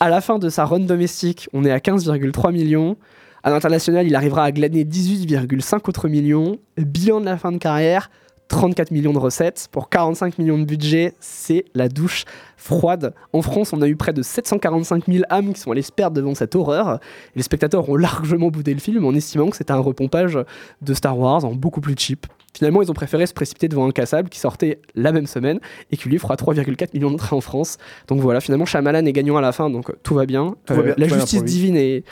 à 0.00 0.10
la 0.10 0.20
fin 0.20 0.38
de 0.38 0.48
sa 0.48 0.64
run 0.64 0.80
domestique, 0.80 1.48
on 1.52 1.64
est 1.64 1.70
à 1.70 1.78
15,3 1.78 2.52
millions. 2.52 2.96
À 3.42 3.50
l'international, 3.50 4.06
il 4.06 4.14
arrivera 4.14 4.44
à 4.44 4.52
glaner 4.52 4.84
18,5 4.84 5.88
autres 5.88 6.08
millions. 6.08 6.58
Bilan 6.76 7.20
de 7.20 7.26
la 7.26 7.38
fin 7.38 7.52
de 7.52 7.58
carrière, 7.58 8.10
34 8.48 8.90
millions 8.92 9.12
de 9.12 9.18
recettes 9.18 9.68
pour 9.72 9.88
45 9.88 10.38
millions 10.38 10.58
de 10.58 10.64
budget, 10.64 11.14
c'est 11.20 11.64
la 11.74 11.88
douche 11.88 12.24
froide. 12.56 13.12
En 13.32 13.42
France, 13.42 13.72
on 13.72 13.82
a 13.82 13.88
eu 13.88 13.96
près 13.96 14.12
de 14.12 14.22
745 14.22 15.06
000 15.06 15.24
âmes 15.30 15.52
qui 15.52 15.60
sont 15.60 15.72
allées 15.72 15.82
se 15.82 15.92
perdre 15.92 16.16
devant 16.16 16.34
cette 16.34 16.54
horreur. 16.54 16.94
Et 17.34 17.38
les 17.38 17.42
spectateurs 17.42 17.88
ont 17.88 17.96
largement 17.96 18.48
boudé 18.48 18.72
le 18.72 18.80
film 18.80 19.04
en 19.04 19.14
estimant 19.14 19.48
que 19.50 19.56
c'était 19.56 19.72
un 19.72 19.78
repompage 19.78 20.38
de 20.82 20.94
Star 20.94 21.18
Wars 21.18 21.44
en 21.44 21.54
beaucoup 21.54 21.80
plus 21.80 21.94
cheap. 21.98 22.26
Finalement, 22.54 22.80
ils 22.80 22.90
ont 22.90 22.94
préféré 22.94 23.26
se 23.26 23.34
précipiter 23.34 23.68
devant 23.68 23.86
Incassable 23.86 24.30
qui 24.30 24.38
sortait 24.38 24.80
la 24.94 25.12
même 25.12 25.26
semaine 25.26 25.60
et 25.90 25.96
qui 25.98 26.08
lui 26.08 26.18
fera 26.18 26.36
3,4 26.36 26.88
millions 26.94 27.10
d'entrées 27.10 27.36
en 27.36 27.42
France. 27.42 27.76
Donc 28.08 28.20
voilà, 28.20 28.40
finalement, 28.40 28.64
Shyamalan 28.64 29.04
est 29.04 29.12
gagnant 29.12 29.36
à 29.36 29.42
la 29.42 29.52
fin, 29.52 29.68
donc 29.68 29.92
tout 30.02 30.14
va 30.14 30.24
bien. 30.24 30.54
Tout 30.64 30.74
va 30.74 30.80
Euh, 30.80 30.82
bien, 30.84 30.94
la 30.96 31.08
justice 31.08 31.44
divine 31.44 31.76
est, 31.76 32.04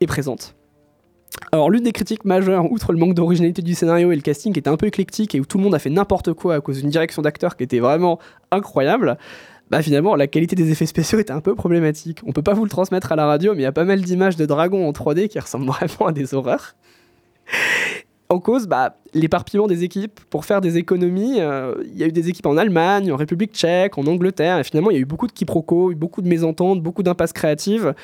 est 0.00 0.06
présente. 0.06 0.56
Alors 1.52 1.70
l'une 1.70 1.84
des 1.84 1.92
critiques 1.92 2.24
majeures, 2.24 2.70
outre 2.70 2.92
le 2.92 2.98
manque 2.98 3.14
d'originalité 3.14 3.62
du 3.62 3.74
scénario 3.74 4.10
et 4.12 4.16
le 4.16 4.22
casting 4.22 4.52
qui 4.52 4.58
était 4.58 4.70
un 4.70 4.76
peu 4.76 4.86
éclectique 4.86 5.34
et 5.34 5.40
où 5.40 5.44
tout 5.44 5.58
le 5.58 5.64
monde 5.64 5.74
a 5.74 5.78
fait 5.78 5.90
n'importe 5.90 6.32
quoi 6.32 6.56
à 6.56 6.60
cause 6.60 6.80
d'une 6.80 6.90
direction 6.90 7.22
d'acteur 7.22 7.56
qui 7.56 7.64
était 7.64 7.78
vraiment 7.78 8.18
incroyable, 8.50 9.18
bah 9.70 9.82
finalement 9.82 10.16
la 10.16 10.26
qualité 10.26 10.56
des 10.56 10.70
effets 10.70 10.86
spéciaux 10.86 11.18
était 11.18 11.32
un 11.32 11.40
peu 11.40 11.54
problématique. 11.54 12.20
On 12.26 12.32
peut 12.32 12.42
pas 12.42 12.54
vous 12.54 12.64
le 12.64 12.70
transmettre 12.70 13.12
à 13.12 13.16
la 13.16 13.26
radio, 13.26 13.52
mais 13.52 13.60
il 13.60 13.64
y 13.64 13.66
a 13.66 13.72
pas 13.72 13.84
mal 13.84 14.00
d'images 14.00 14.36
de 14.36 14.46
dragons 14.46 14.86
en 14.88 14.92
3D 14.92 15.28
qui 15.28 15.38
ressemblent 15.38 15.66
vraiment 15.70 16.08
à 16.08 16.12
des 16.12 16.34
horreurs. 16.34 16.74
En 18.30 18.38
cause, 18.40 18.66
bah, 18.66 18.96
l'éparpillement 19.12 19.66
des 19.66 19.84
équipes 19.84 20.18
pour 20.30 20.46
faire 20.46 20.62
des 20.62 20.78
économies. 20.78 21.40
euh, 21.40 21.74
Il 21.84 21.98
y 21.98 22.02
a 22.02 22.06
eu 22.06 22.12
des 22.12 22.30
équipes 22.30 22.46
en 22.46 22.56
Allemagne, 22.56 23.12
en 23.12 23.16
République 23.16 23.52
tchèque, 23.52 23.98
en 23.98 24.06
Angleterre, 24.06 24.58
et 24.58 24.64
finalement 24.64 24.90
il 24.90 24.94
y 24.94 24.96
a 24.96 25.00
eu 25.00 25.04
beaucoup 25.04 25.26
de 25.26 25.32
quiproquos, 25.32 25.94
beaucoup 25.94 26.22
de 26.22 26.28
mésententes, 26.28 26.82
beaucoup 26.82 27.02
d'impasses 27.02 27.34
créatives. 27.34 27.94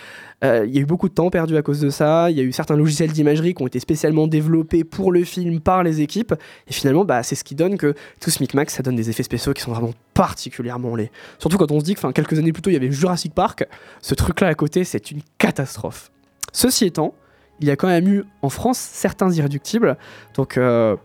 Euh, 0.44 0.66
il 0.68 0.74
y 0.74 0.78
a 0.78 0.82
eu 0.82 0.84
beaucoup 0.84 1.09
de 1.09 1.14
temps 1.14 1.30
perdu 1.30 1.56
à 1.56 1.62
cause 1.62 1.80
de 1.80 1.88
ça. 1.88 2.30
Il 2.30 2.36
y 2.36 2.40
a 2.40 2.42
eu 2.42 2.52
certains 2.52 2.76
logiciels 2.76 3.12
d'imagerie 3.12 3.55
qui 3.55 3.62
ont 3.62 3.66
été 3.66 3.80
spécialement 3.80 4.26
développés 4.26 4.84
pour 4.84 5.10
le 5.10 5.24
film 5.24 5.59
par 5.59 5.82
les 5.82 6.02
équipes. 6.02 6.34
Et 6.68 6.72
finalement, 6.72 7.06
bah, 7.06 7.22
c'est 7.22 7.34
ce 7.34 7.42
qui 7.42 7.55
donne 7.55 7.78
que 7.78 7.94
tout 8.20 8.30
ce 8.30 8.42
micmac, 8.42 8.70
ça 8.70 8.82
donne 8.82 8.97
des 8.97 9.09
effets 9.09 9.22
spéciaux 9.22 9.55
qui 9.55 9.62
sont 9.62 9.72
vraiment 9.72 9.94
particulièrement 10.12 10.97
laids. 10.97 11.10
Surtout 11.38 11.56
quand 11.56 11.70
on 11.72 11.80
se 11.80 11.84
dit 11.84 11.94
que 11.94 12.12
quelques 12.12 12.38
années 12.38 12.52
plus 12.52 12.62
tôt, 12.62 12.70
il 12.70 12.74
y 12.74 12.76
avait 12.76 12.92
Jurassic 12.92 13.34
Park. 13.34 13.66
Ce 14.02 14.14
truc-là 14.14 14.48
à 14.48 14.55
côté, 14.55 14.84
c'est 14.84 15.10
une 15.10 15.22
catastrophe. 15.38 16.10
Ceci 16.52 16.84
étant, 16.86 17.14
il 17.61 17.69
y 17.69 17.70
a 17.70 17.77
quand 17.77 17.89
même 17.89 18.09
eu 18.09 18.24
en 18.43 18.49
France 18.49 18.78
certains 18.78 19.31
irréductibles. 19.31 19.97
Donc. 20.37 20.57
euh, 20.57 20.97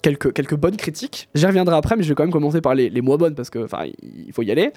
Quelques, 0.00 0.54
bonnes 0.54 0.76
critiques. 0.76 1.28
J'y 1.34 1.44
reviendrai 1.44 1.76
après, 1.76 1.96
mais 1.96 2.04
je 2.04 2.08
vais 2.08 2.14
quand 2.14 2.22
même 2.22 2.32
commencer 2.32 2.60
par 2.60 2.74
les, 2.74 2.88
les 2.88 3.00
moins 3.00 3.16
bonnes 3.16 3.34
parce 3.34 3.50
que 3.50 3.66
il 4.00 4.32
faut 4.32 4.42
y 4.42 4.50
aller. 4.50 4.72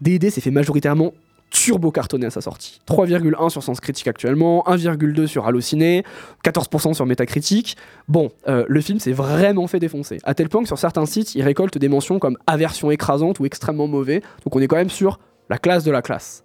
D&D 0.00 0.30
s'est 0.30 0.40
fait 0.40 0.50
majoritairement 0.50 1.12
turbo 1.50 1.90
cartonné 1.90 2.26
à 2.26 2.30
sa 2.30 2.40
sortie. 2.40 2.80
3,1 2.88 3.50
sur 3.50 3.62
Sens 3.62 3.80
Critique 3.80 4.08
actuellement, 4.08 4.64
1,2 4.66 5.26
sur 5.26 5.46
Allociné, 5.46 6.02
14% 6.44 6.94
sur 6.94 7.06
Metacritic. 7.06 7.76
Bon, 8.08 8.30
euh, 8.48 8.64
le 8.66 8.80
film 8.80 8.98
s'est 8.98 9.12
vraiment 9.12 9.66
fait 9.66 9.78
défoncer. 9.78 10.18
À 10.24 10.34
tel 10.34 10.48
point 10.48 10.62
que 10.62 10.68
sur 10.68 10.78
certains 10.78 11.06
sites, 11.06 11.34
il 11.34 11.42
récolte 11.42 11.76
des 11.78 11.88
mentions 11.88 12.18
comme 12.18 12.38
aversion 12.46 12.90
écrasante 12.90 13.38
ou 13.40 13.44
extrêmement 13.46 13.86
mauvais. 13.86 14.22
Donc 14.44 14.56
on 14.56 14.60
est 14.60 14.66
quand 14.66 14.76
même 14.76 14.90
sur 14.90 15.20
la 15.50 15.58
classe 15.58 15.84
de 15.84 15.90
la 15.90 16.02
classe. 16.02 16.42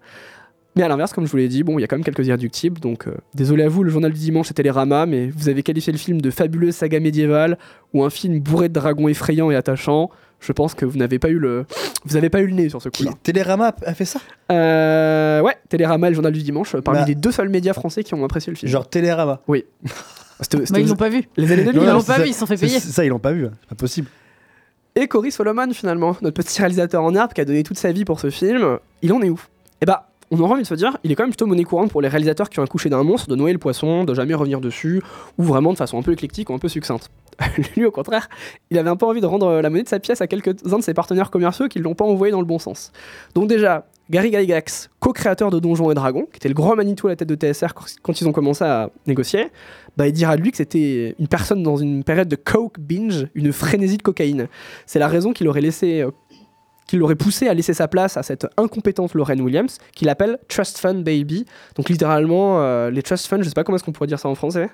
Mais 0.77 0.83
à 0.83 0.87
l'inverse, 0.87 1.11
comme 1.11 1.25
je 1.25 1.31
vous 1.31 1.37
l'ai 1.37 1.47
dit, 1.47 1.63
bon, 1.63 1.77
il 1.77 1.81
y 1.81 1.83
a 1.83 1.87
quand 1.87 1.95
même 1.97 2.03
quelques 2.05 2.25
irréductibles. 2.25 2.79
Donc 2.79 3.07
euh, 3.07 3.15
désolé 3.33 3.63
à 3.63 3.69
vous, 3.69 3.83
le 3.83 3.89
journal 3.89 4.11
du 4.13 4.19
dimanche 4.19 4.47
c'était 4.47 4.63
Télérama, 4.63 5.05
mais 5.05 5.27
vous 5.35 5.49
avez 5.49 5.63
qualifié 5.63 5.91
le 5.91 5.99
film 5.99 6.21
de 6.21 6.29
fabuleuse 6.31 6.75
saga 6.75 6.99
médiévale 6.99 7.57
ou 7.93 8.03
un 8.03 8.09
film 8.09 8.39
bourré 8.39 8.69
de 8.69 8.73
dragons 8.73 9.07
effrayants 9.07 9.49
et 9.51 9.55
attachants. 9.55 10.09
Je 10.39 10.51
pense 10.51 10.75
que 10.75 10.85
vous 10.85 10.97
n'avez 10.99 11.17
pas 11.17 11.29
eu 11.29 11.39
le, 11.39 11.65
vous 12.05 12.15
avez 12.15 12.29
pas 12.29 12.41
eu 12.41 12.47
le 12.47 12.53
nez 12.53 12.69
sur 12.69 12.79
ce 12.81 12.89
coup-là. 12.89 13.11
Télérama 13.23 13.73
a 13.83 13.93
fait 13.95 14.05
ça? 14.05 14.19
Euh, 14.51 15.41
ouais, 15.41 15.55
Télérama 15.69 16.07
et 16.07 16.09
le 16.11 16.15
journal 16.15 16.31
du 16.31 16.43
dimanche, 16.43 16.75
parmi 16.77 16.99
Bah. 16.99 17.05
les 17.07 17.15
deux 17.15 17.31
seuls 17.31 17.49
médias 17.49 17.73
français 17.73 18.03
qui 18.03 18.13
ont 18.13 18.23
apprécié 18.23 18.51
le 18.51 18.55
film. 18.57 18.71
Genre 18.71 18.87
Télérama 18.87 19.41
Oui. 19.47 19.65
C'était- 20.41 20.57
Bah, 20.57 20.63
c'était 20.67 20.81
ils 20.81 20.85
aux- 20.85 20.89
l'ont 20.89 20.95
pas 20.95 21.09
vu. 21.09 21.23
Les 21.37 21.51
années 21.51 21.63
2000. 21.63 21.81
Ils 21.81 21.89
hein. 21.89 21.93
l'ont 21.93 22.03
pas 22.03 22.19
vu, 22.19 22.27
ils 22.29 22.33
se 22.33 22.39
sont 22.41 22.45
fait 22.45 22.57
payer. 22.57 22.79
C'est- 22.79 22.91
Ça, 22.91 23.03
ils 23.03 23.09
l'ont 23.09 23.17
pas 23.17 23.31
vu. 23.31 23.47
hein. 23.47 23.51
C'est 23.61 23.69
pas 23.69 23.75
possible. 23.75 24.07
Et 24.95 25.07
Cory 25.07 25.31
Solomon, 25.31 25.71
finalement, 25.73 26.15
notre 26.21 26.35
petit 26.35 26.59
réalisateur 26.59 27.03
en 27.03 27.15
herbe 27.15 27.33
qui 27.33 27.41
a 27.41 27.45
donné 27.45 27.63
toute 27.63 27.77
sa 27.79 27.91
vie 27.91 28.05
pour 28.05 28.19
ce 28.19 28.29
film, 28.29 28.77
il 29.01 29.11
en 29.13 29.21
est 29.23 29.29
où? 29.29 29.39
Eh 29.81 29.85
bah, 29.87 30.06
on 30.31 30.39
aura 30.39 30.53
envie 30.53 30.63
de 30.63 30.67
se 30.67 30.73
dire, 30.75 30.97
il 31.03 31.11
est 31.11 31.15
quand 31.15 31.23
même 31.23 31.29
plutôt 31.31 31.45
monnaie 31.45 31.63
courante 31.63 31.91
pour 31.91 32.01
les 32.01 32.07
réalisateurs 32.09 32.49
qui 32.49 32.59
ont 32.59 32.63
accouché 32.63 32.89
d'un 32.89 33.03
monstre, 33.03 33.27
de 33.29 33.35
noyer 33.35 33.53
le 33.53 33.59
poisson, 33.59 34.03
de 34.03 34.13
jamais 34.13 34.33
revenir 34.33 34.59
dessus, 34.61 35.01
ou 35.37 35.43
vraiment 35.43 35.71
de 35.71 35.77
façon 35.77 35.97
un 35.97 36.01
peu 36.01 36.11
éclectique 36.11 36.49
ou 36.49 36.53
un 36.53 36.59
peu 36.59 36.67
succincte. 36.67 37.09
Lui, 37.75 37.85
au 37.85 37.91
contraire, 37.91 38.27
il 38.71 38.77
avait 38.79 38.89
un 38.89 38.95
peu 38.95 39.05
envie 39.05 39.21
de 39.21 39.25
rendre 39.27 39.61
la 39.61 39.69
monnaie 39.69 39.83
de 39.83 39.87
sa 39.87 39.99
pièce 39.99 40.21
à 40.21 40.27
quelques-uns 40.27 40.79
de 40.79 40.83
ses 40.83 40.93
partenaires 40.93 41.29
commerciaux 41.31 41.67
qui 41.67 41.77
ne 41.79 41.83
l'ont 41.83 41.93
pas 41.95 42.05
envoyé 42.05 42.31
dans 42.31 42.39
le 42.41 42.47
bon 42.47 42.57
sens. 42.59 42.91
Donc 43.35 43.47
déjà, 43.47 43.85
Gary 44.09 44.31
Gygax, 44.31 44.89
co-créateur 44.99 45.51
de 45.51 45.59
Donjons 45.59 45.91
et 45.91 45.93
Dragons, 45.93 46.25
qui 46.31 46.37
était 46.37 46.47
le 46.49 46.55
grand 46.55 46.75
Manitou 46.75 47.07
à 47.07 47.11
la 47.11 47.15
tête 47.15 47.27
de 47.27 47.35
TSR 47.35 47.73
quand- 48.01 48.19
ils 48.21 48.27
ont 48.27 48.31
commencé 48.31 48.63
à 48.63 48.89
négocier, 49.05 49.51
bah, 49.97 50.07
il 50.07 50.13
dira 50.13 50.35
de 50.37 50.41
lui 50.41 50.51
que 50.51 50.57
c'était 50.57 51.13
une 51.19 51.27
personne 51.27 51.61
dans 51.61 51.75
une 51.77 52.03
période 52.03 52.27
de 52.29 52.37
coke 52.37 52.79
binge, 52.79 53.27
une 53.35 53.51
frénésie 53.51 53.97
de 53.97 54.01
cocaïne. 54.03 54.47
C'est 54.85 54.99
la 54.99 55.07
raison 55.09 55.33
qu'il 55.33 55.47
aurait 55.47 55.61
laissé 55.61 56.01
euh, 56.01 56.11
qui 56.87 56.97
l'aurait 56.97 57.15
poussé 57.15 57.47
à 57.47 57.53
laisser 57.53 57.73
sa 57.73 57.87
place 57.87 58.17
à 58.17 58.23
cette 58.23 58.47
incompétente 58.57 59.13
Lorraine 59.13 59.41
Williams, 59.41 59.77
qu'il 59.93 60.09
appelle 60.09 60.39
Trust 60.47 60.79
Fund 60.79 61.03
Baby. 61.03 61.45
Donc 61.75 61.89
littéralement, 61.89 62.61
euh, 62.61 62.89
les 62.89 63.03
Trust 63.03 63.27
Funds, 63.27 63.43
je 63.43 63.49
sais 63.49 63.53
pas 63.53 63.63
comment 63.63 63.75
est-ce 63.75 63.83
qu'on 63.83 63.91
pourrait 63.91 64.07
dire 64.07 64.19
ça 64.19 64.29
en 64.29 64.35
français. 64.35 64.69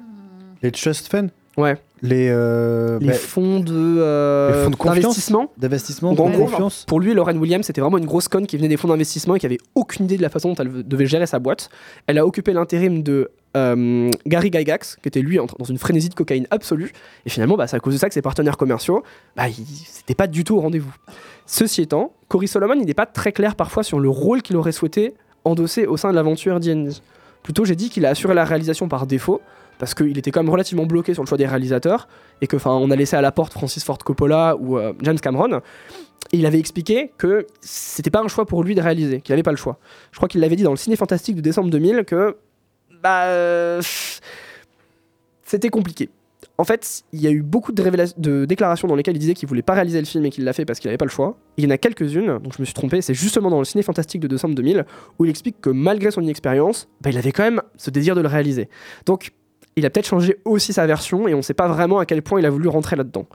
Les 0.61 0.71
Trust 0.71 1.07
Funds 1.09 1.29
Ouais. 1.57 1.77
Les, 2.01 2.29
euh, 2.31 2.97
Les 2.99 3.07
bah, 3.07 3.13
fonds 3.13 3.59
de, 3.59 3.73
euh, 3.73 4.69
les 4.69 4.75
fonds 4.75 4.85
d'investissement. 4.85 5.51
D'investissement, 5.57 6.09
en 6.09 6.13
de 6.13 6.17
gros, 6.17 6.45
confiance. 6.45 6.83
Pour 6.87 6.99
lui, 6.99 7.13
Lorraine 7.13 7.37
Williams, 7.37 7.65
c'était 7.65 7.81
vraiment 7.81 7.97
une 7.97 8.05
grosse 8.05 8.27
conne 8.27 8.47
qui 8.47 8.57
venait 8.57 8.67
des 8.67 8.77
fonds 8.77 8.87
d'investissement 8.87 9.35
et 9.35 9.39
qui 9.39 9.45
avait 9.45 9.59
aucune 9.75 10.05
idée 10.05 10.17
de 10.17 10.21
la 10.21 10.29
façon 10.29 10.49
dont 10.49 10.55
elle 10.55 10.87
devait 10.87 11.05
gérer 11.05 11.27
sa 11.27 11.39
boîte. 11.39 11.69
Elle 12.07 12.17
a 12.17 12.25
occupé 12.25 12.53
l'intérim 12.53 13.03
de 13.03 13.29
euh, 13.55 14.09
Gary 14.25 14.49
Gygax, 14.51 14.97
qui 15.01 15.07
était 15.07 15.21
lui 15.21 15.39
en- 15.39 15.45
dans 15.59 15.65
une 15.65 15.77
frénésie 15.77 16.09
de 16.09 16.15
cocaïne 16.15 16.47
absolue. 16.51 16.91
Et 17.25 17.29
finalement, 17.29 17.55
bah, 17.55 17.67
c'est 17.67 17.75
à 17.75 17.79
cause 17.79 17.93
de 17.93 17.99
ça 17.99 18.07
que 18.07 18.13
ses 18.13 18.21
partenaires 18.21 18.57
commerciaux, 18.57 19.03
bah, 19.35 19.43
c'était 19.85 20.15
pas 20.15 20.27
du 20.27 20.43
tout 20.43 20.55
au 20.55 20.61
rendez-vous. 20.61 20.93
Ceci 21.45 21.81
étant, 21.81 22.13
Cory 22.29 22.47
Solomon, 22.47 22.75
il 22.79 22.85
n'est 22.85 22.93
pas 22.93 23.05
très 23.05 23.31
clair 23.31 23.55
parfois 23.55 23.83
sur 23.83 23.99
le 23.99 24.09
rôle 24.09 24.41
qu'il 24.41 24.55
aurait 24.55 24.71
souhaité 24.71 25.13
endosser 25.45 25.85
au 25.85 25.97
sein 25.97 26.09
de 26.11 26.15
l'aventure 26.15 26.59
D&D. 26.59 26.91
Plutôt, 27.43 27.65
j'ai 27.65 27.75
dit 27.75 27.89
qu'il 27.89 28.05
a 28.05 28.09
assuré 28.09 28.33
la 28.33 28.45
réalisation 28.45 28.87
par 28.87 29.05
défaut, 29.05 29.41
parce 29.77 29.93
qu'il 29.93 30.17
était 30.17 30.31
quand 30.31 30.41
même 30.41 30.49
relativement 30.51 30.85
bloqué 30.85 31.13
sur 31.13 31.21
le 31.23 31.27
choix 31.27 31.37
des 31.37 31.45
réalisateurs, 31.47 32.07
et 32.41 32.47
que, 32.47 32.55
enfin, 32.55 32.71
on 32.71 32.89
a 32.91 32.95
laissé 32.95 33.17
à 33.17 33.21
la 33.21 33.31
porte 33.33 33.51
Francis 33.51 33.83
Ford 33.83 33.97
Coppola 33.97 34.55
ou 34.57 34.77
euh, 34.77 34.93
James 35.01 35.19
Cameron. 35.19 35.59
Et 36.31 36.37
il 36.37 36.45
avait 36.45 36.59
expliqué 36.59 37.11
que 37.17 37.45
c'était 37.59 38.09
pas 38.09 38.21
un 38.21 38.29
choix 38.29 38.45
pour 38.45 38.63
lui 38.63 38.75
de 38.75 38.81
réaliser, 38.81 39.19
qu'il 39.19 39.33
n'avait 39.33 39.43
pas 39.43 39.51
le 39.51 39.57
choix. 39.57 39.77
Je 40.11 40.17
crois 40.17 40.29
qu'il 40.29 40.39
l'avait 40.39 40.55
dit 40.55 40.63
dans 40.63 40.71
le 40.71 40.77
Ciné 40.77 40.95
Fantastique 40.95 41.35
de 41.35 41.41
décembre 41.41 41.69
2000 41.69 42.05
que 42.07 42.37
bah 43.03 43.25
euh, 43.25 43.81
c'était 45.43 45.69
compliqué. 45.69 46.09
En 46.57 46.63
fait, 46.63 47.03
il 47.11 47.19
y 47.19 47.27
a 47.27 47.31
eu 47.31 47.41
beaucoup 47.41 47.71
de, 47.71 48.45
déclarations 48.45 48.87
dans 48.87 48.95
lesquelles 48.95 49.15
il 49.15 49.19
disait 49.19 49.33
qu'il 49.33 49.49
voulait 49.49 49.63
pas 49.63 49.73
réaliser 49.73 49.99
le 49.99 50.05
film 50.05 50.25
et 50.25 50.29
qu'il 50.29 50.43
l'a 50.43 50.53
fait 50.53 50.65
parce 50.65 50.79
qu'il 50.79 50.87
n'avait 50.87 50.97
pas 50.97 51.05
le 51.05 51.11
choix. 51.11 51.37
Il 51.57 51.63
y 51.63 51.67
en 51.67 51.71
a 51.71 51.77
quelques-unes, 51.77 52.37
donc 52.39 52.53
je 52.55 52.61
me 52.61 52.65
suis 52.65 52.73
trompé, 52.73 53.01
c'est 53.01 53.13
justement 53.13 53.49
dans 53.49 53.59
le 53.59 53.65
Ciné 53.65 53.83
Fantastique 53.83 54.21
de 54.21 54.27
décembre 54.27 54.55
2000 54.55 54.85
où 55.17 55.25
il 55.25 55.29
explique 55.29 55.59
que 55.59 55.69
malgré 55.69 56.11
son 56.11 56.21
inexpérience, 56.21 56.87
bah, 57.01 57.09
il 57.09 57.17
avait 57.17 57.31
quand 57.31 57.43
même 57.43 57.61
ce 57.75 57.89
désir 57.89 58.15
de 58.15 58.21
le 58.21 58.27
réaliser. 58.27 58.69
Donc, 59.05 59.31
il 59.75 59.85
a 59.85 59.89
peut-être 59.89 60.07
changé 60.07 60.37
aussi 60.45 60.73
sa 60.73 60.85
version 60.85 61.27
et 61.27 61.33
on 61.33 61.37
ne 61.37 61.41
sait 61.41 61.55
pas 61.55 61.67
vraiment 61.67 61.99
à 61.99 62.05
quel 62.05 62.21
point 62.21 62.39
il 62.39 62.45
a 62.45 62.49
voulu 62.51 62.67
rentrer 62.67 62.95
là-dedans. 62.95 63.25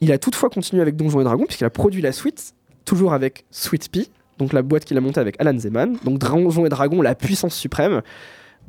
Il 0.00 0.12
a 0.12 0.18
toutefois 0.18 0.48
continué 0.48 0.80
avec 0.80 0.96
Donjons 0.96 1.20
et 1.20 1.24
Dragons, 1.24 1.46
puisqu'il 1.46 1.64
a 1.64 1.70
produit 1.70 2.02
la 2.02 2.12
suite, 2.12 2.54
toujours 2.84 3.12
avec 3.12 3.44
Sweet 3.50 3.90
Pea, 3.90 4.06
donc 4.38 4.52
la 4.52 4.62
boîte 4.62 4.84
qu'il 4.84 4.96
a 4.96 5.00
montée 5.00 5.20
avec 5.20 5.40
Alan 5.40 5.58
Zeman. 5.58 5.96
Donc 6.04 6.18
Donjons 6.18 6.66
et 6.66 6.68
Dragons, 6.68 7.02
la 7.02 7.14
puissance 7.14 7.54
suprême, 7.54 8.02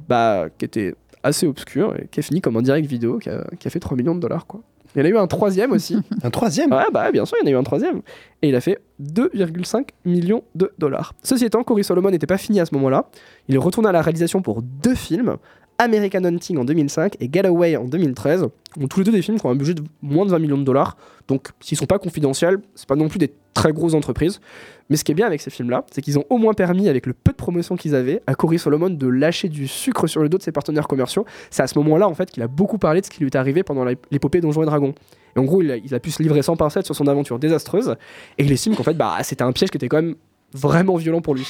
bah, 0.07 0.47
qui 0.57 0.65
était 0.65 0.95
assez 1.23 1.47
obscur 1.47 1.95
et 1.97 2.07
qui 2.09 2.19
a 2.19 2.23
fini 2.23 2.41
comme 2.41 2.57
un 2.57 2.61
direct 2.61 2.87
vidéo 2.87 3.17
qui 3.17 3.29
a, 3.29 3.45
qui 3.59 3.67
a 3.67 3.71
fait 3.71 3.79
3 3.79 3.97
millions 3.97 4.15
de 4.15 4.19
dollars, 4.19 4.45
quoi. 4.45 4.61
Il 4.95 4.99
y 4.99 5.01
en 5.01 5.05
a 5.05 5.09
eu 5.09 5.17
un 5.17 5.27
troisième 5.27 5.73
aussi. 5.73 5.97
un 6.23 6.29
troisième? 6.29 6.71
Ouais, 6.71 6.85
bah 6.93 7.11
bien 7.11 7.25
sûr, 7.25 7.37
il 7.41 7.49
y 7.49 7.51
en 7.51 7.53
a 7.53 7.57
eu 7.57 7.59
un 7.59 7.63
troisième. 7.63 8.01
Et 8.41 8.49
il 8.49 8.55
a 8.55 8.61
fait 8.61 8.79
2,5 9.01 9.87
millions 10.05 10.43
de 10.55 10.71
dollars. 10.79 11.13
Ceci 11.21 11.43
étant, 11.43 11.63
Cory 11.63 11.83
Solomon 11.83 12.11
n'était 12.11 12.27
pas 12.27 12.37
fini 12.37 12.61
à 12.61 12.65
ce 12.65 12.73
moment-là. 12.75 13.09
Il 13.49 13.55
est 13.55 13.59
retourné 13.59 13.89
à 13.89 13.91
la 13.91 14.01
réalisation 14.01 14.41
pour 14.41 14.61
deux 14.61 14.95
films. 14.95 15.35
American 15.77 16.23
Hunting 16.23 16.57
en 16.57 16.63
2005 16.63 17.17
et 17.19 17.29
Getaway 17.29 17.75
en 17.75 17.83
2013. 17.83 18.47
Donc, 18.77 18.89
tous 18.89 18.99
les 18.99 19.03
deux 19.03 19.11
des 19.11 19.21
films 19.21 19.37
qui 19.37 19.45
ont 19.45 19.49
un 19.49 19.55
budget 19.55 19.73
de 19.73 19.83
moins 20.01 20.25
de 20.25 20.31
20 20.31 20.39
millions 20.39 20.57
de 20.57 20.63
dollars. 20.63 20.95
Donc 21.27 21.49
s'ils 21.59 21.77
sont 21.77 21.85
pas 21.85 21.99
confidentiels, 21.99 22.59
c'est 22.75 22.87
pas 22.87 22.95
non 22.95 23.07
plus 23.07 23.19
des 23.19 23.31
très 23.55 23.73
grosses 23.73 23.95
entreprises. 23.95 24.39
Mais 24.89 24.97
ce 24.97 25.03
qui 25.03 25.11
est 25.11 25.15
bien 25.15 25.25
avec 25.25 25.41
ces 25.41 25.49
films-là, 25.49 25.83
c'est 25.91 26.03
qu'ils 26.03 26.19
ont 26.19 26.25
au 26.29 26.37
moins 26.37 26.53
permis, 26.53 26.87
avec 26.87 27.07
le 27.07 27.13
peu 27.13 27.31
de 27.31 27.37
promotion 27.37 27.75
qu'ils 27.75 27.95
avaient, 27.95 28.21
à 28.27 28.35
Cory 28.35 28.59
Solomon 28.59 28.91
de 28.91 29.07
lâcher 29.07 29.49
du 29.49 29.67
sucre 29.67 30.05
sur 30.05 30.21
le 30.21 30.29
dos 30.29 30.37
de 30.37 30.43
ses 30.43 30.51
partenaires 30.51 30.87
commerciaux. 30.87 31.25
C'est 31.49 31.63
à 31.63 31.67
ce 31.67 31.79
moment-là, 31.79 32.07
en 32.07 32.13
fait, 32.13 32.29
qu'il 32.29 32.43
a 32.43 32.47
beaucoup 32.47 32.77
parlé 32.77 33.01
de 33.01 33.05
ce 33.07 33.09
qui 33.09 33.21
lui 33.21 33.27
est 33.27 33.35
arrivé 33.35 33.63
pendant 33.63 33.83
l'épopée 33.83 34.41
Donjons 34.41 34.61
et 34.61 34.67
Dragons. 34.67 34.93
Et 35.35 35.39
en 35.39 35.43
gros, 35.43 35.63
il 35.63 35.71
a, 35.71 35.77
il 35.77 35.95
a 35.95 35.99
pu 35.99 36.11
se 36.11 36.21
livrer 36.21 36.43
sans 36.43 36.55
pincettes 36.55 36.85
sur 36.85 36.95
son 36.95 37.07
aventure 37.07 37.39
désastreuse. 37.39 37.95
Et 38.37 38.43
il 38.43 38.51
estime 38.51 38.75
qu'en 38.75 38.83
fait, 38.83 38.93
bah, 38.93 39.17
c'était 39.23 39.43
un 39.43 39.51
piège 39.51 39.71
qui 39.71 39.77
était 39.77 39.89
quand 39.89 40.01
même 40.01 40.15
vraiment 40.53 40.95
violent 40.95 41.21
pour 41.21 41.33
lui. 41.33 41.47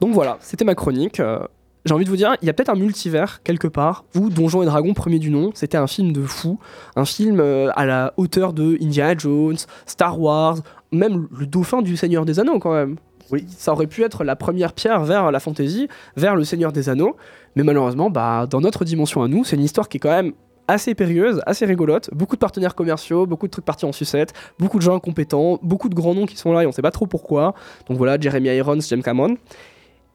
Donc 0.00 0.14
voilà, 0.14 0.38
c'était 0.40 0.64
ma 0.64 0.74
chronique. 0.74 1.18
Euh, 1.20 1.40
J'ai 1.86 1.94
envie 1.94 2.04
de 2.04 2.10
vous 2.10 2.16
dire, 2.16 2.36
il 2.42 2.46
y 2.46 2.50
a 2.50 2.52
peut-être 2.52 2.68
un 2.68 2.74
multivers 2.74 3.42
quelque 3.42 3.66
part 3.66 4.04
où 4.14 4.28
Donjons 4.28 4.62
et 4.62 4.66
Dragons, 4.66 4.92
premier 4.92 5.18
du 5.18 5.30
nom, 5.30 5.50
c'était 5.54 5.78
un 5.78 5.86
film 5.86 6.12
de 6.12 6.22
fou, 6.22 6.58
un 6.94 7.06
film 7.06 7.40
euh, 7.40 7.70
à 7.74 7.86
la 7.86 8.12
hauteur 8.18 8.52
de 8.52 8.76
Indiana 8.82 9.14
Jones, 9.16 9.56
Star 9.86 10.20
Wars, 10.20 10.58
même 10.92 11.26
le 11.36 11.46
dauphin 11.46 11.80
du 11.80 11.96
Seigneur 11.96 12.26
des 12.26 12.38
Anneaux 12.38 12.58
quand 12.58 12.74
même. 12.74 12.96
Oui. 13.30 13.46
Ça 13.48 13.72
aurait 13.72 13.86
pu 13.86 14.02
être 14.02 14.24
la 14.24 14.36
première 14.36 14.72
pierre 14.72 15.04
vers 15.04 15.30
la 15.30 15.40
fantasy, 15.40 15.88
vers 16.16 16.36
le 16.36 16.44
Seigneur 16.44 16.72
des 16.72 16.88
Anneaux, 16.88 17.16
mais 17.56 17.62
malheureusement, 17.62 18.10
bah, 18.10 18.46
dans 18.50 18.60
notre 18.60 18.84
dimension 18.84 19.22
à 19.22 19.28
nous, 19.28 19.44
c'est 19.44 19.56
une 19.56 19.62
histoire 19.62 19.88
qui 19.88 19.96
est 19.96 20.00
quand 20.00 20.10
même 20.10 20.32
assez 20.68 20.94
périlleuse, 20.94 21.40
assez 21.46 21.64
rigolote, 21.64 22.10
beaucoup 22.12 22.36
de 22.36 22.40
partenaires 22.40 22.74
commerciaux, 22.74 23.26
beaucoup 23.26 23.46
de 23.46 23.50
trucs 23.50 23.64
partis 23.64 23.86
en 23.86 23.92
sucette, 23.92 24.32
beaucoup 24.58 24.78
de 24.78 24.82
gens 24.82 24.94
incompétents, 24.94 25.58
beaucoup 25.62 25.88
de 25.88 25.94
grands 25.94 26.14
noms 26.14 26.26
qui 26.26 26.36
sont 26.36 26.52
là 26.52 26.62
et 26.62 26.66
on 26.66 26.72
sait 26.72 26.82
pas 26.82 26.92
trop 26.92 27.06
pourquoi. 27.06 27.54
Donc 27.88 27.98
voilà, 27.98 28.20
Jeremy 28.20 28.50
Irons, 28.50 28.80
James 28.80 29.02
Cameron. 29.02 29.36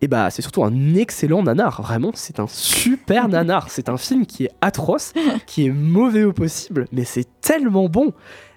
Et 0.01 0.07
bah 0.07 0.30
c'est 0.30 0.41
surtout 0.41 0.63
un 0.63 0.95
excellent 0.95 1.43
nanar, 1.43 1.81
vraiment, 1.81 2.11
c'est 2.13 2.39
un 2.39 2.47
super 2.47 3.27
nanar. 3.30 3.69
C'est 3.69 3.89
un 3.89 3.97
film 3.97 4.26
qui 4.26 4.45
est 4.45 4.51
atroce, 4.61 5.13
qui 5.45 5.65
est 5.65 5.72
mauvais 5.72 6.23
au 6.23 6.34
possible, 6.34 6.85
mais 6.91 7.05
c'est 7.05 7.27
tellement 7.41 7.89
bon. 7.89 8.13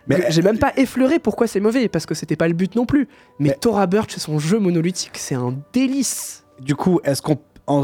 Mais 0.09 0.25
j'ai 0.31 0.43
même 0.43 0.59
pas 0.59 0.73
effleuré 0.77 1.19
pourquoi 1.19 1.47
c'est 1.47 1.61
mauvais, 1.61 1.89
parce 1.89 2.07
que 2.07 2.15
c'était 2.15 2.37
pas 2.37 2.49
le 2.49 2.55
but 2.55 2.75
non 2.75 2.87
plus. 2.87 3.09
Mais 3.39 3.53
Tora 3.53 3.87
Birch 3.87 4.17
et 4.17 4.21
son 4.21 4.39
jeu 4.39 4.59
monolithique, 4.59 5.19
c'est 5.19 5.35
un 5.35 5.55
délice. 5.73 6.45
Du 6.61 6.75
coup, 6.75 7.01
est-ce 7.05 7.21
qu'on 7.21 7.39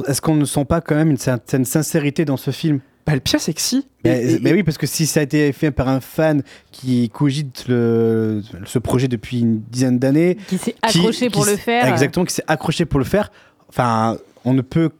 est-ce 0.08 0.22
qu'on 0.22 0.34
ne 0.34 0.46
sent 0.46 0.64
pas 0.64 0.80
quand 0.80 0.94
même 0.94 1.10
une 1.10 1.18
certaine 1.18 1.66
sincérité 1.66 2.24
dans 2.24 2.38
ce 2.38 2.50
film? 2.50 2.80
Bah 3.06 3.12
le 3.14 3.20
pire 3.20 3.40
c'est 3.40 3.52
que 3.52 3.60
si. 3.60 3.86
Mais, 4.04 4.22
Et- 4.24 4.32
et- 4.34 4.38
mais 4.40 4.52
oui, 4.54 4.62
parce 4.62 4.78
que 4.78 4.86
si 4.86 5.06
ça 5.06 5.20
a 5.20 5.22
été 5.24 5.52
fait 5.52 5.70
par 5.70 5.88
un 5.88 6.00
fan 6.00 6.42
qui 6.72 7.10
cogite 7.10 7.66
le, 7.68 8.42
ce 8.64 8.78
projet 8.78 9.08
depuis 9.08 9.40
une 9.40 9.60
dizaine 9.70 9.98
d'années, 9.98 10.38
Qui 10.48 10.56
s'est 10.58 10.74
accroché 10.80 11.28
pour 11.30 11.44
le 11.44 11.56
faire. 11.56 11.86
exactement, 11.86 12.24
qui 12.24 12.34
s'est 12.34 12.44
accroché 12.46 12.86
pour 12.86 12.98
le 12.98 13.04
faire, 13.04 13.30
enfin, 13.68 14.16
on 14.46 14.54
ne 14.54 14.62
peut, 14.62 14.90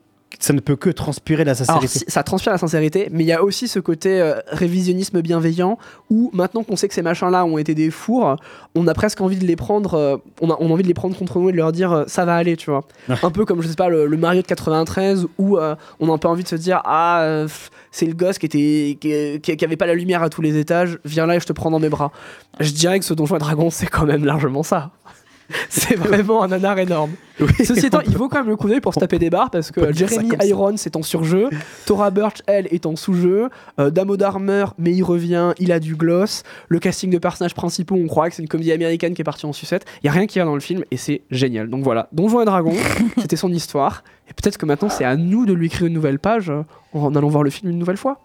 ça 0.41 0.53
ne 0.53 0.61
peut 0.61 0.77
que 0.77 0.91
transpirer 0.91 1.45
la 1.45 1.53
Alors, 1.53 1.65
sincérité. 1.67 1.99
si- 2.01 2.05
ça 2.09 2.23
transpire 2.23 2.53
la 2.53 2.59
sincérité, 2.59 3.09
mais 3.13 3.25
il 3.25 3.27
y 3.27 3.33
a 3.33 3.43
aussi 3.43 3.69
ce 3.69 3.79
côté 3.79 4.21
euh, 4.21 4.35
révisionnisme 4.49 5.21
bienveillant 5.23 5.79
où 6.11 6.31
maintenant 6.33 6.63
qu'on 6.63 6.77
sait 6.77 6.89
que 6.89 6.95
ces 6.95 7.03
machins-là 7.03 7.45
ont 7.45 7.59
été 7.59 7.75
des 7.75 7.91
fours, 7.91 8.37
on 8.75 8.87
a 8.87 8.95
presque 8.95 9.21
envie 9.21 9.37
de 9.39 9.45
les 9.47 9.57
prendre, 9.57 9.95
euh, 9.95 10.17
on, 10.41 10.51
a, 10.51 10.57
on 10.61 10.69
a 10.69 10.73
envie 10.73 10.83
de 10.83 10.89
les 10.89 10.95
prendre 10.95 11.17
contre 11.17 11.39
nous 11.39 11.49
et 11.49 11.53
de 11.53 11.57
leur 11.57 11.73
dire 11.73 11.93
euh, 11.93 12.05
ça 12.07 12.25
va 12.25 12.37
aller, 12.37 12.57
tu 12.57 12.71
vois. 12.71 12.85
un 13.23 13.31
peu 13.31 13.45
comme 13.45 13.63
je 13.63 13.69
sais 13.69 13.75
pas 13.75 13.89
le, 13.89 14.07
le 14.07 14.17
Mario 14.17 14.43
de 14.43 14.47
93 14.47 15.27
où 15.39 15.59
on 15.59 16.09
a 16.11 16.13
un 16.13 16.19
peu 16.19 16.29
envie 16.29 16.43
de 16.43 16.49
se 16.49 16.57
dire 16.57 16.81
ah 16.85 17.45
c'est 17.91 18.07
le 18.07 18.15
gosse 18.15 18.39
qui 18.39 18.47
était 18.47 18.99
qui, 19.01 19.41
qui- 19.41 19.57
qui 19.57 19.65
avait 19.65 19.77
pas 19.77 19.87
la 19.87 19.95
lumière 19.95 20.23
à 20.23 20.29
tous 20.31 20.43
les 20.43 20.57
étages, 20.59 20.99
viens 21.05 21.27
là 21.27 21.37
et 21.37 21.41
je 21.41 21.47
te 21.47 21.53
prends 21.53 21.71
dans 21.71 21.79
mes 21.81 21.89
bras. 21.89 22.11
Je 22.61 22.71
dirais 22.73 22.99
que 22.99 23.05
ce 23.05 23.15
Donjon 23.15 23.37
et 23.37 23.39
Dragon 23.39 23.71
c'est 23.71 23.87
quand 23.87 24.05
même 24.07 24.25
largement 24.25 24.63
ça. 24.63 24.91
C'est 25.69 25.97
vraiment 25.97 26.43
un 26.43 26.49
nanar 26.49 26.79
énorme. 26.79 27.13
Ceci 27.59 27.87
étant, 27.87 28.01
il 28.01 28.17
vaut 28.17 28.29
quand 28.29 28.39
même 28.39 28.49
le 28.49 28.57
coup 28.57 28.69
d'œil 28.69 28.81
pour 28.81 28.95
se 28.95 29.01
taper 29.01 29.19
des 29.19 29.31
barres 29.31 29.51
parce 29.51 29.71
que 29.71 29.93
Jeremy. 29.93 30.31
Irons 30.45 30.75
est 30.75 30.97
en 30.97 31.03
surjeu, 31.03 31.49
Tora 31.87 32.11
Birch, 32.11 32.43
elle, 32.47 32.67
est 32.71 32.87
en 32.87 32.97
sous-jeu, 32.97 33.49
euh, 33.81 33.91
Damo 33.91 34.17
Darmer, 34.17 34.67
mais 34.79 34.93
il 34.93 35.03
revient, 35.03 35.53
il 35.59 35.73
a 35.73 35.81
du 35.81 35.97
gloss, 35.97 36.45
le 36.69 36.79
casting 36.79 37.11
de 37.11 37.19
personnages 37.19 37.55
principaux, 37.55 37.97
on 37.97 38.07
croit 38.07 38.29
que 38.29 38.37
c'est 38.37 38.43
une 38.43 38.49
comédie 38.49 38.73
américaine 38.73 39.15
qui 39.15 39.23
est 39.23 39.25
partie 39.25 39.47
en 39.47 39.53
sucette, 39.53 39.85
il 40.03 40.07
y 40.07 40.09
a 40.09 40.13
rien 40.13 40.27
qui 40.27 40.39
va 40.39 40.45
dans 40.45 40.55
le 40.55 40.61
film 40.61 40.85
et 40.91 40.97
c'est 40.97 41.23
génial. 41.31 41.69
Donc 41.69 41.83
voilà, 41.83 42.09
Donjons 42.13 42.41
et 42.41 42.45
Dragons, 42.45 42.77
c'était 43.19 43.37
son 43.37 43.53
histoire, 43.53 44.05
et 44.29 44.33
peut-être 44.33 44.57
que 44.57 44.67
maintenant 44.67 44.89
c'est 44.89 45.05
à 45.05 45.17
nous 45.17 45.45
de 45.45 45.53
lui 45.53 45.67
écrire 45.67 45.87
une 45.87 45.95
nouvelle 45.95 46.19
page 46.19 46.51
euh, 46.51 46.63
en 46.93 47.15
allant 47.15 47.29
voir 47.29 47.43
le 47.43 47.51
film 47.51 47.71
une 47.71 47.79
nouvelle 47.79 47.97
fois. 47.97 48.21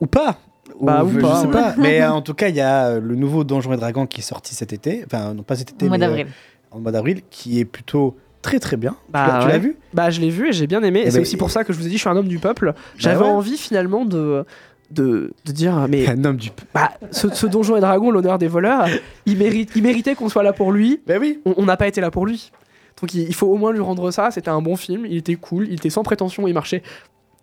Ou 0.00 0.06
pas 0.06 0.38
Bah, 0.80 1.04
ou 1.04 1.10
je 1.10 1.20
pas, 1.20 1.40
sais 1.40 1.46
ouais. 1.46 1.52
pas. 1.52 1.74
Mais 1.78 2.00
euh, 2.00 2.12
en 2.12 2.22
tout 2.22 2.34
cas, 2.34 2.48
il 2.48 2.56
y 2.56 2.60
a 2.60 2.86
euh, 2.86 3.00
le 3.00 3.14
nouveau 3.14 3.44
Donjons 3.44 3.72
et 3.72 3.76
Dragons 3.76 4.06
qui 4.06 4.20
est 4.20 4.24
sorti 4.24 4.54
cet 4.54 4.72
été. 4.72 5.02
Enfin, 5.06 5.34
non 5.34 5.42
pas 5.42 5.56
cet 5.56 5.70
été, 5.72 5.86
Au 5.86 5.88
mois 5.88 5.96
euh, 5.96 6.00
d'avril. 6.00 6.26
en 6.70 6.78
mois 6.80 6.92
d'avril, 6.92 7.22
qui 7.30 7.58
est 7.60 7.64
plutôt 7.64 8.16
très 8.42 8.58
très 8.60 8.76
bien. 8.76 8.92
Tu 9.06 9.12
l'as- 9.14 9.26
Bah, 9.26 9.38
tu 9.42 9.48
l'as 9.48 9.54
ouais. 9.54 9.58
vu? 9.58 9.76
Bah 9.92 10.10
je 10.10 10.20
l'ai 10.20 10.30
vu 10.30 10.48
et 10.48 10.52
j'ai 10.52 10.66
bien 10.66 10.82
aimé, 10.82 11.00
et 11.00 11.02
Eh 11.06 11.10
c'est 11.10 11.16
ben, 11.18 11.22
aussi 11.22 11.36
pour 11.36 11.50
ça 11.50 11.64
que 11.64 11.72
je 11.72 11.78
vous 11.78 11.86
ai 11.86 11.88
dit 11.88 11.96
je 11.96 12.00
suis 12.00 12.08
un 12.08 12.16
homme 12.16 12.28
du 12.28 12.38
peuple. 12.38 12.74
J'avais 12.96 13.22
ouais. 13.24 13.30
envie 13.30 13.56
finalement 13.56 14.04
de... 14.04 14.44
De, 14.90 15.34
de 15.44 15.52
dire 15.52 15.86
mais 15.86 16.08
un 16.08 16.24
homme 16.24 16.38
du 16.38 16.48
bah, 16.72 16.92
ce, 17.10 17.28
ce 17.28 17.46
donjon 17.46 17.76
et 17.76 17.80
dragon 17.80 18.10
l'honneur 18.10 18.38
des 18.38 18.48
voleurs 18.48 18.86
il 19.26 19.36
mérite 19.36 19.72
il 19.76 19.82
méritait 19.82 20.14
qu'on 20.14 20.30
soit 20.30 20.42
là 20.42 20.54
pour 20.54 20.72
lui 20.72 21.02
ben 21.06 21.20
oui 21.20 21.42
on 21.44 21.52
on 21.58 21.66
n'a 21.66 21.76
pas 21.76 21.86
été 21.88 22.00
là 22.00 22.10
pour 22.10 22.24
lui 22.24 22.50
donc 22.98 23.12
il, 23.12 23.24
il 23.28 23.34
faut 23.34 23.48
au 23.48 23.56
moins 23.58 23.70
lui 23.70 23.80
rendre 23.82 24.10
ça 24.10 24.30
c'était 24.30 24.48
un 24.48 24.62
bon 24.62 24.76
film 24.76 25.04
il 25.04 25.18
était 25.18 25.34
cool 25.34 25.66
il 25.68 25.74
était 25.74 25.90
sans 25.90 26.02
prétention 26.02 26.48
il 26.48 26.54
marchait 26.54 26.82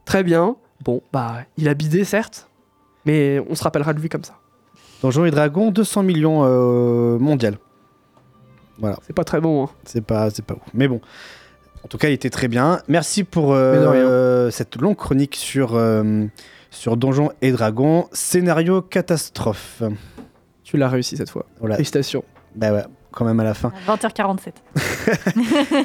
très 0.06 0.23
bien 0.23 0.56
bon 0.84 1.03
bah 1.14 1.35
il 1.57 1.69
a 1.69 1.76
bidé 1.76 2.03
certes 2.03 2.49
mais 3.06 3.41
on 3.49 3.56
se 3.56 3.64
rappellera 3.64 3.94
de 3.94 3.99
lui 3.99 4.10
comme 4.10 4.23
ça 4.23 4.34
Donjons 5.02 5.26
et 5.26 5.32
Dragons, 5.32 5.72
200 5.72 6.03
millions 6.03 6.41
euh, 6.45 7.18
mondial. 7.19 7.57
Voilà. 8.80 8.98
C'est 9.06 9.14
pas 9.14 9.23
très 9.23 9.40
bon. 9.40 9.65
hein. 9.65 9.69
C'est 9.86 10.02
pas, 10.03 10.30
c'est 10.30 10.44
pas 10.45 10.56
ouf. 10.56 10.61
Mais 10.73 10.88
bon. 10.88 10.99
En 11.84 11.88
tout 11.88 11.98
cas, 11.98 12.10
il 12.10 12.14
était 12.14 12.30
très 12.32 12.48
bien. 12.48 12.82
Merci 12.88 13.23
pour 13.23 13.53
euh, 13.53 13.76
euh, 13.94 14.49
cette 14.52 14.76
longue 14.77 14.95
chronique 14.95 15.36
sur, 15.36 15.76
euh, 15.76 16.26
sur 16.72 16.98
Donjons 16.98 17.32
et 17.41 17.52
Dragons. 17.52 18.07
Scénario 18.11 18.82
catastrophe. 18.82 19.84
tu 20.64 20.77
l'as 20.77 20.90
réussi 20.90 21.15
cette 21.15 21.30
fois 21.30 21.45
Voilà. 21.60 21.76
félicitations 21.76 22.23
Bah 22.56 22.73
ouais, 22.73 22.84
quand 23.15 23.25
même 23.25 23.39
à 23.39 23.43
la 23.43 23.53
fin. 23.55 23.71
20h47. 23.87 24.51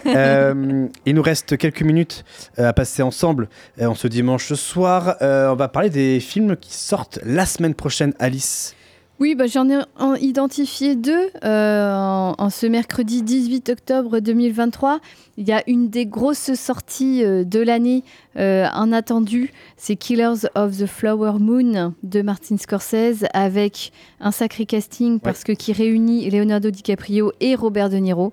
Euh, 0.07 0.89
il 1.07 1.15
nous 1.15 1.23
reste 1.23 1.57
quelques 1.57 1.83
minutes 1.83 2.25
euh, 2.59 2.69
à 2.69 2.73
passer 2.73 3.03
ensemble 3.03 3.49
euh, 3.81 3.87
en 3.87 3.95
ce 3.95 4.09
dimanche 4.09 4.53
soir. 4.55 5.17
On 5.21 5.55
va 5.55 5.69
parler 5.69 5.91
des 5.91 6.21
films 6.21 6.57
qui 6.57 6.75
sortent 6.75 7.19
la 7.25 7.47
semaine 7.47 7.75
prochaine, 7.75 8.15
Alice. 8.19 8.75
Oui, 9.21 9.35
bah, 9.35 9.47
j'en 9.47 9.69
ai 9.69 9.77
en- 9.99 10.15
identifié 10.15 10.97
deux. 10.97 11.29
Euh, 11.45 11.93
en, 11.95 12.35
en 12.39 12.49
ce 12.49 12.65
mercredi 12.67 13.23
18 13.23 13.69
octobre 13.69 14.19
2023, 14.21 14.99
il 15.37 15.47
y 15.47 15.53
a 15.53 15.63
une 15.67 15.91
des 15.91 16.07
grosses 16.07 16.55
sorties 16.55 17.23
euh, 17.23 17.45
de 17.45 17.61
l'année, 17.61 18.03
euh, 18.39 18.65
un 18.73 18.93
attendu, 18.95 19.53
c'est 19.77 19.97
Killers 19.97 20.47
of 20.55 20.79
the 20.79 20.87
Flower 20.87 21.33
Moon 21.39 21.93
de 22.03 22.23
Martin 22.23 22.57
Scorsese 22.57 23.27
avec 23.35 23.93
un 24.21 24.31
sacré 24.33 24.65
casting 24.65 25.21
parce 25.21 25.45
que 25.45 25.53
qui 25.53 25.75
réunit 25.75 26.31
Leonardo 26.31 26.71
DiCaprio 26.71 27.33
et 27.41 27.55
Robert 27.55 27.91
De 27.91 27.97
Niro. 27.99 28.33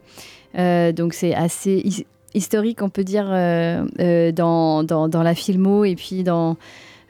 Euh, 0.57 0.93
donc 0.93 1.13
c'est 1.13 1.35
assez 1.35 1.81
his- 1.83 2.05
historique, 2.33 2.81
on 2.81 2.89
peut 2.89 3.03
dire, 3.03 3.25
dans, 3.25 4.83
dans, 4.83 5.07
dans 5.09 5.23
la 5.23 5.35
filmo 5.35 5.83
et 5.83 5.95
puis 5.95 6.23
dans, 6.23 6.55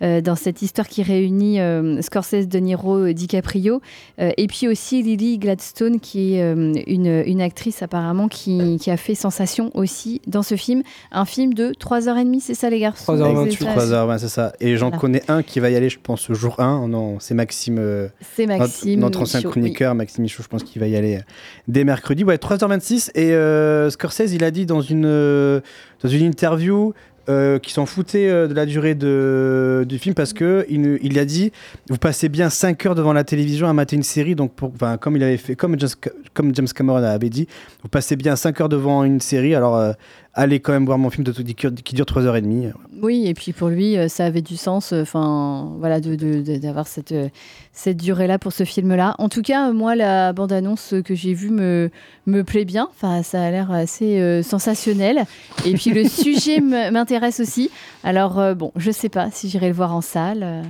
dans 0.02 0.36
cette 0.36 0.62
histoire 0.62 0.88
qui 0.88 1.04
réunit 1.04 1.60
euh, 1.60 2.02
Scorsese, 2.02 2.48
De 2.48 2.60
Niro, 2.60 2.98
euh, 2.98 3.14
DiCaprio, 3.14 3.82
euh, 4.20 4.32
et 4.38 4.48
puis 4.48 4.68
aussi 4.68 5.02
Lily 5.02 5.38
Gladstone, 5.40 6.00
qui 6.00 6.36
est 6.36 6.42
euh, 6.44 6.74
une, 6.88 7.24
une 7.26 7.42
actrice 7.42 7.82
apparemment 7.82 8.28
qui, 8.28 8.78
qui 8.80 8.92
a 8.92 8.98
fait 8.98 9.16
sensation 9.16 9.72
aussi 9.74 10.22
dans 10.28 10.44
ce 10.44 10.56
film. 10.56 10.84
Un 11.12 11.26
film 11.26 11.54
de 11.54 11.72
3h30, 11.72 12.40
c'est 12.42 12.54
ça 12.54 12.70
les 12.70 12.80
garçons? 12.80 13.16
3h28. 13.16 13.52
C'est 13.58 13.64
ça 13.66 13.76
3h20, 13.76 14.18
c'est 14.20 14.28
ça. 14.28 14.54
Et 14.60 14.78
j'en 14.78 14.88
Voilà. 14.88 14.98
connais 15.00 15.22
un 15.28 15.44
qui 15.44 15.60
va 15.60 15.70
y 15.70 15.76
aller, 15.76 15.90
je 15.90 16.00
pense, 16.02 16.32
jour 16.32 16.60
1. 16.60 16.88
Non, 16.88 17.18
c'est 17.20 17.34
Maxime. 17.34 17.78
euh, 17.80 18.08
C'est 18.36 18.46
Maxime 18.46 19.00
Notre, 19.00 19.22
ancien 19.22 19.40
Michaud, 19.40 19.50
chroniqueur, 19.52 19.96
Maxime 19.96 20.24
Michaud, 20.24 20.44
je 20.44 20.48
pense 20.48 20.64
qu'il 20.64 20.80
va 20.80 20.88
y 20.88 20.96
aller 20.96 21.16
euh, 21.18 21.22
dès 21.68 21.84
mercredi. 21.84 22.24
Ouais, 22.24 22.36
3h26. 22.38 23.12
Et 23.16 23.32
euh, 23.34 23.90
Scorsese, 23.90 24.34
il 24.34 24.44
a 24.44 24.52
dit 24.52 24.66
dans 24.66 24.82
une, 24.82 25.06
euh, 25.06 25.62
dans 26.04 26.10
une 26.10 26.24
interview. 26.26 26.94
Euh, 27.30 27.60
qu'il 27.60 27.74
s'en 27.74 27.86
foutait 27.86 28.30
euh, 28.30 28.48
de 28.48 28.54
la 28.54 28.66
durée 28.66 28.96
de, 28.96 29.86
du 29.88 29.98
film 29.98 30.16
parce 30.16 30.32
que 30.34 30.66
il, 30.70 30.98
il 31.02 31.20
a 31.20 31.26
dit 31.26 31.52
vous 31.90 31.98
passez 31.98 32.30
bien 32.30 32.50
5 32.50 32.86
heures 32.86 32.96
devant 32.96 33.12
la 33.12 33.24
télévision 33.24 33.68
à 33.68 33.74
mater 33.74 33.96
une 33.96 34.04
série 34.04 34.36
donc 34.36 34.54
pour, 34.54 34.72
comme 35.02 35.18
il 35.18 35.24
avait 35.24 35.38
fait 35.38 35.56
comme 35.56 35.78
James, 35.80 35.90
comme 36.34 36.56
James 36.56 36.68
Cameron 36.74 37.04
avait 37.04 37.30
dit 37.30 37.48
vous 37.84 37.90
passez 37.90 38.16
bien 38.16 38.36
5 38.36 38.62
heures 38.62 38.70
devant 38.70 39.04
une 39.04 39.20
série 39.20 39.56
alors 39.56 39.76
euh, 39.76 39.92
allez 40.38 40.60
quand 40.62 40.72
même 40.72 40.86
voir 40.86 40.98
mon 40.98 41.10
film 41.10 41.24
de, 41.26 41.32
qui, 41.32 41.54
qui 41.56 41.96
dure 41.96 42.06
3h30. 42.06 42.72
Oui, 43.02 43.26
et 43.28 43.34
puis 43.34 43.52
pour 43.54 43.68
lui, 43.68 43.98
euh, 43.98 44.08
ça 44.08 44.26
avait 44.26 44.42
du 44.42 44.56
sens, 44.56 44.94
euh, 44.94 45.02
enfin, 45.02 45.74
voilà, 45.80 46.00
d'avoir 46.00 46.88
cette, 46.88 47.12
euh, 47.12 47.28
cette 47.74 47.98
durée-là 47.98 48.40
pour 48.40 48.54
ce 48.54 48.64
film-là. 48.64 49.16
En 49.18 49.30
tout 49.30 49.42
cas, 49.42 49.72
moi, 49.72 49.96
la 49.96 50.34
bande-annonce 50.34 50.94
que 51.04 51.14
j'ai 51.16 51.34
vue 51.34 51.50
me, 51.50 51.90
me 52.28 52.44
plaît 52.44 52.66
bien. 52.66 52.88
Enfin, 52.92 53.22
ça 53.24 53.42
a 53.44 53.52
l'air 53.52 53.72
assez 53.72 54.20
euh, 54.20 54.42
sensationnel. 54.44 55.26
Et 55.66 55.74
puis 55.74 55.90
le 55.90 56.04
sujet 56.08 56.60
m'intéresse 56.62 57.40
aussi. 57.40 57.70
Alors, 58.04 58.40
euh, 58.40 58.54
bon, 58.54 58.72
je 58.76 58.92
sais 58.92 59.10
pas 59.10 59.30
si 59.32 59.50
j'irai 59.50 59.68
le 59.68 59.74
voir 59.76 59.94
en 59.94 60.02
salle. 60.02 60.44
euh, 60.44 60.62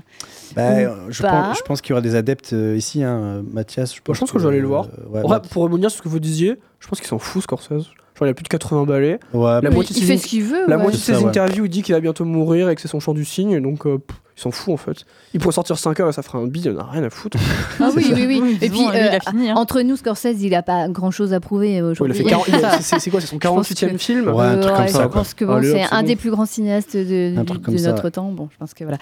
Bah, 0.55 0.95
je, 1.09 1.21
pas. 1.21 1.29
pense, 1.49 1.57
je 1.59 1.63
pense 1.63 1.81
qu'il 1.81 1.89
y 1.89 1.93
aura 1.93 2.01
des 2.01 2.15
adeptes 2.15 2.53
euh, 2.53 2.75
ici, 2.77 3.03
hein, 3.03 3.43
Mathias. 3.53 3.93
Je 3.93 3.99
pense, 4.01 4.07
Moi, 4.07 4.15
je 4.15 4.19
pense 4.21 4.31
que, 4.31 4.39
j'allais 4.39 4.59
le 4.61 4.67
voir. 4.67 4.87
ouais, 5.11 5.21
Ouais, 5.23 5.37
pour 5.51 5.63
rebondir 5.63 5.91
sur 5.91 5.99
ce 5.99 6.03
que 6.03 6.09
vous 6.09 6.19
disiez, 6.19 6.55
je 6.79 6.87
pense 6.87 6.99
qu'il 6.99 7.07
s'en 7.07 7.19
fout, 7.19 7.43
Scorsese. 7.43 7.87
Genre, 8.17 8.27
il 8.27 8.31
a 8.31 8.33
plus 8.33 8.43
de 8.43 8.47
80 8.49 8.83
balais. 8.85 9.19
Ouais, 9.33 9.61
la 9.61 9.69
moitié 9.69 9.93
de 9.95 9.99
il 9.99 10.05
ses 10.05 10.13
fait 10.13 10.17
ce 10.17 10.27
qu'il 10.27 10.43
veut, 10.43 10.65
La 10.67 10.77
ouais. 10.77 10.81
moitié 10.83 10.99
de 10.99 11.03
ses 11.03 11.13
ça, 11.13 11.19
ouais. 11.19 11.25
interviews, 11.27 11.65
il 11.65 11.69
dit 11.69 11.83
qu'il 11.83 11.93
va 11.93 12.01
bientôt 12.01 12.25
mourir 12.25 12.69
et 12.69 12.75
que 12.75 12.81
c'est 12.81 12.87
son 12.87 12.99
chant 12.99 13.13
du 13.13 13.25
cygne. 13.25 13.59
Donc, 13.61 13.85
euh, 13.85 13.97
pff, 13.99 14.17
il 14.37 14.41
s'en 14.41 14.51
fout 14.51 14.73
en 14.73 14.77
fait. 14.77 14.97
Il 15.33 15.39
pourrait 15.39 15.53
sortir 15.53 15.77
5 15.79 15.99
heures 15.99 16.09
et 16.09 16.13
ça 16.13 16.21
ferait 16.21 16.37
un 16.37 16.45
bide, 16.45 16.65
il 16.65 16.71
en 16.77 16.81
a 16.81 16.91
rien 16.91 17.03
à 17.03 17.09
foutre. 17.09 17.37
Ah 17.79 17.89
oui, 17.95 18.05
oui, 18.13 18.25
oui. 18.27 18.39
Oui, 18.41 18.57
Et 18.61 18.69
puis, 18.69 18.79
euh, 18.93 19.17
fini, 19.29 19.49
hein. 19.49 19.55
entre 19.55 19.81
nous, 19.81 19.95
Scorsese, 19.97 20.41
il 20.41 20.53
a 20.53 20.61
pas 20.61 20.87
grand-chose 20.89 21.33
à 21.33 21.39
prouver 21.39 21.67
Ouais, 21.67 21.73
il 21.77 21.79
a 21.81 21.85
aujourd'hui. 21.85 22.17
fait 22.17 22.23
40 22.23 22.47
il 22.49 22.55
a- 22.63 22.79
c'est- 22.81 23.09
quoi 23.09 23.19
C'est 23.19 23.27
son 23.27 23.37
Je 23.41 23.47
pense 23.47 23.67
48e 23.71 23.91
que- 23.93 23.97
film 23.97 24.27
Ouais, 24.29 24.45
un 24.45 24.57
truc 24.59 24.71
Euh, 24.71 24.75
comme 24.75 24.85
ouais, 24.85 24.91
ça, 24.91 24.97
Je 25.03 25.07
quoi. 25.07 25.11
pense 25.21 25.33
que 25.33 25.43
bon, 25.45 25.57
hop, 25.57 25.63
c'est 25.63 25.83
un 25.91 26.03
des 26.03 26.15
plus 26.15 26.29
grands 26.29 26.45
cinéastes 26.45 26.95
de, 26.95 27.31
notre 27.35 28.03
ouais. 28.03 28.11
temps. 28.11 28.31
Bon, 28.31 28.47
je 28.51 28.57
pense 28.57 28.73
que 28.73 28.83
voilà. 28.83 28.97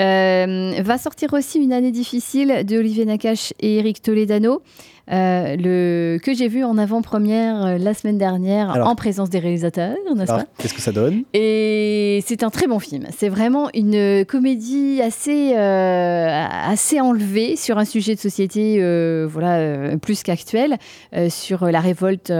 Euh, 0.00 0.80
va 0.82 0.98
sortir 0.98 1.32
aussi 1.34 1.58
une 1.58 1.72
année 1.72 1.92
difficile 1.92 2.64
de 2.66 2.78
Olivier 2.78 3.04
Nakache 3.04 3.52
et 3.60 3.76
Eric 3.78 4.00
Toledano. 4.02 4.62
euh, 5.10 5.56
le, 5.58 6.18
que 6.22 6.34
j'ai 6.34 6.48
vu 6.48 6.64
en 6.64 6.76
avant-première 6.76 7.64
euh, 7.64 7.78
la 7.78 7.94
semaine 7.94 8.18
dernière 8.18 8.70
Alors- 8.70 8.88
en 8.88 8.94
présence 8.94 9.30
des 9.30 9.38
réalisateurs, 9.38 9.96
n'est-ce 10.14 10.26
pas? 10.30 10.44
Qu'est-ce 10.58 10.74
que 10.74 10.82
ça 10.82 10.92
donne? 10.92 11.22
Et 11.32 12.22
c'est 12.26 12.42
un 12.42 12.50
très 12.50 12.66
bon 12.66 12.78
film. 12.78 13.06
C'est 13.16 13.30
vraiment 13.30 13.70
une 13.72 14.26
comédie 14.26 14.77
assez, 15.02 15.54
euh, 15.56 16.46
assez 16.66 17.00
enlevée 17.00 17.56
sur 17.56 17.78
un 17.78 17.84
sujet 17.84 18.14
de 18.14 18.20
société 18.20 18.76
euh, 18.78 19.26
voilà, 19.30 19.58
euh, 19.58 19.96
plus 19.96 20.22
qu'actuel, 20.22 20.76
sur 21.28 21.66
la 21.66 21.80
révolte 21.80 22.32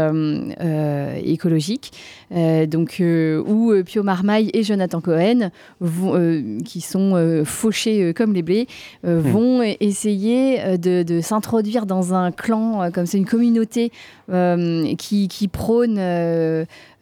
écologique. 1.25 1.93
Donc, 2.31 3.03
où 3.47 3.73
Pio 3.85 4.03
Marmaille 4.03 4.51
et 4.53 4.63
Jonathan 4.63 5.01
Cohen, 5.01 5.51
vont, 5.81 6.59
qui 6.65 6.81
sont 6.81 7.43
fauchés 7.45 8.13
comme 8.15 8.35
les 8.35 8.43
blés, 8.43 8.67
euh, 9.07 9.21
vont 9.21 9.63
essayer 9.63 10.79
de, 10.79 11.03
de 11.03 11.21
s'introduire 11.21 11.87
dans 11.87 12.15
un 12.15 12.31
clan, 12.31 12.91
comme 12.93 13.07
c'est 13.07 13.19
une 13.19 13.27
communauté 13.27 13.93
qui, 14.31 15.29
qui 15.29 15.49
prône 15.49 15.99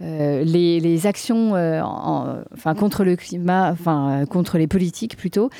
euh, 0.02 0.44
les, 0.44 0.80
les 0.80 1.06
actions 1.06 1.54
euh, 1.54 1.80
en- 1.82 2.36
enfin, 2.54 2.74
contre 2.74 3.04
le 3.04 3.16
climat, 3.16 3.70
enfin 3.72 4.22
euh, 4.22 4.26
contre 4.26 4.58
les 4.58 4.66
politiques 4.66 5.16
plutôt, 5.16 5.50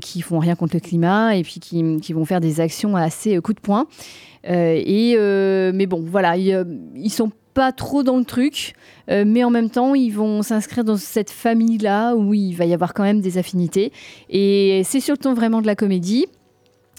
qui 0.00 0.20
font 0.22 0.38
rien 0.38 0.54
contre 0.54 0.76
le 0.76 0.80
climat 0.80 1.36
et 1.36 1.42
puis 1.42 1.60
qui, 1.60 1.98
qui 2.00 2.12
vont 2.12 2.24
faire 2.24 2.40
des 2.40 2.60
actions 2.60 2.96
assez 2.96 3.38
coup 3.40 3.52
de 3.52 3.60
poing. 3.60 3.86
Et 4.44 5.16
mais 5.74 5.86
bon, 5.86 6.04
voilà, 6.06 6.36
ils, 6.36 6.64
ils 6.96 7.10
sont 7.10 7.30
pas 7.54 7.70
trop 7.72 8.02
dans 8.02 8.16
le 8.16 8.24
truc, 8.24 8.74
mais 9.08 9.44
en 9.44 9.50
même 9.50 9.68
temps, 9.68 9.94
ils 9.94 10.10
vont 10.10 10.42
s'inscrire 10.42 10.84
dans 10.84 10.96
cette 10.96 11.30
famille-là 11.30 12.14
où 12.14 12.32
il 12.32 12.54
va 12.54 12.64
y 12.64 12.72
avoir 12.72 12.94
quand 12.94 13.02
même 13.02 13.20
des 13.20 13.36
affinités. 13.36 13.92
Et 14.30 14.82
c'est 14.84 15.00
sur 15.00 15.14
le 15.14 15.18
ton 15.18 15.34
vraiment 15.34 15.60
de 15.60 15.66
la 15.66 15.76
comédie. 15.76 16.26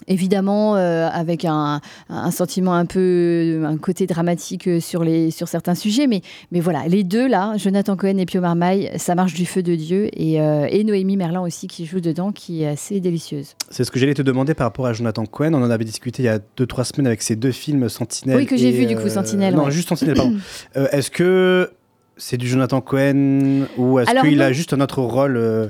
Évidemment, 0.06 0.76
euh, 0.76 1.08
avec 1.10 1.44
un, 1.44 1.80
un 2.10 2.30
sentiment 2.30 2.74
un 2.74 2.84
peu, 2.84 3.62
un 3.64 3.78
côté 3.78 4.06
dramatique 4.06 4.66
euh, 4.66 4.80
sur, 4.80 5.02
les, 5.02 5.30
sur 5.30 5.48
certains 5.48 5.74
sujets, 5.74 6.06
mais, 6.06 6.20
mais 6.52 6.60
voilà, 6.60 6.86
les 6.88 7.04
deux 7.04 7.26
là, 7.26 7.54
Jonathan 7.56 7.96
Cohen 7.96 8.18
et 8.18 8.26
Pio 8.26 8.40
Marmaille, 8.40 8.90
ça 8.96 9.14
marche 9.14 9.34
du 9.34 9.46
feu 9.46 9.62
de 9.62 9.74
Dieu, 9.74 10.10
et, 10.12 10.40
euh, 10.40 10.66
et 10.68 10.84
Noémie 10.84 11.16
Merlan 11.16 11.42
aussi 11.42 11.68
qui 11.68 11.86
joue 11.86 12.00
dedans, 12.00 12.32
qui 12.32 12.64
est 12.64 12.68
assez 12.68 13.00
délicieuse. 13.00 13.54
C'est 13.70 13.84
ce 13.84 13.90
que 13.90 13.98
j'allais 13.98 14.14
te 14.14 14.22
demander 14.22 14.52
par 14.52 14.66
rapport 14.66 14.86
à 14.86 14.92
Jonathan 14.92 15.24
Cohen. 15.24 15.54
On 15.54 15.62
en 15.62 15.70
avait 15.70 15.84
discuté 15.84 16.22
il 16.22 16.26
y 16.26 16.28
a 16.28 16.38
2-3 16.58 16.84
semaines 16.84 17.06
avec 17.06 17.22
ses 17.22 17.36
deux 17.36 17.52
films 17.52 17.88
Sentinelle. 17.88 18.36
Oui, 18.36 18.46
que 18.46 18.56
j'ai 18.56 18.72
vu, 18.72 18.86
du 18.86 18.96
coup, 18.96 19.02
euh, 19.02 19.08
Sentinelle, 19.08 19.54
Non, 19.54 19.70
juste 19.70 19.88
Sentinelle, 19.88 20.16
pardon. 20.16 20.36
Est-ce 20.92 21.10
que 21.10 21.70
c'est 22.16 22.36
du 22.36 22.46
Jonathan 22.46 22.80
Cohen 22.80 23.66
ou 23.76 23.98
est-ce 23.98 24.10
qu'il 24.20 24.40
a 24.42 24.52
juste 24.52 24.72
un 24.72 24.80
autre 24.80 25.02
rôle 25.02 25.36
euh, 25.36 25.66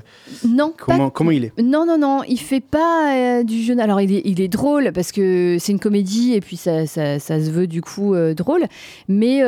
Non, 0.47 0.75
comment, 0.77 1.09
comment 1.11 1.31
il 1.31 1.45
est? 1.47 1.53
Non, 1.63 1.87
non, 1.87 1.97
non, 1.99 2.21
il 2.29 2.39
fait 2.39 2.61
pas 2.61 3.15
euh, 3.15 3.43
du 3.45 3.63
jeune. 3.63 3.81
Alors, 3.81 4.01
il 4.01 4.13
est, 4.15 4.23
il 4.27 4.41
est 4.43 4.49
drôle 4.49 4.93
parce 4.93 5.11
que 5.11 5.57
c'est 5.59 5.73
une 5.73 5.79
comédie 5.79 6.35
et 6.35 6.41
puis 6.41 6.57
ça, 6.57 6.87
ça, 6.87 7.19
ça 7.19 7.41
se 7.43 7.51
veut 7.51 7.67
du 7.67 7.81
coup 7.81 8.15
euh, 8.15 8.35
drôle. 8.35 8.65
Mais, 9.09 9.41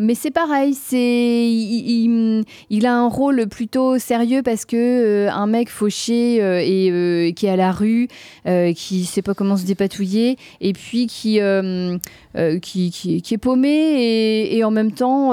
mais 0.00 0.14
c'est 0.14 0.30
pareil, 0.32 0.74
c'est, 0.74 0.96
il, 0.98 2.04
il- 2.40 2.44
il 2.70 2.86
a 2.86 2.94
un 2.96 3.08
rôle 3.08 3.46
plutôt 3.46 3.98
sérieux 3.98 4.42
parce 4.44 4.64
que 4.64 5.28
un 5.28 5.46
mec 5.46 5.68
fauché 5.68 6.36
et 6.36 7.32
qui 7.34 7.46
est 7.46 7.50
à 7.50 7.56
la 7.56 7.70
rue, 7.72 8.08
qui 8.74 9.04
sait 9.04 9.22
pas 9.22 9.34
comment 9.34 9.56
se 9.56 9.64
dépatouiller 9.64 10.36
et 10.60 10.72
puis 10.72 11.06
qui, 11.06 11.38
qui, 12.62 12.90
qui, 12.90 13.22
qui 13.22 13.34
est 13.34 13.38
paumé 13.38 13.68
et, 13.68 14.56
et 14.58 14.64
en 14.64 14.70
même 14.70 14.92
temps. 14.92 15.32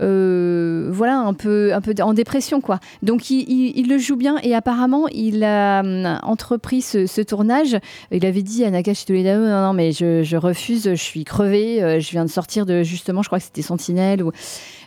euh, 0.00 0.10
euh, 0.10 0.88
voilà, 0.90 1.18
un 1.18 1.34
peu, 1.34 1.72
un 1.74 1.80
peu 1.80 1.94
en 2.02 2.12
dépression, 2.14 2.60
quoi. 2.60 2.80
Donc, 3.02 3.30
il, 3.30 3.40
il- 3.48 3.72
il 3.78 3.88
le 3.88 3.98
joue 3.98 4.16
bien 4.16 4.36
et 4.42 4.54
apparemment, 4.54 5.06
il 5.08 5.44
a 5.44 5.80
hum, 5.80 6.18
entrepris 6.22 6.82
ce, 6.82 7.06
ce 7.06 7.20
tournage. 7.20 7.76
Il 8.10 8.24
avait 8.26 8.42
dit 8.42 8.64
à 8.64 8.70
Nakashi 8.70 9.04
Toledano 9.06 9.44
Non, 9.46 9.66
non, 9.68 9.72
mais 9.72 9.92
je, 9.92 10.22
je 10.22 10.36
refuse, 10.36 10.88
je 10.90 10.94
suis 10.94 11.24
crevé, 11.24 11.82
euh, 11.82 12.00
je 12.00 12.10
viens 12.10 12.24
de 12.24 12.30
sortir 12.30 12.66
de 12.66 12.82
justement, 12.82 13.22
je 13.22 13.28
crois 13.28 13.38
que 13.38 13.44
c'était 13.44 13.62
Sentinelle, 13.62 14.22
ou 14.22 14.28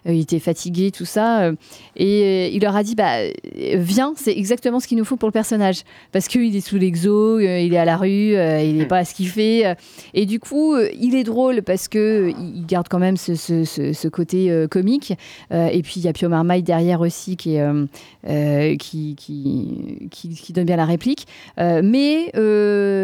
euh, 0.08 0.14
il 0.14 0.20
était 0.22 0.40
fatigué, 0.40 0.92
tout 0.92 1.06
ça. 1.06 1.44
euh, 1.44 1.54
et 1.96 2.24
euh, 2.24 2.50
il 2.54 2.62
leur 2.62 2.76
a 2.76 2.84
dit 2.84 2.96
Bah, 2.96 3.18
euh, 3.20 3.30
viens, 3.78 4.14
c'est 4.18 4.36
exactement 4.38 4.80
ce 4.80 4.88
qu'il 4.88 4.98
nous 4.98 5.06
faut 5.06 5.16
pour 5.16 5.30
le 5.30 5.34
personnage. 5.34 5.82
Parce 6.12 6.28
qu'il 6.28 6.56
est 6.56 6.62
sous 6.68 6.78
l'exo, 6.78 7.38
euh, 7.40 7.60
il 7.60 7.74
est 7.74 7.78
à 7.78 7.86
la 7.86 7.98
rue, 7.98 8.36
euh, 8.36 8.62
il 8.62 8.78
n'est 8.78 8.86
pas 8.88 8.98
à 9.00 9.06
ce 9.06 9.14
qu'il 9.14 9.30
fait. 9.30 9.66
euh, 9.66 9.76
et 10.14 10.26
du 10.26 10.40
coup, 10.40 10.74
euh, 10.76 10.90
il 11.00 11.16
est 11.16 11.24
drôle 11.24 11.62
parce 11.62 11.88
que 11.88 12.30
euh, 12.30 12.34
il 12.56 12.66
garde 12.66 12.88
quand 12.90 13.00
même 13.00 13.18
ce, 13.18 13.36
ce- 13.36 13.64
ce- 13.64 13.94
ce 13.94 14.08
côté 14.08 14.52
euh, 14.52 14.68
comique. 14.68 15.03
Euh, 15.52 15.68
et 15.68 15.82
puis 15.82 15.96
il 15.98 16.04
y 16.04 16.08
a 16.08 16.14
Pio 16.14 16.30
Marmaille 16.30 16.64
derrière 16.64 17.02
aussi 17.02 17.36
qui, 17.38 17.60
euh, 17.60 17.86
euh, 18.28 18.76
qui, 18.78 19.16
qui, 19.16 20.54
donne 20.54 20.66
bien 20.66 20.78
la 20.78 20.86
réplique. 20.86 21.28
Mais 21.58 22.32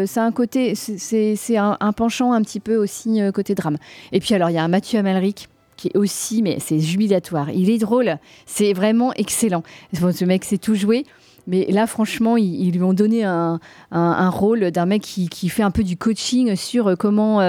c'est 0.06 0.20
un 0.20 0.32
côté, 0.32 0.74
c'est- 0.74 0.98
c'est 0.98 1.36
c'est 1.36 1.56
un, 1.56 1.76
un 1.80 1.92
penchant 1.92 2.32
un 2.32 2.42
petit 2.42 2.60
peu 2.60 2.76
aussi 2.76 3.20
côté 3.34 3.54
drame. 3.54 3.76
Et 4.12 4.20
puis 4.20 4.34
alors 4.34 4.50
il 4.50 4.54
y 4.54 4.58
a 4.58 4.66
Mathieu 4.68 4.98
Amalric 4.98 5.48
qui 5.76 5.88
est 5.88 5.96
aussi, 5.96 6.42
mais 6.42 6.58
c'est 6.60 6.78
jubilatoire. 6.78 7.50
Il 7.50 7.70
est 7.70 7.78
drôle, 7.78 8.18
c'est 8.46 8.72
vraiment 8.72 9.12
excellent. 9.14 9.62
Ce 9.94 10.24
mec 10.24 10.44
sait 10.44 10.58
tout 10.58 10.74
jouer. 10.74 11.04
Mais 11.46 11.66
là, 11.70 11.86
franchement, 11.86 12.36
ils, 12.36 12.70
lui 12.70 12.82
ont 12.82 12.92
donné 12.92 13.24
un, 13.24 13.58
un- 13.90 14.28
rôle 14.28 14.70
d'un 14.70 14.84
mec 14.84 15.00
qui, 15.02 15.28
qui 15.30 15.48
fait 15.48 15.62
un 15.62 15.70
peu 15.70 15.82
du 15.82 15.96
coaching 15.96 16.54
sur 16.54 16.94
comment 16.98 17.40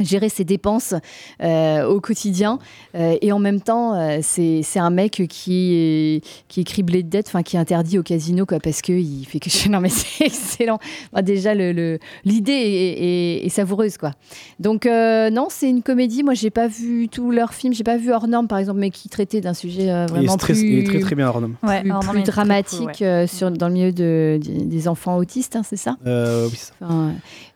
gérer 0.00 0.28
ses 0.28 0.44
dépenses 0.44 0.94
euh, 1.42 1.86
au 1.86 2.00
quotidien. 2.00 2.58
Euh, 2.94 3.16
et 3.20 3.32
en 3.32 3.38
même 3.38 3.60
temps, 3.60 3.94
euh, 3.94 4.18
c'est 4.22 4.60
c'est 4.62 4.78
un 4.78 4.90
mec 4.90 5.22
qui 5.28 5.74
est, 5.74 6.24
qui 6.48 6.60
est 6.60 6.64
criblé 6.64 7.02
de 7.02 7.08
dettes, 7.08 7.26
enfin 7.28 7.42
qui 7.42 7.56
est 7.56 7.58
interdit 7.58 7.98
au 7.98 8.02
casino, 8.02 8.46
quoi, 8.46 8.60
parce 8.60 8.82
qu'il 8.82 9.26
fait 9.26 9.40
que... 9.40 9.48
Non, 9.68 9.80
mais 9.80 9.88
c'est 9.88 10.24
excellent. 10.26 10.78
Déjà, 11.22 11.54
l'idée 11.54 11.72
le, 11.72 11.98
l'idée 12.24 12.52
est, 12.52 13.02
est- 13.42 13.46
est 13.46 13.48
savoureuse, 13.48 13.96
quoi. 13.98 14.12
Donc, 14.60 14.86
euh, 14.86 15.30
non, 15.30 15.48
c'est 15.50 15.68
une 15.68 15.82
comédie. 15.82 16.22
Moi, 16.22 16.34
j'ai 16.34 16.50
pas 16.50 16.68
vu 16.68 17.08
tous 17.08 17.30
leurs 17.30 17.52
films. 17.54 17.74
J'ai 17.74 17.84
pas 17.84 17.96
vu 17.96 18.12
Hors 18.12 18.28
Norme, 18.28 18.48
par 18.48 18.58
exemple, 18.58 18.78
mais 18.80 18.90
qui 18.90 19.08
traitait 19.08 19.40
d'un 19.40 19.54
sujet 19.54 19.90
euh, 19.90 20.06
il 20.10 20.14
est, 20.14 20.18
vraiment 20.18 20.36
très, 20.36 20.52
plus... 20.54 20.62
il 20.62 20.78
est 20.78 20.84
très 20.84 21.00
très 21.00 21.14
bien, 21.14 21.26
Arnaud. 21.28 21.50
Ouais, 21.62 21.82
plus, 21.82 21.92
plus 22.10 22.22
dramatique 22.22 22.78
cool, 22.78 22.86
ouais. 22.88 23.02
euh, 23.02 23.26
sur, 23.26 23.50
dans 23.50 23.68
le 23.68 23.74
milieu 23.74 23.92
de, 23.92 24.38
des- 24.42 24.64
des 24.64 24.88
enfants 24.88 25.16
autistes, 25.16 25.56
hein, 25.56 25.62
c'est 25.64 25.76
ça? 25.76 25.96
Euh, 26.06 26.46
oui, 26.46 26.52
c'est 26.56 26.68
ça. 26.68 26.74
Enfin, 26.82 27.12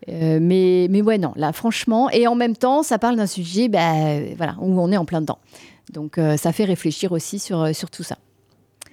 euh, 0.09 0.39
mais, 0.40 0.89
mais 0.90 1.01
ouais, 1.02 1.19
non, 1.19 1.32
là, 1.36 1.52
franchement. 1.52 2.10
Et 2.10 2.27
en 2.27 2.32
même 2.35 2.57
temps, 2.57 2.83
ça 2.83 2.99
parle 2.99 3.17
d'un 3.17 3.27
sujet 3.27 3.69
bah, 3.69 3.93
euh, 3.95 4.35
voilà, 4.37 4.57
où 4.61 4.81
on 4.81 4.91
est 4.93 4.97
en 4.97 5.05
plein 5.05 5.21
dedans. 5.21 5.39
Donc, 5.93 6.19
euh, 6.19 6.37
ça 6.37 6.53
fait 6.53 6.65
réfléchir 6.65 7.13
aussi 7.13 7.39
sur, 7.39 7.61
euh, 7.63 7.73
sur 7.73 7.91
tout 7.91 8.03
ça. 8.03 8.17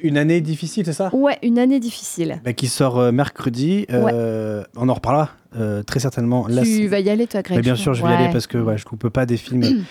Une 0.01 0.17
année 0.17 0.39
difficile, 0.41 0.85
c'est 0.85 0.93
ça? 0.93 1.13
Ouais, 1.13 1.37
une 1.43 1.59
année 1.59 1.79
difficile. 1.79 2.41
Bah, 2.45 2.53
Qui 2.53 2.67
sort 2.67 2.97
euh, 2.99 3.11
mercredi. 3.11 3.85
euh, 3.91 4.63
On 4.77 4.87
en 4.87 4.93
reparlera 4.93 5.31
euh, 5.57 5.83
très 5.83 5.99
certainement. 5.99 6.47
Là, 6.47 6.63
tu 6.63 6.87
vas 6.87 6.99
y 6.99 7.09
aller, 7.09 7.27
toi, 7.27 7.41
Greg 7.41 7.57
Mais 7.57 7.61
bien 7.61 7.75
sûr, 7.75 7.93
je 7.93 8.03
vais 8.03 8.09
y 8.11 8.13
aller 8.13 8.29
parce 8.31 8.47
que 8.47 8.57
ouais, 8.57 8.77
je 8.77 8.85
ne 8.85 8.89
coupe 8.89 9.09
pas 9.09 9.25
des 9.25 9.37
films. 9.37 9.63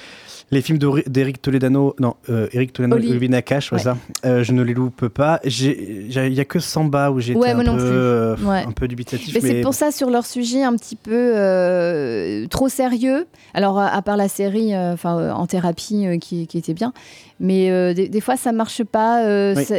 les 0.51 0.63
films 0.63 0.79
d'Eric 1.07 1.43
Toledano, 1.43 1.95
non, 2.01 2.15
euh, 2.31 2.49
Eric 2.53 2.73
Toledano, 2.73 2.97
Oli. 2.97 3.11
Olivier 3.11 3.29
Nakache, 3.29 3.71
ouais, 3.73 3.79
ça, 3.79 3.97
euh, 4.25 4.43
je 4.43 4.53
ne 4.53 4.63
les 4.63 4.73
loupe 4.73 5.09
pas. 5.09 5.41
J'ai- 5.45 6.07
j'ai- 6.09 6.27
Il 6.29 6.33
n'y 6.33 6.41
a 6.41 6.45
que 6.47 6.59
Samba 6.59 7.11
où 7.11 7.21
Ouais, 7.35 7.55
un, 7.69 7.75
plus. 7.77 7.85
euh, 7.85 8.37
Ouais. 8.45 8.65
un 8.67 8.73
peu 8.73 8.89
dubitatif. 8.89 9.35
Mais, 9.35 9.41
Mais, 9.43 9.49
c'est 9.49 9.61
pour 9.61 9.75
ça, 9.75 9.91
sur 9.91 10.09
leur 10.11 10.25
sujet 10.25 10.63
un 10.63 10.75
petit 10.77 10.97
peu 10.97 11.33
euh, 11.37 12.47
trop 12.49 12.69
sérieux. 12.69 13.27
Alors, 13.55 13.79
à 13.79 13.89
à 13.89 14.03
part 14.03 14.17
la 14.17 14.29
série 14.29 14.75
enfin, 14.77 15.33
en 15.33 15.47
thérapie 15.47 16.07
qui, 16.21 16.47
qui 16.47 16.59
était 16.59 16.75
bien. 16.75 16.93
Mais 17.41 17.95
des, 17.95 18.09
des 18.09 18.21
fois, 18.21 18.37
ça 18.37 18.53
marche 18.53 18.85
pas, 18.85 19.23
Oui. 19.55 19.65
ça, 19.65 19.77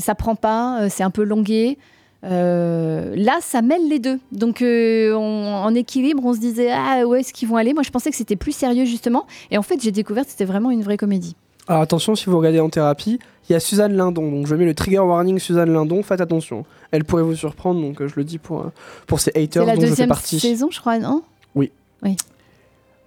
ça 0.00 0.14
prend 0.14 0.34
pas, 0.34 0.88
c'est 0.88 1.02
un 1.02 1.10
peu 1.10 1.22
longué. 1.24 1.78
Euh, 2.24 3.14
là, 3.16 3.38
ça 3.40 3.62
mêle 3.62 3.88
les 3.88 3.98
deux. 3.98 4.18
Donc, 4.30 4.62
euh, 4.62 5.12
on- 5.14 5.54
en 5.64 5.74
équilibre, 5.74 6.22
on 6.24 6.34
se 6.34 6.38
disait, 6.38 6.70
ah, 6.70 7.04
où 7.06 7.14
est-ce 7.14 7.32
qu'ils 7.32 7.48
vont 7.48 7.56
aller? 7.56 7.74
Moi, 7.74 7.82
je 7.82 7.90
pensais 7.90 8.10
que 8.10 8.16
c'était 8.16 8.36
plus 8.36 8.52
sérieux, 8.52 8.84
justement. 8.84 9.26
Et 9.50 9.58
en 9.58 9.62
fait, 9.62 9.80
j'ai 9.82 9.90
découvert 9.92 10.24
que 10.24 10.30
c'était 10.30 10.44
vraiment 10.44 10.70
une 10.70 10.82
vraie 10.82 10.96
comédie. 10.96 11.34
Alors 11.68 11.82
attention, 11.82 12.16
si 12.16 12.26
vous 12.28 12.36
regardez 12.38 12.58
en 12.58 12.68
thérapie, 12.68 13.20
il 13.48 13.52
y 13.52 13.54
a 13.54 13.60
Suzanne 13.60 13.94
Lindon. 13.94 14.28
Donc 14.32 14.48
je 14.48 14.54
mets 14.56 14.64
le 14.64 14.74
trigger 14.74 14.98
warning 14.98 15.38
Suzanne 15.38 15.72
Lindon. 15.72 16.02
Faites 16.02 16.20
attention. 16.20 16.64
Elle 16.90 17.04
pourrait 17.04 17.22
vous 17.22 17.36
surprendre. 17.36 17.80
Donc 17.80 18.02
euh, 18.02 18.08
je 18.08 18.14
le 18.16 18.24
dis 18.24 18.38
pour, 18.38 18.66
pour 19.06 19.20
ces 19.20 19.30
haters 19.36 19.62
C'est 19.62 19.66
la 19.66 19.74
dont 19.76 19.80
je 19.80 19.86
fais 19.86 19.90
deuxième 19.90 20.08
partie. 20.08 20.40
saison, 20.40 20.68
je 20.72 20.80
crois, 20.80 20.98
non? 20.98 21.22
Oui. 21.54 21.70
Oui. 22.02 22.16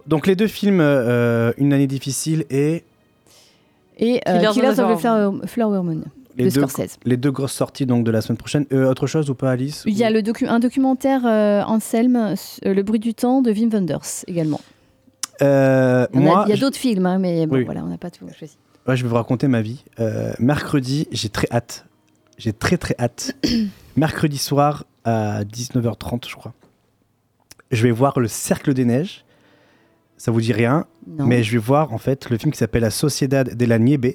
Donc 0.06 0.26
les 0.26 0.34
deux 0.36 0.46
films, 0.46 0.80
euh, 0.80 1.52
Une 1.58 1.74
année 1.74 1.86
difficile 1.86 2.46
et 2.48 2.82
Et 3.98 4.22
euh, 4.26 4.38
Killers 4.38 4.52
Killers 4.54 4.80
of 4.80 4.96
the 4.96 5.00
Flower, 5.00 5.46
Flower 5.46 5.82
Moon 5.82 6.00
les 6.36 6.44
de 6.46 6.50
deux, 6.50 6.66
Scorsese. 6.66 6.98
les 7.04 7.16
deux 7.16 7.30
grosses 7.30 7.52
sorties 7.52 7.86
donc 7.86 8.04
de 8.04 8.10
la 8.10 8.20
semaine 8.20 8.36
prochaine. 8.36 8.66
Euh, 8.72 8.88
autre 8.90 9.06
chose 9.06 9.30
ou 9.30 9.34
pas, 9.34 9.50
Alice 9.52 9.82
Il 9.86 9.96
y 9.96 10.04
a 10.04 10.10
le 10.10 10.20
docu- 10.22 10.46
un 10.48 10.58
documentaire 10.58 11.22
euh, 11.26 11.62
Anselme, 11.64 12.16
euh, 12.16 12.74
Le 12.74 12.82
bruit 12.82 12.98
du 13.00 13.14
temps 13.14 13.42
de 13.42 13.50
Wim 13.50 13.70
Wenders 13.70 14.24
également. 14.26 14.60
Euh, 15.42 16.06
Il 16.12 16.20
y 16.20 16.22
a- 16.22 16.26
moi, 16.26 16.44
il 16.46 16.50
y 16.50 16.52
a 16.52 16.56
je- 16.56 16.60
d'autres 16.60 16.76
films, 16.78 17.06
hein, 17.06 17.18
mais 17.18 17.46
bon, 17.46 17.56
Oui. 17.56 17.64
voilà, 17.64 17.82
on 17.84 17.88
n'a 17.88 17.98
pas 17.98 18.10
tout 18.10 18.26
choisi. 18.38 18.56
Ouais, 18.86 18.96
je 18.96 19.02
vais 19.02 19.08
vous 19.08 19.14
raconter 19.16 19.48
ma 19.48 19.62
vie. 19.62 19.84
Mercredi, 20.38 21.08
j'ai 21.10 21.28
très 21.28 21.48
hâte. 21.50 21.86
J'ai 22.38 22.52
très 22.52 22.76
très 22.76 22.94
hâte. 22.98 23.34
mercredi 23.96 24.38
soir 24.38 24.84
à 25.04 25.42
19h30, 25.44 26.28
je 26.28 26.36
crois. 26.36 26.52
Je 27.70 27.82
vais 27.82 27.90
voir 27.90 28.20
Le 28.20 28.28
Cercle 28.28 28.74
des 28.74 28.84
Neiges. 28.84 29.24
Ça 30.18 30.30
vous 30.30 30.40
dit 30.40 30.52
rien, 30.52 30.86
Non. 31.06 31.26
mais 31.26 31.42
je 31.42 31.52
vais 31.52 31.58
voir 31.58 31.92
en 31.92 31.98
fait 31.98 32.30
le 32.30 32.38
film 32.38 32.50
qui 32.52 32.58
s'appelle 32.58 32.82
La 32.82 32.90
Sociedad 32.90 33.54
de 33.54 33.64
la 33.66 33.78
Nieve 33.78 34.14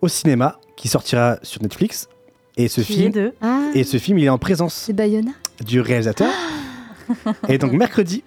au 0.00 0.08
cinéma, 0.08 0.60
qui 0.76 0.88
sortira 0.88 1.38
sur 1.42 1.62
Netflix. 1.62 2.08
Et 2.56 2.68
ce 2.68 2.80
Qui 2.80 2.92
est 2.92 2.96
film, 2.96 3.12
de 3.12 3.34
Ah, 3.42 3.70
et 3.74 3.84
ce 3.84 3.98
film, 3.98 4.18
il 4.18 4.24
est 4.24 4.30
en 4.30 4.38
présence 4.38 4.86
du 5.64 5.80
réalisateur. 5.80 6.30
et 7.48 7.58
donc 7.58 7.72
mercredi 7.72 8.22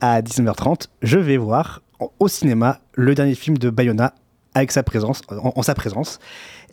à 0.00 0.22
19h30, 0.22 0.86
je 1.02 1.18
vais 1.18 1.36
voir 1.36 1.82
au 2.18 2.28
cinéma 2.28 2.80
le 2.94 3.14
dernier 3.14 3.34
film 3.34 3.58
de 3.58 3.70
Bayona 3.70 4.14
avec 4.54 4.72
sa 4.72 4.82
présence, 4.82 5.20
en, 5.28 5.52
en 5.54 5.62
sa 5.62 5.74
présence. 5.74 6.18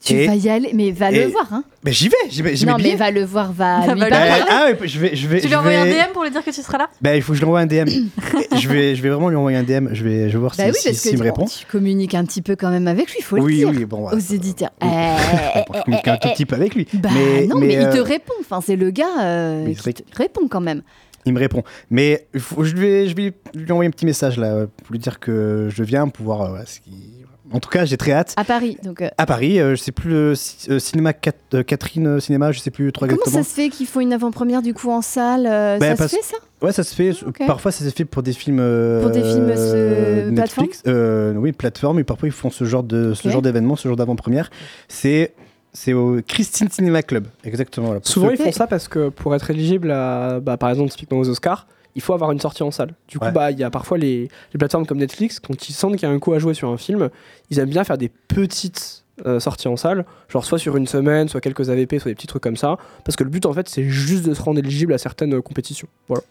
Tu 0.04 0.16
Et- 0.16 0.28
vas 0.28 0.36
y 0.36 0.50
aller, 0.50 0.72
mais 0.74 0.92
va 0.92 1.12
et- 1.12 1.24
le 1.24 1.32
voir. 1.32 1.48
Hein. 1.54 1.64
Mais 1.86 1.94
j'y 1.94 2.10
vais, 2.10 2.18
j'y 2.30 2.42
vais, 2.42 2.54
Non, 2.66 2.76
mais 2.76 2.84
billets. 2.84 2.96
va 2.98 3.10
le 3.10 3.24
voir, 3.24 3.54
va 3.54 3.80
Va 3.86 3.94
lui 3.94 4.02
le 4.02 4.10
parler. 4.10 4.30
Bah, 4.42 4.46
ah 4.50 4.66
ouais, 4.70 4.88
je 4.88 5.00
vais, 5.00 5.16
je 5.16 5.28
vais, 5.30 5.38
Tu 5.38 5.44
je 5.44 5.48
lui 5.48 5.56
envoies 5.56 5.72
un 5.72 5.86
DM 5.86 6.12
pour 6.12 6.24
lui 6.24 6.32
dire 6.32 6.44
que 6.44 6.50
tu 6.52 6.62
seras 6.62 6.78
là? 6.78 6.90
Bah, 7.02 7.16
il 7.16 7.22
faut 7.22 7.32
que 7.32 7.36
je 7.38 7.42
lui 7.42 7.46
envoie 7.48 7.62
un 7.62 7.66
DM. 7.66 7.88
Je 8.60 8.68
vais, 8.70 8.96
je 8.96 9.02
vais 9.02 9.10
vraiment 9.10 9.30
lui 9.30 9.38
envoyer 9.38 9.58
un 9.58 9.64
DM. 9.64 9.90
Je 9.94 10.04
vais, 10.04 10.28
je 10.30 10.34
vais 10.34 10.40
voir 10.40 10.54
Bah 10.58 10.66
si, 10.66 10.70
oui, 10.90 10.94
si- 10.94 10.96
s'il 10.96 11.14
que 11.14 11.18
me 11.20 11.24
répond. 11.24 11.46
tu 11.46 11.66
communiques 11.66 12.14
un 12.16 12.24
petit 12.26 12.42
peu 12.42 12.56
quand 12.56 12.70
même 12.70 12.88
avec 12.88 13.10
lui, 13.12 13.16
il 13.20 13.24
faut 13.24 13.38
le 13.38 13.42
Oui, 13.44 13.56
dire. 13.56 13.70
oui, 13.70 13.86
bon, 13.86 14.08
ouais. 14.08 14.14
Aux 14.16 14.20
éditeurs. 14.20 14.72
Oui. 14.82 14.90
Eh, 14.92 15.60
Bon, 15.68 15.74
je 15.80 15.82
communique 15.84 16.08
un 16.08 16.18
tout 16.18 16.30
petit 16.30 16.46
peu 16.46 16.56
avec 16.56 16.76
lui. 16.76 16.86
Bah 16.94 17.10
mais, 17.14 17.48
non, 17.48 17.58
mais, 17.58 17.74
il 17.74 17.80
te 17.90 17.98
euh, 17.98 18.04
répond. 18.04 18.34
Enfin, 18.42 18.60
c'est 18.62 18.76
le 18.76 18.92
gars 18.92 19.22
euh, 19.22 19.64
Oui, 19.66 19.78
c'est 19.82 19.94
qui 19.94 20.04
te 20.04 20.18
répond 20.18 20.48
quand 20.50 20.62
même. 20.62 20.82
Il 21.26 21.32
me 21.34 21.40
répond. 21.40 21.64
Mais 21.90 22.28
il 22.34 22.42
faut- 22.42 22.64
je, 22.66 22.76
vais, 22.76 23.08
je 23.08 23.16
vais 23.16 23.34
lui 23.56 23.72
envoyer 23.72 23.88
un 23.88 23.92
petit 23.92 24.06
message 24.06 24.38
là 24.38 24.48
euh, 24.54 24.68
pour 24.84 24.92
lui 24.92 25.00
dire 25.00 25.20
que 25.22 25.70
je 25.74 25.82
viens 25.84 26.10
pour 26.10 26.26
voir 26.26 26.42
euh, 26.54 26.60
ce 26.66 26.82
qui- 26.82 27.23
En 27.52 27.60
tout 27.60 27.70
cas, 27.70 27.84
j'ai 27.86 27.98
très 27.98 28.12
hâte. 28.14 28.34
À 28.38 28.44
Paris. 28.44 28.78
Donc, 28.84 29.02
euh, 29.02 29.10
À 29.18 29.26
Paris, 29.26 29.60
euh, 29.60 29.76
je 29.76 29.82
sais 29.82 29.92
plus 29.92 30.10
le 30.10 30.36
ci- 30.36 30.70
euh, 30.72 30.80
cinéma 30.80 31.12
Cat- 31.14 31.34
euh, 31.54 31.64
Catherine 31.64 32.08
euh, 32.08 32.20
Cinéma, 32.20 32.52
je 32.52 32.60
sais 32.60 32.72
plus 32.72 32.92
trop 32.94 33.06
comment 33.06 33.14
exactement. 33.18 33.44
ça 33.44 33.50
se 33.50 33.54
fait 33.56 33.70
qu'ils 33.70 33.86
font 33.88 34.00
une 34.00 34.14
avant-première 34.14 34.62
du 34.62 34.74
coup 34.74 34.90
en 34.92 35.02
salle 35.02 35.46
euh, 35.46 35.78
Bah, 35.78 35.90
Ça 35.90 35.96
parce- 35.98 36.12
se 36.12 36.16
fait 36.18 36.24
ça? 36.24 36.38
Ouais, 36.62 36.72
ça 36.72 36.84
se 36.84 36.96
fait. 36.96 37.12
Ok. 37.28 37.46
Parfois, 37.46 37.72
ça 37.72 37.84
se 37.84 37.90
fait 37.90 38.06
pour 38.06 38.24
des 38.24 38.32
films. 38.34 38.60
euh, 38.62 39.02
Pour 39.02 39.12
des 39.12 39.22
films, 39.22 39.52
euh, 39.56 40.32
Netflix. 40.32 40.82
Euh, 40.88 41.34
oui, 41.36 41.52
plateforme. 41.52 42.00
Et 42.00 42.04
parfois, 42.06 42.30
ils 42.30 42.34
font 42.34 42.50
ce 42.50 42.64
genre 42.64 42.84
de 42.84 43.14
ce 43.14 43.28
genre 43.28 43.42
d'événement, 43.42 43.76
ce 43.76 43.88
genre 43.90 43.98
d'avant-première. 43.98 44.50
C'est 44.88 45.34
c'est 45.74 45.92
au 45.94 46.22
Christine 46.26 46.70
Cinéma 46.70 47.02
Club, 47.02 47.26
exactement. 47.44 47.96
Souvent, 48.04 48.28
ceux- 48.28 48.34
ils 48.36 48.38
font 48.38 48.52
ça 48.52 48.68
parce 48.68 48.88
que 48.88 49.10
pour 49.10 49.34
être 49.36 49.50
éligible 49.50 49.90
à, 49.92 50.40
bah, 50.40 50.56
par 50.56 50.70
exemple, 50.70 50.92
typiquement 50.92 51.18
aux 51.20 51.28
Oscars, 51.30 51.68
il 51.96 52.02
faut 52.02 52.14
avoir 52.14 52.32
une 52.32 52.40
sortie 52.40 52.64
en 52.64 52.72
salle. 52.72 52.94
Du 53.08 53.20
coup, 53.20 53.26
Ouais. 53.26 53.32
bah, 53.32 53.52
il 53.52 53.60
y 53.60 53.64
a 53.64 53.70
parfois 53.70 53.98
les, 53.98 54.30
les 54.54 54.58
plateformes 54.58 54.86
comme 54.86 54.98
Netflix, 55.00 55.40
quand 55.40 55.70
ils 55.70 55.74
sentent 55.74 55.94
qu'il 55.98 56.08
y 56.08 56.12
a 56.12 56.14
un 56.14 56.20
coup 56.20 56.34
à 56.34 56.40
jouer 56.40 56.54
sur 56.54 56.70
un 56.70 56.78
film, 56.78 57.10
ils 57.50 57.60
aiment 57.60 57.70
bien 57.70 57.84
faire 57.84 57.98
des 57.98 58.10
petites 58.10 59.04
euh, 59.28 59.40
sorties 59.40 59.68
en 59.68 59.78
salle, 59.78 60.06
genre 60.28 60.44
soit 60.44 60.58
sur 60.58 60.76
une 60.76 60.88
semaine, 60.88 61.28
soit 61.30 61.40
quelques 61.42 61.70
AVP, 61.70 62.00
soit 62.00 62.10
des 62.12 62.16
petits 62.16 62.26
trucs 62.28 62.42
comme 62.42 62.58
ça, 62.58 62.78
parce 63.06 63.16
que 63.16 63.24
le 63.24 63.30
but 63.30 63.46
en 63.46 63.54
fait, 63.54 63.70
c'est 63.70 63.84
juste 63.84 64.26
de 64.26 64.34
se 64.34 64.42
rendre 64.42 64.58
éligible 64.60 64.92
à 64.94 64.98
certaines 64.98 65.36
euh, 65.36 65.42
compétitions. 65.42 65.88
Voilà. 66.08 66.24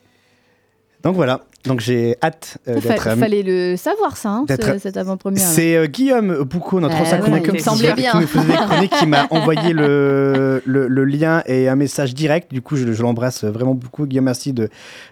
Donc 1.04 1.14
voilà. 1.16 1.40
Donc 1.64 1.78
j'ai 1.80 2.16
hâte 2.22 2.58
euh, 2.66 2.74
Il 2.76 2.82
d'être. 2.88 3.06
euh, 3.06 3.16
fallait 3.16 3.42
le 3.44 3.76
savoir 3.76 4.16
ça, 4.16 4.30
hein, 4.30 4.44
ce- 4.48 4.78
cette 4.78 4.96
avant-première. 4.96 5.40
C'est 5.46 5.76
euh, 5.76 5.86
Guillaume 5.86 6.42
Boucaud, 6.42 6.80
notre 6.80 6.96
Ah 6.98 7.02
ancien 7.02 7.18
ouais, 7.18 7.22
chroniqueur 7.22 7.54
il 7.54 7.60
me 7.60 8.86
qui 9.00 9.06
m'a 9.06 9.26
envoyé 9.30 9.72
le, 9.72 10.60
le, 10.66 10.88
le 10.88 11.04
lien 11.04 11.42
et 11.46 11.68
un 11.68 11.76
message 11.76 12.14
direct. 12.14 12.50
Du 12.52 12.62
coup, 12.62 12.74
je, 12.76 12.92
je 12.92 13.02
l'embrasse 13.02 13.44
vraiment 13.44 13.74
beaucoup. 13.74 14.06
Guillaume, 14.06 14.24
merci 14.24 14.52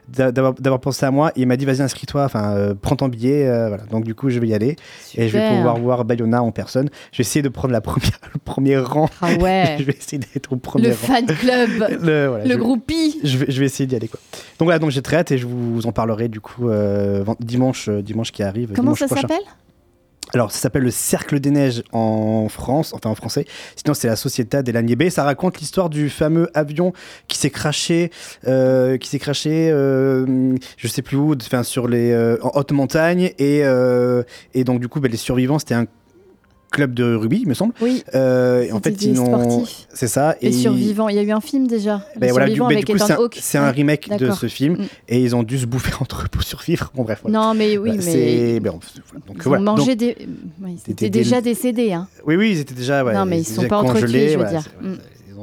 d'avoir, 0.08 0.80
pensé 0.80 1.06
à 1.06 1.10
moi. 1.10 1.30
Il 1.36 1.46
m'a 1.46 1.56
dit, 1.56 1.64
vas-y, 1.64 1.82
inscris-toi, 1.82 2.24
enfin, 2.24 2.52
euh, 2.56 2.74
prends 2.80 2.96
ton 2.96 3.08
billet. 3.08 3.46
euh, 3.46 3.68
voilà. 3.68 3.84
Donc, 3.84 4.04
du 4.04 4.14
coup, 4.14 4.28
je 4.30 4.38
vais 4.40 4.48
y 4.48 4.54
aller 4.54 4.76
et 5.16 5.28
je 5.28 5.38
vais 5.38 5.48
pouvoir 5.50 5.78
voir 5.78 6.04
Bayona 6.04 6.42
en 6.42 6.50
personne. 6.50 6.88
Je 7.12 7.18
vais 7.18 7.22
essayer 7.22 7.42
de 7.42 7.48
prendre 7.48 7.72
la 7.72 7.80
première, 7.80 8.10
le 8.34 8.40
premier 8.44 8.76
rang. 8.78 9.08
Ah 9.22 9.34
ouais. 9.34 9.76
je 9.78 9.84
vais 9.84 9.92
essayer 9.98 10.18
d'être 10.18 10.52
au 10.52 10.56
premier 10.56 10.88
Le 10.88 10.94
rang. 10.94 11.14
fan 11.14 11.26
club, 11.26 11.70
Le, 12.02 12.26
voilà, 12.26 12.44
le 12.44 12.50
je- 12.50 12.56
groupie. 12.58 13.20
je 13.22 13.38
vais, 13.38 13.46
je 13.48 13.60
vais 13.60 13.66
essayer 13.66 13.86
d'y 13.86 13.94
aller 13.96 14.08
quoi. 14.08 14.18
Donc 14.58 14.66
voilà, 14.66 14.78
donc 14.78 14.90
j'ai 14.90 15.02
très 15.02 15.16
hâte 15.16 15.30
et 15.32 15.38
je 15.38 15.46
vous 15.46 15.79
en 15.86 15.92
parlerai 15.92 16.28
du 16.28 16.40
coup 16.40 16.68
euh, 16.68 17.24
dimanche, 17.40 17.88
euh, 17.88 18.02
dimanche 18.02 18.32
qui 18.32 18.42
arrive. 18.42 18.72
Comment 18.74 18.94
ça 18.94 19.08
s'appelle? 19.08 19.42
Alors 20.32 20.52
ça 20.52 20.58
s'appelle 20.58 20.82
le 20.82 20.90
Cercle 20.90 21.40
des 21.40 21.50
Neiges 21.50 21.82
en 21.92 22.48
France, 22.48 22.92
enfin 22.94 23.10
en 23.10 23.14
français. 23.14 23.46
Sinon 23.74 23.94
c'est 23.94 24.06
la 24.06 24.16
Société 24.16 24.62
des 24.62 24.82
Nieve. 24.82 25.10
Ça 25.10 25.24
raconte 25.24 25.58
l'histoire 25.58 25.90
du 25.90 26.08
fameux 26.08 26.48
avion 26.54 26.92
qui 27.26 27.36
s'est 27.36 27.50
craché, 27.50 28.10
euh, 28.46 28.96
qui 28.96 29.08
s'est 29.08 29.18
craché, 29.18 29.70
euh, 29.70 30.54
je 30.76 30.88
sais 30.88 31.02
plus 31.02 31.16
où, 31.16 31.34
enfin 31.34 31.62
sur 31.62 31.88
les 31.88 32.12
euh, 32.12 32.36
en 32.42 32.52
haute 32.54 32.72
montagne 32.72 33.32
et 33.38 33.64
euh, 33.64 34.22
et 34.54 34.62
donc 34.64 34.80
du 34.80 34.88
coup 34.88 35.00
ben, 35.00 35.10
les 35.10 35.16
survivants 35.16 35.58
c'était 35.58 35.74
un 35.74 35.86
club 36.70 36.94
de 36.94 37.14
rugby, 37.14 37.40
il 37.42 37.48
me 37.48 37.54
semble. 37.54 37.74
Oui. 37.80 38.02
Euh, 38.14 38.66
en 38.72 38.80
fait, 38.80 39.00
ils 39.02 39.20
ont. 39.20 39.64
C'est 39.92 40.06
ça. 40.08 40.36
Les 40.40 40.48
et 40.48 40.52
survivants. 40.52 41.08
Il 41.08 41.16
y 41.16 41.18
a 41.18 41.22
eu 41.22 41.30
un 41.32 41.40
film 41.40 41.66
déjà. 41.66 42.02
ben 42.18 42.30
voilà, 42.30 42.46
du, 42.46 42.52
survivants 42.52 42.68
ben, 42.68 42.74
avec 42.76 42.86
du 42.86 42.92
coup, 42.92 42.98
c'est 43.40 43.58
un, 43.58 43.62
Ouais. 43.64 43.70
remake 43.70 44.16
de 44.18 44.30
ce 44.30 44.46
film 44.46 44.74
Mm. 44.74 44.84
et 45.08 45.20
ils 45.22 45.34
ont 45.36 45.42
dû 45.42 45.58
se 45.58 45.66
bouffer 45.66 45.92
entre 46.00 46.22
eux 46.24 46.28
pour 46.30 46.42
survivre. 46.42 46.90
Bon, 46.94 47.02
bref. 47.02 47.20
Voilà. 47.22 47.38
Non, 47.38 47.54
mais 47.54 47.76
oui, 47.78 47.98
mais. 48.04 48.60
ben. 48.60 48.70
Donc, 48.72 48.82
Ils 49.36 49.42
voilà. 49.42 49.60
ont 49.62 49.64
mangé 49.64 49.96
Donc, 49.96 49.98
des. 49.98 50.16
Oui, 50.62 50.78
C'était 50.84 51.10
des- 51.10 51.18
déjà 51.20 51.40
décédés. 51.40 51.92
Hein. 51.92 52.06
Oui, 52.26 52.36
oui, 52.36 52.52
ils 52.52 52.60
étaient 52.60 52.74
déjà. 52.74 53.04
ouais, 53.04 53.12
Non, 53.14 53.26
mais 53.26 53.38
ils 53.38 53.42
étaient 53.42 53.52
sont 53.54 53.68
pas 53.68 53.80
congelés, 53.82 53.98
entretués, 54.02 54.28
je 54.30 54.38
veux 54.38 54.48
dire. 54.48 54.62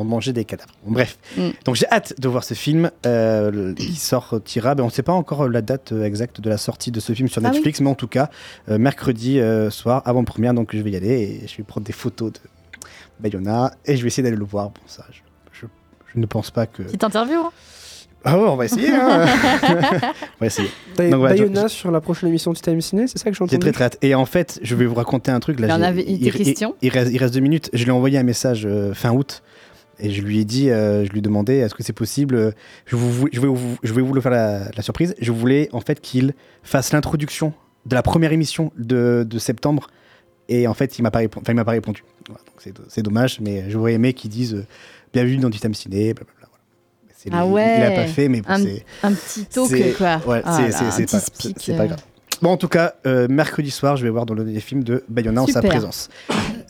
Mangé 0.05 0.33
des 0.33 0.45
cadavres. 0.45 0.71
Bon, 0.85 0.91
bref. 0.93 1.17
Mm. 1.37 1.49
Donc 1.65 1.75
j'ai 1.75 1.87
hâte 1.91 2.13
de 2.19 2.27
voir 2.27 2.43
ce 2.43 2.53
film 2.53 2.91
euh, 3.05 3.73
qui 3.75 3.95
sortira. 3.95 4.75
Ben, 4.75 4.83
on 4.83 4.87
ne 4.87 4.91
sait 4.91 5.03
pas 5.03 5.13
encore 5.13 5.47
la 5.49 5.61
date 5.61 5.91
euh, 5.91 6.03
exacte 6.03 6.41
de 6.41 6.49
la 6.49 6.57
sortie 6.57 6.91
de 6.91 6.99
ce 6.99 7.13
film 7.13 7.27
sur 7.27 7.41
Ah 7.43 7.49
oui. 7.49 7.55
Netflix, 7.55 7.81
mais 7.81 7.89
en 7.89 7.95
tout 7.95 8.07
cas, 8.07 8.29
euh, 8.69 8.77
mercredi 8.77 9.39
euh, 9.39 9.69
soir, 9.69 10.01
avant-première, 10.05 10.53
donc 10.53 10.75
je 10.75 10.81
vais 10.81 10.91
y 10.91 10.95
aller 10.95 11.41
et 11.43 11.47
je 11.47 11.57
vais 11.57 11.63
prendre 11.63 11.85
des 11.85 11.93
photos 11.93 12.33
de 12.33 12.39
Bayona 13.19 13.73
et 13.85 13.97
je 13.97 14.01
vais 14.01 14.07
essayer 14.07 14.23
d'aller 14.23 14.35
le 14.35 14.45
voir. 14.45 14.69
Bon, 14.69 14.81
ça, 14.85 15.05
je, 15.11 15.19
je- 15.51 15.65
je 16.13 16.19
ne 16.19 16.25
pense 16.25 16.51
pas 16.51 16.65
que. 16.67 16.83
Petite 16.83 17.03
interview. 17.03 17.39
hein. 17.39 17.51
Ah 18.23 18.37
ouais, 18.37 18.47
on 18.49 18.55
va 18.57 18.65
essayer. 18.65 18.89
hein. 18.91 19.25
on 19.61 20.39
va 20.41 20.45
essayer. 20.47 20.69
Donc, 20.97 21.13
voilà, 21.15 21.35
je- 21.35 21.43
Bayona 21.43 21.67
sur 21.69 21.91
la 21.91 22.01
prochaine 22.01 22.29
émission 22.29 22.51
du 22.51 22.59
Time 22.59 22.81
Ciné, 22.81 23.07
c'est 23.07 23.17
ça 23.19 23.29
que 23.31 23.37
j'ai 23.37 23.45
J'ai 23.49 23.59
très 23.59 23.71
très 23.71 23.85
hâte. 23.85 23.97
Et 24.01 24.15
en 24.15 24.25
fait, 24.25 24.59
je 24.63 24.75
vais 24.75 24.85
vous 24.85 24.95
raconter 24.95 25.31
un 25.31 25.39
truc. 25.39 25.59
Là, 25.59 25.67
Il 25.67 25.69
y 25.69 25.73
en 25.73 25.81
avait- 25.81 26.03
il, 26.03 26.15
il- 26.25 26.27
il 26.81 26.89
reste, 26.89 27.11
il 27.11 27.17
reste 27.19 27.33
deux 27.33 27.39
minutes. 27.39 27.69
Je 27.73 27.83
lui 27.83 27.89
ai 27.89 27.93
envoyé 27.93 28.17
un 28.17 28.23
message 28.23 28.65
euh, 28.65 28.93
fin 28.93 29.11
août. 29.11 29.43
Et 29.99 30.11
je 30.11 30.21
lui 30.21 30.39
ai 30.39 30.45
dit, 30.45 30.69
euh, 30.69 31.05
je 31.05 31.09
lui 31.09 31.19
ai 31.19 31.21
demandé, 31.21 31.55
est-ce 31.55 31.73
que 31.73 31.81
c'est 31.83 31.93
possible 31.93 32.53
je, 32.85 32.95
vous, 32.95 33.27
je, 33.31 33.41
vais 33.41 33.47
vous, 33.47 33.77
je 33.81 33.93
vais 33.93 34.01
vous 34.01 34.13
le 34.13 34.21
faire 34.21 34.31
la, 34.31 34.69
la 34.75 34.81
surprise. 34.83 35.15
Je 35.19 35.31
voulais 35.31 35.69
en 35.73 35.81
fait 35.81 35.99
qu'il 36.01 36.33
fasse 36.63 36.93
l'introduction 36.93 37.53
de 37.85 37.95
la 37.95 38.03
première 38.03 38.31
émission 38.31 38.71
de, 38.77 39.25
de 39.27 39.39
septembre. 39.39 39.87
Et 40.49 40.67
en 40.67 40.73
fait, 40.73 40.97
il 40.99 41.01
m'a 41.01 41.11
pas, 41.11 41.23
il 41.23 41.29
m'a 41.55 41.65
pas 41.65 41.71
répondu. 41.71 42.03
Voilà, 42.27 42.41
c'est, 42.89 43.01
dommage, 43.01 43.39
mais 43.41 43.69
j'aurais 43.69 43.93
aimé 43.93 44.13
qu'il 44.13 44.29
dise 44.29 44.53
euh, 44.55 44.65
bienvenue 45.13 45.37
dans 45.37 45.49
du 45.49 45.59
Time 45.59 45.73
Ciné. 45.73 46.13
blablabla, 46.13 46.47
Ah 47.31 47.45
il- 47.45 47.51
ouais. 47.51 47.75
Il, 47.79 47.83
a 47.83 47.91
pas 47.91 48.07
fait, 48.07 48.29
mais 48.29 48.41
bon, 48.41 48.55
c'est. 48.55 48.85
un 49.03 49.13
petit 49.13 49.45
talk, 49.45 49.67
c'est- 49.69 49.97
quoi. 49.97 50.21
Ouais, 50.27 50.41
Ah 50.45 50.59
c'est, 50.69 51.75
pas, 51.75 51.87
grave. 51.87 51.99
Bon, 52.41 52.51
en 52.51 52.57
tout 52.57 52.67
cas, 52.67 52.93
euh, 53.05 53.27
mercredi 53.29 53.71
soir, 53.71 53.97
je 53.97 54.03
vais 54.03 54.09
voir 54.09 54.25
dans 54.25 54.35
le 54.35 54.45
film 54.59 54.83
de 54.83 55.03
Bayona 55.09 55.41
en 55.41 55.47
sa 55.47 55.61
présence. 55.61 56.09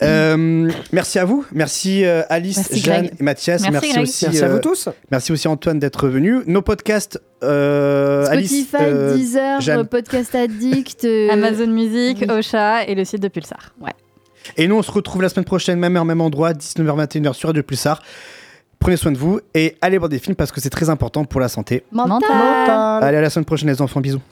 Euh, 0.01 0.69
merci 0.91 1.19
à 1.19 1.25
vous. 1.25 1.45
Merci 1.51 2.05
euh, 2.05 2.21
Alice, 2.29 2.57
Merci, 2.57 2.79
Jeanne 2.79 3.05
Greg. 3.07 3.13
et 3.19 3.23
Mathias. 3.23 3.61
Merci, 3.69 3.99
aussi, 3.99 4.25
Merci 4.25 4.43
à 4.43 4.47
euh, 4.47 4.53
vous 4.53 4.59
tous. 4.59 4.89
Merci 5.11 5.31
aussi 5.31 5.47
Antoine 5.47 5.79
d'être 5.79 6.07
venu. 6.07 6.41
Nos 6.45 6.61
podcasts, 6.61 7.21
euh, 7.43 8.25
Alice, 8.27 8.67
Spotify, 8.67 8.75
euh, 8.81 9.15
Deezer, 9.15 9.61
Jeanne. 9.61 9.87
Podcast 9.87 10.35
Addict. 10.35 11.03
euh, 11.05 11.29
Amazon 11.31 11.67
Music, 11.67 12.17
oui. 12.21 12.27
Ocha 12.29 12.83
et 12.85 12.95
le 12.95 13.05
site 13.05 13.21
de 13.21 13.27
Pulsar. 13.27 13.73
Ouais. 13.81 13.91
Et 14.55 14.67
nous, 14.67 14.75
on 14.75 14.83
se 14.83 14.91
retrouve 14.91 15.21
la 15.21 15.29
semaine 15.29 15.45
prochaine, 15.45 15.79
même 15.79 15.95
heure, 15.97 16.05
même 16.05 16.21
endroit, 16.21 16.53
19h-21h 16.53 17.33
sur 17.33 17.49
Radio 17.49 17.63
Pulsar. 17.63 18.01
Prenez 18.79 18.97
soin 18.97 19.11
de 19.11 19.17
vous 19.17 19.39
et 19.55 19.75
allez 19.81 19.97
voir 19.97 20.07
des 20.07 20.19
films 20.19 20.35
parce 20.35 20.51
que 20.51 20.61
c'est 20.61 20.69
très 20.69 20.89
important 20.89 21.25
pour 21.25 21.41
la 21.41 21.49
santé. 21.49 21.83
Mental. 21.91 22.19
Mental. 22.29 23.03
Allez, 23.03 23.17
à 23.17 23.21
la 23.21 23.29
semaine 23.29 23.45
prochaine, 23.45 23.69
les 23.69 23.81
enfants. 23.81 24.01
Bisous. 24.01 24.21